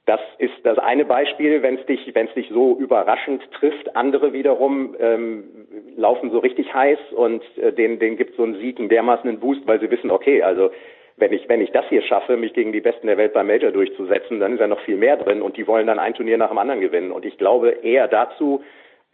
Das 0.05 0.19
ist 0.37 0.53
das 0.63 0.77
eine 0.79 1.05
Beispiel, 1.05 1.61
wenn 1.61 1.77
es 1.77 1.85
dich, 1.85 2.13
wenn 2.13 2.27
dich 2.35 2.49
so 2.49 2.75
überraschend 2.77 3.41
trifft. 3.53 3.95
Andere 3.95 4.33
wiederum 4.33 4.95
ähm, 4.99 5.45
laufen 5.95 6.29
so 6.31 6.39
richtig 6.39 6.73
heiß 6.73 6.99
und 7.15 7.41
äh, 7.57 7.71
denen, 7.71 7.99
denen 7.99 8.17
gibt 8.17 8.35
so 8.35 8.43
ein 8.43 8.55
Sieg 8.55 8.79
einen 8.79 8.89
dermaßen 8.89 9.29
einen 9.29 9.39
Boost, 9.39 9.65
weil 9.65 9.79
sie 9.79 9.89
wissen, 9.89 10.11
okay, 10.11 10.43
also 10.43 10.71
wenn 11.15 11.31
ich, 11.31 11.47
wenn 11.47 11.61
ich 11.61 11.71
das 11.71 11.85
hier 11.87 12.01
schaffe, 12.01 12.35
mich 12.35 12.53
gegen 12.53 12.73
die 12.73 12.81
Besten 12.81 13.07
der 13.07 13.17
Welt 13.17 13.33
beim 13.33 13.47
Major 13.47 13.71
durchzusetzen, 13.71 14.41
dann 14.41 14.53
ist 14.53 14.59
ja 14.59 14.67
noch 14.67 14.81
viel 14.81 14.97
mehr 14.97 15.15
drin 15.15 15.41
und 15.41 15.55
die 15.55 15.67
wollen 15.67 15.87
dann 15.87 15.99
ein 15.99 16.15
Turnier 16.15 16.37
nach 16.37 16.49
dem 16.49 16.57
anderen 16.57 16.81
gewinnen. 16.81 17.11
Und 17.11 17.23
ich 17.23 17.37
glaube, 17.37 17.69
eher 17.69 18.09
dazu, 18.09 18.61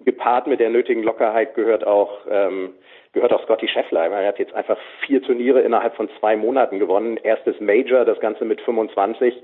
gepaart 0.06 0.48
mit 0.48 0.60
der 0.60 0.70
nötigen 0.70 1.04
Lockerheit, 1.04 1.56
gehört 1.56 1.86
auch, 1.86 2.22
ähm, 2.32 2.74
gehört 3.14 3.34
auch 3.34 3.44
Scotty 3.44 3.68
Scheffler. 3.68 4.10
Er 4.10 4.28
hat 4.28 4.40
jetzt 4.40 4.54
einfach 4.54 4.78
vier 5.06 5.22
Turniere 5.22 5.62
innerhalb 5.62 5.96
von 5.96 6.10
zwei 6.20 6.36
Monaten 6.36 6.80
gewonnen. 6.80 7.18
Erstes 7.18 7.60
Major, 7.60 8.06
das 8.06 8.20
Ganze 8.22 8.46
mit 8.46 8.62
25 8.62 9.36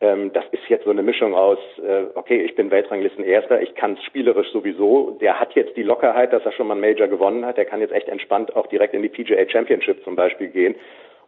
ähm, 0.00 0.32
das 0.32 0.44
ist 0.52 0.68
jetzt 0.68 0.84
so 0.84 0.90
eine 0.90 1.02
Mischung 1.02 1.34
aus, 1.34 1.58
äh, 1.78 2.04
okay, 2.14 2.42
ich 2.42 2.54
bin 2.54 2.70
Weltranglisten-Erster, 2.70 3.60
ich 3.60 3.74
kann 3.74 3.94
es 3.94 4.04
spielerisch 4.04 4.50
sowieso. 4.50 5.18
Der 5.20 5.38
hat 5.38 5.54
jetzt 5.54 5.76
die 5.76 5.82
Lockerheit, 5.82 6.32
dass 6.32 6.44
er 6.44 6.52
schon 6.52 6.68
mal 6.68 6.74
ein 6.74 6.80
Major 6.80 7.08
gewonnen 7.08 7.44
hat. 7.44 7.58
Der 7.58 7.66
kann 7.66 7.80
jetzt 7.80 7.92
echt 7.92 8.08
entspannt 8.08 8.56
auch 8.56 8.66
direkt 8.68 8.94
in 8.94 9.02
die 9.02 9.08
PGA 9.08 9.48
Championship 9.48 10.02
zum 10.04 10.16
Beispiel 10.16 10.48
gehen. 10.48 10.74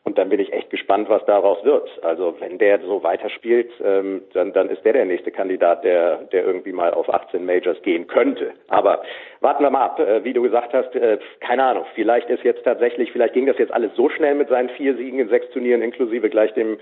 Und 0.04 0.18
dann 0.18 0.30
bin 0.30 0.40
ich 0.40 0.52
echt 0.52 0.70
gespannt, 0.70 1.08
was 1.08 1.24
daraus 1.26 1.62
wird. 1.64 1.88
Also 2.02 2.34
wenn 2.40 2.58
der 2.58 2.80
so 2.80 3.04
weiterspielt, 3.04 3.70
ähm, 3.84 4.22
dann, 4.32 4.52
dann 4.52 4.68
ist 4.68 4.84
der 4.84 4.94
der 4.94 5.04
nächste 5.04 5.30
Kandidat, 5.30 5.84
der, 5.84 6.16
der 6.32 6.44
irgendwie 6.44 6.72
mal 6.72 6.92
auf 6.92 7.12
18 7.12 7.44
Majors 7.44 7.80
gehen 7.82 8.08
könnte. 8.08 8.52
Aber 8.66 9.02
warten 9.40 9.62
wir 9.62 9.70
mal 9.70 9.84
ab. 9.84 10.00
Äh, 10.00 10.24
wie 10.24 10.32
du 10.32 10.42
gesagt 10.42 10.72
hast, 10.72 10.96
äh, 10.96 11.18
keine 11.38 11.62
Ahnung. 11.62 11.84
Vielleicht 11.94 12.28
ist 12.30 12.42
jetzt 12.42 12.64
tatsächlich, 12.64 13.12
vielleicht 13.12 13.34
ging 13.34 13.46
das 13.46 13.58
jetzt 13.58 13.72
alles 13.72 13.94
so 13.94 14.08
schnell 14.08 14.34
mit 14.34 14.48
seinen 14.48 14.70
vier 14.70 14.96
Siegen 14.96 15.20
in 15.20 15.28
sechs 15.28 15.48
Turnieren 15.50 15.82
inklusive 15.82 16.30
gleich 16.30 16.52
dem 16.54 16.78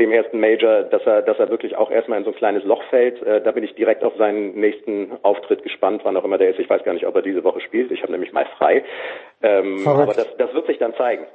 dem 0.00 0.10
ersten 0.10 0.40
Major, 0.40 0.82
dass 0.84 1.02
er, 1.04 1.22
dass 1.22 1.38
er 1.38 1.50
wirklich 1.50 1.76
auch 1.76 1.90
erstmal 1.90 2.18
in 2.18 2.24
so 2.24 2.30
ein 2.30 2.36
kleines 2.36 2.64
Loch 2.64 2.82
fällt. 2.90 3.22
Äh, 3.22 3.42
da 3.42 3.52
bin 3.52 3.62
ich 3.62 3.74
direkt 3.74 4.02
auf 4.02 4.14
seinen 4.16 4.54
nächsten 4.58 5.12
Auftritt 5.22 5.62
gespannt, 5.62 6.00
wann 6.04 6.16
auch 6.16 6.24
immer 6.24 6.38
der 6.38 6.50
ist. 6.50 6.58
Ich 6.58 6.68
weiß 6.68 6.82
gar 6.82 6.94
nicht, 6.94 7.06
ob 7.06 7.14
er 7.14 7.22
diese 7.22 7.44
Woche 7.44 7.60
spielt. 7.60 7.92
Ich 7.92 8.02
habe 8.02 8.12
nämlich 8.12 8.32
mal 8.32 8.46
frei. 8.58 8.82
Ähm, 9.42 9.86
aber 9.86 10.06
das, 10.06 10.26
das 10.38 10.52
wird 10.54 10.66
sich 10.66 10.78
dann 10.78 10.94
zeigen. 10.94 11.26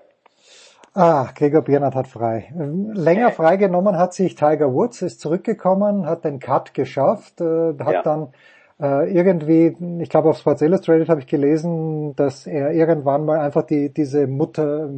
Ah, 0.93 1.27
Gregor 1.37 1.61
Biernat 1.61 1.93
hat 1.93 2.07
frei. 2.07 2.49
Länger 2.55 3.31
freigenommen 3.31 3.97
hat 3.97 4.13
sich 4.13 4.35
Tiger 4.35 4.73
Woods, 4.73 5.01
ist 5.01 5.19
zurückgekommen, 5.19 6.07
hat 6.07 6.23
den 6.23 6.39
Cut 6.39 6.73
geschafft, 6.73 7.41
äh, 7.41 7.73
hat 7.83 7.93
ja. 7.93 8.01
dann 8.01 8.33
äh, 8.79 9.11
irgendwie, 9.11 9.75
ich 10.01 10.09
glaube 10.09 10.29
auf 10.29 10.37
Sports 10.37 10.61
Illustrated 10.61 11.07
habe 11.07 11.21
ich 11.21 11.27
gelesen, 11.27 12.15
dass 12.15 12.45
er 12.45 12.73
irgendwann 12.73 13.25
mal 13.25 13.39
einfach 13.39 13.63
die, 13.63 13.93
diese 13.93 14.27
Mutter, 14.27 14.89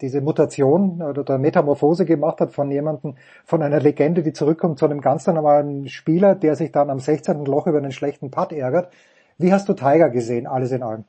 diese 0.00 0.20
Mutation 0.20 1.00
oder 1.02 1.22
der 1.22 1.38
Metamorphose 1.38 2.04
gemacht 2.04 2.40
hat 2.40 2.52
von 2.52 2.70
jemandem, 2.70 3.14
von 3.44 3.62
einer 3.62 3.80
Legende, 3.80 4.22
die 4.22 4.32
zurückkommt 4.32 4.78
zu 4.78 4.84
einem 4.86 5.00
ganz 5.00 5.26
normalen 5.26 5.88
Spieler, 5.88 6.34
der 6.34 6.56
sich 6.56 6.72
dann 6.72 6.90
am 6.90 6.98
16. 6.98 7.44
Loch 7.44 7.66
über 7.66 7.78
einen 7.78 7.92
schlechten 7.92 8.30
Putt 8.30 8.52
ärgert. 8.52 8.92
Wie 9.38 9.52
hast 9.52 9.68
du 9.68 9.74
Tiger 9.74 10.10
gesehen, 10.10 10.46
alles 10.46 10.72
in 10.72 10.82
allem? 10.82 11.04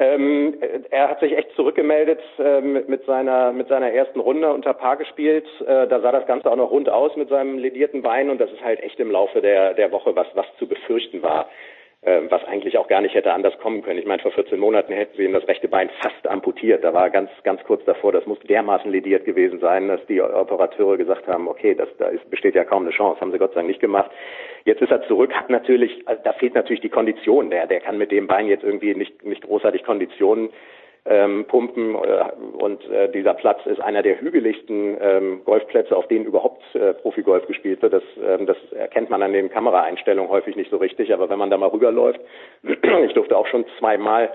Ähm, 0.00 0.54
er 0.90 1.10
hat 1.10 1.20
sich 1.20 1.36
echt 1.36 1.50
zurückgemeldet 1.56 2.20
äh, 2.38 2.60
mit, 2.60 3.04
seiner, 3.04 3.52
mit 3.52 3.68
seiner 3.68 3.90
ersten 3.90 4.20
Runde 4.20 4.52
unter 4.52 4.72
Paar 4.72 4.96
gespielt. 4.96 5.46
Äh, 5.60 5.88
da 5.88 6.00
sah 6.00 6.12
das 6.12 6.26
Ganze 6.26 6.50
auch 6.50 6.56
noch 6.56 6.70
rund 6.70 6.88
aus 6.88 7.16
mit 7.16 7.28
seinem 7.28 7.58
ledierten 7.58 8.02
Bein 8.02 8.30
und 8.30 8.40
das 8.40 8.52
ist 8.52 8.62
halt 8.62 8.80
echt 8.80 9.00
im 9.00 9.10
Laufe 9.10 9.40
der, 9.40 9.74
der 9.74 9.90
Woche 9.90 10.14
was, 10.14 10.28
was 10.34 10.46
zu 10.58 10.68
befürchten 10.68 11.22
war 11.22 11.48
äh, 12.02 12.20
was 12.28 12.44
eigentlich 12.44 12.78
auch 12.78 12.86
gar 12.86 13.00
nicht 13.00 13.14
hätte 13.14 13.32
anders 13.32 13.58
kommen 13.58 13.82
können. 13.82 13.98
Ich 13.98 14.06
meine, 14.06 14.22
vor 14.22 14.30
14 14.30 14.58
Monaten 14.58 14.92
hätten 14.92 15.16
sie 15.16 15.24
ihm 15.24 15.32
das 15.32 15.48
rechte 15.48 15.68
Bein 15.68 15.90
fast 16.00 16.28
amputiert. 16.28 16.84
Da 16.84 16.94
war 16.94 17.10
ganz, 17.10 17.30
ganz 17.42 17.62
kurz 17.64 17.84
davor, 17.84 18.12
das 18.12 18.26
muss 18.26 18.38
dermaßen 18.40 18.90
lediert 18.90 19.24
gewesen 19.24 19.58
sein, 19.58 19.88
dass 19.88 20.04
die 20.06 20.22
Operateure 20.22 20.96
gesagt 20.96 21.26
haben, 21.26 21.48
okay, 21.48 21.74
das, 21.74 21.88
da 21.98 22.06
ist, 22.06 22.28
besteht 22.30 22.54
ja 22.54 22.64
kaum 22.64 22.84
eine 22.84 22.92
Chance, 22.92 23.20
haben 23.20 23.32
sie 23.32 23.38
Gott 23.38 23.50
sei 23.50 23.60
Dank 23.60 23.68
nicht 23.68 23.80
gemacht. 23.80 24.10
Jetzt 24.68 24.82
ist 24.82 24.90
er 24.90 25.00
zurück, 25.08 25.32
hat 25.32 25.48
natürlich, 25.48 26.06
also 26.06 26.20
da 26.22 26.34
fehlt 26.34 26.54
natürlich 26.54 26.82
die 26.82 26.90
Kondition. 26.90 27.48
Der, 27.48 27.66
der 27.66 27.80
kann 27.80 27.96
mit 27.96 28.10
dem 28.10 28.26
Bein 28.26 28.48
jetzt 28.48 28.64
irgendwie 28.64 28.94
nicht, 28.94 29.24
nicht 29.24 29.40
großartig 29.40 29.82
Konditionen 29.82 30.50
ähm, 31.06 31.46
pumpen 31.46 31.94
äh, 31.94 31.98
und 32.62 32.84
äh, 32.90 33.10
dieser 33.10 33.32
Platz 33.32 33.64
ist 33.64 33.80
einer 33.80 34.02
der 34.02 34.20
hügeligsten 34.20 34.98
ähm, 35.00 35.40
Golfplätze, 35.46 35.96
auf 35.96 36.06
denen 36.08 36.26
überhaupt 36.26 36.62
äh, 36.74 36.92
Profigolf 36.92 37.46
gespielt 37.46 37.80
wird. 37.80 37.94
Das, 37.94 38.02
ähm, 38.22 38.44
das 38.44 38.58
erkennt 38.72 39.08
man 39.08 39.22
an 39.22 39.32
den 39.32 39.48
Kameraeinstellungen 39.48 40.30
häufig 40.30 40.54
nicht 40.54 40.70
so 40.70 40.76
richtig, 40.76 41.14
aber 41.14 41.30
wenn 41.30 41.38
man 41.38 41.48
da 41.48 41.56
mal 41.56 41.70
rüberläuft, 41.70 42.20
ich 42.62 43.14
durfte 43.14 43.38
auch 43.38 43.46
schon 43.46 43.64
zweimal 43.78 44.28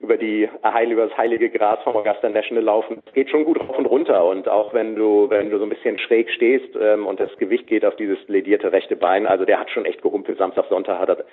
über 0.00 0.16
die 0.16 0.48
über 0.90 1.06
das 1.06 1.16
heilige 1.16 1.50
Gras 1.50 1.78
vom 1.84 1.96
Augusta 1.96 2.28
National 2.28 2.64
laufen. 2.64 3.02
Es 3.06 3.12
geht 3.12 3.30
schon 3.30 3.44
gut 3.44 3.60
rauf 3.60 3.78
und 3.78 3.86
runter 3.86 4.24
und 4.26 4.48
auch 4.48 4.72
wenn 4.72 4.96
du 4.96 5.28
wenn 5.28 5.50
du 5.50 5.58
so 5.58 5.64
ein 5.64 5.70
bisschen 5.70 5.98
schräg 5.98 6.30
stehst 6.30 6.74
ähm, 6.80 7.06
und 7.06 7.20
das 7.20 7.36
Gewicht 7.36 7.66
geht 7.66 7.84
auf 7.84 7.96
dieses 7.96 8.18
ledierte 8.28 8.72
rechte 8.72 8.96
Bein, 8.96 9.26
also 9.26 9.44
der 9.44 9.60
hat 9.60 9.70
schon 9.70 9.84
echt 9.84 10.02
gehumpelt. 10.02 10.38
Samstag 10.38 10.66
Sonntag 10.68 10.98
hat 10.98 11.10
er 11.10 11.24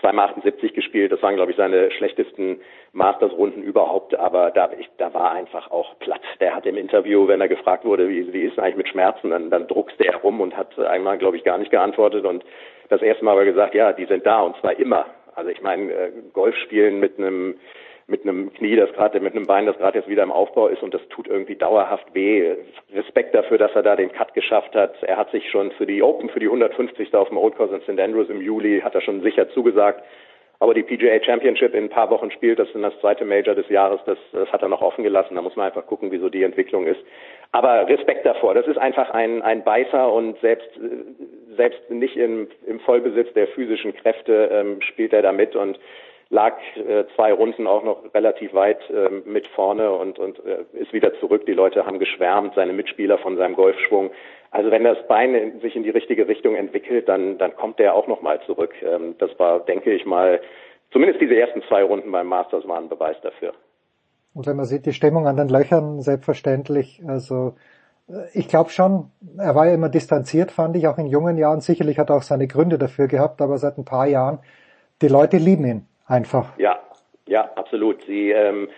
zweimal 0.00 0.28
78 0.28 0.74
gespielt. 0.74 1.12
Das 1.12 1.22
waren, 1.22 1.36
glaube 1.36 1.50
ich, 1.50 1.56
seine 1.56 1.90
schlechtesten 1.90 2.60
Masters-Runden 2.92 3.62
überhaupt. 3.62 4.14
Aber 4.14 4.50
da, 4.50 4.70
ich, 4.78 4.88
da 4.96 5.12
war 5.14 5.32
einfach 5.32 5.70
auch 5.70 5.98
platt. 5.98 6.20
Der 6.40 6.54
hat 6.54 6.66
im 6.66 6.76
Interview, 6.76 7.26
wenn 7.28 7.40
er 7.40 7.48
gefragt 7.48 7.84
wurde, 7.84 8.08
wie, 8.08 8.32
wie 8.32 8.42
ist 8.42 8.58
eigentlich 8.58 8.76
mit 8.76 8.88
Schmerzen, 8.88 9.30
dann, 9.30 9.50
dann 9.50 9.66
druckste 9.66 10.06
er 10.06 10.16
rum 10.16 10.40
und 10.40 10.56
hat 10.56 10.78
einmal, 10.78 11.18
glaube 11.18 11.36
ich, 11.36 11.44
gar 11.44 11.58
nicht 11.58 11.70
geantwortet. 11.70 12.24
Und 12.24 12.44
das 12.88 13.02
erste 13.02 13.24
Mal 13.24 13.32
aber 13.32 13.44
gesagt, 13.44 13.74
ja, 13.74 13.92
die 13.92 14.06
sind 14.06 14.24
da 14.26 14.42
und 14.42 14.56
zwar 14.58 14.78
immer. 14.78 15.06
Also 15.34 15.50
ich 15.50 15.60
meine, 15.62 15.92
äh, 15.92 16.12
Golf 16.32 16.56
spielen 16.56 17.00
mit 17.00 17.18
einem 17.18 17.58
mit 18.08 18.22
einem 18.22 18.52
Knie, 18.54 18.74
das 18.74 18.90
gerade 18.94 19.20
mit 19.20 19.36
einem 19.36 19.46
Bein, 19.46 19.66
das 19.66 19.76
gerade 19.76 19.98
jetzt 19.98 20.08
wieder 20.08 20.22
im 20.22 20.32
Aufbau 20.32 20.68
ist 20.68 20.82
und 20.82 20.94
das 20.94 21.06
tut 21.10 21.28
irgendwie 21.28 21.56
dauerhaft 21.56 22.14
weh. 22.14 22.56
Respekt 22.94 23.34
dafür, 23.34 23.58
dass 23.58 23.72
er 23.74 23.82
da 23.82 23.96
den 23.96 24.10
Cut 24.10 24.32
geschafft 24.32 24.74
hat. 24.74 24.94
Er 25.02 25.18
hat 25.18 25.30
sich 25.30 25.50
schon 25.50 25.70
für 25.72 25.84
die 25.84 26.02
Open, 26.02 26.30
für 26.30 26.40
die 26.40 26.46
150. 26.46 27.14
auf 27.14 27.28
dem 27.28 27.36
Old 27.36 27.54
Course 27.56 27.74
in 27.74 27.82
St. 27.82 28.00
Andrews 28.00 28.30
im 28.30 28.40
Juli, 28.40 28.80
hat 28.80 28.94
er 28.94 29.02
schon 29.02 29.20
sicher 29.20 29.50
zugesagt. 29.50 30.02
Aber 30.60 30.74
die 30.74 30.82
PGA 30.82 31.22
Championship 31.22 31.74
in 31.74 31.84
ein 31.84 31.90
paar 31.90 32.10
Wochen 32.10 32.30
spielt, 32.30 32.58
das 32.58 32.68
ist 32.68 32.82
das 32.82 32.98
zweite 33.00 33.24
Major 33.24 33.54
des 33.54 33.68
Jahres, 33.68 34.00
das, 34.06 34.18
das 34.32 34.50
hat 34.50 34.62
er 34.62 34.68
noch 34.68 34.82
offen 34.82 35.04
gelassen. 35.04 35.36
Da 35.36 35.42
muss 35.42 35.54
man 35.54 35.66
einfach 35.66 35.86
gucken, 35.86 36.10
wieso 36.10 36.30
die 36.30 36.42
Entwicklung 36.42 36.86
ist. 36.86 37.00
Aber 37.52 37.86
Respekt 37.88 38.24
davor. 38.24 38.54
Das 38.54 38.66
ist 38.66 38.78
einfach 38.78 39.10
ein, 39.10 39.42
ein 39.42 39.62
Beißer 39.62 40.10
und 40.10 40.40
selbst, 40.40 40.68
selbst 41.56 41.90
nicht 41.90 42.16
im, 42.16 42.48
im 42.66 42.80
Vollbesitz 42.80 43.32
der 43.34 43.48
physischen 43.48 43.94
Kräfte 43.94 44.48
ähm, 44.50 44.80
spielt 44.80 45.12
er 45.12 45.22
da 45.22 45.30
mit 45.30 45.54
und 45.54 45.78
lag 46.30 46.54
äh, 46.76 47.04
zwei 47.16 47.32
Runden 47.32 47.66
auch 47.66 47.82
noch 47.82 48.02
relativ 48.14 48.52
weit 48.52 48.78
äh, 48.90 49.08
mit 49.24 49.46
vorne 49.48 49.90
und, 49.90 50.18
und 50.18 50.38
äh, 50.44 50.64
ist 50.78 50.92
wieder 50.92 51.18
zurück. 51.20 51.46
Die 51.46 51.54
Leute 51.54 51.86
haben 51.86 51.98
geschwärmt, 51.98 52.54
seine 52.54 52.72
Mitspieler 52.74 53.18
von 53.18 53.36
seinem 53.36 53.54
Golfschwung. 53.54 54.10
Also 54.50 54.70
wenn 54.70 54.84
das 54.84 54.98
Bein 55.08 55.34
in, 55.34 55.60
sich 55.60 55.74
in 55.74 55.84
die 55.84 55.90
richtige 55.90 56.28
Richtung 56.28 56.54
entwickelt, 56.54 57.08
dann, 57.08 57.38
dann 57.38 57.56
kommt 57.56 57.78
der 57.78 57.94
auch 57.94 58.06
nochmal 58.06 58.40
zurück. 58.44 58.74
Ähm, 58.82 59.14
das 59.18 59.30
war, 59.38 59.60
denke 59.60 59.92
ich 59.92 60.04
mal, 60.04 60.40
zumindest 60.92 61.20
diese 61.20 61.34
ersten 61.34 61.62
zwei 61.62 61.82
Runden 61.82 62.12
beim 62.12 62.26
Masters 62.26 62.68
waren 62.68 62.84
ein 62.84 62.88
Beweis 62.90 63.16
dafür. 63.22 63.54
Und 64.34 64.46
wenn 64.46 64.56
man 64.56 64.66
sieht, 64.66 64.84
die 64.84 64.92
Stimmung 64.92 65.26
an 65.26 65.36
den 65.36 65.48
Löchern, 65.48 66.02
selbstverständlich, 66.02 67.02
also 67.08 67.54
äh, 68.06 68.26
ich 68.34 68.48
glaube 68.48 68.68
schon, 68.68 69.10
er 69.38 69.54
war 69.54 69.66
ja 69.66 69.72
immer 69.72 69.88
distanziert, 69.88 70.50
fand 70.50 70.76
ich, 70.76 70.88
auch 70.88 70.98
in 70.98 71.06
jungen 71.06 71.38
Jahren. 71.38 71.62
Sicherlich 71.62 71.98
hat 71.98 72.10
er 72.10 72.16
auch 72.16 72.22
seine 72.22 72.48
Gründe 72.48 72.76
dafür 72.76 73.08
gehabt, 73.08 73.40
aber 73.40 73.56
seit 73.56 73.78
ein 73.78 73.86
paar 73.86 74.06
Jahren, 74.06 74.40
die 75.00 75.08
Leute 75.08 75.38
lieben 75.38 75.64
ihn 75.64 75.88
einfach. 76.08 76.58
Ja, 76.58 76.78
ja, 77.26 77.50
absolut. 77.54 78.02
Sie, 78.06 78.30
ähm, 78.30 78.68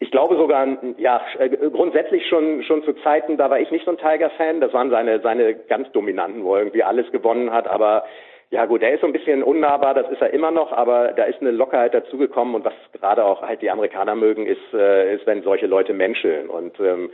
ich 0.00 0.10
glaube 0.10 0.36
sogar, 0.36 0.66
ja, 0.96 1.20
äh, 1.38 1.48
grundsätzlich 1.48 2.26
schon 2.28 2.62
schon 2.62 2.82
zu 2.84 2.92
Zeiten, 3.02 3.36
da 3.36 3.50
war 3.50 3.60
ich 3.60 3.70
nicht 3.70 3.84
so 3.84 3.90
ein 3.90 3.98
Tiger-Fan. 3.98 4.60
Das 4.60 4.72
waren 4.72 4.90
seine 4.90 5.20
seine 5.20 5.54
ganz 5.54 5.90
dominanten, 5.92 6.44
wo 6.44 6.54
er 6.54 6.60
irgendwie 6.60 6.82
alles 6.82 7.10
gewonnen 7.12 7.52
hat. 7.52 7.68
Aber 7.68 8.04
ja 8.50 8.64
gut, 8.64 8.82
er 8.82 8.94
ist 8.94 9.00
so 9.02 9.06
ein 9.06 9.12
bisschen 9.12 9.42
unnahbar, 9.42 9.94
das 9.94 10.10
ist 10.10 10.22
er 10.22 10.32
immer 10.32 10.50
noch, 10.50 10.72
aber 10.72 11.08
da 11.08 11.24
ist 11.24 11.40
eine 11.40 11.50
Lockerheit 11.50 11.92
dazugekommen 11.92 12.54
und 12.54 12.64
was 12.64 12.72
gerade 12.92 13.24
auch 13.24 13.42
halt 13.42 13.60
die 13.60 13.70
Amerikaner 13.70 14.14
mögen, 14.14 14.46
ist, 14.46 14.72
äh, 14.72 15.14
ist 15.14 15.26
wenn 15.26 15.42
solche 15.42 15.66
Leute 15.66 15.92
menscheln 15.92 16.48
und 16.48 16.80
ähm, 16.80 17.10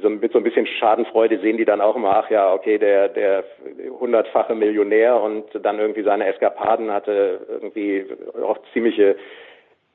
so 0.00 0.08
mit 0.08 0.32
so 0.32 0.38
ein 0.38 0.44
bisschen 0.44 0.66
Schadenfreude 0.66 1.40
sehen 1.40 1.56
die 1.56 1.64
dann 1.64 1.80
auch 1.80 1.96
immer, 1.96 2.16
ach 2.16 2.30
ja, 2.30 2.52
okay, 2.52 2.78
der, 2.78 3.08
der 3.08 3.44
hundertfache 3.98 4.54
Millionär 4.54 5.20
und 5.20 5.46
dann 5.62 5.78
irgendwie 5.78 6.02
seine 6.02 6.26
Eskapaden 6.26 6.92
hatte 6.92 7.40
irgendwie 7.48 8.06
auch 8.42 8.58
ziemliche 8.72 9.16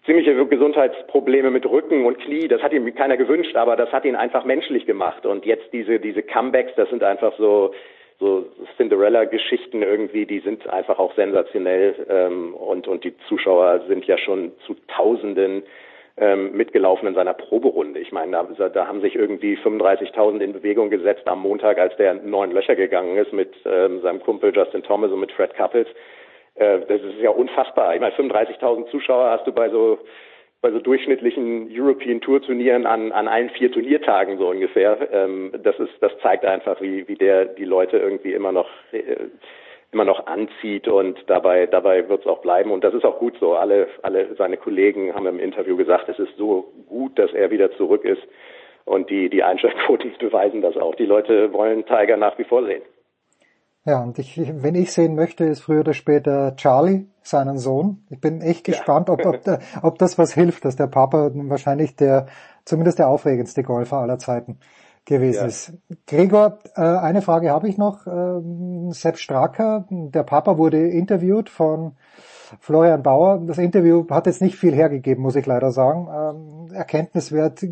ziemliche 0.05 0.45
Gesundheitsprobleme 0.45 1.49
mit 1.49 1.65
Rücken 1.65 2.05
und 2.05 2.19
Knie, 2.19 2.47
das 2.47 2.61
hat 2.61 2.73
ihm 2.73 2.93
keiner 2.93 3.17
gewünscht, 3.17 3.55
aber 3.55 3.75
das 3.75 3.91
hat 3.91 4.05
ihn 4.05 4.15
einfach 4.15 4.45
menschlich 4.45 4.85
gemacht. 4.85 5.25
Und 5.25 5.45
jetzt 5.45 5.73
diese, 5.73 5.99
diese 5.99 6.21
Comebacks, 6.21 6.73
das 6.75 6.89
sind 6.89 7.03
einfach 7.03 7.33
so, 7.37 7.73
so 8.19 8.45
Cinderella-Geschichten 8.77 9.81
irgendwie, 9.81 10.25
die 10.25 10.39
sind 10.39 10.67
einfach 10.69 10.99
auch 10.99 11.15
sensationell. 11.15 12.05
Ähm, 12.07 12.53
und, 12.53 12.87
und 12.87 13.03
die 13.03 13.17
Zuschauer 13.27 13.81
sind 13.87 14.05
ja 14.05 14.17
schon 14.17 14.51
zu 14.65 14.75
Tausenden 14.87 15.63
ähm, 16.17 16.55
mitgelaufen 16.55 17.07
in 17.07 17.15
seiner 17.15 17.33
Proberunde. 17.33 17.99
Ich 17.99 18.11
meine, 18.11 18.31
da, 18.57 18.69
da 18.69 18.87
haben 18.87 19.01
sich 19.01 19.15
irgendwie 19.15 19.57
35.000 19.57 20.39
in 20.39 20.53
Bewegung 20.53 20.89
gesetzt 20.89 21.27
am 21.27 21.41
Montag, 21.41 21.77
als 21.77 21.95
der 21.97 22.13
neun 22.13 22.51
Löcher 22.51 22.75
gegangen 22.75 23.17
ist 23.17 23.33
mit 23.33 23.53
ähm, 23.65 24.01
seinem 24.01 24.21
Kumpel 24.21 24.55
Justin 24.55 24.83
Thomas 24.83 25.11
und 25.11 25.19
mit 25.19 25.31
Fred 25.31 25.53
Couples. 25.55 25.87
Äh, 26.55 26.79
das 26.87 27.01
ist 27.01 27.19
ja 27.19 27.31
unfassbar. 27.31 27.93
Ich 27.95 28.01
meine, 28.01 28.15
35.000 28.15 28.89
Zuschauer 28.91 29.29
hast 29.29 29.45
du 29.45 29.51
bei 29.51 29.69
so 29.69 29.99
bei 30.61 30.71
so 30.71 30.79
durchschnittlichen 30.79 31.69
European 31.71 32.21
Tour 32.21 32.41
Turnieren 32.41 32.87
an, 32.87 33.11
an 33.11 33.27
allen 33.27 33.51
vier 33.51 33.71
Turniertagen 33.71 34.39
so 34.39 34.49
ungefähr. 34.49 34.97
Ähm, 35.11 35.51
das 35.61 35.77
ist, 35.77 35.91
das 35.99 36.11
zeigt 36.23 36.43
einfach, 36.43 36.81
wie, 36.81 37.07
wie 37.07 37.13
der 37.13 37.45
die 37.45 37.65
Leute 37.65 37.97
irgendwie 37.97 38.33
immer 38.33 38.51
noch 38.51 38.67
äh, 38.91 39.15
immer 39.91 40.05
noch 40.05 40.27
anzieht 40.27 40.87
und 40.87 41.17
dabei 41.27 41.67
dabei 41.67 42.07
wird 42.09 42.21
es 42.21 42.27
auch 42.27 42.41
bleiben 42.41 42.71
und 42.71 42.83
das 42.83 42.93
ist 42.93 43.05
auch 43.05 43.19
gut 43.19 43.37
so. 43.39 43.55
Alle 43.55 43.87
alle 44.01 44.35
seine 44.35 44.57
Kollegen 44.57 45.13
haben 45.13 45.27
im 45.27 45.39
Interview 45.39 45.75
gesagt, 45.75 46.09
es 46.09 46.19
ist 46.19 46.35
so 46.37 46.73
gut, 46.87 47.17
dass 47.17 47.33
er 47.33 47.51
wieder 47.51 47.71
zurück 47.77 48.03
ist 48.03 48.21
und 48.85 49.09
die 49.09 49.29
die 49.29 49.43
Einschaltquoten 49.43 50.13
beweisen 50.19 50.61
das 50.61 50.77
auch. 50.77 50.95
Die 50.95 51.05
Leute 51.05 51.53
wollen 51.53 51.85
Tiger 51.85 52.17
nach 52.17 52.37
wie 52.37 52.43
vor 52.43 52.65
sehen. 52.65 52.83
Ja, 53.87 54.01
und 54.01 54.17
ich, 54.17 54.35
wenn 54.35 54.73
ich 54.73 54.91
sehen 54.91 55.13
möchte, 55.13 55.43
ist 55.43 55.61
früher 55.61 55.81
oder 55.81 55.93
später 55.93 56.55
Charlie, 56.55 57.05
seinen 57.21 57.59
Sohn. 57.59 58.03
Ich 58.09 58.19
bin 58.19 58.41
echt 58.41 58.63
gespannt, 58.63 59.09
ja. 59.09 59.13
ob, 59.13 59.23
ob, 59.27 59.59
ob 59.83 59.99
das 59.99 60.17
was 60.17 60.33
hilft, 60.33 60.65
dass 60.65 60.75
der 60.75 60.87
Papa 60.87 61.29
wahrscheinlich 61.33 61.95
der, 61.95 62.25
zumindest 62.65 62.97
der 62.97 63.09
aufregendste 63.09 63.61
Golfer 63.61 63.97
aller 63.97 64.17
Zeiten 64.17 64.57
gewesen 65.05 65.41
ja. 65.41 65.45
ist. 65.45 65.73
Gregor, 66.07 66.59
äh, 66.75 66.81
eine 66.81 67.21
Frage 67.21 67.51
habe 67.51 67.67
ich 67.67 67.77
noch. 67.77 68.07
Ähm, 68.07 68.91
Sepp 68.91 69.17
Stracker, 69.17 69.85
der 69.89 70.23
Papa 70.23 70.57
wurde 70.57 70.89
interviewt 70.89 71.49
von 71.49 71.93
Florian 72.59 73.03
Bauer. 73.03 73.41
Das 73.45 73.57
Interview 73.57 74.05
hat 74.09 74.25
jetzt 74.25 74.41
nicht 74.41 74.57
viel 74.57 74.73
hergegeben, 74.73 75.23
muss 75.23 75.35
ich 75.35 75.45
leider 75.45 75.71
sagen. 75.71 76.07
Ähm, 76.69 76.73
Erkenntniswert 76.73 77.65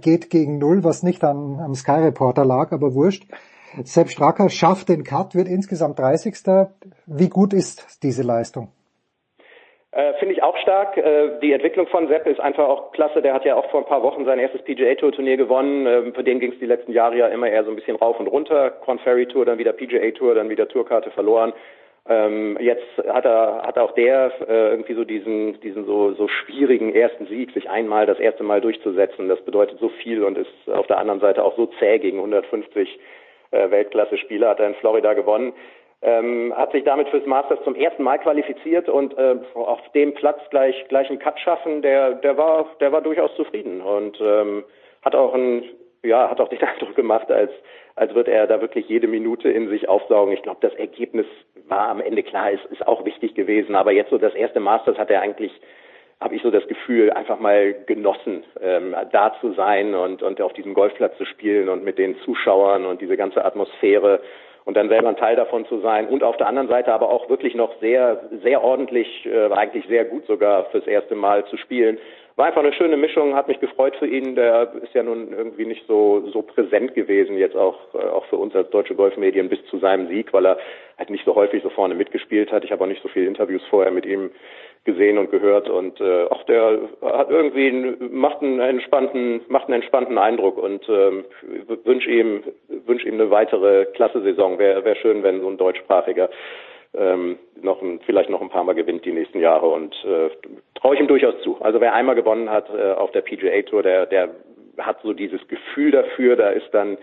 geht 0.00 0.30
gegen 0.30 0.58
Null, 0.58 0.84
was 0.84 1.02
nicht 1.02 1.24
an, 1.24 1.60
am 1.60 1.74
Sky 1.74 1.92
Reporter 1.92 2.44
lag, 2.44 2.72
aber 2.72 2.94
wurscht. 2.94 3.26
Sepp 3.84 4.10
Stracker 4.10 4.48
schafft 4.48 4.88
den 4.88 5.04
Cut, 5.04 5.34
wird 5.34 5.48
insgesamt 5.48 5.98
30. 5.98 6.36
Wie 7.06 7.28
gut 7.28 7.52
ist 7.52 7.98
diese 8.02 8.22
Leistung? 8.22 8.68
Äh, 9.90 10.14
Finde 10.14 10.34
ich 10.34 10.42
auch 10.42 10.56
stark. 10.58 10.98
Äh, 10.98 11.38
die 11.40 11.52
Entwicklung 11.52 11.86
von 11.86 12.08
Sepp 12.08 12.26
ist 12.26 12.40
einfach 12.40 12.68
auch 12.68 12.92
klasse. 12.92 13.22
Der 13.22 13.32
hat 13.32 13.46
ja 13.46 13.56
auch 13.56 13.70
vor 13.70 13.80
ein 13.80 13.86
paar 13.86 14.02
Wochen 14.02 14.26
sein 14.26 14.38
erstes 14.38 14.62
PGA 14.62 14.94
Tour 14.96 15.12
Turnier 15.12 15.38
gewonnen. 15.38 15.86
Äh, 15.86 16.12
für 16.12 16.24
den 16.24 16.40
ging 16.40 16.52
es 16.52 16.58
die 16.58 16.66
letzten 16.66 16.92
Jahre 16.92 17.16
ja 17.16 17.28
immer 17.28 17.48
eher 17.48 17.64
so 17.64 17.70
ein 17.70 17.76
bisschen 17.76 17.96
rauf 17.96 18.20
und 18.20 18.26
runter. 18.26 18.70
Corn 18.70 18.98
Ferry 18.98 19.26
Tour, 19.26 19.46
dann 19.46 19.58
wieder 19.58 19.72
PGA 19.72 20.10
Tour, 20.10 20.34
dann 20.34 20.50
wieder 20.50 20.68
Tourkarte 20.68 21.10
verloren. 21.10 21.54
Ähm, 22.06 22.58
jetzt 22.60 22.86
hat 23.06 23.24
er 23.24 23.62
hat 23.62 23.78
auch 23.78 23.92
der 23.92 24.32
äh, 24.46 24.70
irgendwie 24.70 24.94
so 24.94 25.04
diesen 25.04 25.60
diesen 25.60 25.84
so 25.84 26.12
so 26.14 26.26
schwierigen 26.28 26.94
ersten 26.94 27.26
Sieg, 27.26 27.52
sich 27.52 27.68
einmal 27.68 28.06
das 28.06 28.18
erste 28.18 28.44
Mal 28.44 28.60
durchzusetzen. 28.60 29.28
Das 29.28 29.40
bedeutet 29.42 29.78
so 29.78 29.88
viel 29.88 30.22
und 30.22 30.36
ist 30.38 30.70
auf 30.70 30.86
der 30.86 30.98
anderen 30.98 31.20
Seite 31.20 31.44
auch 31.44 31.56
so 31.56 31.66
zäh 31.78 31.98
gegen 31.98 32.18
150 32.18 32.98
äh, 33.50 33.70
Weltklasse-Spieler, 33.70 34.50
hat 34.50 34.60
er 34.60 34.68
in 34.68 34.74
Florida 34.76 35.14
gewonnen. 35.14 35.52
Ähm, 36.00 36.54
hat 36.56 36.70
sich 36.70 36.84
damit 36.84 37.08
fürs 37.08 37.26
Masters 37.26 37.58
zum 37.64 37.74
ersten 37.74 38.04
Mal 38.04 38.18
qualifiziert 38.18 38.88
und 38.88 39.18
äh, 39.18 39.34
auf 39.54 39.80
dem 39.96 40.14
Platz 40.14 40.38
gleich 40.50 40.86
gleich 40.88 41.10
einen 41.10 41.18
Cut 41.18 41.40
schaffen, 41.40 41.82
der 41.82 42.14
der 42.14 42.36
war 42.36 42.66
der 42.78 42.92
war 42.92 43.02
durchaus 43.02 43.34
zufrieden 43.34 43.80
und 43.80 44.16
ähm, 44.20 44.64
hat 45.04 45.16
auch 45.16 45.34
ein 45.34 45.64
ja 46.04 46.30
hat 46.30 46.40
auch 46.40 46.48
den 46.48 46.62
Eindruck 46.62 46.94
gemacht, 46.94 47.32
als 47.32 47.50
als 47.96 48.14
wird 48.14 48.28
er 48.28 48.46
da 48.46 48.60
wirklich 48.60 48.88
jede 48.88 49.08
Minute 49.08 49.50
in 49.50 49.68
sich 49.70 49.88
aufsaugen. 49.88 50.32
Ich 50.32 50.42
glaube, 50.42 50.60
das 50.60 50.72
Ergebnis 50.74 51.26
war 51.66 51.88
am 51.88 52.00
Ende 52.00 52.22
klar, 52.22 52.52
ist 52.52 52.64
ist 52.66 52.86
auch 52.86 53.04
wichtig 53.04 53.34
gewesen, 53.34 53.74
aber 53.74 53.90
jetzt 53.90 54.10
so 54.10 54.18
das 54.18 54.34
erste 54.34 54.60
Masters 54.60 54.98
hat 54.98 55.10
er 55.10 55.22
eigentlich 55.22 55.52
habe 56.20 56.34
ich 56.34 56.42
so 56.42 56.50
das 56.50 56.66
Gefühl, 56.66 57.10
einfach 57.10 57.38
mal 57.38 57.74
genossen, 57.86 58.44
ähm, 58.60 58.94
da 59.12 59.34
zu 59.40 59.52
sein 59.52 59.94
und, 59.94 60.22
und 60.22 60.40
auf 60.40 60.52
diesem 60.52 60.74
Golfplatz 60.74 61.16
zu 61.16 61.24
spielen 61.24 61.68
und 61.68 61.84
mit 61.84 61.96
den 61.98 62.18
Zuschauern 62.20 62.86
und 62.86 63.00
diese 63.00 63.16
ganze 63.16 63.44
Atmosphäre 63.44 64.20
und 64.68 64.76
dann 64.76 64.90
selber 64.90 65.08
ein 65.08 65.16
Teil 65.16 65.34
davon 65.34 65.64
zu 65.64 65.80
sein 65.80 66.08
und 66.08 66.22
auf 66.22 66.36
der 66.36 66.46
anderen 66.46 66.68
Seite 66.68 66.92
aber 66.92 67.08
auch 67.08 67.30
wirklich 67.30 67.54
noch 67.54 67.72
sehr, 67.80 68.28
sehr 68.42 68.62
ordentlich, 68.62 69.24
äh, 69.24 69.50
eigentlich 69.50 69.86
sehr 69.88 70.04
gut 70.04 70.26
sogar 70.26 70.66
fürs 70.66 70.86
erste 70.86 71.14
Mal 71.14 71.46
zu 71.46 71.56
spielen. 71.56 71.96
War 72.36 72.48
einfach 72.48 72.62
eine 72.62 72.74
schöne 72.74 72.98
Mischung, 72.98 73.34
hat 73.34 73.48
mich 73.48 73.60
gefreut 73.60 73.96
für 73.96 74.06
ihn. 74.06 74.34
Der 74.34 74.70
ist 74.82 74.92
ja 74.92 75.02
nun 75.02 75.32
irgendwie 75.32 75.64
nicht 75.64 75.86
so, 75.86 76.22
so 76.34 76.42
präsent 76.42 76.94
gewesen, 76.94 77.38
jetzt 77.38 77.56
auch, 77.56 77.78
äh, 77.94 78.08
auch 78.08 78.26
für 78.26 78.36
uns 78.36 78.54
als 78.54 78.68
deutsche 78.68 78.94
Golfmedien 78.94 79.48
bis 79.48 79.64
zu 79.70 79.78
seinem 79.78 80.06
Sieg, 80.08 80.34
weil 80.34 80.44
er 80.44 80.58
halt 80.98 81.08
nicht 81.08 81.24
so 81.24 81.34
häufig 81.34 81.62
so 81.62 81.70
vorne 81.70 81.94
mitgespielt 81.94 82.52
hat. 82.52 82.62
Ich 82.62 82.70
habe 82.70 82.84
auch 82.84 82.88
nicht 82.88 83.02
so 83.02 83.08
viele 83.08 83.26
Interviews 83.26 83.62
vorher 83.70 83.90
mit 83.90 84.04
ihm 84.04 84.30
gesehen 84.84 85.18
und 85.18 85.30
gehört 85.30 85.68
und 85.68 86.00
äh, 86.00 86.24
auch 86.24 86.42
der 86.44 86.78
hat 87.02 87.30
irgendwie 87.30 87.70
macht 88.10 88.42
einen 88.42 88.60
entspannten 88.60 89.40
macht 89.48 89.66
einen 89.66 89.74
entspannten 89.74 90.18
Eindruck 90.18 90.58
und 90.58 90.88
ähm, 90.88 91.24
wünsche 91.84 92.10
ihm 92.10 92.42
wünsche 92.86 93.08
ihm 93.08 93.14
eine 93.14 93.30
weitere 93.30 93.86
klasse 93.86 94.22
Saison 94.22 94.58
wäre 94.58 94.84
wär 94.84 94.96
schön 94.96 95.22
wenn 95.22 95.40
so 95.40 95.48
ein 95.48 95.58
deutschsprachiger 95.58 96.30
ähm, 96.94 97.38
noch 97.60 97.82
ein, 97.82 98.00
vielleicht 98.06 98.30
noch 98.30 98.40
ein 98.40 98.48
paar 98.48 98.64
Mal 98.64 98.74
gewinnt 98.74 99.04
die 99.04 99.12
nächsten 99.12 99.40
Jahre 99.40 99.66
und 99.66 99.94
äh, 100.04 100.30
traue 100.74 100.94
ich 100.94 101.00
ihm 101.00 101.08
durchaus 101.08 101.34
zu. 101.42 101.58
Also 101.60 101.80
wer 101.80 101.94
einmal 101.94 102.14
gewonnen 102.14 102.50
hat 102.50 102.68
äh, 102.74 102.92
auf 102.92 103.10
der 103.12 103.20
PGA 103.20 103.62
Tour 103.62 103.82
der 103.82 104.06
der 104.06 104.30
hat 104.78 105.00
so 105.02 105.12
dieses 105.12 105.46
Gefühl 105.48 105.90
dafür 105.90 106.36
da 106.36 106.50
ist 106.50 106.72
dann 106.72 106.96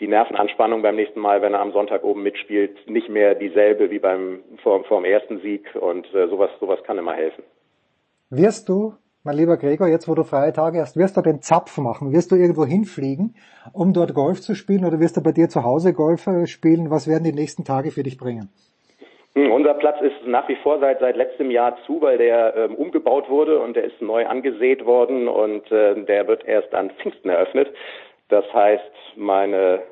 die 0.00 0.08
Nervenanspannung 0.08 0.82
beim 0.82 0.96
nächsten 0.96 1.20
Mal, 1.20 1.42
wenn 1.42 1.54
er 1.54 1.60
am 1.60 1.72
Sonntag 1.72 2.04
oben 2.04 2.22
mitspielt, 2.22 2.88
nicht 2.88 3.08
mehr 3.08 3.34
dieselbe 3.34 3.90
wie 3.90 3.98
beim 3.98 4.40
vor, 4.62 4.84
vor 4.84 5.00
dem 5.00 5.04
ersten 5.04 5.40
Sieg 5.40 5.74
und 5.74 6.06
äh, 6.14 6.28
sowas 6.28 6.50
sowas 6.60 6.78
kann 6.84 6.98
immer 6.98 7.14
helfen. 7.14 7.42
Wirst 8.30 8.68
du, 8.68 8.94
mein 9.24 9.36
lieber 9.36 9.56
Gregor, 9.56 9.88
jetzt 9.88 10.08
wo 10.08 10.14
du 10.14 10.22
freie 10.22 10.52
Tage 10.52 10.80
hast, 10.80 10.96
wirst 10.96 11.16
du 11.16 11.22
den 11.22 11.40
Zapf 11.40 11.78
machen? 11.78 12.12
Wirst 12.12 12.30
du 12.30 12.36
irgendwo 12.36 12.64
hinfliegen, 12.64 13.34
um 13.72 13.92
dort 13.92 14.14
Golf 14.14 14.40
zu 14.40 14.54
spielen 14.54 14.84
oder 14.84 15.00
wirst 15.00 15.16
du 15.16 15.22
bei 15.22 15.32
dir 15.32 15.48
zu 15.48 15.64
Hause 15.64 15.92
Golf 15.92 16.26
äh, 16.26 16.46
spielen? 16.46 16.90
Was 16.90 17.08
werden 17.08 17.24
die 17.24 17.32
nächsten 17.32 17.64
Tage 17.64 17.90
für 17.90 18.02
dich 18.02 18.18
bringen? 18.18 18.50
Hm, 19.34 19.52
unser 19.52 19.74
Platz 19.74 20.00
ist 20.00 20.26
nach 20.26 20.48
wie 20.48 20.56
vor 20.56 20.78
seit 20.80 21.00
seit 21.00 21.16
letztem 21.16 21.50
Jahr 21.50 21.76
zu, 21.86 22.00
weil 22.00 22.18
der 22.18 22.56
ähm, 22.56 22.74
umgebaut 22.74 23.28
wurde 23.28 23.60
und 23.60 23.76
der 23.76 23.84
ist 23.84 24.00
neu 24.00 24.26
angesät 24.26 24.84
worden 24.86 25.28
und 25.28 25.70
äh, 25.70 26.04
der 26.04 26.26
wird 26.26 26.44
erst 26.46 26.74
an 26.74 26.90
Pfingsten 26.90 27.28
eröffnet. 27.28 27.68
Das 28.28 28.44
heißt, 28.52 29.16
meine 29.16 29.82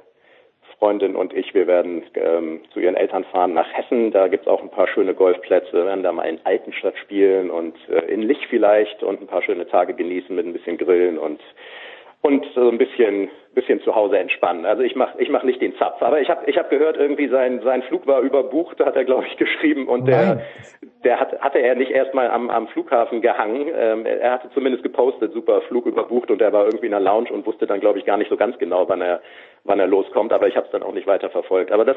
Freundin 0.79 1.17
und 1.17 1.33
ich, 1.33 1.55
wir 1.55 1.67
werden 1.67 2.03
ähm, 2.15 2.61
zu 2.73 2.81
ihren 2.81 2.97
Eltern 2.97 3.25
fahren 3.25 3.55
nach 3.55 3.73
Hessen. 3.73 4.11
Da 4.11 4.29
gibt's 4.29 4.47
auch 4.47 4.63
ein 4.63 4.71
paar 4.71 4.89
schöne 4.89 5.15
Golfplätze. 5.15 5.73
Wir 5.73 5.87
werden 5.87 6.03
da 6.03 6.13
mal 6.13 6.29
in 6.29 6.41
Altenstadt 6.45 6.97
spielen 6.99 7.51
und 7.51 7.77
äh, 7.89 8.01
in 8.13 8.23
Lich 8.23 8.47
vielleicht 8.49 9.03
und 9.03 9.23
ein 9.23 9.27
paar 9.27 9.43
schöne 9.43 9.67
Tage 9.67 9.95
genießen 9.95 10.35
mit 10.35 10.45
ein 10.45 10.53
bisschen 10.53 10.77
Grillen 10.77 11.19
und 11.19 11.41
und 12.23 12.45
so 12.55 12.69
ein 12.69 12.79
bisschen 12.79 13.31
bisschen 13.55 13.81
zu 13.81 13.95
Hause 13.95 14.19
entspannen. 14.19 14.67
Also 14.67 14.83
ich 14.83 14.95
mache 14.95 15.15
ich 15.19 15.31
mach 15.31 15.43
nicht 15.43 15.63
den 15.63 15.75
Zapf, 15.79 16.03
aber 16.03 16.21
ich 16.21 16.29
habe 16.29 16.49
ich 16.49 16.59
hab 16.59 16.69
gehört 16.69 16.99
irgendwie 16.99 17.29
sein 17.29 17.63
sein 17.65 17.83
Flug 17.85 18.07
war 18.07 18.21
überbucht, 18.21 18.79
hat 18.81 18.97
er 18.97 19.05
glaube 19.05 19.27
ich 19.27 19.37
geschrieben 19.39 19.89
und 19.89 20.07
der 20.07 20.43
der 21.05 21.19
hat, 21.19 21.41
hatte 21.41 21.59
er 21.61 21.75
nicht 21.75 21.91
erstmal 21.91 22.31
am 22.31 22.51
am 22.51 22.69
Flughafen 22.69 23.23
gehangen. 23.23 23.69
Ähm, 23.75 24.05
er 24.05 24.33
hatte 24.33 24.51
zumindest 24.53 24.83
gepostet, 24.83 25.33
super 25.33 25.63
Flug 25.63 25.87
überbucht 25.87 26.31
und 26.31 26.43
er 26.43 26.53
war 26.53 26.67
irgendwie 26.67 26.87
in 26.87 26.93
der 26.93 27.01
Lounge 27.01 27.33
und 27.33 27.47
wusste 27.47 27.67
dann 27.67 27.81
glaube 27.81 27.99
ich 27.99 28.05
gar 28.05 28.19
nicht 28.19 28.29
so 28.29 28.37
ganz 28.37 28.59
genau, 28.59 28.89
wann 28.89 29.01
er 29.01 29.23
wann 29.65 29.81
er 29.81 29.87
loskommt, 29.87 30.33
aber 30.33 30.49
ich 30.49 30.57
habe 30.57 30.67
es 30.67 30.73
dann 30.73 30.83
auch 30.83 30.93
nicht 30.93 31.07
weiter 31.07 31.31
verfolgt. 31.31 31.73
Aber 31.73 31.85
das 31.85 31.97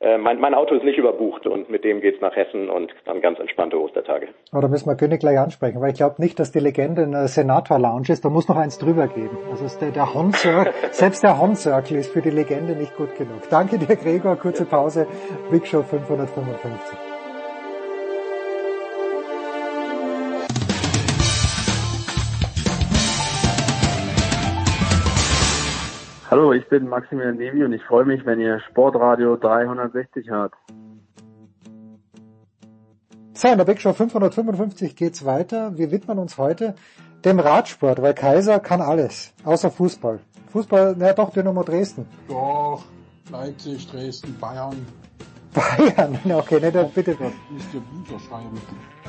äh, 0.00 0.18
mein, 0.18 0.38
mein 0.40 0.54
Auto 0.54 0.74
ist 0.74 0.84
nicht 0.84 0.98
überbucht 0.98 1.46
und 1.46 1.70
mit 1.70 1.84
dem 1.84 2.00
geht's 2.00 2.20
nach 2.20 2.36
Hessen 2.36 2.68
und 2.68 2.94
dann 3.06 3.20
ganz 3.22 3.38
entspannte 3.38 3.80
Ostertage. 3.80 4.28
Aber 4.52 4.62
da 4.62 4.68
müssen 4.68 4.88
wir 4.88 4.96
König 4.96 5.20
gleich 5.20 5.38
ansprechen, 5.38 5.80
weil 5.80 5.90
ich 5.90 5.96
glaube 5.96 6.16
nicht, 6.18 6.38
dass 6.38 6.52
die 6.52 6.58
Legende 6.58 7.02
eine 7.02 7.28
Senator-Lounge 7.28 8.10
ist. 8.10 8.24
Da 8.24 8.28
muss 8.28 8.48
noch 8.48 8.56
eins 8.56 8.78
drüber 8.78 9.06
geben. 9.06 9.38
Also 9.50 9.66
der, 9.78 9.92
der 9.92 10.14
Hon 10.14 10.32
selbst 10.90 11.22
der 11.22 11.40
Hon 11.40 11.54
Circle 11.54 11.96
ist 11.96 12.12
für 12.12 12.20
die 12.20 12.30
Legende 12.30 12.74
nicht 12.74 12.94
gut 12.96 13.16
genug. 13.16 13.48
Danke 13.48 13.78
dir, 13.78 13.96
Gregor. 13.96 14.36
Kurze 14.36 14.66
Pause. 14.66 15.06
Big 15.50 15.66
Show 15.66 15.82
555. 15.82 17.05
Hallo, 26.28 26.52
ich 26.52 26.68
bin 26.68 26.88
Maximilian 26.88 27.36
Nevi 27.36 27.62
und 27.62 27.72
ich 27.72 27.84
freue 27.84 28.04
mich, 28.04 28.26
wenn 28.26 28.40
ihr 28.40 28.58
Sportradio 28.68 29.36
360 29.36 30.28
hört. 30.28 30.54
So, 33.32 33.46
in 33.46 33.58
der 33.58 33.64
Big 33.64 33.80
Show 33.80 33.92
555 33.92 34.96
geht's 34.96 35.24
weiter. 35.24 35.78
Wir 35.78 35.92
widmen 35.92 36.18
uns 36.18 36.36
heute 36.36 36.74
dem 37.24 37.38
Radsport, 37.38 38.02
weil 38.02 38.12
Kaiser 38.12 38.58
kann 38.58 38.80
alles, 38.80 39.34
außer 39.44 39.70
Fußball. 39.70 40.18
Fußball, 40.50 40.96
naja 40.96 41.12
doch, 41.12 41.30
Dynamo 41.30 41.62
Dresden. 41.62 42.08
Doch, 42.28 42.82
Leipzig, 43.30 43.88
Dresden, 43.88 44.36
Bayern. 44.40 44.84
Bayern, 45.54 46.18
okay, 46.32 46.58
ne, 46.58 46.72
dann 46.72 46.90
bitte. 46.90 47.12
Das 47.12 47.30
müsst 47.50 47.72
ihr 47.72 47.80
Bücher 47.80 48.18
schreiben. 48.18 48.60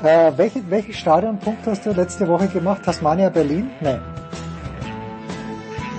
Äh, 0.04 0.38
welche, 0.38 0.70
welchen 0.70 0.92
Stadionpunkt 0.92 1.66
hast 1.66 1.84
du 1.84 1.90
letzte 1.90 2.28
Woche 2.28 2.46
gemacht? 2.46 2.84
Tasmania 2.84 3.28
Berlin? 3.28 3.70
Nee. 3.80 3.98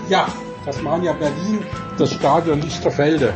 Ja, 0.07 0.27
Tasmania 0.65 1.14
Berlin, 1.14 1.60
das 1.98 2.11
Stadion 2.11 2.61
Lichterfelde. 2.61 3.34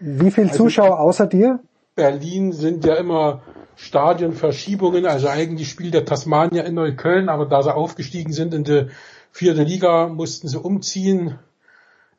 Wie 0.00 0.30
viele 0.30 0.48
also 0.48 0.64
Zuschauer 0.64 0.98
außer 0.98 1.26
dir? 1.26 1.60
Berlin 1.94 2.52
sind 2.52 2.84
ja 2.86 2.94
immer 2.94 3.42
Stadionverschiebungen, 3.76 5.04
also 5.06 5.28
eigentlich 5.28 5.68
spielt 5.68 5.92
der 5.92 6.06
Tasmania 6.06 6.62
in 6.62 6.74
Neukölln, 6.74 7.28
aber 7.28 7.44
da 7.44 7.62
sie 7.62 7.74
aufgestiegen 7.74 8.32
sind 8.32 8.54
in 8.54 8.64
die 8.64 8.86
vierte 9.30 9.62
Liga, 9.62 10.08
mussten 10.08 10.48
sie 10.48 10.58
umziehen. 10.58 11.38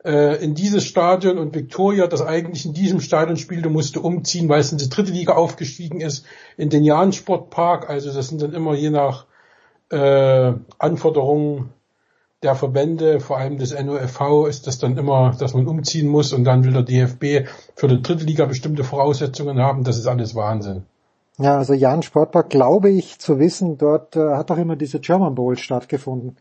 äh, 0.04 0.44
in 0.44 0.56
dieses 0.56 0.86
Stadion 0.86 1.38
und 1.38 1.54
Victoria, 1.56 2.08
das 2.08 2.22
eigentlich 2.22 2.66
in 2.66 2.74
diesem 2.74 3.02
Stadion 3.02 3.38
spielte, 3.38 3.70
musste 3.70 4.00
umziehen, 4.00 4.50
weil 4.50 4.62
es 4.62 4.72
in 4.72 4.78
die 4.78 4.90
dritte 4.90 5.12
Liga 5.12 5.34
aufgestiegen 5.34 6.02
ist, 6.02 6.26
in 6.58 6.70
den 6.70 6.84
Jahn 6.84 7.14
Sportpark. 7.14 7.90
Also 7.90 8.12
das 8.12 8.30
sind 8.30 8.42
dann 8.42 8.54
immer 8.54 8.74
je 8.74 8.90
nach 8.90 9.26
äh, 9.90 10.54
Anforderungen 10.80 11.74
der 12.44 12.56
Verbände, 12.56 13.20
vor 13.20 13.38
allem 13.38 13.58
des 13.58 13.78
NOFV, 13.80 14.48
ist 14.48 14.66
das 14.66 14.80
dann 14.80 14.98
immer, 14.98 15.36
dass 15.38 15.54
man 15.54 15.68
umziehen 15.68 16.08
muss 16.08 16.34
und 16.34 16.44
dann 16.44 16.64
will 16.64 16.74
der 16.74 16.84
DFB 16.84 17.48
für 17.76 17.88
die 17.88 18.02
dritte 18.02 18.26
Liga 18.26 18.46
bestimmte 18.46 18.84
Voraussetzungen 18.84 19.60
haben. 19.60 19.84
Das 19.84 19.98
ist 19.98 20.08
alles 20.08 20.36
Wahnsinn. 20.36 20.86
Ja, 21.38 21.58
also 21.58 21.74
Jan 21.74 22.04
Sportpark 22.04 22.50
glaube 22.50 22.90
ich 22.90 23.20
zu 23.20 23.40
wissen, 23.40 23.78
dort 23.78 24.16
äh, 24.16 24.36
hat 24.36 24.50
doch 24.50 24.58
immer 24.58 24.76
diese 24.76 25.00
German 25.00 25.36
Bowl 25.36 25.58
stattgefunden. 25.58 26.38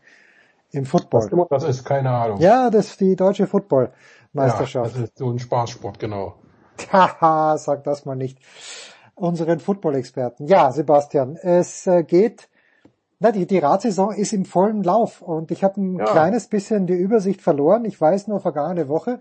Im 0.71 0.85
Football. 0.85 1.47
Das 1.49 1.63
ist 1.65 1.83
keine 1.83 2.11
Ahnung. 2.11 2.39
Ja, 2.39 2.69
das 2.69 2.87
ist 2.87 3.01
die 3.01 3.15
deutsche 3.15 3.45
Football-Meisterschaft. 3.45 4.95
Ja, 4.95 5.01
das 5.01 5.09
ist 5.09 5.17
so 5.17 5.29
ein 5.29 5.37
Spaßsport, 5.37 5.99
genau. 5.99 6.35
Haha, 6.91 7.57
sag 7.57 7.83
das 7.83 8.05
mal 8.05 8.15
nicht. 8.15 8.39
Unseren 9.15 9.59
Football-Experten. 9.59 10.47
Ja, 10.47 10.71
Sebastian, 10.71 11.35
es 11.35 11.85
äh, 11.87 12.03
geht, 12.03 12.47
na, 13.21 13.31
die, 13.31 13.45
die 13.45 13.59
Radsaison 13.59 14.11
ist 14.15 14.33
im 14.33 14.45
vollen 14.45 14.81
Lauf 14.81 15.21
und 15.21 15.51
ich 15.51 15.63
habe 15.63 15.79
ein 15.79 15.99
ja. 15.99 16.05
kleines 16.05 16.47
bisschen 16.47 16.87
die 16.87 16.93
Übersicht 16.93 17.39
verloren. 17.39 17.85
Ich 17.85 18.01
weiß 18.01 18.27
nur 18.27 18.39
vergangene 18.39 18.87
Woche, 18.87 19.19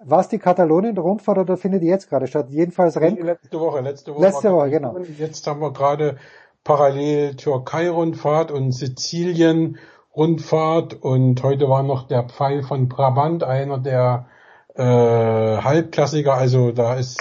was 0.00 0.28
die 0.28 0.40
Katalonien-Rundfahrt 0.40 1.38
oder 1.38 1.56
findet 1.56 1.82
die 1.82 1.86
jetzt 1.86 2.08
gerade 2.08 2.26
statt? 2.26 2.46
Jedenfalls 2.50 2.96
Renn. 3.00 3.16
Letzte 3.16 3.60
Woche, 3.60 3.80
letzte 3.80 4.12
Woche. 4.12 4.22
Letzte 4.22 4.52
Woche, 4.52 4.70
genau. 4.70 4.98
Jetzt 5.18 5.46
haben 5.46 5.60
wir 5.60 5.72
gerade 5.72 6.16
parallel 6.64 7.36
Türkei-Rundfahrt 7.36 8.50
und 8.50 8.72
Sizilien 8.72 9.78
Rundfahrt 10.16 10.94
und 11.00 11.40
heute 11.44 11.68
war 11.68 11.84
noch 11.84 12.08
der 12.08 12.24
Pfeil 12.24 12.64
von 12.64 12.88
Brabant, 12.88 13.44
einer 13.44 13.78
der 13.78 14.26
äh, 14.74 14.82
Halbklassiker, 14.82 16.34
also 16.34 16.72
da 16.72 16.96
ist 16.96 17.20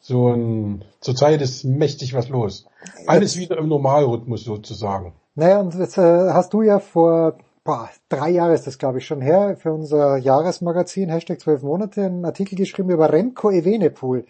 so 0.00 0.28
ein, 0.28 0.84
zurzeit 1.00 1.42
ist 1.42 1.64
mächtig 1.64 2.14
was 2.14 2.28
los. 2.28 2.66
Alles 3.08 3.36
wieder 3.36 3.58
im 3.58 3.66
Normalrhythmus 3.66 4.44
sozusagen. 4.44 5.12
Naja, 5.40 5.60
und 5.60 5.74
jetzt 5.74 5.96
äh, 5.96 6.02
hast 6.34 6.52
du 6.52 6.60
ja 6.60 6.80
vor 6.80 7.38
boah, 7.64 7.88
drei 8.10 8.28
Jahre 8.28 8.52
ist 8.52 8.66
das 8.66 8.76
glaube 8.76 8.98
ich 8.98 9.06
schon 9.06 9.22
her, 9.22 9.56
für 9.56 9.72
unser 9.72 10.18
Jahresmagazin, 10.18 11.08
Hashtag 11.08 11.40
zwölf 11.40 11.62
Monate, 11.62 12.04
einen 12.04 12.26
Artikel 12.26 12.56
geschrieben 12.56 12.90
über 12.90 13.10
Remco 13.10 13.50
Evenepoel. 13.50 14.26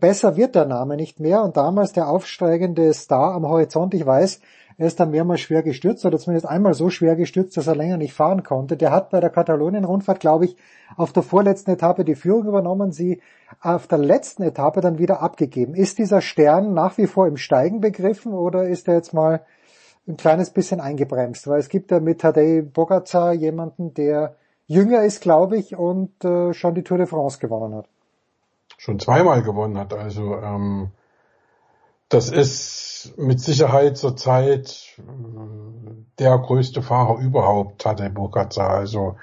Besser 0.00 0.36
wird 0.36 0.56
der 0.56 0.64
Name 0.64 0.96
nicht 0.96 1.20
mehr 1.20 1.44
und 1.44 1.56
damals 1.56 1.92
der 1.92 2.08
aufsteigende 2.08 2.92
Star 2.92 3.34
am 3.34 3.46
Horizont, 3.46 3.94
ich 3.94 4.04
weiß, 4.04 4.40
er 4.78 4.88
ist 4.88 4.98
dann 4.98 5.12
mehrmals 5.12 5.42
schwer 5.42 5.62
gestürzt 5.62 6.04
oder 6.04 6.18
zumindest 6.18 6.48
einmal 6.48 6.74
so 6.74 6.90
schwer 6.90 7.14
gestürzt, 7.14 7.56
dass 7.56 7.68
er 7.68 7.76
länger 7.76 7.96
nicht 7.96 8.12
fahren 8.12 8.42
konnte. 8.42 8.76
Der 8.76 8.90
hat 8.90 9.10
bei 9.10 9.20
der 9.20 9.30
Katalonien-Rundfahrt, 9.30 10.18
glaube 10.18 10.46
ich, 10.46 10.56
auf 10.96 11.12
der 11.12 11.22
vorletzten 11.22 11.70
Etappe 11.70 12.04
die 12.04 12.16
Führung 12.16 12.48
übernommen, 12.48 12.90
sie 12.90 13.22
auf 13.60 13.86
der 13.86 13.98
letzten 13.98 14.42
Etappe 14.42 14.80
dann 14.80 14.98
wieder 14.98 15.22
abgegeben. 15.22 15.74
Ist 15.74 15.98
dieser 15.98 16.20
Stern 16.20 16.74
nach 16.74 16.98
wie 16.98 17.06
vor 17.06 17.28
im 17.28 17.36
Steigen 17.36 17.80
begriffen 17.80 18.34
oder 18.34 18.64
ist 18.68 18.88
er 18.88 18.94
jetzt 18.94 19.14
mal 19.14 19.42
ein 20.06 20.16
kleines 20.16 20.50
bisschen 20.50 20.80
eingebremst? 20.80 21.46
Weil 21.48 21.60
es 21.60 21.68
gibt 21.68 21.90
ja 21.90 22.00
mit 22.00 22.20
Tadej 22.20 22.62
Bogacar 22.62 23.32
jemanden, 23.32 23.94
der 23.94 24.36
jünger 24.66 25.04
ist, 25.04 25.20
glaube 25.20 25.56
ich, 25.56 25.76
und 25.76 26.24
äh, 26.24 26.52
schon 26.52 26.74
die 26.74 26.82
Tour 26.82 26.98
de 26.98 27.06
France 27.06 27.38
gewonnen 27.38 27.74
hat. 27.74 27.88
Schon 28.78 28.98
zweimal 28.98 29.42
gewonnen 29.42 29.78
hat, 29.78 29.94
also 29.94 30.36
ähm, 30.36 30.90
das 32.08 32.30
ist 32.30 33.14
mit 33.16 33.40
Sicherheit 33.40 33.96
zurzeit 33.96 34.96
äh, 34.98 35.02
der 36.18 36.38
größte 36.38 36.82
Fahrer 36.82 37.18
überhaupt, 37.18 37.80
Tadej 37.82 38.10
Pogacar. 38.10 38.70
Also 38.70 39.16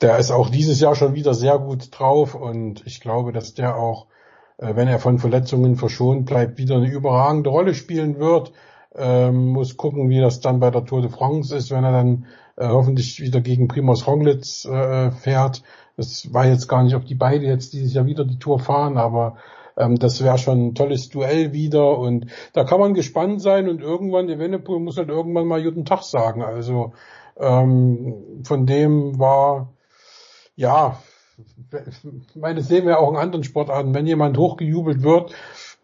der 0.00 0.18
ist 0.18 0.30
auch 0.30 0.50
dieses 0.50 0.80
Jahr 0.80 0.94
schon 0.94 1.14
wieder 1.14 1.34
sehr 1.34 1.58
gut 1.58 1.88
drauf 1.98 2.34
und 2.34 2.86
ich 2.86 3.00
glaube, 3.00 3.32
dass 3.32 3.54
der 3.54 3.76
auch, 3.76 4.06
äh, 4.58 4.76
wenn 4.76 4.88
er 4.88 4.98
von 4.98 5.18
Verletzungen 5.18 5.76
verschont 5.76 6.26
bleibt, 6.26 6.58
wieder 6.58 6.76
eine 6.76 6.90
überragende 6.90 7.50
Rolle 7.50 7.74
spielen 7.74 8.18
wird. 8.18 8.52
Ähm, 8.96 9.48
muss 9.48 9.76
gucken, 9.76 10.08
wie 10.08 10.20
das 10.20 10.40
dann 10.40 10.60
bei 10.60 10.70
der 10.70 10.84
Tour 10.84 11.02
de 11.02 11.10
France 11.10 11.54
ist, 11.54 11.70
wenn 11.70 11.84
er 11.84 11.92
dann 11.92 12.26
äh, 12.56 12.68
hoffentlich 12.68 13.20
wieder 13.20 13.40
gegen 13.40 13.68
Primoz 13.68 14.06
Roglic 14.06 14.64
äh, 14.64 15.10
fährt. 15.10 15.62
Das 15.96 16.32
war 16.32 16.46
jetzt 16.46 16.68
gar 16.68 16.82
nicht, 16.82 16.94
ob 16.94 17.04
die 17.04 17.14
beide 17.14 17.44
jetzt 17.44 17.72
dieses 17.72 17.94
Jahr 17.94 18.06
wieder 18.06 18.24
die 18.24 18.38
Tour 18.38 18.58
fahren, 18.58 18.96
aber 18.96 19.36
ähm, 19.76 19.98
das 19.98 20.22
wäre 20.22 20.38
schon 20.38 20.68
ein 20.68 20.74
tolles 20.74 21.08
Duell 21.08 21.52
wieder 21.52 21.98
und 21.98 22.26
da 22.52 22.64
kann 22.64 22.80
man 22.80 22.94
gespannt 22.94 23.42
sein 23.42 23.68
und 23.68 23.80
irgendwann, 23.80 24.28
der 24.28 24.38
Wennepool 24.38 24.80
muss 24.80 24.96
halt 24.96 25.08
irgendwann 25.08 25.46
mal 25.46 25.62
guten 25.62 25.84
Tag 25.84 26.02
sagen. 26.02 26.42
Also 26.42 26.92
ähm, 27.38 28.42
von 28.44 28.66
dem 28.66 29.18
war, 29.18 29.72
ja, 30.56 30.98
ich 31.36 32.36
meine, 32.36 32.60
das 32.60 32.68
sehen 32.68 32.86
wir 32.86 33.00
auch 33.00 33.10
in 33.10 33.16
anderen 33.16 33.42
Sportarten, 33.42 33.94
wenn 33.94 34.06
jemand 34.06 34.38
hochgejubelt 34.38 35.02
wird, 35.02 35.34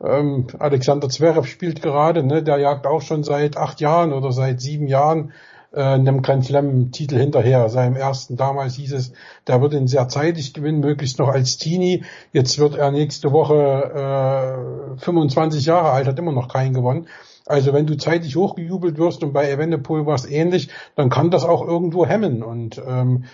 ähm, 0.02 0.46
Alexander 0.58 1.08
Zverev 1.08 1.46
spielt 1.46 1.82
gerade, 1.82 2.22
ne, 2.22 2.42
der 2.42 2.58
jagt 2.58 2.86
auch 2.86 3.02
schon 3.02 3.22
seit 3.22 3.56
acht 3.56 3.80
Jahren 3.80 4.12
oder 4.12 4.32
seit 4.32 4.60
sieben 4.60 4.86
Jahren 4.86 5.32
äh, 5.72 5.82
einem 5.82 6.22
Grand 6.22 6.44
Slam 6.44 6.90
Titel 6.90 7.18
hinterher. 7.18 7.68
Seinem 7.68 7.96
ersten 7.96 8.36
damals 8.36 8.74
hieß 8.74 8.92
es, 8.92 9.12
der 9.46 9.60
wird 9.60 9.74
ihn 9.74 9.86
sehr 9.86 10.08
zeitig 10.08 10.54
gewinnen, 10.54 10.80
möglichst 10.80 11.18
noch 11.18 11.28
als 11.28 11.58
Teenie. 11.58 12.04
Jetzt 12.32 12.58
wird 12.58 12.76
er 12.76 12.90
nächste 12.90 13.32
Woche 13.32 14.96
äh, 14.96 15.00
25 15.00 15.66
Jahre 15.66 15.90
alt, 15.90 16.06
hat 16.06 16.18
immer 16.18 16.32
noch 16.32 16.48
keinen 16.48 16.74
gewonnen. 16.74 17.06
Also 17.46 17.72
wenn 17.72 17.86
du 17.86 17.96
zeitig 17.96 18.36
hochgejubelt 18.36 18.96
wirst 18.96 19.22
und 19.22 19.32
bei 19.32 19.50
Evenepoel 19.50 20.06
war 20.06 20.14
es 20.14 20.24
ähnlich, 20.24 20.68
dann 20.94 21.10
kann 21.10 21.30
das 21.30 21.44
auch 21.44 21.66
irgendwo 21.66 22.06
hemmen. 22.06 22.42
Und 22.42 22.80
ähm, 22.86 23.24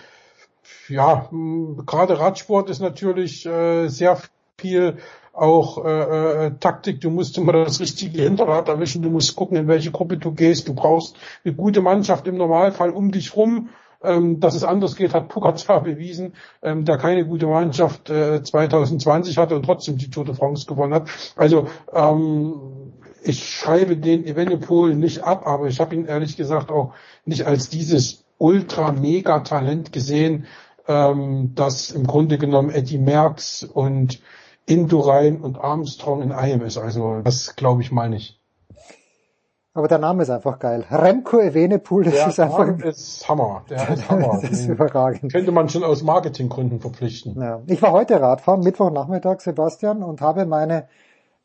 ja, 0.89 1.29
gerade 1.85 2.19
Radsport 2.19 2.69
ist 2.69 2.81
natürlich 2.81 3.45
äh, 3.45 3.87
sehr 3.87 4.17
viel 4.57 4.97
auch 5.37 5.85
äh, 5.85 6.45
äh, 6.47 6.51
Taktik, 6.59 7.01
du 7.01 7.09
musst 7.09 7.37
immer 7.37 7.53
das 7.53 7.79
richtige 7.79 8.23
Hinterrad 8.23 8.67
erwischen, 8.69 9.01
du 9.01 9.09
musst 9.09 9.35
gucken, 9.35 9.57
in 9.57 9.67
welche 9.67 9.91
Gruppe 9.91 10.17
du 10.17 10.31
gehst, 10.31 10.67
du 10.67 10.73
brauchst 10.73 11.15
eine 11.45 11.53
gute 11.53 11.81
Mannschaft 11.81 12.27
im 12.27 12.37
Normalfall 12.37 12.89
um 12.89 13.11
dich 13.11 13.35
rum. 13.35 13.69
Ähm, 14.03 14.39
dass 14.39 14.53
es 14.53 14.63
anders 14.63 14.95
geht, 14.95 15.15
hat 15.15 15.27
Pogacar 15.27 15.81
bewiesen, 15.83 16.33
ähm, 16.61 16.85
der 16.85 16.99
keine 16.99 17.25
gute 17.25 17.47
Mannschaft 17.47 18.11
äh, 18.11 18.43
2020 18.43 19.39
hatte 19.39 19.55
und 19.55 19.63
trotzdem 19.63 19.97
die 19.97 20.11
Tour 20.11 20.23
de 20.23 20.35
France 20.35 20.67
gewonnen 20.67 20.93
hat. 20.93 21.09
Also 21.35 21.67
ähm, 21.91 22.93
ich 23.23 23.49
schreibe 23.49 23.97
den 23.97 24.23
Evenepoel 24.23 24.93
nicht 24.93 25.23
ab, 25.23 25.47
aber 25.47 25.67
ich 25.67 25.79
habe 25.79 25.95
ihn 25.95 26.05
ehrlich 26.05 26.37
gesagt 26.37 26.69
auch 26.69 26.93
nicht 27.25 27.47
als 27.47 27.69
dieses 27.69 28.23
ultra-mega-Talent 28.37 29.91
gesehen, 29.91 30.45
ähm, 30.87 31.53
das 31.55 31.89
im 31.91 32.05
Grunde 32.05 32.37
genommen 32.37 32.69
Eddie 32.69 32.99
Merckx 32.99 33.63
und 33.63 34.21
Indurain 34.67 35.41
und 35.41 35.57
Armstrong 35.57 36.21
in 36.21 36.31
einem 36.31 36.61
ist. 36.61 36.77
Also 36.77 37.21
das 37.23 37.55
glaube 37.55 37.81
ich 37.81 37.91
mal 37.91 38.09
nicht. 38.09 38.39
Aber 39.73 39.87
der 39.87 39.99
Name 39.99 40.23
ist 40.23 40.29
einfach 40.31 40.57
geil. 40.57 40.85
Remco 40.89 41.39
Evenepoel, 41.39 42.05
das 42.05 42.13
der 42.15 42.27
ist 42.27 42.39
einfach... 42.39 42.65
Name 42.65 42.83
ist 42.85 43.29
Hammer. 43.29 43.63
Der 43.69 43.89
ist 43.89 44.09
Hammer. 44.09 44.39
das 44.41 44.51
ist 44.51 44.67
überragend. 44.67 45.31
Könnte 45.31 45.51
man 45.51 45.69
schon 45.69 45.83
aus 45.83 46.01
Marketinggründen 46.01 46.79
verpflichten. 46.79 47.39
Ja. 47.39 47.61
Ich 47.67 47.81
war 47.81 47.91
heute 47.91 48.19
Radfahren, 48.19 48.61
Mittwochnachmittag, 48.61 49.39
Sebastian, 49.39 50.01
und 50.01 50.19
habe 50.19 50.47
meine 50.47 50.87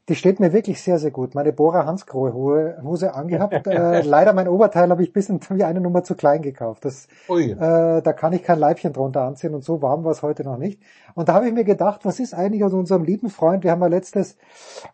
die 0.09 0.17
steht 0.17 0.41
mir 0.41 0.53
wirklich 0.53 0.83
sehr, 0.83 0.99
sehr 0.99 1.13
gut. 1.13 1.35
Meine 1.37 1.53
Bora 1.53 1.87
Hansgrohe 1.87 2.33
Hose 2.83 3.15
angehabt. 3.15 3.67
äh, 3.67 4.01
leider 4.03 4.33
mein 4.33 4.49
Oberteil 4.49 4.91
habe 4.91 5.03
ich 5.03 5.13
bisschen 5.13 5.41
wie 5.51 5.63
eine 5.63 5.81
Nummer 5.81 6.03
zu 6.03 6.17
klein 6.17 6.43
gekauft. 6.43 6.85
Das, 6.85 7.07
äh, 7.29 8.03
da 8.03 8.13
kann 8.13 8.33
ich 8.33 8.43
kein 8.43 8.59
Leibchen 8.59 8.93
drunter 8.93 9.23
anziehen 9.23 9.55
und 9.55 9.63
so 9.63 9.81
warm 9.81 10.03
war 10.05 10.11
es 10.11 10.23
heute 10.23 10.43
noch 10.43 10.59
nicht. 10.59 10.81
Und 11.15 11.29
da 11.29 11.35
habe 11.35 11.47
ich 11.47 11.53
mir 11.53 11.65
gedacht, 11.65 12.05
was 12.05 12.19
ist 12.19 12.35
eigentlich 12.35 12.65
aus 12.65 12.73
unserem 12.73 13.05
lieben 13.05 13.31
Freund, 13.31 13.63
wir 13.63 13.71
haben 13.71 13.81
ja 13.81 13.87
letztes, 13.87 14.37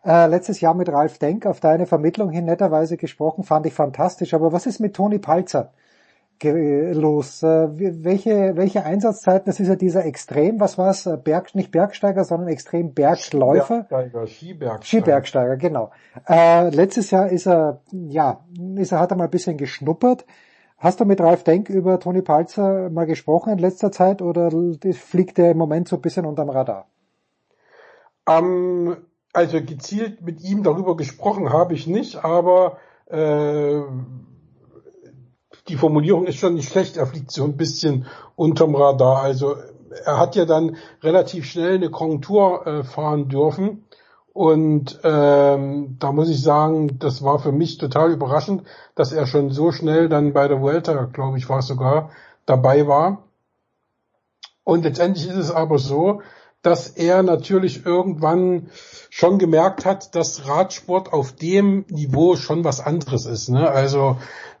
äh, 0.05 0.27
letztes 0.27 0.61
Jahr 0.61 0.75
mit 0.75 0.89
Ralf 0.89 1.17
Denk 1.17 1.47
auf 1.47 1.59
deine 1.59 1.87
Vermittlung 1.87 2.29
hin 2.29 2.45
netterweise 2.45 2.97
gesprochen, 2.97 3.43
fand 3.43 3.65
ich 3.65 3.73
fantastisch. 3.73 4.35
Aber 4.35 4.51
was 4.51 4.67
ist 4.67 4.79
mit 4.79 4.95
Toni 4.95 5.17
Palzer? 5.17 5.71
Los? 6.43 7.43
Äh, 7.43 7.69
welche, 8.03 8.55
welche 8.55 8.85
Einsatzzeiten? 8.85 9.45
Das 9.45 9.59
ist 9.59 9.67
ja 9.67 9.75
dieser 9.75 10.05
Extrem, 10.05 10.59
was 10.59 10.77
war's? 10.77 11.05
Äh, 11.05 11.17
Berg, 11.17 11.55
nicht 11.55 11.71
Bergsteiger, 11.71 12.23
sondern 12.23 12.49
extrem 12.49 12.93
Bergläufer. 12.93 13.85
Skibergsteiger, 13.85 14.27
Skibergsteiger. 14.27 14.83
Skibergsteiger, 14.83 15.57
genau. 15.57 15.91
Äh, 16.27 16.69
letztes 16.69 17.11
Jahr 17.11 17.29
ist 17.29 17.47
er, 17.47 17.81
ja, 17.91 18.45
ist 18.75 18.91
er, 18.91 18.99
hat 18.99 19.11
er 19.11 19.17
mal 19.17 19.25
ein 19.25 19.29
bisschen 19.29 19.57
geschnuppert. 19.57 20.25
Hast 20.77 21.01
du 21.01 21.05
mit 21.05 21.19
Ralf 21.19 21.43
Denk 21.43 21.69
über 21.69 21.99
Toni 21.99 22.21
Palzer 22.21 22.89
mal 22.89 23.05
gesprochen 23.05 23.51
in 23.51 23.59
letzter 23.59 23.91
Zeit 23.91 24.21
oder 24.21 24.49
fliegt 24.93 25.37
er 25.37 25.51
im 25.51 25.57
Moment 25.57 25.89
so 25.89 25.97
ein 25.97 26.01
bisschen 26.01 26.25
unterm 26.25 26.49
Radar? 26.49 26.87
Um, 28.25 28.95
also 29.33 29.61
gezielt 29.61 30.21
mit 30.21 30.41
ihm 30.41 30.63
darüber 30.63 30.95
gesprochen 30.95 31.51
habe 31.51 31.73
ich 31.73 31.87
nicht, 31.87 32.23
aber 32.23 32.77
äh, 33.07 33.81
die 35.69 35.77
Formulierung 35.77 36.25
ist 36.25 36.37
schon 36.37 36.55
nicht 36.55 36.69
schlecht, 36.69 36.97
er 36.97 37.07
fliegt 37.07 37.31
so 37.31 37.43
ein 37.43 37.55
bisschen 37.55 38.05
unterm 38.35 38.75
Radar. 38.75 39.21
Also 39.21 39.55
er 40.05 40.19
hat 40.19 40.35
ja 40.35 40.45
dann 40.45 40.77
relativ 41.01 41.45
schnell 41.45 41.75
eine 41.75 41.89
Konjunktur 41.89 42.65
äh, 42.67 42.83
fahren 42.83 43.29
dürfen. 43.29 43.85
Und 44.33 44.99
ähm, 45.03 45.97
da 45.99 46.11
muss 46.11 46.29
ich 46.29 46.41
sagen, 46.41 46.99
das 46.99 47.23
war 47.23 47.39
für 47.39 47.51
mich 47.51 47.77
total 47.77 48.11
überraschend, 48.11 48.63
dass 48.95 49.11
er 49.11 49.25
schon 49.25 49.51
so 49.51 49.71
schnell 49.71 50.07
dann 50.07 50.33
bei 50.33 50.47
der 50.47 50.61
Vuelta, 50.61 51.05
glaube 51.05 51.37
ich, 51.37 51.49
war 51.49 51.59
es 51.59 51.67
sogar, 51.67 52.11
dabei 52.45 52.87
war. 52.87 53.23
Und 54.63 54.83
letztendlich 54.83 55.27
ist 55.27 55.35
es 55.35 55.51
aber 55.51 55.77
so, 55.79 56.21
dass 56.61 56.89
er 56.89 57.23
natürlich 57.23 57.85
irgendwann 57.85 58.69
schon 59.09 59.39
gemerkt 59.39 59.85
hat, 59.85 60.15
dass 60.15 60.47
Radsport 60.47 61.11
auf 61.11 61.33
dem 61.33 61.85
Niveau 61.89 62.35
schon 62.35 62.63
was 62.63 62.79
anderes 62.79 63.25
ist. 63.25 63.49
Ne? 63.49 63.69
Also 63.69 64.17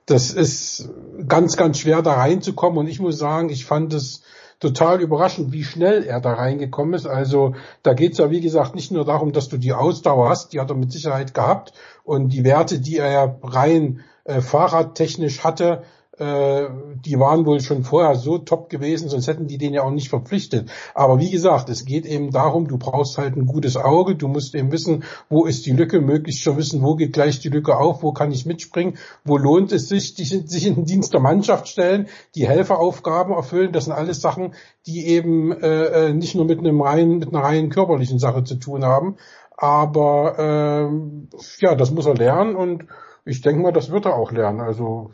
das 0.09 0.31
ist 0.31 0.89
ganz, 1.27 1.55
ganz 1.55 1.79
schwer 1.79 2.01
da 2.01 2.13
reinzukommen. 2.13 2.79
Und 2.79 2.87
ich 2.87 2.99
muss 2.99 3.17
sagen, 3.17 3.49
ich 3.49 3.65
fand 3.65 3.93
es 3.93 4.23
total 4.59 5.01
überraschend, 5.01 5.51
wie 5.51 5.63
schnell 5.63 6.03
er 6.03 6.19
da 6.19 6.33
reingekommen 6.33 6.93
ist. 6.93 7.05
Also 7.05 7.55
da 7.83 7.93
geht's 7.93 8.17
ja, 8.17 8.29
wie 8.29 8.41
gesagt, 8.41 8.75
nicht 8.75 8.91
nur 8.91 9.05
darum, 9.05 9.31
dass 9.31 9.49
du 9.49 9.57
die 9.57 9.73
Ausdauer 9.73 10.29
hast, 10.29 10.53
die 10.53 10.59
hat 10.59 10.69
er 10.69 10.75
mit 10.75 10.91
Sicherheit 10.91 11.33
gehabt. 11.33 11.73
Und 12.03 12.29
die 12.29 12.43
Werte, 12.43 12.79
die 12.79 12.97
er 12.97 13.39
rein 13.43 14.01
äh, 14.25 14.41
fahrradtechnisch 14.41 15.43
hatte, 15.43 15.83
die 16.19 17.19
waren 17.19 17.45
wohl 17.45 17.61
schon 17.61 17.83
vorher 17.83 18.15
so 18.15 18.39
top 18.39 18.69
gewesen, 18.69 19.07
sonst 19.07 19.27
hätten 19.27 19.47
die 19.47 19.57
den 19.57 19.73
ja 19.73 19.83
auch 19.83 19.91
nicht 19.91 20.09
verpflichtet. 20.09 20.69
Aber 20.93 21.19
wie 21.19 21.29
gesagt, 21.29 21.69
es 21.69 21.85
geht 21.85 22.05
eben 22.05 22.31
darum, 22.31 22.67
du 22.67 22.77
brauchst 22.77 23.17
halt 23.17 23.37
ein 23.37 23.45
gutes 23.45 23.77
Auge, 23.77 24.15
du 24.15 24.27
musst 24.27 24.53
eben 24.53 24.71
wissen, 24.71 25.03
wo 25.29 25.45
ist 25.45 25.65
die 25.65 25.71
Lücke, 25.71 26.01
möglichst 26.01 26.41
schon 26.41 26.57
wissen, 26.57 26.81
wo 26.81 26.95
geht 26.95 27.13
gleich 27.13 27.39
die 27.39 27.49
Lücke 27.49 27.77
auf, 27.77 28.03
wo 28.03 28.11
kann 28.11 28.31
ich 28.31 28.45
mitspringen, 28.45 28.97
wo 29.23 29.37
lohnt 29.37 29.71
es 29.71 29.87
sich, 29.87 30.15
die, 30.15 30.25
sich 30.45 30.65
in 30.65 30.75
den 30.75 30.85
Dienst 30.85 31.13
der 31.13 31.21
Mannschaft 31.21 31.69
stellen, 31.69 32.07
die 32.35 32.47
Helferaufgaben 32.47 33.33
erfüllen. 33.33 33.71
Das 33.71 33.85
sind 33.85 33.93
alles 33.93 34.19
Sachen, 34.19 34.53
die 34.85 35.07
eben 35.07 35.51
äh, 35.53 36.07
äh 36.07 36.13
nicht 36.13 36.35
nur 36.35 36.45
mit 36.45 36.59
einem 36.59 36.81
reinen, 36.81 37.19
mit 37.19 37.29
einer 37.29 37.43
reinen 37.43 37.69
körperlichen 37.69 38.19
Sache 38.19 38.43
zu 38.43 38.55
tun 38.55 38.83
haben. 38.83 39.15
Aber 39.55 40.39
äh, 40.39 41.63
ja, 41.63 41.75
das 41.75 41.91
muss 41.91 42.05
er 42.05 42.15
lernen 42.15 42.55
und 42.55 42.85
ich 43.25 43.41
denke 43.41 43.61
mal, 43.61 43.73
das 43.73 43.91
wird 43.91 44.05
er 44.05 44.15
auch 44.15 44.31
lernen. 44.31 44.61
Also 44.61 45.11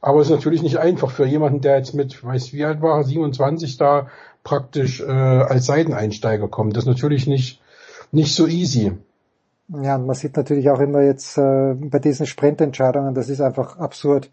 aber 0.00 0.20
es 0.20 0.28
ist 0.28 0.34
natürlich 0.34 0.62
nicht 0.62 0.78
einfach 0.78 1.10
für 1.10 1.26
jemanden, 1.26 1.60
der 1.60 1.76
jetzt 1.76 1.94
mit, 1.94 2.24
weiß 2.24 2.52
wie 2.52 2.64
alt 2.64 2.80
war, 2.80 3.02
27 3.04 3.76
da 3.76 4.08
praktisch 4.44 5.00
äh, 5.00 5.04
als 5.10 5.66
Seiteneinsteiger 5.66 6.48
kommt. 6.48 6.76
Das 6.76 6.84
ist 6.84 6.88
natürlich 6.88 7.26
nicht, 7.26 7.60
nicht 8.10 8.34
so 8.34 8.46
easy. 8.46 8.92
Ja, 9.68 9.98
man 9.98 10.16
sieht 10.16 10.36
natürlich 10.36 10.70
auch 10.70 10.80
immer 10.80 11.02
jetzt 11.02 11.38
äh, 11.38 11.74
bei 11.74 11.98
diesen 11.98 12.26
Sprintentscheidungen, 12.26 13.14
das 13.14 13.28
ist 13.28 13.40
einfach 13.40 13.78
absurd. 13.78 14.30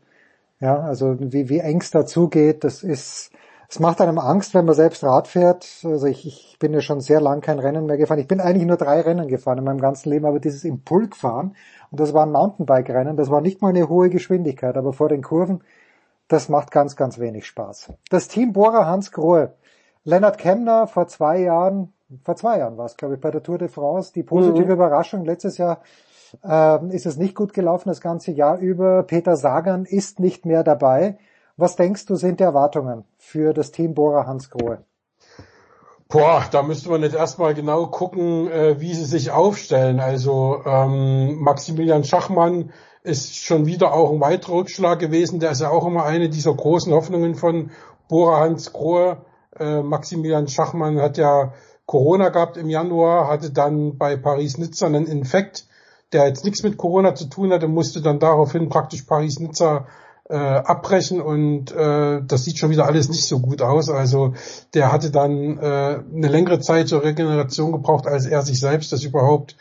Ja, 0.59 0.79
also 0.79 1.17
wie, 1.19 1.49
wie 1.49 1.59
eng 1.59 1.81
es 1.81 1.91
dazugeht, 1.91 2.63
das 2.63 2.81
ist, 2.81 3.29
es 3.69 3.79
macht 3.79 4.01
einem 4.01 4.17
Angst, 4.17 4.55
wenn 4.55 4.65
man 4.65 4.73
selbst 4.73 5.03
Rad 5.03 5.27
fährt. 5.27 5.67
Also 5.83 6.07
ich, 6.07 6.25
ich 6.25 6.57
bin 6.57 6.73
ja 6.73 6.81
schon 6.81 7.01
sehr 7.01 7.21
lang 7.21 7.41
kein 7.41 7.59
Rennen 7.59 7.85
mehr 7.85 7.97
gefahren. 7.97 8.19
Ich 8.19 8.27
bin 8.27 8.39
eigentlich 8.39 8.65
nur 8.65 8.77
drei 8.77 9.01
Rennen 9.01 9.27
gefahren 9.27 9.59
in 9.59 9.65
meinem 9.65 9.81
ganzen 9.81 10.09
Leben, 10.09 10.25
aber 10.25 10.39
dieses 10.39 10.63
im 10.63 10.81
Pulk 10.81 11.15
fahren, 11.15 11.55
und 11.91 11.99
das 11.99 12.13
war 12.13 12.25
ein 12.25 12.31
Mountainbike-Rennen, 12.31 13.17
das 13.17 13.29
war 13.29 13.41
nicht 13.41 13.61
mal 13.61 13.69
eine 13.69 13.89
hohe 13.89 14.09
Geschwindigkeit, 14.09 14.77
aber 14.77 14.93
vor 14.93 15.09
den 15.09 15.23
Kurven, 15.23 15.63
das 16.27 16.49
macht 16.49 16.71
ganz, 16.71 16.95
ganz 16.95 17.19
wenig 17.19 17.45
Spaß. 17.45 17.93
Das 18.09 18.27
Team 18.27 18.53
Bora 18.53 18.85
Hans 18.85 19.11
Grohe. 19.11 19.53
Lennart 20.03 20.37
Kemner 20.37 20.87
vor 20.87 21.07
zwei 21.07 21.39
Jahren, 21.39 21.93
vor 22.23 22.35
zwei 22.35 22.59
Jahren 22.59 22.77
war 22.77 22.85
es, 22.85 22.97
glaube 22.97 23.15
ich, 23.15 23.21
bei 23.21 23.31
der 23.31 23.43
Tour 23.43 23.57
de 23.57 23.67
France, 23.67 24.11
die 24.13 24.23
positive 24.23 24.65
mhm. 24.65 24.71
Überraschung. 24.71 25.25
Letztes 25.25 25.57
Jahr 25.57 25.81
äh, 26.43 26.95
ist 26.95 27.05
es 27.05 27.17
nicht 27.17 27.35
gut 27.35 27.53
gelaufen, 27.53 27.89
das 27.89 28.01
ganze 28.01 28.31
Jahr 28.31 28.57
über. 28.57 29.03
Peter 29.03 29.35
Sagan 29.35 29.85
ist 29.85 30.19
nicht 30.19 30.45
mehr 30.45 30.63
dabei. 30.63 31.17
Was 31.57 31.75
denkst 31.75 32.05
du, 32.05 32.15
sind 32.15 32.39
die 32.39 32.43
Erwartungen 32.43 33.03
für 33.17 33.53
das 33.53 33.71
Team 33.71 33.93
Bora 33.93 34.27
Hans 34.27 34.49
Grohe? 34.49 34.79
Boah, 36.09 36.45
da 36.49 36.63
müsste 36.63 36.89
man 36.89 37.01
jetzt 37.01 37.15
erstmal 37.15 37.53
genau 37.53 37.87
gucken, 37.87 38.49
äh, 38.49 38.79
wie 38.79 38.93
sie 38.93 39.03
sich 39.03 39.31
aufstellen. 39.31 39.99
Also 39.99 40.61
ähm, 40.65 41.35
Maximilian 41.39 42.05
Schachmann 42.05 42.71
ist 43.03 43.35
schon 43.35 43.65
wieder 43.65 43.93
auch 43.93 44.11
ein 44.11 44.21
weiterer 44.21 44.55
Rückschlag 44.55 44.99
gewesen. 44.99 45.41
Der 45.41 45.51
ist 45.51 45.59
ja 45.59 45.69
auch 45.69 45.85
immer 45.85 46.05
eine 46.05 46.29
dieser 46.29 46.53
großen 46.53 46.93
Hoffnungen 46.93 47.35
von 47.35 47.71
Bora 48.07 48.39
Hans 48.39 48.71
Grohe. 48.71 49.25
Äh, 49.59 49.81
Maximilian 49.81 50.47
Schachmann 50.47 51.01
hat 51.01 51.17
ja 51.17 51.53
Corona 51.85 52.29
gehabt 52.29 52.55
im 52.55 52.69
Januar, 52.69 53.27
hatte 53.27 53.51
dann 53.51 53.97
bei 53.97 54.15
Paris-Nizza 54.15 54.85
einen 54.85 55.07
Infekt, 55.07 55.67
der 56.13 56.27
jetzt 56.27 56.45
nichts 56.45 56.63
mit 56.63 56.77
Corona 56.77 57.15
zu 57.15 57.25
tun 57.25 57.51
hatte, 57.51 57.67
musste 57.67 58.01
dann 58.01 58.19
daraufhin 58.19 58.69
praktisch 58.69 59.03
Paris-Nizza 59.03 59.87
äh, 60.29 60.35
abbrechen 60.35 61.21
und 61.21 61.71
äh, 61.71 62.21
das 62.25 62.43
sieht 62.43 62.57
schon 62.57 62.69
wieder 62.69 62.85
alles 62.85 63.09
nicht 63.09 63.25
so 63.25 63.39
gut 63.39 63.61
aus. 63.61 63.89
Also 63.89 64.33
der 64.73 64.91
hatte 64.91 65.09
dann 65.11 65.57
äh, 65.57 65.99
eine 66.15 66.27
längere 66.27 66.59
Zeit 66.59 66.89
zur 66.89 67.03
Regeneration 67.03 67.71
gebraucht, 67.71 68.07
als 68.07 68.25
er 68.25 68.41
sich 68.41 68.59
selbst 68.59 68.91
das 68.91 69.03
überhaupt 69.03 69.55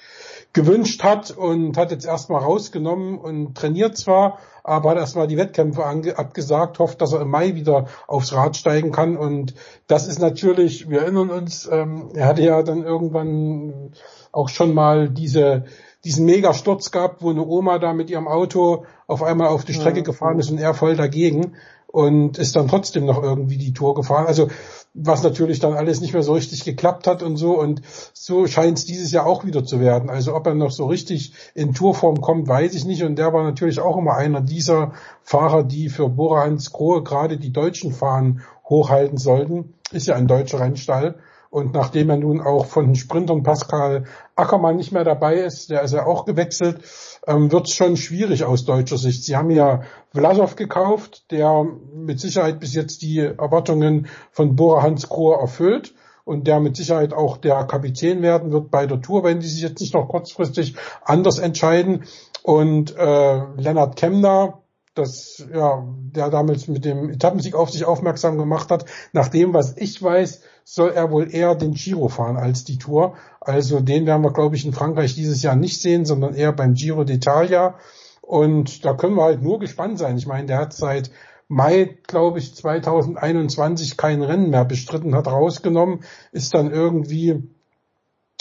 gewünscht 0.52 1.05
hat 1.05 1.30
und 1.30 1.76
hat 1.76 1.90
jetzt 1.90 2.06
erstmal 2.06 2.43
rausgenommen 2.43 3.18
und 3.18 3.55
trainiert 3.55 3.97
zwar, 3.97 4.38
aber 4.64 4.90
hat 4.90 4.97
erstmal 4.97 5.26
die 5.26 5.36
Wettkämpfe 5.36 5.84
abgesagt, 6.16 6.78
hofft, 6.78 7.02
dass 7.02 7.12
er 7.12 7.20
im 7.20 7.28
Mai 7.28 7.55
wieder 7.55 7.86
aufs 8.06 8.32
Rad 8.32 8.56
steigen 8.56 8.90
kann 8.90 9.18
und 9.18 9.55
das 9.86 10.09
ist 10.09 10.18
natürlich, 10.18 10.88
wir 10.88 11.02
erinnern 11.02 11.28
uns, 11.28 11.68
ähm, 11.70 12.09
er 12.14 12.26
hatte 12.26 12.43
ja 12.43 12.62
dann 12.62 12.82
irgendwann 12.82 13.93
auch 14.32 14.48
schon 14.48 14.72
mal 14.72 15.10
diese 15.10 15.64
diesen 16.07 16.24
Megasturz 16.24 16.93
gehabt, 16.93 17.20
wo 17.20 17.31
eine 17.31 17.45
Oma 17.45 17.81
da 17.81 17.93
mit 17.93 18.11
ihrem 18.11 18.28
Auto 18.28 18.85
auf 19.09 19.24
einmal 19.24 19.49
auf 19.49 19.65
die 19.65 19.74
Strecke 19.74 19.99
ja. 19.99 20.05
gefahren 20.05 20.39
ist 20.39 20.53
und 20.53 20.59
er 20.59 20.73
voll 20.73 20.95
dagegen 20.95 21.55
und 21.89 22.39
ist 22.39 22.55
dann 22.55 22.69
trotzdem 22.69 23.07
noch 23.07 23.20
irgendwie 23.20 23.59
die 23.59 23.73
Tour 23.73 23.97
gefahren. 23.97 24.27
Also 24.27 24.49
was 24.95 25.24
natürlich 25.24 25.59
dann 25.59 25.73
alles 25.73 26.01
nicht 26.01 26.12
mehr 26.12 26.23
so 26.23 26.35
richtig 26.35 26.62
geklappt 26.62 27.09
hat 27.09 27.24
und 27.24 27.37
so 27.37 27.59
und 27.59 27.83
so 28.12 28.47
scheint 28.47 28.78
es 28.78 28.85
dieses 28.85 29.11
Jahr 29.11 29.27
auch 29.27 29.45
wieder 29.45 29.65
zu 29.65 29.81
werden. 29.81 30.09
Also 30.09 30.37
ob 30.37 30.47
er 30.47 30.55
noch 30.55 30.70
so 30.70 30.87
richtig 30.87 31.33
in 31.55 31.74
Tourform 31.74 32.20
kommt, 32.20 32.47
weiß 32.47 32.74
ich 32.74 32.85
nicht 32.85 33.03
und 33.03 33.16
der 33.16 33.33
war 33.33 33.43
natürlich 33.43 33.81
auch 33.81 33.97
immer 33.97 34.15
einer 34.15 34.41
dieser 34.41 34.93
Fahrer, 35.24 35.65
die 35.65 35.89
für 35.89 36.09
Bora 36.09 36.45
Hans 36.45 36.70
Grohe 36.70 37.03
gerade 37.03 37.37
die 37.37 37.53
deutschen 37.53 37.93
Fahnen 37.93 38.43
hochhalten 38.69 39.19
sollten. 39.19 39.74
Ist 39.91 40.07
ja 40.07 40.15
ein 40.15 40.28
deutscher 40.28 40.61
Rennstall 40.61 41.16
und 41.51 41.74
nachdem 41.74 42.10
er 42.10 42.16
nun 42.16 42.40
auch 42.40 42.66
von 42.66 42.86
den 42.86 42.94
Sprintern 42.97 43.43
Pascal 43.43 44.05
Ackermann 44.35 44.77
nicht 44.77 44.93
mehr 44.93 45.05
dabei 45.05 45.36
ist, 45.36 45.70
der 45.70 45.82
ist 45.82 45.94
ja 45.94 46.06
auch 46.06 46.24
gewechselt, 46.24 46.82
ähm, 47.27 47.51
wird 47.52 47.68
es 47.68 47.74
schon 47.74 47.97
schwierig 47.97 48.44
aus 48.44 48.64
deutscher 48.64 48.98
Sicht. 48.98 49.24
Sie 49.24 49.36
haben 49.36 49.51
ja 49.51 49.82
Vlasov 50.12 50.56
gekauft, 50.56 51.31
der 51.31 51.66
mit 51.94 52.20
Sicherheit 52.20 52.60
bis 52.60 52.74
jetzt 52.74 53.02
die 53.02 53.20
Erwartungen 53.20 54.09
von 54.31 54.56
Bora 54.56 54.82
Hans 54.82 55.09
Grohe 55.09 55.36
erfüllt 55.36 55.94
und 56.27 56.48
der 56.48 56.59
mit 56.59 56.77
Sicherheit 56.77 57.14
auch 57.14 57.36
der 57.36 57.64
Kapitän 57.64 58.20
werden 58.20 58.51
wird 58.51 58.70
bei 58.70 58.86
der 58.86 59.01
Tour, 59.01 59.23
wenn 59.23 59.40
die 59.40 59.47
sich 59.47 59.62
jetzt 59.62 59.81
nicht 59.81 59.94
noch 59.94 60.09
kurzfristig 60.09 60.74
anders 61.05 61.39
entscheiden. 61.39 62.05
Und 62.43 62.97
äh, 62.97 63.40
Lennart 63.56 63.97
Kemner, 63.97 64.62
das, 64.94 65.47
ja, 65.52 65.85
der 65.86 66.31
damals 66.31 66.66
mit 66.68 66.85
dem 66.85 67.10
Etappensieg 67.10 67.55
auf 67.55 67.70
sich 67.70 67.85
aufmerksam 67.85 68.39
gemacht 68.39 68.70
hat. 68.70 68.86
Nach 69.12 69.28
dem, 69.28 69.55
was 69.55 69.77
ich 69.77 70.02
weiß, 70.02 70.43
soll 70.68 70.90
er 70.90 71.12
wohl 71.12 71.32
eher 71.32 71.55
den 71.55 71.74
Giro 71.74 72.09
fahren 72.09 72.36
als 72.36 72.64
die 72.64 72.76
Tour. 72.76 73.14
Also 73.40 73.78
den 73.78 74.05
werden 74.05 74.22
wir, 74.22 74.32
glaube 74.32 74.56
ich, 74.56 74.66
in 74.66 74.72
Frankreich 74.72 75.14
dieses 75.14 75.40
Jahr 75.40 75.55
nicht 75.55 75.80
sehen, 75.80 76.05
sondern 76.05 76.34
eher 76.34 76.52
beim 76.52 76.74
Giro 76.74 77.02
d'Italia. 77.02 77.74
Und 78.20 78.84
da 78.84 78.93
können 78.94 79.14
wir 79.14 79.22
halt 79.22 79.43
nur 79.43 79.60
gespannt 79.60 79.97
sein. 79.97 80.18
Ich 80.18 80.26
meine, 80.26 80.48
der 80.48 80.59
hat 80.59 80.72
seit 80.72 81.12
Mai, 81.47 81.97
glaube 82.09 82.40
ich, 82.40 82.56
2021 82.56 83.97
kein 83.97 84.22
Rennen 84.22 84.51
mehr 84.51 84.64
bestritten, 84.64 85.14
hat 85.14 85.28
rausgenommen, 85.28 86.01
ist 86.32 86.52
dann 86.52 86.72
irgendwie 86.72 87.44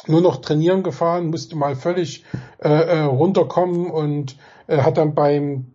nur 0.08 0.22
noch 0.22 0.38
trainieren 0.38 0.82
gefahren, 0.82 1.28
musste 1.28 1.56
mal 1.56 1.76
völlig 1.76 2.26
äh, 2.58 2.70
äh 2.70 3.02
runterkommen 3.02 3.92
und 3.92 4.36
äh, 4.66 4.80
hat 4.80 4.98
dann 4.98 5.14
beim 5.14 5.74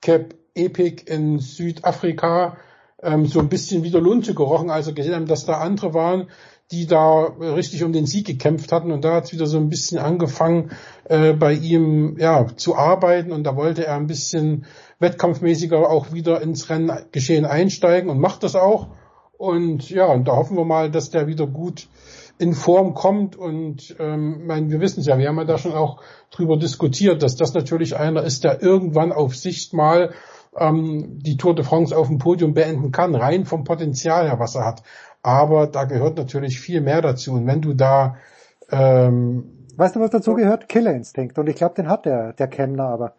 Cap 0.00 0.34
Epic 0.54 1.04
in 1.06 1.38
Südafrika 1.38 2.56
ähm, 3.02 3.26
so 3.26 3.40
ein 3.40 3.48
bisschen 3.48 3.82
wieder 3.82 4.00
Lunte 4.00 4.34
gerochen, 4.34 4.70
als 4.70 4.86
er 4.86 4.92
gesehen 4.92 5.14
haben, 5.14 5.26
dass 5.26 5.46
da 5.46 5.58
andere 5.58 5.94
waren, 5.94 6.28
die 6.70 6.86
da 6.86 7.24
richtig 7.40 7.82
um 7.82 7.92
den 7.92 8.06
Sieg 8.06 8.26
gekämpft 8.26 8.70
hatten. 8.70 8.92
Und 8.92 9.04
da 9.04 9.14
hat 9.14 9.24
es 9.24 9.32
wieder 9.32 9.46
so 9.46 9.58
ein 9.58 9.68
bisschen 9.68 9.98
angefangen 9.98 10.70
äh, 11.04 11.32
bei 11.32 11.52
ihm 11.52 12.16
ja 12.18 12.46
zu 12.56 12.76
arbeiten. 12.76 13.32
Und 13.32 13.44
da 13.44 13.56
wollte 13.56 13.86
er 13.86 13.96
ein 13.96 14.06
bisschen 14.06 14.66
wettkampfmäßiger 15.00 15.78
auch 15.90 16.12
wieder 16.12 16.40
ins 16.40 16.70
Renngeschehen 16.70 17.44
einsteigen 17.44 18.08
und 18.10 18.20
macht 18.20 18.42
das 18.44 18.54
auch. 18.54 18.88
Und 19.36 19.90
ja 19.90 20.06
und 20.06 20.28
da 20.28 20.36
hoffen 20.36 20.56
wir 20.56 20.64
mal, 20.64 20.90
dass 20.90 21.10
der 21.10 21.26
wieder 21.26 21.46
gut 21.46 21.88
in 22.38 22.54
Form 22.54 22.94
kommt. 22.94 23.34
Und 23.36 23.96
ähm, 23.98 24.46
mein, 24.46 24.70
wir 24.70 24.80
wissen 24.80 25.00
es 25.00 25.06
ja, 25.06 25.18
wir 25.18 25.28
haben 25.28 25.38
ja 25.38 25.44
da 25.44 25.58
schon 25.58 25.72
auch 25.72 26.00
drüber 26.30 26.56
diskutiert, 26.56 27.22
dass 27.22 27.36
das 27.36 27.52
natürlich 27.52 27.96
einer 27.96 28.22
ist, 28.22 28.44
der 28.44 28.62
irgendwann 28.62 29.12
auf 29.12 29.34
Sicht 29.34 29.72
mal 29.72 30.12
ähm, 30.56 31.18
die 31.20 31.36
Tour 31.36 31.54
de 31.54 31.64
France 31.64 31.96
auf 31.96 32.08
dem 32.08 32.18
Podium 32.18 32.54
beenden 32.54 32.92
kann, 32.92 33.14
rein 33.14 33.44
vom 33.44 33.64
Potenzial 33.64 34.28
her, 34.28 34.38
was 34.38 34.54
er 34.54 34.64
hat. 34.64 34.82
Aber 35.22 35.66
da 35.66 35.84
gehört 35.84 36.16
natürlich 36.16 36.60
viel 36.60 36.80
mehr 36.80 37.02
dazu. 37.02 37.32
Und 37.34 37.46
wenn 37.46 37.60
du 37.60 37.74
da 37.74 38.16
ähm, 38.70 39.66
Weißt 39.76 39.96
du, 39.96 40.00
was 40.00 40.10
dazu 40.10 40.34
gehört? 40.34 40.68
Killerinstinkt. 40.68 41.38
Und 41.38 41.48
ich 41.48 41.56
glaube, 41.56 41.74
den 41.74 41.88
hat 41.88 42.04
der, 42.04 42.32
der 42.34 42.48
Kemner 42.48 42.88
aber. 42.88 43.14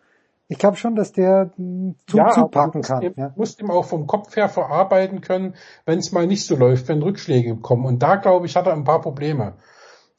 Ich 0.48 0.58
glaube 0.58 0.76
schon, 0.76 0.96
dass 0.96 1.14
der 1.14 1.52
hm, 1.56 1.96
zu, 2.08 2.18
ja, 2.18 2.30
zupacken 2.30 2.82
kann. 2.82 3.02
Du 3.02 3.14
ja. 3.16 3.34
musst 3.36 3.62
ihm 3.62 3.72
auch 3.72 3.86
vom 3.86 4.06
Kopf 4.06 4.36
her 4.36 4.50
verarbeiten 4.50 5.22
können, 5.22 5.56
wenn 5.86 6.00
es 6.00 6.12
mal 6.12 6.28
nicht 6.28 6.46
so 6.46 6.56
läuft, 6.56 6.88
wenn 6.90 7.02
Rückschläge 7.02 7.56
kommen. 7.58 7.86
Und 7.86 8.04
da, 8.04 8.18
glaube 8.18 8.46
ich, 8.46 8.56
hat 8.56 8.68
er 8.68 8.74
ein 8.74 8.84
paar 8.84 9.02
Probleme. 9.02 9.54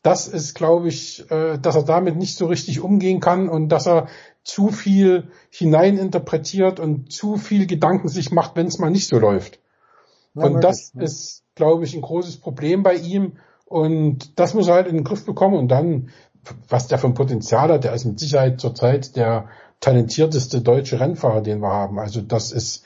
Das 0.02 0.26
ist, 0.26 0.54
glaube 0.54 0.88
ich, 0.88 1.30
äh, 1.30 1.58
dass 1.58 1.76
er 1.76 1.84
damit 1.84 2.16
nicht 2.16 2.36
so 2.36 2.46
richtig 2.46 2.80
umgehen 2.80 3.20
kann 3.20 3.48
und 3.48 3.68
dass 3.68 3.86
er 3.86 4.08
zu 4.42 4.68
viel 4.68 5.28
hineininterpretiert 5.50 6.80
und 6.80 7.12
zu 7.12 7.36
viel 7.36 7.66
Gedanken 7.66 8.08
sich 8.08 8.32
macht, 8.32 8.56
wenn 8.56 8.66
es 8.66 8.78
mal 8.78 8.90
nicht 8.90 9.08
so 9.08 9.18
läuft. 9.18 9.60
Ja, 10.34 10.44
und 10.44 10.62
das 10.62 10.92
ja. 10.94 11.02
ist, 11.02 11.44
glaube 11.54 11.84
ich, 11.84 11.94
ein 11.94 12.02
großes 12.02 12.38
Problem 12.38 12.82
bei 12.82 12.94
ihm. 12.94 13.36
Und 13.66 14.38
das 14.38 14.54
muss 14.54 14.68
er 14.68 14.74
halt 14.74 14.88
in 14.88 14.96
den 14.96 15.04
Griff 15.04 15.24
bekommen. 15.24 15.56
Und 15.56 15.68
dann, 15.68 16.10
was 16.68 16.88
der 16.88 16.98
für 16.98 17.06
ein 17.06 17.14
Potenzial 17.14 17.70
hat, 17.70 17.84
der 17.84 17.94
ist 17.94 18.04
mit 18.04 18.18
Sicherheit 18.18 18.60
zurzeit 18.60 19.16
der 19.16 19.48
talentierteste 19.80 20.60
deutsche 20.60 21.00
Rennfahrer, 21.00 21.42
den 21.42 21.60
wir 21.60 21.70
haben. 21.70 21.98
Also 21.98 22.20
das 22.20 22.52
ist 22.52 22.84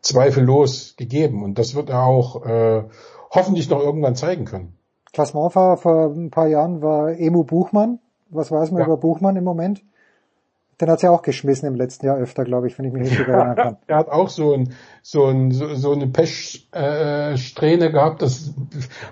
zweifellos 0.00 0.94
gegeben. 0.96 1.42
Und 1.42 1.58
das 1.58 1.74
wird 1.74 1.90
er 1.90 2.04
auch 2.04 2.44
äh, 2.46 2.84
hoffentlich 3.30 3.68
noch 3.68 3.80
irgendwann 3.80 4.16
zeigen 4.16 4.44
können. 4.44 4.76
Klassementfahrer 5.12 5.76
vor 5.76 6.12
ein 6.14 6.30
paar 6.30 6.48
Jahren 6.48 6.82
war 6.82 7.12
Emu 7.12 7.44
Buchmann. 7.44 7.98
Was 8.30 8.50
weiß 8.50 8.70
man 8.70 8.80
ja. 8.80 8.86
über 8.86 8.96
Buchmann 8.96 9.36
im 9.36 9.44
Moment? 9.44 9.84
Den 10.82 10.90
hat's 10.90 11.02
ja 11.02 11.12
auch 11.12 11.22
geschmissen 11.22 11.68
im 11.68 11.76
letzten 11.76 12.06
Jahr 12.06 12.16
öfter, 12.16 12.44
glaube 12.44 12.66
ich, 12.66 12.76
wenn 12.76 12.86
ich 12.86 12.92
mich 12.92 13.02
richtig 13.02 13.28
erinnern 13.28 13.54
kann. 13.54 13.76
er 13.86 13.98
hat 13.98 14.08
auch 14.08 14.28
so, 14.28 14.52
ein, 14.52 14.74
so, 15.00 15.26
ein, 15.26 15.52
so, 15.52 15.76
so 15.76 15.92
eine 15.92 16.08
Pechsträhne 16.08 17.84
äh, 17.86 17.90
gehabt. 17.92 18.20
Das 18.20 18.52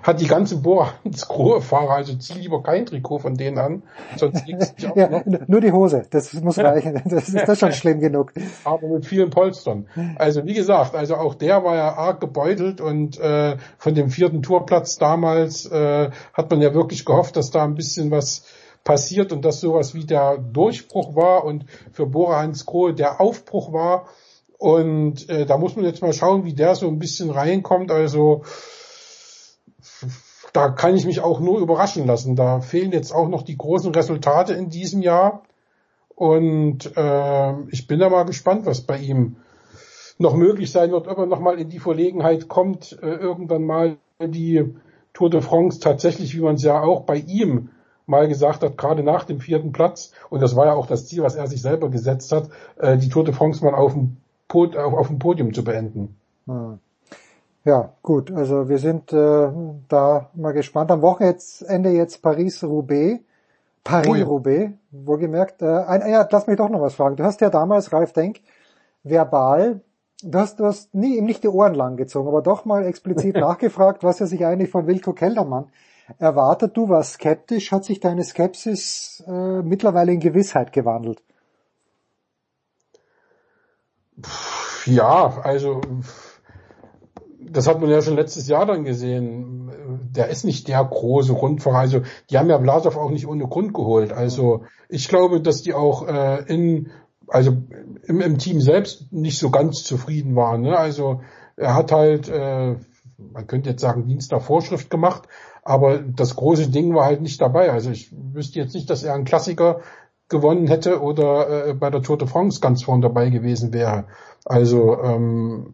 hat 0.03 0.19
die 0.19 0.27
ganze 0.27 0.57
Bohrhans-Fahrer, 0.57 1.91
also 1.91 2.13
zieh 2.15 2.39
lieber 2.39 2.61
kein 2.61 2.85
Trikot 2.85 3.19
von 3.19 3.35
denen 3.35 3.57
an, 3.57 3.83
sonst 4.17 4.43
auch 4.85 4.95
ja, 4.97 5.07
noch. 5.07 5.23
Nur 5.47 5.61
die 5.61 5.71
Hose, 5.71 6.03
das 6.09 6.33
muss 6.33 6.59
reichen. 6.59 7.01
Das 7.05 7.29
ist 7.29 7.47
das 7.47 7.57
schon 7.57 7.71
schlimm 7.71 8.01
genug. 8.01 8.33
Aber 8.65 8.89
mit 8.89 9.05
vielen 9.05 9.29
Polstern. 9.29 9.87
Also 10.17 10.45
wie 10.45 10.53
gesagt, 10.53 10.93
also 10.93 11.15
auch 11.15 11.35
der 11.35 11.63
war 11.63 11.77
ja 11.77 11.93
arg 11.93 12.19
gebeutelt 12.19 12.81
und 12.81 13.17
äh, 13.17 13.55
von 13.77 13.95
dem 13.95 14.09
vierten 14.09 14.41
Tourplatz 14.41 14.97
damals 14.97 15.71
äh, 15.71 16.09
hat 16.33 16.51
man 16.51 16.59
ja 16.59 16.73
wirklich 16.73 17.05
gehofft, 17.05 17.37
dass 17.37 17.49
da 17.49 17.63
ein 17.63 17.75
bisschen 17.75 18.11
was 18.11 18.43
passiert 18.83 19.31
und 19.31 19.45
dass 19.45 19.59
sowas 19.59 19.93
wie 19.93 20.05
der 20.05 20.37
Durchbruch 20.37 21.15
war 21.15 21.45
und 21.45 21.65
für 21.91 22.05
Bora 22.05 22.41
Hans 22.41 22.65
Kohl 22.65 22.93
der 22.93 23.21
Aufbruch 23.21 23.71
war. 23.73 24.07
Und 24.57 25.29
äh, 25.29 25.45
da 25.45 25.57
muss 25.57 25.75
man 25.75 25.85
jetzt 25.85 26.01
mal 26.01 26.13
schauen, 26.13 26.45
wie 26.45 26.53
der 26.53 26.75
so 26.75 26.87
ein 26.87 26.99
bisschen 26.99 27.31
reinkommt. 27.31 27.91
Also 27.91 28.43
da 30.53 30.69
kann 30.69 30.95
ich 30.95 31.05
mich 31.05 31.21
auch 31.21 31.39
nur 31.39 31.59
überraschen 31.59 32.05
lassen. 32.05 32.35
Da 32.35 32.61
fehlen 32.61 32.91
jetzt 32.91 33.11
auch 33.11 33.27
noch 33.27 33.43
die 33.43 33.57
großen 33.57 33.93
Resultate 33.93 34.53
in 34.53 34.69
diesem 34.69 35.01
Jahr. 35.01 35.43
Und 36.15 36.95
äh, 36.95 37.53
ich 37.69 37.87
bin 37.87 37.99
da 37.99 38.09
mal 38.09 38.23
gespannt, 38.25 38.65
was 38.65 38.81
bei 38.81 38.97
ihm 38.97 39.37
noch 40.19 40.35
möglich 40.35 40.71
sein 40.71 40.91
wird, 40.91 41.07
ob 41.07 41.17
er 41.17 41.25
nochmal 41.25 41.57
in 41.57 41.69
die 41.69 41.79
Verlegenheit 41.79 42.47
kommt, 42.47 42.97
äh, 43.01 43.07
irgendwann 43.07 43.65
mal 43.65 43.97
die 44.19 44.75
Tour 45.13 45.29
de 45.29 45.41
France 45.41 45.79
tatsächlich, 45.79 46.35
wie 46.35 46.41
man 46.41 46.55
es 46.55 46.63
ja 46.63 46.81
auch 46.81 47.01
bei 47.01 47.15
ihm 47.15 47.69
mal 48.05 48.27
gesagt 48.27 48.63
hat, 48.63 48.77
gerade 48.77 49.03
nach 49.03 49.23
dem 49.23 49.39
vierten 49.39 49.71
Platz, 49.71 50.11
und 50.29 50.41
das 50.41 50.55
war 50.55 50.67
ja 50.67 50.73
auch 50.73 50.87
das 50.87 51.07
Ziel, 51.07 51.23
was 51.23 51.35
er 51.35 51.47
sich 51.47 51.61
selber 51.61 51.89
gesetzt 51.89 52.31
hat, 52.31 52.49
äh, 52.77 52.97
die 52.97 53.09
Tour 53.09 53.23
de 53.23 53.33
France 53.33 53.63
mal 53.63 53.73
auf 53.73 53.93
dem, 53.93 54.17
Pod 54.47 54.75
auf, 54.75 54.93
auf 54.93 55.07
dem 55.07 55.19
Podium 55.19 55.53
zu 55.53 55.63
beenden. 55.63 56.17
Hm. 56.45 56.79
Ja, 57.63 57.93
gut, 58.01 58.31
also 58.31 58.67
wir 58.69 58.79
sind 58.79 59.13
äh, 59.13 59.49
da 59.87 60.29
mal 60.33 60.51
gespannt. 60.51 60.91
Am 60.91 61.01
Wochenende 61.01 61.89
jetzt 61.91 62.21
Paris-Roubaix. 62.21 63.21
Paris-Roubaix, 63.83 64.71
wohlgemerkt. 64.91 65.61
Äh, 65.61 65.65
ein, 65.67 66.09
ja, 66.09 66.27
lass 66.29 66.47
mich 66.47 66.57
doch 66.57 66.69
noch 66.69 66.81
was 66.81 66.95
fragen. 66.95 67.15
Du 67.15 67.23
hast 67.23 67.39
ja 67.39 67.49
damals, 67.49 67.93
Ralf 67.93 68.13
Denk, 68.13 68.41
verbal, 69.03 69.81
du 70.23 70.37
hast, 70.37 70.59
du 70.59 70.65
hast 70.65 70.93
nie, 70.93 71.17
ihm 71.17 71.25
nicht 71.25 71.43
die 71.43 71.49
Ohren 71.49 71.75
lang 71.75 71.97
gezogen, 71.97 72.27
aber 72.27 72.41
doch 72.41 72.65
mal 72.65 72.85
explizit 72.85 73.35
nachgefragt, 73.37 74.03
was 74.03 74.19
er 74.19 74.27
sich 74.27 74.45
eigentlich 74.45 74.69
von 74.69 74.87
Wilko 74.87 75.13
Keldermann 75.13 75.69
erwartet. 76.17 76.75
Du 76.75 76.89
warst 76.89 77.13
skeptisch. 77.13 77.71
Hat 77.71 77.85
sich 77.85 77.99
deine 77.99 78.23
Skepsis 78.23 79.23
äh, 79.27 79.61
mittlerweile 79.61 80.11
in 80.11 80.19
Gewissheit 80.19 80.73
gewandelt? 80.73 81.21
Ja, 84.85 85.41
also 85.43 85.81
das 87.39 87.67
hat 87.67 87.81
man 87.81 87.89
ja 87.89 88.01
schon 88.01 88.15
letztes 88.15 88.47
Jahr 88.47 88.65
dann 88.65 88.83
gesehen. 88.83 89.71
Der 90.15 90.29
ist 90.29 90.45
nicht 90.45 90.67
der 90.67 90.83
große 90.83 91.33
Rundfahrer. 91.33 91.79
Also 91.79 92.01
die 92.29 92.37
haben 92.37 92.49
ja 92.49 92.57
Blasov 92.57 92.97
auch 92.97 93.09
nicht 93.09 93.27
ohne 93.27 93.47
Grund 93.47 93.73
geholt. 93.73 94.11
Also 94.13 94.63
ich 94.89 95.07
glaube, 95.07 95.41
dass 95.41 95.61
die 95.61 95.73
auch 95.73 96.07
äh, 96.07 96.43
in 96.47 96.91
also 97.31 97.57
im, 98.03 98.21
im 98.21 98.37
Team 98.37 98.59
selbst 98.59 99.11
nicht 99.11 99.39
so 99.39 99.49
ganz 99.49 99.83
zufrieden 99.83 100.35
waren. 100.35 100.61
Ne? 100.61 100.77
Also 100.77 101.21
er 101.55 101.75
hat 101.75 101.91
halt, 101.91 102.27
äh, 102.27 102.75
man 103.17 103.47
könnte 103.47 103.69
jetzt 103.69 103.81
sagen, 103.81 104.07
Dienst 104.07 104.31
nach 104.31 104.41
Vorschrift 104.41 104.89
gemacht, 104.89 105.27
aber 105.63 105.99
das 105.99 106.35
große 106.35 106.69
Ding 106.69 106.95
war 106.95 107.05
halt 107.05 107.21
nicht 107.21 107.41
dabei. 107.41 107.71
Also 107.71 107.91
ich 107.91 108.11
wüsste 108.11 108.59
jetzt 108.59 108.73
nicht, 108.73 108.89
dass 108.89 109.03
er 109.03 109.13
einen 109.13 109.25
Klassiker 109.25 109.81
gewonnen 110.29 110.67
hätte 110.67 111.01
oder 111.01 111.67
äh, 111.67 111.73
bei 111.73 111.89
der 111.89 112.01
Tour 112.01 112.17
de 112.17 112.27
France 112.27 112.61
ganz 112.61 112.83
vorn 112.83 113.01
dabei 113.01 113.29
gewesen 113.29 113.73
wäre. 113.73 114.05
Also 114.45 115.01
ähm, 115.03 115.73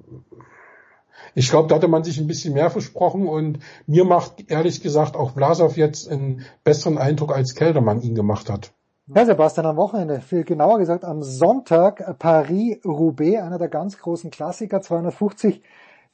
ich 1.36 1.50
glaube, 1.50 1.70
da 1.70 1.76
hatte 1.76 1.88
man 1.88 2.04
sich 2.04 2.20
ein 2.20 2.28
bisschen 2.28 2.56
mehr 2.56 2.70
versprochen 2.70 3.28
und 3.28 3.60
mir 3.86 4.04
macht 4.04 4.50
ehrlich 4.50 4.82
gesagt 4.82 5.16
auch 5.16 5.34
Vlasov 5.34 5.78
jetzt 5.78 6.12
einen 6.12 6.42
besseren 6.64 6.98
Eindruck, 6.98 7.34
als 7.34 7.54
Keldermann 7.54 8.02
ihn 8.02 8.16
gemacht 8.16 8.50
hat. 8.50 8.74
Ja, 9.14 9.26
Sebastian, 9.26 9.68
am 9.68 9.78
Wochenende, 9.78 10.20
viel 10.20 10.44
genauer 10.44 10.80
gesagt 10.80 11.06
am 11.06 11.24
Sonntag 11.24 12.20
Paris-Roubaix, 12.20 13.42
einer 13.42 13.58
der 13.58 13.70
ganz 13.70 13.98
großen 14.00 14.32
Klassiker, 14.32 14.82
250 14.82 15.62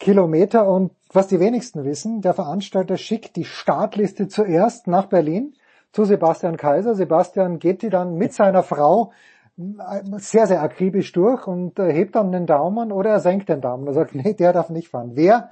Kilometer 0.04 0.68
und 0.68 0.92
was 1.14 1.28
die 1.28 1.40
wenigsten 1.40 1.86
wissen, 1.86 2.22
der 2.22 2.34
Veranstalter 2.34 2.98
schickt 2.98 3.38
die 3.38 3.46
Startliste 3.46 4.28
zuerst 4.28 4.86
nach 4.88 5.06
Berlin 5.06 5.54
zu 5.94 6.04
Sebastian 6.04 6.58
Kaiser. 6.58 6.94
Sebastian 6.94 7.58
geht 7.58 7.84
die 7.84 7.90
dann 7.90 8.16
mit 8.16 8.34
seiner 8.34 8.64
Frau 8.64 9.14
äh, 9.58 10.02
sehr, 10.18 10.46
sehr 10.48 10.62
akribisch 10.62 11.14
durch 11.14 11.48
und 11.48 11.80
äh, 11.80 11.94
hebt 11.94 12.16
dann 12.16 12.34
den 12.34 12.46
Daumen 12.46 12.92
oder 12.92 13.12
er 13.12 13.20
senkt 13.22 13.48
den 13.48 13.62
Daumen. 13.62 13.88
Er 13.88 13.94
sagt, 13.94 14.14
nee, 14.16 14.34
der 14.34 14.52
darf 14.52 14.70
nicht 14.70 14.90
fahren. 14.90 15.12
Wer 15.14 15.50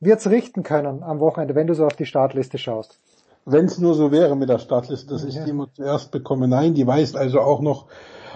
wird's 0.00 0.28
richten 0.28 0.64
können 0.64 1.04
am 1.04 1.20
Wochenende, 1.20 1.54
wenn 1.54 1.68
du 1.68 1.74
so 1.74 1.86
auf 1.86 1.94
die 1.94 2.06
Startliste 2.06 2.58
schaust? 2.58 2.98
Wenn 3.46 3.66
es 3.66 3.78
nur 3.78 3.94
so 3.94 4.10
wäre 4.10 4.34
mit 4.34 4.48
der 4.48 4.58
Startliste, 4.58 5.10
dass 5.10 5.22
ich 5.22 5.36
ja. 5.36 5.44
die 5.44 5.50
immer 5.50 5.68
zuerst 5.72 6.10
bekomme. 6.10 6.48
Nein, 6.48 6.74
die 6.74 6.86
weist 6.86 7.16
also 7.16 7.40
auch 7.40 7.60
noch 7.60 7.86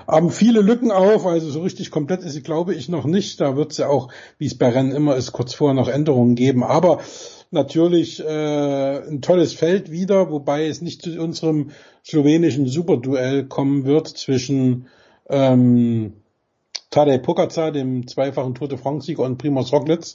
haben 0.09 0.31
viele 0.31 0.63
Lücken 0.63 0.91
auf, 0.91 1.27
also 1.27 1.51
so 1.51 1.61
richtig 1.61 1.91
komplett 1.91 2.23
ist 2.23 2.33
sie, 2.33 2.43
glaube 2.43 2.75
ich, 2.75 2.89
noch 2.89 3.05
nicht. 3.05 3.41
Da 3.41 3.57
wird 3.57 3.73
es 3.73 3.79
ja 3.79 3.89
auch, 3.89 4.09
wie 4.39 4.47
es 4.47 4.57
bei 4.57 4.71
Rennen 4.71 4.93
immer 4.93 5.17
ist, 5.17 5.33
kurz 5.33 5.53
vorher 5.53 5.75
noch 5.75 5.89
Änderungen 5.89 6.35
geben. 6.35 6.65
Aber 6.65 7.01
natürlich 7.51 8.25
äh, 8.25 9.07
ein 9.07 9.21
tolles 9.21 9.53
Feld 9.53 9.91
wieder, 9.91 10.31
wobei 10.31 10.67
es 10.67 10.81
nicht 10.81 11.03
zu 11.03 11.21
unserem 11.21 11.71
slowenischen 12.05 12.67
Superduell 12.67 13.45
kommen 13.45 13.85
wird 13.85 14.09
zwischen 14.09 14.87
ähm, 15.29 16.15
Tadej 16.91 17.19
Pogacar, 17.19 17.71
dem 17.71 18.07
zweifachen 18.07 18.55
Tour 18.55 18.69
de 18.69 18.79
France-Sieger, 18.79 19.23
und 19.23 19.37
Primoz 19.37 19.73
Roglic, 19.73 20.07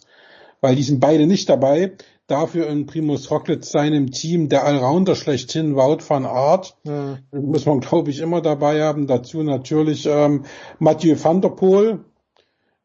weil 0.60 0.76
die 0.76 0.84
sind 0.84 1.00
beide 1.02 1.28
nicht 1.28 1.50
dabei. 1.50 1.92
Dafür 2.28 2.68
in 2.68 2.86
Primus 2.86 3.30
Roglic 3.30 3.66
seinem 3.66 4.12
Team 4.12 4.48
der 4.48 4.66
Allrounder 4.66 5.16
schlechthin, 5.16 5.76
Wout 5.76 6.00
van 6.08 6.26
Aert. 6.26 6.78
Ja. 6.84 7.20
Muss 7.32 7.66
man, 7.66 7.82
glaube 7.82 8.12
ich, 8.12 8.20
immer 8.20 8.42
dabei 8.42 8.82
haben. 8.82 9.08
Dazu 9.08 9.44
natürlich 9.44 10.06
ähm, 10.06 10.46
Mathieu 10.80 11.18
van 11.22 11.42
der 11.42 11.50
Poel 11.50 12.06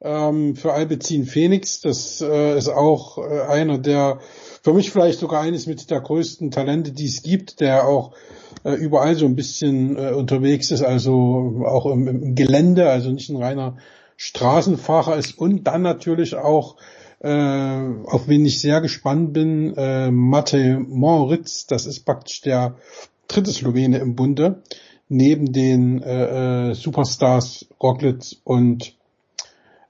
ähm, 0.00 0.56
für 0.56 0.72
Alpecin 0.72 1.24
Phoenix. 1.24 1.80
Das 1.80 2.20
äh, 2.20 2.56
ist 2.58 2.68
auch 2.68 3.18
äh, 3.18 3.42
einer 3.42 3.78
der, 3.78 4.20
für 4.62 4.72
mich 4.72 4.90
vielleicht 4.90 5.18
sogar 5.18 5.42
eines 5.42 5.66
mit 5.66 5.90
der 5.90 6.00
größten 6.00 6.50
Talente, 6.50 6.92
die 6.92 7.06
es 7.06 7.22
gibt, 7.22 7.60
der 7.60 7.86
auch 7.86 8.12
äh, 8.64 8.74
überall 8.74 9.14
so 9.14 9.26
ein 9.26 9.36
bisschen 9.36 9.96
äh, 9.96 10.12
unterwegs 10.12 10.70
ist, 10.70 10.82
also 10.82 11.62
auch 11.64 11.86
im, 11.86 12.08
im 12.08 12.34
Gelände, 12.34 12.90
also 12.90 13.10
nicht 13.10 13.30
ein 13.30 13.36
reiner 13.36 13.76
Straßenfahrer 14.16 15.16
ist 15.16 15.38
und 15.38 15.64
dann 15.64 15.82
natürlich 15.82 16.34
auch 16.34 16.76
äh, 17.20 17.80
auf 18.04 18.28
wen 18.28 18.46
ich 18.46 18.60
sehr 18.60 18.80
gespannt 18.80 19.32
bin, 19.32 19.74
äh, 19.76 20.10
Mate 20.10 20.78
Moritz, 20.78 21.66
das 21.66 21.86
ist 21.86 22.04
praktisch 22.04 22.40
der 22.42 22.76
dritte 23.26 23.52
Slowene 23.52 23.98
im 23.98 24.14
Bunde, 24.14 24.62
neben 25.08 25.52
den 25.52 26.02
äh, 26.02 26.70
äh, 26.70 26.74
Superstars 26.74 27.66
Roglic 27.82 28.36
und 28.44 28.96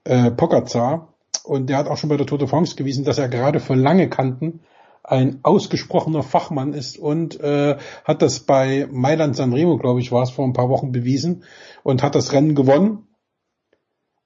äh, 0.04 0.30
Pogacar. 0.30 1.12
Und 1.44 1.68
der 1.68 1.78
hat 1.78 1.88
auch 1.88 1.96
schon 1.96 2.10
bei 2.10 2.16
der 2.16 2.26
Tour 2.26 2.38
de 2.38 2.48
France 2.48 2.76
gewiesen, 2.76 3.04
dass 3.04 3.18
er 3.18 3.28
gerade 3.28 3.60
für 3.60 3.74
lange 3.74 4.08
Kanten 4.08 4.60
ein 5.02 5.40
ausgesprochener 5.42 6.22
Fachmann 6.22 6.74
ist 6.74 6.98
und 6.98 7.40
äh, 7.40 7.78
hat 8.04 8.20
das 8.20 8.40
bei 8.40 8.86
Mailand 8.90 9.36
Sanremo, 9.36 9.78
glaube 9.78 10.00
ich, 10.00 10.12
war 10.12 10.22
es 10.22 10.30
vor 10.30 10.44
ein 10.44 10.52
paar 10.52 10.68
Wochen 10.68 10.92
bewiesen 10.92 11.44
und 11.82 12.02
hat 12.02 12.14
das 12.14 12.32
Rennen 12.32 12.54
gewonnen 12.54 13.07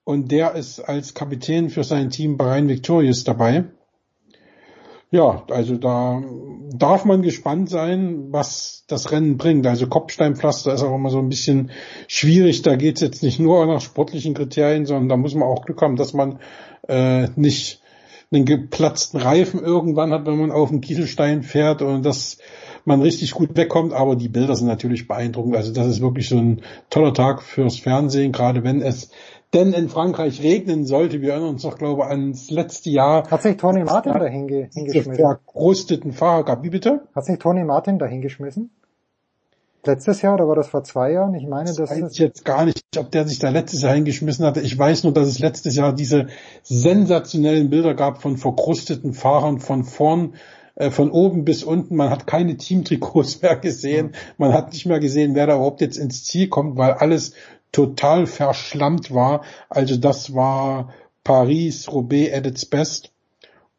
und 0.04 0.32
der 0.32 0.54
ist 0.54 0.80
als 0.80 1.14
Kapitän 1.14 1.70
für 1.70 1.84
sein 1.84 2.10
Team 2.10 2.36
Bahrain 2.36 2.68
Victorious 2.68 3.24
dabei. 3.24 3.64
Ja, 5.10 5.44
also 5.50 5.76
da 5.76 6.22
darf 6.72 7.04
man 7.04 7.20
gespannt 7.20 7.68
sein, 7.68 8.32
was 8.32 8.84
das 8.88 9.12
Rennen 9.12 9.36
bringt. 9.36 9.66
Also 9.66 9.86
Kopfsteinpflaster 9.86 10.72
ist 10.72 10.82
auch 10.82 10.94
immer 10.94 11.10
so 11.10 11.18
ein 11.18 11.28
bisschen 11.28 11.70
schwierig. 12.08 12.62
Da 12.62 12.76
geht's 12.76 13.02
jetzt 13.02 13.22
nicht 13.22 13.38
nur 13.38 13.66
nach 13.66 13.82
sportlichen 13.82 14.32
Kriterien, 14.32 14.86
sondern 14.86 15.10
da 15.10 15.16
muss 15.18 15.34
man 15.34 15.48
auch 15.48 15.66
Glück 15.66 15.82
haben, 15.82 15.96
dass 15.96 16.14
man 16.14 16.38
äh, 16.88 17.28
nicht 17.36 17.82
einen 18.32 18.46
geplatzten 18.46 19.20
Reifen 19.20 19.60
irgendwann 19.60 20.12
hat, 20.12 20.24
wenn 20.24 20.38
man 20.38 20.50
auf 20.50 20.70
dem 20.70 20.80
Kieselstein 20.80 21.42
fährt. 21.42 21.82
Und 21.82 22.06
das 22.06 22.38
man 22.84 23.02
richtig 23.02 23.32
gut 23.32 23.56
wegkommt, 23.56 23.92
aber 23.92 24.16
die 24.16 24.28
Bilder 24.28 24.56
sind 24.56 24.66
natürlich 24.66 25.06
beeindruckend. 25.06 25.56
Also 25.56 25.72
das 25.72 25.86
ist 25.86 26.00
wirklich 26.00 26.28
so 26.28 26.38
ein 26.38 26.62
toller 26.90 27.14
Tag 27.14 27.42
fürs 27.42 27.78
Fernsehen, 27.78 28.32
gerade 28.32 28.64
wenn 28.64 28.80
es 28.80 29.10
denn 29.54 29.72
in 29.72 29.88
Frankreich 29.88 30.42
regnen 30.42 30.86
sollte. 30.86 31.20
Wir 31.20 31.32
erinnern 31.32 31.50
uns 31.50 31.62
doch, 31.62 31.76
glaube 31.76 32.02
ich, 32.02 32.08
ans 32.08 32.50
letzte 32.50 32.90
Jahr. 32.90 33.30
Hat 33.30 33.42
sich 33.42 33.56
Tony 33.56 33.84
Martin 33.84 34.12
da 34.12 34.26
hinge 34.26 34.68
hingeschmissen? 34.72 35.14
Verkrusteten 35.16 36.12
Fahrer 36.12 36.44
gab. 36.44 36.62
Wie 36.62 36.70
bitte? 36.70 37.02
Hat 37.14 37.24
sich 37.24 37.38
Tony 37.38 37.64
Martin 37.64 37.98
da 37.98 38.06
hingeschmissen? 38.06 38.70
Letztes 39.84 40.22
Jahr 40.22 40.34
oder 40.34 40.46
war 40.46 40.54
das 40.54 40.68
vor 40.68 40.84
zwei 40.84 41.10
Jahren? 41.10 41.34
Ich 41.34 41.46
meine, 41.46 41.64
das 41.64 41.76
das 41.76 41.90
weiß 41.90 42.12
ich 42.12 42.18
jetzt 42.18 42.44
gar 42.44 42.64
nicht, 42.64 42.82
ob 42.96 43.10
der 43.10 43.26
sich 43.26 43.40
da 43.40 43.50
letztes 43.50 43.82
Jahr 43.82 43.94
hingeschmissen 43.94 44.46
hatte. 44.46 44.60
Ich 44.60 44.78
weiß 44.78 45.02
nur, 45.02 45.12
dass 45.12 45.26
es 45.26 45.40
letztes 45.40 45.74
Jahr 45.74 45.92
diese 45.92 46.28
sensationellen 46.62 47.68
Bilder 47.68 47.94
gab 47.94 48.22
von 48.22 48.36
verkrusteten 48.36 49.12
Fahrern 49.12 49.58
von 49.58 49.82
vorn 49.82 50.34
äh, 50.76 50.90
von 50.90 51.10
oben 51.10 51.44
bis 51.44 51.64
unten. 51.64 51.96
Man 51.96 52.10
hat 52.10 52.28
keine 52.28 52.56
Teamtrikots 52.56 53.42
mehr 53.42 53.56
gesehen. 53.56 54.12
Man 54.38 54.52
hat 54.52 54.72
nicht 54.72 54.86
mehr 54.86 55.00
gesehen, 55.00 55.34
wer 55.34 55.48
da 55.48 55.56
überhaupt 55.56 55.80
jetzt 55.80 55.98
ins 55.98 56.24
Ziel 56.24 56.48
kommt, 56.48 56.78
weil 56.78 56.92
alles 56.92 57.34
total 57.72 58.26
verschlammt 58.26 59.12
war. 59.12 59.42
Also 59.68 59.96
das 59.96 60.34
war 60.34 60.92
Paris, 61.24 61.90
Roubaix 61.90 62.34
at 62.34 62.46
its 62.46 62.66
best. 62.66 63.12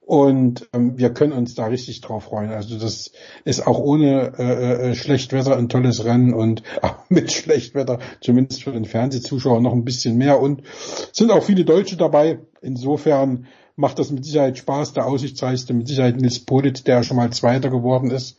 Und 0.05 0.67
ähm, 0.73 0.97
wir 0.97 1.13
können 1.13 1.31
uns 1.31 1.55
da 1.55 1.67
richtig 1.67 2.01
drauf 2.01 2.25
freuen. 2.25 2.51
Also 2.51 2.77
das 2.77 3.11
ist 3.45 3.65
auch 3.65 3.79
ohne 3.79 4.33
äh, 4.37 4.89
äh, 4.89 4.95
Schlechtwetter 4.95 5.55
ein 5.55 5.69
tolles 5.69 6.03
Rennen 6.03 6.33
und 6.33 6.61
auch 6.81 6.95
mit 7.07 7.31
Schlechtwetter, 7.31 7.99
zumindest 8.19 8.63
für 8.63 8.73
den 8.73 8.83
Fernsehzuschauer, 8.83 9.61
noch 9.61 9.71
ein 9.71 9.85
bisschen 9.85 10.17
mehr. 10.17 10.41
Und 10.41 10.63
sind 11.13 11.31
auch 11.31 11.43
viele 11.43 11.63
Deutsche 11.63 11.95
dabei. 11.95 12.39
Insofern 12.61 13.47
macht 13.77 13.97
das 13.97 14.11
mit 14.11 14.25
Sicherheit 14.25 14.57
Spaß. 14.57 14.93
Der 14.93 15.05
aussichtsreichste 15.05 15.73
mit 15.73 15.87
Sicherheit 15.87 16.17
Nils 16.17 16.39
Polit, 16.39 16.85
der 16.85 17.03
schon 17.03 17.17
mal 17.17 17.31
Zweiter 17.31 17.69
geworden 17.69 18.11
ist. 18.11 18.37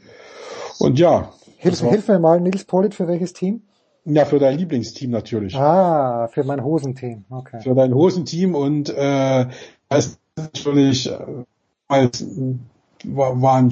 Und 0.78 0.99
ja. 0.99 1.33
Hilf, 1.57 1.81
hilf 1.81 2.08
mir 2.08 2.18
mal, 2.18 2.42
Nils 2.42 2.65
Polit, 2.65 2.94
für 2.94 3.08
welches 3.08 3.33
Team? 3.33 3.62
Ja, 4.05 4.26
für 4.26 4.39
dein 4.39 4.58
Lieblingsteam 4.58 5.10
natürlich. 5.10 5.57
Ah, 5.57 6.28
für 6.28 6.44
mein 6.44 6.62
Hosenteam, 6.62 7.24
okay. 7.31 7.60
Für 7.62 7.74
dein 7.74 7.94
Hosenteam 7.94 8.55
und 8.55 8.91
äh, 8.91 9.47
das 9.89 10.07
ist 10.07 10.18
natürlich 10.36 11.10
äh, 11.10 11.44
als, 11.89 12.26
war, 13.05 13.41
war 13.41 13.57
ein 13.57 13.70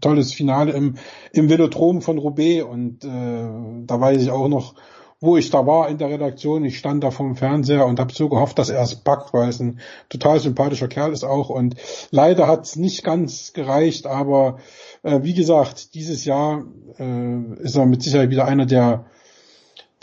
tolles 0.00 0.32
Finale 0.32 0.72
im, 0.72 0.94
im 1.32 1.50
Velodrom 1.50 2.00
von 2.00 2.18
Roubaix 2.18 2.64
und 2.64 3.04
äh, 3.04 3.86
da 3.86 4.00
weiß 4.00 4.22
ich 4.22 4.30
auch 4.30 4.48
noch, 4.48 4.74
wo 5.20 5.36
ich 5.36 5.50
da 5.50 5.66
war 5.66 5.88
in 5.88 5.98
der 5.98 6.08
Redaktion. 6.08 6.64
Ich 6.64 6.78
stand 6.78 7.04
da 7.04 7.10
vom 7.10 7.36
Fernseher 7.36 7.86
und 7.86 8.00
habe 8.00 8.12
so 8.12 8.28
gehofft, 8.28 8.58
dass 8.58 8.70
er 8.70 8.82
es 8.82 8.94
packt, 8.94 9.32
weil 9.34 9.48
es 9.48 9.60
ein 9.60 9.80
total 10.08 10.40
sympathischer 10.40 10.88
Kerl 10.88 11.12
ist 11.12 11.24
auch. 11.24 11.50
Und 11.50 11.76
leider 12.10 12.46
hat 12.46 12.64
es 12.64 12.76
nicht 12.76 13.04
ganz 13.04 13.52
gereicht, 13.52 14.06
aber 14.06 14.58
äh, 15.02 15.20
wie 15.22 15.34
gesagt, 15.34 15.94
dieses 15.94 16.24
Jahr 16.24 16.64
äh, 16.98 17.62
ist 17.62 17.76
er 17.76 17.86
mit 17.86 18.02
Sicherheit 18.02 18.30
wieder 18.30 18.46
einer 18.46 18.66
der 18.66 19.06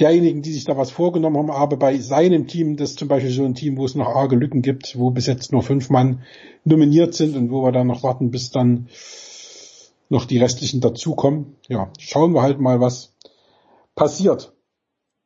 derjenigen, 0.01 0.41
die 0.41 0.51
sich 0.51 0.65
da 0.65 0.75
was 0.75 0.91
vorgenommen 0.91 1.37
haben, 1.37 1.51
aber 1.51 1.77
bei 1.77 1.97
seinem 1.97 2.47
Team, 2.47 2.75
das 2.75 2.91
ist 2.91 2.99
zum 2.99 3.07
Beispiel 3.07 3.31
so 3.31 3.45
ein 3.45 3.53
Team, 3.53 3.77
wo 3.77 3.85
es 3.85 3.95
noch 3.95 4.07
arge 4.07 4.35
Lücken 4.35 4.61
gibt, 4.61 4.97
wo 4.97 5.11
bis 5.11 5.27
jetzt 5.27 5.51
nur 5.51 5.61
fünf 5.61 5.89
Mann 5.89 6.23
nominiert 6.65 7.13
sind 7.13 7.35
und 7.37 7.51
wo 7.51 7.63
wir 7.63 7.71
dann 7.71 7.87
noch 7.87 8.03
warten, 8.03 8.31
bis 8.31 8.51
dann 8.51 8.89
noch 10.09 10.25
die 10.25 10.39
restlichen 10.39 10.81
dazukommen. 10.81 11.55
Ja, 11.69 11.91
schauen 11.99 12.33
wir 12.33 12.41
halt 12.41 12.59
mal, 12.59 12.81
was 12.81 13.15
passiert. 13.95 14.53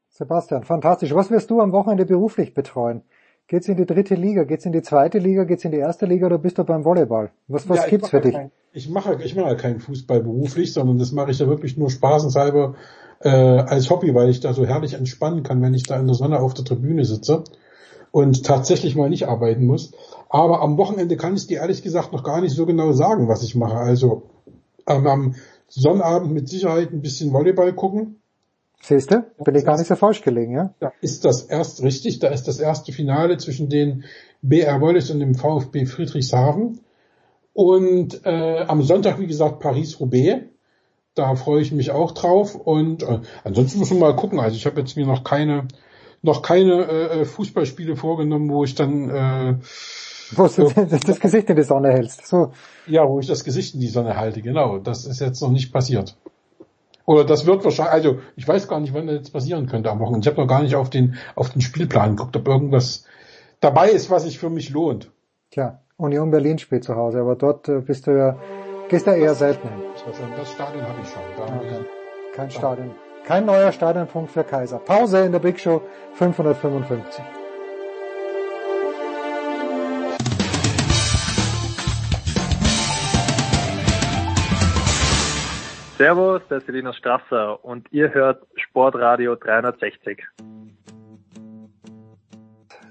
Sebastian, 0.09 0.63
fantastisch. 0.63 1.13
Was 1.13 1.31
wirst 1.31 1.49
du 1.49 1.59
am 1.61 1.71
Wochenende 1.71 2.05
beruflich 2.05 2.53
betreuen? 2.53 3.01
Geht's 3.47 3.67
in 3.67 3.77
die 3.77 3.85
dritte 3.85 4.15
Liga? 4.15 4.43
Geht's 4.43 4.65
in 4.65 4.71
die 4.71 4.81
zweite 4.81 5.19
Liga? 5.19 5.43
Geht's 5.43 5.63
in 5.65 5.71
die 5.71 5.77
erste 5.77 6.07
Liga 6.07 6.25
oder 6.25 6.39
bist 6.39 6.57
du 6.57 6.63
beim 6.63 6.83
Volleyball? 6.83 7.31
Was, 7.47 7.69
was 7.69 7.83
ja, 7.83 7.87
gibt's 7.89 8.09
für 8.09 8.19
dich? 8.19 8.33
Kein, 8.33 8.51
ich 8.73 8.89
mache, 8.89 9.19
ich 9.23 9.35
mache 9.35 9.55
keinen 9.55 9.79
Fußball 9.79 10.21
beruflich, 10.21 10.73
sondern 10.73 10.97
das 10.97 11.11
mache 11.11 11.29
ich 11.29 11.37
ja 11.37 11.47
wirklich 11.47 11.77
nur 11.77 11.91
spaßenshalber 11.91 12.75
äh, 13.21 13.29
als 13.29 13.91
Hobby, 13.91 14.15
weil 14.15 14.29
ich 14.29 14.39
da 14.39 14.53
so 14.53 14.65
herrlich 14.65 14.95
entspannen 14.95 15.43
kann, 15.43 15.61
wenn 15.61 15.75
ich 15.75 15.83
da 15.83 15.99
in 15.99 16.07
der 16.07 16.15
Sonne 16.15 16.39
auf 16.39 16.55
der 16.55 16.65
Tribüne 16.65 17.05
sitze 17.05 17.43
und 18.11 18.43
tatsächlich 18.43 18.95
mal 18.95 19.09
nicht 19.09 19.27
arbeiten 19.27 19.65
muss. 19.65 19.91
Aber 20.29 20.61
am 20.61 20.77
Wochenende 20.77 21.15
kann 21.15 21.35
ich 21.35 21.45
dir 21.45 21.59
ehrlich 21.59 21.83
gesagt 21.83 22.13
noch 22.13 22.23
gar 22.23 22.41
nicht 22.41 22.55
so 22.55 22.65
genau 22.65 22.93
sagen, 22.93 23.27
was 23.27 23.43
ich 23.43 23.53
mache. 23.53 23.77
Also 23.77 24.23
ähm, 24.87 25.05
am 25.05 25.35
Sonnabend 25.67 26.31
mit 26.31 26.49
Sicherheit 26.49 26.91
ein 26.91 27.01
bisschen 27.01 27.31
Volleyball 27.31 27.73
gucken 27.73 28.21
Siehst 28.81 29.11
du? 29.11 29.25
Bin 29.43 29.55
ich 29.55 29.65
gar 29.65 29.77
nicht 29.77 29.87
so 29.87 29.95
falsch 29.95 30.21
gelegen, 30.21 30.53
ja? 30.53 30.73
Da 30.79 30.91
ist 31.01 31.25
das 31.25 31.43
erst 31.43 31.81
richtig, 31.81 32.19
da 32.19 32.27
ist 32.27 32.47
das 32.47 32.59
erste 32.59 32.91
Finale 32.91 33.37
zwischen 33.37 33.69
den 33.69 34.03
BR 34.41 34.81
Wallis 34.81 35.09
und 35.09 35.19
dem 35.19 35.35
VfB 35.35 35.85
Friedrichshafen. 35.85 36.81
Und 37.53 38.25
äh, 38.25 38.65
am 38.67 38.83
Sonntag, 38.83 39.19
wie 39.19 39.27
gesagt, 39.27 39.59
Paris-Roubaix. 39.59 40.43
Da 41.15 41.35
freue 41.35 41.61
ich 41.61 41.71
mich 41.71 41.91
auch 41.91 42.11
drauf. 42.11 42.55
Und 42.55 43.03
äh, 43.03 43.21
ansonsten 43.43 43.79
muss 43.79 43.89
man 43.89 43.99
mal 43.99 44.15
gucken. 44.15 44.39
Also 44.39 44.57
ich 44.57 44.65
habe 44.65 44.81
jetzt 44.81 44.97
mir 44.97 45.05
noch 45.05 45.23
keine 45.23 45.67
noch 46.21 46.41
keine 46.41 46.87
äh, 46.87 47.25
Fußballspiele 47.25 47.95
vorgenommen, 47.95 48.49
wo 48.49 48.63
ich 48.63 48.75
dann 48.75 49.09
äh, 49.09 49.55
wo 50.31 50.47
du 50.47 50.69
das 51.05 51.19
Gesicht 51.19 51.49
in 51.49 51.55
die 51.55 51.63
Sonne 51.63 51.91
hältst. 51.91 52.27
So. 52.27 52.51
Ja, 52.87 53.07
wo 53.07 53.19
ich 53.19 53.27
das 53.27 53.43
Gesicht 53.43 53.75
in 53.75 53.79
die 53.79 53.87
Sonne 53.87 54.17
halte, 54.17 54.41
genau. 54.41 54.79
Das 54.79 55.05
ist 55.05 55.21
jetzt 55.21 55.41
noch 55.41 55.51
nicht 55.51 55.71
passiert. 55.71 56.17
Oder 57.05 57.23
das 57.23 57.45
wird 57.45 57.63
wahrscheinlich, 57.63 57.93
also 57.93 58.19
ich 58.35 58.47
weiß 58.47 58.67
gar 58.67 58.79
nicht, 58.79 58.93
wann 58.93 59.07
das 59.07 59.17
jetzt 59.17 59.33
passieren 59.33 59.67
könnte 59.67 59.91
am 59.91 59.99
Wochenende. 59.99 60.27
Ich 60.27 60.31
habe 60.31 60.41
noch 60.41 60.47
gar 60.47 60.63
nicht 60.63 60.75
auf 60.75 60.89
den, 60.89 61.15
auf 61.35 61.51
den 61.51 61.61
Spielplan 61.61 62.15
geguckt, 62.15 62.35
ob 62.35 62.47
irgendwas 62.47 63.05
dabei 63.59 63.89
ist, 63.89 64.09
was 64.09 64.23
sich 64.23 64.39
für 64.39 64.49
mich 64.49 64.71
lohnt. 64.71 65.11
Tja, 65.51 65.81
Union 65.97 66.31
Berlin 66.31 66.57
spielt 66.57 66.83
zu 66.83 66.95
Hause, 66.95 67.19
aber 67.19 67.35
dort 67.35 67.69
äh, 67.69 67.79
bist 67.79 68.07
du 68.07 68.17
ja, 68.17 68.37
gehst 68.89 69.05
du 69.05 69.11
ja 69.11 69.17
eher 69.17 69.35
selten 69.35 69.69
hin. 69.69 69.79
Das 70.37 70.51
Stadion 70.51 70.83
habe 70.83 70.99
ich 71.01 71.09
schon. 71.09 71.21
Okay. 71.37 71.85
Kein 72.33 72.51
Stadion. 72.51 72.91
Kein 73.25 73.45
neuer 73.45 73.71
Stadionpunkt 73.71 74.31
für 74.31 74.43
Kaiser. 74.43 74.79
Pause 74.79 75.25
in 75.25 75.31
der 75.31 75.39
Big 75.39 75.59
Show 75.59 75.81
555. 76.13 77.23
Servus, 85.97 86.41
der 86.49 86.57
ist 86.57 86.67
Linus 86.67 86.97
Strasser 86.97 87.63
und 87.63 87.87
ihr 87.93 88.13
hört 88.13 88.45
Sportradio 88.57 89.35
360. 89.35 90.21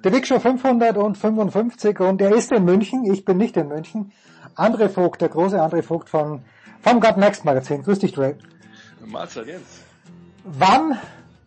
Der 0.02 0.10
Big 0.10 0.26
Show 0.26 0.38
555 0.38 2.00
und 2.00 2.22
er 2.22 2.34
ist 2.34 2.50
in 2.50 2.64
München, 2.64 3.04
ich 3.04 3.26
bin 3.26 3.36
nicht 3.36 3.58
in 3.58 3.68
München. 3.68 4.12
André 4.56 4.88
Vogt, 4.88 5.20
der 5.20 5.28
große 5.28 5.60
André 5.60 5.82
Vogt 5.82 6.08
von, 6.08 6.44
vom 6.80 7.00
God 7.00 7.18
Next 7.18 7.44
Magazin. 7.44 7.82
Grüß 7.82 7.98
dich, 7.98 8.12
Dre. 8.12 8.36
Mahlzeit, 9.04 9.48
Jens. 9.48 9.84
Wann, 10.44 10.98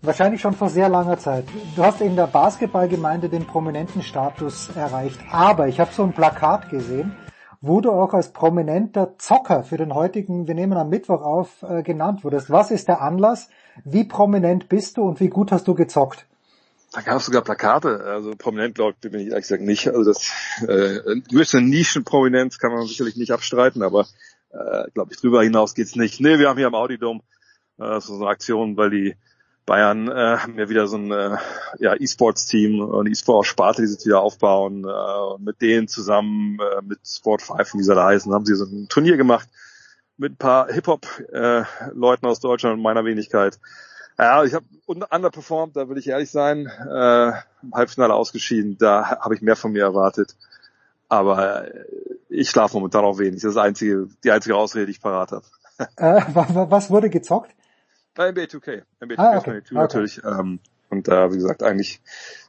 wahrscheinlich 0.03 0.41
schon 0.41 0.53
vor 0.53 0.69
sehr 0.69 0.89
langer 0.89 1.17
Zeit, 1.17 1.45
du 1.75 1.83
hast 1.83 2.01
in 2.01 2.15
der 2.15 2.27
Basketballgemeinde 2.27 3.29
den 3.29 3.47
prominenten 3.47 4.03
Status 4.03 4.69
erreicht, 4.75 5.19
aber 5.31 5.67
ich 5.67 5.79
habe 5.79 5.91
so 5.91 6.03
ein 6.03 6.13
Plakat 6.13 6.69
gesehen, 6.69 7.15
wo 7.61 7.79
auch 7.89 8.13
als 8.13 8.33
prominenter 8.33 9.17
Zocker 9.17 9.63
für 9.63 9.77
den 9.77 9.93
heutigen, 9.93 10.47
wir 10.47 10.55
nehmen 10.55 10.77
am 10.77 10.89
Mittwoch 10.89 11.21
auf, 11.21 11.63
äh, 11.63 11.83
genannt 11.83 12.23
wurdest. 12.23 12.49
Was 12.49 12.71
ist 12.71 12.87
der 12.87 13.01
Anlass? 13.01 13.49
Wie 13.83 14.03
prominent 14.03 14.69
bist 14.69 14.97
du 14.97 15.03
und 15.03 15.19
wie 15.19 15.29
gut 15.29 15.51
hast 15.51 15.67
du 15.67 15.75
gezockt? 15.75 16.25
Da 16.93 17.01
gab 17.01 17.17
es 17.17 17.25
sogar 17.25 17.41
Plakate, 17.41 18.01
also 18.05 18.31
prominent 18.37 18.75
glaube 18.75 18.95
ich 19.01 19.11
bin 19.11 19.19
ich 19.19 19.27
ehrlich 19.27 19.43
gesagt 19.43 19.63
nicht. 19.63 19.87
Also 19.89 20.03
das 20.05 20.31
äh, 20.61 21.19
gewisse 21.29 21.61
Nischenprominenz 21.61 22.59
kann 22.59 22.71
man 22.71 22.87
sicherlich 22.87 23.17
nicht 23.17 23.31
abstreiten, 23.31 23.83
aber 23.83 24.07
äh, 24.51 24.89
glaube 24.93 25.11
ich 25.11 25.19
drüber 25.19 25.43
hinaus 25.43 25.75
geht's 25.75 25.95
nicht. 25.95 26.21
Nee, 26.21 26.39
wir 26.39 26.49
haben 26.49 26.57
hier 26.57 26.67
am 26.67 26.75
Audidom 26.75 27.21
äh, 27.77 27.99
so 27.99 28.15
eine 28.15 28.27
Aktion, 28.27 28.77
weil 28.77 28.89
die 28.89 29.15
Bayern 29.67 30.07
äh, 30.07 30.37
haben 30.37 30.57
ja 30.57 30.69
wieder 30.69 30.87
so 30.87 30.97
ein 30.97 31.11
äh, 31.11 31.37
ja, 31.79 31.93
E-Sports-Team 31.93 32.79
und 32.79 33.05
E-Sport-Sparte, 33.05 33.81
die 33.81 33.87
sie 33.87 34.05
wieder 34.05 34.21
aufbauen. 34.21 34.85
Äh, 34.85 35.43
mit 35.43 35.61
denen 35.61 35.89
zusammen, 35.89 36.57
äh, 36.59 36.81
mit 36.81 36.99
Sport 37.05 37.43
5 37.43 37.75
wie 37.75 37.83
sie 37.83 37.93
da 37.93 38.05
heißen, 38.05 38.33
haben 38.33 38.45
sie 38.45 38.55
so 38.55 38.63
ein 38.63 38.87
Turnier 38.87 39.17
gemacht 39.17 39.47
mit 40.15 40.31
ein 40.31 40.37
paar 40.37 40.71
Hip-Hop-Leuten 40.71 42.25
äh, 42.25 42.29
aus 42.29 42.39
Deutschland 42.39 42.77
und 42.77 42.81
meiner 42.81 43.05
Wenigkeit. 43.05 43.59
Ja, 44.17 44.43
ich 44.45 44.53
habe 44.53 44.65
underperformed, 44.87 45.75
da 45.75 45.89
will 45.89 45.97
ich 45.97 46.07
ehrlich 46.07 46.31
sein. 46.31 46.65
Äh, 46.67 47.33
Halbfinale 47.73 48.13
ausgeschieden, 48.13 48.77
da 48.79 49.19
habe 49.19 49.35
ich 49.35 49.41
mehr 49.41 49.57
von 49.57 49.73
mir 49.73 49.83
erwartet. 49.83 50.35
Aber 51.09 51.67
äh, 51.67 51.85
ich 52.29 52.49
schlafe 52.49 52.77
momentan 52.77 53.03
auch 53.03 53.19
wenig. 53.19 53.41
Das 53.41 53.49
ist 53.49 53.55
das 53.57 53.63
einzige, 53.63 54.07
die 54.23 54.31
einzige 54.31 54.55
Ausrede, 54.55 54.85
die 54.85 54.93
ich 54.93 55.01
parat 55.01 55.33
habe. 55.33 55.45
Äh, 55.97 56.21
was 56.33 56.89
wurde 56.89 57.09
gezockt? 57.09 57.53
Bei 58.17 58.31
NBA 58.31 58.45
2K. 58.45 58.81
NBA 58.99 59.13
2K 59.13 59.19
ah, 59.19 59.37
okay. 59.37 59.61
22 59.61 59.71
okay. 59.71 59.75
natürlich. 59.75 60.21
Ähm, 60.25 60.59
und 60.89 61.07
da, 61.07 61.25
äh, 61.25 61.31
wie 61.33 61.37
gesagt, 61.37 61.61
eigentlich 61.61 62.01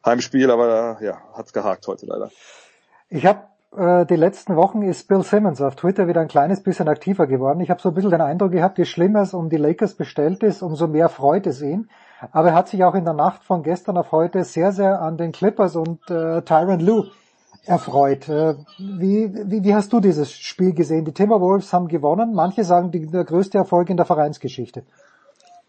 Heimspiel, 0.04 0.50
aber 0.50 0.98
ja, 1.02 1.18
hat's 1.34 1.52
gehakt 1.52 1.86
heute 1.86 2.06
leider. 2.06 2.30
Ich 3.10 3.26
habe 3.26 3.42
äh, 3.76 4.06
die 4.06 4.16
letzten 4.16 4.56
Wochen 4.56 4.80
ist 4.80 5.08
Bill 5.08 5.22
Simmons 5.22 5.60
auf 5.60 5.76
Twitter 5.76 6.08
wieder 6.08 6.22
ein 6.22 6.28
kleines 6.28 6.62
bisschen 6.62 6.88
aktiver 6.88 7.26
geworden. 7.26 7.60
Ich 7.60 7.68
habe 7.68 7.82
so 7.82 7.90
ein 7.90 7.94
bisschen 7.94 8.10
den 8.10 8.22
Eindruck 8.22 8.52
gehabt, 8.52 8.78
je 8.78 8.86
schlimmer 8.86 9.20
es 9.20 9.34
um 9.34 9.50
die 9.50 9.58
Lakers 9.58 9.94
bestellt 9.94 10.42
ist, 10.42 10.62
umso 10.62 10.86
mehr 10.86 11.10
freut 11.10 11.46
es 11.46 11.60
ihn. 11.60 11.90
Aber 12.32 12.48
er 12.48 12.54
hat 12.54 12.68
sich 12.68 12.82
auch 12.82 12.94
in 12.94 13.04
der 13.04 13.14
Nacht 13.14 13.44
von 13.44 13.62
gestern 13.62 13.98
auf 13.98 14.10
heute 14.10 14.44
sehr, 14.44 14.72
sehr 14.72 15.02
an 15.02 15.18
den 15.18 15.32
Clippers 15.32 15.76
und 15.76 16.00
äh, 16.10 16.40
Tyron 16.42 16.80
Lue 16.80 17.10
erfreut. 17.66 18.26
Äh, 18.30 18.54
wie, 18.78 19.30
wie, 19.34 19.62
wie 19.62 19.74
hast 19.74 19.92
du 19.92 20.00
dieses 20.00 20.32
Spiel 20.32 20.72
gesehen? 20.72 21.04
Die 21.04 21.12
Timberwolves 21.12 21.74
haben 21.74 21.88
gewonnen. 21.88 22.32
Manche 22.32 22.64
sagen, 22.64 22.90
die, 22.90 23.06
der 23.06 23.24
größte 23.24 23.58
Erfolg 23.58 23.90
in 23.90 23.98
der 23.98 24.06
Vereinsgeschichte. 24.06 24.84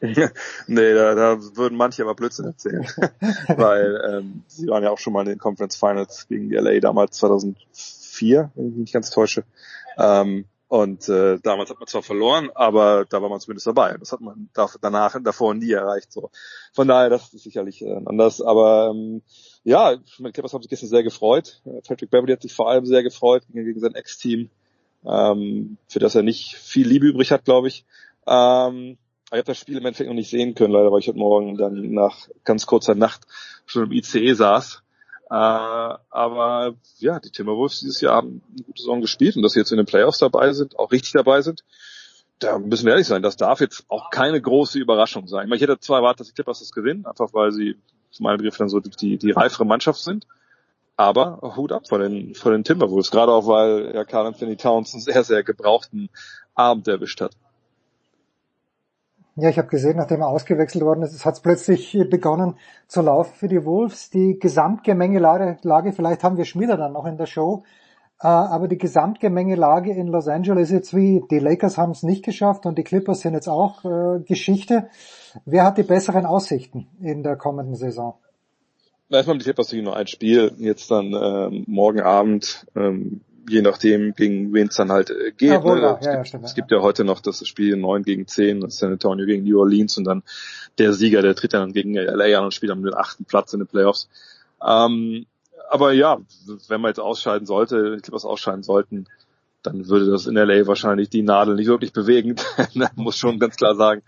nee, 0.67 0.93
da, 0.93 1.15
da 1.15 1.37
würden 1.55 1.77
manche 1.77 2.03
aber 2.03 2.15
Blödsinn 2.15 2.45
erzählen. 2.45 2.85
Weil 3.47 4.01
ähm, 4.09 4.43
sie 4.47 4.67
waren 4.67 4.83
ja 4.83 4.91
auch 4.91 4.97
schon 4.97 5.13
mal 5.13 5.21
in 5.21 5.29
den 5.29 5.39
Conference 5.39 5.75
Finals 5.75 6.27
gegen 6.27 6.49
die 6.49 6.55
LA 6.55 6.79
damals 6.79 7.17
2004, 7.17 8.51
wenn 8.55 8.65
ich 8.65 8.71
mich 8.71 8.79
nicht 8.81 8.93
ganz 8.93 9.09
täusche. 9.09 9.43
Ähm, 9.97 10.45
und 10.69 11.09
äh, 11.09 11.39
damals 11.41 11.71
hat 11.71 11.79
man 11.79 11.87
zwar 11.87 12.03
verloren, 12.03 12.51
aber 12.53 13.03
da 13.09 13.23
war 13.23 13.29
man 13.29 13.39
zumindest 13.39 13.65
dabei. 13.65 13.97
Das 13.97 14.11
hat 14.11 14.21
man 14.21 14.49
da, 14.53 14.69
danach 14.79 15.17
davor 15.21 15.55
nie 15.55 15.71
erreicht. 15.71 16.11
So. 16.11 16.29
Von 16.73 16.87
daher, 16.87 17.09
das 17.09 17.33
ist 17.33 17.43
sicherlich 17.43 17.81
äh, 17.81 17.99
anders. 18.05 18.39
Aber 18.39 18.91
ähm, 18.93 19.23
ja, 19.63 19.97
meine 20.19 20.31
Clippers 20.31 20.53
haben 20.53 20.61
sich 20.61 20.69
gestern 20.69 20.89
sehr 20.89 21.01
gefreut. 21.01 21.63
Patrick 21.87 22.11
Beverly 22.11 22.33
hat 22.33 22.43
sich 22.43 22.53
vor 22.53 22.69
allem 22.69 22.85
sehr 22.85 23.01
gefreut 23.01 23.43
gegen, 23.47 23.65
gegen 23.65 23.79
sein 23.79 23.95
Ex-Team, 23.95 24.51
ähm, 25.05 25.77
für 25.87 25.99
das 25.99 26.13
er 26.13 26.21
nicht 26.21 26.55
viel 26.55 26.87
Liebe 26.87 27.07
übrig 27.07 27.31
hat, 27.31 27.45
glaube 27.45 27.67
ich. 27.67 27.83
Ähm, 28.27 28.99
ich 29.31 29.39
habe 29.39 29.43
das 29.43 29.59
Spiel 29.59 29.77
im 29.77 29.85
Endeffekt 29.85 30.09
noch 30.09 30.15
nicht 30.15 30.29
sehen 30.29 30.55
können, 30.55 30.73
leider, 30.73 30.91
weil 30.91 30.99
ich 30.99 31.07
heute 31.07 31.19
Morgen 31.19 31.57
dann 31.57 31.93
nach 31.93 32.27
ganz 32.43 32.65
kurzer 32.65 32.95
Nacht 32.95 33.21
schon 33.65 33.83
im 33.83 33.91
ICE 33.91 34.33
saß. 34.33 34.81
Äh, 35.29 35.33
aber 35.33 36.73
ja, 36.97 37.19
die 37.19 37.29
Timberwolves 37.29 37.81
dieses 37.81 38.01
Jahr 38.01 38.15
haben 38.15 38.41
eine 38.49 38.63
gute 38.63 38.81
Saison 38.81 39.01
gespielt 39.01 39.35
und 39.35 39.43
dass 39.43 39.53
sie 39.53 39.59
jetzt 39.59 39.71
in 39.71 39.77
den 39.77 39.85
Playoffs 39.85 40.17
dabei 40.17 40.53
sind, 40.53 40.79
auch 40.79 40.91
richtig 40.91 41.11
dabei 41.11 41.41
sind, 41.41 41.63
da 42.39 42.57
müssen 42.57 42.85
wir 42.85 42.93
ehrlich 42.93 43.07
sein, 43.07 43.21
das 43.21 43.37
darf 43.37 43.59
jetzt 43.59 43.85
auch 43.89 44.09
keine 44.09 44.41
große 44.41 44.79
Überraschung 44.79 45.27
sein. 45.27 45.43
Ich, 45.43 45.49
meine, 45.49 45.57
ich 45.57 45.61
hätte 45.61 45.79
zwar 45.79 45.97
erwartet, 45.97 46.21
dass 46.21 46.27
die 46.29 46.33
Clippers 46.33 46.59
das 46.59 46.71
gewinnen, 46.71 47.05
einfach 47.05 47.33
weil 47.33 47.51
sie 47.51 47.75
für 48.11 48.23
meine 48.23 48.37
Begriffe 48.37 48.59
dann 48.59 48.69
so 48.69 48.79
die, 48.79 49.17
die 49.17 49.31
reifere 49.31 49.65
Mannschaft 49.65 49.99
sind. 49.99 50.25
Aber 50.95 51.55
Hut 51.55 51.71
ab 51.71 51.87
von 51.87 52.01
den, 52.01 52.35
von 52.35 52.51
den 52.51 52.63
Timberwolves, 52.63 53.11
gerade 53.11 53.31
auch 53.31 53.47
weil 53.47 53.93
ja 53.93 54.03
Carl 54.03 54.25
Anthony 54.25 54.57
Towns 54.57 54.93
einen 54.93 55.01
sehr, 55.01 55.23
sehr 55.23 55.43
gebrauchten 55.43 56.09
Abend 56.55 56.87
erwischt 56.87 57.21
hat. 57.21 57.33
Ja, 59.41 59.49
ich 59.49 59.57
habe 59.57 59.69
gesehen, 59.69 59.97
nachdem 59.97 60.21
er 60.21 60.27
ausgewechselt 60.27 60.83
worden 60.83 61.01
ist, 61.03 61.25
hat 61.25 61.35
es 61.35 61.39
plötzlich 61.39 61.97
begonnen 62.09 62.55
zu 62.87 63.01
laufen 63.01 63.33
für 63.35 63.47
die 63.47 63.63
Wolves. 63.63 64.09
Die 64.09 64.37
Gesamtgemengelage, 64.37 65.57
vielleicht 65.93 66.23
haben 66.23 66.35
wir 66.35 66.45
Schmieder 66.45 66.75
dann 66.75 66.93
noch 66.93 67.05
in 67.05 67.17
der 67.17 67.25
Show, 67.25 67.63
äh, 68.21 68.27
aber 68.27 68.67
die 68.67 68.77
Gesamtgemengelage 68.77 69.93
in 69.93 70.07
Los 70.07 70.27
Angeles 70.27 70.69
ist 70.69 70.73
jetzt 70.73 70.95
wie, 70.95 71.23
die 71.31 71.39
Lakers 71.39 71.77
haben 71.77 71.91
es 71.91 72.03
nicht 72.03 72.25
geschafft 72.25 72.65
und 72.65 72.77
die 72.77 72.83
Clippers 72.83 73.21
sind 73.21 73.33
jetzt 73.33 73.47
auch 73.47 73.85
äh, 73.85 74.19
Geschichte. 74.25 74.89
Wer 75.45 75.63
hat 75.63 75.77
die 75.77 75.83
besseren 75.83 76.25
Aussichten 76.25 76.87
in 76.99 77.23
der 77.23 77.37
kommenden 77.37 77.75
Saison? 77.75 78.15
Erstmal 79.09 79.37
die 79.37 79.43
Clippers 79.45 79.71
nur 79.71 79.95
ein 79.95 80.07
Spiel, 80.07 80.51
jetzt 80.57 80.91
dann 80.91 81.13
ähm, 81.13 81.63
morgen 81.67 82.01
Abend 82.01 82.67
ähm, 82.75 83.21
je 83.49 83.61
nachdem, 83.61 84.13
gegen 84.13 84.53
wen 84.53 84.67
es 84.67 84.75
dann 84.75 84.91
halt 84.91 85.09
äh, 85.09 85.31
geht. 85.31 85.49
Ja, 85.51 85.59
ne? 85.59 85.97
es, 85.99 86.05
ja, 86.05 86.21
gibt, 86.21 86.33
ja, 86.33 86.39
es 86.43 86.55
gibt 86.55 86.71
ja 86.71 86.81
heute 86.81 87.03
noch 87.03 87.19
das 87.19 87.45
Spiel 87.47 87.75
9 87.75 88.03
gegen 88.03 88.27
10, 88.27 88.69
San 88.69 88.91
Antonio 88.93 89.25
gegen 89.25 89.43
New 89.43 89.59
Orleans 89.59 89.97
und 89.97 90.05
dann 90.05 90.23
der 90.77 90.93
Sieger, 90.93 91.21
der 91.21 91.35
tritt 91.35 91.53
dann 91.53 91.73
gegen 91.73 91.95
LA 91.95 92.37
an 92.37 92.45
und 92.45 92.53
spielt 92.53 92.71
dann 92.71 92.83
den 92.83 92.93
achten 92.93 93.25
Platz 93.25 93.53
in 93.53 93.59
den 93.59 93.67
Playoffs. 93.67 94.09
Ähm, 94.65 95.25
aber 95.69 95.93
ja, 95.93 96.19
wenn 96.67 96.81
man 96.81 96.89
jetzt 96.89 96.99
ausscheiden 96.99 97.45
sollte, 97.45 97.95
ich 97.97 98.03
glaube, 98.03 98.15
was 98.15 98.25
ausscheiden 98.25 98.63
sollten, 98.63 99.05
dann 99.61 99.87
würde 99.87 100.09
das 100.09 100.25
in 100.25 100.35
LA 100.35 100.67
wahrscheinlich 100.67 101.09
die 101.09 101.21
Nadel 101.21 101.55
nicht 101.55 101.67
wirklich 101.67 101.93
bewegen. 101.93 102.35
man 102.73 102.89
muss 102.95 103.17
schon 103.17 103.39
ganz 103.39 103.55
klar 103.55 103.75
sagen, 103.75 104.01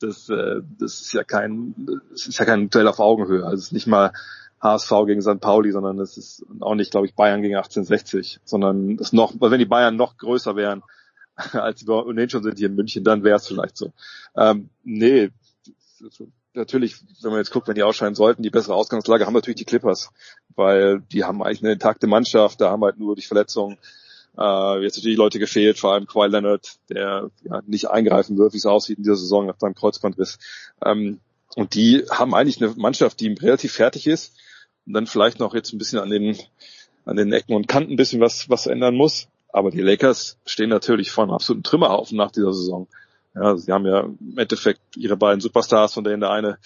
das, 0.00 0.28
äh, 0.28 0.60
das 0.78 1.00
ist 1.00 1.12
ja 1.12 1.24
kein, 1.24 1.74
das 2.10 2.26
ist 2.26 2.38
ja 2.38 2.44
kein 2.44 2.68
Duell 2.68 2.88
auf 2.88 3.00
Augenhöhe. 3.00 3.44
Also 3.44 3.56
es 3.56 3.66
ist 3.66 3.72
nicht 3.72 3.86
mal 3.86 4.12
HSV 4.60 4.90
gegen 5.06 5.22
St. 5.22 5.40
Pauli, 5.40 5.70
sondern 5.70 5.98
es 5.98 6.16
ist 6.16 6.44
auch 6.60 6.74
nicht, 6.74 6.90
glaube 6.90 7.06
ich, 7.06 7.14
Bayern 7.14 7.42
gegen 7.42 7.56
1860, 7.56 8.40
sondern 8.44 8.96
es 9.00 9.12
noch, 9.12 9.34
wenn 9.38 9.58
die 9.58 9.66
Bayern 9.66 9.96
noch 9.96 10.16
größer 10.16 10.56
wären, 10.56 10.82
als 11.52 11.80
sie 11.80 11.88
ohnehin 11.88 12.30
schon 12.30 12.42
sind 12.42 12.58
hier 12.58 12.68
in 12.68 12.74
München, 12.74 13.04
dann 13.04 13.22
wäre 13.22 13.36
es 13.36 13.46
vielleicht 13.46 13.76
so. 13.76 13.92
Ähm, 14.36 14.70
nee, 14.82 15.30
natürlich, 16.54 16.96
wenn 17.22 17.30
man 17.30 17.40
jetzt 17.40 17.50
guckt, 17.50 17.68
wenn 17.68 17.74
die 17.74 17.82
ausscheiden 17.82 18.14
sollten, 18.14 18.42
die 18.42 18.50
bessere 18.50 18.74
Ausgangslage 18.74 19.26
haben 19.26 19.34
natürlich 19.34 19.58
die 19.58 19.64
Clippers, 19.64 20.10
weil 20.54 21.00
die 21.12 21.24
haben 21.24 21.42
eigentlich 21.42 21.62
eine 21.62 21.72
intakte 21.72 22.06
Mannschaft, 22.06 22.60
da 22.60 22.70
haben 22.70 22.82
halt 22.82 22.98
nur 22.98 23.14
durch 23.14 23.28
Verletzungen 23.28 23.76
äh, 24.38 24.82
jetzt 24.82 24.96
natürlich 24.96 25.18
Leute 25.18 25.38
gefehlt, 25.38 25.78
vor 25.78 25.92
allem 25.92 26.06
Kawhi 26.06 26.28
Leonard, 26.28 26.76
der 26.88 27.30
ja, 27.42 27.62
nicht 27.66 27.90
eingreifen 27.90 28.38
wird, 28.38 28.54
wie 28.54 28.58
es 28.58 28.66
aussieht 28.66 28.98
in 28.98 29.04
dieser 29.04 29.16
Saison 29.16 29.46
nach 29.46 29.58
seinem 29.58 29.74
Kreuzbandriss. 29.74 30.38
Ähm, 30.84 31.20
und 31.54 31.74
die 31.74 32.04
haben 32.10 32.34
eigentlich 32.34 32.62
eine 32.62 32.74
Mannschaft, 32.76 33.20
die 33.20 33.32
relativ 33.32 33.72
fertig 33.72 34.06
ist 34.06 34.34
und 34.86 34.92
dann 34.92 35.06
vielleicht 35.06 35.40
noch 35.40 35.54
jetzt 35.54 35.72
ein 35.72 35.78
bisschen 35.78 35.98
an 35.98 36.10
den, 36.10 36.36
an 37.04 37.16
den 37.16 37.32
Ecken 37.32 37.54
und 37.54 37.68
Kanten 37.68 37.92
ein 37.92 37.96
bisschen 37.96 38.20
was, 38.20 38.48
was 38.48 38.66
ändern 38.66 38.94
muss. 38.94 39.28
Aber 39.48 39.70
die 39.70 39.80
Lakers 39.80 40.38
stehen 40.44 40.70
natürlich 40.70 41.10
vor 41.10 41.24
einem 41.24 41.32
absoluten 41.32 41.62
Trümmerhaufen 41.62 42.16
nach 42.16 42.30
dieser 42.30 42.52
Saison. 42.52 42.88
Ja, 43.34 43.56
sie 43.56 43.72
haben 43.72 43.86
ja 43.86 44.00
im 44.00 44.38
Endeffekt 44.38 44.80
ihre 44.96 45.16
beiden 45.16 45.40
Superstars, 45.40 45.94
von 45.94 46.04
denen 46.04 46.20
der 46.20 46.30
eine 46.30 46.58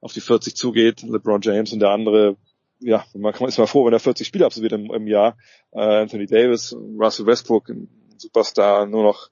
auf 0.00 0.12
die 0.12 0.20
40 0.20 0.56
zugeht, 0.56 1.02
LeBron 1.02 1.40
James 1.40 1.72
und 1.72 1.80
der 1.80 1.90
andere, 1.90 2.36
ja, 2.80 3.04
man 3.14 3.32
ist 3.32 3.58
mal 3.58 3.66
froh, 3.66 3.86
wenn 3.86 3.92
er 3.92 4.00
40 4.00 4.26
Spiele 4.26 4.44
absolviert 4.44 4.72
im, 4.72 4.92
im 4.92 5.06
Jahr. 5.06 5.36
Äh, 5.70 6.02
Anthony 6.02 6.26
Davis, 6.26 6.74
Russell 6.74 7.26
Westbrook, 7.26 7.68
ein 7.68 7.88
Superstar, 8.18 8.86
nur 8.86 9.04
noch 9.04 9.30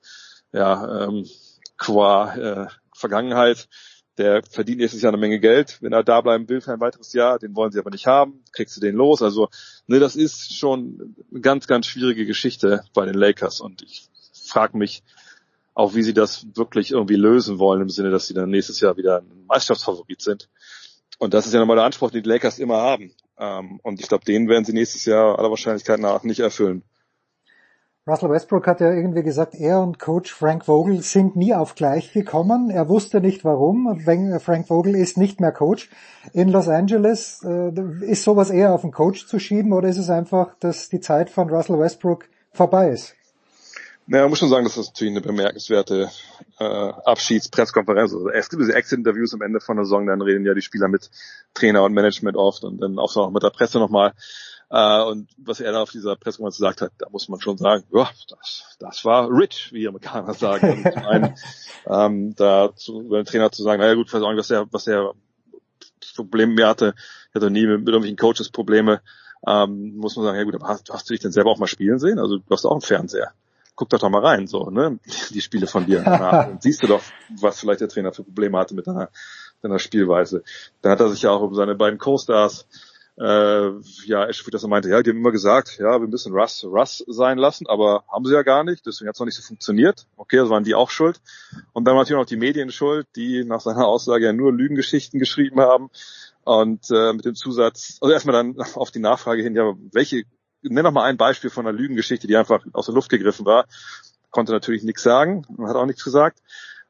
ja, 0.52 1.04
ähm, 1.04 1.26
qua 1.76 2.34
äh, 2.34 2.66
Vergangenheit 2.94 3.68
der 4.20 4.42
verdient 4.42 4.78
nächstes 4.78 5.00
Jahr 5.00 5.12
eine 5.12 5.20
Menge 5.20 5.40
Geld, 5.40 5.78
wenn 5.80 5.92
er 5.92 6.04
da 6.04 6.20
bleiben 6.20 6.48
will 6.48 6.60
für 6.60 6.72
ein 6.72 6.80
weiteres 6.80 7.14
Jahr, 7.14 7.38
den 7.38 7.56
wollen 7.56 7.72
sie 7.72 7.78
aber 7.78 7.90
nicht 7.90 8.06
haben, 8.06 8.44
kriegst 8.52 8.76
du 8.76 8.80
den 8.80 8.94
los. 8.94 9.22
Also, 9.22 9.48
ne, 9.86 9.98
das 9.98 10.14
ist 10.14 10.56
schon 10.56 11.16
eine 11.30 11.40
ganz, 11.40 11.66
ganz 11.66 11.86
schwierige 11.86 12.26
Geschichte 12.26 12.84
bei 12.92 13.06
den 13.06 13.14
Lakers 13.14 13.60
und 13.60 13.82
ich 13.82 14.08
frage 14.32 14.76
mich 14.76 15.02
auch, 15.72 15.94
wie 15.94 16.02
sie 16.02 16.12
das 16.12 16.46
wirklich 16.54 16.90
irgendwie 16.90 17.16
lösen 17.16 17.58
wollen, 17.58 17.80
im 17.80 17.88
Sinne, 17.88 18.10
dass 18.10 18.26
sie 18.26 18.34
dann 18.34 18.50
nächstes 18.50 18.80
Jahr 18.80 18.98
wieder 18.98 19.18
ein 19.18 19.46
Meisterschaftsfavorit 19.46 20.20
sind. 20.20 20.50
Und 21.18 21.32
das 21.32 21.46
ist 21.46 21.54
ja 21.54 21.60
nochmal 21.60 21.76
der 21.76 21.86
Anspruch, 21.86 22.10
den 22.10 22.22
die 22.22 22.28
Lakers 22.28 22.58
immer 22.58 22.76
haben. 22.76 23.14
Ähm, 23.38 23.80
und 23.82 24.00
ich 24.00 24.08
glaube, 24.08 24.24
den 24.24 24.48
werden 24.48 24.64
sie 24.66 24.74
nächstes 24.74 25.06
Jahr 25.06 25.38
aller 25.38 25.48
Wahrscheinlichkeit 25.48 26.00
nach 26.00 26.24
nicht 26.24 26.40
erfüllen. 26.40 26.82
Russell 28.06 28.30
Westbrook 28.30 28.66
hat 28.66 28.80
ja 28.80 28.92
irgendwie 28.92 29.22
gesagt, 29.22 29.54
er 29.54 29.80
und 29.80 29.98
Coach 29.98 30.32
Frank 30.32 30.64
Vogel 30.64 31.02
sind 31.02 31.36
nie 31.36 31.54
auf 31.54 31.74
gleich 31.74 32.12
gekommen. 32.12 32.70
Er 32.70 32.88
wusste 32.88 33.20
nicht 33.20 33.44
warum. 33.44 34.00
Frank 34.40 34.68
Vogel 34.68 34.96
ist 34.96 35.18
nicht 35.18 35.38
mehr 35.38 35.52
Coach 35.52 35.90
in 36.32 36.48
Los 36.48 36.68
Angeles. 36.68 37.42
Äh, 37.44 37.72
ist 38.00 38.24
sowas 38.24 38.50
eher 38.50 38.72
auf 38.72 38.80
den 38.80 38.90
Coach 38.90 39.26
zu 39.26 39.38
schieben 39.38 39.72
oder 39.72 39.88
ist 39.88 39.98
es 39.98 40.08
einfach, 40.08 40.54
dass 40.60 40.88
die 40.88 41.00
Zeit 41.00 41.28
von 41.28 41.50
Russell 41.50 41.78
Westbrook 41.78 42.24
vorbei 42.52 42.88
ist? 42.88 43.14
Naja, 44.06 44.24
man 44.24 44.30
muss 44.30 44.40
schon 44.40 44.48
sagen, 44.48 44.64
dass 44.64 44.74
das 44.74 44.88
natürlich 44.88 45.12
eine 45.12 45.20
bemerkenswerte 45.20 46.10
äh, 46.58 46.64
Abschiedspresskonferenz 46.64 48.12
ist. 48.12 48.26
Es 48.34 48.48
gibt 48.48 48.62
diese 48.62 48.74
Exit-Interviews 48.74 49.34
am 49.34 49.42
Ende 49.42 49.60
von 49.60 49.76
der 49.76 49.84
Saison, 49.84 50.06
dann 50.06 50.20
reden 50.20 50.44
ja 50.44 50.54
die 50.54 50.62
Spieler 50.62 50.88
mit 50.88 51.10
Trainer 51.54 51.84
und 51.84 51.92
Management 51.92 52.36
oft 52.36 52.64
und 52.64 52.78
dann 52.80 52.98
auch 52.98 53.14
noch 53.14 53.30
mit 53.30 53.42
der 53.42 53.50
Presse 53.50 53.78
nochmal. 53.78 54.14
Äh, 54.70 55.02
und 55.02 55.28
was 55.36 55.60
er 55.60 55.72
da 55.72 55.82
auf 55.82 55.90
dieser 55.90 56.14
Pressekonferenz 56.14 56.56
gesagt 56.56 56.80
hat, 56.80 56.92
da 56.98 57.08
muss 57.10 57.28
man 57.28 57.40
schon 57.40 57.58
sagen, 57.58 57.84
ja, 57.92 58.08
das, 58.28 58.76
das 58.78 59.04
war 59.04 59.28
rich, 59.28 59.70
wie 59.72 59.88
Amerikaner 59.88 60.32
sagen. 60.34 60.84
Und 60.84 60.92
zum 60.92 61.06
einen, 61.06 61.34
ähm, 61.86 62.34
da 62.36 62.70
zu, 62.76 63.00
über 63.00 63.20
den 63.20 63.26
Trainer 63.26 63.50
zu 63.50 63.64
sagen, 63.64 63.80
naja 63.80 63.94
gut, 63.94 64.06
ich 64.06 64.12
weiß 64.12 64.22
auch 64.22 64.30
nicht, 64.30 64.38
was 64.38 64.50
er, 64.50 64.66
was 64.70 64.86
er 64.86 65.12
Probleme 66.14 66.54
mehr 66.54 66.68
hatte. 66.68 66.94
Ich 67.30 67.34
hatte 67.34 67.50
nie 67.50 67.66
mit, 67.66 67.80
mit 67.80 67.88
irgendwelchen 67.88 68.16
Coaches 68.16 68.50
Probleme. 68.50 69.00
Ähm, 69.46 69.96
muss 69.96 70.16
man 70.16 70.26
sagen, 70.26 70.38
ja 70.38 70.44
gut, 70.44 70.54
aber 70.54 70.68
hast, 70.68 70.90
hast 70.90 71.08
du 71.08 71.14
dich 71.14 71.20
denn 71.20 71.32
selber 71.32 71.50
auch 71.50 71.58
mal 71.58 71.66
spielen 71.66 71.98
sehen? 71.98 72.18
Also 72.18 72.38
du 72.38 72.44
hast 72.50 72.64
auch 72.64 72.72
einen 72.72 72.80
Fernseher. 72.80 73.32
Guck 73.74 73.88
doch 73.88 73.98
doch 73.98 74.10
mal 74.10 74.24
rein, 74.24 74.46
so, 74.46 74.70
ne? 74.70 75.00
Die 75.30 75.40
Spiele 75.40 75.66
von 75.66 75.86
dir. 75.86 76.02
Dann 76.04 76.60
siehst 76.60 76.82
du 76.82 76.86
doch, 76.86 77.02
was 77.40 77.58
vielleicht 77.58 77.80
der 77.80 77.88
Trainer 77.88 78.12
für 78.12 78.22
Probleme 78.22 78.58
hatte 78.58 78.74
mit 78.74 78.86
deiner, 78.86 79.08
deiner 79.62 79.78
Spielweise. 79.80 80.44
Dann 80.82 80.92
hat 80.92 81.00
er 81.00 81.08
sich 81.08 81.22
ja 81.22 81.30
auch 81.30 81.40
um 81.40 81.54
seine 81.54 81.74
beiden 81.74 81.98
Co-Stars 81.98 82.66
äh, 83.20 83.72
ja, 84.06 84.26
dass 84.26 84.62
er 84.62 84.68
meinte, 84.68 84.88
ja, 84.88 85.02
die 85.02 85.10
haben 85.10 85.18
immer 85.18 85.30
gesagt, 85.30 85.76
ja, 85.78 86.00
wir 86.00 86.08
müssen 86.08 86.32
Russ 86.32 86.64
Russ 86.64 87.04
sein 87.06 87.36
lassen, 87.36 87.66
aber 87.66 88.02
haben 88.10 88.24
sie 88.24 88.32
ja 88.32 88.42
gar 88.42 88.64
nicht, 88.64 88.86
deswegen 88.86 89.08
hat 89.08 89.16
es 89.16 89.20
noch 89.20 89.26
nicht 89.26 89.36
so 89.36 89.42
funktioniert. 89.42 90.06
Okay, 90.16 90.38
also 90.38 90.50
waren 90.50 90.64
die 90.64 90.74
auch 90.74 90.88
schuld. 90.88 91.20
Und 91.74 91.84
dann 91.84 91.96
natürlich 91.96 92.18
noch 92.18 92.26
die 92.26 92.38
Medien 92.38 92.72
schuld, 92.72 93.06
die 93.16 93.44
nach 93.44 93.60
seiner 93.60 93.86
Aussage 93.86 94.24
ja 94.24 94.32
nur 94.32 94.54
Lügengeschichten 94.54 95.20
geschrieben 95.20 95.60
haben. 95.60 95.90
Und 96.44 96.90
äh, 96.90 97.12
mit 97.12 97.26
dem 97.26 97.34
Zusatz, 97.34 97.98
also 98.00 98.10
erstmal 98.10 98.32
dann 98.32 98.58
auf 98.74 98.90
die 98.90 99.00
Nachfrage 99.00 99.42
hin, 99.42 99.54
ja, 99.54 99.74
welche, 99.92 100.22
nenn 100.62 100.84
doch 100.84 100.92
mal 100.92 101.04
ein 101.04 101.18
Beispiel 101.18 101.50
von 101.50 101.66
einer 101.66 101.76
Lügengeschichte, 101.76 102.26
die 102.26 102.38
einfach 102.38 102.64
aus 102.72 102.86
der 102.86 102.94
Luft 102.94 103.10
gegriffen 103.10 103.44
war. 103.44 103.66
Konnte 104.30 104.52
natürlich 104.52 104.82
nichts 104.82 105.02
sagen, 105.02 105.44
hat 105.66 105.76
auch 105.76 105.86
nichts 105.86 106.04
gesagt 106.04 106.38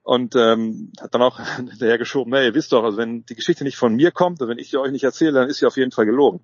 und 0.03 0.35
ähm, 0.37 0.93
hat 1.01 1.15
dann 1.15 1.23
auch 1.23 1.41
hinterher 1.57 1.99
geschoben, 1.99 2.31
na, 2.33 2.43
ihr 2.43 2.55
wisst 2.55 2.73
doch, 2.73 2.85
also 2.85 2.99
wenn 2.99 3.25
die 3.27 3.35
Geschichte 3.35 3.65
nicht 3.65 3.77
von 3.77 3.95
mir 3.95 4.11
kommt, 4.11 4.41
also 4.41 4.51
wenn 4.51 4.59
ich 4.59 4.71
sie 4.71 4.79
euch 4.79 4.93
nicht 4.93 5.05
erzähle, 5.05 5.33
dann 5.33 5.49
ist 5.49 5.59
sie 5.59 5.67
auf 5.67 5.77
jeden 5.77 5.93
Fall 5.93 6.07
gelogen. 6.07 6.41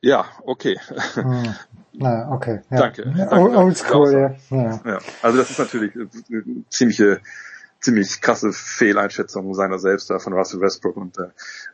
Ja, 0.00 0.26
okay. 0.42 0.78
Hm. 1.14 1.54
Na, 1.92 2.30
okay. 2.32 2.60
Ja. 2.70 2.78
Danke. 2.78 3.04
danke 3.16 3.56
Oldschool, 3.56 4.12
ja. 4.12 4.34
ja. 4.50 4.80
ja. 4.84 4.98
Also 5.22 5.38
das 5.38 5.50
ist 5.50 5.58
natürlich 5.58 5.94
eine 5.94 6.08
ziemliche, 6.68 7.20
ziemlich 7.80 8.20
krasse 8.20 8.52
Fehleinschätzung 8.52 9.54
seiner 9.54 9.78
selbst 9.78 10.10
da 10.10 10.18
von 10.18 10.32
Russell 10.32 10.60
Westbrook 10.60 10.96
und 10.96 11.18
äh, 11.18 11.28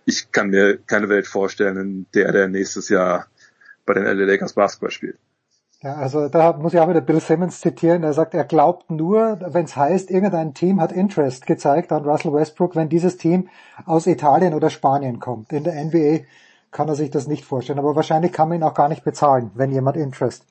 ich 0.05 0.31
kann 0.31 0.51
mir 0.51 0.77
keine 0.77 1.09
Welt 1.09 1.27
vorstellen, 1.27 1.77
in 1.79 2.07
der 2.15 2.33
der 2.33 2.49
nächstes 2.49 2.89
Jahr 2.89 3.27
bei 3.87 3.95
den 3.95 4.05
LA 4.05 4.25
Lakers 4.25 4.53
Basketball 4.53 4.91
spielt. 4.91 5.19
Ja, 5.83 5.95
also 5.95 6.29
da 6.29 6.53
muss 6.53 6.75
ich 6.75 6.81
auch 6.81 6.91
wieder 6.91 7.01
Bill 7.01 7.21
Simmons 7.21 7.61
zitieren. 7.61 8.03
Er 8.03 8.13
sagt, 8.13 8.35
er 8.35 8.45
glaubt 8.45 8.91
nur, 8.91 9.39
wenn 9.41 9.65
es 9.65 9.77
heißt, 9.77 10.11
irgendein 10.11 10.53
Team 10.53 10.79
hat 10.79 10.93
Interest 10.93 11.47
gezeigt 11.47 11.91
an 11.91 12.05
Russell 12.05 12.35
Westbrook, 12.35 12.77
wenn 12.77 12.91
dieses 12.91 13.17
Team 13.17 13.49
aus 13.87 14.07
Italien 14.07 14.53
oder 14.53 14.69
Spanien 14.69 15.21
kommt. 15.21 15.55
In 15.55 15.65
der 15.65 15.83
NBA 15.83 16.25
kann 16.71 16.89
er 16.89 16.97
sich 16.97 17.11
das 17.11 17.29
nicht 17.29 17.47
vorstellen. 17.47 17.79
Aber 17.79 17.97
wahrscheinlich 17.97 18.33
kann 18.33 18.51
man 18.51 18.59
ihn 18.59 18.63
auch 18.63 18.75
gar 18.75 18.91
nicht 18.91 19.05
bezahlen, 19.05 19.53
wenn 19.55 19.73
jemand 19.73 19.97
Interest 19.97 20.45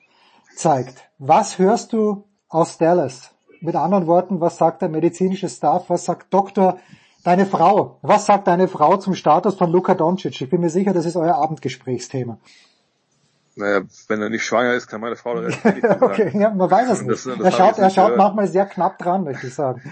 zeigt. 0.56 1.08
Was 1.18 1.58
hörst 1.58 1.92
du 1.92 2.24
aus 2.48 2.78
Dallas? 2.78 3.30
Mit 3.60 3.76
anderen 3.76 4.08
Worten, 4.08 4.40
was 4.40 4.56
sagt 4.56 4.82
der 4.82 4.88
medizinische 4.88 5.48
Staff? 5.48 5.84
Was 5.88 6.06
sagt 6.06 6.34
Doktor, 6.34 6.78
deine 7.22 7.46
Frau? 7.46 7.98
Was 8.02 8.26
sagt 8.26 8.48
deine 8.48 8.66
Frau 8.66 8.96
zum 8.96 9.14
Status 9.14 9.54
von 9.54 9.70
Luka 9.70 9.94
Doncic? 9.94 10.40
Ich 10.40 10.50
bin 10.50 10.60
mir 10.60 10.70
sicher, 10.70 10.92
das 10.92 11.06
ist 11.06 11.16
euer 11.16 11.36
Abendgesprächsthema. 11.36 12.38
Naja, 13.60 13.82
wenn 14.08 14.20
er 14.20 14.28
nicht 14.28 14.44
schwanger 14.44 14.74
ist, 14.74 14.88
kann 14.88 15.00
meine 15.00 15.16
Frau 15.16 15.34
da 15.34 15.42
recht 15.42 15.64
Okay, 16.00 16.32
ja, 16.34 16.50
man 16.50 16.70
weiß 16.70 16.90
es 16.90 17.02
nicht. 17.02 17.12
Das, 17.12 17.24
das 17.24 17.38
er 17.38 17.52
schaut, 17.52 17.78
er 17.78 17.90
schaut 17.90 18.16
manchmal 18.16 18.48
sehr 18.48 18.66
knapp 18.66 18.98
dran, 18.98 19.24
möchte 19.24 19.46
ich 19.46 19.54
sagen. 19.54 19.82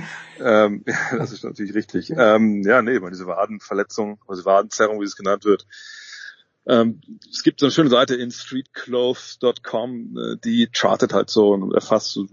ähm, 0.40 0.84
ja, 0.86 1.16
das 1.16 1.32
ist 1.32 1.44
natürlich 1.44 1.74
richtig. 1.74 2.10
Ähm, 2.16 2.62
ja, 2.62 2.82
nee, 2.82 2.98
diese 3.10 3.26
Wadenverletzung, 3.26 4.20
also 4.26 4.44
Wadenzerrung, 4.44 5.00
wie 5.00 5.04
es 5.04 5.16
genannt 5.16 5.44
wird, 5.44 5.66
ähm, 6.68 7.00
es 7.30 7.42
gibt 7.42 7.60
so 7.60 7.66
eine 7.66 7.70
schöne 7.72 7.88
Seite 7.88 8.14
in 8.14 8.30
streetclothes.com, 8.30 10.18
äh, 10.18 10.36
die 10.44 10.68
chartet 10.70 11.14
halt 11.14 11.30
so 11.30 11.52
und 11.52 11.72
erfasst 11.72 12.12
so 12.12 12.26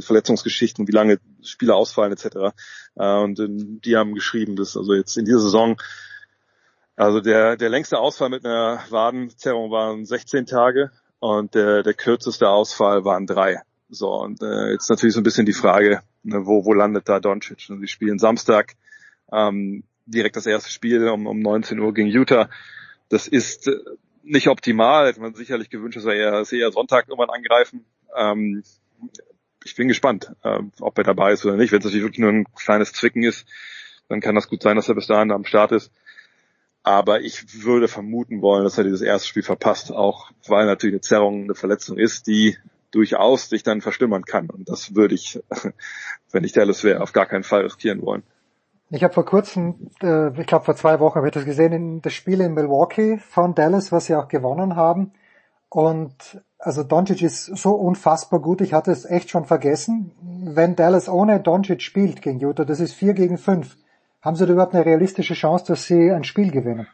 Verletzungsgeschichten, 0.00 0.88
wie 0.88 0.92
lange 0.92 1.18
Spieler 1.42 1.76
ausfallen 1.76 2.12
etc. 2.12 2.56
Äh, 2.94 3.18
und 3.18 3.38
äh, 3.38 3.46
die 3.48 3.96
haben 3.96 4.14
geschrieben, 4.14 4.56
dass 4.56 4.78
also 4.78 4.94
jetzt 4.94 5.18
in 5.18 5.26
dieser 5.26 5.40
Saison 5.40 5.76
also 6.96 7.20
der, 7.20 7.56
der 7.56 7.68
längste 7.68 7.98
Ausfall 7.98 8.30
mit 8.30 8.44
einer 8.44 8.82
Wadenzerrung 8.90 9.70
waren 9.70 10.06
16 10.06 10.46
Tage 10.46 10.90
und 11.18 11.54
der, 11.54 11.82
der 11.82 11.94
kürzeste 11.94 12.48
Ausfall 12.48 13.04
waren 13.04 13.26
drei. 13.26 13.60
So, 13.88 14.12
und 14.14 14.42
äh, 14.42 14.72
jetzt 14.72 14.90
natürlich 14.90 15.14
so 15.14 15.20
ein 15.20 15.24
bisschen 15.24 15.46
die 15.46 15.52
Frage, 15.52 16.00
ne, 16.22 16.46
wo, 16.46 16.64
wo 16.64 16.72
landet 16.72 17.08
da 17.08 17.20
Doncic? 17.20 17.60
Sie 17.60 17.86
spielen 17.86 18.18
Samstag 18.18 18.74
ähm, 19.30 19.84
direkt 20.06 20.36
das 20.36 20.46
erste 20.46 20.70
Spiel 20.70 21.08
um, 21.08 21.26
um 21.26 21.38
19 21.40 21.78
Uhr 21.78 21.94
gegen 21.94 22.08
Utah. 22.08 22.48
Das 23.08 23.28
ist 23.28 23.68
äh, 23.68 23.76
nicht 24.22 24.48
optimal. 24.48 25.06
Hätte 25.06 25.20
man 25.20 25.34
sicherlich 25.34 25.70
gewünscht, 25.70 25.98
dass 25.98 26.04
wir 26.04 26.14
eher, 26.14 26.32
dass 26.32 26.50
wir 26.50 26.60
eher 26.60 26.72
Sonntag 26.72 27.08
irgendwann 27.08 27.30
angreifen. 27.30 27.84
Ähm, 28.16 28.64
ich 29.64 29.76
bin 29.76 29.88
gespannt, 29.88 30.32
äh, 30.42 30.60
ob 30.80 30.98
er 30.98 31.04
dabei 31.04 31.32
ist 31.32 31.44
oder 31.44 31.56
nicht. 31.56 31.72
Wenn 31.72 31.78
es 31.78 31.84
natürlich 31.84 32.04
wirklich 32.04 32.20
nur 32.20 32.30
ein 32.30 32.46
kleines 32.54 32.92
Zwicken 32.92 33.22
ist, 33.22 33.46
dann 34.08 34.20
kann 34.20 34.34
das 34.34 34.48
gut 34.48 34.62
sein, 34.62 34.76
dass 34.76 34.88
er 34.88 34.94
bis 34.94 35.06
dahin 35.06 35.32
am 35.32 35.44
Start 35.44 35.72
ist. 35.72 35.92
Aber 36.86 37.20
ich 37.20 37.64
würde 37.64 37.88
vermuten 37.88 38.42
wollen, 38.42 38.62
dass 38.62 38.78
er 38.78 38.84
dieses 38.84 39.00
erste 39.00 39.26
Spiel 39.26 39.42
verpasst, 39.42 39.90
auch 39.90 40.30
weil 40.46 40.66
natürlich 40.66 40.94
eine 40.94 41.00
Zerrung 41.00 41.42
eine 41.42 41.56
Verletzung 41.56 41.98
ist, 41.98 42.28
die 42.28 42.56
durchaus 42.92 43.48
sich 43.48 43.64
dann 43.64 43.80
verstümmern 43.80 44.24
kann. 44.24 44.48
Und 44.50 44.68
das 44.68 44.94
würde 44.94 45.16
ich, 45.16 45.42
wenn 46.30 46.44
ich 46.44 46.52
Dallas 46.52 46.84
wäre, 46.84 47.02
auf 47.02 47.12
gar 47.12 47.26
keinen 47.26 47.42
Fall 47.42 47.62
riskieren 47.62 48.02
wollen. 48.02 48.22
Ich 48.90 49.02
habe 49.02 49.12
vor 49.12 49.24
kurzem, 49.24 49.90
äh, 50.00 50.28
ich 50.40 50.46
glaube 50.46 50.64
vor 50.64 50.76
zwei 50.76 51.00
Wochen 51.00 51.16
habe 51.16 51.26
ich 51.26 51.34
das 51.34 51.44
gesehen, 51.44 51.72
in 51.72 52.02
das 52.02 52.12
Spiel 52.12 52.40
in 52.40 52.54
Milwaukee 52.54 53.18
von 53.18 53.56
Dallas, 53.56 53.90
was 53.90 54.04
sie 54.04 54.14
auch 54.14 54.28
gewonnen 54.28 54.76
haben. 54.76 55.10
Und 55.68 56.40
also 56.60 56.84
Doncic 56.84 57.20
ist 57.20 57.46
so 57.46 57.72
unfassbar 57.72 58.38
gut, 58.38 58.60
ich 58.60 58.74
hatte 58.74 58.92
es 58.92 59.04
echt 59.04 59.30
schon 59.30 59.44
vergessen. 59.44 60.12
Wenn 60.22 60.76
Dallas 60.76 61.08
ohne 61.08 61.40
Doncic 61.40 61.82
spielt 61.82 62.22
gegen 62.22 62.38
Utah, 62.38 62.64
das 62.64 62.78
ist 62.78 62.94
vier 62.94 63.14
gegen 63.14 63.38
fünf. 63.38 63.76
Haben 64.26 64.34
sie 64.34 64.44
da 64.44 64.54
überhaupt 64.54 64.74
eine 64.74 64.84
realistische 64.84 65.34
Chance, 65.34 65.66
dass 65.68 65.86
sie 65.86 66.10
ein 66.10 66.24
Spiel 66.24 66.50
gewinnen? 66.50 66.88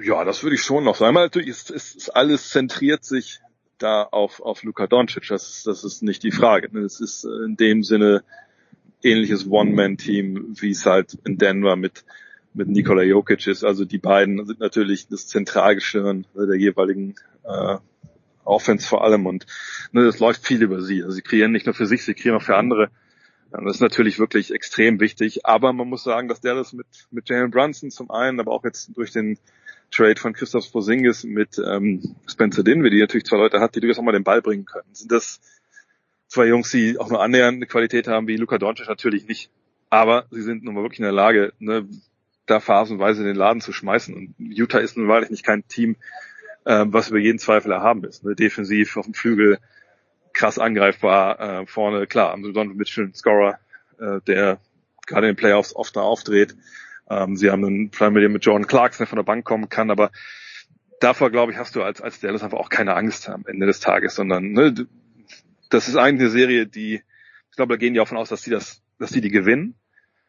Ja, 0.00 0.24
das 0.24 0.44
würde 0.44 0.54
ich 0.54 0.62
schon 0.62 0.84
noch 0.84 0.94
sagen. 0.94 1.14
Natürlich 1.14 1.48
ist, 1.48 1.72
ist, 1.72 1.96
ist 1.96 2.10
alles 2.10 2.50
zentriert 2.50 3.02
sich 3.02 3.40
da 3.78 4.04
auf, 4.04 4.40
auf 4.40 4.62
Luka 4.62 4.86
Doncic. 4.86 5.26
Das, 5.26 5.64
das 5.64 5.82
ist 5.82 6.04
nicht 6.04 6.22
die 6.22 6.30
Frage. 6.30 6.68
Es 6.78 7.00
ist 7.00 7.24
in 7.24 7.56
dem 7.56 7.82
Sinne 7.82 8.22
ähnliches 9.02 9.50
One-Man-Team, 9.50 10.54
wie 10.60 10.70
es 10.70 10.86
halt 10.86 11.18
in 11.24 11.38
Denver 11.38 11.74
mit, 11.74 12.04
mit 12.52 12.68
Nikola 12.68 13.02
Jokic 13.02 13.44
ist. 13.48 13.64
Also 13.64 13.84
die 13.84 13.98
beiden 13.98 14.46
sind 14.46 14.60
natürlich 14.60 15.08
das 15.08 15.26
Zentralgestirn 15.26 16.24
der 16.36 16.56
jeweiligen 16.56 17.16
äh, 17.42 17.78
Offense 18.44 18.86
vor 18.86 19.02
allem 19.02 19.26
und 19.26 19.46
ne, 19.90 20.04
das 20.04 20.20
läuft 20.20 20.46
viel 20.46 20.62
über 20.62 20.80
sie. 20.82 21.02
Also 21.02 21.16
sie 21.16 21.22
kreieren 21.22 21.50
nicht 21.50 21.66
nur 21.66 21.74
für 21.74 21.86
sich, 21.86 22.04
sie 22.04 22.14
kreieren 22.14 22.38
auch 22.38 22.44
für 22.44 22.56
andere. 22.56 22.90
Das 23.62 23.76
ist 23.76 23.80
natürlich 23.80 24.18
wirklich 24.18 24.52
extrem 24.52 25.00
wichtig. 25.00 25.46
Aber 25.46 25.72
man 25.72 25.88
muss 25.88 26.02
sagen, 26.02 26.28
dass 26.28 26.40
der 26.40 26.54
das 26.54 26.72
mit, 26.72 26.86
mit 27.10 27.28
Jalen 27.28 27.50
Brunson 27.50 27.90
zum 27.90 28.10
einen, 28.10 28.40
aber 28.40 28.52
auch 28.52 28.64
jetzt 28.64 28.96
durch 28.96 29.12
den 29.12 29.38
Trade 29.90 30.16
von 30.16 30.32
Christoph 30.32 30.72
Posingis 30.72 31.24
mit 31.24 31.58
ähm, 31.58 32.16
Spencer 32.26 32.64
Dinwiddie, 32.64 32.96
die 32.96 33.02
natürlich 33.02 33.26
zwei 33.26 33.36
Leute 33.36 33.60
hat, 33.60 33.76
die 33.76 33.80
durchaus 33.80 33.98
auch 33.98 34.02
mal 34.02 34.12
den 34.12 34.24
Ball 34.24 34.42
bringen 34.42 34.64
können. 34.64 34.88
Sind 34.92 35.12
das 35.12 35.40
zwei 36.26 36.46
Jungs, 36.46 36.70
die 36.70 36.98
auch 36.98 37.08
nur 37.08 37.22
annähernd 37.22 37.56
eine 37.56 37.66
Qualität 37.66 38.08
haben 38.08 38.26
wie 38.26 38.36
Luka 38.36 38.58
Doncic 38.58 38.88
natürlich 38.88 39.28
nicht. 39.28 39.50
Aber 39.88 40.26
sie 40.30 40.42
sind 40.42 40.64
nun 40.64 40.74
mal 40.74 40.82
wirklich 40.82 40.98
in 40.98 41.04
der 41.04 41.12
Lage, 41.12 41.52
ne, 41.60 41.86
da 42.46 42.58
phasenweise 42.58 43.22
den 43.22 43.36
Laden 43.36 43.60
zu 43.60 43.72
schmeißen. 43.72 44.14
Und 44.14 44.34
Utah 44.38 44.78
ist 44.78 44.96
nun 44.96 45.06
wahrlich 45.06 45.30
nicht 45.30 45.44
kein 45.44 45.66
Team, 45.68 45.96
äh, 46.64 46.84
was 46.88 47.10
über 47.10 47.18
jeden 47.18 47.38
Zweifel 47.38 47.70
erhaben 47.70 48.02
ist. 48.04 48.24
Ne? 48.24 48.34
Defensiv 48.34 48.96
auf 48.96 49.04
dem 49.04 49.14
Flügel 49.14 49.58
krass 50.34 50.58
angreifbar, 50.58 51.40
äh, 51.40 51.66
vorne 51.66 52.06
klar, 52.06 52.32
am 52.32 52.42
Donovan 52.42 52.76
Mitchell, 52.76 53.14
Scorer, 53.14 53.58
äh, 53.98 54.20
der 54.26 54.58
gerade 55.06 55.28
in 55.28 55.34
den 55.34 55.36
Playoffs 55.36 55.74
oft 55.74 55.96
da 55.96 56.00
aufdreht. 56.00 56.56
Ähm, 57.08 57.36
sie 57.36 57.50
haben 57.50 57.64
einen 57.64 57.90
Primary 57.90 58.28
mit 58.28 58.44
Jordan 58.44 58.66
Clarkson, 58.66 59.04
der 59.04 59.08
von 59.08 59.16
der 59.16 59.24
Bank 59.24 59.44
kommen 59.44 59.68
kann, 59.68 59.90
aber 59.90 60.10
davor, 61.00 61.30
glaube 61.30 61.52
ich, 61.52 61.58
hast 61.58 61.76
du 61.76 61.82
als, 61.82 62.00
als 62.00 62.20
Dallas 62.20 62.42
einfach 62.42 62.58
auch 62.58 62.70
keine 62.70 62.94
Angst 62.96 63.28
am 63.28 63.44
Ende 63.46 63.66
des 63.66 63.80
Tages, 63.80 64.14
sondern 64.14 64.52
ne, 64.52 64.74
das 65.70 65.88
ist 65.88 65.96
eigentlich 65.96 66.22
eine 66.22 66.30
Serie, 66.30 66.66
die, 66.66 66.94
ich 67.50 67.56
glaube, 67.56 67.74
da 67.74 67.78
gehen 67.78 67.94
die 67.94 68.00
auch 68.00 68.08
von 68.08 68.18
aus, 68.18 68.28
dass 68.28 68.42
die 68.42 68.50
das, 68.50 68.82
dass 68.98 69.10
die 69.10 69.20
die 69.20 69.30
gewinnen, 69.30 69.74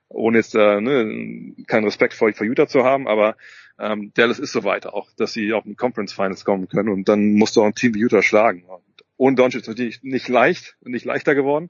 ohne 0.08 0.38
jetzt 0.38 0.54
äh, 0.56 0.82
ne, 0.82 1.56
keinen 1.68 1.86
Respekt 1.86 2.14
vor, 2.14 2.32
vor 2.34 2.46
Utah 2.46 2.68
zu 2.68 2.84
haben, 2.84 3.08
aber 3.08 3.38
ähm, 3.80 4.12
Dallas 4.14 4.40
ist 4.40 4.54
so 4.54 4.64
weit 4.64 4.86
auch, 4.86 5.10
dass 5.18 5.34
sie 5.34 5.54
auch 5.54 5.66
in 5.66 5.76
Conference 5.76 6.14
Finals 6.14 6.46
kommen 6.46 6.68
können 6.68 6.90
und 6.90 7.10
dann 7.10 7.34
musst 7.34 7.56
du 7.56 7.62
auch 7.62 7.66
ein 7.66 7.76
Team 7.76 7.94
wie 7.94 8.00
Utah 8.00 8.22
schlagen. 8.22 8.64
Und 8.66 8.85
ohne 9.18 9.36
Doncic 9.36 9.62
ist 9.62 9.68
natürlich 9.68 10.04
nicht 10.04 10.28
leicht, 10.28 10.76
nicht 10.82 11.06
leichter 11.06 11.36
geworden, 11.36 11.70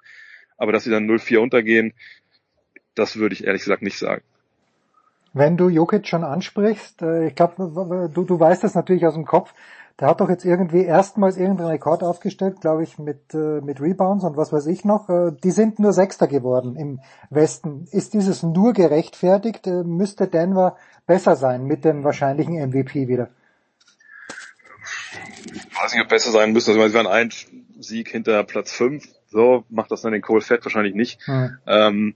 aber 0.57 0.71
dass 0.71 0.83
sie 0.83 0.91
dann 0.91 1.09
0-4 1.09 1.37
untergehen, 1.37 1.93
das 2.95 3.17
würde 3.17 3.33
ich 3.33 3.45
ehrlich 3.45 3.63
gesagt 3.63 3.81
nicht 3.81 3.97
sagen. 3.97 4.23
Wenn 5.33 5.57
du 5.57 5.67
Jokic 5.67 6.07
schon 6.07 6.23
ansprichst, 6.23 7.01
äh, 7.01 7.27
ich 7.27 7.35
glaube, 7.35 8.09
du, 8.13 8.23
du 8.23 8.39
weißt 8.39 8.63
das 8.63 8.73
natürlich 8.73 9.05
aus 9.05 9.15
dem 9.15 9.25
Kopf, 9.25 9.53
der 9.99 10.09
hat 10.09 10.21
doch 10.21 10.29
jetzt 10.29 10.45
irgendwie 10.45 10.83
erstmals 10.83 11.37
irgendeinen 11.37 11.71
Rekord 11.71 12.03
aufgestellt, 12.03 12.61
glaube 12.61 12.83
ich, 12.83 12.99
mit, 12.99 13.33
äh, 13.33 13.61
mit 13.61 13.81
Rebounds 13.81 14.23
und 14.23 14.37
was 14.37 14.53
weiß 14.53 14.65
ich 14.67 14.85
noch. 14.85 15.09
Äh, 15.09 15.31
die 15.43 15.51
sind 15.51 15.79
nur 15.79 15.91
Sechster 15.91 16.27
geworden 16.27 16.77
im 16.77 17.01
Westen. 17.29 17.85
Ist 17.91 18.13
dieses 18.13 18.43
nur 18.43 18.71
gerechtfertigt? 18.71 19.67
Müsste 19.67 20.27
Denver 20.27 20.77
besser 21.05 21.35
sein 21.35 21.65
mit 21.65 21.83
dem 21.83 22.03
wahrscheinlichen 22.05 22.55
MVP 22.55 23.09
wieder? 23.09 23.29
Ich 25.75 25.81
weiß 25.81 25.93
nicht, 25.93 26.03
ob 26.03 26.09
besser 26.09 26.31
sein 26.31 26.53
müsste. 26.53 26.71
Also, 26.71 26.87
sie 26.87 26.93
waren 26.93 27.07
ein 27.07 27.31
Sieg 27.79 28.09
hinter 28.09 28.43
Platz 28.43 28.71
fünf. 28.71 29.07
So 29.27 29.65
macht 29.69 29.91
das 29.91 30.01
dann 30.01 30.13
den 30.13 30.21
Cole 30.21 30.41
Fett 30.41 30.63
wahrscheinlich 30.63 30.95
nicht. 30.95 31.19
Hm. 31.25 31.57
Ähm, 31.67 32.15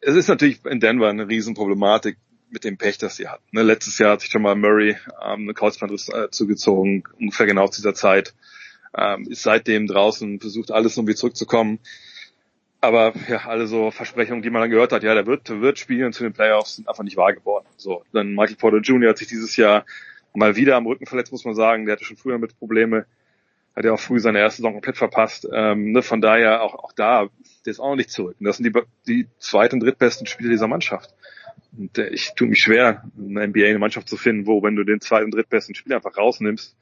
es 0.00 0.16
ist 0.16 0.28
natürlich 0.28 0.64
in 0.64 0.80
Denver 0.80 1.08
eine 1.08 1.28
Riesenproblematik 1.28 2.16
mit 2.50 2.64
dem 2.64 2.76
Pech, 2.76 2.98
das 2.98 3.16
sie 3.16 3.28
hatten. 3.28 3.44
Ne? 3.52 3.62
Letztes 3.62 3.98
Jahr 3.98 4.12
hat 4.12 4.20
sich 4.20 4.30
schon 4.30 4.42
mal 4.42 4.56
Murray 4.56 4.96
ähm, 5.24 5.42
eine 5.42 5.54
Kreuzbandriss 5.54 6.08
äh, 6.08 6.30
zugezogen, 6.30 7.04
ungefähr 7.18 7.46
genau 7.46 7.68
zu 7.68 7.80
dieser 7.80 7.94
Zeit. 7.94 8.34
Ähm, 8.96 9.26
ist 9.30 9.42
seitdem 9.42 9.86
draußen, 9.86 10.40
versucht 10.40 10.70
alles 10.72 10.96
irgendwie 10.96 11.14
zurückzukommen. 11.14 11.78
Aber 12.80 13.14
ja, 13.28 13.46
alle 13.46 13.66
so 13.66 13.90
Versprechungen, 13.90 14.42
die 14.42 14.50
man 14.50 14.62
dann 14.62 14.70
gehört 14.70 14.92
hat, 14.92 15.02
ja, 15.02 15.14
der 15.14 15.26
wird, 15.26 15.48
der 15.48 15.60
wird 15.60 15.78
spielen 15.78 16.12
zu 16.12 16.22
den 16.22 16.32
Playoffs, 16.32 16.76
sind 16.76 16.88
einfach 16.88 17.04
nicht 17.04 17.16
wahr 17.16 17.32
geworden. 17.32 17.66
So, 17.76 18.04
dann 18.12 18.34
Michael 18.34 18.56
Porter 18.56 18.78
Jr. 18.78 19.10
hat 19.10 19.18
sich 19.18 19.28
dieses 19.28 19.56
Jahr 19.56 19.84
mal 20.36 20.56
wieder 20.56 20.76
am 20.76 20.86
Rücken 20.86 21.06
verletzt, 21.06 21.32
muss 21.32 21.44
man 21.44 21.54
sagen. 21.54 21.86
Der 21.86 21.94
hatte 21.94 22.04
schon 22.04 22.16
früher 22.16 22.38
mit 22.38 22.58
Probleme, 22.58 23.06
hat 23.74 23.84
ja 23.84 23.92
auch 23.92 24.00
früh 24.00 24.20
seine 24.20 24.38
erste 24.38 24.58
Saison 24.58 24.72
komplett 24.72 24.96
verpasst. 24.96 25.48
Ähm, 25.52 25.92
ne, 25.92 26.02
von 26.02 26.20
daher 26.20 26.62
auch, 26.62 26.74
auch 26.74 26.92
da, 26.92 27.28
der 27.64 27.70
ist 27.70 27.80
auch 27.80 27.90
noch 27.90 27.96
nicht 27.96 28.10
zurück. 28.10 28.36
Und 28.38 28.46
das 28.46 28.58
sind 28.58 28.66
die, 28.66 28.82
die 29.06 29.28
zweit- 29.38 29.72
und 29.72 29.80
drittbesten 29.80 30.26
Spieler 30.26 30.50
dieser 30.50 30.68
Mannschaft. 30.68 31.14
Und 31.76 31.98
äh, 31.98 32.08
ich 32.08 32.34
tue 32.34 32.48
mich 32.48 32.60
schwer, 32.60 33.04
in 33.16 33.34
der 33.34 33.48
NBA 33.48 33.66
eine 33.66 33.78
Mannschaft 33.78 34.08
zu 34.08 34.16
finden, 34.16 34.46
wo, 34.46 34.62
wenn 34.62 34.76
du 34.76 34.84
den 34.84 35.00
zweiten 35.00 35.26
und 35.26 35.34
drittbesten 35.34 35.74
Spieler 35.74 35.96
einfach 35.96 36.16
rausnimmst, 36.16 36.76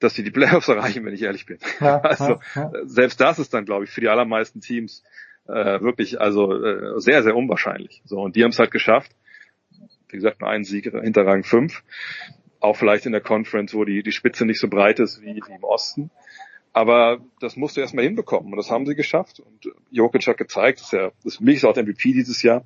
dass 0.00 0.14
sie 0.14 0.22
die 0.22 0.30
Playoffs 0.30 0.68
erreichen, 0.68 1.04
wenn 1.04 1.14
ich 1.14 1.22
ehrlich 1.22 1.46
bin. 1.46 1.58
Ja, 1.80 2.00
also 2.02 2.40
ja, 2.54 2.72
ja. 2.72 2.72
selbst 2.84 3.20
das 3.20 3.38
ist 3.38 3.54
dann, 3.54 3.64
glaube 3.64 3.84
ich, 3.84 3.90
für 3.90 4.00
die 4.00 4.08
allermeisten 4.08 4.60
Teams 4.60 5.02
äh, 5.46 5.80
wirklich 5.80 6.20
also 6.20 6.52
äh, 6.52 7.00
sehr, 7.00 7.22
sehr 7.22 7.34
unwahrscheinlich. 7.34 8.02
So 8.04 8.20
und 8.20 8.36
die 8.36 8.44
haben 8.44 8.50
es 8.50 8.58
halt 8.58 8.70
geschafft. 8.70 9.12
Wie 10.08 10.16
gesagt, 10.16 10.40
nur 10.40 10.48
einen 10.48 10.64
Sieg 10.64 10.84
hinter 10.84 11.26
Rang 11.26 11.44
5. 11.44 11.82
Auch 12.60 12.76
vielleicht 12.76 13.06
in 13.06 13.12
der 13.12 13.20
Conference, 13.20 13.74
wo 13.74 13.84
die, 13.84 14.02
die 14.02 14.12
Spitze 14.12 14.44
nicht 14.44 14.60
so 14.60 14.68
breit 14.68 14.98
ist 14.98 15.22
wie, 15.22 15.34
wie 15.34 15.54
im 15.54 15.64
Osten. 15.64 16.10
Aber 16.72 17.18
das 17.40 17.56
musst 17.56 17.76
du 17.76 17.80
erstmal 17.80 18.04
hinbekommen 18.04 18.52
und 18.52 18.56
das 18.56 18.70
haben 18.70 18.86
sie 18.86 18.94
geschafft. 18.94 19.40
Und 19.40 19.72
Jokic 19.90 20.26
hat 20.26 20.38
gezeigt, 20.38 20.80
dass 20.80 20.92
er, 20.92 21.12
das 21.24 21.36
für 21.36 21.44
mich 21.44 21.56
ist 21.56 21.64
auch 21.64 21.72
der 21.72 21.84
MVP 21.84 22.12
dieses 22.12 22.42
Jahr, 22.42 22.64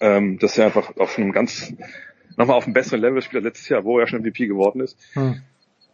ähm, 0.00 0.38
dass 0.38 0.58
er 0.58 0.66
einfach 0.66 0.96
auf 0.96 1.18
einem 1.18 1.32
ganz, 1.32 1.72
nochmal 2.36 2.56
auf 2.56 2.64
einem 2.64 2.74
besseren 2.74 3.00
Level 3.00 3.22
spielt 3.22 3.44
als 3.44 3.54
letztes 3.54 3.68
Jahr, 3.68 3.84
wo 3.84 3.98
er 3.98 4.06
schon 4.06 4.20
MVP 4.20 4.46
geworden 4.46 4.80
ist. 4.80 4.98
Hm. 5.14 5.42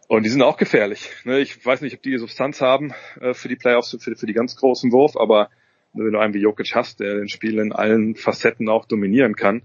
Und 0.08 0.24
die 0.24 0.28
sind 0.28 0.42
auch 0.42 0.56
gefährlich. 0.56 1.10
Ne? 1.24 1.40
Ich 1.40 1.64
weiß 1.64 1.80
nicht, 1.80 1.94
ob 1.94 2.02
die 2.02 2.10
die 2.10 2.18
Substanz 2.18 2.60
haben 2.60 2.92
äh, 3.20 3.32
für 3.34 3.48
die 3.48 3.56
Playoffs, 3.56 3.90
für, 3.90 4.16
für 4.16 4.26
die 4.26 4.34
ganz 4.34 4.56
großen 4.56 4.92
Wurf, 4.92 5.16
aber 5.16 5.50
wenn 5.92 6.12
du 6.12 6.18
einen 6.18 6.34
wie 6.34 6.40
Jokic 6.40 6.74
hast, 6.74 7.00
der 7.00 7.14
den 7.14 7.28
Spiel 7.28 7.58
in 7.58 7.72
allen 7.72 8.16
Facetten 8.16 8.68
auch 8.68 8.84
dominieren 8.84 9.36
kann, 9.36 9.62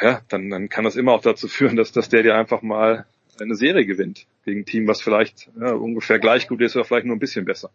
ja, 0.00 0.20
dann, 0.28 0.50
dann 0.50 0.68
kann 0.68 0.84
das 0.84 0.96
immer 0.96 1.12
auch 1.12 1.22
dazu 1.22 1.48
führen, 1.48 1.76
dass, 1.76 1.92
dass 1.92 2.08
der 2.08 2.22
dir 2.22 2.36
einfach 2.36 2.62
mal 2.62 3.06
eine 3.40 3.54
Serie 3.54 3.86
gewinnt 3.86 4.26
gegen 4.44 4.60
ein 4.60 4.66
Team, 4.66 4.86
was 4.86 5.00
vielleicht 5.00 5.50
ja, 5.60 5.72
ungefähr 5.72 6.18
gleich 6.18 6.48
gut 6.48 6.60
ist 6.60 6.76
oder 6.76 6.84
vielleicht 6.84 7.06
nur 7.06 7.16
ein 7.16 7.20
bisschen 7.20 7.44
besser. 7.44 7.70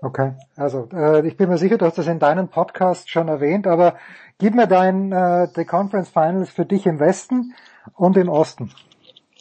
Okay, 0.00 0.34
also 0.56 0.88
äh, 0.92 1.26
ich 1.26 1.36
bin 1.36 1.48
mir 1.48 1.56
sicher, 1.56 1.78
du 1.78 1.86
hast 1.86 1.96
das 1.96 2.06
in 2.06 2.18
deinem 2.18 2.48
Podcast 2.48 3.10
schon 3.10 3.28
erwähnt, 3.28 3.66
aber 3.66 3.96
gib 4.38 4.54
mir 4.54 4.66
dein 4.66 5.10
äh, 5.10 5.48
The 5.54 5.64
Conference 5.64 6.10
Finals 6.10 6.50
für 6.50 6.66
dich 6.66 6.84
im 6.84 7.00
Westen 7.00 7.54
und 7.94 8.16
im 8.18 8.28
Osten. 8.28 8.72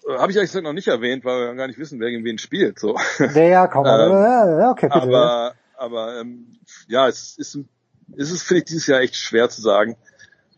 Äh, 0.08 0.18
Habe 0.18 0.32
ich 0.32 0.40
eigentlich 0.40 0.54
noch 0.64 0.74
nicht 0.74 0.88
erwähnt, 0.88 1.26
weil 1.26 1.48
wir 1.48 1.56
gar 1.56 1.68
nicht 1.68 1.80
wissen, 1.80 2.00
wer 2.00 2.10
gegen 2.10 2.24
wen 2.24 2.38
spielt. 2.38 2.80
So. 2.80 2.96
Ja, 3.36 3.68
komm, 3.68 3.86
ähm, 3.86 4.12
ja, 4.12 4.72
okay, 4.72 4.88
bitte. 4.88 5.02
Aber, 5.02 5.54
aber 5.76 6.22
ähm, 6.22 6.58
ja, 6.88 7.10
es 7.10 7.38
ist, 7.38 7.60
es 8.16 8.32
ist 8.32 8.44
finde 8.44 8.60
ich 8.60 8.66
dieses 8.66 8.88
Jahr 8.88 9.02
echt 9.02 9.18
schwer 9.18 9.50
zu 9.50 9.62
sagen, 9.62 9.98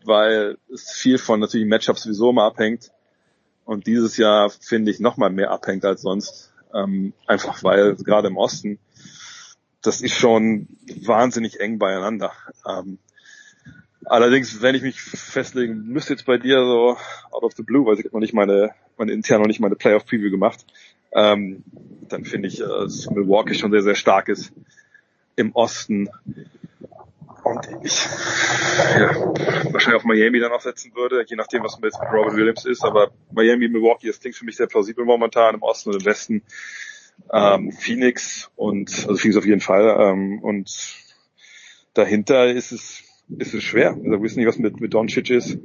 weil 0.08 0.58
es 0.72 0.90
viel 0.90 1.18
von 1.18 1.38
natürlich 1.38 1.68
Matchups 1.68 2.02
sowieso 2.02 2.30
immer 2.30 2.44
abhängt 2.44 2.90
und 3.64 3.86
dieses 3.86 4.16
Jahr 4.16 4.50
finde 4.50 4.90
ich 4.90 4.98
noch 4.98 5.16
mal 5.16 5.30
mehr 5.30 5.52
abhängt 5.52 5.84
als 5.84 6.02
sonst, 6.02 6.52
ähm, 6.74 7.12
einfach 7.26 7.62
weil 7.62 7.94
gerade 7.94 8.26
im 8.26 8.36
Osten 8.36 8.80
das 9.82 10.00
ist 10.00 10.14
schon 10.14 10.68
wahnsinnig 11.04 11.60
eng 11.60 11.78
beieinander. 11.78 12.32
Ähm, 12.66 12.98
allerdings, 14.04 14.60
wenn 14.62 14.74
ich 14.74 14.82
mich 14.82 15.00
festlegen 15.00 15.86
müsste 15.86 16.14
jetzt 16.14 16.26
bei 16.26 16.38
dir 16.38 16.58
so 16.58 16.96
out 17.30 17.42
of 17.42 17.52
the 17.54 17.62
blue, 17.62 17.86
weil 17.86 17.94
ich 17.94 18.04
habe 18.04 18.14
noch 18.14 18.20
nicht 18.20 18.34
meine, 18.34 18.70
meine 18.96 19.12
intern 19.12 19.40
noch 19.40 19.46
nicht 19.46 19.60
meine 19.60 19.76
Playoff 19.76 20.06
Preview 20.06 20.30
gemacht, 20.30 20.66
ähm, 21.12 21.64
dann 22.08 22.24
finde 22.24 22.48
ich, 22.48 22.60
äh, 22.60 22.66
dass 22.66 23.08
Milwaukee 23.10 23.54
schon 23.54 23.70
sehr, 23.70 23.82
sehr 23.82 23.94
stark 23.94 24.28
ist 24.28 24.52
im 25.36 25.52
Osten. 25.52 26.08
Und 27.48 27.68
ich 27.82 28.06
ja, 28.98 29.14
wahrscheinlich 29.72 30.00
auf 30.00 30.04
Miami 30.04 30.40
dann 30.40 30.52
auch 30.52 30.60
setzen 30.60 30.94
würde, 30.94 31.24
je 31.26 31.36
nachdem, 31.36 31.64
was 31.64 31.78
mit 31.80 31.94
Robert 32.12 32.36
Williams 32.36 32.64
ist. 32.64 32.84
Aber 32.84 33.10
Miami, 33.32 33.68
Milwaukee, 33.68 34.08
das 34.08 34.20
klingt 34.20 34.36
für 34.36 34.44
mich 34.44 34.56
sehr 34.56 34.66
plausibel 34.66 35.04
momentan 35.04 35.54
im 35.54 35.62
Osten 35.62 35.90
und 35.90 36.00
im 36.00 36.04
Westen 36.04 36.42
ähm, 37.32 37.72
Phoenix 37.72 38.50
und 38.56 38.90
also 38.90 39.16
Phoenix 39.16 39.36
auf 39.36 39.46
jeden 39.46 39.60
Fall 39.60 39.96
ähm, 39.98 40.38
und 40.40 40.70
dahinter 41.94 42.46
ist 42.46 42.72
es 42.72 43.02
ist 43.38 43.54
es 43.54 43.62
schwer. 43.62 43.90
Also 43.90 44.04
wir 44.04 44.22
wissen 44.22 44.38
nicht, 44.38 44.48
was 44.48 44.58
mit 44.58 44.80
mit 44.80 44.94
Doncic 44.94 45.30
ist. 45.30 45.58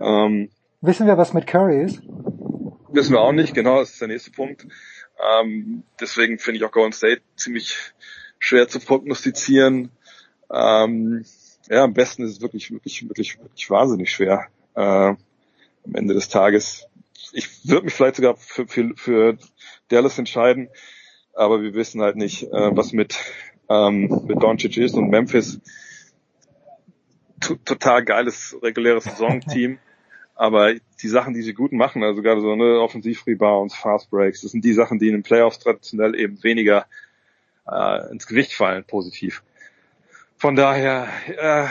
Ähm, 0.00 0.50
wissen 0.80 1.06
wir, 1.06 1.16
was 1.16 1.32
mit 1.32 1.46
Curry 1.46 1.84
ist? 1.84 2.02
Wissen 2.90 3.12
wir 3.12 3.20
auch 3.20 3.32
nicht. 3.32 3.54
Genau, 3.54 3.78
das 3.78 3.92
ist 3.92 4.00
der 4.00 4.08
nächste 4.08 4.30
Punkt. 4.30 4.66
Ähm, 5.18 5.84
deswegen 6.00 6.38
finde 6.38 6.58
ich 6.58 6.64
auch 6.64 6.72
Golden 6.72 6.92
State 6.92 7.22
ziemlich 7.36 7.76
schwer 8.38 8.68
zu 8.68 8.80
prognostizieren. 8.80 9.90
Ähm, 10.50 11.24
ja, 11.68 11.84
am 11.84 11.94
besten 11.94 12.24
ist 12.24 12.32
es 12.32 12.40
wirklich, 12.40 12.70
wirklich, 12.70 13.08
wirklich, 13.08 13.38
wirklich 13.38 13.70
wahnsinnig 13.70 14.10
schwer. 14.10 14.46
Äh, 14.74 14.80
am 14.80 15.94
Ende 15.94 16.14
des 16.14 16.28
Tages. 16.28 16.86
Ich 17.32 17.68
würde 17.68 17.84
mich 17.84 17.94
vielleicht 17.94 18.16
sogar 18.16 18.36
für, 18.36 18.66
für, 18.66 18.92
für 18.96 19.38
Dallas 19.88 20.18
entscheiden. 20.18 20.68
Aber 21.34 21.62
wir 21.62 21.74
wissen 21.74 22.00
halt 22.02 22.16
nicht, 22.16 22.44
äh, 22.44 22.76
was 22.76 22.92
mit, 22.92 23.16
ähm, 23.68 24.24
mit 24.26 24.42
Doncic 24.42 24.76
ist 24.76 24.94
und 24.94 25.10
Memphis. 25.10 25.60
Total 27.40 28.04
geiles 28.04 28.56
reguläres 28.62 29.04
Saisonteam. 29.04 29.78
aber 30.38 30.74
die 31.02 31.08
Sachen, 31.08 31.34
die 31.34 31.42
sie 31.42 31.52
gut 31.52 31.72
machen, 31.72 32.04
also 32.04 32.22
gerade 32.22 32.40
so 32.40 32.54
ne, 32.54 32.80
Offensiv-Rebounds, 32.80 33.74
Fast 33.74 34.08
Breaks, 34.08 34.42
das 34.42 34.52
sind 34.52 34.64
die 34.64 34.72
Sachen, 34.72 35.00
die 35.00 35.08
in 35.08 35.14
den 35.14 35.22
Playoffs 35.24 35.58
traditionell 35.58 36.14
eben 36.14 36.42
weniger 36.44 36.86
äh, 37.66 38.10
ins 38.12 38.26
Gewicht 38.26 38.52
fallen, 38.54 38.84
positiv. 38.84 39.42
Von 40.38 40.54
daher, 40.54 41.08
äh, 41.26 41.66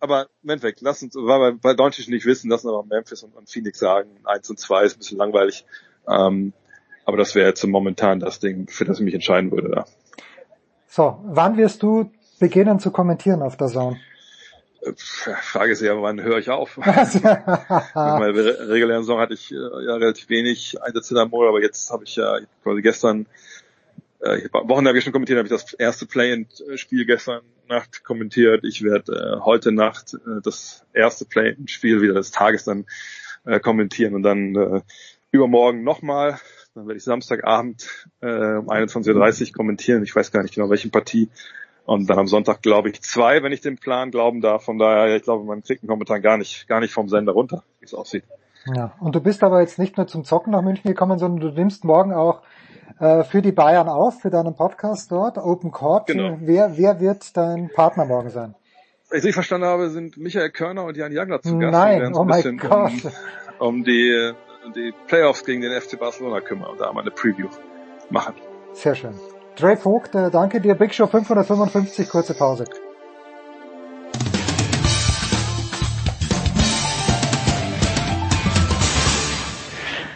aber 0.00 0.28
Moment 0.42 0.62
weg, 0.62 0.76
lass 0.80 1.02
uns, 1.02 1.14
weil, 1.14 1.58
weil 1.62 1.76
Doncic 1.76 2.08
nicht 2.08 2.24
wissen, 2.24 2.50
lassen 2.50 2.68
aber 2.68 2.82
Memphis 2.82 3.22
und, 3.22 3.36
und 3.36 3.50
Phoenix 3.50 3.78
sagen, 3.78 4.08
eins 4.24 4.48
und 4.48 4.58
zwei 4.58 4.84
ist 4.84 4.96
ein 4.96 5.00
bisschen 5.00 5.18
langweilig. 5.18 5.66
Ähm, 6.08 6.54
aber 7.04 7.18
das 7.18 7.34
wäre 7.34 7.48
jetzt 7.48 7.64
momentan 7.66 8.18
das 8.18 8.40
Ding, 8.40 8.68
für 8.68 8.84
das 8.86 8.98
ich 8.98 9.04
mich 9.04 9.14
entscheiden 9.14 9.50
würde. 9.50 9.68
Da. 9.68 9.84
So, 10.86 11.20
wann 11.24 11.56
wirst 11.58 11.82
du 11.82 12.10
beginnen 12.38 12.78
zu 12.78 12.90
kommentieren 12.90 13.42
auf 13.42 13.56
der 13.56 13.68
Zone? 13.68 14.00
Frage 14.96 15.72
ist 15.72 15.82
ja, 15.82 16.00
wann 16.00 16.22
höre 16.22 16.38
ich 16.38 16.48
auf? 16.48 16.78
Meine 17.94 18.34
regulären 18.68 19.02
Saison 19.02 19.20
hatte 19.20 19.34
ich 19.34 19.52
äh, 19.52 19.56
ja 19.56 19.94
relativ 19.96 20.30
wenig 20.30 20.82
Einsätze 20.82 21.14
da 21.14 21.26
Mode, 21.26 21.50
aber 21.50 21.60
jetzt 21.60 21.90
habe 21.90 22.04
ich 22.04 22.16
ja 22.16 22.38
quasi 22.62 22.80
gestern, 22.80 23.26
äh, 24.20 24.48
Wochenende 24.52 24.90
habe 24.90 24.98
ich 24.98 25.04
schon 25.04 25.12
kommentiert, 25.12 25.38
habe 25.38 25.46
ich 25.46 25.52
das 25.52 25.72
erste 25.74 26.06
Play-in-Spiel 26.06 27.06
gestern 27.06 27.42
Nacht 27.68 28.04
kommentiert. 28.04 28.64
Ich 28.64 28.82
werde 28.82 29.38
äh, 29.38 29.44
heute 29.44 29.72
Nacht 29.72 30.14
äh, 30.14 30.40
das 30.42 30.84
erste 30.92 31.24
Play-in-Spiel 31.24 32.02
wieder 32.02 32.14
des 32.14 32.30
Tages 32.30 32.64
dann 32.64 32.86
äh, 33.44 33.60
kommentieren 33.60 34.14
und 34.14 34.22
dann 34.22 34.54
äh, 34.54 34.80
übermorgen 35.30 35.84
nochmal 35.84 36.38
dann 36.74 36.86
werde 36.86 36.98
ich 36.98 37.04
Samstagabend 37.04 38.08
äh, 38.20 38.26
um 38.26 38.68
21.30 38.68 39.48
Uhr 39.48 39.52
kommentieren. 39.54 40.02
Ich 40.02 40.14
weiß 40.14 40.30
gar 40.30 40.42
nicht 40.42 40.54
genau, 40.54 40.70
welche 40.70 40.88
Partie. 40.88 41.28
Und 41.84 42.08
dann 42.08 42.18
am 42.18 42.28
Sonntag 42.28 42.62
glaube 42.62 42.90
ich 42.90 43.02
zwei, 43.02 43.42
wenn 43.42 43.52
ich 43.52 43.60
dem 43.60 43.76
Plan 43.76 44.10
glauben 44.10 44.40
darf. 44.40 44.64
Von 44.64 44.78
daher, 44.78 45.16
ich 45.16 45.22
glaube, 45.22 45.44
man 45.44 45.62
kriegt 45.62 45.82
ihn 45.82 45.88
momentan 45.88 46.22
gar 46.22 46.36
nicht, 46.36 46.68
gar 46.68 46.80
nicht 46.80 46.92
vom 46.92 47.08
Sender 47.08 47.32
runter, 47.32 47.64
wie 47.80 47.86
es 47.86 47.94
aussieht. 47.94 48.24
Ja, 48.66 48.92
und 49.00 49.14
du 49.14 49.20
bist 49.20 49.42
aber 49.42 49.60
jetzt 49.60 49.78
nicht 49.78 49.96
nur 49.96 50.06
zum 50.06 50.24
Zocken 50.24 50.52
nach 50.52 50.62
München 50.62 50.88
gekommen, 50.88 51.18
sondern 51.18 51.40
du 51.40 51.54
nimmst 51.54 51.84
morgen 51.84 52.12
auch 52.12 52.42
äh, 52.98 53.24
für 53.24 53.42
die 53.42 53.52
Bayern 53.52 53.88
auf, 53.88 54.20
für 54.20 54.30
deinen 54.30 54.54
Podcast 54.54 55.10
dort, 55.10 55.38
Open 55.38 55.70
Court. 55.70 56.06
Genau. 56.06 56.36
Wer, 56.40 56.76
wer 56.76 57.00
wird 57.00 57.36
dein 57.36 57.70
Partner 57.74 58.04
morgen 58.04 58.30
sein? 58.30 58.54
Als 59.10 59.24
ich 59.24 59.34
verstanden 59.34 59.66
habe, 59.66 59.90
sind 59.90 60.16
Michael 60.18 60.50
Körner 60.50 60.84
und 60.84 60.96
Jan 60.96 61.10
Jagler 61.10 61.40
zu 61.40 61.58
Gast. 61.58 61.72
Nein, 61.72 62.14
oh 62.14 62.24
mein 62.24 62.58
Gott. 62.58 62.92
Um, 63.58 63.68
um 63.68 63.84
die 63.84 64.32
die 64.74 64.92
Playoffs 65.06 65.44
gegen 65.44 65.62
den 65.62 65.78
FC 65.80 65.98
Barcelona 65.98 66.40
kümmern 66.40 66.70
und 66.70 66.80
da 66.80 66.92
mal 66.92 67.00
eine 67.00 67.10
Preview 67.10 67.48
machen. 68.10 68.34
Sehr 68.72 68.94
schön. 68.94 69.14
Dre 69.56 69.76
Vogt, 69.76 70.14
äh, 70.14 70.30
danke 70.30 70.60
dir. 70.60 70.74
Big 70.74 70.94
Show 70.94 71.06
555, 71.06 72.08
kurze 72.08 72.34
Pause. 72.34 72.64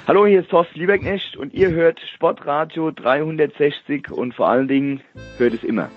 Hallo, 0.07 0.26
hier 0.26 0.41
ist 0.41 0.50
Thorsten 0.50 0.81
Lieberknecht 0.81 1.34
und 1.39 1.55
ihr 1.55 1.70
hört 1.70 1.99
Sportradio 2.15 2.91
360 2.91 4.10
und 4.10 4.34
vor 4.34 4.50
allen 4.50 4.68
Dingen 4.68 5.00
hört 5.39 5.55
es 5.55 5.65
immer. 5.65 5.89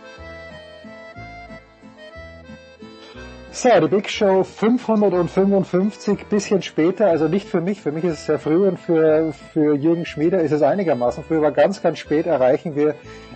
So, 3.51 3.67
die 3.81 3.87
Big 3.89 4.09
Show 4.09 4.45
555, 4.45 6.23
bisschen 6.27 6.61
später, 6.61 7.07
also 7.07 7.27
nicht 7.27 7.49
für 7.49 7.59
mich, 7.59 7.81
für 7.81 7.91
mich 7.91 8.05
ist 8.05 8.13
es 8.13 8.25
sehr 8.27 8.39
früh 8.39 8.65
und 8.65 8.79
für, 8.79 9.33
für 9.33 9.75
Jürgen 9.75 10.05
Schmieder 10.05 10.39
ist 10.39 10.53
es 10.53 10.61
einigermaßen 10.61 11.25
früh, 11.25 11.35
aber 11.35 11.51
ganz, 11.51 11.81
ganz 11.81 11.99
spät 11.99 12.27
erreichen 12.27 12.77
wir 12.77 12.95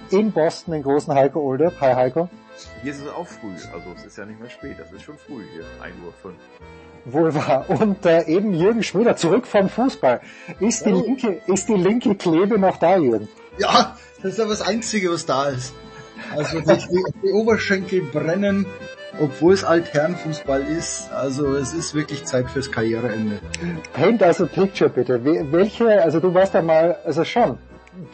in 0.10 0.32
Boston 0.32 0.72
den 0.74 0.84
großen 0.84 1.14
Heiko 1.14 1.42
Older. 1.42 1.74
Hi 1.82 1.96
Heiko. 1.96 2.30
Hier 2.82 2.94
ist 2.94 3.02
es 3.02 3.10
auch 3.10 3.28
früh, 3.28 3.52
also 3.74 3.92
es 3.98 4.06
ist 4.06 4.18
ja 4.18 4.26
nicht 4.26 4.40
mehr 4.40 4.50
spät, 4.50 4.78
das 4.80 4.90
ist 4.94 5.04
schon 5.04 5.18
früh 5.18 5.44
hier, 5.54 5.66
1 5.84 5.96
Uhr 6.06 6.14
5. 6.14 6.34
Wohl 7.06 7.34
wahr. 7.34 7.66
Und 7.70 8.06
äh, 8.06 8.26
eben 8.26 8.54
Jürgen 8.54 8.84
Schmieder, 8.84 9.16
zurück 9.16 9.48
vom 9.48 9.70
Fußball. 9.70 10.22
Ist 10.60 10.86
die, 10.86 10.92
linke, 10.92 11.42
ist 11.48 11.68
die 11.68 11.74
linke 11.74 12.16
Klebe 12.16 12.60
noch 12.60 12.78
da, 12.78 12.98
Jürgen? 12.98 13.28
Ja, 13.58 13.98
das 14.22 14.34
ist 14.34 14.40
aber 14.40 14.52
das 14.52 14.62
Einzige, 14.62 15.12
was 15.12 15.26
da 15.26 15.46
ist. 15.50 15.74
Also 16.36 16.60
die, 16.60 17.04
die 17.24 17.32
Oberschenkel 17.32 18.02
brennen, 18.02 18.66
obwohl 19.20 19.54
es 19.54 19.64
Altherrenfußball 19.64 20.62
ist. 20.62 21.12
Also 21.12 21.56
es 21.56 21.74
ist 21.74 21.96
wirklich 21.96 22.24
Zeit 22.26 22.50
fürs 22.50 22.72
Karriereende. 22.72 23.40
Paint 23.94 24.22
also 24.24 24.46
Picture 24.46 24.90
bitte. 24.90 25.24
Welche, 25.52 26.02
also 26.02 26.20
du 26.20 26.34
warst 26.34 26.54
da 26.54 26.62
mal, 26.62 26.98
also 27.04 27.24
schon, 27.26 27.58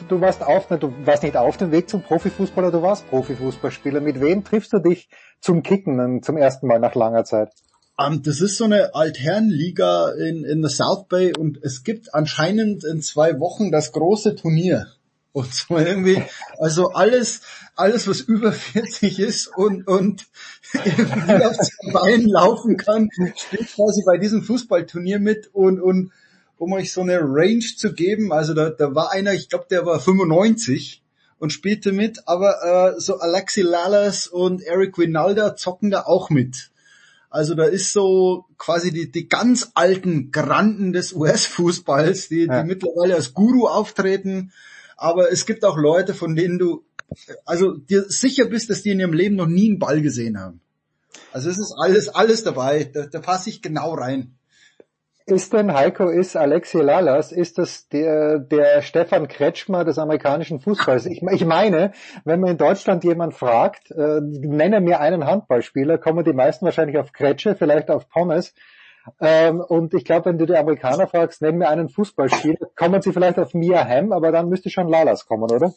du 0.07 0.22
warst 0.22 0.43
auf, 0.43 0.67
du 0.67 0.93
warst 1.06 1.24
nicht 1.24 1.38
auf 1.38 1.57
dem 1.57 1.72
Weg 1.72 1.90
zum 1.90 2.01
Profifußballer, 2.01 2.72
du 2.72 2.82
warst 2.82 3.07
Profifußballspieler. 3.09 3.99
Mit 3.99 4.22
wem 4.22 4.43
triffst 4.43 4.74
du 4.74 4.80
dich 4.80 5.09
zum 5.40 5.61
Kicken 5.61 6.24
zum 6.24 6.38
ersten 6.38 6.67
Mal 6.67 6.80
nach 6.80 6.95
langer 6.95 7.25
Zeit? 7.25 7.51
Um, 8.00 8.14
ähm, 8.14 8.24
das 8.24 8.42
ist 8.42 8.58
so 8.58 8.66
eine 8.66 8.93
Altherrenliga 8.93 10.11
in, 10.11 10.45
in 10.45 10.61
der 10.61 10.69
South 10.69 11.08
Bay 11.08 11.34
und 11.35 11.58
es 11.64 11.84
gibt 11.84 12.14
anscheinend 12.14 12.84
in 12.84 13.01
zwei 13.01 13.40
Wochen 13.40 13.72
das 13.72 13.92
große 13.92 14.35
Turnier. 14.35 14.88
Und 15.34 15.53
so 15.53 15.77
irgendwie, 15.77 16.24
also 16.58 16.90
alles, 16.93 17.42
alles 17.76 18.08
was 18.08 18.22
über 18.22 18.51
40 18.51 19.19
ist 19.19 19.48
und, 19.48 19.88
und 19.88 20.26
irgendwie 20.74 21.45
auf 21.45 21.58
zwei 21.58 21.92
Beinen 21.92 22.27
laufen 22.27 22.77
kann, 22.77 23.09
spielt 23.35 23.74
quasi 23.76 24.03
bei 24.06 24.17
diesem 24.17 24.42
Fußballturnier 24.42 25.19
mit 25.19 25.53
und, 25.53 25.80
und 25.80 26.11
um 26.58 26.74
euch 26.74 26.92
so 26.92 27.01
eine 27.01 27.19
Range 27.22 27.66
zu 27.77 27.93
geben, 27.93 28.34
also 28.34 28.53
da, 28.53 28.72
da 28.72 28.95
war 28.95 29.11
einer, 29.11 29.34
ich 29.34 29.50
glaube, 29.50 29.67
der 29.69 29.85
war 29.85 30.00
95 30.00 31.03
und 31.38 31.53
spielte 31.53 31.92
mit, 31.92 32.27
aber 32.27 32.95
äh, 32.95 33.00
so 33.00 33.19
Alexi 33.19 33.61
Lalas 33.61 34.27
und 34.27 34.64
Eric 34.64 34.98
Winalda 34.98 35.56
zocken 35.56 35.92
da 35.92 36.01
auch 36.01 36.30
mit. 36.30 36.72
Also 37.30 37.56
da 37.56 37.65
ist 37.65 37.91
so 37.91 38.45
quasi 38.57 38.91
die, 38.91 39.11
die 39.11 39.27
ganz 39.27 39.72
alten 39.73 40.31
Granden 40.31 40.93
des 40.93 41.14
US-Fußballs, 41.14 42.30
die, 42.30 42.45
Ja. 42.45 42.61
die 42.61 42.67
mittlerweile 42.67 43.15
als 43.15 43.33
Guru 43.33 43.67
auftreten. 43.67 44.51
Aber 44.95 45.31
es 45.31 45.45
gibt 45.45 45.65
auch 45.65 45.77
Leute, 45.77 46.14
von 46.14 46.35
denen 46.35 46.57
du 46.57 46.83
also 47.45 47.73
dir 47.73 48.06
sicher 48.07 48.45
bist, 48.45 48.69
dass 48.69 48.81
die 48.81 48.89
in 48.91 48.99
ihrem 48.99 49.14
Leben 49.14 49.35
noch 49.35 49.47
nie 49.47 49.69
einen 49.69 49.80
Ball 49.80 50.01
gesehen 50.01 50.39
haben. 50.39 50.61
Also 51.31 51.49
es 51.49 51.57
ist 51.57 51.73
alles, 51.77 52.09
alles 52.09 52.43
dabei. 52.43 52.83
Da, 52.85 53.06
da 53.06 53.19
passe 53.19 53.49
ich 53.49 53.61
genau 53.61 53.93
rein. 53.93 54.36
Ist 55.30 55.51
denn 55.51 55.73
Heiko, 55.73 56.07
ist 56.07 56.38
Alexi 56.38 56.77
Lalas, 56.77 57.33
ist 57.33 57.57
das 57.57 57.89
der, 57.89 58.39
der 58.39 58.81
Stefan 58.81 59.27
Kretschmer 59.27 59.83
des 59.83 59.99
amerikanischen 59.99 60.61
Fußballs? 60.61 61.06
Ich, 61.06 61.22
ich 61.22 61.45
meine, 61.45 61.91
wenn 62.23 62.39
man 62.39 62.51
in 62.51 62.57
Deutschland 62.57 63.03
jemand 63.03 63.33
fragt, 63.33 63.91
äh, 63.91 64.22
nenne 64.22 64.80
mir 64.80 65.01
einen 65.01 65.25
Handballspieler, 65.25 65.97
kommen 65.97 66.23
die 66.23 66.31
meisten 66.31 66.64
wahrscheinlich 66.64 66.97
auf 66.97 67.11
Kretsche, 67.11 67.56
vielleicht 67.56 67.91
auf 67.91 68.07
Pommes. 68.07 68.53
Ähm, 69.19 69.59
und 69.59 69.93
ich 69.93 70.06
glaube, 70.06 70.27
wenn 70.27 70.38
du 70.38 70.45
die 70.45 70.56
Amerikaner 70.56 71.07
fragst, 71.07 71.41
nenn 71.41 71.57
mir 71.57 71.67
einen 71.67 71.89
Fußballspieler, 71.89 72.69
kommen 72.77 73.01
sie 73.01 73.11
vielleicht 73.11 73.38
auf 73.38 73.53
Mia 73.53 73.85
Hamm, 73.85 74.14
aber 74.14 74.31
dann 74.31 74.47
müsste 74.47 74.69
schon 74.69 74.88
Lalas 74.88 75.25
kommen, 75.25 75.51
oder? 75.51 75.73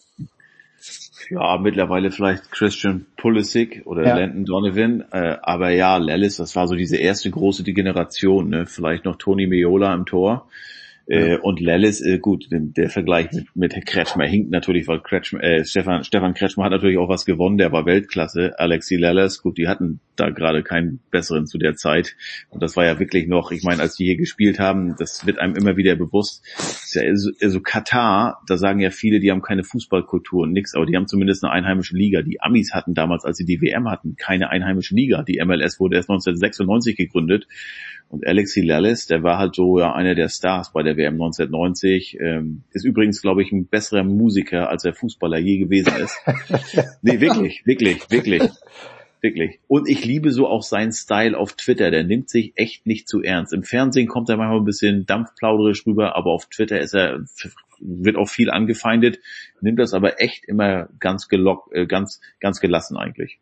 Ja, 1.31 1.59
mittlerweile 1.59 2.11
vielleicht 2.11 2.51
Christian 2.51 3.07
Pulisic 3.17 3.83
oder 3.85 4.05
Ja. 4.05 4.17
Landon 4.17 4.45
Donovan, 4.45 5.05
äh, 5.13 5.37
aber 5.41 5.71
ja, 5.71 5.97
Lellis, 5.97 6.37
das 6.37 6.57
war 6.57 6.67
so 6.67 6.75
diese 6.75 6.97
erste 6.97 7.31
große 7.31 7.63
Generation, 7.63 8.49
ne? 8.49 8.67
Vielleicht 8.67 9.05
noch 9.05 9.17
Tony 9.17 9.47
Meola 9.47 9.95
im 9.95 10.07
Tor. 10.07 10.49
Äh, 11.11 11.39
und 11.39 11.59
Lellis, 11.61 12.01
äh, 12.01 12.19
gut, 12.19 12.51
den- 12.53 12.73
der 12.73 12.89
Vergleich 12.89 13.33
mit, 13.33 13.47
mit 13.57 13.87
Kretschmer 13.87 14.27
hinkt 14.27 14.51
natürlich, 14.53 14.87
weil 14.87 15.01
Kretschmer, 15.01 15.43
äh, 15.43 15.65
Stefan, 15.65 16.05
Stefan 16.05 16.35
Kretschmer 16.35 16.65
hat 16.65 16.71
natürlich 16.71 16.99
auch 16.99 17.09
was 17.09 17.25
gewonnen, 17.25 17.59
der 17.59 17.73
war 17.73 17.85
Weltklasse. 17.85 18.59
Alexi 18.61 18.95
Lellis, 18.95 19.43
gut, 19.43 19.59
die 19.59 19.67
hatten 19.67 19.99
da 20.15 20.31
gerade 20.31 20.63
keinen 20.63 21.01
besseren 21.11 21.47
zu 21.47 21.59
der 21.59 21.75
Zeit. 21.75 22.15
Und 22.51 22.63
das 22.63 22.77
war 22.77 22.85
ja 22.85 23.01
wirklich 23.01 23.27
noch, 23.27 23.51
ich 23.51 23.65
meine, 23.65 23.83
als 23.83 23.97
die 23.97 24.05
hier 24.05 24.17
gespielt 24.17 24.61
haben, 24.61 24.95
das 24.99 25.27
wird 25.27 25.41
einem 25.41 25.57
immer 25.57 25.77
wieder 25.77 25.97
bewusst. 25.97 26.45
Ja 26.95 27.03
so, 27.17 27.31
also 27.43 27.61
Katar, 27.61 28.43
da 28.47 28.57
sagen 28.57 28.79
ja 28.79 28.91
viele, 28.91 29.19
die 29.19 29.33
haben 29.33 29.43
keine 29.43 29.65
Fußballkultur 29.65 30.43
und 30.45 30.53
nix, 30.53 30.75
aber 30.77 30.87
die 30.87 30.95
haben 30.97 31.09
zumindest 31.09 31.43
eine 31.43 31.53
einheimische 31.53 31.97
Liga. 31.97 32.23
Die 32.23 32.41
Amis 32.41 32.73
hatten 32.73 32.95
damals, 32.95 33.25
als 33.25 33.37
sie 33.39 33.45
die 33.47 33.61
WM 33.61 33.89
hatten, 33.91 34.15
keine 34.17 34.51
einheimische 34.51 34.95
Liga. 34.95 35.23
Die 35.25 35.41
MLS 35.45 35.81
wurde 35.81 35.97
erst 35.97 36.09
1996 36.11 36.97
gegründet. 36.97 37.49
Und 38.09 38.27
Alexi 38.27 38.61
Lellis, 38.61 39.07
der 39.07 39.23
war 39.23 39.39
halt 39.39 39.55
so 39.55 39.79
ja 39.79 39.93
einer 39.95 40.15
der 40.17 40.29
Stars 40.29 40.73
bei 40.73 40.83
der 40.83 40.97
WM 41.01 41.15
1990. 41.15 42.19
Ähm, 42.21 42.63
ist 42.73 42.85
übrigens, 42.85 43.23
glaube 43.23 43.43
ich, 43.43 43.53
ein 43.53 43.67
besserer 43.67 44.05
Musiker, 44.05 44.69
als 44.69 44.85
er 44.85 44.93
Fußballer 44.95 45.39
je 45.39 45.59
gewesen 45.59 45.95
ist. 45.97 46.17
nee, 47.03 47.21
wirklich, 47.21 47.67
wirklich, 47.67 48.11
wirklich. 48.11 48.43
Wirklich. 49.23 49.61
Und 49.69 49.87
ich 49.89 50.05
liebe 50.05 50.33
so 50.33 50.47
auch 50.47 50.63
seinen 50.63 50.93
Style 50.93 51.37
auf 51.37 51.53
Twitter. 51.53 51.91
Der 51.91 52.05
nimmt 52.05 52.31
sich 52.31 52.53
echt 52.57 52.87
nicht 52.87 53.07
zu 53.09 53.23
ernst. 53.23 53.53
Im 53.53 53.65
Fernsehen 53.65 54.09
kommt 54.09 54.31
er 54.31 54.37
manchmal 54.39 54.59
ein 54.61 54.65
bisschen 54.65 55.05
dampfplauderisch 55.05 55.87
rüber, 55.87 56.17
aber 56.17 56.31
auf 56.31 56.47
Twitter 56.47 56.81
ist 56.81 56.95
er, 56.95 57.21
wird 57.81 58.17
auch 58.17 58.29
viel 58.29 58.51
angefeindet, 58.51 59.19
nimmt 59.61 59.79
das 59.79 59.93
aber 59.93 60.21
echt 60.23 60.47
immer 60.47 60.89
ganz 61.01 61.29
gelockt, 61.29 61.75
äh, 61.75 61.87
ganz, 61.87 62.21
ganz 62.41 62.61
gelassen 62.61 62.97
eigentlich. 62.97 63.41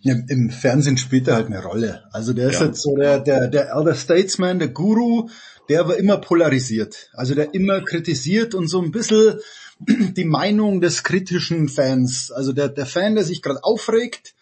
Ja, 0.00 0.14
Im 0.28 0.50
Fernsehen 0.50 0.96
spielt 0.96 1.26
er 1.26 1.34
halt 1.34 1.46
eine 1.46 1.64
Rolle. 1.64 2.04
Also 2.12 2.32
der 2.32 2.50
ist 2.50 2.60
Ja. 2.60 2.66
jetzt 2.66 2.82
so 2.82 2.94
der, 2.94 3.18
der, 3.18 3.48
der 3.48 3.72
Elder 3.74 3.94
Statesman, 3.94 4.60
der 4.60 4.68
Guru, 4.68 5.28
der 5.68 5.80
aber 5.80 5.98
immer 5.98 6.18
polarisiert. 6.18 7.10
Also 7.12 7.34
der 7.34 7.54
immer 7.54 7.82
kritisiert 7.82 8.54
und 8.54 8.68
so 8.68 8.80
ein 8.80 8.90
bisschen 8.90 9.40
die 9.78 10.24
Meinung 10.24 10.80
des 10.80 11.02
kritischen 11.02 11.68
Fans. 11.68 12.30
Also 12.30 12.52
der, 12.52 12.68
der 12.68 12.86
Fan, 12.86 13.14
der 13.14 13.24
sich 13.24 13.42
gerade 13.42 13.62
aufregt, 13.62 14.34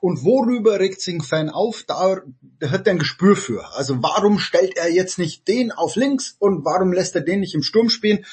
und 0.00 0.24
worüber 0.24 0.78
regt 0.78 1.00
sich 1.00 1.14
ein 1.14 1.20
Fan 1.20 1.50
auf? 1.50 1.84
Da, 1.86 2.20
da 2.60 2.70
hat 2.70 2.86
er 2.86 2.92
ein 2.92 2.98
Gespür 2.98 3.36
für. 3.36 3.74
Also 3.74 4.02
warum 4.02 4.38
stellt 4.38 4.76
er 4.76 4.90
jetzt 4.90 5.18
nicht 5.18 5.48
den 5.48 5.72
auf 5.72 5.96
links 5.96 6.36
und 6.38 6.64
warum 6.64 6.92
lässt 6.92 7.14
er 7.16 7.22
den 7.22 7.40
nicht 7.40 7.54
im 7.54 7.62
Sturm 7.62 7.90
spielen? 7.90 8.24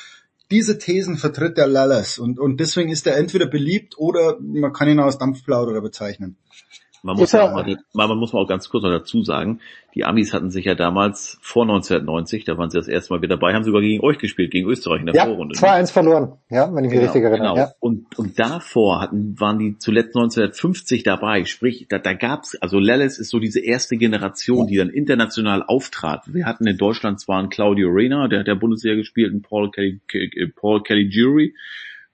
Diese 0.52 0.78
Thesen 0.78 1.18
vertritt 1.18 1.58
der 1.58 1.66
Lallas 1.66 2.20
und, 2.20 2.38
und 2.38 2.60
deswegen 2.60 2.92
ist 2.92 3.08
er 3.08 3.18
entweder 3.18 3.48
beliebt 3.48 3.98
oder 3.98 4.38
man 4.40 4.74
kann 4.74 4.88
ihn 4.88 5.00
als 5.00 5.18
Dampfplauderer 5.18 5.82
bezeichnen. 5.82 6.38
Man 7.06 7.18
muss, 7.18 7.34
ja 7.34 7.44
auch 7.44 7.54
mal, 7.54 7.78
man 7.94 8.18
muss 8.18 8.34
mal 8.34 8.42
auch 8.42 8.48
ganz 8.48 8.68
kurz 8.68 8.84
noch 8.84 8.90
dazu 8.90 9.22
sagen, 9.22 9.60
die 9.94 10.06
Amis 10.06 10.34
hatten 10.34 10.50
sich 10.50 10.66
ja 10.66 10.74
damals 10.74 11.38
vor 11.40 11.62
1990, 11.62 12.46
da 12.46 12.58
waren 12.58 12.72
sie 12.72 12.80
das 12.80 12.88
erste 12.88 13.14
Mal 13.14 13.22
wieder 13.22 13.38
dabei, 13.38 13.54
haben 13.54 13.64
sogar 13.64 13.82
gegen 13.82 14.04
euch 14.04 14.18
gespielt, 14.18 14.50
gegen 14.50 14.68
Österreich 14.68 15.02
in 15.02 15.06
der 15.06 15.14
Ja, 15.14 15.26
Vorrunde. 15.26 15.54
2-1 15.54 15.92
verloren, 15.92 16.34
ja, 16.50 16.74
wenn 16.74 16.84
ich 16.84 16.90
mich 16.90 17.02
richtig 17.02 17.22
erinnere. 17.22 17.50
Genau. 17.50 17.58
Ja. 17.58 17.72
Und, 17.80 18.18
und 18.18 18.40
davor 18.40 19.02
hatten, 19.02 19.40
waren 19.40 19.60
die 19.60 19.78
zuletzt 19.78 20.16
1950 20.16 21.04
dabei. 21.04 21.46
Sprich, 21.46 21.86
da, 21.90 22.00
da 22.00 22.14
gab's, 22.14 22.56
also 22.56 22.80
Lellis 22.80 23.20
ist 23.20 23.30
so 23.30 23.38
diese 23.38 23.60
erste 23.60 23.98
Generation, 23.98 24.66
die 24.66 24.78
dann 24.78 24.90
international 24.90 25.62
auftrat. 25.62 26.24
Wir 26.34 26.48
hatten 26.48 26.66
in 26.66 26.78
Deutschland 26.78 27.20
zwar 27.20 27.38
einen 27.38 27.50
Claudio 27.50 27.90
Reyna, 27.90 28.28
der 28.30 28.40
hat 28.40 28.48
der 28.48 28.56
Bundesliga 28.56 28.96
gespielt, 28.96 29.32
einen 29.32 29.44
Paul 29.44 29.70
Kelly, 29.70 30.02
Paul 30.56 30.82
Kelly 30.82 31.08
Jury 31.08 31.54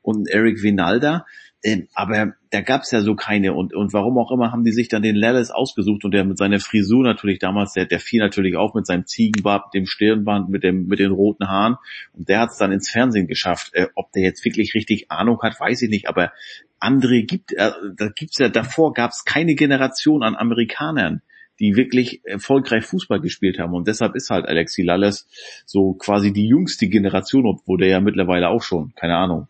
und 0.01 0.17
einen 0.17 0.25
Eric 0.25 0.61
Vinalda. 0.61 1.25
Ähm, 1.64 1.88
aber 1.93 2.33
da 2.49 2.61
gab's 2.61 2.91
ja 2.91 3.01
so 3.01 3.15
keine 3.15 3.53
und, 3.53 3.75
und 3.75 3.93
warum 3.93 4.17
auch 4.17 4.31
immer 4.31 4.51
haben 4.51 4.64
die 4.64 4.72
sich 4.72 4.88
dann 4.88 5.03
den 5.03 5.15
Lellis 5.15 5.51
ausgesucht 5.51 6.03
und 6.03 6.11
der 6.11 6.25
mit 6.25 6.40
seiner 6.40 6.59
Frisur 6.59 7.03
natürlich 7.03 7.38
damals, 7.38 7.73
der, 7.73 7.85
der 7.85 7.99
fiel 7.99 8.19
natürlich 8.19 8.56
auf 8.56 8.73
mit 8.73 8.88
seinem 8.88 9.06
Ziegenbart, 9.06 9.72
dem 9.75 9.85
Stirnband, 9.85 10.49
mit 10.49 10.64
dem, 10.64 10.88
mit 10.88 10.98
den 10.99 11.11
roten 11.11 11.48
Haaren 11.48 11.75
und 12.14 12.30
der 12.30 12.40
hat's 12.40 12.57
dann 12.57 12.72
ins 12.72 12.90
Fernsehen 12.90 13.27
geschafft. 13.27 13.73
Äh, 13.73 13.88
ob 13.93 14.11
der 14.11 14.23
jetzt 14.23 14.43
wirklich 14.43 14.73
richtig 14.73 15.11
Ahnung 15.11 15.40
hat, 15.43 15.59
weiß 15.59 15.83
ich 15.83 15.90
nicht, 15.90 16.07
aber 16.09 16.31
andere 16.80 17.22
gibt, 17.23 17.53
äh, 17.53 17.72
da 17.95 18.09
gibt's 18.09 18.40
ja, 18.40 18.49
davor 18.49 18.93
gab's 18.93 19.23
keine 19.23 19.53
Generation 19.53 20.23
an 20.23 20.35
Amerikanern, 20.35 21.22
die 21.59 21.75
wirklich 21.75 22.22
erfolgreich 22.25 22.85
Fußball 22.85 23.22
gespielt 23.22 23.59
haben. 23.59 23.75
Und 23.75 23.88
deshalb 23.88 24.15
ist 24.15 24.31
halt 24.31 24.48
Alexi 24.48 24.81
Lalles 24.81 25.27
so 25.67 25.93
quasi 25.93 26.33
die 26.33 26.48
jüngste 26.48 26.88
Generation, 26.88 27.45
obwohl 27.45 27.77
der 27.77 27.90
ja 27.90 28.01
mittlerweile 28.01 28.49
auch 28.49 28.64
schon, 28.64 28.93
keine 28.95 29.15
Ahnung, 29.15 29.48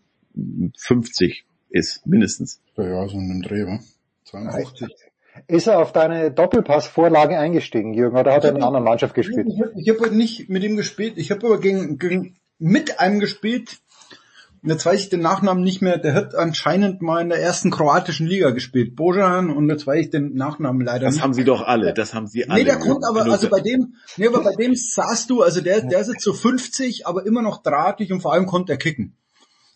50 0.77 1.45
ist, 1.71 2.05
mindestens. 2.05 2.61
Ja, 2.77 2.83
ja, 2.87 3.07
so 3.07 3.17
in 3.17 3.27
dem 3.29 3.41
Dreh, 3.41 3.65
wa? 3.65 3.79
52. 4.25 4.87
Ist 5.47 5.67
er 5.67 5.79
auf 5.79 5.93
deine 5.93 6.31
Doppelpassvorlage 6.31 7.37
eingestiegen, 7.37 7.93
Jürgen, 7.93 8.17
oder 8.17 8.33
hat 8.33 8.43
er 8.43 8.51
in 8.51 8.57
einer 8.57 8.67
anderen 8.67 8.85
Mannschaft 8.85 9.13
gespielt? 9.13 9.47
Ich 9.75 9.89
habe 9.89 10.05
hab 10.05 10.11
nicht 10.11 10.49
mit 10.49 10.63
ihm 10.63 10.75
gespielt, 10.75 11.13
ich 11.15 11.31
habe 11.31 11.45
aber 11.47 11.59
gegen, 11.59 11.97
gegen, 11.97 12.35
mit 12.59 12.99
einem 12.99 13.19
gespielt. 13.19 13.79
Und 14.61 14.69
Jetzt 14.69 14.85
weiß 14.85 14.99
ich 14.99 15.09
den 15.09 15.21
Nachnamen 15.21 15.63
nicht 15.63 15.81
mehr. 15.81 15.97
Der 15.97 16.13
hat 16.13 16.35
anscheinend 16.35 17.01
mal 17.01 17.19
in 17.21 17.29
der 17.29 17.41
ersten 17.41 17.71
kroatischen 17.71 18.27
Liga 18.27 18.51
gespielt, 18.51 18.95
Bojan, 18.95 19.49
und 19.49 19.69
jetzt 19.69 19.87
weiß 19.87 20.05
ich 20.05 20.09
den 20.11 20.35
Nachnamen 20.35 20.85
leider 20.85 21.05
Das 21.05 21.15
nicht. 21.15 21.23
haben 21.23 21.33
sie 21.33 21.45
doch 21.45 21.61
alle, 21.63 21.93
das 21.93 22.13
haben 22.13 22.27
sie 22.27 22.47
alle. 22.47 22.59
Nee, 22.59 22.65
der 22.65 22.77
kommt 22.77 23.03
aber, 23.03 23.23
also 23.23 23.49
bei 23.49 23.61
dem, 23.61 23.95
nee, 24.17 24.27
aber 24.27 24.43
bei 24.43 24.53
dem 24.53 24.75
saßt 24.75 25.29
du, 25.29 25.41
also 25.41 25.61
der, 25.61 25.81
der 25.81 26.01
ist 26.01 26.09
jetzt 26.09 26.23
so 26.23 26.33
50, 26.33 27.07
aber 27.07 27.25
immer 27.25 27.41
noch 27.41 27.63
drahtig 27.63 28.11
und 28.13 28.21
vor 28.21 28.33
allem 28.33 28.45
konnte 28.45 28.73
er 28.73 28.77
kicken. 28.77 29.15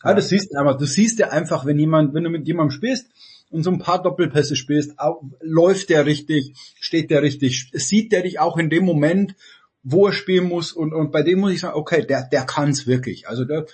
Ja, 0.04 0.14
das 0.14 0.30
siehst 0.30 0.54
du 0.54 0.60
aber, 0.60 0.76
du 0.76 0.86
siehst 0.86 1.20
ja 1.20 1.30
einfach, 1.30 1.66
wenn 1.66 1.80
jemand, 1.80 2.14
wenn 2.14 2.24
du 2.24 2.30
mit 2.30 2.48
jemandem 2.48 2.72
spielst 2.72 3.10
und 3.50 3.64
so 3.64 3.72
ein 3.72 3.80
paar 3.80 4.02
Doppelpässe 4.02 4.56
spielst, 4.56 4.96
läuft 5.42 5.90
der 5.90 6.06
richtig, 6.06 6.54
steht 6.80 7.10
der 7.10 7.22
richtig, 7.22 7.72
sieht 7.74 8.12
der 8.12 8.24
dich 8.24 8.40
auch 8.40 8.58
in 8.58 8.70
dem 8.70 8.86
Moment, 8.86 9.36
wo 9.84 10.08
er 10.08 10.14
spielen 10.14 10.46
muss 10.46 10.74
und, 10.74 10.94
und 10.94 11.12
bei 11.12 11.22
dem 11.22 11.40
muss 11.40 11.54
ich 11.54 11.60
sagen, 11.62 11.78
okay, 11.78 12.06
der, 12.06 12.28
der 12.28 12.46
kann's 12.46 12.88
wirklich. 12.88 13.28
Also 13.30 13.46
der, 13.46 13.66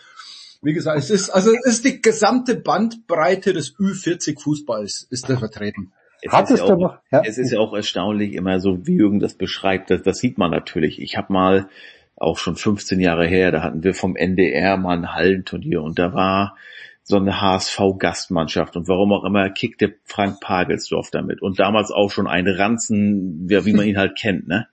wie 0.61 0.73
gesagt, 0.73 0.99
es 0.99 1.09
ist, 1.09 1.29
also 1.29 1.51
es 1.51 1.65
ist 1.65 1.85
die 1.85 2.01
gesamte 2.01 2.55
Bandbreite 2.55 3.53
des 3.53 3.75
Ü40 3.75 4.39
Fußballs 4.39 5.07
ist 5.09 5.29
da 5.29 5.37
vertreten. 5.37 5.93
Es 6.21 6.51
ist, 6.51 6.59
ja 6.59 6.65
auch, 6.65 6.97
es 7.23 7.37
ist 7.39 7.51
ja 7.51 7.59
auch 7.59 7.73
erstaunlich 7.73 8.33
immer 8.33 8.59
so, 8.59 8.85
wie 8.85 8.97
Jürgen 8.97 9.19
das 9.19 9.33
beschreibt. 9.33 9.89
Das, 9.89 10.03
das 10.03 10.19
sieht 10.19 10.37
man 10.37 10.51
natürlich. 10.51 11.01
Ich 11.01 11.17
habe 11.17 11.33
mal 11.33 11.67
auch 12.15 12.37
schon 12.37 12.55
15 12.55 12.99
Jahre 12.99 13.25
her, 13.25 13.51
da 13.51 13.63
hatten 13.63 13.83
wir 13.83 13.93
vom 13.93 14.15
NDR 14.15 14.77
mal 14.77 14.97
ein 14.97 15.13
Hallenturnier 15.13 15.81
und 15.81 15.97
da 15.97 16.13
war 16.13 16.55
so 17.03 17.17
eine 17.17 17.41
HSV-Gastmannschaft 17.41 18.75
und 18.77 18.87
warum 18.87 19.11
auch 19.11 19.23
immer 19.23 19.49
kickte 19.49 19.95
Frank 20.03 20.39
Pagelsdorf 20.39 21.09
damit 21.11 21.41
und 21.41 21.59
damals 21.59 21.91
auch 21.91 22.11
schon 22.11 22.27
ein 22.27 22.47
Ranzen, 22.47 23.47
ja, 23.49 23.65
wie 23.65 23.73
man 23.73 23.87
ihn 23.87 23.97
halt 23.97 24.17
kennt, 24.17 24.47
ne? 24.47 24.67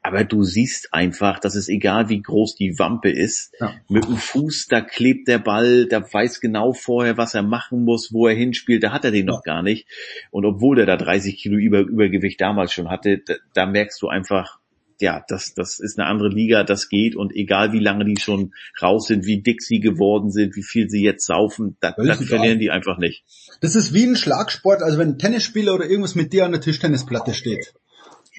Aber 0.00 0.24
du 0.24 0.44
siehst 0.44 0.94
einfach, 0.94 1.40
dass 1.40 1.54
es 1.56 1.68
egal 1.68 2.08
wie 2.08 2.22
groß 2.22 2.54
die 2.54 2.78
Wampe 2.78 3.10
ist, 3.10 3.54
mit 3.88 4.04
dem 4.04 4.16
Fuß, 4.16 4.68
da 4.68 4.80
klebt 4.80 5.26
der 5.28 5.38
Ball, 5.38 5.86
da 5.86 6.00
weiß 6.00 6.40
genau 6.40 6.72
vorher, 6.72 7.18
was 7.18 7.34
er 7.34 7.42
machen 7.42 7.84
muss, 7.84 8.12
wo 8.12 8.28
er 8.28 8.34
hinspielt, 8.34 8.82
da 8.84 8.92
hat 8.92 9.04
er 9.04 9.10
den 9.10 9.26
noch 9.26 9.42
gar 9.42 9.62
nicht. 9.62 9.88
Und 10.30 10.46
obwohl 10.46 10.76
der 10.76 10.86
da 10.86 10.96
30 10.96 11.36
Kilo 11.36 11.56
Über 11.56 11.80
Übergewicht 11.80 12.40
damals 12.40 12.72
schon 12.72 12.88
hatte, 12.88 13.18
da, 13.18 13.34
da 13.54 13.66
merkst 13.66 14.00
du 14.00 14.08
einfach, 14.08 14.57
ja, 15.00 15.24
das, 15.28 15.54
das 15.54 15.78
ist 15.80 15.98
eine 15.98 16.08
andere 16.08 16.28
Liga, 16.28 16.64
das 16.64 16.88
geht 16.88 17.16
und 17.16 17.34
egal 17.34 17.72
wie 17.72 17.80
lange 17.80 18.04
die 18.04 18.20
schon 18.20 18.52
raus 18.82 19.06
sind, 19.06 19.26
wie 19.26 19.42
dick 19.42 19.62
sie 19.62 19.80
geworden 19.80 20.30
sind, 20.30 20.56
wie 20.56 20.62
viel 20.62 20.88
sie 20.88 21.02
jetzt 21.02 21.26
saufen, 21.26 21.76
das 21.80 21.94
egal. 21.98 22.16
verlieren 22.16 22.58
die 22.58 22.70
einfach 22.70 22.98
nicht. 22.98 23.24
Das 23.60 23.74
ist 23.74 23.92
wie 23.92 24.04
ein 24.04 24.16
Schlagsport, 24.16 24.82
also 24.82 24.98
wenn 24.98 25.10
ein 25.10 25.18
Tennisspieler 25.18 25.74
oder 25.74 25.88
irgendwas 25.88 26.14
mit 26.14 26.32
dir 26.32 26.44
an 26.44 26.52
der 26.52 26.60
Tischtennisplatte 26.60 27.34
steht. 27.34 27.74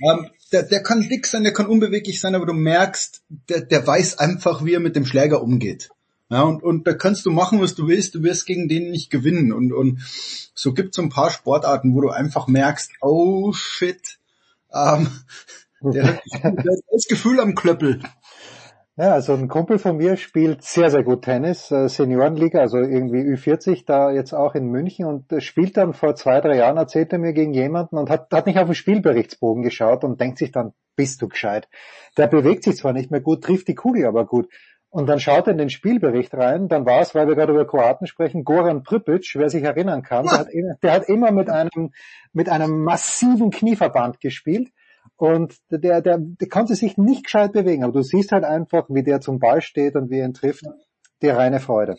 Ähm, 0.02 0.30
der, 0.52 0.64
der 0.64 0.82
kann 0.82 1.08
dick 1.08 1.28
sein, 1.28 1.44
der 1.44 1.54
kann 1.54 1.68
unbeweglich 1.68 2.22
sein, 2.22 2.36
aber 2.36 2.46
du 2.46 2.54
merkst, 2.54 3.22
der, 3.50 3.62
der 3.62 3.86
weiß 3.86 4.20
einfach, 4.20 4.64
wie 4.64 4.74
er 4.74 4.80
mit 4.80 4.96
dem 4.96 5.06
Schläger 5.06 5.42
umgeht. 5.42 5.90
Ja, 6.32 6.44
und, 6.44 6.62
und 6.62 6.86
da 6.86 6.94
kannst 6.94 7.26
du 7.26 7.32
machen, 7.32 7.60
was 7.60 7.74
du 7.74 7.88
willst, 7.88 8.16
du 8.16 8.22
wirst 8.22 8.46
gegen 8.46 8.70
den 8.70 8.92
nicht 8.92 9.10
gewinnen. 9.10 9.52
Und, 9.52 9.74
und 9.74 10.00
so 10.54 10.74
gibt 10.74 10.90
es 10.90 10.96
so 10.98 11.02
ein 11.02 11.10
paar 11.10 11.32
Sportarten, 11.32 11.96
wo 11.96 12.02
du 12.02 12.10
einfach 12.10 12.48
merkst, 12.48 12.92
oh 13.02 13.52
shit, 13.52 14.20
Ähm, 14.74 15.08
der, 15.82 16.08
hat, 16.44 16.54
das 16.92 17.06
Gefühl 17.08 17.40
am 17.40 17.56
Klöppel. 17.56 18.00
Ja, 19.00 19.14
also 19.14 19.34
ein 19.34 19.48
Kumpel 19.48 19.80
von 19.80 19.96
mir 19.96 20.18
spielt 20.18 20.62
sehr, 20.62 20.90
sehr 20.90 21.04
gut 21.04 21.22
Tennis, 21.22 21.72
äh, 21.72 21.88
Seniorenliga, 21.88 22.60
also 22.60 22.80
irgendwie 22.80 23.22
Ü40, 23.22 23.86
da 23.86 24.12
jetzt 24.12 24.34
auch 24.34 24.56
in 24.56 24.66
München 24.66 25.06
und 25.06 25.32
äh, 25.32 25.40
spielt 25.40 25.78
dann 25.78 25.94
vor 25.94 26.16
zwei, 26.16 26.42
drei 26.42 26.58
Jahren, 26.58 26.76
erzählt 26.76 27.14
er 27.14 27.20
mir 27.20 27.32
gegen 27.32 27.54
jemanden 27.54 27.98
und 27.98 28.10
hat, 28.10 28.28
hat 28.34 28.46
nicht 28.46 28.60
auf 28.60 28.66
den 28.66 28.76
Spielberichtsbogen 28.76 29.64
geschaut 29.64 30.04
und 30.04 30.20
denkt 30.20 30.38
sich 30.38 30.52
dann, 30.52 30.74
bist 30.98 31.22
du 31.22 31.30
gescheit. 31.30 31.70
Der 32.18 32.28
bewegt 32.28 32.66
sich 32.66 32.76
zwar 32.76 32.92
nicht 32.92 33.10
mehr 33.10 33.22
gut, 33.22 33.42
trifft 33.42 33.70
die 33.70 33.76
Kugel 33.76 34.06
aber 34.06 34.26
gut. 34.26 34.50
Und 34.90 35.08
dann 35.08 35.22
schaut 35.22 35.48
er 35.48 35.54
in 35.54 35.60
den 35.60 35.70
Spielbericht 35.70 36.34
rein, 36.34 36.68
dann 36.68 36.86
war 36.86 37.00
es, 37.00 37.16
weil 37.16 37.30
wir 37.30 37.36
gerade 37.36 37.54
über 37.54 37.66
Kroaten 37.66 38.06
sprechen, 38.06 38.44
Goran 38.44 38.84
Pripic, 38.84 39.32
wer 39.36 39.50
sich 39.50 39.64
erinnern 39.64 40.02
kann, 40.02 40.26
der 40.26 40.40
hat, 40.40 40.48
der 40.84 40.92
hat 40.92 41.08
immer 41.08 41.32
mit 41.32 41.50
einem, 41.50 41.94
mit 42.34 42.50
einem 42.50 42.84
massiven 42.84 43.50
Knieverband 43.50 44.20
gespielt 44.20 44.72
und 45.20 45.58
der, 45.70 46.02
der, 46.02 46.18
der 46.18 46.48
konnte 46.48 46.76
sich 46.76 46.98
nicht 46.98 47.26
gescheit 47.26 47.52
bewegen, 47.52 47.84
aber 47.84 47.92
du 47.92 48.02
siehst 48.02 48.32
halt 48.32 48.46
einfach, 48.46 48.86
wie 48.90 49.04
der 49.04 49.20
zum 49.20 49.38
Ball 49.38 49.62
steht 49.62 49.96
und 49.96 50.10
wie 50.10 50.20
er 50.20 50.26
ihn 50.26 50.34
trifft, 50.34 50.64
die 51.22 51.28
reine 51.28 51.60
Freude. 51.60 51.98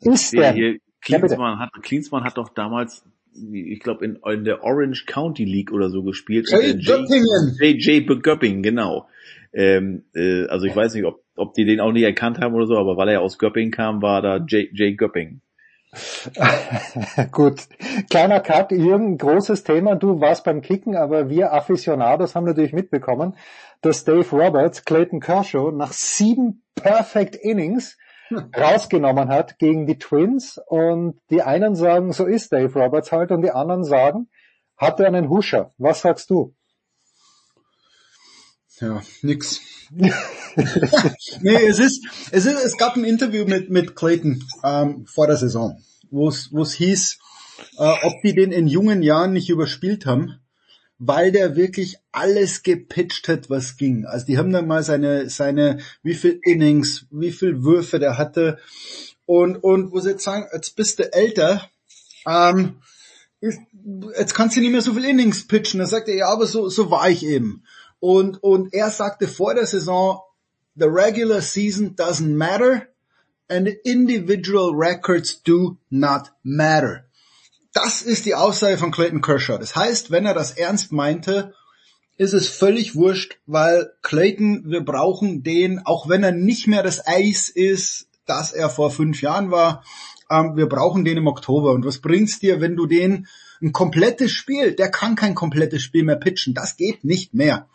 Ist 0.00 0.32
der, 0.32 0.52
hier, 0.52 0.78
Klinsmann, 1.02 1.58
hat, 1.58 1.70
Klinsmann 1.82 2.24
hat 2.24 2.38
doch 2.38 2.48
damals, 2.48 3.04
ich 3.52 3.80
glaube, 3.80 4.06
in, 4.06 4.18
in 4.24 4.44
der 4.44 4.64
Orange 4.64 5.04
County 5.06 5.44
League 5.44 5.72
oder 5.72 5.90
so 5.90 6.02
gespielt. 6.02 6.48
Jay 6.50 6.74
Göppingen. 6.74 7.56
J.J. 7.60 8.22
Göppingen, 8.22 8.62
genau. 8.62 9.08
Ähm, 9.52 10.04
äh, 10.14 10.46
also 10.46 10.64
ich 10.64 10.74
weiß 10.74 10.94
nicht, 10.94 11.04
ob, 11.04 11.22
ob 11.36 11.52
die 11.52 11.66
den 11.66 11.80
auch 11.80 11.92
nicht 11.92 12.04
erkannt 12.04 12.38
haben 12.38 12.54
oder 12.54 12.66
so, 12.66 12.78
aber 12.78 12.96
weil 12.96 13.10
er 13.10 13.20
aus 13.20 13.38
Göppingen 13.38 13.72
kam, 13.72 14.00
war 14.00 14.22
da 14.22 14.38
J.J. 14.38 14.96
Göppingen. 14.96 15.42
Gut, 17.32 17.68
kleiner 18.08 18.40
Cut, 18.40 18.72
Jürgen, 18.72 19.18
großes 19.18 19.62
Thema. 19.62 19.94
Du 19.94 20.20
warst 20.20 20.44
beim 20.44 20.62
Kicken, 20.62 20.96
aber 20.96 21.28
wir 21.28 21.52
Aficionados 21.52 22.34
haben 22.34 22.44
natürlich 22.44 22.72
mitbekommen, 22.72 23.36
dass 23.82 24.04
Dave 24.04 24.28
Roberts 24.30 24.84
Clayton 24.84 25.20
Kershaw 25.20 25.70
nach 25.70 25.92
sieben 25.92 26.62
Perfect 26.74 27.36
Innings 27.36 27.98
rausgenommen 28.56 29.28
hat 29.28 29.58
gegen 29.58 29.86
die 29.86 29.98
Twins 29.98 30.58
und 30.66 31.20
die 31.30 31.42
einen 31.42 31.74
sagen, 31.74 32.12
so 32.12 32.24
ist 32.24 32.52
Dave 32.52 32.72
Roberts 32.78 33.12
halt 33.12 33.30
und 33.30 33.42
die 33.42 33.50
anderen 33.50 33.84
sagen, 33.84 34.28
hat 34.78 34.98
er 34.98 35.08
einen 35.08 35.28
Huscher. 35.28 35.74
Was 35.76 36.00
sagst 36.00 36.30
du? 36.30 36.54
Ja, 38.82 39.00
nix. 39.22 39.60
nee, 39.92 41.66
es 41.68 41.78
ist, 41.78 42.04
es 42.32 42.46
ist, 42.46 42.64
es 42.64 42.76
gab 42.76 42.96
ein 42.96 43.04
Interview 43.04 43.44
mit, 43.44 43.70
mit 43.70 43.94
Clayton 43.94 44.44
ähm, 44.64 45.06
vor 45.06 45.28
der 45.28 45.36
Saison, 45.36 45.80
wo 46.10 46.28
es, 46.28 46.72
hieß, 46.72 47.18
äh, 47.78 47.94
ob 48.02 48.14
die 48.24 48.34
den 48.34 48.50
in 48.50 48.66
jungen 48.66 49.02
Jahren 49.02 49.34
nicht 49.34 49.50
überspielt 49.50 50.04
haben, 50.04 50.40
weil 50.98 51.30
der 51.30 51.54
wirklich 51.54 51.98
alles 52.10 52.64
gepitcht 52.64 53.28
hat, 53.28 53.48
was 53.48 53.76
ging. 53.76 54.04
Also 54.04 54.26
die 54.26 54.36
haben 54.36 54.52
dann 54.52 54.66
mal 54.66 54.82
seine, 54.82 55.30
seine, 55.30 55.78
wie 56.02 56.14
viel 56.14 56.40
Innings, 56.42 57.06
wie 57.12 57.30
viel 57.30 57.62
Würfe 57.62 58.00
der 58.00 58.18
hatte 58.18 58.58
und, 59.26 59.62
und 59.62 59.92
wo 59.92 60.00
sie 60.00 60.10
jetzt 60.10 60.24
sagen, 60.24 60.48
jetzt 60.52 60.74
bist 60.74 60.98
du 60.98 61.12
älter, 61.12 61.70
ähm, 62.26 62.78
jetzt 63.40 64.34
kannst 64.34 64.56
du 64.56 64.60
nicht 64.60 64.72
mehr 64.72 64.82
so 64.82 64.94
viel 64.94 65.04
Innings 65.04 65.46
pitchen. 65.46 65.78
Da 65.78 65.86
sagt 65.86 66.08
er, 66.08 66.16
ja, 66.16 66.28
aber 66.28 66.46
so, 66.46 66.68
so 66.68 66.90
war 66.90 67.08
ich 67.08 67.24
eben. 67.24 67.62
Und, 68.02 68.42
und 68.42 68.74
er 68.74 68.90
sagte 68.90 69.28
vor 69.28 69.54
der 69.54 69.64
Saison, 69.64 70.22
the 70.74 70.86
regular 70.86 71.40
season 71.40 71.94
doesn't 71.94 72.34
matter 72.36 72.88
and 73.48 73.68
individual 73.84 74.74
records 74.74 75.40
do 75.40 75.78
not 75.88 76.32
matter. 76.42 77.04
Das 77.72 78.02
ist 78.02 78.26
die 78.26 78.34
Aussage 78.34 78.76
von 78.76 78.90
Clayton 78.90 79.20
Kershaw. 79.20 79.56
Das 79.56 79.76
heißt, 79.76 80.10
wenn 80.10 80.26
er 80.26 80.34
das 80.34 80.50
ernst 80.50 80.90
meinte, 80.90 81.54
ist 82.18 82.32
es 82.32 82.48
völlig 82.48 82.96
wurscht, 82.96 83.38
weil 83.46 83.92
Clayton, 84.02 84.64
wir 84.66 84.84
brauchen 84.84 85.44
den, 85.44 85.86
auch 85.86 86.08
wenn 86.08 86.24
er 86.24 86.32
nicht 86.32 86.66
mehr 86.66 86.82
das 86.82 87.06
Eis 87.06 87.48
ist, 87.48 88.08
das 88.26 88.50
er 88.50 88.68
vor 88.68 88.90
fünf 88.90 89.22
Jahren 89.22 89.52
war, 89.52 89.84
ähm, 90.28 90.56
wir 90.56 90.68
brauchen 90.68 91.04
den 91.04 91.18
im 91.18 91.28
Oktober. 91.28 91.70
Und 91.70 91.84
was 91.84 92.00
bringt's 92.00 92.40
dir, 92.40 92.60
wenn 92.60 92.74
du 92.74 92.86
den 92.86 93.28
ein 93.62 93.70
komplettes 93.72 94.32
Spiel, 94.32 94.72
der 94.72 94.90
kann 94.90 95.14
kein 95.14 95.36
komplettes 95.36 95.82
Spiel 95.82 96.02
mehr 96.02 96.16
pitchen, 96.16 96.52
das 96.52 96.76
geht 96.76 97.04
nicht 97.04 97.32
mehr 97.32 97.68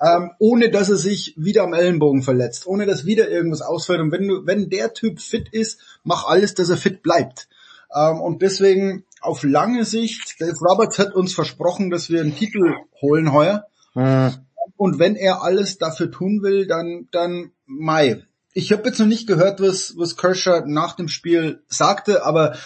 ähm, 0.00 0.30
ohne 0.38 0.70
dass 0.70 0.88
er 0.88 0.96
sich 0.96 1.34
wieder 1.36 1.64
am 1.64 1.74
Ellenbogen 1.74 2.22
verletzt, 2.22 2.66
ohne 2.66 2.86
dass 2.86 3.04
wieder 3.04 3.28
irgendwas 3.28 3.62
ausfällt. 3.62 4.00
Und 4.00 4.12
wenn 4.12 4.28
du, 4.28 4.46
wenn 4.46 4.70
der 4.70 4.94
Typ 4.94 5.20
fit 5.20 5.48
ist, 5.50 5.80
mach 6.04 6.26
alles, 6.26 6.54
dass 6.54 6.70
er 6.70 6.76
fit 6.76 7.02
bleibt. 7.02 7.48
Ähm, 7.94 8.20
und 8.20 8.42
deswegen 8.42 9.04
auf 9.20 9.42
lange 9.42 9.84
Sicht, 9.84 10.40
Dave 10.40 10.58
Roberts 10.60 10.98
hat 10.98 11.14
uns 11.14 11.34
versprochen, 11.34 11.90
dass 11.90 12.10
wir 12.10 12.20
einen 12.20 12.36
Titel 12.36 12.74
holen 13.00 13.32
heuer. 13.32 13.66
Mhm. 13.94 14.34
Und 14.76 14.98
wenn 15.00 15.16
er 15.16 15.42
alles 15.42 15.78
dafür 15.78 16.10
tun 16.10 16.42
will, 16.42 16.66
dann, 16.66 17.08
dann 17.10 17.50
Mai. 17.66 18.22
Ich 18.54 18.72
habe 18.72 18.88
jetzt 18.88 19.00
noch 19.00 19.06
nicht 19.06 19.26
gehört, 19.26 19.60
was, 19.60 19.94
was 19.96 20.16
Kershaw 20.16 20.62
nach 20.66 20.94
dem 20.94 21.08
Spiel 21.08 21.62
sagte, 21.68 22.24
aber 22.24 22.56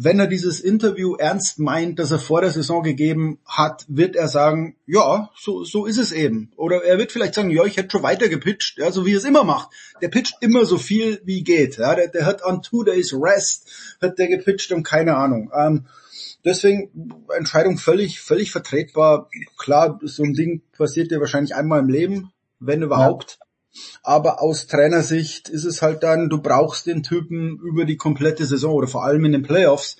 wenn 0.00 0.20
er 0.20 0.28
dieses 0.28 0.60
Interview 0.60 1.16
ernst 1.16 1.58
meint, 1.58 1.98
das 1.98 2.12
er 2.12 2.20
vor 2.20 2.40
der 2.40 2.52
Saison 2.52 2.84
gegeben 2.84 3.40
hat, 3.44 3.84
wird 3.88 4.14
er 4.14 4.28
sagen, 4.28 4.76
ja, 4.86 5.28
so, 5.36 5.64
so 5.64 5.86
ist 5.86 5.98
es 5.98 6.12
eben. 6.12 6.52
Oder 6.54 6.84
er 6.84 6.98
wird 6.98 7.10
vielleicht 7.10 7.34
sagen, 7.34 7.50
ja, 7.50 7.64
ich 7.64 7.76
hätte 7.76 7.90
schon 7.90 8.04
weiter 8.04 8.28
gepitcht, 8.28 8.78
ja, 8.78 8.92
so 8.92 9.04
wie 9.04 9.14
er 9.14 9.18
es 9.18 9.24
immer 9.24 9.42
macht. 9.42 9.70
Der 10.00 10.06
pitcht 10.06 10.36
immer 10.40 10.64
so 10.66 10.78
viel 10.78 11.20
wie 11.24 11.42
geht. 11.42 11.78
Ja, 11.78 11.96
der, 11.96 12.06
der 12.06 12.26
hat 12.26 12.44
on 12.44 12.62
two 12.62 12.84
days 12.84 13.12
rest, 13.12 13.96
hat 14.00 14.20
der 14.20 14.28
gepitcht 14.28 14.70
und 14.70 14.84
keine 14.84 15.16
Ahnung. 15.16 15.50
Ähm, 15.52 15.86
deswegen 16.44 17.24
Entscheidung 17.36 17.76
völlig, 17.76 18.20
völlig 18.20 18.52
vertretbar. 18.52 19.28
Klar, 19.56 19.98
so 20.04 20.22
ein 20.22 20.32
Ding 20.32 20.62
passiert 20.76 21.10
dir 21.10 21.18
wahrscheinlich 21.18 21.56
einmal 21.56 21.80
im 21.80 21.88
Leben, 21.88 22.30
wenn 22.60 22.82
überhaupt. 22.82 23.38
Ja. 23.40 23.47
Aber 24.02 24.42
aus 24.42 24.66
Trainersicht 24.66 25.48
ist 25.48 25.64
es 25.64 25.82
halt 25.82 26.02
dann, 26.02 26.28
du 26.28 26.40
brauchst 26.40 26.86
den 26.86 27.02
Typen 27.02 27.58
über 27.60 27.84
die 27.84 27.96
komplette 27.96 28.46
Saison 28.46 28.72
oder 28.74 28.88
vor 28.88 29.04
allem 29.04 29.24
in 29.24 29.32
den 29.32 29.42
Playoffs. 29.42 29.96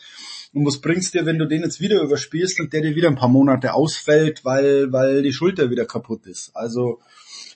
Und 0.53 0.67
was 0.67 0.81
bringt's 0.81 1.11
dir, 1.11 1.27
wenn 1.27 1.39
du 1.39 1.47
den 1.47 1.63
jetzt 1.63 1.81
wieder 1.81 2.01
überspielst 2.01 2.59
und 2.61 2.73
der 2.73 2.81
dir 2.81 2.95
wieder 2.95 3.09
ein 3.09 3.17
paar 3.17 3.29
Monate 3.29 3.75
ausfällt, 3.75 4.45
weil, 4.45 4.93
weil 4.93 5.23
die 5.23 5.33
Schulter 5.33 5.71
wieder 5.71 5.85
kaputt 5.85 6.27
ist? 6.27 6.51
Also 6.55 7.01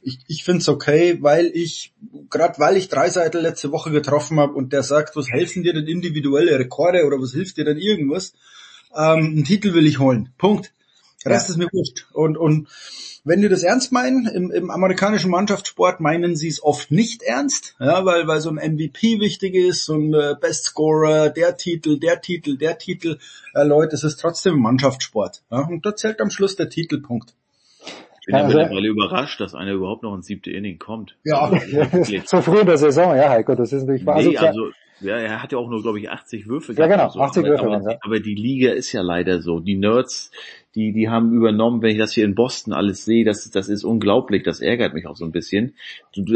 ich, 0.03 0.19
ich 0.27 0.45
finde 0.45 0.61
es 0.61 0.69
okay, 0.69 1.19
weil 1.21 1.51
ich, 1.55 1.95
gerade 2.29 2.59
weil 2.59 2.77
ich 2.77 2.89
Dreiseitel 2.89 3.41
letzte 3.41 3.73
Woche 3.73 3.91
getroffen 3.91 4.39
habe 4.41 4.53
und 4.53 4.73
der 4.73 4.83
sagt, 4.83 5.17
was 5.17 5.31
helfen 5.31 5.63
dir 5.63 5.73
denn 5.73 5.87
individuelle 5.87 6.59
Rekorde 6.59 7.07
oder 7.07 7.21
was 7.21 7.33
hilft 7.33 7.57
dir 7.57 7.65
denn 7.65 7.79
irgendwas? 7.79 8.35
Ähm, 8.95 9.27
einen 9.27 9.45
Titel 9.45 9.75
will 9.75 9.87
ich 9.87 9.99
holen. 9.99 10.31
Punkt. 10.39 10.73
Rest 11.27 11.49
ja. 11.49 11.53
ist 11.53 11.59
mir 11.59 11.69
wurscht. 11.73 12.07
Und, 12.13 12.37
und 12.37 12.69
wenn 13.25 13.41
die 13.41 13.49
das 13.49 13.63
ernst 13.63 13.93
meinen, 13.93 14.27
im, 14.27 14.51
im 14.51 14.71
amerikanischen 14.71 15.31
Mannschaftssport 15.31 16.01
meinen 16.01 16.35
sie 16.35 16.49
es 16.49 16.63
oft 16.63 16.91
nicht 16.91 17.23
ernst, 17.23 17.77
ja, 17.79 18.05
weil, 18.05 18.27
weil 18.27 18.41
so 18.41 18.51
ein 18.51 18.75
MVP 18.75 19.21
wichtig 19.21 19.55
ist, 19.55 19.85
so 19.85 19.95
ein 19.95 20.13
äh, 20.13 20.35
Best 20.41 20.65
Scorer, 20.65 21.31
der 21.31 21.57
Titel, 21.57 21.99
der 22.01 22.21
Titel, 22.21 22.57
der 22.57 22.79
Titel, 22.79 23.19
äh, 23.55 23.63
Leute, 23.63 23.95
es 23.95 24.05
ist 24.05 24.21
trotzdem 24.21 24.59
Mannschaftssport. 24.59 25.43
Ja, 25.51 25.61
und 25.61 25.87
da 25.87 25.95
zählt 25.95 26.21
am 26.21 26.31
Schluss 26.31 26.57
der 26.57 26.69
Titelpunkt. 26.69 27.35
Ich 28.23 28.27
bin 28.27 28.37
ja 28.37 28.45
also, 28.45 28.57
mittlerweile 28.57 28.87
überrascht, 28.87 29.41
dass 29.41 29.53
einer 29.57 29.73
überhaupt 29.73 30.05
noch 30.05 30.15
ins 30.15 30.27
siebte 30.27 30.53
Inning 30.53 30.79
kommt. 30.79 31.17
Ja, 31.25 31.41
also, 31.41 32.15
so 32.25 32.41
früh 32.41 32.61
in 32.61 32.67
der 32.67 32.79
Saison, 32.79 33.17
ja, 33.17 33.31
Heiko, 33.31 33.57
das 33.57 33.73
ist 33.73 33.83
natürlich 33.83 34.07
wahr. 34.07 34.23
Nee, 34.23 34.37
also, 34.37 34.71
ja, 35.01 35.17
er 35.17 35.43
hat 35.43 35.51
ja 35.51 35.59
auch 35.59 35.69
nur, 35.69 35.83
glaube 35.83 35.99
ich, 35.99 36.09
80 36.09 36.47
Würfe 36.47 36.73
gehabt. 36.73 36.89
Ja, 36.89 36.97
genau, 36.97 37.11
so. 37.11 37.19
80 37.19 37.45
Würfe. 37.45 37.65
Aber, 37.65 37.91
ja. 37.91 37.99
aber 38.01 38.21
die 38.21 38.37
Liga 38.37 38.71
ist 38.71 38.93
ja 38.93 39.03
leider 39.03 39.43
so. 39.43 39.59
Die 39.59 39.75
Nerds, 39.75 40.31
die, 40.77 40.93
die 40.93 41.09
haben 41.09 41.33
übernommen, 41.33 41.83
wenn 41.83 41.91
ich 41.91 41.99
das 41.99 42.13
hier 42.13 42.25
in 42.25 42.37
Boston 42.37 42.73
alles 42.73 43.05
sehe, 43.05 43.25
das, 43.25 43.51
das 43.51 43.69
ist 43.69 43.83
unglaublich, 43.83 44.45
das 44.45 44.61
ärgert 44.61 44.95
mich 44.95 45.09
auch 45.09 45.17
so 45.17 45.25
ein 45.25 45.33
bisschen. 45.33 45.75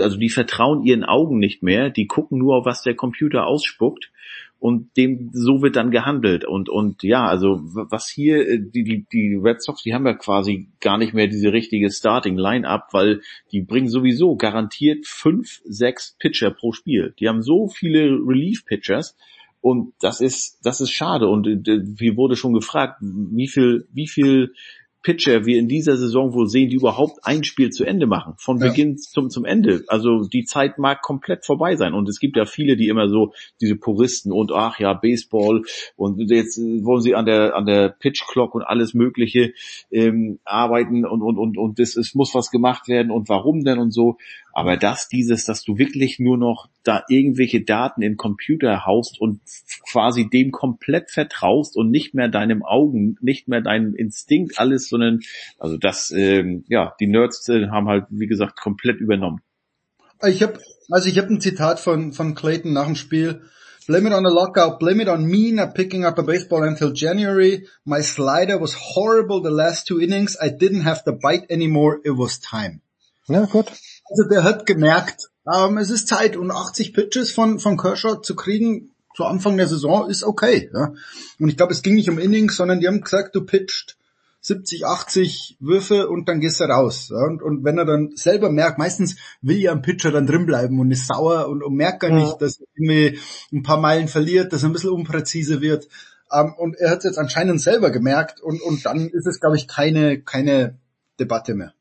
Also 0.01 0.17
die 0.17 0.29
vertrauen 0.29 0.83
ihren 0.83 1.05
Augen 1.05 1.39
nicht 1.39 1.63
mehr, 1.63 1.91
die 1.91 2.09
gucken 2.09 2.39
nur 2.39 2.57
auf 2.57 2.67
was 2.67 2.83
der 2.83 2.97
Computer 2.97 3.47
ausspuckt 3.47 4.11
und 4.59 4.97
dem 4.97 5.31
so 5.33 5.63
wird 5.63 5.77
dann 5.77 5.91
gehandelt. 5.91 6.45
Und 6.45 6.69
und 6.69 7.03
ja 7.03 7.27
also 7.27 7.61
was 7.63 8.09
hier 8.09 8.49
äh, 8.49 8.59
die 8.59 8.85
die 8.85 9.07
die 9.13 9.37
Red 9.37 9.63
Sox 9.63 9.83
die 9.83 9.95
haben 9.95 10.07
ja 10.07 10.15
quasi 10.15 10.69
gar 10.81 10.99
nicht 10.99 11.15
mehr 11.15 11.29
diese 11.29 11.53
richtige 11.53 11.91
Starting 11.91 12.37
Line-up 12.37 12.89
weil 12.93 13.21
die 13.53 13.61
bringen 13.61 13.89
sowieso 13.89 14.37
garantiert 14.37 15.07
fünf 15.07 15.61
sechs 15.65 16.17
Pitcher 16.19 16.51
pro 16.51 16.73
Spiel. 16.73 17.15
Die 17.19 17.29
haben 17.29 17.43
so 17.43 17.69
viele 17.69 18.19
Relief 18.27 18.65
Pitchers 18.65 19.17
und 19.61 19.95
das 20.01 20.21
ist 20.21 20.61
das 20.63 20.81
ist 20.81 20.93
schade. 20.93 21.29
Und 21.29 21.47
äh, 21.47 21.81
wie 21.83 22.17
wurde 22.17 22.37
schon 22.37 22.53
gefragt 22.53 22.99
wie 23.01 23.49
viel 23.49 23.89
wie 23.93 24.07
viel 24.07 24.55
Pitcher 25.07 25.47
wir 25.47 25.61
in 25.61 25.69
dieser 25.69 25.97
Saison 25.97 26.35
wohl 26.35 26.49
sehen, 26.49 26.69
die 26.69 26.75
überhaupt 26.75 27.21
ein 27.23 27.45
Spiel 27.45 27.71
zu 27.71 27.85
Ende 27.85 28.09
machen, 28.09 28.35
von 28.39 28.59
ja. 28.59 28.67
Beginn 28.67 28.99
zum, 28.99 29.31
zum 29.31 29.45
Ende. 29.45 29.85
Also 29.87 30.25
die 30.25 30.43
Zeit 30.43 30.79
mag 30.79 31.01
komplett 31.01 31.47
vorbei 31.47 31.77
sein. 31.77 31.95
Und 31.95 32.09
es 32.09 32.19
gibt 32.19 32.37
ja 32.37 32.45
viele, 32.45 32.77
die 32.77 32.89
immer 32.89 33.09
so 33.09 33.33
diese 33.61 33.77
Puristen 33.77 34.33
und 34.33 34.51
ach 34.51 34.81
ja, 34.81 34.95
Baseball 34.95 35.63
und 35.95 36.29
jetzt 36.29 36.59
wollen 36.59 37.03
sie 37.03 37.15
an 37.15 37.25
der 37.25 37.55
an 37.55 37.67
der 37.67 37.91
Pitch 37.91 38.27
Clock 38.27 38.57
und 38.57 38.65
alles 38.65 38.95
Mögliche 38.95 39.53
ähm, 39.93 40.41
arbeiten 40.45 41.07
und 41.07 41.23
und 41.23 41.39
und 41.39 41.57
und 41.57 41.79
das 41.79 41.97
es 41.97 42.17
muss 42.17 42.35
was 42.35 42.51
gemacht 42.51 42.89
werden 42.89 43.13
und 43.13 43.29
warum 43.29 43.63
denn 43.63 43.79
und 43.79 43.93
so. 43.93 44.17
Aber 44.57 44.79
dass 44.79 45.09
dieses, 45.09 45.45
dass 45.45 45.65
du 45.65 45.77
wirklich 45.77 46.19
nur 46.19 46.39
noch 46.39 46.71
da 46.83 47.05
irgendwelche 47.11 47.61
Daten 47.61 48.01
in 48.01 48.17
Computer 48.17 48.87
haust 48.87 49.21
und 49.21 49.43
quasi 49.93 50.31
dem 50.31 50.51
komplett 50.51 51.11
vertraust 51.11 51.77
und 51.77 51.91
nicht 51.91 52.15
mehr 52.15 52.29
deinem 52.29 52.65
Augen, 52.65 53.19
nicht 53.21 53.49
mehr 53.49 53.61
deinem 53.61 53.95
Instinkt 53.95 54.59
alles, 54.59 54.89
sondern 54.89 55.21
also 55.59 55.77
das, 55.77 56.11
ähm, 56.11 56.65
ja, 56.69 56.95
die 57.01 57.07
Nerds 57.07 57.47
äh, 57.51 57.67
haben 57.69 57.87
halt 57.87 58.07
wie 58.09 58.27
gesagt 58.27 58.59
komplett 58.59 58.99
übernommen. 58.99 59.43
Ich 60.27 60.43
habe 60.43 60.59
also 60.89 61.11
ich 61.11 61.19
habe 61.19 61.35
ein 61.35 61.43
Zitat 61.43 61.79
von 61.79 62.15
von 62.15 62.35
Clayton 62.35 62.73
nach 62.73 62.87
dem 62.87 62.97
Spiel. 62.97 63.43
Blame 63.87 64.09
it 64.09 64.15
on 64.15 64.25
the 64.25 64.33
lockout, 64.33 64.79
blame 64.79 65.03
it 65.03 65.09
on 65.09 65.27
me 65.27 65.53
not 65.53 65.75
picking 65.75 66.07
up 66.07 66.19
a 66.19 66.23
baseball 66.23 66.67
until 66.67 66.95
January. 66.95 67.69
My 67.85 68.01
slider 68.01 68.59
was 68.59 68.75
horrible 68.75 69.43
the 69.43 69.55
last 69.55 69.87
two 69.87 70.01
innings. 70.01 70.35
I 70.41 70.49
didn't 70.49 70.85
have 70.85 71.03
the 71.05 71.13
bite 71.13 71.45
anymore. 71.51 72.01
It 72.07 72.17
was 72.17 72.41
time. 72.41 72.81
Ja, 73.29 73.45
gut. 73.45 73.71
Also 74.09 74.29
der 74.29 74.45
hat 74.45 74.67
gemerkt, 74.67 75.31
ähm, 75.53 75.79
es 75.79 75.91
ist 75.91 76.09
Zeit 76.09 76.37
und 76.37 76.51
80 76.51 76.93
Pitches 76.95 77.33
von, 77.33 77.59
von 77.59 77.77
Kershaw 77.77 78.21
zu 78.21 78.35
kriegen 78.35 78.91
zu 79.17 79.25
Anfang 79.25 79.57
der 79.57 79.67
Saison 79.67 80.09
ist 80.11 80.23
okay. 80.23 80.71
Ja. 80.73 80.93
Und 81.41 81.49
ich 81.49 81.57
glaube, 81.57 81.73
es 81.73 81.83
ging 81.83 81.95
nicht 81.95 82.11
um 82.11 82.19
Innings, 82.19 82.57
sondern 82.57 82.81
die 82.81 82.87
haben 82.87 83.01
gesagt, 83.01 83.35
du 83.35 83.45
pitcht 83.45 83.97
70, 84.43 84.85
80 84.85 85.57
Würfe 85.59 86.09
und 86.09 86.29
dann 86.29 86.41
gehst 86.41 86.61
du 86.61 86.65
raus. 86.65 87.09
Ja. 87.11 87.25
Und, 87.25 87.43
und 87.43 87.65
wenn 87.65 87.79
er 87.79 87.87
dann 87.87 88.13
selber 88.15 88.51
merkt, 88.51 88.79
meistens 88.79 89.17
will 89.41 89.57
ja 89.57 89.73
ein 89.73 89.81
Pitcher 89.81 90.13
dann 90.13 90.27
drin 90.27 90.45
bleiben 90.45 90.79
und 90.79 90.91
ist 90.91 91.07
sauer 91.07 91.49
und, 91.49 91.63
und 91.63 91.75
merkt 91.75 92.01
gar 92.01 92.11
nicht, 92.11 92.41
dass 92.43 92.61
er 92.61 92.67
irgendwie 92.75 93.19
ein 93.53 93.63
paar 93.63 93.81
Meilen 93.81 94.09
verliert, 94.09 94.53
dass 94.53 94.63
er 94.63 94.69
ein 94.69 94.75
bisschen 94.75 94.91
unpräzise 94.91 95.63
wird. 95.63 95.89
Ähm, 96.31 96.53
und 96.59 96.77
er 96.77 96.91
hat 96.91 96.99
es 96.99 97.05
jetzt 97.05 97.19
anscheinend 97.19 97.61
selber 97.63 97.91
gemerkt 97.91 98.41
und, 98.41 98.61
und 98.61 98.85
dann 98.85 99.09
ist 99.09 99.27
es, 99.27 99.41
glaube 99.41 99.57
ich, 99.57 99.67
keine, 99.67 100.21
keine 100.21 100.77
Debatte 101.19 101.55
mehr. 101.55 101.73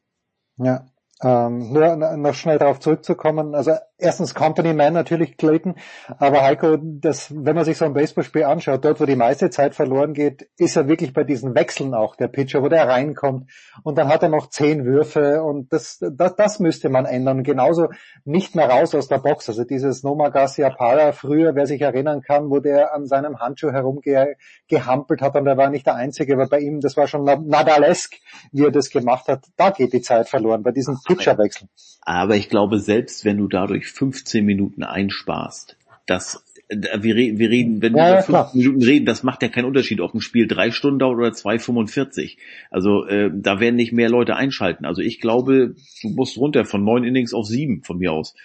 Ja, 0.57 0.87
ähm, 1.23 1.71
nur 1.71 1.95
noch 1.95 2.33
schnell 2.33 2.57
darauf 2.57 2.79
zurückzukommen, 2.79 3.55
also 3.55 3.75
erstens 3.97 4.35
Company 4.35 4.73
Man 4.73 4.93
natürlich 4.93 5.37
Clayton, 5.37 5.75
aber 6.17 6.41
Heiko, 6.41 6.77
das, 6.81 7.33
wenn 7.33 7.55
man 7.55 7.65
sich 7.65 7.77
so 7.77 7.85
ein 7.85 7.93
Baseballspiel 7.93 8.43
anschaut, 8.43 8.83
dort 8.83 8.99
wo 8.99 9.05
die 9.05 9.15
meiste 9.15 9.49
Zeit 9.49 9.75
verloren 9.75 10.13
geht, 10.13 10.49
ist 10.57 10.75
er 10.75 10.87
wirklich 10.87 11.13
bei 11.13 11.23
diesen 11.23 11.55
Wechseln 11.55 11.93
auch 11.93 12.15
der 12.15 12.27
Pitcher, 12.27 12.61
wo 12.61 12.67
der 12.67 12.87
reinkommt 12.87 13.49
und 13.83 13.97
dann 13.97 14.09
hat 14.09 14.23
er 14.23 14.29
noch 14.29 14.49
zehn 14.49 14.85
Würfe 14.85 15.43
und 15.43 15.71
das, 15.71 15.99
das, 15.99 16.35
das 16.35 16.59
müsste 16.59 16.89
man 16.89 17.05
ändern. 17.05 17.43
Genauso 17.43 17.87
nicht 18.25 18.55
mehr 18.55 18.69
raus 18.69 18.93
aus 18.93 19.07
der 19.07 19.19
Box, 19.19 19.47
also 19.47 19.63
dieses 19.63 20.03
Noma 20.03 20.29
Garcia 20.29 20.69
Parra 20.69 21.13
früher, 21.13 21.55
wer 21.55 21.65
sich 21.65 21.81
erinnern 21.81 22.21
kann, 22.21 22.49
wo 22.49 22.59
der 22.59 22.93
an 22.93 23.05
seinem 23.05 23.39
Handschuh 23.39 23.71
herumgehampelt 23.71 25.21
hat 25.21 25.35
und 25.35 25.47
er 25.47 25.57
war 25.57 25.69
nicht 25.69 25.85
der 25.85 25.95
Einzige, 25.95 26.33
aber 26.33 26.47
bei 26.47 26.59
ihm, 26.59 26.81
das 26.81 26.97
war 26.97 27.07
schon 27.07 27.23
Nadalesk, 27.23 28.15
wie 28.51 28.65
er 28.65 28.71
das 28.71 28.89
gemacht 28.89 29.27
hat, 29.27 29.45
da 29.55 29.69
geht 29.69 29.93
die 29.93 30.01
Zeit 30.01 30.27
verloren, 30.27 30.63
bei 30.63 30.71
diesen 30.71 30.97
Pitcherwechseln. 31.05 31.69
Aber 32.01 32.35
ich 32.35 32.49
glaube, 32.49 32.79
selbst 32.79 33.25
wenn 33.25 33.37
du 33.37 33.47
dadurch 33.47 33.84
15 33.91 34.45
Minuten 34.45 34.83
einsparst, 34.83 35.77
das 36.05 36.44
wir 36.69 37.15
reden, 37.15 37.37
wir 37.39 37.49
reden, 37.49 37.81
wenn 37.81 37.95
Ja, 37.95 37.97
wir 37.97 38.03
ja, 38.03 38.09
über 38.11 38.23
15 38.23 38.33
klar. 38.33 38.51
Minuten 38.55 38.83
reden, 38.83 39.05
das 39.05 39.23
macht 39.23 39.41
ja 39.43 39.49
keinen 39.49 39.65
Unterschied, 39.65 40.01
ob 40.01 40.13
ein 40.13 40.21
Spiel 40.21 40.47
drei 40.47 40.71
Stunden 40.71 40.99
dauert 40.99 41.17
oder 41.17 41.29
2,45. 41.29 42.37
Also 42.71 43.05
äh, 43.05 43.29
da 43.33 43.59
werden 43.59 43.75
nicht 43.75 43.93
mehr 43.93 44.09
Leute 44.09 44.35
einschalten. 44.35 44.85
Also 44.85 45.01
ich 45.01 45.19
glaube, 45.21 45.75
du 46.01 46.09
musst 46.09 46.37
runter 46.37 46.65
von 46.65 46.83
neun 46.83 47.03
Innings 47.03 47.33
auf 47.33 47.45
sieben 47.45 47.83
von 47.83 47.97
mir 47.99 48.11
aus. 48.13 48.35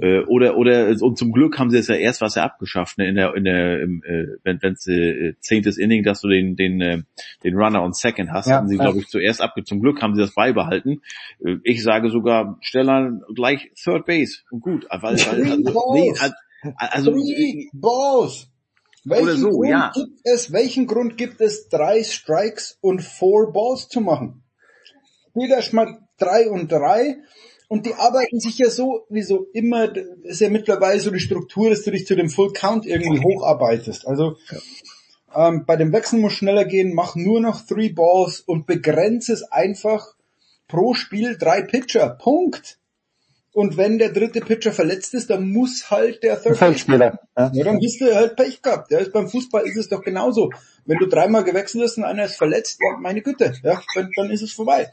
Äh, 0.00 0.20
oder 0.26 0.56
oder 0.56 0.94
und 1.00 1.18
zum 1.18 1.32
Glück 1.32 1.58
haben 1.58 1.70
sie 1.70 1.78
es 1.78 1.88
ja 1.88 1.96
erst 1.96 2.20
was 2.20 2.36
ja 2.36 2.44
abgeschafft, 2.44 2.98
ne, 2.98 3.08
in 3.08 3.16
der 3.16 3.34
in 3.34 3.42
der 3.42 3.80
im, 3.80 4.02
äh, 4.04 4.26
wenn 4.44 4.62
wenn's 4.62 4.86
äh, 4.86 5.34
zehntes 5.40 5.76
Inning, 5.76 6.04
dass 6.04 6.20
du 6.20 6.28
den 6.28 6.54
den 6.54 6.80
äh, 6.80 7.02
den 7.42 7.56
Runner 7.56 7.82
on 7.82 7.92
Second 7.92 8.30
hast, 8.30 8.46
Ja, 8.46 8.58
haben 8.58 8.68
sie 8.68 8.76
glaube 8.76 9.00
ich 9.00 9.08
zuerst 9.08 9.40
abge. 9.40 9.64
Zum 9.64 9.80
Glück 9.80 10.00
haben 10.00 10.14
sie 10.14 10.20
das 10.20 10.34
beibehalten. 10.34 11.00
Äh, 11.44 11.56
ich 11.64 11.82
sage 11.82 12.10
sogar 12.10 12.58
Stellern 12.60 13.22
gleich 13.34 13.72
Third 13.74 14.06
Base 14.06 14.42
und 14.52 14.60
gut, 14.60 14.86
weil, 14.88 15.00
weil 15.02 15.10
also, 15.10 15.92
nee, 15.94 16.10
also, 16.20 16.32
also 16.76 17.12
Three 17.12 17.68
balls. 17.72 18.48
Welchen 19.04 19.24
Oder 19.24 19.36
so, 19.36 19.50
Grund 19.50 19.68
ja. 19.68 19.92
gibt 19.94 20.20
es, 20.22 20.52
welchen 20.52 20.86
Grund 20.86 21.16
gibt 21.16 21.40
es, 21.40 21.68
drei 21.68 22.04
Strikes 22.04 22.78
und 22.80 23.02
four 23.02 23.52
Balls 23.52 23.88
zu 23.88 24.00
machen? 24.00 24.44
Erst 25.34 25.72
mal 25.72 25.98
drei 26.18 26.48
und 26.48 26.70
drei 26.70 27.16
und 27.72 27.86
die 27.86 27.94
arbeiten 27.94 28.38
sich 28.38 28.58
ja 28.58 28.68
so, 28.68 29.06
wie 29.08 29.22
so 29.22 29.46
immer, 29.54 29.90
ist 30.24 30.42
ja 30.42 30.50
mittlerweile 30.50 31.00
so 31.00 31.10
die 31.10 31.20
Struktur, 31.20 31.70
dass 31.70 31.84
du 31.84 31.90
dich 31.90 32.06
zu 32.06 32.14
dem 32.14 32.28
Full 32.28 32.52
Count 32.52 32.84
irgendwie 32.84 33.18
hocharbeitest. 33.18 34.06
Also 34.06 34.36
ähm, 35.34 35.64
bei 35.66 35.76
dem 35.76 35.90
Wechsel 35.90 36.18
muss 36.18 36.34
schneller 36.34 36.66
gehen, 36.66 36.94
mach 36.94 37.16
nur 37.16 37.40
noch 37.40 37.64
three 37.64 37.88
Balls 37.88 38.40
und 38.40 38.66
begrenze 38.66 39.32
es 39.32 39.42
einfach 39.44 40.06
pro 40.68 40.92
Spiel 40.92 41.38
drei 41.38 41.62
Pitcher. 41.62 42.10
Punkt. 42.10 42.78
Und 43.54 43.76
wenn 43.76 43.98
der 43.98 44.10
dritte 44.12 44.40
Pitcher 44.40 44.72
verletzt 44.72 45.12
ist, 45.12 45.28
dann 45.28 45.50
muss 45.52 45.90
halt 45.90 46.22
der 46.22 46.40
Third 46.42 46.56
Feldspieler. 46.56 47.18
Ja. 47.36 47.50
ja, 47.52 47.64
dann 47.64 47.78
bist 47.78 48.00
du 48.00 48.14
halt 48.14 48.34
Pech 48.36 48.62
gehabt. 48.62 48.90
Ja, 48.90 49.00
beim 49.12 49.28
Fußball 49.28 49.66
ist 49.66 49.76
es 49.76 49.88
doch 49.88 50.02
genauso. 50.02 50.50
Wenn 50.86 50.98
du 50.98 51.06
dreimal 51.06 51.44
gewechselt 51.44 51.84
hast 51.84 51.98
und 51.98 52.04
einer 52.04 52.24
ist 52.24 52.36
verletzt, 52.36 52.78
ja, 52.80 52.96
meine 52.98 53.20
Güte, 53.20 53.52
ja, 53.62 53.82
dann, 53.94 54.10
dann 54.16 54.30
ist 54.30 54.42
es 54.42 54.52
vorbei. 54.52 54.90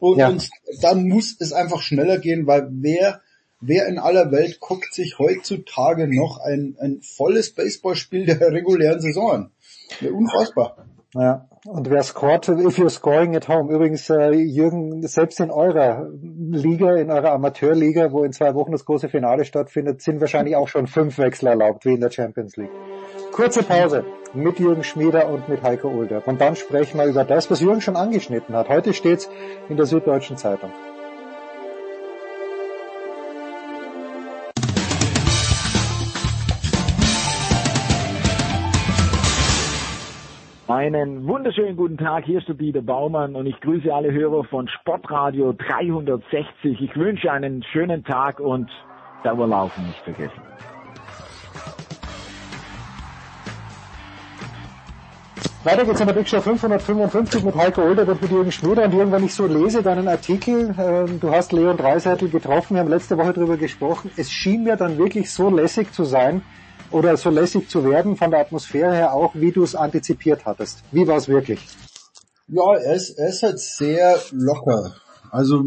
Und, 0.00 0.18
Ja. 0.18 0.28
und 0.28 0.48
dann 0.80 1.06
muss 1.06 1.36
es 1.38 1.52
einfach 1.52 1.82
schneller 1.82 2.18
gehen, 2.18 2.46
weil 2.46 2.68
wer, 2.70 3.20
wer 3.60 3.86
in 3.86 3.98
aller 3.98 4.32
Welt 4.32 4.58
guckt 4.60 4.94
sich 4.94 5.18
heutzutage 5.18 6.08
noch 6.08 6.38
ein, 6.38 6.76
ein 6.80 7.02
volles 7.02 7.54
Baseballspiel 7.54 8.24
der 8.26 8.40
regulären 8.52 9.00
Saison 9.00 9.30
an? 9.30 9.50
Ja, 10.00 10.10
unfassbar. 10.10 10.86
Ja, 11.14 11.48
und 11.66 11.88
wer 11.88 12.02
scored, 12.02 12.48
if 12.48 12.78
you're 12.78 12.90
scoring 12.90 13.34
at 13.36 13.48
home. 13.48 13.72
Übrigens, 13.72 14.10
äh, 14.10 14.32
Jürgen, 14.32 15.06
selbst 15.06 15.40
in 15.40 15.50
eurer 15.50 16.06
Liga, 16.20 16.96
in 16.96 17.10
eurer 17.10 17.32
Amateurliga, 17.32 18.12
wo 18.12 18.22
in 18.24 18.32
zwei 18.32 18.54
Wochen 18.54 18.72
das 18.72 18.84
große 18.84 19.08
Finale 19.08 19.44
stattfindet, 19.44 20.02
sind 20.02 20.20
wahrscheinlich 20.20 20.56
auch 20.56 20.68
schon 20.68 20.86
fünf 20.86 21.18
Wechsel 21.18 21.48
erlaubt, 21.48 21.84
wie 21.86 21.94
in 21.94 22.00
der 22.00 22.10
Champions 22.10 22.56
League. 22.56 22.70
Kurze 23.32 23.62
Pause 23.62 24.04
mit 24.34 24.58
Jürgen 24.58 24.84
Schmieder 24.84 25.28
und 25.28 25.48
mit 25.48 25.62
Heiko 25.62 25.88
Ulder. 25.88 26.22
Und 26.26 26.40
dann 26.40 26.54
sprechen 26.54 26.98
wir 26.98 27.06
über 27.06 27.24
das, 27.24 27.50
was 27.50 27.60
Jürgen 27.60 27.80
schon 27.80 27.96
angeschnitten 27.96 28.54
hat. 28.54 28.68
Heute 28.68 28.92
steht's 28.92 29.30
in 29.68 29.76
der 29.76 29.86
Süddeutschen 29.86 30.36
Zeitung. 30.36 30.70
Einen 40.84 41.26
wunderschönen 41.26 41.76
guten 41.76 41.96
Tag, 41.96 42.26
hier 42.26 42.40
ist 42.40 42.46
der 42.46 42.56
Dieter 42.56 42.82
Baumann 42.82 43.36
und 43.36 43.46
ich 43.46 43.58
grüße 43.62 43.90
alle 43.90 44.12
Hörer 44.12 44.44
von 44.44 44.68
Sportradio 44.68 45.54
360. 45.54 46.78
Ich 46.78 46.94
wünsche 46.94 47.32
einen 47.32 47.62
schönen 47.72 48.04
Tag 48.04 48.38
und 48.38 48.70
Dauerlaufen 49.22 49.86
nicht 49.86 50.00
vergessen. 50.00 50.42
Weiter 55.64 55.86
geht's 55.86 56.00
in 56.00 56.06
der 56.06 56.12
Big 56.12 56.28
Show 56.28 56.42
555 56.42 57.44
mit 57.44 57.54
Heiko 57.54 57.80
Ulder 57.80 58.06
und 58.06 58.20
mit 58.20 58.30
Jürgen 58.30 58.52
Schmieder. 58.52 58.84
Und 58.84 58.92
Jürgen, 58.92 59.10
wenn 59.10 59.24
ich 59.24 59.32
so 59.32 59.46
lese, 59.46 59.82
deinen 59.82 60.06
Artikel, 60.06 60.74
ähm, 60.78 61.18
du 61.18 61.30
hast 61.30 61.54
Leon 61.54 61.78
Dreiseitel 61.78 62.28
getroffen, 62.28 62.74
wir 62.74 62.82
haben 62.82 62.90
letzte 62.90 63.16
Woche 63.16 63.32
darüber 63.32 63.56
gesprochen, 63.56 64.10
es 64.18 64.30
schien 64.30 64.64
mir 64.64 64.76
dann 64.76 64.98
wirklich 64.98 65.30
so 65.30 65.48
lässig 65.48 65.92
zu 65.92 66.04
sein 66.04 66.42
oder 66.90 67.16
so 67.16 67.30
lässig 67.30 67.68
zu 67.68 67.84
werden 67.84 68.16
von 68.16 68.30
der 68.30 68.40
Atmosphäre 68.40 68.94
her 68.94 69.12
auch, 69.12 69.34
wie 69.34 69.52
du 69.52 69.62
es 69.62 69.74
antizipiert 69.74 70.44
hattest. 70.44 70.82
Wie 70.92 71.06
war 71.06 71.16
es 71.16 71.28
wirklich? 71.28 71.60
Ja, 72.48 72.74
er 72.74 72.94
ist, 72.94 73.10
er 73.10 73.28
ist 73.28 73.42
halt 73.42 73.58
sehr 73.58 74.18
locker. 74.32 74.96
Also 75.30 75.64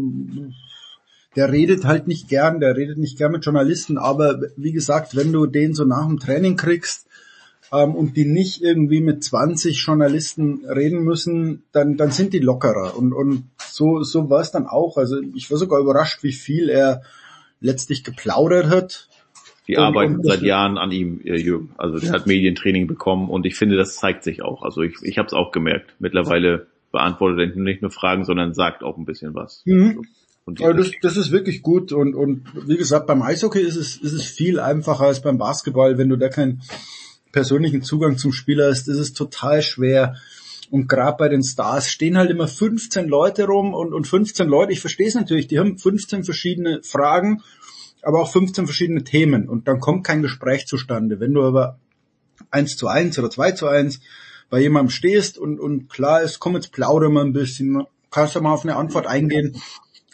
der 1.36 1.52
redet 1.52 1.84
halt 1.84 2.08
nicht 2.08 2.28
gern, 2.28 2.60
der 2.60 2.76
redet 2.76 2.98
nicht 2.98 3.18
gern 3.18 3.32
mit 3.32 3.44
Journalisten, 3.44 3.98
aber 3.98 4.40
wie 4.56 4.72
gesagt, 4.72 5.14
wenn 5.14 5.32
du 5.32 5.46
den 5.46 5.74
so 5.74 5.84
nach 5.84 6.06
dem 6.06 6.18
Training 6.18 6.56
kriegst 6.56 7.06
ähm, 7.72 7.94
und 7.94 8.16
die 8.16 8.24
nicht 8.24 8.62
irgendwie 8.62 9.00
mit 9.00 9.22
20 9.22 9.84
Journalisten 9.84 10.64
reden 10.66 11.04
müssen, 11.04 11.62
dann, 11.72 11.96
dann 11.96 12.10
sind 12.10 12.32
die 12.32 12.38
lockerer. 12.38 12.96
Und, 12.96 13.12
und 13.12 13.44
so, 13.58 14.02
so 14.02 14.30
war 14.30 14.40
es 14.40 14.50
dann 14.50 14.66
auch. 14.66 14.96
Also 14.96 15.20
ich 15.34 15.50
war 15.50 15.58
sogar 15.58 15.80
überrascht, 15.80 16.22
wie 16.22 16.32
viel 16.32 16.68
er 16.68 17.02
letztlich 17.60 18.04
geplaudert 18.04 18.68
hat. 18.68 19.07
Die 19.68 19.76
Und- 19.76 19.82
arbeiten 19.82 20.16
und- 20.16 20.24
seit 20.26 20.42
Jahren 20.42 20.78
an 20.78 20.90
ihm, 20.92 21.20
äh, 21.24 21.36
Jürgen. 21.36 21.70
Also 21.76 21.98
der 21.98 22.10
hat 22.12 22.26
Medientraining 22.26 22.86
bekommen 22.86 23.28
und 23.28 23.44
ich 23.46 23.54
finde, 23.56 23.76
das 23.76 23.96
zeigt 23.96 24.24
sich 24.24 24.42
auch. 24.42 24.62
Also 24.62 24.82
ich, 24.82 24.94
ich 25.02 25.18
habe 25.18 25.26
es 25.26 25.34
auch 25.34 25.52
gemerkt. 25.52 25.94
Mittlerweile 25.98 26.66
beantwortet 26.90 27.54
er 27.54 27.62
nicht 27.62 27.82
nur 27.82 27.90
Fragen, 27.90 28.24
sondern 28.24 28.54
sagt 28.54 28.82
auch 28.82 28.96
ein 28.96 29.04
bisschen 29.04 29.34
was. 29.34 29.62
Mhm. 29.66 30.02
Die- 30.50 30.64
Also 30.64 30.78
das, 30.78 30.90
das 31.02 31.16
ist 31.18 31.30
wirklich 31.30 31.60
gut 31.62 31.92
und, 31.92 32.14
und 32.14 32.44
wie 32.66 32.78
gesagt, 32.78 33.06
beim 33.06 33.20
Eishockey 33.20 33.60
ist 33.60 33.76
es, 33.76 33.96
ist 33.98 34.14
es 34.14 34.24
viel 34.24 34.58
einfacher 34.58 35.04
als 35.04 35.20
beim 35.20 35.36
Basketball. 35.36 35.98
Wenn 35.98 36.08
du 36.08 36.16
da 36.16 36.30
keinen 36.30 36.62
persönlichen 37.32 37.82
Zugang 37.82 38.16
zum 38.16 38.32
Spieler 38.32 38.68
hast, 38.70 38.88
ist 38.88 38.96
es 38.98 39.12
total 39.12 39.60
schwer. 39.60 40.16
Und 40.70 40.88
gerade 40.88 41.16
bei 41.18 41.28
den 41.28 41.42
Stars 41.42 41.90
stehen 41.90 42.16
halt 42.18 42.30
immer 42.30 42.46
15 42.48 43.08
Leute 43.08 43.44
rum 43.46 43.74
und, 43.74 43.92
und 43.94 44.06
15 44.06 44.48
Leute, 44.48 44.72
ich 44.72 44.80
verstehe 44.80 45.08
es 45.08 45.14
natürlich, 45.14 45.46
die 45.46 45.58
haben 45.58 45.78
15 45.78 46.24
verschiedene 46.24 46.80
Fragen, 46.82 47.42
aber 48.02 48.20
auch 48.20 48.30
15 48.30 48.66
verschiedene 48.66 49.04
Themen 49.04 49.48
und 49.48 49.68
dann 49.68 49.80
kommt 49.80 50.04
kein 50.04 50.22
Gespräch 50.22 50.66
zustande. 50.66 51.20
Wenn 51.20 51.34
du 51.34 51.42
aber 51.44 51.78
eins 52.50 52.76
zu 52.76 52.88
eins 52.88 53.18
oder 53.18 53.30
zwei 53.30 53.52
zu 53.52 53.66
eins 53.66 54.00
bei 54.50 54.60
jemandem 54.60 54.90
stehst 54.90 55.38
und, 55.38 55.60
und 55.60 55.88
klar 55.88 56.22
ist, 56.22 56.38
komm 56.38 56.54
jetzt 56.54 56.72
plaudern 56.72 57.12
wir 57.12 57.22
ein 57.22 57.32
bisschen, 57.32 57.84
kannst 58.10 58.34
du 58.34 58.40
mal 58.40 58.52
auf 58.52 58.64
eine 58.64 58.76
Antwort 58.76 59.06
eingehen, 59.06 59.60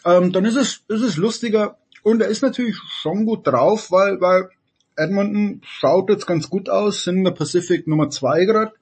ähm, 0.05 0.31
dann 0.31 0.45
ist 0.45 0.55
es, 0.55 0.83
ist 0.87 1.01
es 1.01 1.17
lustiger 1.17 1.77
Und 2.03 2.21
er 2.21 2.27
ist 2.27 2.41
natürlich 2.41 2.77
schon 3.01 3.25
gut 3.25 3.47
drauf, 3.47 3.91
weil, 3.91 4.21
weil 4.21 4.49
Edmonton 4.95 5.61
schaut 5.63 6.09
jetzt 6.09 6.27
ganz 6.27 6.49
gut 6.49 6.69
aus, 6.69 7.03
sind 7.03 7.17
in 7.17 7.23
der 7.23 7.31
Pacific 7.31 7.87
Nummer 7.87 8.09
zwei 8.09 8.45
gerade. 8.45 8.73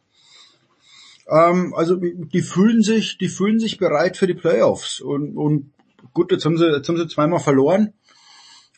Ähm, 1.27 1.73
also 1.75 1.95
die 1.95 2.41
fühlen 2.41 2.81
sich, 2.81 3.17
die 3.17 3.29
fühlen 3.29 3.59
sich 3.59 3.77
bereit 3.77 4.17
für 4.17 4.27
die 4.27 4.33
Playoffs. 4.33 4.99
Und, 4.99 5.37
und 5.37 5.71
gut, 6.13 6.31
jetzt 6.31 6.45
haben 6.45 6.57
sie, 6.57 6.67
jetzt 6.67 6.89
haben 6.89 6.97
sie 6.97 7.07
zweimal 7.07 7.39
verloren. 7.39 7.93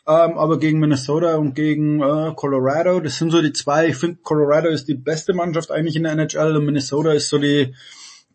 Ähm, 0.08 0.38
aber 0.38 0.59
gegen 0.59 0.80
Minnesota 0.80 1.35
und 1.35 1.56
gegen 1.56 2.00
äh, 2.00 2.34
Colorado, 2.35 3.00
das 3.00 3.17
sind 3.17 3.32
so 3.32 3.42
die 3.42 3.53
zwei. 3.53 3.88
Ich 3.88 3.95
finde, 3.95 4.19
Colorado 4.22 4.69
ist 4.69 4.88
die 4.88 4.93
beste 4.93 5.34
Mannschaft 5.34 5.72
eigentlich 5.72 5.95
in 5.95 6.03
der 6.03 6.11
NHL 6.11 6.56
und 6.58 6.66
Minnesota 6.66 7.11
ist 7.11 7.30
so 7.30 7.40
die, 7.40 7.74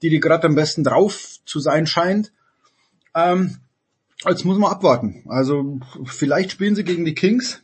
die, 0.03 0.11
die 0.11 0.19
gerade 0.19 0.49
am 0.49 0.57
besten 0.57 0.83
drauf 0.83 1.39
zu 1.45 1.61
sein 1.61 1.87
scheint. 1.87 2.33
Ähm, 3.15 3.59
jetzt 4.27 4.45
muss 4.45 4.59
man 4.59 4.73
abwarten. 4.73 5.23
Also 5.29 5.79
vielleicht 6.05 6.51
spielen 6.51 6.75
sie 6.75 6.85
gegen 6.85 7.05
die 7.05 7.15
Kings. 7.15 7.63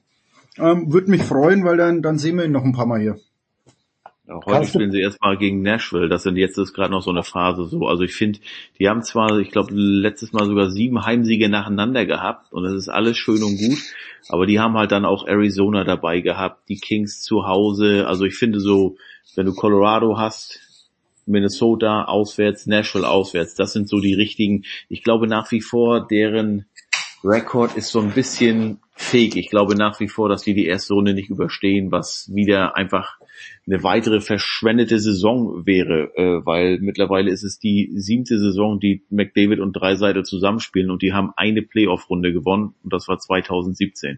Ähm, 0.57 0.93
Würde 0.93 1.11
mich 1.11 1.25
freuen, 1.25 1.65
weil 1.65 1.77
dann, 1.77 2.01
dann 2.01 2.19
sehen 2.19 2.37
wir 2.37 2.45
ihn 2.45 2.53
noch 2.53 2.65
ein 2.65 2.73
paar 2.73 2.87
Mal 2.87 3.01
hier. 3.01 3.19
Ja, 4.29 4.41
heute 4.45 4.67
spielen 4.67 4.91
sie 4.91 5.01
erstmal 5.01 5.37
gegen 5.37 5.63
Nashville. 5.63 6.09
Das 6.09 6.25
sind 6.25 6.37
jetzt 6.37 6.59
ist 6.59 6.75
gerade 6.75 6.91
noch 6.91 7.03
so 7.03 7.11
eine 7.11 7.23
Phase 7.23 7.65
so. 7.65 7.87
Also 7.87 8.03
ich 8.03 8.15
finde, 8.15 8.41
die 8.79 8.89
haben 8.89 9.03
zwar, 9.03 9.39
ich 9.39 9.53
glaube, 9.53 9.73
letztes 9.73 10.33
Mal 10.33 10.47
sogar 10.47 10.71
sieben 10.71 11.05
Heimsiege 11.05 11.49
nacheinander 11.49 12.07
gehabt 12.07 12.53
und 12.53 12.65
das 12.65 12.73
ist 12.73 12.89
alles 12.89 13.17
schön 13.17 13.45
und 13.45 13.57
gut, 13.57 13.79
aber 14.29 14.47
die 14.47 14.59
haben 14.59 14.77
halt 14.77 14.91
dann 14.91 15.05
auch 15.05 15.29
Arizona 15.29 15.85
dabei 15.85 16.21
gehabt, 16.21 16.69
die 16.69 16.79
Kings 16.79 17.23
zu 17.23 17.47
Hause. 17.47 18.07
Also 18.09 18.25
ich 18.25 18.37
finde 18.37 18.59
so, 18.59 18.97
wenn 19.37 19.47
du 19.47 19.55
Colorado 19.55 20.19
hast, 20.19 20.61
Minnesota 21.27 22.05
auswärts, 22.05 22.67
Nashville 22.67 23.09
auswärts, 23.09 23.55
das 23.55 23.73
sind 23.73 23.89
so 23.89 24.01
die 24.01 24.15
richtigen. 24.15 24.65
Ich 24.89 25.05
glaube 25.05 25.29
nach 25.29 25.51
wie 25.53 25.61
vor, 25.61 26.07
deren 26.07 26.67
Rekord 27.23 27.77
ist 27.77 27.91
so 27.91 28.01
ein 28.01 28.13
bisschen 28.13 28.81
fake. 28.97 29.37
Ich 29.37 29.51
glaube 29.51 29.77
nach 29.77 30.01
wie 30.01 30.09
vor, 30.09 30.29
dass 30.29 30.43
die 30.43 30.55
die 30.55 30.67
erste 30.67 30.95
Runde 30.95 31.15
nicht 31.15 31.31
überstehen, 31.31 31.93
was 31.93 32.31
wieder 32.35 32.77
einfach 32.77 33.19
eine 33.67 33.83
weitere 33.83 34.21
verschwendete 34.21 34.99
Saison 34.99 35.67
wäre, 35.67 36.11
äh, 36.17 36.45
weil 36.45 36.79
mittlerweile 36.81 37.31
ist 37.31 37.45
es 37.45 37.59
die 37.59 37.93
siebte 37.95 38.39
Saison, 38.39 38.81
die 38.81 39.05
McDavid 39.11 39.61
und 39.61 39.75
Dreiseite 39.75 40.23
zusammenspielen 40.23 40.91
und 40.91 41.03
die 41.03 41.13
haben 41.13 41.33
eine 41.37 41.63
Playoff-Runde 41.63 42.33
gewonnen 42.33 42.75
und 42.83 42.93
das 42.93 43.07
war 43.07 43.19
2017. 43.19 44.17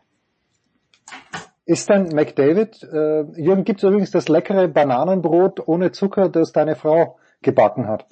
Ist 1.66 1.90
dann 1.90 2.08
McDavid, 2.14 2.82
äh, 2.84 3.24
Jürgen, 3.40 3.64
gibt 3.64 3.82
es 3.82 3.88
übrigens 3.88 4.12
das 4.12 4.28
leckere 4.28 4.68
Bananenbrot 4.68 5.66
ohne 5.66 5.92
Zucker, 5.92 6.28
das 6.28 6.52
deine 6.52 6.76
Frau 6.76 7.18
gebacken 7.42 7.88
hat? 7.88 8.06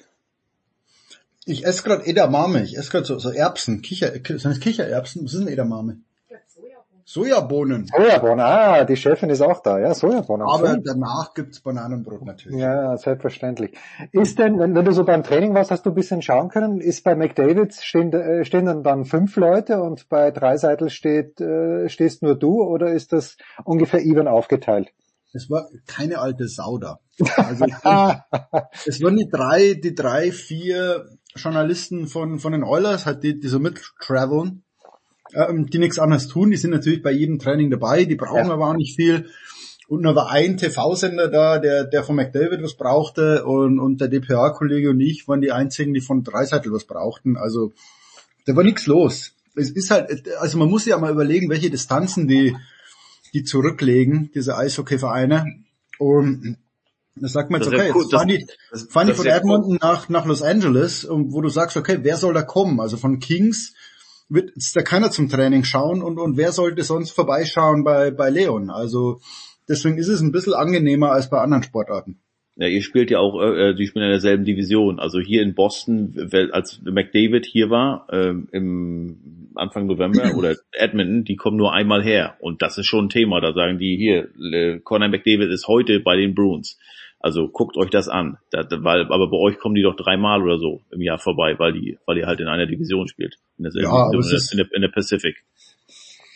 Ich 1.47 1.65
esse 1.65 1.85
gerade 1.85 2.05
Edamame, 2.05 2.65
ich 2.65 2.77
esse 2.77 2.91
gerade 2.91 3.05
so, 3.05 3.19
so 3.19 3.31
Erbsen, 3.31 3.81
Kicher, 3.81 4.11
sind 4.13 4.45
das 4.45 4.59
Kichererbsen? 4.59 5.25
Was 5.25 5.33
ist 5.33 5.41
denn 5.41 5.49
Edamame? 5.49 6.01
Sojabohnen. 7.09 7.87
Sojabohnen, 7.87 8.41
ah, 8.41 8.83
die 8.83 8.97
Chefin 8.97 9.31
ist 9.31 9.41
auch 9.41 9.63
da, 9.63 9.79
ja, 9.79 9.95
Sojabohnen. 9.95 10.45
Aber 10.45 10.75
so. 10.75 10.81
danach 10.85 11.35
gibt's 11.35 11.61
Bananenbrot 11.61 12.27
natürlich. 12.27 12.59
Ja, 12.59 12.97
selbstverständlich. 12.97 13.79
Ist 14.11 14.41
denn, 14.41 14.59
wenn, 14.59 14.75
wenn, 14.75 14.85
du 14.85 14.91
so 14.91 15.05
beim 15.05 15.23
Training 15.23 15.55
warst, 15.55 15.71
hast 15.71 15.87
du 15.87 15.91
ein 15.91 15.95
bisschen 15.95 16.21
schauen 16.21 16.49
können, 16.49 16.81
ist 16.81 17.05
bei 17.05 17.15
McDavid 17.15 17.75
stehen, 17.75 18.13
äh, 18.13 18.45
stehen 18.45 18.67
dann, 18.67 18.83
dann 18.83 19.05
fünf 19.05 19.37
Leute 19.37 19.81
und 19.81 20.09
bei 20.09 20.33
Dreiseitel 20.33 20.91
steht, 20.91 21.41
äh, 21.41 21.89
stehst 21.89 22.25
nur 22.25 22.35
du 22.35 22.65
oder 22.65 22.93
ist 22.93 23.13
das 23.13 23.37
ungefähr 23.63 24.05
even 24.05 24.27
aufgeteilt? 24.27 24.89
Es 25.33 25.49
war 25.49 25.69
keine 25.87 26.19
alte 26.19 26.49
Sau 26.49 26.79
da. 26.79 26.99
Also 27.37 27.67
es 28.85 29.01
waren 29.01 29.17
die 29.17 29.29
drei, 29.31 29.75
die 29.75 29.95
drei, 29.95 30.33
vier 30.33 31.07
Journalisten 31.37 32.09
von, 32.09 32.41
von 32.41 32.51
den 32.51 32.65
Oilers, 32.65 33.07
halt 33.07 33.23
die, 33.23 33.39
die 33.39 33.47
so 33.47 33.61
mittraveln 33.61 34.65
ähm, 35.35 35.67
die 35.67 35.79
nichts 35.79 35.99
anderes 35.99 36.29
tun. 36.29 36.51
Die 36.51 36.57
sind 36.57 36.71
natürlich 36.71 37.03
bei 37.03 37.13
jedem 37.13 37.39
Training 37.39 37.71
dabei, 37.71 38.05
die 38.05 38.17
brauchen 38.17 38.49
ja. 38.49 38.53
aber 38.53 38.69
auch 38.69 38.77
nicht 38.77 38.97
viel. 38.97 39.27
Und 39.89 40.03
da 40.03 40.15
war 40.17 40.31
ein 40.31 40.57
TV-Sender 40.57 41.29
da, 41.29 41.59
der, 41.59 41.85
der 41.85 42.03
von 42.03 42.17
McDavid 42.17 42.63
was 42.63 42.75
brauchte 42.75 43.45
und, 43.45 43.79
und 43.79 44.01
der 44.01 44.09
DPA-Kollege 44.09 44.91
und 44.91 45.01
ich 45.01 45.29
waren 45.29 45.41
die 45.41 45.53
einzigen, 45.53 45.95
die 45.95 46.01
von 46.01 46.25
Dreiseitel 46.25 46.73
was 46.73 46.85
brauchten. 46.85 47.37
Also 47.37 47.73
da 48.47 48.57
war 48.57 48.65
nichts 48.65 48.87
los. 48.87 49.33
Es 49.55 49.71
ist 49.71 49.91
halt, 49.91 50.29
also 50.39 50.59
man 50.59 50.69
muss 50.69 50.85
sich 50.85 50.91
ja 50.91 50.99
mal 50.99 51.13
überlegen, 51.13 51.49
welche 51.49 51.71
Distanzen 51.71 52.27
die, 52.27 52.57
die 53.33 53.45
zurücklegen, 53.45 54.31
diese 54.35 54.57
Eishockey-Vereine. 54.57 55.45
Und 55.99 56.59
da 57.15 57.29
sagt 57.29 57.51
man 57.51 57.63
jetzt, 57.63 57.73
okay, 57.73 57.93
jetzt 57.95 58.11
fahren 58.11 58.29
die, 58.29 58.47
fahren 58.91 59.07
die 59.07 59.15
von 59.15 59.27
Edmonton 59.27 59.79
nach, 59.81 60.09
nach 60.09 60.27
Los 60.27 60.43
Angeles, 60.43 61.07
wo 61.09 61.41
du 61.41 61.49
sagst, 61.49 61.77
okay, 61.77 62.01
wer 62.03 62.17
soll 62.17 62.35
da 62.35 62.43
kommen? 62.43 62.81
Also 62.81 62.97
von 62.97 63.21
Kings 63.21 63.73
wird 64.29 64.51
jetzt 64.55 64.77
da 64.77 64.83
keiner 64.83 65.11
zum 65.11 65.29
Training 65.29 65.65
schauen 65.65 66.03
und, 66.03 66.19
und 66.19 66.37
wer 66.37 66.53
sollte 66.53 66.83
sonst 66.83 67.11
vorbeischauen 67.11 67.85
bei, 67.85 68.11
bei 68.11 68.31
Leon? 68.31 68.71
Also 68.71 69.21
deswegen 69.69 69.99
ist 69.99 70.09
es 70.09 70.21
ein 70.21 70.33
bisschen 70.33 70.55
angenehmer 70.55 71.13
als 71.13 71.31
bei 71.31 71.39
anderen 71.39 71.63
Sportarten. 71.63 72.21
Ja, 72.59 72.69
ihr 72.69 72.83
spielt 72.83 73.11
ja 73.11 73.19
auch, 73.19 73.39
äh, 73.43 73.75
die 73.75 73.87
spielen 73.87 74.07
in 74.07 74.13
derselben 74.13 74.47
Division. 74.47 74.99
Also 74.99 75.21
hier 75.21 75.43
in 75.43 75.55
Boston, 75.55 76.31
als 76.53 76.81
McDavid 76.83 77.45
hier 77.45 77.69
war, 77.69 78.07
äh, 78.11 78.33
im 78.53 79.51
Anfang 79.55 79.87
November 79.87 80.35
oder 80.37 80.57
Edmonton, 80.73 81.25
die 81.25 81.37
kommen 81.37 81.59
nur 81.59 81.75
einmal 81.75 82.03
her. 82.03 82.37
Und 82.41 82.63
das 82.63 82.79
ist 82.79 82.87
schon 82.87 83.07
ein 83.07 83.11
Thema. 83.11 83.43
Da 83.43 83.53
sagen 83.53 83.79
die 83.79 83.97
hier, 83.97 84.31
äh, 84.53 84.81
Conor 84.81 85.09
McDavid 85.09 85.51
ist 85.51 85.69
heute 85.69 86.01
bei 86.01 86.17
den 86.17 86.35
Bruins. 86.35 86.79
Also 87.27 87.49
guckt 87.49 87.77
euch 87.77 87.91
das 87.91 88.07
an. 88.07 88.39
Da, 88.53 88.65
weil, 88.85 89.03
aber 89.11 89.29
bei 89.29 89.37
euch 89.37 89.59
kommen 89.59 89.75
die 89.75 89.83
doch 89.83 89.97
dreimal 89.97 90.41
oder 90.45 90.61
so 90.61 90.83
im 90.93 91.03
Jahr 91.03 91.19
vorbei, 91.19 91.59
weil 91.59 91.73
die, 91.73 91.99
weil 92.07 92.19
ihr 92.19 92.27
halt 92.29 92.39
in 92.39 92.47
einer 92.47 92.67
Division 92.67 93.09
spielt. 93.09 93.39
In 93.59 93.65
der, 93.65 93.73
ja, 93.83 94.07
in, 94.13 94.21
der, 94.21 94.41
in, 94.53 94.57
der, 94.59 94.67
in 94.75 94.83
der 94.83 94.91
Pacific. 94.91 95.35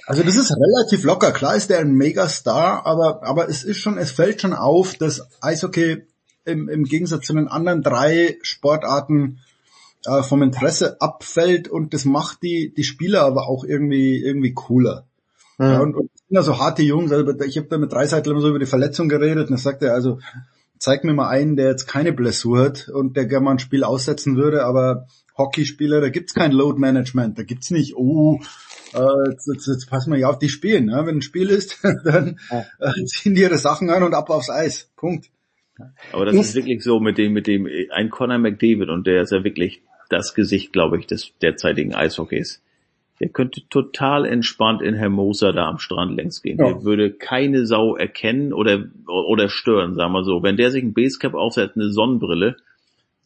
Also 0.06 0.24
das 0.24 0.34
ist 0.34 0.50
relativ 0.50 1.04
locker. 1.04 1.30
Klar 1.30 1.54
ist 1.54 1.70
der 1.70 1.78
ein 1.78 1.92
Megastar, 1.92 2.84
aber, 2.86 3.22
aber 3.22 3.48
es 3.48 3.62
ist 3.62 3.78
schon, 3.78 3.98
es 3.98 4.10
fällt 4.10 4.40
schon 4.40 4.52
auf, 4.52 4.96
dass 4.96 5.28
Eishockey 5.40 6.02
im, 6.44 6.68
im 6.68 6.82
Gegensatz 6.82 7.26
zu 7.26 7.34
den 7.34 7.46
anderen 7.46 7.82
drei 7.82 8.36
Sportarten 8.42 9.38
äh, 10.06 10.24
vom 10.24 10.42
Interesse 10.42 11.00
abfällt 11.00 11.68
und 11.68 11.94
das 11.94 12.04
macht 12.04 12.42
die, 12.42 12.74
die 12.76 12.82
Spieler 12.82 13.22
aber 13.22 13.48
auch 13.48 13.62
irgendwie, 13.62 14.20
irgendwie 14.20 14.54
cooler. 14.54 15.06
Mhm. 15.58 15.66
Ja, 15.66 15.80
und, 15.82 15.94
und 15.94 16.10
sind 16.16 16.34
ja 16.34 16.42
so 16.42 16.58
harte 16.58 16.82
Jungs, 16.82 17.12
also 17.12 17.32
ich 17.44 17.58
habe 17.58 17.68
da 17.68 17.78
mit 17.78 17.92
Dreiseitel 17.92 18.32
immer 18.32 18.40
so 18.40 18.48
über 18.48 18.58
die 18.58 18.66
Verletzung 18.66 19.08
geredet 19.08 19.48
und 19.48 19.54
er 19.54 19.58
sagte 19.58 19.92
also, 19.92 20.18
zeig 20.80 21.04
mir 21.04 21.12
mal 21.12 21.28
einen, 21.28 21.56
der 21.56 21.68
jetzt 21.68 21.86
keine 21.86 22.12
Blessur 22.12 22.58
hat 22.58 22.88
und 22.88 23.16
der 23.16 23.26
gerne 23.26 23.44
mal 23.44 23.50
ein 23.52 23.58
Spiel 23.60 23.84
aussetzen 23.84 24.36
würde, 24.36 24.64
aber 24.64 25.06
Hockeyspieler, 25.36 26.00
da 26.00 26.08
gibt's 26.08 26.34
kein 26.34 26.52
Load 26.52 26.78
Management, 26.80 27.38
da 27.38 27.44
gibt's 27.44 27.70
nicht, 27.70 27.94
oh, 27.96 28.40
äh, 28.94 29.30
jetzt, 29.30 29.48
jetzt, 29.52 29.66
jetzt 29.68 29.90
passen 29.90 30.12
wir 30.12 30.18
ja 30.18 30.28
auf 30.28 30.38
die 30.38 30.48
Spielen. 30.48 30.86
Ne? 30.86 31.02
Wenn 31.04 31.18
ein 31.18 31.22
Spiel 31.22 31.50
ist, 31.50 31.78
dann 32.04 32.40
äh, 32.50 33.04
ziehen 33.04 33.34
die 33.34 33.42
ihre 33.42 33.58
Sachen 33.58 33.90
an 33.90 34.02
und 34.02 34.14
ab 34.14 34.30
aufs 34.30 34.50
Eis. 34.50 34.90
Punkt. 34.96 35.30
Aber 36.12 36.24
das 36.26 36.34
ist, 36.34 36.48
ist 36.48 36.54
wirklich 36.56 36.82
so 36.82 36.98
mit 36.98 37.18
dem, 37.18 37.32
mit 37.32 37.46
dem, 37.46 37.68
ein 37.90 38.10
Conor 38.10 38.38
McDavid 38.38 38.88
und 38.88 39.06
der 39.06 39.22
ist 39.22 39.32
ja 39.32 39.44
wirklich 39.44 39.82
das 40.08 40.34
Gesicht, 40.34 40.72
glaube 40.72 40.98
ich, 40.98 41.06
des 41.06 41.32
derzeitigen 41.40 41.94
Eishockeys. 41.94 42.62
Der 43.20 43.28
könnte 43.28 43.60
total 43.68 44.24
entspannt 44.24 44.80
in 44.80 44.94
Hermosa 44.94 45.52
da 45.52 45.68
am 45.68 45.78
Strand 45.78 46.16
längs 46.16 46.42
gehen. 46.42 46.58
Ja. 46.58 46.72
Der 46.72 46.84
würde 46.84 47.12
keine 47.12 47.66
Sau 47.66 47.94
erkennen 47.94 48.52
oder, 48.52 48.86
oder 49.06 49.50
stören, 49.50 49.94
sagen 49.94 50.12
wir 50.12 50.24
so. 50.24 50.42
Wenn 50.42 50.56
der 50.56 50.70
sich 50.70 50.82
ein 50.82 50.94
Basecap 50.94 51.34
aufsetzt, 51.34 51.76
eine 51.76 51.90
Sonnenbrille, 51.90 52.56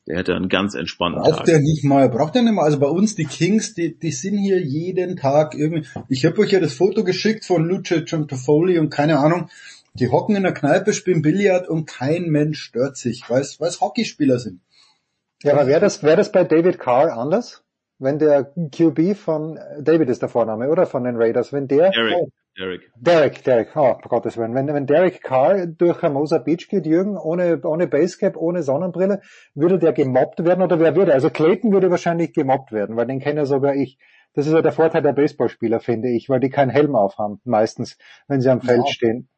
der 0.06 0.18
hätte 0.18 0.34
einen 0.34 0.48
ganz 0.48 0.74
entspannten 0.74 1.22
braucht 1.22 1.38
Tag. 1.38 1.46
der 1.46 1.60
nicht 1.60 1.84
mal, 1.84 2.08
braucht 2.10 2.34
der 2.34 2.42
nicht 2.42 2.52
mal. 2.52 2.64
Also 2.64 2.78
bei 2.78 2.88
uns, 2.88 3.14
die 3.14 3.24
Kings, 3.24 3.74
die, 3.74 3.98
die 3.98 4.10
sind 4.10 4.36
hier 4.36 4.60
jeden 4.60 5.16
Tag 5.16 5.54
irgendwie. 5.54 5.86
Ich 6.08 6.26
habe 6.26 6.38
euch 6.40 6.50
ja 6.50 6.60
das 6.60 6.74
Foto 6.74 7.04
geschickt 7.04 7.44
von 7.44 7.64
Lucic 7.64 8.12
und 8.12 8.28
Toffoli 8.28 8.78
und 8.78 8.90
keine 8.90 9.18
Ahnung. 9.18 9.48
Die 9.94 10.10
hocken 10.10 10.36
in 10.36 10.42
der 10.42 10.52
Kneipe, 10.52 10.92
spielen 10.92 11.22
Billard 11.22 11.68
und 11.68 11.86
kein 11.86 12.24
Mensch 12.24 12.60
stört 12.60 12.96
sich, 12.96 13.22
weil 13.28 13.40
es 13.42 13.80
Hockeyspieler 13.80 14.40
sind. 14.40 14.60
Ja, 15.42 15.52
aber 15.52 15.66
wäre 15.66 15.80
das, 15.80 16.02
wäre 16.02 16.16
das 16.16 16.32
bei 16.32 16.44
David 16.44 16.78
Carr 16.78 17.16
anders? 17.16 17.63
Wenn 17.98 18.18
der 18.18 18.44
QB 18.44 19.16
von 19.16 19.58
David 19.80 20.08
ist 20.08 20.22
der 20.22 20.28
Vorname, 20.28 20.68
oder? 20.70 20.86
Von 20.86 21.04
den 21.04 21.16
Raiders, 21.16 21.52
wenn 21.52 21.68
der 21.68 21.90
Derek, 21.90 22.16
oh, 22.16 22.28
Derek. 22.58 22.90
Derek, 22.96 23.44
Derek, 23.44 23.76
oh, 23.76 23.96
Gottes 24.08 24.36
Willen. 24.36 24.54
Wenn, 24.54 24.68
wenn 24.68 24.86
Derek 24.86 25.22
Carr 25.22 25.66
durch 25.66 26.02
Hermosa 26.02 26.38
Beach 26.38 26.68
geht, 26.68 26.86
Jürgen, 26.86 27.16
ohne, 27.16 27.60
ohne 27.62 27.86
Basecap, 27.86 28.36
ohne 28.36 28.62
Sonnenbrille, 28.62 29.22
würde 29.54 29.78
der 29.78 29.92
gemobbt 29.92 30.44
werden 30.44 30.62
oder 30.62 30.78
wer 30.78 30.94
würde? 30.94 31.12
Also 31.12 31.30
Clayton 31.30 31.72
würde 31.72 31.90
wahrscheinlich 31.90 32.32
gemobbt 32.32 32.72
werden, 32.72 32.96
weil 32.96 33.06
den 33.06 33.20
kenne 33.20 33.46
sogar 33.46 33.74
ich. 33.74 33.98
Das 34.34 34.46
ist 34.46 34.52
ja 34.52 34.62
der 34.62 34.72
Vorteil 34.72 35.02
der 35.02 35.12
Baseballspieler, 35.12 35.80
finde 35.80 36.10
ich, 36.10 36.28
weil 36.28 36.40
die 36.40 36.50
keinen 36.50 36.70
Helm 36.70 36.96
aufhaben, 36.96 37.40
meistens, 37.44 37.96
wenn 38.26 38.40
sie 38.40 38.50
am 38.50 38.60
Feld 38.60 38.82
ja. 38.86 38.92
stehen. 38.92 39.28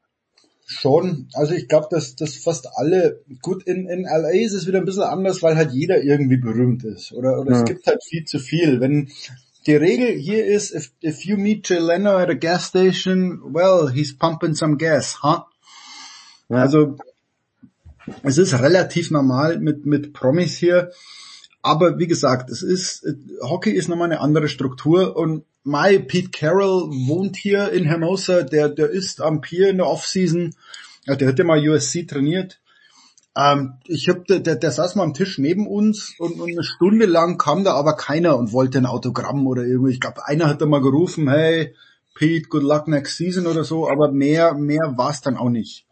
Schon. 0.69 1.29
Also 1.33 1.55
ich 1.55 1.69
glaube, 1.69 1.87
dass, 1.91 2.17
dass 2.17 2.35
fast 2.35 2.67
alle, 2.77 3.21
gut, 3.41 3.63
in, 3.63 3.89
in 3.89 4.03
LA 4.03 4.31
ist 4.31 4.53
es 4.53 4.67
wieder 4.67 4.79
ein 4.79 4.85
bisschen 4.85 5.05
anders, 5.05 5.41
weil 5.41 5.57
halt 5.57 5.71
jeder 5.71 6.03
irgendwie 6.03 6.39
berühmt 6.39 6.83
ist. 6.83 7.13
Oder, 7.13 7.39
oder 7.39 7.53
ja. 7.53 7.59
es 7.59 7.65
gibt 7.65 7.87
halt 7.87 8.03
viel 8.03 8.25
zu 8.25 8.41
viel. 8.41 8.81
Wenn 8.81 9.09
die 9.67 9.77
Regel 9.77 10.09
hier 10.09 10.45
ist, 10.45 10.75
if, 10.75 10.91
if 11.05 11.25
you 11.25 11.37
meet 11.37 11.69
Jay 11.69 11.79
Leno 11.79 12.17
at 12.17 12.31
a 12.31 12.35
gas 12.35 12.67
station, 12.67 13.41
well, 13.55 13.89
he's 13.93 14.17
pumping 14.19 14.55
some 14.55 14.77
gas, 14.77 15.23
huh? 15.23 15.43
Ja. 16.49 16.57
Also 16.57 16.97
es 18.25 18.37
ist 18.37 18.55
relativ 18.61 19.13
normal 19.13 19.61
mit, 19.61 19.87
mit 19.87 20.13
Promis 20.13 20.57
hier. 20.57 20.91
Aber 21.67 21.99
wie 21.99 22.07
gesagt, 22.07 22.49
es 22.49 22.63
ist, 22.63 23.05
Hockey 23.43 23.73
ist 23.73 23.89
nochmal 23.89 24.13
eine 24.13 24.21
andere 24.21 24.47
Struktur 24.47 25.17
und 25.17 25.45
Mai 25.65 25.99
Pete 25.99 26.31
Carroll 26.31 26.89
wohnt 27.09 27.37
hier 27.37 27.73
in 27.73 27.85
Hermosa, 27.85 28.43
der, 28.43 28.69
der 28.69 28.89
ist 28.89 29.21
am 29.21 29.41
Pier 29.41 29.69
in 29.69 29.79
der 29.79 29.89
Offseason, 29.89 30.55
ja, 31.07 31.17
der 31.17 31.27
hat 31.27 31.41
ja 31.41 31.45
mal 31.45 31.69
USC 31.69 32.07
trainiert. 32.07 32.61
Ähm, 33.37 33.75
ich 33.85 34.09
hab, 34.09 34.27
der, 34.27 34.39
der, 34.39 34.55
der 34.55 34.71
saß 34.71 34.95
mal 34.95 35.03
am 35.03 35.13
Tisch 35.13 35.39
neben 35.39 35.67
uns 35.67 36.15
und, 36.21 36.41
und 36.41 36.51
eine 36.51 36.63
Stunde 36.63 37.05
lang 37.07 37.37
kam 37.37 37.65
da 37.65 37.75
aber 37.75 37.97
keiner 37.97 38.39
und 38.39 38.53
wollte 38.53 38.79
ein 38.79 38.87
Autogramm 38.87 39.45
oder 39.49 39.65
irgendwie. 39.65 39.91
Ich 39.91 40.01
glaube, 40.01 40.25
einer 40.25 40.47
hat 40.49 40.63
da 40.63 40.67
mal 40.67 40.81
gerufen, 40.81 41.29
hey, 41.29 41.75
Pete, 42.15 42.49
good 42.49 42.63
luck 42.63 42.87
next 42.87 43.17
season 43.17 43.49
oder 43.49 43.65
so, 43.65 43.91
aber 43.91 44.13
mehr, 44.13 44.55
mehr 44.55 44.95
war's 44.97 45.21
dann 45.21 45.37
auch 45.37 45.51
nicht. 45.51 45.85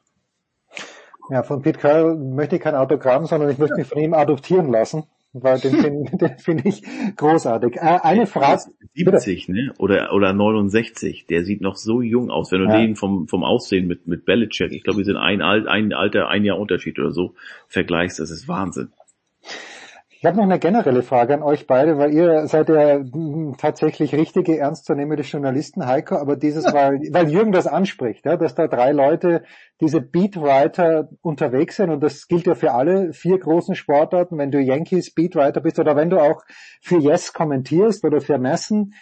Ja, 1.31 1.43
von 1.43 1.63
Pete 1.63 1.81
Carroll 1.81 2.17
möchte 2.17 2.57
ich 2.57 2.63
kein 2.63 2.77
Autogramm, 2.77 3.27
sondern 3.27 3.51
ich 3.51 3.59
möchte 3.59 3.77
mich 3.77 3.89
von 3.89 3.99
ihm 3.99 4.15
adoptieren 4.15 4.71
lassen 4.71 5.03
weil 5.35 5.59
den 5.59 5.77
finde 5.77 6.37
find 6.39 6.65
ich 6.65 6.83
großartig. 7.17 7.77
Äh, 7.77 7.99
eine 8.03 8.27
Frage. 8.27 8.63
70, 8.95 9.49
ne? 9.49 9.75
Oder, 9.79 10.13
oder 10.13 10.33
69. 10.33 11.27
Der 11.27 11.45
sieht 11.45 11.61
noch 11.61 11.77
so 11.77 12.01
jung 12.01 12.31
aus. 12.31 12.53
Wenn 12.53 12.61
du 12.61 12.67
ja. 12.67 12.79
den 12.79 12.95
vom, 12.95 13.27
vom 13.27 13.43
Aussehen 13.43 13.87
mit, 13.87 14.07
mit 14.07 14.25
Belichick, 14.25 14.73
ich 14.73 14.85
glaube, 14.85 14.99
wir 14.99 15.05
sind 15.05 15.17
ein, 15.17 15.43
ein 15.43 15.93
Alter, 15.93 16.29
ein 16.29 16.45
Jahr 16.45 16.59
Unterschied 16.59 16.99
oder 16.99 17.11
so, 17.11 17.35
vergleichst, 17.69 18.21
das 18.21 18.31
ist 18.31 18.49
Wahnsinn. 18.49 18.93
Ich 20.25 20.27
habe 20.27 20.39
noch 20.39 20.45
eine 20.45 20.59
generelle 20.59 21.03
Frage 21.03 21.35
an 21.35 21.43
euch 21.43 21.67
beide, 21.67 21.99
weil 21.99 22.15
ihr 22.15 22.47
seid 22.47 22.71
ja 22.71 22.99
tatsächlich 23.59 24.15
richtige, 24.15 24.57
ernstzunehmende 24.57 25.23
Journalisten, 25.23 25.85
Heiko, 25.85 26.17
aber 26.17 26.37
dieses, 26.37 26.65
weil, 26.65 26.99
weil 27.11 27.29
Jürgen 27.29 27.53
das 27.53 27.67
anspricht, 27.67 28.25
ja, 28.25 28.39
dass 28.39 28.55
da 28.55 28.67
drei 28.67 28.93
Leute, 28.93 29.43
diese 29.83 30.01
Beatwriter 30.01 31.11
unterwegs 31.21 31.77
sind 31.77 31.91
und 31.91 32.03
das 32.03 32.27
gilt 32.27 32.47
ja 32.47 32.55
für 32.55 32.73
alle 32.73 33.13
vier 33.13 33.39
großen 33.39 33.75
Sportarten, 33.75 34.39
wenn 34.39 34.51
du 34.51 34.59
Yankees 34.61 35.13
Beatwriter 35.13 35.61
bist 35.61 35.79
oder 35.79 35.95
wenn 35.95 36.09
du 36.09 36.19
auch 36.19 36.43
für 36.81 36.97
Yes 36.97 37.35
kommentierst 37.35 38.03
oder 38.03 38.23
für 38.23 38.39
Messen, 38.39 38.95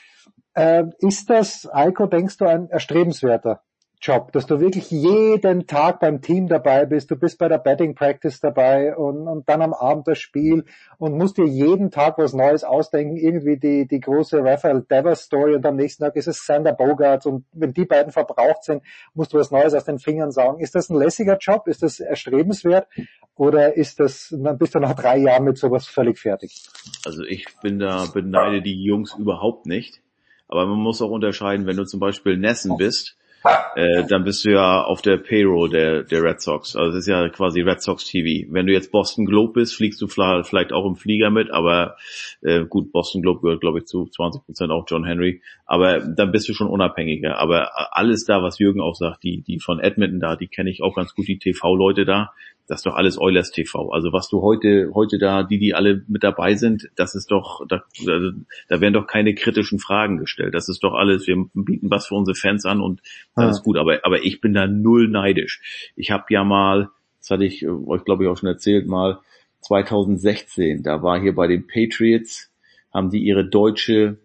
äh, 0.54 0.82
ist 0.98 1.30
das, 1.30 1.70
Heiko, 1.72 2.06
denkst 2.06 2.38
du, 2.38 2.46
ein 2.46 2.68
erstrebenswerter 2.68 3.62
Job, 4.02 4.32
dass 4.32 4.46
du 4.46 4.58
wirklich 4.58 4.90
jeden 4.90 5.68
Tag 5.68 6.00
beim 6.00 6.20
Team 6.20 6.48
dabei 6.48 6.86
bist, 6.86 7.12
du 7.12 7.16
bist 7.16 7.38
bei 7.38 7.46
der 7.46 7.58
Betting 7.58 7.94
Practice 7.94 8.40
dabei 8.40 8.96
und, 8.96 9.28
und 9.28 9.48
dann 9.48 9.62
am 9.62 9.72
Abend 9.72 10.08
das 10.08 10.18
Spiel 10.18 10.64
und 10.98 11.16
musst 11.16 11.38
dir 11.38 11.46
jeden 11.46 11.92
Tag 11.92 12.18
was 12.18 12.32
Neues 12.32 12.64
ausdenken, 12.64 13.16
irgendwie 13.16 13.58
die, 13.58 13.86
die 13.86 14.00
große 14.00 14.42
Raphael 14.42 14.82
Devers 14.82 15.22
Story 15.22 15.54
und 15.54 15.64
am 15.64 15.76
nächsten 15.76 16.02
Tag 16.02 16.16
ist 16.16 16.26
es 16.26 16.44
Sander 16.44 16.72
Bogart 16.72 17.26
und 17.26 17.44
wenn 17.52 17.72
die 17.72 17.84
beiden 17.84 18.10
verbraucht 18.10 18.64
sind, 18.64 18.82
musst 19.14 19.34
du 19.34 19.38
was 19.38 19.52
Neues 19.52 19.72
aus 19.72 19.84
den 19.84 20.00
Fingern 20.00 20.32
sagen. 20.32 20.58
Ist 20.58 20.74
das 20.74 20.90
ein 20.90 20.98
lässiger 20.98 21.38
Job? 21.38 21.68
Ist 21.68 21.84
das 21.84 22.00
erstrebenswert? 22.00 22.88
Oder 23.36 23.76
ist 23.76 24.00
das, 24.00 24.34
dann 24.36 24.58
bist 24.58 24.74
du 24.74 24.80
nach 24.80 24.94
drei 24.94 25.18
Jahren 25.18 25.44
mit 25.44 25.58
sowas 25.58 25.86
völlig 25.86 26.18
fertig? 26.18 26.64
Also 27.06 27.22
ich 27.22 27.46
bin 27.62 27.78
da, 27.78 28.06
beneide 28.12 28.62
die 28.62 28.82
Jungs 28.82 29.14
überhaupt 29.16 29.66
nicht. 29.66 30.02
Aber 30.48 30.66
man 30.66 30.78
muss 30.78 31.00
auch 31.00 31.10
unterscheiden, 31.10 31.66
wenn 31.66 31.76
du 31.76 31.84
zum 31.84 32.00
Beispiel 32.00 32.36
Nessen 32.36 32.76
bist, 32.76 33.16
äh, 33.74 34.04
dann 34.06 34.24
bist 34.24 34.44
du 34.44 34.50
ja 34.50 34.82
auf 34.82 35.02
der 35.02 35.16
Payroll 35.16 35.70
der, 35.70 36.02
der 36.04 36.22
Red 36.22 36.40
Sox. 36.40 36.76
Also 36.76 36.92
das 36.92 37.00
ist 37.00 37.08
ja 37.08 37.28
quasi 37.28 37.60
Red 37.60 37.82
Sox 37.82 38.04
TV. 38.04 38.46
Wenn 38.52 38.66
du 38.66 38.72
jetzt 38.72 38.92
Boston 38.92 39.24
Globe 39.24 39.54
bist, 39.54 39.74
fliegst 39.74 40.00
du 40.00 40.06
vielleicht 40.06 40.72
auch 40.72 40.86
im 40.86 40.96
Flieger 40.96 41.30
mit, 41.30 41.50
aber 41.50 41.96
äh, 42.42 42.64
gut, 42.64 42.92
Boston 42.92 43.22
Globe 43.22 43.40
gehört, 43.40 43.60
glaube 43.60 43.80
ich, 43.80 43.86
zu 43.86 44.06
20 44.06 44.44
Prozent 44.44 44.70
auch 44.70 44.84
John 44.88 45.04
Henry. 45.04 45.42
Aber 45.66 46.00
dann 46.00 46.32
bist 46.32 46.48
du 46.48 46.54
schon 46.54 46.68
unabhängiger. 46.68 47.38
Aber 47.38 47.96
alles 47.96 48.24
da, 48.24 48.42
was 48.42 48.58
Jürgen 48.58 48.80
auch 48.80 48.94
sagt, 48.94 49.22
die, 49.22 49.42
die 49.42 49.58
von 49.58 49.80
Edmonton 49.80 50.20
da, 50.20 50.36
die 50.36 50.48
kenne 50.48 50.70
ich 50.70 50.82
auch 50.82 50.94
ganz 50.94 51.14
gut, 51.14 51.26
die 51.28 51.38
TV-Leute 51.38 52.04
da, 52.04 52.32
das 52.72 52.78
ist 52.78 52.86
doch 52.86 52.94
alles 52.94 53.20
Eulers 53.20 53.50
TV. 53.50 53.90
Also 53.90 54.14
was 54.14 54.30
du 54.30 54.40
heute, 54.40 54.92
heute 54.94 55.18
da, 55.18 55.42
die, 55.42 55.58
die 55.58 55.74
alle 55.74 56.04
mit 56.08 56.24
dabei 56.24 56.54
sind, 56.54 56.88
das 56.96 57.14
ist 57.14 57.30
doch, 57.30 57.66
da, 57.68 57.84
da 58.06 58.80
werden 58.80 58.94
doch 58.94 59.06
keine 59.06 59.34
kritischen 59.34 59.78
Fragen 59.78 60.16
gestellt. 60.16 60.54
Das 60.54 60.70
ist 60.70 60.82
doch 60.82 60.94
alles, 60.94 61.26
wir 61.26 61.36
bieten 61.52 61.90
was 61.90 62.06
für 62.06 62.14
unsere 62.14 62.34
Fans 62.34 62.64
an 62.64 62.80
und 62.80 63.02
das 63.36 63.44
ja. 63.44 63.50
ist 63.50 63.62
gut. 63.62 63.76
Aber, 63.76 63.98
aber 64.04 64.24
ich 64.24 64.40
bin 64.40 64.54
da 64.54 64.66
null 64.66 65.08
neidisch. 65.08 65.92
Ich 65.96 66.10
habe 66.10 66.24
ja 66.30 66.44
mal, 66.44 66.88
das 67.18 67.28
hatte 67.28 67.44
ich 67.44 67.68
euch 67.68 68.04
glaube 68.04 68.24
ich 68.24 68.30
auch 68.30 68.38
schon 68.38 68.48
erzählt, 68.48 68.86
mal 68.86 69.18
2016, 69.60 70.82
da 70.82 71.02
war 71.02 71.20
hier 71.20 71.34
bei 71.34 71.48
den 71.48 71.66
Patriots, 71.66 72.50
haben 72.90 73.10
die 73.10 73.22
ihre 73.22 73.44
deutsche 73.44 74.16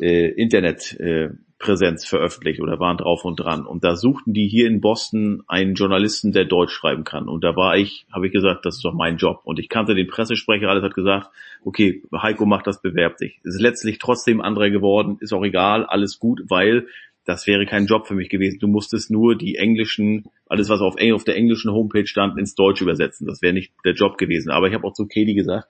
äh, 0.00 0.32
Internet 0.32 0.98
äh, 0.98 1.28
Präsenz 1.58 2.06
veröffentlicht 2.06 2.60
oder 2.60 2.78
waren 2.78 2.98
drauf 2.98 3.24
und 3.24 3.40
dran. 3.40 3.66
Und 3.66 3.82
da 3.82 3.96
suchten 3.96 4.34
die 4.34 4.46
hier 4.46 4.66
in 4.66 4.80
Boston 4.80 5.42
einen 5.48 5.74
Journalisten, 5.74 6.32
der 6.32 6.44
Deutsch 6.44 6.72
schreiben 6.72 7.04
kann. 7.04 7.28
Und 7.28 7.44
da 7.44 7.56
war 7.56 7.76
ich, 7.76 8.06
habe 8.12 8.26
ich 8.26 8.32
gesagt, 8.32 8.66
das 8.66 8.76
ist 8.76 8.84
doch 8.84 8.92
mein 8.92 9.16
Job. 9.16 9.40
Und 9.44 9.58
ich 9.58 9.68
kannte 9.68 9.94
den 9.94 10.06
Pressesprecher, 10.06 10.68
alles 10.68 10.84
hat 10.84 10.94
gesagt, 10.94 11.30
okay, 11.64 12.02
Heiko 12.12 12.44
macht 12.44 12.66
das, 12.66 12.82
bewerb 12.82 13.16
dich. 13.16 13.40
Ist 13.42 13.60
letztlich 13.60 13.98
trotzdem 13.98 14.42
anderer 14.42 14.68
geworden, 14.68 15.16
ist 15.20 15.32
auch 15.32 15.44
egal, 15.44 15.86
alles 15.86 16.18
gut, 16.18 16.42
weil 16.48 16.86
das 17.24 17.46
wäre 17.46 17.66
kein 17.66 17.86
Job 17.86 18.06
für 18.06 18.14
mich 18.14 18.28
gewesen. 18.28 18.58
Du 18.60 18.68
musstest 18.68 19.10
nur 19.10 19.36
die 19.36 19.56
englischen, 19.56 20.26
alles 20.48 20.68
was 20.68 20.80
auf, 20.80 20.96
auf 21.12 21.24
der 21.24 21.36
englischen 21.36 21.72
Homepage 21.72 22.06
stand, 22.06 22.38
ins 22.38 22.54
Deutsche 22.54 22.84
übersetzen. 22.84 23.26
Das 23.26 23.42
wäre 23.42 23.52
nicht 23.52 23.72
der 23.84 23.94
Job 23.94 24.18
gewesen. 24.18 24.50
Aber 24.50 24.68
ich 24.68 24.74
habe 24.74 24.86
auch 24.86 24.92
zu 24.92 25.06
Kelly 25.06 25.34
gesagt, 25.34 25.68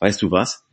weißt 0.00 0.20
du 0.22 0.30
was? 0.30 0.67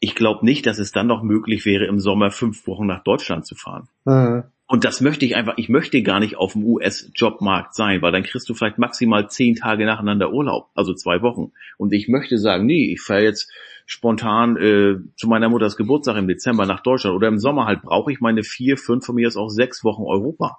Ich 0.00 0.14
glaube 0.14 0.44
nicht, 0.44 0.66
dass 0.66 0.78
es 0.78 0.92
dann 0.92 1.06
noch 1.06 1.22
möglich 1.22 1.64
wäre, 1.64 1.86
im 1.86 1.98
Sommer 1.98 2.30
fünf 2.30 2.66
Wochen 2.66 2.86
nach 2.86 3.02
Deutschland 3.02 3.46
zu 3.46 3.54
fahren. 3.54 3.88
Mhm. 4.04 4.44
Und 4.68 4.84
das 4.84 5.00
möchte 5.00 5.24
ich 5.24 5.36
einfach, 5.36 5.54
ich 5.58 5.68
möchte 5.68 6.02
gar 6.02 6.18
nicht 6.18 6.36
auf 6.36 6.54
dem 6.54 6.64
US-Jobmarkt 6.64 7.74
sein, 7.74 8.02
weil 8.02 8.10
dann 8.10 8.24
kriegst 8.24 8.48
du 8.48 8.54
vielleicht 8.54 8.78
maximal 8.78 9.30
zehn 9.30 9.54
Tage 9.54 9.86
nacheinander 9.86 10.32
Urlaub, 10.32 10.70
also 10.74 10.92
zwei 10.92 11.22
Wochen. 11.22 11.52
Und 11.78 11.92
ich 11.92 12.08
möchte 12.08 12.36
sagen, 12.36 12.66
nee, 12.66 12.92
ich 12.92 13.00
fahre 13.00 13.22
jetzt 13.22 13.48
spontan 13.86 14.56
äh, 14.56 14.96
zu 15.16 15.28
meiner 15.28 15.48
Mutters 15.48 15.76
Geburtstag 15.76 16.16
im 16.16 16.26
Dezember 16.26 16.66
nach 16.66 16.80
Deutschland 16.80 17.14
oder 17.14 17.28
im 17.28 17.38
Sommer 17.38 17.66
halt 17.66 17.82
brauche 17.82 18.10
ich 18.10 18.20
meine 18.20 18.42
vier, 18.42 18.76
fünf, 18.76 19.06
von 19.06 19.14
mir 19.14 19.28
aus 19.28 19.36
auch 19.36 19.48
sechs 19.48 19.84
Wochen 19.84 20.02
Europa. 20.02 20.58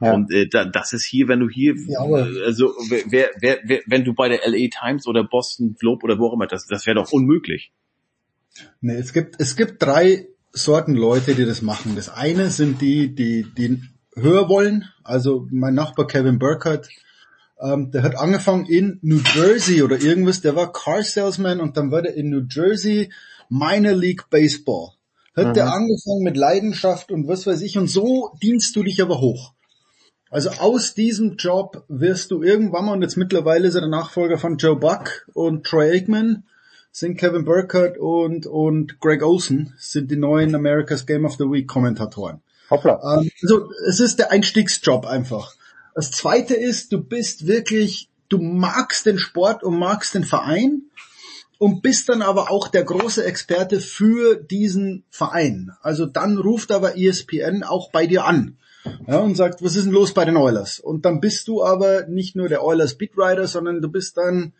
Ja. 0.00 0.12
Und 0.12 0.30
äh, 0.30 0.46
da, 0.46 0.66
das 0.66 0.92
ist 0.92 1.06
hier, 1.06 1.26
wenn 1.28 1.40
du 1.40 1.48
hier, 1.48 1.74
ja, 1.88 2.00
also 2.44 2.74
wer, 3.08 3.30
wer, 3.40 3.58
wer, 3.64 3.80
wenn 3.86 4.04
du 4.04 4.12
bei 4.12 4.28
der 4.28 4.40
LA 4.46 4.68
Times 4.68 5.06
oder 5.06 5.24
Boston 5.24 5.74
Globe 5.78 6.04
oder 6.04 6.18
wo 6.18 6.26
auch 6.26 6.34
immer, 6.34 6.46
das, 6.46 6.66
das 6.66 6.86
wäre 6.86 6.96
doch 6.96 7.10
unmöglich. 7.12 7.72
Nee, 8.80 8.96
es 8.96 9.12
gibt, 9.12 9.36
es 9.38 9.56
gibt 9.56 9.82
drei 9.82 10.28
Sorten 10.52 10.94
Leute, 10.94 11.34
die 11.34 11.44
das 11.44 11.62
machen. 11.62 11.94
Das 11.96 12.08
eine 12.08 12.50
sind 12.50 12.80
die, 12.80 13.14
die, 13.14 13.46
die 13.56 13.82
höher 14.14 14.48
wollen. 14.48 14.84
Also 15.04 15.46
mein 15.50 15.74
Nachbar 15.74 16.06
Kevin 16.06 16.38
Burkhardt, 16.38 16.88
ähm, 17.60 17.90
der 17.90 18.02
hat 18.02 18.16
angefangen 18.16 18.66
in 18.66 18.98
New 19.02 19.20
Jersey 19.34 19.82
oder 19.82 20.00
irgendwas, 20.00 20.40
der 20.40 20.56
war 20.56 20.72
Car 20.72 21.02
Salesman 21.02 21.60
und 21.60 21.76
dann 21.76 21.90
war 21.90 22.02
der 22.02 22.14
in 22.14 22.30
New 22.30 22.44
Jersey 22.48 23.12
Minor 23.48 23.94
League 23.94 24.30
Baseball. 24.30 24.90
Hat 25.36 25.48
mhm. 25.48 25.54
der 25.54 25.72
angefangen 25.72 26.22
mit 26.22 26.36
Leidenschaft 26.36 27.10
und 27.10 27.28
was 27.28 27.46
weiß 27.46 27.60
ich 27.62 27.78
und 27.78 27.88
so 27.88 28.32
dienst 28.42 28.74
du 28.76 28.82
dich 28.82 29.00
aber 29.02 29.20
hoch. 29.20 29.54
Also 30.30 30.50
aus 30.50 30.94
diesem 30.94 31.36
Job 31.36 31.84
wirst 31.88 32.30
du 32.30 32.42
irgendwann 32.42 32.84
mal, 32.84 32.92
und 32.92 33.02
jetzt 33.02 33.16
mittlerweile 33.16 33.68
ist 33.68 33.74
er 33.74 33.80
der 33.80 33.90
Nachfolger 33.90 34.36
von 34.36 34.58
Joe 34.58 34.76
Buck 34.76 35.26
und 35.32 35.64
Troy 35.64 35.90
Aikman, 35.90 36.44
sind 36.98 37.16
Kevin 37.16 37.44
Burkhardt 37.44 37.96
und, 37.96 38.46
und 38.46 38.98
Greg 39.00 39.22
Olson 39.22 39.72
sind 39.78 40.10
die 40.10 40.16
neuen 40.16 40.54
America's 40.54 41.06
Game 41.06 41.24
of 41.24 41.36
the 41.38 41.44
Week 41.44 41.68
Kommentatoren. 41.68 42.40
Hoppla. 42.70 43.20
Ähm, 43.20 43.30
also 43.40 43.70
es 43.86 44.00
ist 44.00 44.18
der 44.18 44.32
Einstiegsjob 44.32 45.06
einfach. 45.06 45.54
Das 45.94 46.10
zweite 46.10 46.54
ist, 46.54 46.92
du 46.92 47.00
bist 47.00 47.46
wirklich, 47.46 48.08
du 48.28 48.38
magst 48.38 49.06
den 49.06 49.18
Sport 49.18 49.62
und 49.62 49.78
magst 49.78 50.14
den 50.14 50.24
Verein 50.24 50.82
und 51.58 51.82
bist 51.82 52.08
dann 52.08 52.20
aber 52.20 52.50
auch 52.50 52.66
der 52.66 52.82
große 52.82 53.24
Experte 53.24 53.80
für 53.80 54.34
diesen 54.34 55.04
Verein. 55.08 55.72
Also 55.82 56.04
dann 56.04 56.36
ruft 56.36 56.72
aber 56.72 56.98
ESPN 56.98 57.62
auch 57.62 57.92
bei 57.92 58.06
dir 58.06 58.24
an. 58.24 58.58
Ja, 59.06 59.18
und 59.18 59.36
sagt, 59.36 59.62
was 59.62 59.76
ist 59.76 59.84
denn 59.84 59.92
los 59.92 60.14
bei 60.14 60.24
den 60.24 60.36
Oilers? 60.36 60.80
Und 60.80 61.04
dann 61.04 61.20
bist 61.20 61.46
du 61.46 61.62
aber 61.62 62.06
nicht 62.06 62.36
nur 62.36 62.48
der 62.48 62.64
Oilers 62.64 62.96
Beatwriter, 62.96 63.46
sondern 63.46 63.82
du 63.82 63.88
bist 63.88 64.16
dann 64.16 64.52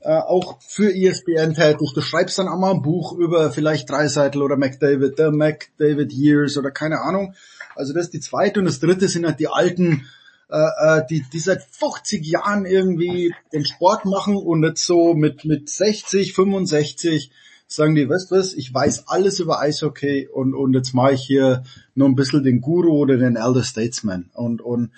äh, 0.00 0.16
auch 0.18 0.60
für 0.62 0.94
ESPN 0.94 1.54
tätig. 1.54 1.92
Du 1.94 2.00
schreibst 2.00 2.38
dann 2.38 2.48
auch 2.48 2.58
mal 2.58 2.72
ein 2.72 2.82
Buch 2.82 3.12
über 3.12 3.50
vielleicht 3.50 3.90
Dreiseitel 3.90 4.42
oder 4.42 4.56
McDavid, 4.56 5.18
der 5.18 5.30
McDavid 5.30 6.12
Years 6.12 6.56
oder 6.56 6.70
keine 6.70 7.00
Ahnung. 7.00 7.34
Also 7.74 7.92
das 7.92 8.04
ist 8.04 8.14
die 8.14 8.20
zweite 8.20 8.60
und 8.60 8.66
das 8.66 8.80
dritte 8.80 9.08
sind 9.08 9.26
halt 9.26 9.40
die 9.40 9.48
alten, 9.48 10.06
äh, 10.50 10.56
äh 10.56 11.02
die, 11.08 11.24
die 11.32 11.38
seit 11.38 11.62
50 11.62 12.26
Jahren 12.26 12.64
irgendwie 12.64 13.34
den 13.52 13.64
Sport 13.64 14.04
machen 14.06 14.36
und 14.36 14.60
nicht 14.60 14.78
so 14.78 15.14
mit, 15.14 15.44
mit 15.44 15.68
60, 15.68 16.34
65 16.34 17.30
sagen 17.66 17.94
die, 17.94 18.08
weißt 18.08 18.32
was, 18.32 18.52
ich 18.54 18.72
weiß 18.74 19.06
alles 19.06 19.38
über 19.38 19.60
Eishockey 19.60 20.26
und, 20.26 20.54
und 20.54 20.74
jetzt 20.74 20.92
mache 20.92 21.12
ich 21.12 21.22
hier 21.22 21.62
nur 21.94 22.08
ein 22.08 22.16
bisschen 22.16 22.42
den 22.42 22.60
Guru 22.60 22.98
oder 22.98 23.16
den 23.16 23.36
Elder 23.36 23.62
Statesman. 23.62 24.28
Und, 24.34 24.60
und 24.60 24.90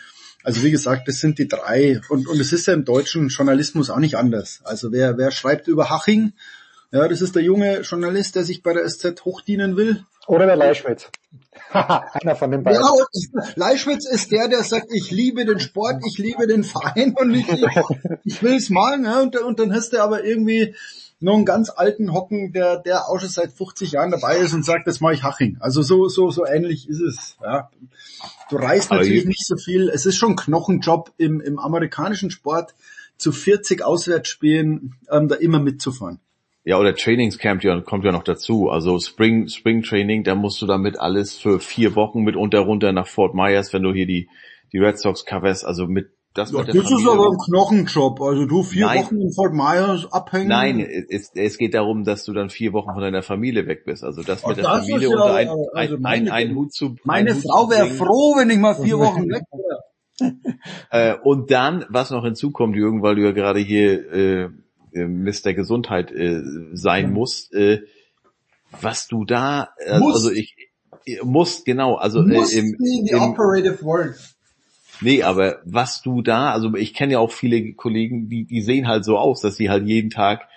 also 0.43 0.63
wie 0.63 0.71
gesagt, 0.71 1.09
das 1.09 1.21
sind 1.21 1.39
die 1.39 1.49
drei. 1.49 2.01
Und, 2.09 2.27
und 2.29 2.41
es 2.41 2.53
ist 2.53 2.67
ja 2.67 2.75
im 2.75 2.85
deutschen 2.85 3.29
Journalismus 3.29 3.91
auch 3.91 3.99
nicht 3.99 4.17
anders. 4.17 4.61
Also 4.65 4.93
wer, 4.93 5.19
wer 5.19 5.31
schreibt 5.31 5.69
über 5.69 5.91
Haching? 5.91 6.33
Ja, 6.91 7.09
das 7.09 7.23
ist 7.23 7.35
der 7.35 7.43
junge 7.43 7.81
Journalist, 7.81 8.37
der 8.37 8.45
sich 8.45 8.63
bei 8.63 8.75
der 8.75 8.87
SZ 8.87 9.25
hochdienen 9.25 9.77
will. 9.77 10.05
Oder 10.27 10.47
der 10.47 10.57
Leischwitz. 10.57 11.09
Einer 11.73 12.37
von 12.37 12.51
den 12.51 12.63
beiden. 12.63 12.83
Ja, 12.83 13.43
Leischwitz 13.57 14.07
ist 14.07 14.31
der, 14.31 14.49
der 14.49 14.63
sagt, 14.63 14.89
ich 14.93 15.11
liebe 15.11 15.45
den 15.45 15.59
Sport, 15.59 16.03
ich 16.07 16.19
liebe 16.19 16.47
den 16.47 16.65
Verein 16.65 17.15
und 17.17 17.35
ich, 17.35 17.49
ich, 17.49 17.65
ich 18.25 18.43
will 18.43 18.57
es 18.57 18.69
mal. 18.69 19.03
Ja, 19.03 19.21
und, 19.21 19.37
und 19.37 19.59
dann 19.59 19.75
hast 19.75 19.95
du 19.95 20.03
aber 20.03 20.23
irgendwie 20.25 20.75
noch 21.23 21.35
einen 21.35 21.45
ganz 21.45 21.71
alten 21.71 22.13
hocken, 22.13 22.53
der, 22.53 22.79
der 22.79 23.09
auch 23.09 23.19
schon 23.19 23.29
seit 23.29 23.53
50 23.53 23.93
Jahren 23.93 24.11
dabei 24.11 24.39
ist 24.39 24.53
und 24.55 24.65
sagt, 24.65 24.87
das 24.87 25.01
mache 25.01 25.15
ich 25.15 25.23
Haching. 25.23 25.57
Also 25.61 25.83
so, 25.83 26.09
so, 26.09 26.31
so 26.31 26.47
ähnlich 26.47 26.89
ist 26.89 27.01
es. 27.01 27.37
Ja. 27.43 27.71
Du 28.51 28.57
reist 28.57 28.91
Aber 28.91 29.01
natürlich 29.01 29.25
nicht 29.25 29.47
so 29.47 29.57
viel. 29.57 29.89
Es 29.89 30.07
ist 30.07 30.17
schon 30.17 30.33
ein 30.33 30.37
Knochenjob 30.37 31.13
im, 31.17 31.41
im 31.41 31.59
amerikanischen 31.59 32.31
Sport 32.31 32.75
zu 33.17 33.33
40 33.33 33.85
Auswärtsspielen 33.85 34.97
ähm, 35.11 35.29
da 35.29 35.37
immer 35.37 35.61
mitzufahren. 35.61 36.21
Ja, 36.65 36.79
oder 36.79 36.95
Trainingscamp 36.95 37.65
ja, 37.65 37.81
kommt 37.81 38.05
ja 38.05 38.13
noch 38.13 38.23
dazu. 38.23 38.69
Also 38.69 38.99
Spring, 39.01 39.49
Spring 39.49 39.83
Training, 39.83 40.23
da 40.23 40.35
musst 40.35 40.63
du 40.63 40.67
damit 40.67 40.99
alles 40.99 41.37
für 41.37 41.59
vier 41.59 41.97
Wochen 41.97 42.23
mitunter 42.23 42.61
runter 42.61 42.93
nach 42.93 43.09
Fort 43.09 43.35
Myers, 43.35 43.73
wenn 43.73 43.83
du 43.83 43.93
hier 43.93 44.07
die, 44.07 44.29
die 44.73 44.79
Red 44.79 44.99
Sox 44.99 45.25
covers, 45.25 45.65
also 45.65 45.87
mit, 45.87 46.11
das 46.35 46.51
Ja, 46.53 46.59
mit 46.59 46.69
der 46.69 46.75
das 46.75 46.85
ist 46.85 46.91
Familie- 46.91 47.13
aber 47.13 47.31
ein 47.31 47.39
Knochenjob. 47.39 48.21
Also 48.21 48.47
du 48.47 48.63
vier 48.63 48.87
Nein. 48.87 49.05
Wochen 49.05 49.21
in 49.21 49.33
Fort 49.33 49.53
Myers 49.53 50.11
abhängen. 50.13 50.49
Nein, 50.49 50.81
es, 50.81 51.31
es 51.35 51.59
geht 51.59 51.75
darum, 51.75 52.05
dass 52.05 52.25
du 52.25 52.33
dann 52.33 52.51
vier 52.51 52.73
Wochen 52.73 52.93
von 52.93 53.03
deiner 53.03 53.23
Familie 53.23 53.67
weg 53.67 53.85
bist. 53.85 54.03
Also 54.05 54.23
das 54.23 54.43
Ach, 54.45 54.49
mit 54.49 54.57
der 54.59 54.65
das 54.65 54.81
Familie 54.87 55.09
ist 55.09 55.13
ja, 55.13 55.21
unter 55.21 55.35
ein, 55.35 55.49
also 55.75 55.95
ein, 55.97 56.07
ein, 56.07 56.29
ein 56.31 56.55
Hut 56.55 56.73
zu 56.73 56.97
Meine 57.05 57.35
Hut 57.35 57.43
Frau 57.43 57.71
wäre 57.71 57.87
froh, 57.89 58.37
wenn 58.37 58.51
ich 58.51 58.59
mal 58.59 58.75
vier 58.75 58.99
Wochen 58.99 59.29
weg 59.29 59.43
wäre. 59.53 59.83
Äh, 60.91 61.17
und 61.23 61.51
dann, 61.51 61.85
was 61.89 62.11
noch 62.11 62.25
hinzukommt, 62.25 62.77
Jürgen, 62.77 63.03
weil 63.03 63.17
du 63.17 63.23
ja 63.23 63.33
gerade 63.33 63.59
hier 63.61 64.13
äh, 64.13 64.43
äh, 64.93 65.07
Mr. 65.07 65.55
Gesundheit 65.55 66.13
äh, 66.13 66.41
sein 66.75 67.13
musst, 67.13 67.53
äh, 67.55 67.81
was 68.81 69.09
du 69.09 69.25
da, 69.25 69.71
äh, 69.79 69.93
also 69.93 70.31
ich, 70.31 70.55
äh, 71.07 71.17
musst, 71.25 71.65
genau, 71.65 71.97
also 71.97 72.23
Muss 72.23 72.53
äh, 72.53 72.59
im, 72.61 72.77
im. 72.79 73.35
Nee, 75.03 75.23
aber 75.25 75.61
was 75.65 76.01
du 76.01 76.23
da, 76.23 76.53
also 76.53 76.75
ich 76.77 76.95
kenne 76.95 77.15
ja 77.15 77.19
auch 77.19 77.33
viele 77.33 77.75
Kollegen, 77.75 78.29
die, 78.29 78.45
die 78.45 78.63
sehen 78.63 78.87
halt 78.87 79.05
so 79.05 79.19
aus, 79.19 79.41
dass 79.41 79.57
sie 79.57 79.69
halt 79.69 79.87
jeden 79.87 80.11
Tag 80.11 80.49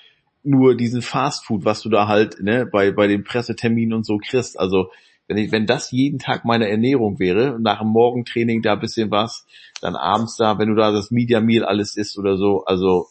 nur 0.44 0.76
diesen 0.76 1.02
Fastfood, 1.02 1.66
was 1.66 1.82
du 1.82 1.90
da 1.90 2.08
halt, 2.08 2.42
ne, 2.42 2.66
bei, 2.66 2.92
bei 2.92 3.08
den 3.08 3.24
Presseterminen 3.24 3.94
und 3.94 4.06
so 4.06 4.18
kriegst. 4.18 4.60
Also, 4.60 4.92
wenn 5.28 5.38
ich, 5.38 5.52
wenn 5.52 5.66
das 5.66 5.90
jeden 5.90 6.20
Tag 6.20 6.46
meine 6.46 6.70
Ernährung 6.70 7.18
wäre, 7.18 7.58
nach 7.60 7.80
dem 7.80 7.88
Morgentraining 7.88 8.62
da 8.62 8.74
ein 8.74 8.80
bisschen 8.80 9.10
was, 9.10 9.48
dann 9.82 9.96
abends 9.96 10.38
da, 10.38 10.60
wenn 10.60 10.70
du 10.70 10.76
da 10.76 10.92
das 10.92 11.10
Media 11.10 11.42
Meal 11.42 11.66
alles 11.66 11.98
isst 11.98 12.20
oder 12.20 12.38
so, 12.38 12.64
also, 12.66 13.08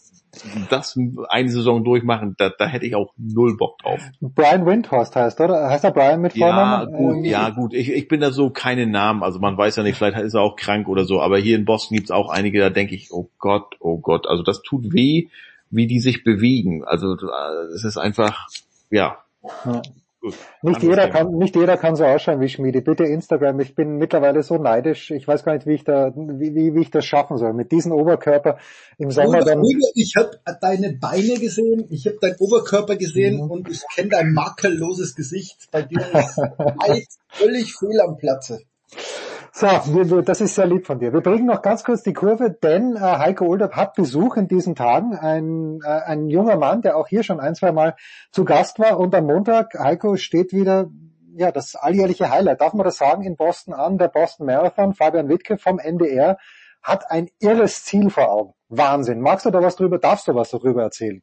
das 0.70 0.98
eine 1.28 1.48
Saison 1.48 1.84
durchmachen, 1.84 2.34
da, 2.38 2.50
da 2.50 2.66
hätte 2.66 2.86
ich 2.86 2.94
auch 2.94 3.12
null 3.16 3.56
Bock 3.56 3.78
drauf. 3.78 4.00
Brian 4.20 4.66
Windhorst 4.66 5.16
heißt, 5.16 5.40
oder? 5.40 5.68
Heißt 5.68 5.84
er 5.84 5.90
Brian 5.92 6.20
mit 6.20 6.34
Ja, 6.36 6.46
Vornamen? 6.46 6.92
gut, 6.92 7.16
Ähm, 7.16 7.24
ja, 7.24 7.50
gut. 7.50 7.74
Ich, 7.74 7.90
ich 7.90 8.08
bin 8.08 8.20
da 8.20 8.30
so 8.30 8.50
keine 8.50 8.86
Namen. 8.86 9.22
Also 9.22 9.38
man 9.38 9.56
weiß 9.56 9.76
ja 9.76 9.82
nicht, 9.82 9.96
vielleicht 9.96 10.18
ist 10.18 10.34
er 10.34 10.42
auch 10.42 10.56
krank 10.56 10.88
oder 10.88 11.04
so. 11.04 11.20
Aber 11.20 11.38
hier 11.38 11.56
in 11.56 11.64
Boston 11.64 11.96
gibt's 11.96 12.10
auch 12.10 12.28
einige, 12.28 12.60
da 12.60 12.70
denke 12.70 12.94
ich, 12.94 13.12
oh 13.12 13.28
Gott, 13.38 13.76
oh 13.80 13.98
Gott. 13.98 14.26
Also 14.26 14.42
das 14.42 14.62
tut 14.62 14.92
weh, 14.92 15.28
wie 15.70 15.86
die 15.86 16.00
sich 16.00 16.24
bewegen. 16.24 16.84
Also 16.84 17.14
äh, 17.14 17.74
es 17.74 17.84
ist 17.84 17.96
einfach, 17.98 18.46
ja. 18.90 19.18
Ja. 19.64 19.82
Gut. 20.24 20.36
Nicht 20.62 20.82
jeder 20.82 21.10
kann, 21.10 21.36
nicht 21.36 21.54
jeder 21.54 21.76
kann 21.76 21.96
so 21.96 22.04
ausschauen 22.06 22.40
wie 22.40 22.48
Schmiede. 22.48 22.80
Bitte 22.80 23.04
Instagram. 23.04 23.60
Ich 23.60 23.74
bin 23.74 23.98
mittlerweile 23.98 24.42
so 24.42 24.56
neidisch. 24.56 25.10
Ich 25.10 25.28
weiß 25.28 25.44
gar 25.44 25.52
nicht, 25.52 25.66
wie 25.66 25.74
ich 25.74 25.84
da, 25.84 26.14
wie, 26.16 26.54
wie, 26.54 26.74
wie 26.74 26.80
ich 26.80 26.90
das 26.90 27.04
schaffen 27.04 27.36
soll. 27.36 27.52
Mit 27.52 27.72
diesem 27.72 27.92
Oberkörper 27.92 28.56
im 28.96 29.10
Sommer 29.10 29.40
Oder 29.40 29.56
dann. 29.56 29.62
Ich 29.94 30.14
habe 30.16 30.30
deine 30.62 30.94
Beine 30.94 31.34
gesehen, 31.38 31.86
ich 31.90 32.06
habe 32.06 32.16
deinen 32.22 32.36
Oberkörper 32.38 32.96
gesehen 32.96 33.34
Mhm. 33.44 33.50
und 33.50 33.68
ich 33.68 33.82
kenne 33.94 34.08
dein 34.08 34.32
makelloses 34.32 35.14
Gesicht. 35.14 35.68
Bei 35.70 35.82
dir 35.82 36.00
ist 36.00 36.40
völlig 37.28 37.74
fehl 37.74 38.00
am 38.00 38.16
Platze. 38.16 38.62
So, 39.57 39.68
wir, 39.68 40.10
wir, 40.10 40.23
das 40.23 40.41
ist 40.41 40.57
sehr 40.57 40.66
lieb 40.66 40.84
von 40.84 40.99
dir. 40.99 41.12
Wir 41.12 41.20
bringen 41.20 41.47
noch 41.47 41.62
ganz 41.62 41.84
kurz 41.84 42.02
die 42.02 42.12
Kurve, 42.12 42.50
denn 42.50 42.97
äh, 42.97 42.99
Heiko 42.99 43.47
Olderb 43.47 43.76
hat 43.76 43.94
Besuch 43.94 44.36
in 44.36 44.49
diesen 44.49 44.74
Tagen. 44.74 45.15
Ein, 45.15 45.78
äh, 45.84 45.91
ein 45.91 46.26
junger 46.28 46.57
Mann, 46.57 46.83
der 46.83 46.97
auch 46.97 47.07
hier 47.07 47.23
schon 47.23 47.39
ein, 47.39 47.55
zwei 47.55 47.70
Mal 47.70 47.94
zu 48.33 48.44
Gast 48.44 48.81
war. 48.81 48.99
Und 48.99 49.15
am 49.15 49.26
Montag, 49.26 49.78
Heiko, 49.78 50.16
steht 50.16 50.52
wieder 50.52 50.91
ja 51.36 51.52
das 51.52 51.76
alljährliche 51.76 52.31
Highlight, 52.31 52.62
darf 52.62 52.74
man 52.74 52.84
das 52.84 52.97
sagen, 52.97 53.23
in 53.23 53.36
Boston 53.36 53.74
an, 53.74 53.97
der 53.97 54.08
Boston 54.08 54.47
Marathon. 54.47 54.92
Fabian 54.92 55.28
Wittke 55.28 55.57
vom 55.57 55.78
NDR 55.78 56.36
hat 56.83 57.12
ein 57.12 57.28
irres 57.39 57.84
Ziel 57.84 58.10
vor 58.10 58.33
Augen. 58.33 58.55
Wahnsinn. 58.68 59.20
Magst 59.20 59.47
du 59.47 59.50
da 59.52 59.62
was 59.62 59.76
drüber, 59.76 59.99
darfst 59.99 60.26
du 60.26 60.34
was 60.34 60.50
darüber 60.50 60.83
erzählen? 60.83 61.23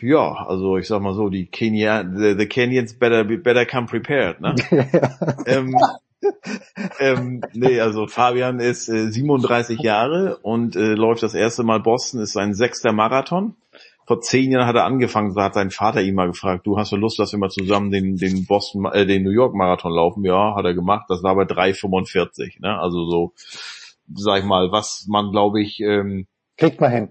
Ja, 0.00 0.46
also 0.46 0.76
ich 0.76 0.86
sag 0.86 1.00
mal 1.02 1.14
so, 1.14 1.30
die 1.30 1.46
Kenya, 1.46 2.04
the, 2.04 2.36
the 2.38 2.46
Kenyans 2.46 2.96
better 2.96 3.24
be, 3.24 3.38
better 3.38 3.66
come 3.66 3.88
prepared, 3.88 4.40
ne? 4.40 4.54
ähm, 5.46 5.74
ähm, 6.98 7.42
nee, 7.52 7.80
also 7.80 8.06
Fabian 8.06 8.60
ist 8.60 8.88
äh, 8.88 9.10
37 9.10 9.80
Jahre 9.80 10.38
und 10.38 10.76
äh, 10.76 10.94
läuft 10.94 11.22
das 11.22 11.34
erste 11.34 11.62
Mal 11.62 11.80
Boston, 11.80 12.20
ist 12.20 12.32
sein 12.32 12.54
sechster 12.54 12.92
Marathon. 12.92 13.56
Vor 14.06 14.20
zehn 14.20 14.50
Jahren 14.50 14.66
hat 14.66 14.74
er 14.74 14.84
angefangen, 14.84 15.34
da 15.34 15.44
hat 15.44 15.54
sein 15.54 15.70
Vater 15.70 16.02
ihn 16.02 16.14
mal 16.14 16.26
gefragt, 16.26 16.66
du 16.66 16.76
hast 16.76 16.92
du 16.92 16.96
Lust, 16.96 17.18
dass 17.18 17.32
wir 17.32 17.38
mal 17.38 17.50
zusammen 17.50 17.90
den, 17.90 18.16
den 18.16 18.46
Boston, 18.46 18.84
äh, 18.86 19.06
den 19.06 19.22
New 19.22 19.30
York 19.30 19.54
Marathon 19.54 19.92
laufen? 19.92 20.24
Ja, 20.24 20.54
hat 20.56 20.64
er 20.64 20.74
gemacht, 20.74 21.06
das 21.08 21.22
war 21.22 21.36
bei 21.36 21.44
3,45, 21.44 22.60
ne? 22.60 22.78
Also 22.78 23.08
so, 23.08 23.32
sag 24.14 24.40
ich 24.40 24.44
mal, 24.44 24.72
was 24.72 25.06
man 25.08 25.30
glaube 25.30 25.62
ich, 25.62 25.80
ähm, 25.80 26.26
Kriegt 26.56 26.80
man 26.80 26.90
hin. 26.90 27.08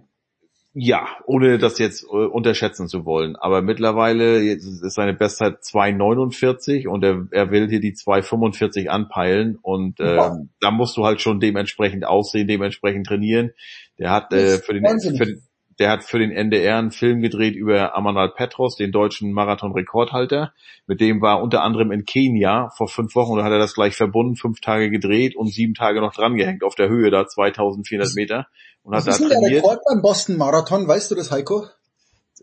Ja, 0.74 1.06
ohne 1.26 1.58
das 1.58 1.80
jetzt 1.80 2.04
äh, 2.04 2.08
unterschätzen 2.08 2.88
zu 2.88 3.04
wollen. 3.06 3.36
Aber 3.36 3.62
mittlerweile 3.62 4.42
ist 4.42 4.80
seine 4.94 5.14
Bestzeit 5.14 5.58
2,49 5.64 6.88
und 6.88 7.04
er, 7.04 7.28
er 7.32 7.52
will 7.52 7.68
hier 7.70 7.80
die 7.82 7.94
2,45 7.94 8.88
anpeilen 8.88 9.58
und 9.62 10.00
äh, 10.00 10.18
Wow. 10.18 10.38
da 10.60 10.72
musst 10.72 10.96
du 10.98 11.06
halt 11.06 11.22
schon 11.22 11.40
dementsprechend 11.40 12.06
aussehen, 12.06 12.48
dementsprechend 12.48 13.06
trainieren. 13.08 13.52
Der 14.00 14.12
hat 14.12 14.32
äh, 14.34 14.58
für 14.60 14.74
den, 14.74 14.84
für, 15.00 15.26
den- 15.26 15.42
der 15.82 15.90
hat 15.90 16.04
für 16.04 16.20
den 16.20 16.32
NDR 16.32 16.78
einen 16.78 16.92
Film 16.92 17.22
gedreht 17.22 17.56
über 17.56 17.96
Amanal 17.96 18.30
Petros, 18.30 18.76
den 18.76 18.92
deutschen 18.92 19.32
Marathon-Rekordhalter. 19.32 20.54
Mit 20.86 21.02
dem 21.02 21.22
war 21.22 21.42
unter 21.42 21.64
anderem 21.64 21.92
in 21.92 22.06
Kenia 22.06 22.70
vor 22.78 22.88
fünf 22.88 23.16
Wochen, 23.16 23.36
da 23.36 23.44
hat 23.44 23.52
er 23.52 23.58
das 23.58 23.74
gleich 23.74 23.96
verbunden, 23.96 24.36
fünf 24.36 24.62
Tage 24.62 24.92
gedreht 24.92 25.36
und 25.36 25.52
sieben 25.52 25.74
Tage 25.74 26.00
noch 26.00 26.14
drangehängt 26.14 26.64
auf 26.64 26.76
der 26.76 26.88
Höhe 26.88 27.10
da, 27.10 27.26
2400 27.26 28.14
Meter. 28.14 28.48
Und 28.84 28.94
Was 28.94 29.08
hat 29.08 29.14
ist 29.14 29.24
da 29.24 29.30
denn 29.30 29.42
der. 29.42 29.58
Rekord 29.58 29.80
beim 29.90 30.04
Boston 30.04 30.38
Marathon? 30.38 30.88
Weißt 30.88 31.10
du 31.10 31.16
das, 31.16 31.32
Heiko? 31.32 31.66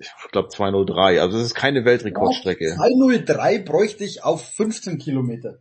ich 0.00 0.10
glaube 0.32 0.48
203. 0.48 1.20
Also 1.20 1.38
es 1.38 1.44
ist 1.44 1.54
keine 1.54 1.84
Weltrekordstrecke. 1.84 2.74
203 2.74 3.60
bräuchte 3.60 4.02
ich 4.02 4.24
auf 4.24 4.44
15 4.44 4.98
Kilometer. 4.98 5.58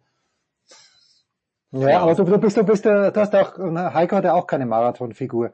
Ja, 1.72 2.00
aber 2.00 2.16
du, 2.16 2.24
du 2.24 2.38
bist, 2.40 2.58
du 2.58 2.64
bist, 2.64 2.88
äh, 2.88 3.12
du 3.12 3.20
hast 3.20 3.36
auch, 3.36 3.58
Heiko 3.94 4.16
hat 4.16 4.24
ja 4.24 4.34
auch 4.34 4.48
keine 4.48 4.66
Marathonfigur. 4.66 5.54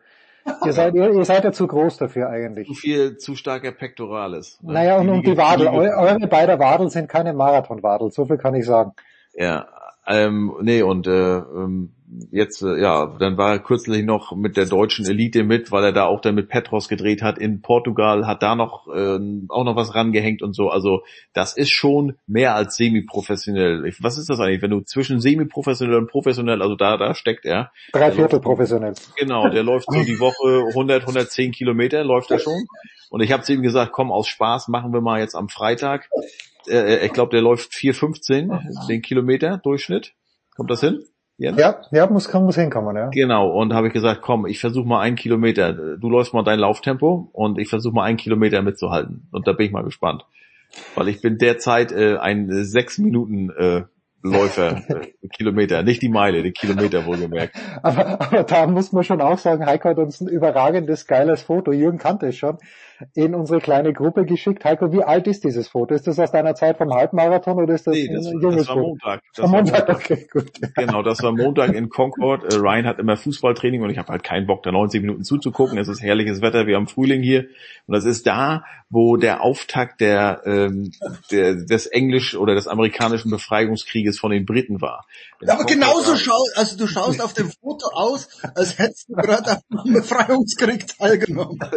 Ihr 0.66 0.74
seid, 0.74 0.94
ihr, 0.96 1.12
ihr 1.12 1.26
seid 1.26 1.44
ja 1.44 1.52
zu 1.52 1.68
groß 1.68 1.98
dafür 1.98 2.30
eigentlich. 2.30 2.68
Zu 2.68 2.74
viel, 2.74 3.18
zu 3.18 3.36
starker 3.36 3.72
Pectoralis. 3.72 4.60
ne? 4.62 4.74
Naja, 4.74 4.98
und, 4.98 5.10
und 5.10 5.26
die 5.26 5.38
Wadel, 5.38 5.68
eu, 5.68 5.82
eure 5.82 6.28
beide 6.28 6.60
Wadel 6.60 6.90
sind 6.90 7.08
keine 7.08 7.34
Marathonwadel, 7.34 8.12
so 8.12 8.26
viel 8.26 8.38
kann 8.38 8.56
ich 8.56 8.66
sagen. 8.66 8.94
Ja, 9.34 9.68
ähm, 10.08 10.54
nee, 10.62 10.82
und 10.82 11.08
äh, 11.08 11.38
ähm, 11.38 11.94
jetzt, 12.32 12.62
äh, 12.62 12.80
ja, 12.80 13.16
dann 13.20 13.38
war 13.38 13.54
er 13.54 13.60
kürzlich 13.60 14.04
noch 14.06 14.36
mit 14.36 14.56
der 14.58 14.66
deutschen 14.66 15.06
Elite 15.06 15.44
mit, 15.44 15.72
weil 15.72 15.84
er 15.84 15.92
da 15.94 16.06
auch 16.06 16.22
dann 16.22 16.36
mit 16.36 16.48
Petros 16.50 16.88
gedreht 16.88 17.22
hat 17.22 17.38
in 17.40 17.62
Portugal, 17.62 18.28
hat 18.28 18.44
da 18.44 18.56
noch 18.56 18.88
äh, 18.88 19.18
auch 19.50 19.64
noch 19.64 19.76
was 19.76 19.96
rangehängt 19.96 20.42
und 20.44 20.54
so. 20.54 20.70
Also 20.70 21.04
das 21.34 21.56
ist 21.58 21.72
schon 21.72 22.18
mehr 22.28 22.54
als 22.56 22.76
semi-professionell. 22.76 23.86
Ich- 23.86 24.04
Was 24.04 24.18
ist 24.18 24.30
das 24.30 24.40
eigentlich, 24.40 24.62
wenn 24.62 24.72
du 24.72 24.82
zwischen 24.82 25.20
semi-professionell 25.22 25.98
und 25.98 26.08
professionell, 26.12 26.62
also 26.62 26.76
da, 26.76 26.98
da 26.98 27.16
steckt 27.16 27.46
er. 27.46 27.72
Drei 27.92 28.12
Viertel 28.12 28.40
professionell. 28.42 28.94
Genau, 29.18 29.50
der 29.50 29.64
läuft 29.64 29.88
so 29.92 30.04
die 30.04 30.20
Woche 30.20 30.68
100, 30.70 31.02
110 31.04 31.52
Kilometer, 31.52 32.04
läuft 32.04 32.30
er 32.32 32.40
schon. 32.40 32.66
Und 33.10 33.22
ich 33.22 33.32
habe 33.32 33.44
zu 33.44 33.54
ihm 33.54 33.62
gesagt, 33.62 33.92
komm, 33.92 34.12
aus 34.12 34.28
Spaß 34.28 34.68
machen 34.68 34.92
wir 34.94 35.02
mal 35.02 35.20
jetzt 35.20 35.36
am 35.36 35.48
Freitag. 35.50 36.10
Äh, 36.68 37.06
ich 37.06 37.14
glaube, 37.14 37.32
der 37.32 37.42
läuft 37.42 37.72
4,15 37.72 38.88
den 38.88 39.02
Kilometer 39.02 39.58
Durchschnitt. 39.58 40.14
Kommt 40.56 40.70
das 40.70 40.82
hin? 40.82 41.04
Jens? 41.38 41.60
Ja, 41.60 41.82
ja, 41.92 42.08
muss, 42.08 42.30
kann, 42.30 42.44
muss 42.46 42.56
hinkommen, 42.56 42.96
ja. 42.96 43.10
Genau, 43.10 43.50
und 43.50 43.74
habe 43.74 43.88
ich 43.88 43.94
gesagt, 43.94 44.22
komm, 44.22 44.46
ich 44.46 44.60
versuche 44.60 44.88
mal 44.88 45.02
einen 45.02 45.16
Kilometer. 45.16 45.98
Du 45.98 46.10
läufst 46.10 46.34
mal 46.34 46.44
dein 46.44 46.60
Lauftempo 46.60 47.30
und 47.34 47.58
ich 47.58 47.70
versuche 47.70 47.96
mal 47.96 48.04
einen 48.04 48.18
Kilometer 48.18 48.62
mitzuhalten. 48.62 49.28
Und 49.32 49.48
da 49.48 49.54
bin 49.54 49.66
ich 49.66 49.72
mal 49.72 49.84
gespannt. 49.84 50.26
Weil 50.96 51.08
ich 51.08 51.22
bin 51.22 51.38
derzeit 51.38 51.92
äh, 51.92 52.18
ein 52.18 52.50
äh, 52.50 52.64
sechs 52.64 52.98
Minuten 52.98 53.50
äh, 53.50 53.84
Läufer, 54.24 54.82
äh, 54.88 55.28
Kilometer, 55.36 55.84
nicht 55.84 56.02
die 56.02 56.10
Meile, 56.10 56.44
die 56.44 56.52
Kilometer 56.52 57.06
wohlgemerkt. 57.06 57.56
Aber, 57.84 58.22
aber 58.22 58.44
da 58.44 58.68
muss 58.68 58.92
man 58.92 59.04
schon 59.04 59.22
auch 59.22 59.38
sagen, 59.38 59.66
Heiko 59.66 59.90
hat 59.90 59.98
uns 59.98 60.22
ein 60.22 60.28
überragendes, 60.28 61.08
geiles 61.08 61.42
Foto, 61.42 61.72
Jürgen 61.72 61.98
kannte 61.98 62.28
es 62.28 62.38
schon, 62.38 62.58
in 63.14 63.36
unsere 63.36 63.60
kleine 63.60 63.94
Gruppe 63.94 64.26
geschickt. 64.26 64.64
Heiko, 64.66 64.92
wie 64.92 65.04
alt 65.04 65.28
ist 65.28 65.44
dieses 65.44 65.68
Foto? 65.68 65.94
Ist 65.94 66.08
das 66.08 66.20
aus 66.20 66.32
deiner 66.32 66.56
Zeit 66.56 66.78
vom 66.78 66.94
Halbmarathon 66.94 67.58
oder 67.62 67.74
ist 67.74 67.88
das 67.88 67.94
Nee, 67.96 68.08
ein 68.10 68.16
das, 68.16 68.32
junges 68.32 68.58
das 68.58 68.68
war 68.70 68.76
Foto? 68.76 68.88
Montag. 68.90 69.22
Das 69.36 69.46
Am 69.46 69.52
war 69.52 69.62
Montag, 69.62 69.88
Montag. 69.88 69.96
okay, 70.12 70.28
gut. 70.32 70.52
Genau, 70.76 71.04
das 71.04 71.22
war 71.24 71.32
Montag 71.32 71.74
in 71.74 71.90
Concord. 71.90 72.44
Äh, 72.54 72.58
Ryan 72.58 72.86
hat 72.86 73.00
immer 73.00 73.18
Fußballtraining 73.18 73.82
und 73.84 73.90
ich 73.90 73.98
habe 73.98 74.10
halt 74.10 74.24
keinen 74.24 74.48
Bock, 74.48 74.64
da 74.64 74.72
90 74.72 75.02
Minuten 75.02 75.24
zuzugucken. 75.24 75.78
Es 75.78 75.88
ist 75.88 76.02
herrliches 76.02 76.42
Wetter, 76.42 76.68
wir 76.68 76.76
haben 76.76 76.88
Frühling 76.88 77.22
hier. 77.22 77.46
Und 77.88 77.96
das 77.96 78.06
ist 78.06 78.26
da, 78.28 78.64
wo 78.90 79.18
der 79.18 79.42
Auftakt 79.42 80.02
der, 80.02 80.42
ähm, 80.46 80.92
der 81.32 81.56
des 81.56 81.86
Englisch- 81.88 82.36
oder 82.36 82.56
des 82.56 82.68
amerikanischen 82.68 83.32
Befreiungskrieges 83.32 84.20
von 84.20 84.32
den 84.32 84.46
Briten 84.46 84.82
war. 84.82 85.06
In 85.42 85.50
Aber 85.50 85.60
Concord 85.60 85.74
genauso 85.74 86.16
schaut, 86.16 86.48
also 86.56 86.78
du 86.78 86.88
schaust 86.88 87.22
auf 87.22 87.34
dem 87.34 87.50
Foto 87.50 87.88
aus, 87.94 88.30
als 88.56 88.78
hättest 88.80 89.10
du 89.10 89.14
gerade 89.16 89.60
am 89.76 89.94
Befreiungskrieg 89.94 90.88
teilgenommen. 90.98 91.60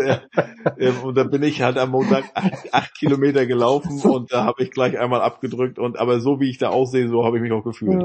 Ja, 0.79 0.93
und 1.17 1.23
und 1.23 1.25
da 1.25 1.31
bin 1.31 1.43
ich 1.43 1.63
halt 1.63 1.79
am 1.79 1.91
Montag 1.91 2.25
acht, 2.35 2.75
acht 2.75 2.95
Kilometer 2.95 3.47
gelaufen 3.47 4.01
und 4.11 4.33
da 4.33 4.45
habe 4.45 4.63
ich 4.63 4.71
gleich 4.71 4.99
einmal 4.99 5.23
abgedrückt 5.23 5.79
und 5.79 5.99
aber 5.99 6.21
so 6.21 6.41
wie 6.41 6.51
ich 6.51 6.59
da 6.59 6.69
aussehe, 6.69 7.09
so 7.09 7.25
habe 7.25 7.39
ich 7.39 7.43
mich 7.43 7.53
auch 7.53 7.65
gefühlt. 7.65 7.99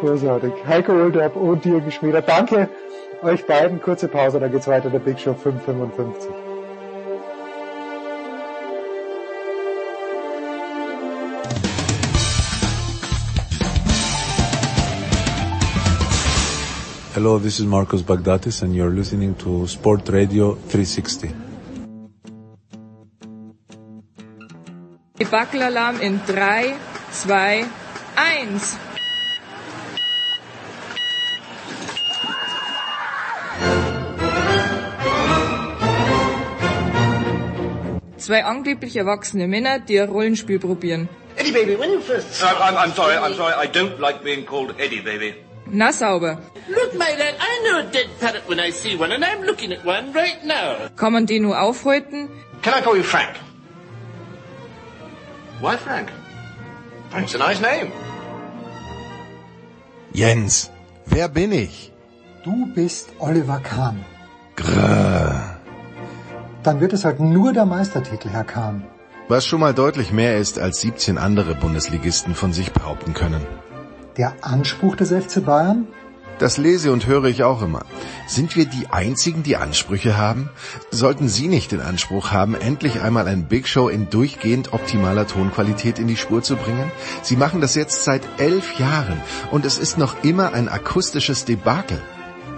Großartig. 0.00 0.52
Heiko 0.66 0.92
Olderb 0.92 1.36
und 1.36 1.64
Jürgen 1.64 1.90
Schmieder. 1.90 2.22
Danke 2.22 2.68
euch 3.22 3.46
beiden. 3.46 3.80
Kurze 3.80 4.08
Pause, 4.08 4.40
dann 4.40 4.50
geht's 4.50 4.66
weiter, 4.66 4.90
der 4.90 4.98
Big 4.98 5.20
Show 5.20 5.34
555. 5.34 6.30
Hello, 17.14 17.38
this 17.38 17.60
is 17.60 17.66
Marcos 17.66 18.02
Bagdatis 18.02 18.62
and 18.62 18.74
you're 18.74 18.90
listening 18.90 19.36
to 19.36 19.68
Sport 19.68 20.08
Radio 20.08 20.54
360. 20.54 21.43
Debackelalarm 25.16 26.00
in 26.00 26.20
3, 26.26 26.74
2, 27.12 27.64
1. 28.16 28.76
Zwei 38.16 38.44
angeblich 38.44 38.96
erwachsene 38.96 39.46
Männer, 39.46 39.78
die 39.78 40.00
ein 40.00 40.08
Rollenspiel 40.08 40.58
probieren. 40.58 41.08
Eddie, 41.36 41.52
baby, 41.52 41.78
when 41.78 41.92
you 41.92 42.00
first... 42.00 42.42
Uh, 42.42 42.46
I'm, 42.46 42.76
I'm 42.76 42.92
sorry, 42.92 43.14
I'm 43.16 43.36
sorry. 43.36 43.54
I 43.54 43.68
don't 43.68 44.00
like 44.00 44.24
being 44.24 44.44
called 44.44 44.74
Eddie, 44.80 45.00
baby. 45.00 45.36
Na 45.66 45.92
sauber. 45.92 46.38
Look, 46.68 46.92
my 46.94 47.14
lad, 47.16 47.36
I 47.38 47.62
know 47.62 47.78
a 47.78 47.92
dead 47.92 48.08
parrot 48.18 48.48
when 48.48 48.58
I 48.58 48.70
see 48.70 48.96
one, 48.96 49.12
and 49.12 49.24
I'm 49.24 49.42
looking 49.42 49.72
at 49.72 49.84
one 49.84 50.12
right 50.12 50.44
now. 50.44 50.88
Kann 50.96 51.12
man 51.12 51.26
den 51.26 51.42
nur 51.42 51.56
aufhalten? 51.60 52.28
Can 52.62 52.74
I 52.74 52.80
call 52.82 52.96
you 52.96 53.04
Frank? 53.04 53.36
Why 55.64 55.78
Frank? 55.78 56.08
Frank's 57.10 57.34
a 57.34 57.38
nice 57.38 57.60
name. 57.60 57.90
Jens, 60.12 60.70
wer 61.06 61.28
bin 61.28 61.52
ich? 61.52 61.90
Du 62.44 62.66
bist 62.74 63.08
Oliver 63.18 63.60
Kahn. 63.60 64.04
Grrr. 64.56 65.56
Dann 66.62 66.80
wird 66.80 66.92
es 66.92 67.06
halt 67.06 67.20
nur 67.20 67.54
der 67.54 67.64
Meistertitel, 67.64 68.28
Herr 68.28 68.44
Kahn. 68.44 68.84
Was 69.28 69.46
schon 69.46 69.60
mal 69.60 69.72
deutlich 69.72 70.12
mehr 70.12 70.36
ist, 70.36 70.58
als 70.58 70.82
17 70.82 71.16
andere 71.16 71.54
Bundesligisten 71.54 72.34
von 72.34 72.52
sich 72.52 72.72
behaupten 72.72 73.14
können. 73.14 73.46
Der 74.18 74.34
Anspruch 74.42 74.96
des 74.96 75.12
FC 75.12 75.42
Bayern? 75.42 75.88
Das 76.38 76.56
lese 76.58 76.90
und 76.92 77.06
höre 77.06 77.24
ich 77.24 77.44
auch 77.44 77.62
immer. 77.62 77.84
Sind 78.26 78.56
wir 78.56 78.66
die 78.66 78.88
Einzigen, 78.88 79.42
die 79.42 79.56
Ansprüche 79.56 80.16
haben? 80.16 80.50
Sollten 80.90 81.28
Sie 81.28 81.46
nicht 81.46 81.72
den 81.72 81.80
Anspruch 81.80 82.32
haben, 82.32 82.54
endlich 82.54 83.00
einmal 83.00 83.28
ein 83.28 83.46
Big 83.46 83.68
Show 83.68 83.88
in 83.88 84.10
durchgehend 84.10 84.72
optimaler 84.72 85.26
Tonqualität 85.26 85.98
in 85.98 86.08
die 86.08 86.16
Spur 86.16 86.42
zu 86.42 86.56
bringen? 86.56 86.90
Sie 87.22 87.36
machen 87.36 87.60
das 87.60 87.74
jetzt 87.74 88.04
seit 88.04 88.22
elf 88.38 88.78
Jahren 88.78 89.20
und 89.52 89.64
es 89.64 89.78
ist 89.78 89.96
noch 89.96 90.24
immer 90.24 90.52
ein 90.52 90.68
akustisches 90.68 91.44
Debakel. 91.44 92.02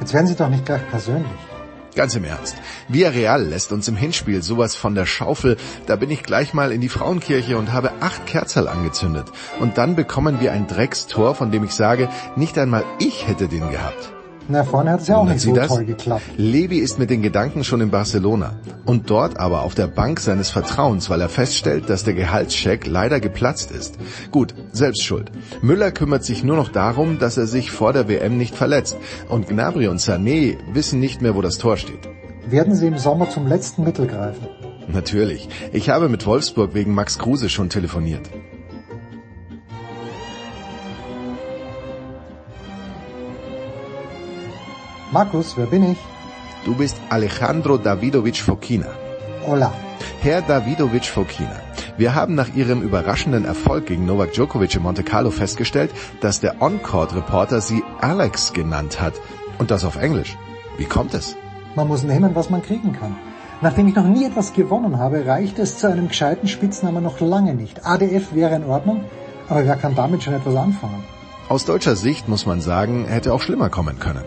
Jetzt 0.01 0.15
werden 0.15 0.27
Sie 0.27 0.37
doch 0.37 0.49
nicht 0.49 0.65
gleich 0.65 0.89
persönlich. 0.89 1.56
Ganz 1.97 2.15
im 2.15 2.25
Ernst. 2.25 2.57
Villarreal 2.89 3.43
lässt 3.43 3.73
uns 3.73 3.89
im 3.89 3.97
Hinspiel 3.97 4.43
sowas 4.43 4.77
von 4.77 4.95
der 4.95 5.07
Schaufel. 5.07 5.57
Da 5.87 5.97
bin 5.97 6.11
ich 6.11 6.23
gleich 6.23 6.53
mal 6.53 6.71
in 6.71 6.83
die 6.83 6.91
Frauenkirche 6.91 7.57
und 7.57 7.73
habe 7.73 7.91
acht 8.01 8.27
Kerzel 8.27 8.69
angezündet. 8.69 9.33
Und 9.61 9.79
dann 9.79 9.97
bekommen 9.97 10.39
wir 10.39 10.53
ein 10.53 10.67
Dreckstor, 10.67 11.35
von 11.35 11.51
dem 11.51 11.65
ich 11.65 11.73
sage, 11.73 12.11
nicht 12.37 12.59
einmal 12.59 12.85
ich 12.99 13.27
hätte 13.27 13.49
den 13.49 13.71
gehabt. 13.71 14.16
Na, 14.49 14.63
vorne 14.63 14.93
hat 14.93 15.01
es 15.01 15.09
ja 15.09 15.17
auch 15.17 15.25
nicht 15.25 15.41
so 15.41 15.53
das? 15.55 15.69
toll 15.69 15.85
geklappt. 15.85 16.23
Levi 16.37 16.79
ist 16.79 17.01
mit 17.01 17.11
den 17.11 17.21
Gedanken 17.21 17.65
schon 17.65 17.81
in 17.81 17.91
Barcelona 17.91 18.55
und 18.85 19.11
dort 19.11 19.41
aber 19.41 19.63
auf 19.63 19.75
der 19.75 19.89
Bank 19.89 20.21
seines 20.21 20.51
Vertrauens, 20.51 21.11
weil 21.11 21.21
er 21.21 21.29
feststellt, 21.29 21.91
dass 21.91 22.05
der 22.05 22.15
Gehaltscheck 22.15 22.87
leider 22.87 23.19
geplatzt 23.19 23.73
ist. 23.73 23.99
Gut, 24.31 24.55
selbst 24.71 25.03
schuld. 25.03 25.33
Müller 25.63 25.91
kümmert 25.91 26.25
sich 26.25 26.45
nur 26.45 26.57
noch 26.57 26.69
darum, 26.69 27.19
dass 27.19 27.37
er 27.37 27.47
sich 27.47 27.73
vor 27.73 27.93
der 27.93 28.09
WM 28.09 28.39
nicht 28.39 28.55
verletzt 28.55 28.97
und 29.29 29.49
Gnabry 29.49 29.89
und 29.89 30.01
Sané 30.01 30.57
wissen 30.73 31.01
nicht 31.01 31.23
mehr, 31.23 31.35
wo 31.35 31.43
das 31.43 31.59
Tor 31.59 31.77
steht. 31.77 32.09
Werden 32.49 32.77
Sie 32.77 32.87
im 32.87 32.99
Sommer 32.99 33.29
zum 33.29 33.49
letzten 33.49 33.83
Mittel 33.83 34.07
greifen? 34.07 34.47
Natürlich. 34.87 35.49
Ich 35.73 35.91
habe 35.91 36.09
mit 36.09 36.25
Wolfsburg 36.27 36.75
wegen 36.75 36.95
Max 36.95 37.19
Kruse 37.19 37.49
schon 37.49 37.69
telefoniert. 37.69 38.31
Markus, 45.13 45.57
wer 45.57 45.67
bin 45.67 45.93
ich? 45.93 45.99
Du 46.65 46.75
bist 46.75 47.01
Alejandro 47.11 47.79
Davidovich 47.79 48.43
Fokina. 48.43 48.89
Hola. 49.47 49.73
Herr 50.21 50.43
Davidovich 50.43 51.09
Fokina, 51.09 51.61
wir 51.97 52.17
haben 52.17 52.35
nach 52.35 52.53
Ihrem 52.57 52.83
überraschenden 52.83 53.45
Erfolg 53.45 53.87
gegen 53.87 54.05
Novak 54.05 54.33
Djokovic 54.33 54.75
in 54.75 54.83
Monte 54.83 55.05
Carlo 55.05 55.31
festgestellt, 55.31 55.93
dass 56.21 56.41
der 56.41 56.61
On-Court-Reporter 56.61 57.61
Sie 57.61 57.85
Alex 58.01 58.53
genannt 58.53 59.01
hat. 59.01 59.15
Und 59.59 59.71
das 59.71 59.85
auf 59.85 59.95
Englisch. 59.95 60.37
Wie 60.77 60.87
kommt 60.87 61.15
es? 61.15 61.37
Man 61.77 61.87
muss 61.87 62.03
nehmen, 62.03 62.35
was 62.35 62.51
man 62.51 62.63
kriegen 62.63 62.93
kann. 62.93 63.15
Nachdem 63.63 63.87
ich 63.87 63.95
noch 63.95 64.09
nie 64.09 64.27
etwas 64.27 64.53
gewonnen 64.55 64.99
habe, 64.99 65.25
reicht 65.25 65.61
es 65.61 65.79
zu 65.79 65.89
einem 65.89 66.09
gescheiten 66.09 66.49
Spitznamen 66.49 67.05
noch 67.05 67.21
lange 67.21 67.55
nicht. 67.55 67.87
ADF 67.87 68.35
wäre 68.35 68.57
in 68.57 68.65
Ordnung, 68.65 69.05
aber 69.49 69.65
wer 69.65 69.77
kann 69.77 69.95
damit 69.95 70.25
schon 70.25 70.35
etwas 70.35 70.57
anfangen? 70.57 71.05
Aus 71.49 71.65
deutscher 71.65 71.95
Sicht 71.95 72.29
muss 72.29 72.45
man 72.45 72.61
sagen, 72.61 73.05
hätte 73.07 73.33
auch 73.33 73.41
schlimmer 73.41 73.71
kommen 73.71 74.01
können. 74.01 74.25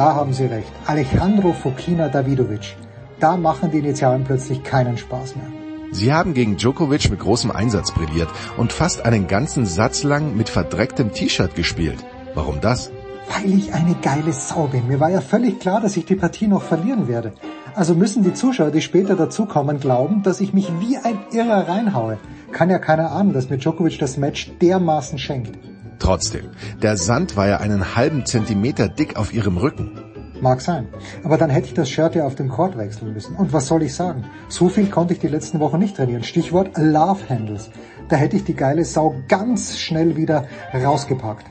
Da 0.00 0.14
haben 0.14 0.32
Sie 0.32 0.46
recht. 0.46 0.72
Alejandro 0.86 1.52
Fokina 1.52 2.08
Davidovic. 2.08 2.74
Da 3.18 3.36
machen 3.36 3.70
die 3.70 3.80
Initialen 3.80 4.24
plötzlich 4.24 4.62
keinen 4.62 4.96
Spaß 4.96 5.36
mehr. 5.36 5.44
Sie 5.92 6.10
haben 6.10 6.32
gegen 6.32 6.56
Djokovic 6.56 7.10
mit 7.10 7.20
großem 7.20 7.50
Einsatz 7.50 7.92
brilliert 7.92 8.30
und 8.56 8.72
fast 8.72 9.04
einen 9.04 9.26
ganzen 9.26 9.66
Satz 9.66 10.02
lang 10.02 10.34
mit 10.38 10.48
verdrecktem 10.48 11.12
T-Shirt 11.12 11.54
gespielt. 11.54 12.02
Warum 12.34 12.62
das? 12.62 12.90
Weil 13.28 13.52
ich 13.52 13.74
eine 13.74 13.94
geile 14.00 14.32
Sau 14.32 14.68
bin. 14.68 14.88
Mir 14.88 15.00
war 15.00 15.10
ja 15.10 15.20
völlig 15.20 15.60
klar, 15.60 15.82
dass 15.82 15.98
ich 15.98 16.06
die 16.06 16.16
Partie 16.16 16.46
noch 16.46 16.62
verlieren 16.62 17.06
werde. 17.06 17.34
Also 17.74 17.94
müssen 17.94 18.24
die 18.24 18.32
Zuschauer, 18.32 18.70
die 18.70 18.80
später 18.80 19.16
dazukommen, 19.16 19.80
glauben, 19.80 20.22
dass 20.22 20.40
ich 20.40 20.54
mich 20.54 20.72
wie 20.80 20.96
ein 20.96 21.18
Irrer 21.30 21.68
reinhaue. 21.68 22.16
Kann 22.52 22.70
ja 22.70 22.78
keiner 22.78 23.12
ahnen, 23.12 23.34
dass 23.34 23.50
mir 23.50 23.58
Djokovic 23.58 23.98
das 23.98 24.16
Match 24.16 24.50
dermaßen 24.62 25.18
schenkt. 25.18 25.58
Trotzdem, 26.00 26.50
der 26.82 26.96
Sand 26.96 27.36
war 27.36 27.46
ja 27.46 27.58
einen 27.58 27.94
halben 27.94 28.26
Zentimeter 28.26 28.88
dick 28.88 29.16
auf 29.16 29.32
ihrem 29.32 29.58
Rücken. 29.58 30.00
Mag 30.40 30.62
sein. 30.62 30.88
Aber 31.22 31.36
dann 31.36 31.50
hätte 31.50 31.66
ich 31.68 31.74
das 31.74 31.90
Shirt 31.90 32.14
ja 32.14 32.24
auf 32.24 32.34
dem 32.34 32.48
Court 32.48 32.76
wechseln 32.78 33.12
müssen. 33.12 33.36
Und 33.36 33.52
was 33.52 33.66
soll 33.66 33.82
ich 33.82 33.94
sagen? 33.94 34.24
So 34.48 34.70
viel 34.70 34.88
konnte 34.88 35.12
ich 35.12 35.20
die 35.20 35.28
letzten 35.28 35.60
Wochen 35.60 35.78
nicht 35.78 35.96
trainieren. 35.96 36.24
Stichwort 36.24 36.70
Love 36.76 37.28
Handles. 37.28 37.70
Da 38.08 38.16
hätte 38.16 38.36
ich 38.36 38.44
die 38.44 38.54
geile 38.54 38.84
Sau 38.84 39.14
ganz 39.28 39.78
schnell 39.78 40.16
wieder 40.16 40.48
rausgepackt. 40.72 41.44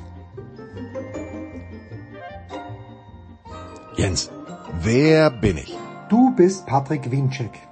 Jens, 3.96 4.32
wer 4.82 5.30
bin 5.30 5.58
ich? 5.58 5.78
Du 6.10 6.36
bist 6.36 6.66
Patrick 6.66 7.12
Winczek. 7.12 7.69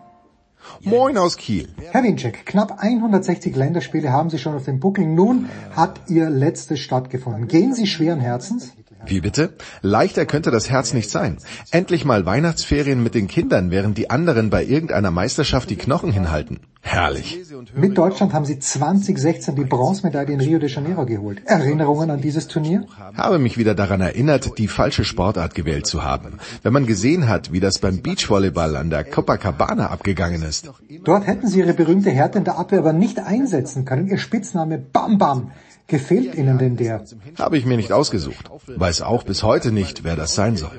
Moin 0.83 1.17
aus 1.17 1.37
Kiel. 1.37 1.67
Herr 1.91 2.03
Winczek, 2.03 2.45
knapp 2.45 2.79
160 2.79 3.55
Länderspiele 3.55 4.11
haben 4.11 4.29
Sie 4.29 4.37
schon 4.37 4.55
auf 4.55 4.65
dem 4.65 4.79
Buckel. 4.79 5.05
Nun 5.05 5.49
hat 5.75 6.01
Ihr 6.07 6.29
letztes 6.29 6.79
stattgefunden. 6.79 7.47
Gehen 7.47 7.73
Sie 7.73 7.87
schweren 7.87 8.19
Herzens? 8.19 8.73
Wie 9.05 9.21
bitte? 9.21 9.53
Leichter 9.81 10.25
könnte 10.25 10.51
das 10.51 10.69
Herz 10.69 10.93
nicht 10.93 11.09
sein. 11.09 11.37
Endlich 11.71 12.03
mal 12.03 12.25
Weihnachtsferien 12.25 13.01
mit 13.03 13.15
den 13.15 13.27
Kindern, 13.27 13.71
während 13.71 13.97
die 13.97 14.09
anderen 14.09 14.49
bei 14.49 14.63
irgendeiner 14.65 15.11
Meisterschaft 15.11 15.69
die 15.69 15.75
Knochen 15.75 16.11
hinhalten. 16.11 16.59
Herrlich. 16.81 17.37
Mit 17.75 17.97
Deutschland 17.97 18.33
haben 18.33 18.45
Sie 18.45 18.59
2016 18.59 19.55
die 19.55 19.65
Bronzemedaille 19.65 20.33
in 20.33 20.39
Rio 20.39 20.57
de 20.57 20.69
Janeiro 20.69 21.05
geholt. 21.05 21.41
Erinnerungen 21.45 22.09
an 22.09 22.21
dieses 22.21 22.47
Turnier? 22.47 22.85
Habe 23.15 23.39
mich 23.39 23.57
wieder 23.57 23.75
daran 23.75 23.99
erinnert, 23.99 24.57
die 24.57 24.69
falsche 24.69 25.03
Sportart 25.03 25.53
gewählt 25.53 25.85
zu 25.85 26.03
haben. 26.03 26.39
Wenn 26.63 26.71
man 26.73 26.85
gesehen 26.85 27.27
hat, 27.27 27.51
wie 27.51 27.59
das 27.59 27.79
beim 27.79 28.01
Beachvolleyball 28.01 28.77
an 28.77 28.89
der 28.89 29.03
Copacabana 29.03 29.89
abgegangen 29.89 30.43
ist. 30.43 30.71
Dort 31.03 31.27
hätten 31.27 31.47
Sie 31.47 31.59
Ihre 31.59 31.73
berühmte 31.73 32.11
Härte 32.11 32.37
in 32.37 32.45
der 32.45 32.57
Abwehr 32.57 32.79
aber 32.79 32.93
nicht 32.93 33.19
einsetzen 33.19 33.83
können. 33.83 34.07
Ihr 34.07 34.17
Spitzname 34.17 34.77
Bam 34.77 35.17
Bam. 35.17 35.51
Gefällt 35.87 36.35
Ihnen 36.35 36.57
denn 36.57 36.75
der? 36.75 37.03
Habe 37.39 37.57
ich 37.57 37.65
mir 37.65 37.77
nicht 37.77 37.93
ausgesucht. 37.93 38.49
Weiß 38.67 39.01
auch 39.01 39.23
bis 39.23 39.43
heute 39.43 39.71
nicht, 39.71 40.03
wer 40.03 40.15
das 40.17 40.35
sein 40.35 40.57
soll. 40.57 40.71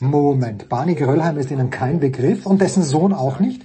Moment, 0.00 0.68
Barney 0.68 0.96
Gröllheim 0.96 1.38
ist 1.38 1.50
Ihnen 1.50 1.70
kein 1.70 2.00
Begriff 2.00 2.44
und 2.44 2.60
dessen 2.60 2.82
Sohn 2.82 3.12
auch 3.12 3.38
nicht? 3.38 3.62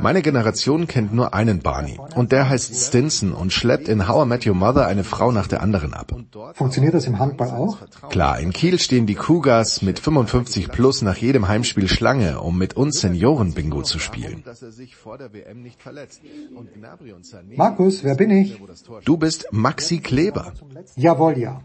Meine 0.00 0.22
Generation 0.22 0.86
kennt 0.86 1.12
nur 1.12 1.34
einen 1.34 1.60
Barney 1.60 1.98
und 2.14 2.32
der 2.32 2.48
heißt 2.48 2.74
Stinson 2.74 3.32
und 3.32 3.52
schleppt 3.52 3.88
in 3.88 4.06
How 4.06 4.24
I 4.24 4.28
Met 4.28 4.46
Your 4.46 4.54
Mother 4.54 4.86
eine 4.86 5.04
Frau 5.04 5.32
nach 5.32 5.46
der 5.46 5.62
anderen 5.62 5.94
ab. 5.94 6.12
Funktioniert 6.54 6.94
das 6.94 7.06
im 7.06 7.18
Handball 7.18 7.50
auch? 7.50 7.78
Klar, 8.10 8.38
in 8.38 8.52
Kiel 8.52 8.78
stehen 8.78 9.06
die 9.06 9.14
Cougars 9.14 9.82
mit 9.82 9.98
55 9.98 10.68
plus 10.68 11.02
nach 11.02 11.16
jedem 11.16 11.48
Heimspiel 11.48 11.88
Schlange, 11.88 12.40
um 12.40 12.56
mit 12.56 12.76
uns 12.76 13.00
Senioren-Bingo 13.00 13.82
zu 13.82 13.98
spielen. 13.98 14.44
Markus, 17.56 18.04
wer 18.04 18.14
bin 18.14 18.30
ich? 18.30 18.60
Du 19.04 19.16
bist 19.16 19.48
Maxi 19.50 19.98
Kleber. 19.98 20.52
Jawohl, 20.96 21.38
ja. 21.38 21.60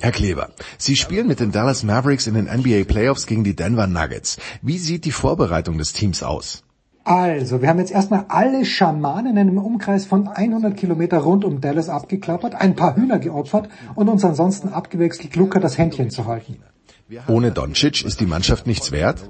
Herr 0.00 0.12
Kleber, 0.12 0.50
Sie 0.76 0.96
spielen 0.96 1.28
mit 1.28 1.38
den 1.38 1.52
Dallas 1.52 1.84
Mavericks 1.84 2.26
in 2.26 2.34
den 2.34 2.46
NBA 2.46 2.84
Playoffs 2.84 3.26
gegen 3.26 3.44
die 3.44 3.54
Denver 3.54 3.86
Nuggets. 3.86 4.38
Wie 4.60 4.78
sieht 4.78 5.04
die 5.04 5.12
Vorbereitung 5.12 5.78
des 5.78 5.92
Teams 5.92 6.22
aus? 6.22 6.63
Also, 7.04 7.60
wir 7.60 7.68
haben 7.68 7.78
jetzt 7.78 7.92
erstmal 7.92 8.24
alle 8.28 8.64
Schamanen 8.64 9.32
in 9.32 9.38
einem 9.38 9.58
Umkreis 9.58 10.06
von 10.06 10.26
100 10.26 10.74
Kilometer 10.74 11.18
rund 11.18 11.44
um 11.44 11.60
Dallas 11.60 11.90
abgeklappert, 11.90 12.54
ein 12.54 12.74
paar 12.74 12.96
Hühner 12.96 13.18
geopfert 13.18 13.68
und 13.94 14.08
uns 14.08 14.24
ansonsten 14.24 14.70
abgewechselt, 14.70 15.36
Luca 15.36 15.60
das 15.60 15.76
Händchen 15.76 16.08
zu 16.10 16.24
halten. 16.24 16.56
Ohne 17.28 17.52
Doncic 17.52 18.02
ist 18.04 18.20
die 18.20 18.26
Mannschaft 18.26 18.66
nichts 18.66 18.90
wert? 18.90 19.28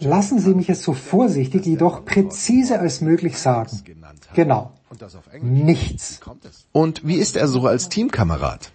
Lassen 0.00 0.38
Sie 0.38 0.54
mich 0.54 0.68
es 0.68 0.82
so 0.82 0.92
vorsichtig, 0.92 1.64
jedoch 1.64 2.04
präzise 2.04 2.78
als 2.78 3.00
möglich 3.00 3.38
sagen. 3.38 3.70
Genau. 4.34 4.72
Nichts. 5.40 6.20
Und 6.72 7.06
wie 7.06 7.16
ist 7.16 7.36
er 7.36 7.48
so 7.48 7.66
als 7.66 7.88
Teamkamerad? 7.88 8.70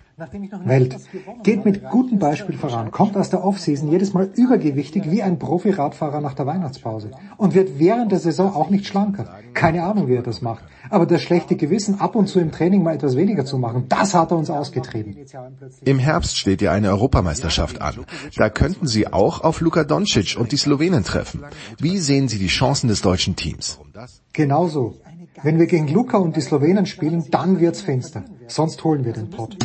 Welt. 0.65 0.95
Geht 1.43 1.65
mit 1.65 1.83
gutem 1.89 2.19
Beispiel 2.19 2.57
voran, 2.57 2.91
kommt 2.91 3.15
aus 3.15 3.30
der 3.30 3.43
Offseason 3.43 3.89
jedes 3.89 4.14
Mal 4.14 4.30
übergewichtig 4.35 5.09
wie 5.09 5.23
ein 5.23 5.39
Profi-Radfahrer 5.39 6.22
nach 6.22 6.33
der 6.33 6.45
Weihnachtspause 6.45 7.11
und 7.38 7.53
wird 7.53 7.80
während 7.80 8.11
der 8.11 8.19
Saison 8.19 8.53
auch 8.53 8.69
nicht 8.69 8.85
schlanker. 8.88 9.27
Keine 9.53 9.83
Ahnung, 9.83 10.07
wie 10.07 10.15
er 10.15 10.23
das 10.23 10.41
macht. 10.41 10.64
Aber 10.89 11.06
das 11.06 11.22
schlechte 11.22 11.56
Gewissen, 11.56 11.99
ab 11.99 12.15
und 12.15 12.27
zu 12.27 12.39
im 12.39 12.51
Training 12.51 12.83
mal 12.83 12.95
etwas 12.95 13.15
weniger 13.15 13.45
zu 13.45 13.57
machen, 13.57 13.85
das 13.89 14.14
hat 14.14 14.31
er 14.31 14.38
uns 14.38 14.49
ausgetrieben. 14.49 15.15
Im 15.85 15.99
Herbst 15.99 16.38
steht 16.38 16.61
ja 16.61 16.72
eine 16.72 16.89
Europameisterschaft 16.89 17.81
an. 17.81 18.06
Da 18.35 18.49
könnten 18.49 18.88
Sie 18.88 19.07
auch 19.11 19.41
auf 19.41 19.61
Luka 19.61 19.83
Doncic 19.83 20.38
und 20.39 20.51
die 20.51 20.57
Slowenen 20.57 21.03
treffen. 21.03 21.43
Wie 21.80 21.98
sehen 21.98 22.27
Sie 22.27 22.39
die 22.39 22.48
Chancen 22.48 22.88
des 22.88 23.01
deutschen 23.01 23.35
Teams? 23.35 23.80
Genauso. 24.33 24.95
Wenn 25.42 25.58
wir 25.58 25.68
gegen 25.68 25.88
Luka 25.88 26.18
und 26.18 26.35
die 26.35 26.42
Slowenen 26.42 26.85
spielen, 26.85 27.24
dann 27.32 27.61
wird's 27.61 27.82
finster. 27.82 28.26
Sonst 28.48 28.84
holen 28.84 29.06
wir 29.06 29.14
den 29.14 29.30
Pott. 29.30 29.56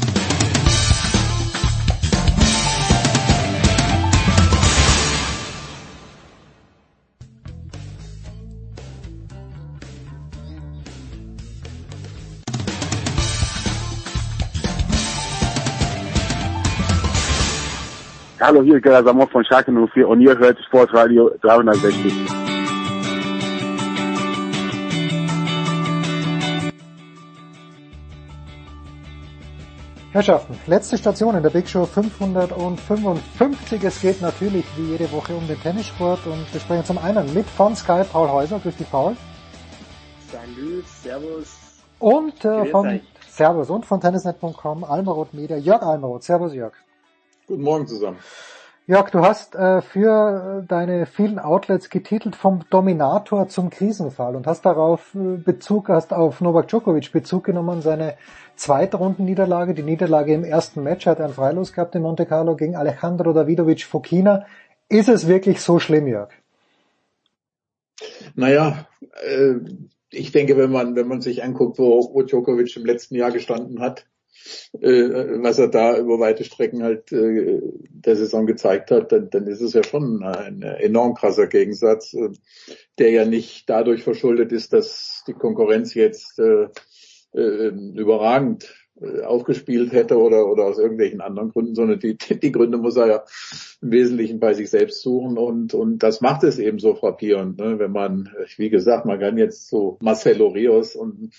Hallo, 18.41 18.62
hier 18.62 18.77
ist 18.77 18.83
Gerhard 18.83 19.07
Samov 19.07 19.31
von 19.31 19.44
Schalke 19.44 19.73
04 19.73 20.07
und 20.07 20.20
ihr 20.20 20.39
hört 20.39 20.59
Sportradio 20.67 21.31
360. 21.41 22.43
Herrschaften, 30.15 30.57
letzte 30.68 30.97
Station 30.97 31.34
in 31.34 31.43
der 31.43 31.51
Big 31.51 31.68
Show 31.68 31.86
555. 31.86 33.83
Es 33.83 34.01
geht 34.01 34.23
natürlich 34.23 34.65
wie 34.76 34.93
jede 34.93 35.10
Woche 35.10 35.34
um 35.34 35.44
den 35.49 35.60
Tennissport 35.60 36.25
und 36.26 36.47
wir 36.52 36.60
sprechen 36.60 36.84
zum 36.84 36.99
einen 36.99 37.34
mit 37.34 37.44
von 37.47 37.75
Sky 37.75 38.05
Paul 38.05 38.28
Häuser. 38.31 38.60
Grüß 38.60 38.76
dich, 38.76 38.89
Paul. 38.89 39.17
Salut, 40.31 40.86
Servus. 41.02 41.57
Und 41.99 42.44
äh, 42.44 42.67
von 42.67 43.01
Servus 43.28 43.70
und 43.70 43.86
von 43.86 44.01
tennisnet.com 44.01 44.84
Almarot 44.84 45.34
Media 45.34 45.57
Jörg 45.57 45.83
Almarot. 45.83 46.23
Servus, 46.23 46.55
Jörg. 46.55 46.75
Guten 47.49 47.62
Morgen 47.62 47.89
zusammen. 47.89 48.18
Jörg, 48.86 49.08
du 49.10 49.20
hast 49.20 49.54
äh, 49.54 49.80
für 49.80 50.62
deine 50.68 51.06
vielen 51.06 51.38
Outlets 51.38 51.88
getitelt 51.88 52.36
vom 52.36 52.66
Dominator 52.68 53.48
zum 53.48 53.70
Krisenfall 53.70 54.36
und 54.36 54.46
hast 54.46 54.66
darauf 54.66 55.14
äh, 55.14 55.38
Bezug, 55.38 55.88
hast 55.88 56.12
auf 56.12 56.42
Novak 56.42 56.68
Djokovic 56.68 57.10
Bezug 57.10 57.44
genommen, 57.44 57.80
seine 57.80 58.18
Zweitrundenniederlage, 58.56 59.72
die 59.72 59.82
Niederlage 59.82 60.34
im 60.34 60.44
ersten 60.44 60.82
Match, 60.82 61.06
hat 61.06 61.18
er 61.18 61.24
einen 61.24 61.34
Freilos 61.34 61.72
gehabt 61.72 61.94
in 61.94 62.02
Monte 62.02 62.26
Carlo 62.26 62.56
gegen 62.56 62.76
Alejandro 62.76 63.32
Davidovic 63.32 63.84
Fokina. 63.84 64.44
Ist 64.90 65.08
es 65.08 65.26
wirklich 65.28 65.62
so 65.62 65.78
schlimm, 65.78 66.06
Jörg? 66.06 66.28
Naja, 68.34 68.86
äh, 69.22 69.54
ich 70.10 70.30
denke, 70.30 70.58
wenn 70.58 70.70
man, 70.70 70.94
wenn 70.94 71.08
man 71.08 71.22
sich 71.22 71.42
anguckt, 71.42 71.78
wo, 71.78 72.12
wo 72.12 72.20
Djokovic 72.20 72.76
im 72.76 72.84
letzten 72.84 73.14
Jahr 73.14 73.30
gestanden 73.30 73.80
hat, 73.80 74.04
äh, 74.80 75.42
was 75.42 75.58
er 75.58 75.68
da 75.68 75.98
über 75.98 76.18
weite 76.18 76.44
Strecken 76.44 76.82
halt 76.82 77.12
äh, 77.12 77.60
der 77.88 78.16
Saison 78.16 78.46
gezeigt 78.46 78.90
hat, 78.90 79.12
dann, 79.12 79.30
dann 79.30 79.46
ist 79.46 79.60
es 79.60 79.72
ja 79.72 79.82
schon 79.82 80.22
ein 80.22 80.62
enorm 80.62 81.14
krasser 81.14 81.46
Gegensatz, 81.46 82.14
äh, 82.14 82.30
der 82.98 83.10
ja 83.10 83.24
nicht 83.24 83.68
dadurch 83.68 84.02
verschuldet 84.02 84.52
ist, 84.52 84.72
dass 84.72 85.24
die 85.26 85.34
Konkurrenz 85.34 85.94
jetzt 85.94 86.38
äh, 86.38 86.68
äh, 87.32 87.68
überragend 87.68 88.74
aufgespielt 89.24 89.92
hätte 89.92 90.18
oder, 90.18 90.50
oder 90.50 90.65
aus 90.65 90.78
irgendwelchen 90.78 91.20
anderen 91.20 91.50
Gründen, 91.50 91.74
sondern 91.74 91.99
die, 91.99 92.16
die 92.42 92.52
Gründe 92.52 92.78
muss 92.78 92.97
er 92.97 93.07
ja 93.07 93.24
im 93.83 93.91
Wesentlichen 93.91 94.41
bei 94.41 94.55
sich 94.55 94.70
selbst 94.70 95.02
suchen 95.02 95.39
und, 95.39 95.74
und 95.74 96.02
das 96.02 96.20
macht 96.20 96.44
es 96.44 96.58
eben 96.58 96.78
so 96.78 96.94
frappierend, 96.94 97.58
ne? 97.58 97.78
wenn 97.78 97.92
man, 97.92 98.31
wie 98.57 98.70
gesagt, 98.70 99.07
man 99.07 99.18
kann 99.18 99.39
jetzt 99.39 99.68
so 99.68 99.99
Marcelo 100.00 100.49
Rios 100.49 100.97
und 100.97 101.31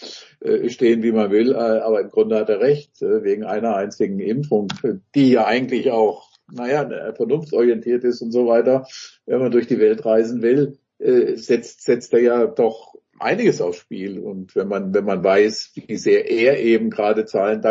äh, 0.42 0.70
stehen, 0.70 1.04
wie 1.04 1.12
man 1.12 1.32
will, 1.32 1.52
äh, 1.52 1.56
aber 1.56 2.02
im 2.02 2.10
Grunde 2.10 2.38
hat 2.38 2.50
er 2.50 2.60
recht, 2.60 3.02
äh, 3.02 3.24
wegen 3.24 3.44
einer 3.44 3.76
einzigen 3.76 4.20
Impfung, 4.20 4.68
die 5.14 5.32
ja 5.32 5.46
eigentlich 5.46 5.92
auch, 5.92 6.30
naja, 6.52 7.14
vernunftsorientiert 7.14 8.04
ist 8.04 8.22
und 8.22 8.32
so 8.32 8.48
weiter, 8.48 8.88
wenn 9.26 9.40
man 9.40 9.52
durch 9.52 9.68
die 9.68 9.80
Welt 9.80 10.06
reisen 10.06 10.42
will, 10.42 10.78
äh, 11.00 11.36
setzt, 11.36 11.84
setzt 11.84 12.14
er 12.14 12.22
ja 12.22 12.46
doch 12.46 12.95
einiges 13.20 13.62
aufs 13.62 13.80
Spiel. 13.80 14.20
Und 14.20 14.56
wenn 14.56 14.68
man, 14.68 14.94
wenn 14.94 15.06
man 15.06 15.24
weiß, 15.24 15.72
wie 15.76 15.98
sehr 15.98 16.30
er 16.30 16.60
eben 16.60 16.90
gerade 16.90 17.26
Zahlen, 17.26 17.62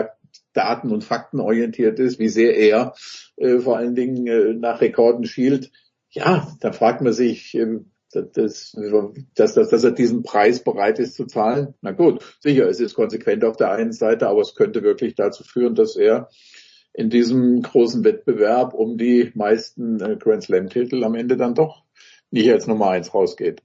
Daten 0.53 0.93
und 0.93 1.05
Fakten 1.05 1.41
orientiert 1.41 1.99
ist, 1.99 2.19
wie 2.19 2.29
sehr 2.29 2.57
er 2.57 2.95
äh, 3.37 3.59
vor 3.59 3.77
allen 3.77 3.95
Dingen 3.95 4.27
äh, 4.27 4.55
nach 4.55 4.81
Rekorden 4.81 5.25
schielt, 5.25 5.71
ja, 6.11 6.49
da 6.61 6.73
fragt 6.73 7.03
man 7.03 7.13
sich, 7.13 7.55
äh, 7.55 7.81
dass, 8.13 8.77
dass, 9.35 9.55
dass, 9.55 9.71
dass 9.71 9.85
er 9.85 9.91
diesen 9.91 10.23
Preis 10.23 10.63
bereit 10.63 11.01
ist 11.01 11.15
zu 11.15 11.27
zahlen. 11.27 11.75
Na 11.81 11.91
gut, 11.91 12.23
sicher, 12.41 12.69
es 12.69 12.79
ist 12.79 12.95
konsequent 12.95 13.45
auf 13.45 13.57
der 13.57 13.73
einen 13.73 13.93
Seite, 13.93 14.29
aber 14.29 14.41
es 14.41 14.55
könnte 14.55 14.83
wirklich 14.83 15.17
dazu 15.17 15.43
führen, 15.43 15.75
dass 15.75 15.97
er 15.97 16.29
in 16.93 17.11
diesem 17.11 17.63
großen 17.63 18.05
Wettbewerb 18.05 18.73
um 18.73 18.97
die 18.97 19.33
meisten 19.35 20.01
äh, 20.01 20.17
Grand 20.17 20.45
Slam 20.45 20.69
Titel 20.69 21.03
am 21.03 21.17
Ende 21.17 21.37
dann 21.37 21.55
doch 21.55 21.83
nicht 22.31 22.51
als 22.51 22.69
Nummer 22.69 22.91
eins 22.91 23.13
rausgeht. 23.13 23.63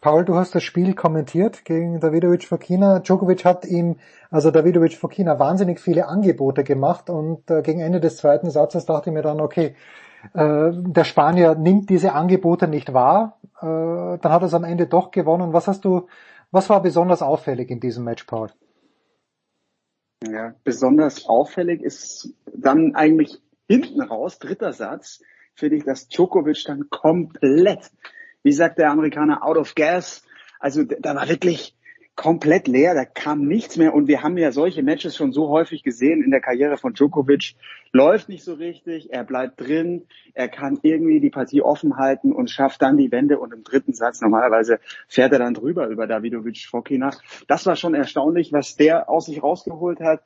Paul, 0.00 0.24
du 0.24 0.36
hast 0.36 0.54
das 0.54 0.62
Spiel 0.62 0.94
kommentiert 0.94 1.64
gegen 1.64 2.00
Davidovic 2.00 2.44
Fokina. 2.44 3.00
Djokovic 3.00 3.44
hat 3.44 3.64
ihm, 3.64 3.96
also 4.30 4.50
Davidovic 4.50 4.94
Fokina, 4.94 5.38
wahnsinnig 5.38 5.80
viele 5.80 6.06
Angebote 6.06 6.64
gemacht 6.64 7.10
und 7.10 7.50
äh, 7.50 7.62
gegen 7.62 7.80
Ende 7.80 8.00
des 8.00 8.18
zweiten 8.18 8.50
Satzes 8.50 8.86
dachte 8.86 9.10
ich 9.10 9.14
mir 9.14 9.22
dann, 9.22 9.40
okay, 9.40 9.74
äh, 10.34 10.70
der 10.72 11.04
Spanier 11.04 11.54
nimmt 11.54 11.88
diese 11.90 12.12
Angebote 12.12 12.68
nicht 12.68 12.92
wahr, 12.92 13.38
äh, 13.60 14.18
dann 14.18 14.32
hat 14.32 14.42
er 14.42 14.46
es 14.46 14.54
am 14.54 14.64
Ende 14.64 14.86
doch 14.86 15.10
gewonnen. 15.10 15.52
Was 15.52 15.66
hast 15.66 15.84
du, 15.84 16.08
was 16.50 16.68
war 16.68 16.82
besonders 16.82 17.22
auffällig 17.22 17.70
in 17.70 17.80
diesem 17.80 18.04
Match, 18.04 18.24
Paul? 18.24 18.50
Ja, 20.24 20.54
besonders 20.64 21.26
auffällig 21.26 21.82
ist 21.82 22.34
dann 22.54 22.94
eigentlich 22.94 23.42
hinten 23.68 24.02
raus, 24.02 24.38
dritter 24.38 24.72
Satz, 24.72 25.20
finde 25.54 25.76
ich, 25.76 25.84
dass 25.84 26.08
Djokovic 26.08 26.64
dann 26.66 26.88
komplett 26.90 27.90
wie 28.46 28.52
sagt 28.52 28.78
der 28.78 28.92
Amerikaner, 28.92 29.44
out 29.44 29.56
of 29.56 29.74
gas. 29.74 30.22
Also 30.60 30.84
da 30.84 31.16
war 31.16 31.28
wirklich 31.28 31.74
komplett 32.14 32.68
leer, 32.68 32.94
da 32.94 33.04
kam 33.04 33.44
nichts 33.44 33.76
mehr 33.76 33.92
und 33.92 34.06
wir 34.06 34.22
haben 34.22 34.38
ja 34.38 34.52
solche 34.52 34.84
Matches 34.84 35.16
schon 35.16 35.32
so 35.32 35.48
häufig 35.48 35.82
gesehen 35.82 36.22
in 36.22 36.30
der 36.30 36.40
Karriere 36.40 36.76
von 36.76 36.94
Djokovic. 36.94 37.56
Läuft 37.90 38.28
nicht 38.28 38.44
so 38.44 38.54
richtig, 38.54 39.12
er 39.12 39.24
bleibt 39.24 39.60
drin, 39.60 40.06
er 40.32 40.46
kann 40.46 40.78
irgendwie 40.82 41.18
die 41.18 41.28
Partie 41.28 41.60
offen 41.60 41.96
halten 41.96 42.32
und 42.32 42.48
schafft 42.48 42.82
dann 42.82 42.96
die 42.96 43.10
Wende 43.10 43.40
und 43.40 43.52
im 43.52 43.64
dritten 43.64 43.94
Satz 43.94 44.20
normalerweise 44.20 44.78
fährt 45.08 45.32
er 45.32 45.40
dann 45.40 45.54
drüber 45.54 45.88
über 45.88 46.06
Davidovic 46.06 46.68
Fokina. 46.70 47.10
Das 47.48 47.66
war 47.66 47.74
schon 47.74 47.94
erstaunlich, 47.94 48.52
was 48.52 48.76
der 48.76 49.10
aus 49.10 49.26
sich 49.26 49.42
rausgeholt 49.42 49.98
hat 49.98 50.22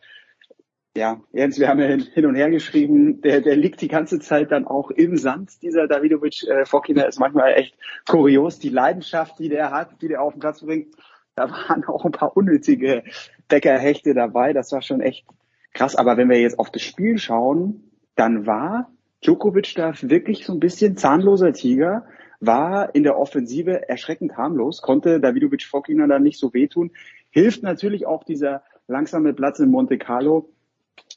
ja, 0.96 1.20
Jens, 1.32 1.60
wir 1.60 1.68
haben 1.68 1.78
ja 1.78 1.86
hin 1.86 2.26
und 2.26 2.34
her 2.34 2.50
geschrieben, 2.50 3.20
der, 3.20 3.40
der 3.40 3.56
liegt 3.56 3.80
die 3.80 3.88
ganze 3.88 4.18
Zeit 4.18 4.50
dann 4.50 4.66
auch 4.66 4.90
im 4.90 5.16
Sand, 5.16 5.62
dieser 5.62 5.86
Davidovic. 5.86 6.42
Äh, 6.48 6.64
Fokina 6.64 7.02
ist 7.04 7.20
manchmal 7.20 7.54
echt 7.54 7.76
kurios, 8.08 8.58
die 8.58 8.70
Leidenschaft, 8.70 9.38
die 9.38 9.48
der 9.48 9.70
hat, 9.70 10.02
die 10.02 10.08
der 10.08 10.20
auf 10.20 10.34
den 10.34 10.40
Platz 10.40 10.60
bringt. 10.60 10.96
Da 11.36 11.48
waren 11.48 11.84
auch 11.84 12.04
ein 12.04 12.12
paar 12.12 12.36
unnötige 12.36 13.04
Bäckerhechte 13.48 14.14
dabei, 14.14 14.52
das 14.52 14.72
war 14.72 14.82
schon 14.82 15.00
echt 15.00 15.26
krass. 15.74 15.94
Aber 15.94 16.16
wenn 16.16 16.28
wir 16.28 16.40
jetzt 16.40 16.58
auf 16.58 16.70
das 16.70 16.82
Spiel 16.82 17.18
schauen, 17.18 17.92
dann 18.16 18.46
war 18.46 18.90
Djokovic 19.24 19.74
da 19.76 19.92
wirklich 20.02 20.44
so 20.44 20.52
ein 20.52 20.60
bisschen 20.60 20.96
zahnloser 20.96 21.52
Tiger, 21.52 22.06
war 22.40 22.94
in 22.96 23.04
der 23.04 23.16
Offensive 23.16 23.88
erschreckend 23.88 24.36
harmlos, 24.36 24.82
konnte 24.82 25.20
Davidovic 25.20 25.62
Fokina 25.62 26.08
dann 26.08 26.24
nicht 26.24 26.38
so 26.38 26.52
wehtun. 26.52 26.90
Hilft 27.30 27.62
natürlich 27.62 28.06
auch 28.06 28.24
dieser 28.24 28.64
langsame 28.88 29.34
Platz 29.34 29.60
in 29.60 29.70
Monte 29.70 29.96
Carlo 29.98 30.50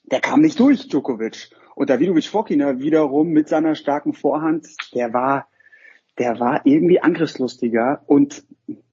der 0.03 0.19
kam 0.21 0.41
nicht 0.41 0.59
durch, 0.59 0.87
Djokovic. 0.87 1.49
Und 1.75 1.89
Davidovic 1.89 2.25
Fokina 2.25 2.79
wiederum 2.79 3.29
mit 3.29 3.47
seiner 3.49 3.75
starken 3.75 4.13
Vorhand, 4.13 4.67
der 4.93 5.13
war, 5.13 5.47
der 6.19 6.39
war 6.39 6.65
irgendwie 6.65 6.99
angriffslustiger 6.99 8.03
und 8.05 8.43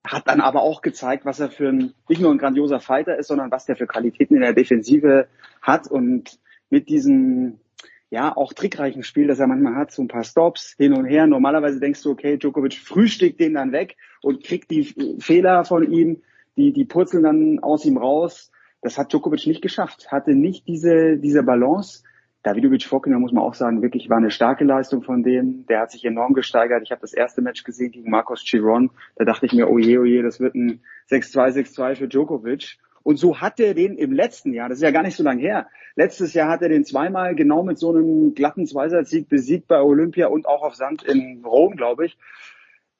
hat 0.04 0.28
dann 0.28 0.40
aber 0.40 0.62
auch 0.62 0.80
gezeigt, 0.80 1.24
was 1.26 1.40
er 1.40 1.50
für 1.50 1.68
ein, 1.68 1.92
nicht 2.08 2.22
nur 2.22 2.30
ein 2.30 2.38
grandioser 2.38 2.80
Fighter 2.80 3.18
ist, 3.18 3.28
sondern 3.28 3.50
was 3.50 3.66
der 3.66 3.76
für 3.76 3.86
Qualitäten 3.86 4.34
in 4.34 4.40
der 4.40 4.54
Defensive 4.54 5.28
hat 5.60 5.90
und 5.90 6.38
mit 6.70 6.88
diesen, 6.88 7.60
ja, 8.08 8.34
auch 8.34 8.54
trickreichen 8.54 9.02
Spiel, 9.02 9.26
das 9.26 9.40
er 9.40 9.46
manchmal 9.46 9.74
hat, 9.74 9.92
so 9.92 10.02
ein 10.02 10.08
paar 10.08 10.24
Stops 10.24 10.74
hin 10.78 10.94
und 10.94 11.04
her. 11.04 11.26
Normalerweise 11.26 11.80
denkst 11.80 12.02
du, 12.02 12.10
okay, 12.10 12.38
Djokovic 12.38 12.74
frühstückt 12.74 13.40
den 13.40 13.54
dann 13.54 13.72
weg 13.72 13.96
und 14.22 14.42
kriegt 14.42 14.70
die 14.70 14.94
Fehler 15.18 15.64
von 15.64 15.90
ihm, 15.92 16.22
die, 16.56 16.72
die 16.72 16.84
purzeln 16.84 17.24
dann 17.24 17.58
aus 17.58 17.84
ihm 17.84 17.98
raus. 17.98 18.50
Das 18.82 18.98
hat 18.98 19.12
Djokovic 19.12 19.46
nicht 19.46 19.62
geschafft, 19.62 20.10
hatte 20.10 20.34
nicht 20.34 20.66
diese, 20.66 21.16
diese 21.18 21.42
Balance. 21.42 22.02
Davidovic 22.42 22.84
Fokina 22.84 23.18
muss 23.18 23.32
man 23.32 23.44
auch 23.44 23.52
sagen, 23.52 23.82
wirklich 23.82 24.08
war 24.08 24.16
eine 24.16 24.30
starke 24.30 24.64
Leistung 24.64 25.02
von 25.02 25.22
dem. 25.22 25.66
Der 25.66 25.80
hat 25.80 25.90
sich 25.90 26.04
enorm 26.06 26.32
gesteigert. 26.32 26.82
Ich 26.82 26.90
habe 26.90 27.02
das 27.02 27.12
erste 27.12 27.42
Match 27.42 27.64
gesehen 27.64 27.90
gegen 27.90 28.10
Marcos 28.10 28.42
Chiron. 28.42 28.90
Da 29.16 29.26
dachte 29.26 29.44
ich 29.44 29.52
mir, 29.52 29.68
oh 29.68 29.78
je, 29.78 29.98
oh 29.98 30.04
je, 30.04 30.22
das 30.22 30.40
wird 30.40 30.54
ein 30.54 30.80
6-2, 31.10 31.74
6-2 31.74 31.96
für 31.96 32.08
Djokovic. 32.08 32.78
Und 33.02 33.16
so 33.16 33.40
hat 33.40 33.60
er 33.60 33.74
den 33.74 33.96
im 33.96 34.12
letzten 34.12 34.52
Jahr, 34.52 34.68
das 34.68 34.78
ist 34.78 34.82
ja 34.82 34.90
gar 34.90 35.02
nicht 35.02 35.16
so 35.16 35.22
lange 35.22 35.40
her, 35.40 35.68
letztes 35.96 36.34
Jahr 36.34 36.50
hat 36.50 36.62
er 36.62 36.68
den 36.68 36.84
zweimal 36.84 37.34
genau 37.34 37.62
mit 37.62 37.78
so 37.78 37.90
einem 37.90 38.34
glatten 38.34 38.66
Zweisatzsieg 38.66 39.28
besiegt 39.28 39.68
bei 39.68 39.80
Olympia 39.80 40.26
und 40.28 40.46
auch 40.46 40.62
auf 40.62 40.74
Sand 40.74 41.02
in 41.02 41.42
Rom, 41.44 41.76
glaube 41.76 42.06
ich. 42.06 42.18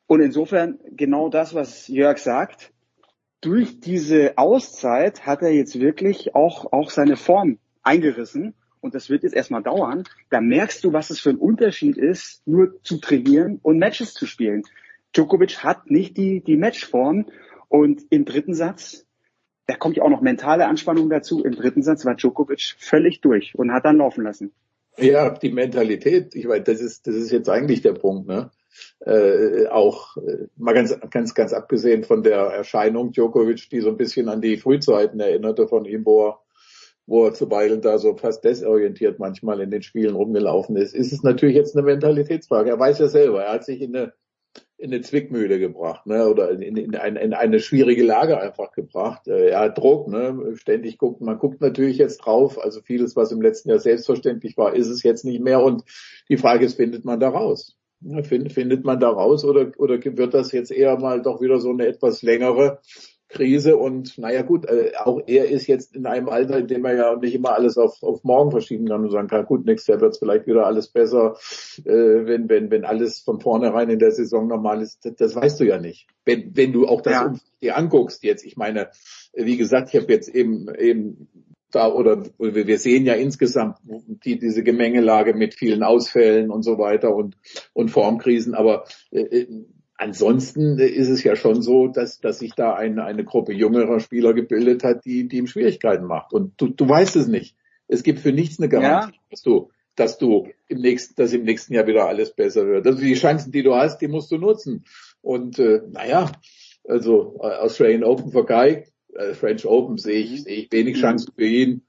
Und 0.06 0.20
insofern 0.20 0.78
genau 0.90 1.28
das, 1.28 1.54
was 1.54 1.86
Jörg 1.88 2.18
sagt, 2.18 2.72
durch 3.40 3.80
diese 3.80 4.36
Auszeit 4.36 5.26
hat 5.26 5.42
er 5.42 5.50
jetzt 5.50 5.78
wirklich 5.80 6.34
auch, 6.34 6.72
auch 6.72 6.90
seine 6.90 7.16
Form 7.16 7.58
eingerissen. 7.82 8.54
Und 8.80 8.94
das 8.94 9.10
wird 9.10 9.22
jetzt 9.22 9.34
erstmal 9.34 9.62
dauern. 9.62 10.04
Da 10.30 10.40
merkst 10.40 10.82
du, 10.84 10.92
was 10.92 11.10
es 11.10 11.20
für 11.20 11.30
ein 11.30 11.36
Unterschied 11.36 11.98
ist, 11.98 12.46
nur 12.46 12.82
zu 12.82 12.98
trainieren 12.98 13.58
und 13.62 13.78
Matches 13.78 14.14
zu 14.14 14.26
spielen. 14.26 14.62
Djokovic 15.14 15.62
hat 15.62 15.90
nicht 15.90 16.16
die, 16.16 16.42
die 16.42 16.56
Matchform. 16.56 17.26
Und 17.68 18.02
im 18.10 18.24
dritten 18.24 18.54
Satz, 18.54 19.06
da 19.66 19.76
kommt 19.76 19.96
ja 19.96 20.02
auch 20.02 20.10
noch 20.10 20.22
mentale 20.22 20.66
Anspannung 20.66 21.10
dazu. 21.10 21.44
Im 21.44 21.54
dritten 21.54 21.82
Satz 21.82 22.04
war 22.04 22.14
Djokovic 22.14 22.74
völlig 22.78 23.20
durch 23.20 23.54
und 23.54 23.72
hat 23.72 23.84
dann 23.84 23.98
laufen 23.98 24.24
lassen. 24.24 24.52
Ja, 24.96 25.30
die 25.30 25.52
Mentalität, 25.52 26.34
ich 26.34 26.48
weiß, 26.48 26.64
das 26.64 26.80
ist, 26.80 27.06
das 27.06 27.14
ist 27.14 27.30
jetzt 27.30 27.48
eigentlich 27.48 27.82
der 27.82 27.92
Punkt, 27.92 28.26
ne? 28.26 28.50
Äh, 29.00 29.66
auch 29.68 30.16
äh, 30.16 30.46
mal 30.56 30.74
ganz, 30.74 30.98
ganz, 31.10 31.34
ganz 31.34 31.52
abgesehen 31.52 32.04
von 32.04 32.22
der 32.22 32.38
Erscheinung 32.38 33.12
Djokovic, 33.12 33.68
die 33.70 33.80
so 33.80 33.88
ein 33.88 33.96
bisschen 33.96 34.28
an 34.28 34.40
die 34.40 34.56
Frühzeiten 34.56 35.20
erinnerte 35.20 35.68
von 35.68 35.84
ihm, 35.84 36.04
wo 36.04 36.28
er, 36.28 36.40
wo 37.06 37.26
er 37.26 37.34
zuweilen 37.34 37.80
da 37.80 37.98
so 37.98 38.16
fast 38.16 38.44
desorientiert 38.44 39.18
manchmal 39.18 39.60
in 39.60 39.70
den 39.70 39.82
Spielen 39.82 40.14
rumgelaufen 40.14 40.76
ist, 40.76 40.94
ist 40.94 41.12
es 41.12 41.22
natürlich 41.22 41.56
jetzt 41.56 41.76
eine 41.76 41.84
Mentalitätsfrage. 41.84 42.70
Er 42.70 42.78
weiß 42.78 42.98
ja 42.98 43.08
selber, 43.08 43.44
er 43.44 43.52
hat 43.54 43.64
sich 43.64 43.80
in 43.80 43.96
eine 43.96 44.12
in 44.80 44.92
eine 44.92 45.02
Zwickmühle 45.02 45.58
gebracht, 45.58 46.06
ne, 46.06 46.26
oder 46.26 46.50
in, 46.50 46.76
in, 46.76 46.96
ein, 46.96 47.16
in 47.16 47.34
eine 47.34 47.60
schwierige 47.60 48.02
Lage 48.02 48.40
einfach 48.40 48.72
gebracht. 48.72 49.28
Äh, 49.28 49.50
er 49.50 49.60
hat 49.60 49.78
Druck, 49.78 50.08
ne, 50.08 50.54
ständig 50.56 50.96
guckt, 50.96 51.20
man 51.20 51.38
guckt 51.38 51.60
natürlich 51.60 51.98
jetzt 51.98 52.18
drauf, 52.18 52.58
also 52.58 52.80
vieles, 52.80 53.14
was 53.14 53.30
im 53.30 53.42
letzten 53.42 53.68
Jahr 53.68 53.78
selbstverständlich 53.78 54.56
war, 54.56 54.74
ist 54.74 54.88
es 54.88 55.02
jetzt 55.02 55.24
nicht 55.24 55.42
mehr 55.42 55.62
und 55.62 55.84
die 56.30 56.38
Frage 56.38 56.64
ist, 56.64 56.76
findet 56.76 57.04
man 57.04 57.20
da 57.20 57.28
raus? 57.28 57.76
Find, 58.22 58.52
findet 58.52 58.84
man 58.84 58.98
da 58.98 59.10
raus 59.10 59.44
oder, 59.44 59.72
oder 59.76 59.98
wird 60.02 60.32
das 60.32 60.52
jetzt 60.52 60.72
eher 60.72 60.98
mal 60.98 61.20
doch 61.20 61.40
wieder 61.40 61.60
so 61.60 61.70
eine 61.70 61.86
etwas 61.86 62.22
längere 62.22 62.80
Krise 63.30 63.76
und 63.76 64.18
naja 64.18 64.42
gut, 64.42 64.66
äh, 64.66 64.90
auch 64.98 65.20
er 65.26 65.48
ist 65.48 65.68
jetzt 65.68 65.94
in 65.94 66.04
einem 66.04 66.28
Alter, 66.28 66.58
in 66.58 66.66
dem 66.66 66.84
er 66.84 66.96
ja 66.96 67.16
nicht 67.16 67.34
immer 67.34 67.54
alles 67.54 67.78
auf, 67.78 68.02
auf 68.02 68.24
morgen 68.24 68.50
verschieben 68.50 68.88
kann 68.88 69.04
und 69.04 69.10
sagen 69.10 69.28
kann, 69.28 69.46
gut, 69.46 69.64
nächstes 69.66 69.86
Jahr 69.86 70.00
wird 70.00 70.14
es 70.14 70.18
vielleicht 70.18 70.48
wieder 70.48 70.66
alles 70.66 70.88
besser, 70.88 71.36
äh, 71.84 71.92
wenn, 71.92 72.48
wenn, 72.48 72.72
wenn 72.72 72.84
alles 72.84 73.20
von 73.20 73.40
vornherein 73.40 73.88
in 73.88 74.00
der 74.00 74.10
Saison 74.10 74.48
normal 74.48 74.82
ist, 74.82 75.04
das, 75.04 75.14
das 75.14 75.36
weißt 75.36 75.60
du 75.60 75.64
ja 75.64 75.78
nicht. 75.78 76.08
Wenn, 76.24 76.56
wenn 76.56 76.72
du 76.72 76.88
auch 76.88 77.02
das 77.02 77.12
ja. 77.12 77.34
dir 77.62 77.76
anguckst 77.76 78.24
jetzt, 78.24 78.44
ich 78.44 78.56
meine, 78.56 78.90
wie 79.32 79.56
gesagt, 79.56 79.94
ich 79.94 80.00
habe 80.00 80.12
jetzt 80.12 80.28
eben 80.28 80.66
eben 80.74 81.28
da 81.70 81.92
oder 81.92 82.24
wir 82.38 82.78
sehen 82.78 83.06
ja 83.06 83.14
insgesamt 83.14 83.76
die, 84.24 84.38
diese 84.38 84.62
Gemengelage 84.62 85.34
mit 85.34 85.54
vielen 85.54 85.82
Ausfällen 85.82 86.50
und 86.50 86.62
so 86.62 86.78
weiter 86.78 87.14
und, 87.14 87.36
und 87.72 87.90
Formkrisen, 87.90 88.54
aber 88.54 88.84
äh, 89.10 89.46
Ansonsten 90.00 90.78
ist 90.78 91.10
es 91.10 91.22
ja 91.24 91.36
schon 91.36 91.60
so, 91.60 91.86
dass, 91.86 92.20
dass 92.20 92.38
sich 92.38 92.54
da 92.54 92.72
eine, 92.72 93.04
eine 93.04 93.22
Gruppe 93.22 93.52
jüngerer 93.52 94.00
Spieler 94.00 94.32
gebildet 94.32 94.82
hat, 94.82 95.04
die, 95.04 95.28
die 95.28 95.36
ihm 95.36 95.46
Schwierigkeiten 95.46 96.06
macht. 96.06 96.32
Und 96.32 96.58
du, 96.58 96.68
du 96.68 96.88
weißt 96.88 97.16
es 97.16 97.26
nicht. 97.26 97.54
Es 97.86 98.02
gibt 98.02 98.20
für 98.20 98.32
nichts 98.32 98.58
eine 98.58 98.70
Garantie, 98.70 99.12
ja. 99.12 99.20
dass 99.30 99.42
du, 99.42 99.68
dass 99.96 100.16
du 100.16 100.48
im 100.68 100.80
nächsten, 100.80 101.16
dass 101.16 101.34
im 101.34 101.42
nächsten 101.42 101.74
Jahr 101.74 101.86
wieder 101.86 102.08
alles 102.08 102.32
besser 102.32 102.66
wird. 102.66 102.86
Also 102.86 102.98
die 102.98 103.12
Chancen, 103.12 103.52
die 103.52 103.62
du 103.62 103.74
hast, 103.74 103.98
die 103.98 104.08
musst 104.08 104.30
du 104.30 104.38
nutzen. 104.38 104.86
Und 105.20 105.58
äh, 105.58 105.82
naja, 105.90 106.32
also 106.88 107.38
äh, 107.42 107.56
Australian 107.58 108.02
Open 108.02 108.32
Guy, 108.32 108.84
äh, 109.14 109.34
French 109.34 109.66
Open 109.66 109.98
sehe 109.98 110.20
ich, 110.20 110.44
sehe 110.44 110.56
ich 110.56 110.72
wenig 110.72 111.00
Chancen 111.00 111.32
für 111.36 111.46
ihn. 111.46 111.82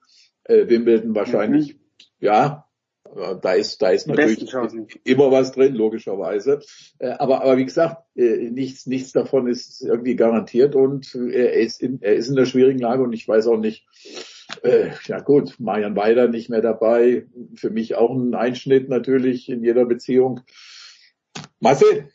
Äh, 0.43 0.67
Wimbledon 0.67 1.15
wahrscheinlich, 1.15 1.75
mhm. 1.75 1.79
ja, 2.19 2.67
da 3.13 3.53
ist, 3.53 3.81
da 3.81 3.89
ist 3.89 4.07
natürlich 4.07 4.49
immer 5.03 5.31
was 5.31 5.51
drin, 5.51 5.73
logischerweise. 5.73 6.61
Äh, 6.99 7.09
aber, 7.09 7.41
aber 7.41 7.57
wie 7.57 7.65
gesagt, 7.65 8.03
äh, 8.15 8.49
nichts, 8.49 8.85
nichts 8.85 9.11
davon 9.11 9.47
ist 9.47 9.81
irgendwie 9.81 10.15
garantiert 10.15 10.75
und 10.75 11.13
er 11.15 11.53
ist 11.53 11.81
in, 11.81 12.01
er 12.01 12.15
ist 12.15 12.29
in 12.29 12.35
der 12.35 12.45
schwierigen 12.45 12.79
Lage 12.79 13.03
und 13.03 13.13
ich 13.13 13.27
weiß 13.27 13.47
auch 13.47 13.57
nicht, 13.57 13.85
äh, 14.63 14.91
ja 15.05 15.19
gut, 15.19 15.55
Marian 15.59 15.95
Weider 15.95 16.27
nicht 16.27 16.49
mehr 16.49 16.61
dabei. 16.61 17.27
Für 17.55 17.69
mich 17.69 17.95
auch 17.95 18.11
ein 18.11 18.35
Einschnitt 18.35 18.89
natürlich 18.89 19.49
in 19.49 19.63
jeder 19.63 19.85
Beziehung. 19.85 20.41
Marcel? 21.59 22.09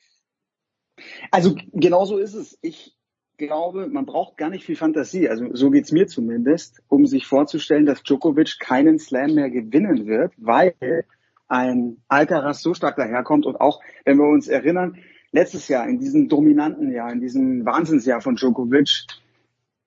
Also 1.30 1.56
genau 1.72 2.04
so 2.04 2.18
ist 2.18 2.34
es. 2.34 2.58
Ich 2.62 2.95
glaube, 3.36 3.88
man 3.88 4.06
braucht 4.06 4.36
gar 4.36 4.50
nicht 4.50 4.64
viel 4.64 4.76
Fantasie, 4.76 5.28
also 5.28 5.54
so 5.54 5.70
geht's 5.70 5.92
mir 5.92 6.06
zumindest, 6.06 6.82
um 6.88 7.06
sich 7.06 7.26
vorzustellen, 7.26 7.86
dass 7.86 8.02
Djokovic 8.02 8.58
keinen 8.58 8.98
Slam 8.98 9.34
mehr 9.34 9.50
gewinnen 9.50 10.06
wird, 10.06 10.32
weil 10.36 11.04
ein 11.48 11.98
Alcaraz 12.08 12.62
so 12.62 12.74
stark 12.74 12.96
daherkommt 12.96 13.46
und 13.46 13.60
auch, 13.60 13.80
wenn 14.04 14.18
wir 14.18 14.28
uns 14.28 14.48
erinnern, 14.48 14.98
letztes 15.32 15.68
Jahr, 15.68 15.86
in 15.88 15.98
diesem 15.98 16.28
dominanten 16.28 16.90
Jahr, 16.92 17.12
in 17.12 17.20
diesem 17.20 17.64
Wahnsinnsjahr 17.64 18.20
von 18.20 18.36
Djokovic, 18.36 19.06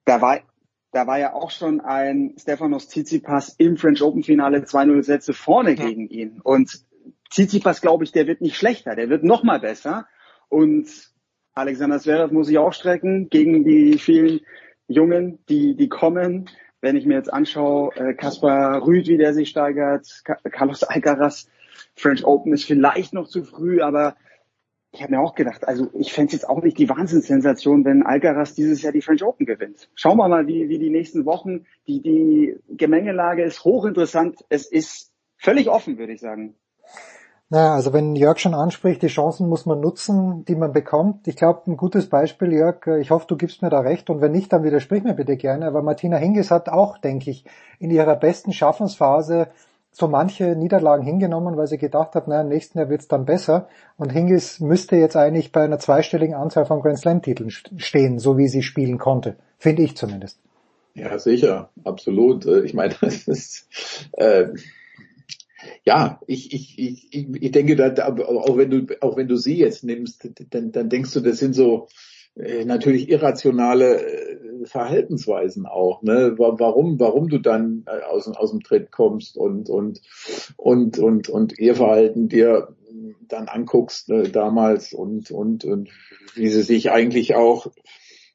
da 0.06 0.22
war, 0.22 0.40
da 0.92 1.08
war 1.08 1.20
ja 1.20 1.34
auch 1.34 1.52
schon 1.52 1.82
ein 1.82 2.36
Stefanos 2.38 2.88
Tsitsipas 2.88 3.56
im 3.58 3.78
French 3.78 4.02
Open 4.02 4.24
Finale 4.24 4.60
2-0 4.60 5.04
Sätze 5.04 5.34
vorne 5.34 5.72
ja. 5.72 5.86
gegen 5.86 6.08
ihn. 6.08 6.40
Und 6.42 6.84
Tsitsipas, 7.30 7.82
glaube 7.82 8.04
ich, 8.04 8.12
der 8.12 8.28
wird 8.28 8.42
nicht 8.42 8.58
schlechter, 8.58 8.96
der 8.96 9.10
wird 9.10 9.24
noch 9.24 9.44
mal 9.44 9.60
besser. 9.60 10.08
Und 10.50 10.88
Alexander 11.60 12.00
Zverev 12.00 12.34
muss 12.34 12.48
sich 12.48 12.58
auch 12.58 12.74
strecken 12.74 13.30
gegen 13.30 13.64
die 13.64 13.98
vielen 13.98 14.42
Jungen, 14.88 15.40
die, 15.50 15.76
die 15.76 15.90
kommen. 15.90 16.50
Wenn 16.82 16.96
ich 16.96 17.06
mir 17.06 17.16
jetzt 17.16 17.32
anschaue, 17.32 17.94
äh, 17.96 18.14
Kaspar 18.14 18.86
Rüd, 18.86 19.08
wie 19.08 19.18
der 19.18 19.34
sich 19.34 19.50
steigert, 19.50 20.24
Carlos 20.52 20.84
Alcaraz, 20.84 21.50
French 21.96 22.26
Open 22.26 22.54
ist 22.54 22.64
vielleicht 22.64 23.14
noch 23.14 23.28
zu 23.28 23.44
früh, 23.44 23.82
aber 23.82 24.16
ich 24.92 25.04
habe 25.04 25.12
mir 25.12 25.22
auch 25.22 25.36
gedacht, 25.36 25.68
also 25.68 25.90
ich 25.94 26.14
fände 26.14 26.28
es 26.28 26.34
jetzt 26.34 26.50
auch 26.50 26.64
nicht 26.64 26.78
die 26.78 26.90
Wahnsinnssensation, 26.90 27.86
wenn 27.86 28.04
Alcaraz 28.04 28.56
dieses 28.56 28.82
Jahr 28.82 28.92
die 28.92 29.02
French 29.02 29.24
Open 29.24 29.46
gewinnt. 29.46 29.90
Schauen 29.94 30.18
wir 30.18 30.28
mal, 30.28 30.48
wie, 30.48 30.70
wie 30.70 30.80
die 30.80 30.90
nächsten 30.90 31.26
Wochen, 31.26 31.66
die, 31.88 32.02
die 32.02 32.56
Gemengelage 32.70 33.44
ist 33.44 33.64
hochinteressant. 33.64 34.44
Es 34.50 34.66
ist 34.66 35.12
völlig 35.38 35.70
offen, 35.70 35.98
würde 35.98 36.14
ich 36.14 36.22
sagen. 36.22 36.56
Naja, 37.52 37.74
also 37.74 37.94
wenn 37.94 38.16
Jörg 38.16 38.38
schon 38.38 38.54
anspricht, 38.54 39.02
die 39.02 39.08
Chancen 39.08 39.50
muss 39.50 39.66
man 39.66 39.80
nutzen, 39.80 40.46
die 40.46 40.56
man 40.56 40.72
bekommt. 40.72 41.28
Ich 41.28 41.36
glaube, 41.36 41.62
ein 41.66 41.78
gutes 41.78 42.08
Beispiel, 42.08 42.54
Jörg, 42.54 42.86
äh, 42.86 43.02
ich 43.02 43.10
hoffe, 43.10 43.26
du 43.28 43.38
gibst 43.38 43.64
mir 43.64 43.70
da 43.70 43.80
recht 43.80 44.12
und 44.12 44.22
wenn 44.22 44.32
nicht, 44.32 44.54
dann 44.54 44.64
widersprich 44.64 45.04
mir 45.04 45.16
bitte 45.16 45.36
gerne. 45.36 45.66
Aber 45.66 45.82
Martina 45.82 46.18
Hingis 46.18 46.52
hat 46.52 46.70
auch, 46.70 47.00
denke 47.00 47.32
ich, 47.32 47.46
in 47.80 47.90
ihrer 47.90 48.16
besten 48.16 48.54
Schaffensphase 48.54 49.48
so 49.92 50.08
manche 50.08 50.56
Niederlagen 50.56 51.04
hingenommen, 51.04 51.58
weil 51.58 51.66
sie 51.66 51.80
gedacht 51.80 52.14
hat, 52.14 52.28
naja, 52.28 52.42
im 52.42 52.50
nächsten 52.50 52.78
Jahr 52.78 52.90
wird's 52.90 53.08
dann 53.08 53.26
besser. 53.26 53.68
Und 53.98 54.12
Hingis 54.12 54.60
müsste 54.60 54.96
jetzt 54.98 55.16
eigentlich 55.16 55.52
bei 55.52 55.64
einer 55.64 55.80
zweistelligen 55.80 56.36
Anzahl 56.36 56.68
von 56.68 56.82
Grand 56.82 57.00
Slam-Titeln 57.00 57.50
stehen, 57.50 58.20
so 58.20 58.38
wie 58.38 58.48
sie 58.48 58.62
spielen 58.62 59.00
konnte. 59.00 59.38
Finde 59.58 59.82
ich 59.82 59.98
zumindest. 59.98 60.40
Ja, 60.94 61.18
sicher, 61.18 61.70
absolut. 61.84 62.46
Äh, 62.46 62.62
ich 62.62 62.76
meine, 62.76 62.94
das 63.02 63.28
ist... 63.28 63.68
Äh 64.12 64.50
ja, 65.84 66.20
ich, 66.28 66.54
ich, 66.54 66.80
ich, 66.80 67.28
ich 67.42 67.52
denke, 67.52 67.76
da, 67.76 68.16
auch 68.16 68.58
wenn 68.58 68.70
du, 68.70 69.02
auch 69.02 69.18
wenn 69.18 69.28
du 69.28 69.36
sie 69.36 69.58
jetzt 69.58 69.84
nimmst, 69.84 70.28
dann, 70.52 70.72
dann 70.72 70.90
denkst 70.90 71.14
du, 71.14 71.20
das 71.20 71.38
sind 71.38 71.54
so 71.54 71.88
äh, 72.36 72.66
natürlich 72.66 73.10
irrationale 73.10 74.02
äh, 74.02 74.66
Verhaltensweisen 74.66 75.66
auch, 75.66 76.02
ne? 76.02 76.36
Warum, 76.38 77.00
warum 77.00 77.30
du 77.30 77.40
dann 77.40 77.86
äh, 77.88 78.04
aus, 78.04 78.28
aus 78.28 78.52
dem 78.52 78.62
Tritt 78.62 78.92
kommst 78.92 79.38
und 79.38 79.70
und 79.70 80.02
und 80.58 81.00
und 81.00 81.30
und 81.30 81.58
ihr 81.60 81.76
Verhalten 81.76 82.30
dir 82.30 82.76
dann 83.28 83.48
anguckst 83.48 84.10
äh, 84.10 84.30
damals 84.30 84.94
und 84.94 85.32
und 85.32 85.66
und 85.66 85.90
wie 86.36 86.50
sie 86.50 86.62
sich 86.62 86.92
eigentlich 86.92 87.36
auch 87.36 87.68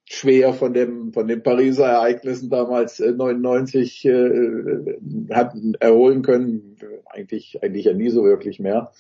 schwer 0.07 0.53
von 0.53 0.75
dem 0.75 1.13
von 1.13 1.27
den 1.27 1.43
Pariser 1.43 1.87
Ereignissen 1.87 2.51
damals 2.51 3.01
äh, 3.01 3.13
99 3.13 4.05
äh, 4.05 5.33
hatten 5.33 5.75
erholen 5.81 6.23
können 6.23 6.77
eigentlich 7.07 7.59
eigentlich 7.63 7.87
ja 7.87 7.95
nie 7.95 8.11
so 8.11 8.23
wirklich 8.25 8.61
mehr 8.61 8.93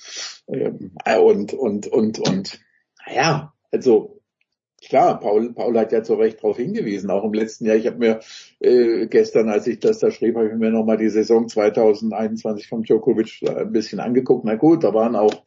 ähm, 0.49 0.92
und 1.20 1.52
und 1.52 1.86
und 1.86 2.18
und 2.18 2.60
naja 3.07 3.52
also 3.70 4.20
klar, 4.86 5.18
Paul, 5.18 5.52
Paul 5.52 5.78
hat 5.78 5.92
ja 5.92 6.02
zu 6.02 6.15
Recht 6.15 6.39
darauf 6.39 6.57
hingewiesen, 6.57 7.10
auch 7.10 7.24
im 7.24 7.33
letzten 7.33 7.66
Jahr. 7.66 7.76
Ich 7.76 7.86
habe 7.86 7.99
mir 7.99 8.20
äh, 8.60 9.07
gestern, 9.07 9.49
als 9.49 9.66
ich 9.66 9.81
das 9.81 9.99
da 9.99 10.10
schrieb, 10.10 10.36
habe 10.36 10.49
ich 10.49 10.55
mir 10.55 10.70
nochmal 10.70 10.97
die 10.97 11.08
Saison 11.08 11.49
2021 11.49 12.68
von 12.68 12.83
Djokovic 12.83 13.41
ein 13.49 13.73
bisschen 13.73 14.00
angeguckt. 14.00 14.44
Na 14.44 14.55
gut, 14.55 14.84
da 14.84 14.94
waren 14.94 15.16
auch 15.16 15.42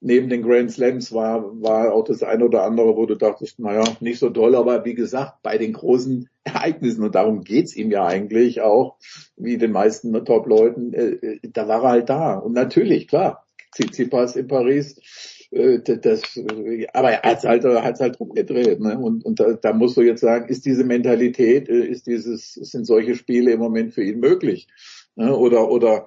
neben 0.00 0.28
den 0.28 0.42
Grand 0.42 0.72
Slams 0.72 1.12
war, 1.12 1.60
war 1.60 1.92
auch 1.92 2.04
das 2.04 2.22
eine 2.22 2.44
oder 2.44 2.64
andere, 2.64 2.96
wo 2.96 3.06
du 3.06 3.14
dachtest, 3.14 3.58
naja, 3.58 3.84
nicht 4.00 4.18
so 4.18 4.30
toll, 4.30 4.56
aber 4.56 4.84
wie 4.84 4.94
gesagt, 4.94 5.42
bei 5.42 5.58
den 5.58 5.74
großen 5.74 6.28
Ereignissen, 6.44 7.04
und 7.04 7.14
darum 7.14 7.42
geht's 7.42 7.76
ihm 7.76 7.90
ja 7.90 8.06
eigentlich 8.06 8.62
auch, 8.62 8.96
wie 9.36 9.58
den 9.58 9.72
meisten 9.72 10.12
Top-Leuten, 10.24 10.94
äh, 10.94 11.10
äh, 11.10 11.40
da 11.52 11.68
war 11.68 11.84
er 11.84 11.90
halt 11.90 12.08
da. 12.08 12.34
Und 12.34 12.54
natürlich, 12.54 13.08
klar, 13.08 13.46
Tsitsipas 13.72 14.36
in 14.36 14.48
Paris, 14.48 14.98
äh, 15.50 15.80
das, 15.80 16.22
aber 16.94 17.10
er 17.10 17.22
hat's 17.22 17.44
halt, 17.44 17.64
hat's 17.64 18.00
halt 18.00 18.18
rumgedreht, 18.18 18.80
ne? 18.80 18.98
Und, 18.98 19.24
und 19.24 19.38
da, 19.38 19.52
da 19.52 19.72
musst 19.74 19.96
du 19.96 20.02
jetzt 20.02 20.20
sagen, 20.20 20.48
ist 20.48 20.64
diese 20.64 20.84
Mentalität, 20.84 21.68
ist 21.68 22.06
dieses, 22.06 22.54
sind 22.54 22.86
solche 22.86 23.14
Spiele 23.14 23.52
im 23.52 23.60
Moment 23.60 23.92
für 23.92 24.02
ihn 24.02 24.20
möglich? 24.20 24.66
Ne? 25.16 25.36
Oder, 25.36 25.70
oder 25.70 26.06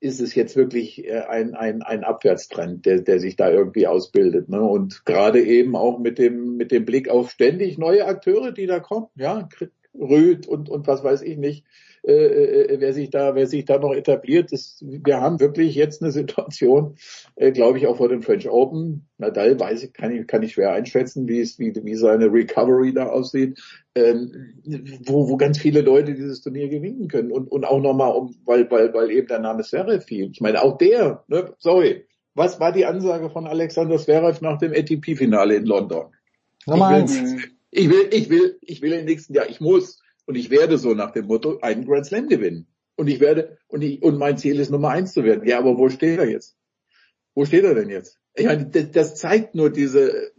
ist 0.00 0.20
es 0.20 0.34
jetzt 0.34 0.56
wirklich 0.56 1.06
äh, 1.06 1.20
ein, 1.28 1.54
ein, 1.54 1.82
ein 1.82 2.04
Abwärtstrend, 2.04 2.86
der, 2.86 3.02
der 3.02 3.20
sich 3.20 3.36
da 3.36 3.50
irgendwie 3.50 3.86
ausbildet. 3.86 4.48
Ne? 4.48 4.60
Und 4.60 5.04
gerade 5.04 5.42
eben 5.42 5.76
auch 5.76 5.98
mit 5.98 6.18
dem, 6.18 6.56
mit 6.56 6.72
dem 6.72 6.84
Blick 6.84 7.08
auf 7.08 7.30
ständig 7.30 7.78
neue 7.78 8.06
Akteure, 8.06 8.52
die 8.52 8.66
da 8.66 8.80
kommen, 8.80 9.06
ja, 9.14 9.48
Rüd 9.94 10.46
und, 10.46 10.68
und 10.68 10.86
was 10.86 11.02
weiß 11.02 11.22
ich 11.22 11.36
nicht, 11.36 11.64
äh, 12.02 12.12
äh, 12.12 12.80
wer 12.80 12.94
sich 12.94 13.10
da, 13.10 13.34
wer 13.34 13.46
sich 13.46 13.66
da 13.66 13.78
noch 13.78 13.92
etabliert. 13.92 14.52
Das, 14.52 14.82
wir 14.86 15.20
haben 15.20 15.38
wirklich 15.38 15.74
jetzt 15.74 16.02
eine 16.02 16.12
Situation, 16.12 16.96
äh, 17.36 17.52
glaube 17.52 17.78
ich, 17.78 17.86
auch 17.86 17.98
vor 17.98 18.08
dem 18.08 18.22
French 18.22 18.48
Open. 18.48 19.06
Nadal 19.18 19.60
weiß 19.60 19.82
ich, 19.82 19.92
kann 19.92 20.10
ich, 20.10 20.26
kann 20.26 20.42
ich 20.42 20.52
schwer 20.52 20.72
einschätzen, 20.72 21.28
wie 21.28 21.40
es, 21.40 21.58
wie, 21.58 21.74
wie 21.74 21.94
seine 21.94 22.32
Recovery 22.32 22.94
da 22.94 23.08
aussieht, 23.08 23.60
ähm, 23.94 24.54
wo, 25.04 25.28
wo 25.28 25.36
ganz 25.36 25.58
viele 25.58 25.82
Leute 25.82 26.14
dieses 26.14 26.40
Turnier 26.40 26.68
gewinnen 26.68 27.08
können 27.08 27.32
und, 27.32 27.48
und 27.48 27.64
auch 27.66 27.80
nochmal 27.80 28.12
um, 28.12 28.34
weil, 28.46 28.70
weil, 28.70 28.94
weil 28.94 29.10
eben 29.10 29.26
der 29.26 29.40
Name 29.40 29.62
Zverev 29.62 30.04
fiel. 30.04 30.30
Ich 30.32 30.40
meine, 30.40 30.62
auch 30.62 30.78
der, 30.78 31.24
ne, 31.28 31.52
sorry, 31.58 32.06
was 32.34 32.60
war 32.60 32.72
die 32.72 32.86
Ansage 32.86 33.28
von 33.28 33.46
Alexander 33.46 33.98
Zverev 33.98 34.40
nach 34.40 34.56
dem 34.58 34.72
ATP-Finale 34.72 35.56
in 35.56 35.66
London? 35.66 36.06
Nummer 36.66 36.86
eins. 36.86 37.22
Ich 37.70 37.88
will, 37.88 38.08
ich 38.12 38.28
will, 38.30 38.58
ich 38.62 38.82
will 38.82 38.92
im 38.92 39.04
nächsten 39.04 39.34
Jahr, 39.34 39.48
ich 39.48 39.60
muss 39.60 40.00
und 40.26 40.34
ich 40.34 40.50
werde 40.50 40.78
so 40.78 40.94
nach 40.94 41.12
dem 41.12 41.26
Motto 41.26 41.58
einen 41.60 41.84
Grand 41.84 42.06
Slam 42.06 42.28
gewinnen. 42.28 42.66
Und 42.96 43.08
ich 43.08 43.20
werde, 43.20 43.58
und 43.68 43.82
ich, 43.82 44.02
und 44.02 44.18
mein 44.18 44.36
Ziel 44.36 44.60
ist 44.60 44.70
Nummer 44.70 44.90
eins 44.90 45.12
zu 45.12 45.24
werden. 45.24 45.46
Ja, 45.48 45.58
aber 45.58 45.78
wo 45.78 45.88
steht 45.88 46.18
er 46.18 46.28
jetzt? 46.28 46.56
Wo 47.34 47.44
steht 47.44 47.64
er 47.64 47.74
denn 47.74 47.88
jetzt? 47.88 48.18
Ich 48.34 48.44
meine, 48.44 48.66
das, 48.66 48.90
das 48.90 49.14
zeigt 49.16 49.54
nur 49.54 49.70
diese 49.70 50.32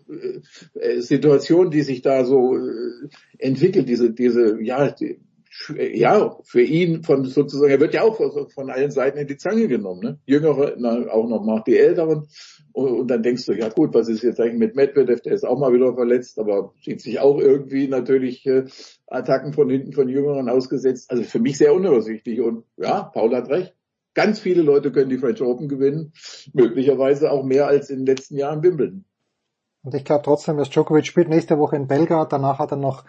äh, 0.74 1.00
Situation, 1.00 1.72
die 1.72 1.82
sich 1.82 2.02
da 2.02 2.24
so 2.26 2.56
äh, 2.58 3.10
entwickelt, 3.38 3.90
diese, 3.90 4.12
diese, 4.12 4.62
ja, 4.62 4.92
die, 4.92 5.20
ja, 5.78 6.38
für 6.44 6.62
ihn 6.62 7.04
von 7.04 7.26
sozusagen, 7.26 7.72
er 7.72 7.80
wird 7.80 7.94
ja 7.94 8.04
auch 8.04 8.18
von 8.52 8.70
allen 8.70 8.92
Seiten 8.92 9.18
in 9.18 9.28
die 9.28 9.38
Zange 9.38 9.68
genommen, 9.68 10.02
ne? 10.02 10.20
Jüngere, 10.26 10.76
na, 10.78 11.10
auch 11.10 11.28
noch 11.28 11.44
mal 11.44 11.62
die 11.66 11.78
Älteren. 11.78 12.28
Und, 12.72 12.88
und, 12.88 13.08
dann 13.10 13.22
denkst 13.22 13.46
du, 13.46 13.54
ja 13.54 13.68
gut, 13.68 13.94
was 13.94 14.08
ist 14.08 14.24
jetzt 14.24 14.40
eigentlich 14.40 14.60
mit 14.60 14.76
Medvedev, 14.76 15.22
der 15.22 15.34
ist 15.34 15.46
auch 15.46 15.60
mal 15.60 15.74
wieder 15.74 15.94
verletzt, 15.94 16.40
aber 16.40 16.74
sieht 16.82 17.02
sich 17.02 17.20
auch 17.20 17.38
irgendwie 17.38 17.88
natürlich 17.90 18.46
äh, 18.46 18.64
Attacken 19.08 19.52
von 19.52 19.70
hinten 19.70 19.92
von 19.92 20.08
Jüngeren 20.08 20.48
ausgesetzt. 20.48 21.12
Also 21.12 21.24
für 21.24 21.40
mich 21.40 21.58
sehr 21.58 21.74
unübersichtlich. 21.74 22.40
Und 22.40 22.64
ja, 22.78 23.04
Paul 23.04 23.36
hat 23.36 23.50
recht. 23.50 23.76
Ganz 24.14 24.40
viele 24.40 24.62
Leute 24.62 24.92
können 24.92 25.10
die 25.10 25.18
French 25.18 25.42
Open 25.42 25.68
gewinnen, 25.68 26.14
möglicherweise 26.54 27.32
auch 27.32 27.44
mehr 27.44 27.68
als 27.68 27.90
in 27.90 28.00
den 28.00 28.06
letzten 28.06 28.38
Jahren 28.38 28.64
Wimbledon. 28.64 29.06
Und 29.84 29.96
ich 29.96 30.06
glaube 30.06 30.24
trotzdem, 30.24 30.58
dass 30.58 30.70
Djokovic 30.70 31.06
spielt 31.06 31.30
nächste 31.30 31.58
Woche 31.58 31.76
in 31.76 31.88
Belgrad, 31.88 32.32
danach 32.32 32.60
hat 32.60 32.72
er 32.72 32.78
noch 32.78 33.04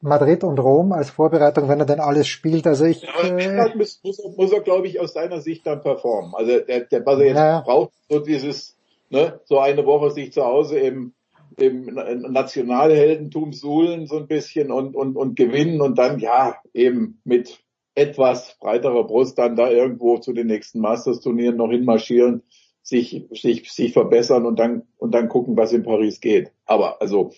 Madrid 0.00 0.44
und 0.44 0.58
Rom 0.58 0.92
als 0.92 1.10
Vorbereitung, 1.10 1.68
wenn 1.68 1.80
er 1.80 1.86
denn 1.86 2.00
alles 2.00 2.28
spielt. 2.28 2.66
Also 2.66 2.84
ich 2.84 3.02
äh, 3.02 3.74
muss, 3.74 4.00
muss, 4.02 4.22
muss 4.36 4.52
er, 4.52 4.60
glaube 4.60 4.86
ich, 4.86 5.00
aus 5.00 5.14
seiner 5.14 5.40
Sicht 5.40 5.66
dann 5.66 5.80
performen. 5.82 6.34
Also 6.34 6.60
der, 6.60 6.80
der 6.80 7.06
was 7.06 7.18
er 7.20 7.26
jetzt 7.26 7.36
ja. 7.36 7.60
braucht, 7.60 7.92
so 8.08 8.18
dieses, 8.18 8.76
ne, 9.10 9.40
so 9.44 9.58
eine 9.58 9.86
Woche 9.86 10.10
sich 10.10 10.32
zu 10.32 10.44
Hause 10.44 10.78
im, 10.78 11.14
im 11.56 11.86
Nationalheldentum 11.94 13.52
suhlen 13.52 14.06
so 14.06 14.18
ein 14.18 14.26
bisschen 14.26 14.70
und, 14.70 14.94
und, 14.94 15.16
und 15.16 15.36
gewinnen 15.36 15.80
und 15.80 15.98
dann 15.98 16.18
ja 16.18 16.56
eben 16.74 17.20
mit 17.24 17.60
etwas 17.94 18.56
breiterer 18.60 19.04
Brust 19.04 19.38
dann 19.38 19.56
da 19.56 19.70
irgendwo 19.70 20.18
zu 20.18 20.32
den 20.32 20.48
nächsten 20.48 20.80
Masters-Turnieren 20.80 21.56
noch 21.56 21.70
hinmarschieren, 21.70 22.42
sich, 22.82 23.26
sich, 23.30 23.72
sich 23.72 23.92
verbessern 23.92 24.46
und 24.46 24.58
dann, 24.58 24.82
und 24.98 25.14
dann 25.14 25.28
gucken, 25.28 25.56
was 25.56 25.72
in 25.72 25.84
Paris 25.84 26.20
geht. 26.20 26.52
Aber 26.66 27.00
also 27.00 27.32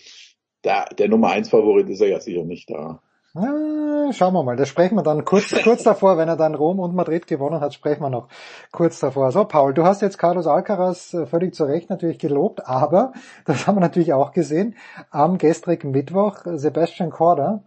der, 0.63 0.85
der 0.97 1.09
Nummer 1.09 1.29
eins 1.29 1.49
Favorit 1.49 1.89
ist 1.89 2.01
er 2.01 2.09
ja 2.09 2.19
sicher 2.19 2.43
nicht 2.43 2.69
da. 2.69 3.01
Ah, 3.35 4.11
schauen 4.13 4.33
wir 4.33 4.43
mal, 4.43 4.55
das 4.55 4.69
sprechen 4.69 4.95
wir 4.95 5.03
dann 5.03 5.23
kurz, 5.23 5.53
kurz 5.63 5.83
davor, 5.83 6.17
wenn 6.17 6.27
er 6.27 6.37
dann 6.37 6.55
Rom 6.55 6.79
und 6.79 6.95
Madrid 6.95 7.27
gewonnen 7.27 7.61
hat, 7.61 7.73
sprechen 7.73 8.01
wir 8.01 8.09
noch 8.09 8.29
kurz 8.71 8.99
davor. 8.99 9.31
So, 9.31 9.45
Paul, 9.45 9.73
du 9.75 9.83
hast 9.83 10.01
jetzt 10.01 10.17
Carlos 10.17 10.47
Alcaraz 10.47 11.13
äh, 11.13 11.27
völlig 11.27 11.53
zu 11.53 11.65
Recht 11.65 11.89
natürlich 11.89 12.17
gelobt, 12.17 12.65
aber, 12.65 13.13
das 13.45 13.67
haben 13.67 13.75
wir 13.75 13.81
natürlich 13.81 14.13
auch 14.13 14.31
gesehen, 14.31 14.75
am 15.11 15.37
gestrigen 15.37 15.91
Mittwoch 15.91 16.39
Sebastian 16.45 17.11
Korda, 17.11 17.63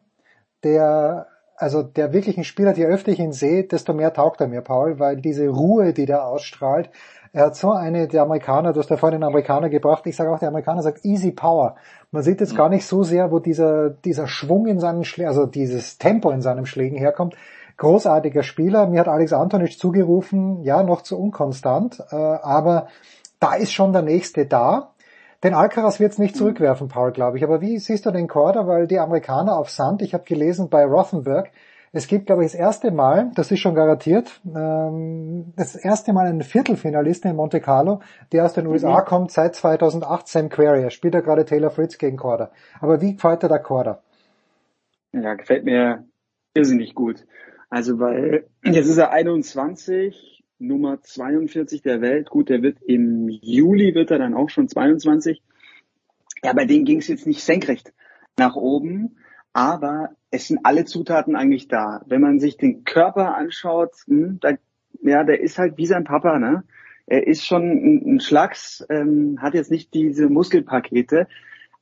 der 0.65 1.29
also 1.61 1.83
der 1.83 2.13
wirklichen 2.13 2.45
Spieler, 2.45 2.75
je 2.75 2.87
öfter 2.87 3.13
ich 3.13 3.19
ihn 3.19 3.33
sehe, 3.33 3.65
desto 3.65 3.93
mehr 3.93 4.13
taugt 4.13 4.41
er 4.41 4.49
mir, 4.49 4.63
Paul, 4.63 4.99
weil 4.99 5.17
diese 5.17 5.49
Ruhe, 5.49 5.93
die 5.93 6.07
der 6.07 6.27
ausstrahlt, 6.27 6.91
er 7.33 7.47
hat 7.47 7.57
so 7.57 7.71
eine, 7.71 8.09
der 8.09 8.23
Amerikaner, 8.23 8.73
du 8.73 8.81
hast 8.81 8.91
ja 8.91 8.97
vorhin 8.97 9.21
den 9.21 9.29
Amerikaner 9.29 9.69
gebracht, 9.69 10.05
ich 10.07 10.17
sage 10.17 10.33
auch, 10.33 10.41
der 10.41 10.49
Amerikaner 10.49 10.83
sagt 10.83 11.05
easy 11.05 11.31
power. 11.31 11.77
Man 12.11 12.25
sieht 12.25 12.41
jetzt 12.41 12.57
gar 12.57 12.69
nicht 12.69 12.87
so 12.87 13.05
sehr, 13.05 13.31
wo 13.31 13.39
dieser, 13.39 13.91
dieser 13.91 14.27
Schwung 14.27 14.67
in 14.67 14.81
seinen 14.81 15.05
Schlägen, 15.05 15.29
also 15.29 15.47
dieses 15.47 15.99
Tempo 15.99 16.31
in 16.31 16.43
seinen 16.43 16.67
Schlägen 16.67 16.99
herkommt. 16.99 17.37
Großartiger 17.77 18.43
Spieler. 18.43 18.89
Mir 18.89 19.01
hat 19.01 19.09
Alex 19.09 19.33
Antonic 19.33 19.79
zugerufen, 19.79 20.65
ja, 20.65 20.83
noch 20.83 21.03
zu 21.03 21.19
unkonstant, 21.21 22.03
äh, 22.11 22.17
aber 22.17 22.89
da 23.39 23.55
ist 23.55 23.73
schon 23.73 23.93
der 23.93 24.03
nächste 24.03 24.47
da. 24.47 24.91
Den 25.43 25.55
Alcaraz 25.55 26.01
wird 26.01 26.13
es 26.13 26.19
nicht 26.19 26.37
zurückwerfen, 26.37 26.89
Paul, 26.89 27.13
glaube 27.13 27.39
ich. 27.39 27.45
Aber 27.45 27.61
wie 27.61 27.79
siehst 27.79 28.05
du 28.05 28.11
den 28.11 28.29
Korda? 28.29 28.67
Weil 28.67 28.87
die 28.87 28.99
Amerikaner 28.99 29.57
auf 29.57 29.71
Sand, 29.71 30.03
ich 30.03 30.13
habe 30.13 30.25
gelesen 30.25 30.69
bei 30.69 30.85
Rothenberg, 30.85 31.51
es 31.93 32.07
gibt, 32.07 32.27
glaube 32.27 32.45
ich, 32.45 32.53
das 32.53 32.61
erste 32.61 32.93
Mal, 32.93 33.33
das 33.35 33.51
ist 33.51 33.59
schon 33.59 33.75
garantiert, 33.75 34.41
ähm, 34.47 35.53
das 35.57 35.75
erste 35.75 36.13
Mal 36.13 36.27
einen 36.27 36.43
Viertelfinalisten 36.43 37.31
in 37.31 37.37
Monte 37.37 37.61
Carlo, 37.61 38.01
der 38.31 38.45
aus 38.45 38.53
den 38.53 38.69
USA 38.69 39.01
mhm. 39.01 39.05
kommt 39.07 39.33
seit 39.33 39.57
2008, 39.57 40.29
Sam 40.29 40.49
Querrey. 40.51 40.85
Er 40.85 40.91
spielt 40.91 41.15
ja 41.15 41.21
gerade 41.21 41.45
Taylor 41.45 41.71
Fritz 41.71 41.99
gegen 41.99 42.17
Korda. 42.17 42.53
Aber 42.81 43.01
wie 43.01 43.15
gefällt 43.15 43.43
dir 43.43 43.49
der 43.49 43.59
Korda? 43.59 44.03
Ja, 45.13 45.35
gefällt 45.35 45.65
mir 45.65 46.05
irrsinnig 46.55 46.95
gut. 46.95 47.27
Also 47.71 47.99
weil 47.99 48.47
jetzt 48.65 48.89
ist 48.89 48.99
er 48.99 49.11
21, 49.11 50.40
Nummer 50.61 51.03
42 51.03 51.83
der 51.83 52.01
Welt. 52.01 52.31
Gut, 52.31 52.49
der 52.49 52.63
wird 52.63 52.79
im 52.83 53.29
Juli 53.29 53.95
wird 53.95 54.11
er 54.11 54.19
dann 54.19 54.35
auch 54.35 54.51
schon 54.51 54.69
22. 54.69 55.43
Ja, 56.43 56.53
bei 56.53 56.65
dem 56.65 56.85
ging 56.85 56.99
es 56.99 57.09
jetzt 57.09 57.27
nicht 57.27 57.43
senkrecht 57.43 57.93
nach 58.37 58.57
oben, 58.57 59.17
aber 59.53 60.11
es 60.31 60.47
sind 60.47 60.61
alle 60.65 60.85
Zutaten 60.85 61.37
eigentlich 61.37 61.69
da. 61.69 62.03
Wenn 62.07 62.21
man 62.21 62.39
sich 62.39 62.57
den 62.57 62.85
Körper 62.85 63.37
anschaut, 63.37 63.93
hm, 64.07 64.39
da, 64.41 64.53
ja, 65.03 65.25
der 65.25 65.41
ist 65.41 65.59
halt 65.59 65.77
wie 65.77 65.87
sein 65.87 66.05
Papa, 66.05 66.39
ne? 66.39 66.65
Er 67.07 67.27
ist 67.27 67.45
schon 67.45 67.63
ein, 67.63 68.15
ein 68.15 68.21
Schlags, 68.21 68.87
ähm, 68.89 69.39
hat 69.43 69.55
jetzt 69.55 69.71
nicht 69.71 69.93
diese 69.95 70.29
Muskelpakete, 70.29 71.27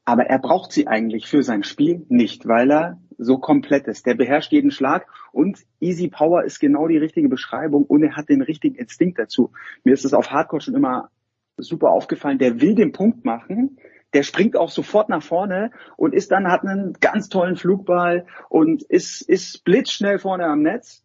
aber 0.09 0.25
er 0.25 0.39
braucht 0.39 0.73
sie 0.73 0.87
eigentlich 0.87 1.27
für 1.27 1.43
sein 1.43 1.63
Spiel 1.63 2.07
nicht, 2.09 2.49
weil 2.49 2.73
er 2.73 2.99
so 3.19 3.37
komplett 3.37 3.87
ist. 3.89 4.07
Der 4.07 4.15
beherrscht 4.15 4.53
jeden 4.53 4.71
Schlag 4.71 5.07
und 5.33 5.59
Easy 5.81 6.09
Power 6.09 6.45
ist 6.45 6.61
genau 6.61 6.89
die 6.89 6.97
richtige 6.97 7.29
Beschreibung 7.29 7.85
und 7.85 8.03
er 8.03 8.17
hat 8.17 8.31
den 8.31 8.41
richtigen 8.41 8.77
Instinkt 8.77 9.19
dazu. 9.19 9.53
Mir 9.85 9.93
ist 9.93 10.07
es 10.07 10.15
auf 10.15 10.31
Hardcore 10.31 10.63
schon 10.63 10.75
immer 10.75 11.11
super 11.59 11.91
aufgefallen. 11.91 12.39
Der 12.39 12.63
will 12.63 12.75
den 12.75 12.93
Punkt 12.93 13.27
machen, 13.27 13.77
der 14.15 14.23
springt 14.23 14.57
auch 14.57 14.71
sofort 14.71 15.11
nach 15.11 15.23
vorne 15.23 15.73
und 15.99 16.15
ist 16.15 16.31
dann, 16.31 16.51
hat 16.51 16.63
einen 16.63 16.95
ganz 17.01 17.29
tollen 17.29 17.57
Flugball 17.57 18.25
und 18.49 18.83
ist, 18.85 19.21
ist 19.21 19.63
blitzschnell 19.65 20.19
vorne 20.19 20.47
am 20.47 20.63
Netz. 20.63 21.05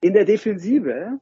In 0.00 0.12
der 0.12 0.24
Defensive 0.24 1.18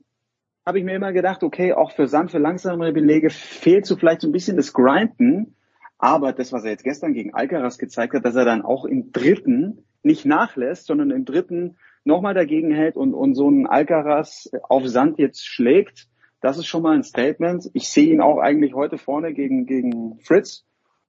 habe 0.67 0.79
ich 0.79 0.85
mir 0.85 0.97
immer 0.97 1.15
gedacht, 1.15 1.43
okay, 1.43 1.73
auch 1.73 1.93
für 1.93 2.07
Sand, 2.07 2.33
für 2.33 2.39
langsamere 2.39 2.93
Belege 2.93 3.31
fehlt 3.31 3.87
so 3.87 3.97
vielleicht 3.97 4.21
so 4.21 4.29
ein 4.29 4.33
bisschen 4.33 4.59
das 4.59 4.75
Grinden. 4.75 5.56
Aber 5.99 6.33
das, 6.33 6.53
was 6.53 6.65
er 6.65 6.73
jetzt 6.73 6.85
gestern 6.85 7.15
gegen 7.15 7.35
Alcaraz 7.35 7.79
gezeigt 7.79 8.15
hat, 8.15 8.25
dass 8.25 8.37
er 8.37 8.45
dann 8.45 8.63
auch 8.63 8.85
im 8.85 9.13
dritten 9.13 9.85
nicht 10.03 10.25
nachlässt, 10.25 10.87
sondern 10.87 11.11
im 11.11 11.25
dritten 11.25 11.77
nochmal 12.05 12.35
dagegen 12.35 12.71
hält 12.71 12.97
und, 12.97 13.15
und 13.15 13.35
so 13.35 13.49
ein 13.49 13.67
Alcaraz 13.67 14.51
auf 14.63 14.87
Sand 14.87 15.19
jetzt 15.19 15.45
schlägt, 15.45 16.09
das 16.41 16.59
ist 16.59 16.67
schon 16.67 16.83
mal 16.83 16.95
ein 16.95 17.03
Statement. 17.03 17.71
Ich 17.73 17.89
sehe 17.89 18.13
ihn 18.13 18.21
auch 18.21 18.39
eigentlich 18.39 18.75
heute 18.75 18.99
vorne 18.99 19.33
gegen, 19.33 19.67
gegen 19.67 20.21
Fritz 20.21 20.65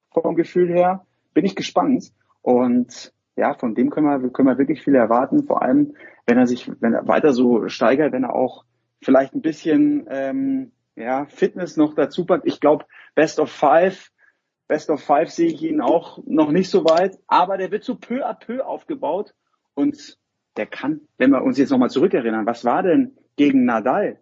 vom 0.09 0.35
Gefühl 0.35 0.69
her. 0.69 1.06
Bin 1.33 1.45
ich 1.45 1.56
gespannt. 1.56 2.11
Und 2.41 3.14
ja, 3.35 3.53
von 3.53 3.75
dem 3.75 3.90
können 3.90 4.07
wir, 4.07 4.30
können 4.32 4.48
wir 4.48 4.57
wirklich 4.57 4.82
viel 4.82 4.95
erwarten. 4.95 5.43
Vor 5.43 5.61
allem, 5.61 5.93
wenn 6.25 6.38
er 6.38 6.48
sich, 6.48 6.72
wenn 6.80 6.93
er 6.93 7.07
weiter 7.07 7.33
so 7.33 7.67
steigert, 7.67 8.14
wenn 8.14 8.24
er 8.24 8.33
auch 8.33 8.66
vielleicht 9.01 9.35
ein 9.35 9.41
bisschen 9.41 10.07
ähm, 10.09 10.72
ja, 10.95 11.25
Fitness 11.25 11.77
noch 11.77 11.93
dazu 11.93 12.25
packt. 12.25 12.48
Ich 12.48 12.59
glaube, 12.59 12.85
Best 13.14 13.40
of 13.40 13.51
Five 13.51 14.11
Best 14.68 14.90
of 14.90 15.02
Five 15.02 15.30
sehe 15.30 15.48
ich 15.48 15.64
ihn 15.64 15.82
auch 15.82 16.20
noch 16.26 16.52
nicht 16.52 16.70
so 16.70 16.84
weit, 16.86 17.18
aber 17.28 17.58
der 17.58 17.72
wird 17.72 17.84
so 17.84 17.96
peu 17.96 18.26
à 18.26 18.34
peu 18.34 18.66
aufgebaut 18.66 19.34
und 19.76 20.18
der 20.58 20.66
kann, 20.66 21.02
wenn 21.18 21.30
wir 21.32 21.44
uns 21.44 21.58
jetzt 21.58 21.70
nochmal 21.70 21.90
zurückerinnern, 21.90 22.46
was 22.46 22.66
war 22.66 22.84
denn 22.84 23.16
gegen 23.36 23.66
Nadal? 23.66 24.18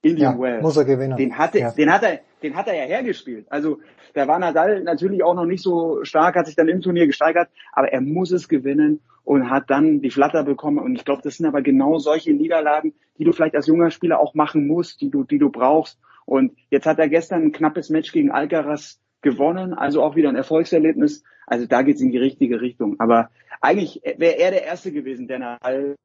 Indian 0.00 0.34
Ja, 0.34 0.40
Wells. 0.40 0.62
muss 0.62 0.76
er 0.76 0.84
gewinnen. 0.84 1.16
Den 1.16 1.36
hatte, 1.38 1.58
Ja. 1.58 1.70
den 1.72 1.92
hat 1.92 2.02
er, 2.02 2.20
den 2.42 2.56
hat 2.56 2.66
er 2.68 2.74
ja 2.74 2.84
hergespielt. 2.84 3.46
Also, 3.50 3.78
da 4.14 4.26
war 4.26 4.38
Nadal 4.38 4.82
natürlich 4.82 5.22
auch 5.22 5.34
noch 5.34 5.44
nicht 5.44 5.62
so 5.62 6.02
stark, 6.04 6.34
hat 6.36 6.46
sich 6.46 6.56
dann 6.56 6.68
im 6.68 6.80
Turnier 6.80 7.06
gesteigert, 7.06 7.48
aber 7.72 7.92
er 7.92 8.00
muss 8.00 8.32
es 8.32 8.48
gewinnen 8.48 9.00
und 9.24 9.48
hat 9.50 9.70
dann 9.70 10.00
die 10.00 10.10
Flatter 10.10 10.42
bekommen. 10.42 10.78
Und 10.78 10.96
ich 10.96 11.04
glaube, 11.04 11.22
das 11.22 11.36
sind 11.36 11.46
aber 11.46 11.62
genau 11.62 11.98
solche 11.98 12.32
Niederlagen, 12.32 12.94
die 13.18 13.24
du 13.24 13.32
vielleicht 13.32 13.54
als 13.54 13.68
junger 13.68 13.90
Spieler 13.92 14.18
auch 14.18 14.34
machen 14.34 14.66
musst, 14.66 15.00
die 15.00 15.10
du, 15.10 15.22
die 15.22 15.38
du 15.38 15.50
brauchst. 15.50 15.98
Und 16.24 16.56
jetzt 16.70 16.86
hat 16.86 16.98
er 16.98 17.08
gestern 17.08 17.42
ein 17.42 17.52
knappes 17.52 17.88
Match 17.90 18.10
gegen 18.12 18.32
Alcaraz 18.32 19.00
gewonnen, 19.22 19.74
also 19.74 20.02
auch 20.02 20.16
wieder 20.16 20.28
ein 20.28 20.36
Erfolgserlebnis. 20.36 21.22
Also 21.46 21.66
da 21.66 21.82
geht's 21.82 22.00
in 22.00 22.10
die 22.10 22.18
richtige 22.18 22.60
Richtung. 22.60 22.96
Aber 22.98 23.30
eigentlich 23.60 24.02
wäre 24.16 24.38
er 24.38 24.50
der 24.50 24.64
Erste 24.64 24.92
gewesen, 24.92 25.26
der 25.28 25.38
Nadal 25.38 25.96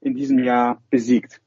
in 0.00 0.14
diesem 0.14 0.38
Jahr 0.38 0.80
besiegt, 0.90 1.40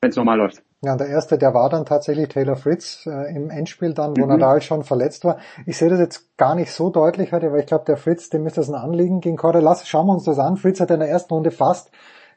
wenn 0.00 0.10
es 0.10 0.16
normal 0.16 0.38
läuft. 0.38 0.62
Ja, 0.82 0.92
und 0.92 1.00
der 1.00 1.08
erste, 1.08 1.36
der 1.36 1.52
war 1.52 1.68
dann 1.68 1.84
tatsächlich 1.84 2.28
Taylor 2.28 2.56
Fritz 2.56 3.06
äh, 3.06 3.34
im 3.36 3.50
Endspiel 3.50 3.92
dann, 3.92 4.16
wo 4.16 4.22
Mhm. 4.22 4.28
Nadal 4.28 4.62
schon 4.62 4.82
verletzt 4.82 5.24
war. 5.24 5.38
Ich 5.66 5.76
sehe 5.76 5.90
das 5.90 6.00
jetzt 6.00 6.36
gar 6.38 6.54
nicht 6.54 6.72
so 6.72 6.88
deutlich 6.88 7.32
heute, 7.32 7.52
weil 7.52 7.60
ich 7.60 7.66
glaube, 7.66 7.84
der 7.84 7.98
Fritz, 7.98 8.30
dem 8.30 8.46
ist 8.46 8.56
das 8.56 8.70
ein 8.70 8.74
Anliegen 8.74 9.20
gegen 9.20 9.36
Korda. 9.36 9.58
Lass, 9.58 9.86
schauen 9.86 10.06
wir 10.06 10.14
uns 10.14 10.24
das 10.24 10.38
an. 10.38 10.56
Fritz 10.56 10.80
hat 10.80 10.90
in 10.90 11.00
der 11.00 11.10
ersten 11.10 11.34
Runde 11.34 11.50
fast 11.50 11.90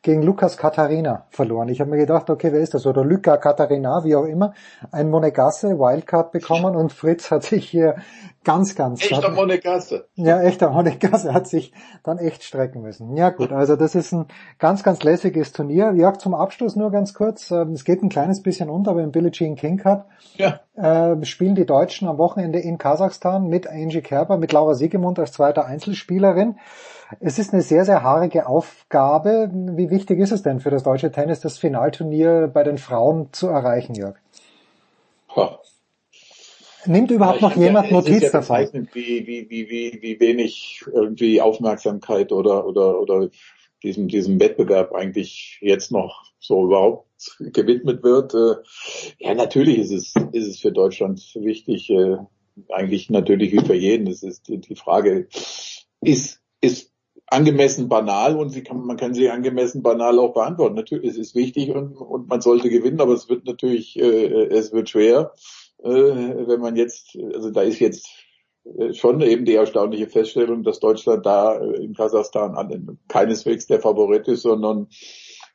gegen 0.03 0.21
Lukas 0.21 0.57
Katharina 0.57 1.25
verloren. 1.29 1.69
Ich 1.69 1.79
habe 1.79 1.89
mir 1.89 1.97
gedacht, 1.97 2.29
okay, 2.29 2.51
wer 2.51 2.59
ist 2.59 2.73
das? 2.73 2.85
Oder 2.85 3.03
Luca 3.03 3.37
Katharina, 3.37 4.03
wie 4.03 4.15
auch 4.15 4.25
immer. 4.25 4.53
Ein 4.91 5.09
Monegasse 5.09 5.79
Wildcard 5.79 6.31
bekommen 6.33 6.75
und 6.75 6.91
Fritz 6.91 7.31
hat 7.31 7.43
sich 7.43 7.69
hier 7.69 7.95
ganz, 8.43 8.75
ganz... 8.75 9.01
Echter 9.01 9.29
hat, 9.29 9.33
Monegasse. 9.35 10.05
ja, 10.15 10.41
echter 10.41 10.69
Monegasse 10.69 11.33
hat 11.33 11.47
sich 11.47 11.71
dann 12.03 12.17
echt 12.17 12.43
strecken 12.43 12.81
müssen. 12.81 13.15
Ja 13.15 13.29
gut, 13.29 13.53
also 13.53 13.77
das 13.77 13.95
ist 13.95 14.11
ein 14.11 14.25
ganz, 14.59 14.83
ganz 14.83 15.01
lässiges 15.03 15.53
Turnier. 15.53 15.93
Jörg, 15.93 16.17
zum 16.17 16.33
Abschluss 16.33 16.75
nur 16.75 16.91
ganz 16.91 17.13
kurz. 17.13 17.49
ähm, 17.51 17.71
Es 17.71 17.85
geht 17.85 18.03
ein 18.03 18.09
kleines 18.09 18.43
bisschen 18.43 18.69
unter, 18.69 18.91
aber 18.91 19.01
im 19.03 19.11
Billie 19.11 19.31
Jean 19.31 19.55
King 19.55 19.77
Cup 19.77 20.09
Ja. 20.35 20.59
äh, 20.75 21.23
spielen 21.25 21.55
die 21.55 21.65
Deutschen 21.65 22.09
am 22.09 22.17
Wochenende 22.17 22.59
in 22.59 22.77
Kasachstan 22.77 23.47
mit 23.47 23.67
Angie 23.69 24.01
Kerber, 24.01 24.37
mit 24.37 24.51
Laura 24.51 24.73
Siegemund 24.73 25.17
als 25.17 25.31
zweiter 25.31 25.65
Einzelspielerin. 25.65 26.57
Es 27.19 27.39
ist 27.39 27.53
eine 27.53 27.61
sehr, 27.61 27.85
sehr 27.85 28.03
haarige 28.03 28.47
Aufgabe. 28.47 29.49
Wie 29.53 29.89
wichtig 29.89 30.19
ist 30.19 30.31
es 30.31 30.43
denn 30.43 30.59
für 30.59 30.69
das 30.69 30.83
deutsche 30.83 31.11
Tennis, 31.11 31.39
das 31.41 31.57
Finalturnier 31.57 32.49
bei 32.53 32.63
den 32.63 32.77
Frauen 32.77 33.29
zu 33.31 33.47
erreichen, 33.47 33.95
Jörg? 33.95 34.15
Ha. 35.35 35.59
Nimmt 36.85 37.11
überhaupt 37.11 37.41
Ja, 37.41 37.47
noch 37.49 37.55
jemand 37.55 37.87
ja, 37.87 37.93
Notiz 37.93 38.21
ja 38.21 38.29
davon? 38.29 38.89
Wie, 38.93 39.25
wie, 39.25 39.49
wie, 39.49 39.69
wie, 39.69 39.99
wie 40.01 40.19
wenig 40.19 40.83
irgendwie 40.91 41.41
Aufmerksamkeit 41.41 42.31
oder, 42.31 42.65
oder, 42.65 42.99
oder 42.99 43.29
diesem, 43.83 44.07
diesem 44.07 44.39
Wettbewerb 44.39 44.93
eigentlich 44.93 45.59
jetzt 45.61 45.91
noch 45.91 46.23
so 46.39 46.65
überhaupt 46.65 47.07
gewidmet 47.39 48.03
wird. 48.03 48.33
Äh, 48.33 48.55
Ja, 49.19 49.33
natürlich 49.33 49.77
ist 49.79 49.91
es, 49.91 50.13
ist 50.33 50.47
es 50.47 50.59
für 50.59 50.71
Deutschland 50.71 51.21
wichtig, 51.35 51.89
äh, 51.89 52.17
eigentlich 52.69 53.09
natürlich 53.09 53.51
wie 53.53 53.65
für 53.65 53.75
jeden. 53.75 54.07
Es 54.07 54.23
ist 54.23 54.47
die 54.47 54.59
die 54.59 54.75
Frage, 54.75 55.27
ist, 56.01 56.41
ist 56.61 56.92
angemessen 57.33 57.89
banal 57.89 58.37
und 58.37 58.63
kann, 58.63 58.85
man 58.85 58.97
kann 58.97 59.13
sie 59.13 59.29
angemessen 59.29 59.81
banal 59.81 60.19
auch 60.19 60.33
beantworten. 60.33 60.75
Natürlich, 60.75 61.11
es 61.11 61.17
ist 61.17 61.35
wichtig 61.35 61.71
und, 61.71 61.95
und 61.95 62.29
man 62.29 62.41
sollte 62.41 62.69
gewinnen, 62.69 63.01
aber 63.01 63.13
es 63.13 63.27
wird 63.27 63.45
natürlich, 63.45 63.99
äh, 63.99 64.45
es 64.45 64.71
wird 64.71 64.89
schwer, 64.89 65.33
äh, 65.79 65.89
wenn 65.89 66.61
man 66.61 66.75
jetzt, 66.75 67.17
also 67.33 67.49
da 67.49 67.61
ist 67.61 67.79
jetzt 67.79 68.07
äh, 68.77 68.93
schon 68.93 69.21
eben 69.21 69.45
die 69.45 69.55
erstaunliche 69.55 70.07
Feststellung, 70.07 70.63
dass 70.63 70.79
Deutschland 70.79 71.25
da 71.25 71.59
äh, 71.59 71.83
in 71.83 71.93
Kasachstan 71.93 72.55
an, 72.55 72.99
keineswegs 73.07 73.65
der 73.65 73.81
Favorit 73.81 74.27
ist, 74.27 74.43
sondern 74.43 74.87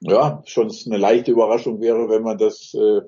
ja, 0.00 0.42
schon 0.47 0.73
eine 0.86 0.98
leichte 0.98 1.31
Überraschung 1.31 1.81
wäre, 1.81 2.08
wenn 2.08 2.23
man 2.23 2.39
das, 2.39 2.74
äh, 2.74 3.02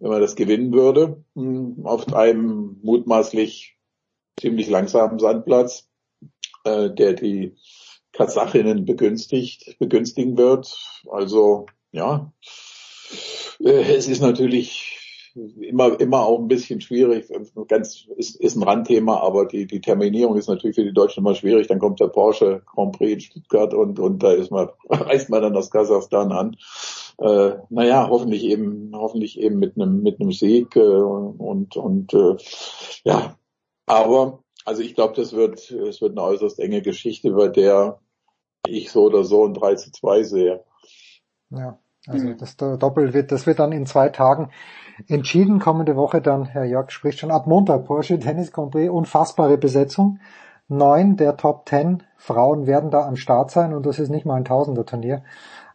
wenn 0.00 0.10
man 0.10 0.20
das 0.20 0.36
gewinnen 0.36 0.72
würde, 0.72 1.24
mh, 1.34 1.88
auf 1.88 2.12
einem 2.14 2.78
mutmaßlich 2.82 3.76
ziemlich 4.38 4.68
langsamen 4.68 5.18
Sandplatz, 5.18 5.88
äh, 6.64 6.90
der 6.90 7.14
die 7.14 7.56
Kasachinnen 8.14 8.84
begünstigt, 8.84 9.78
begünstigen 9.78 10.36
wird. 10.36 10.74
Also 11.10 11.66
ja, 11.92 12.32
äh, 13.60 13.94
es 13.94 14.08
ist 14.08 14.22
natürlich 14.22 14.94
immer 15.60 15.98
immer 16.00 16.24
auch 16.24 16.38
ein 16.38 16.48
bisschen 16.48 16.80
schwierig. 16.80 17.26
Ganz 17.68 18.06
ist, 18.16 18.36
ist 18.36 18.56
ein 18.56 18.62
Randthema, 18.62 19.18
aber 19.20 19.46
die 19.46 19.66
die 19.66 19.80
Terminierung 19.80 20.36
ist 20.36 20.48
natürlich 20.48 20.76
für 20.76 20.84
die 20.84 20.92
Deutschen 20.92 21.20
immer 21.20 21.34
schwierig. 21.34 21.66
Dann 21.66 21.80
kommt 21.80 22.00
der 22.00 22.08
Porsche 22.08 22.62
Grand 22.66 22.96
Prix 22.96 23.12
in 23.12 23.20
Stuttgart 23.20 23.74
und 23.74 23.98
und 23.98 24.22
da 24.22 24.32
ist 24.32 24.50
man 24.50 24.68
reist 24.88 25.30
man 25.30 25.42
dann 25.42 25.56
aus 25.56 25.70
Kasachstan 25.70 26.32
an. 26.32 26.56
Äh, 27.18 27.56
naja, 27.68 28.08
hoffentlich 28.08 28.44
eben 28.44 28.92
hoffentlich 28.94 29.40
eben 29.40 29.58
mit 29.58 29.76
einem 29.76 30.02
mit 30.02 30.20
einem 30.20 30.32
Sieg 30.32 30.76
äh, 30.76 30.80
und 30.80 31.76
und 31.76 32.14
äh, 32.14 32.36
ja, 33.04 33.36
aber 33.86 34.44
also 34.64 34.82
ich 34.82 34.94
glaube, 34.94 35.14
das 35.16 35.32
wird 35.32 35.70
es 35.70 36.00
wird 36.00 36.12
eine 36.12 36.22
äußerst 36.22 36.60
enge 36.60 36.80
Geschichte, 36.80 37.32
bei 37.32 37.48
der 37.48 38.00
ich 38.66 38.90
so 38.90 39.04
oder 39.04 39.24
so 39.24 39.46
ein 39.46 39.54
3 39.54 39.74
zu 39.76 39.92
2 39.92 40.22
sehe. 40.22 40.64
Ja, 41.50 41.78
also 42.06 42.32
das 42.34 42.56
Doppel 42.56 43.14
wird, 43.14 43.32
das 43.32 43.46
wird 43.46 43.58
dann 43.58 43.72
in 43.72 43.86
zwei 43.86 44.08
Tagen 44.08 44.50
entschieden. 45.08 45.58
Kommende 45.58 45.96
Woche 45.96 46.20
dann, 46.20 46.44
Herr 46.46 46.64
Jörg 46.64 46.90
spricht 46.90 47.18
schon 47.18 47.30
ab 47.30 47.46
Montag 47.46 47.84
Porsche 47.84 48.18
Tennis 48.18 48.50
Prix, 48.50 48.90
unfassbare 48.90 49.58
Besetzung. 49.58 50.18
Neun 50.68 51.16
der 51.16 51.36
Top 51.36 51.66
Ten 51.66 52.02
Frauen 52.16 52.66
werden 52.66 52.90
da 52.90 53.06
am 53.06 53.16
Start 53.16 53.50
sein 53.50 53.74
und 53.74 53.84
das 53.84 53.98
ist 53.98 54.08
nicht 54.08 54.24
mal 54.24 54.36
ein 54.36 54.46
Tausender 54.46 54.86
Turnier. 54.86 55.22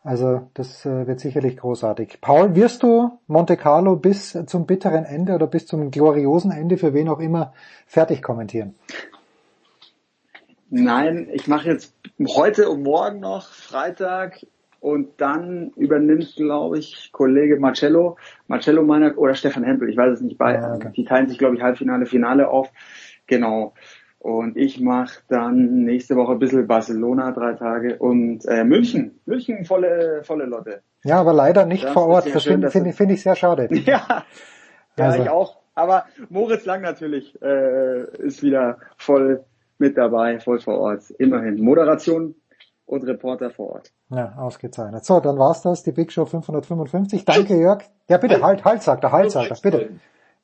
Also 0.01 0.47
das 0.53 0.85
äh, 0.85 1.07
wird 1.07 1.19
sicherlich 1.19 1.57
großartig. 1.57 2.19
Paul, 2.21 2.55
wirst 2.55 2.83
du 2.83 3.19
Monte 3.27 3.57
Carlo 3.57 3.97
bis 3.97 4.37
zum 4.45 4.65
bitteren 4.65 5.03
Ende 5.05 5.35
oder 5.35 5.45
bis 5.45 5.67
zum 5.67 5.91
gloriosen 5.91 6.51
Ende 6.51 6.77
für 6.77 6.93
wen 6.93 7.09
auch 7.09 7.19
immer 7.19 7.53
fertig 7.85 8.23
kommentieren? 8.23 8.75
Nein, 10.69 11.29
ich 11.33 11.47
mache 11.47 11.67
jetzt 11.67 11.95
heute 12.35 12.69
und 12.69 12.83
morgen 12.83 13.19
noch 13.19 13.47
Freitag 13.51 14.45
und 14.79 15.19
dann 15.19 15.71
übernimmt, 15.75 16.35
glaube 16.35 16.77
ich, 16.79 17.11
Kollege 17.11 17.59
Marcello, 17.59 18.17
Marcello 18.47 18.83
meiner 18.83 19.17
oder 19.17 19.33
Stefan 19.35 19.63
Hempel, 19.63 19.89
ich 19.89 19.97
weiß 19.97 20.13
es 20.13 20.21
nicht 20.21 20.37
bei. 20.37 20.59
Ah, 20.61 20.75
okay. 20.75 20.91
Die 20.95 21.05
teilen 21.05 21.27
sich, 21.27 21.37
glaube 21.37 21.55
ich, 21.55 21.61
Halbfinale, 21.61 22.05
Finale 22.05 22.47
auf. 22.49 22.69
Genau. 23.27 23.73
Und 24.19 24.57
ich 24.57 24.79
mache 24.81 25.19
dann 25.29 25.83
nächste 25.85 26.15
Woche 26.17 26.33
ein 26.33 26.39
bisschen 26.39 26.67
Barcelona, 26.67 27.31
drei 27.31 27.53
Tage 27.53 27.97
und 27.97 28.45
äh, 28.45 28.63
München. 28.63 29.19
München 29.25 29.65
volle, 29.65 30.21
volle 30.23 30.45
Lotte. 30.45 30.81
Ja, 31.03 31.19
aber 31.21 31.33
leider 31.33 31.65
nicht 31.65 31.85
Das 31.85 31.93
vor 31.93 32.07
Ort. 32.07 32.25
ja 32.27 32.33
Das 32.33 32.43
finde 32.43 32.69
find, 32.69 32.87
es- 32.87 32.99
ich- 33.11 33.21
sehr 33.23 33.35
schade. 33.35 33.69
Ja, 33.85 34.25
ja 34.97 35.05
Also- 35.05 35.23
ich 35.23 35.29
auch. 35.29 35.57
Aber 35.75 36.05
Moritz 36.27 36.65
Lang 36.65 36.81
natürlich 36.81 37.41
äh, 37.41 38.03
ist 38.17 38.43
wieder 38.43 38.79
voll 38.97 39.45
mit 39.79 39.97
dabei, 39.97 40.39
voll 40.39 40.59
vor 40.59 40.79
Ort. 40.79 41.09
Immerhin. 41.17 41.61
Moderation 41.61 42.35
und 42.85 43.03
Reporter 43.03 43.51
vor 43.51 43.73
Ort. 43.73 43.91
Ja, 44.09 44.35
ausgezeichnet. 44.37 45.05
So, 45.05 45.19
dann 45.19 45.37
war's 45.37 45.61
das, 45.61 45.83
die 45.83 45.91
Big 45.91 46.11
Show 46.11 46.25
555. 46.25 47.25
Danke, 47.25 47.55
Jörg. 47.55 47.83
Ja, 48.09 48.17
bitte, 48.17 48.41
halt, 48.41 48.65
halt, 48.65 48.81
sagt 48.81 49.03
er, 49.03 49.11
halt, 49.11 49.31
sagt 49.31 49.51
er, 49.51 49.57
bitte. 49.61 49.89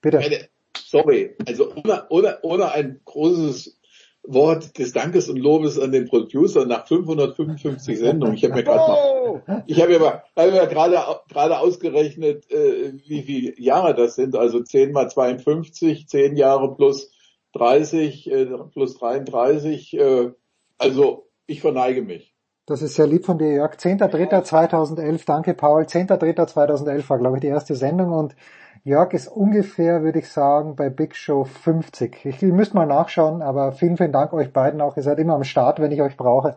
Bitte. 0.01 0.47
Sorry, 0.77 1.35
also 1.47 1.73
ohne, 1.75 2.03
ohne, 2.09 2.37
ohne 2.43 2.71
ein 2.71 2.99
großes 3.05 3.79
Wort 4.27 4.77
des 4.77 4.91
Dankes 4.93 5.29
und 5.29 5.37
Lobes 5.37 5.79
an 5.79 5.91
den 5.91 6.07
Producer 6.07 6.65
nach 6.65 6.87
555 6.87 7.99
Sendungen. 7.99 8.35
Ich 8.35 8.43
habe 8.43 8.55
mir 8.55 8.63
gerade 8.63 8.81
Oh! 8.81 9.41
mal, 9.47 9.63
ich 9.67 9.81
habe 9.81 9.93
mir 9.93 9.99
mal, 9.99 10.23
habe 10.35 10.51
mir 10.51 10.67
gerade 10.67 10.97
gerade 11.29 11.59
ausgerechnet, 11.59 12.49
äh, 12.51 12.93
wie 13.05 13.21
viele 13.23 13.59
Jahre 13.59 13.95
das 13.95 14.15
sind. 14.15 14.35
Also 14.35 14.61
10 14.61 14.91
mal 14.91 15.09
52, 15.09 16.07
10 16.07 16.35
Jahre 16.35 16.75
plus 16.75 17.11
30 17.55 18.31
äh, 18.31 18.45
plus 18.71 18.97
33. 18.97 19.97
Äh, 19.97 20.31
also 20.77 21.29
ich 21.47 21.61
verneige 21.61 22.01
mich. 22.01 22.35
Das 22.65 22.81
ist 22.81 22.95
sehr 22.95 23.07
lieb 23.07 23.25
von 23.25 23.37
dir, 23.37 23.51
Jörg. 23.51 23.75
10.3.2011, 23.75 25.25
danke 25.25 25.53
Paul. 25.53 25.83
10.3.2011 25.83 27.09
war, 27.09 27.19
glaube 27.19 27.37
ich, 27.37 27.41
die 27.41 27.47
erste 27.47 27.75
Sendung 27.75 28.11
und 28.11 28.35
Jörg 28.83 29.13
ist 29.13 29.27
ungefähr, 29.27 30.03
würde 30.03 30.19
ich 30.19 30.29
sagen, 30.29 30.75
bei 30.75 30.89
Big 30.89 31.15
Show 31.15 31.43
50. 31.43 32.25
Ich, 32.25 32.43
ich 32.43 32.53
müsste 32.53 32.75
mal 32.75 32.85
nachschauen, 32.85 33.41
aber 33.41 33.71
vielen, 33.71 33.97
vielen 33.97 34.11
Dank 34.11 34.33
euch 34.33 34.53
beiden 34.53 34.81
auch. 34.81 34.97
Ihr 34.97 35.03
seid 35.03 35.17
immer 35.19 35.33
am 35.33 35.43
Start, 35.43 35.79
wenn 35.79 35.91
ich 35.91 36.01
euch 36.01 36.17
brauche. 36.17 36.55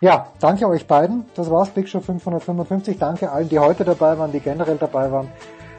Ja, 0.00 0.32
danke 0.40 0.68
euch 0.68 0.86
beiden. 0.86 1.24
Das 1.34 1.50
war's, 1.50 1.70
Big 1.70 1.88
Show 1.88 2.00
555. 2.00 2.98
Danke 2.98 3.30
allen, 3.30 3.48
die 3.48 3.58
heute 3.58 3.84
dabei 3.84 4.18
waren, 4.18 4.32
die 4.32 4.40
generell 4.40 4.76
dabei 4.76 5.10
waren. 5.10 5.28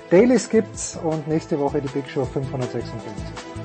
Dailies 0.09 0.49
gibt's 0.49 0.97
und 1.03 1.27
nächste 1.27 1.59
Woche 1.59 1.81
die 1.81 1.87
Big 1.87 2.07
Show 2.07 2.25
556. 2.25 3.64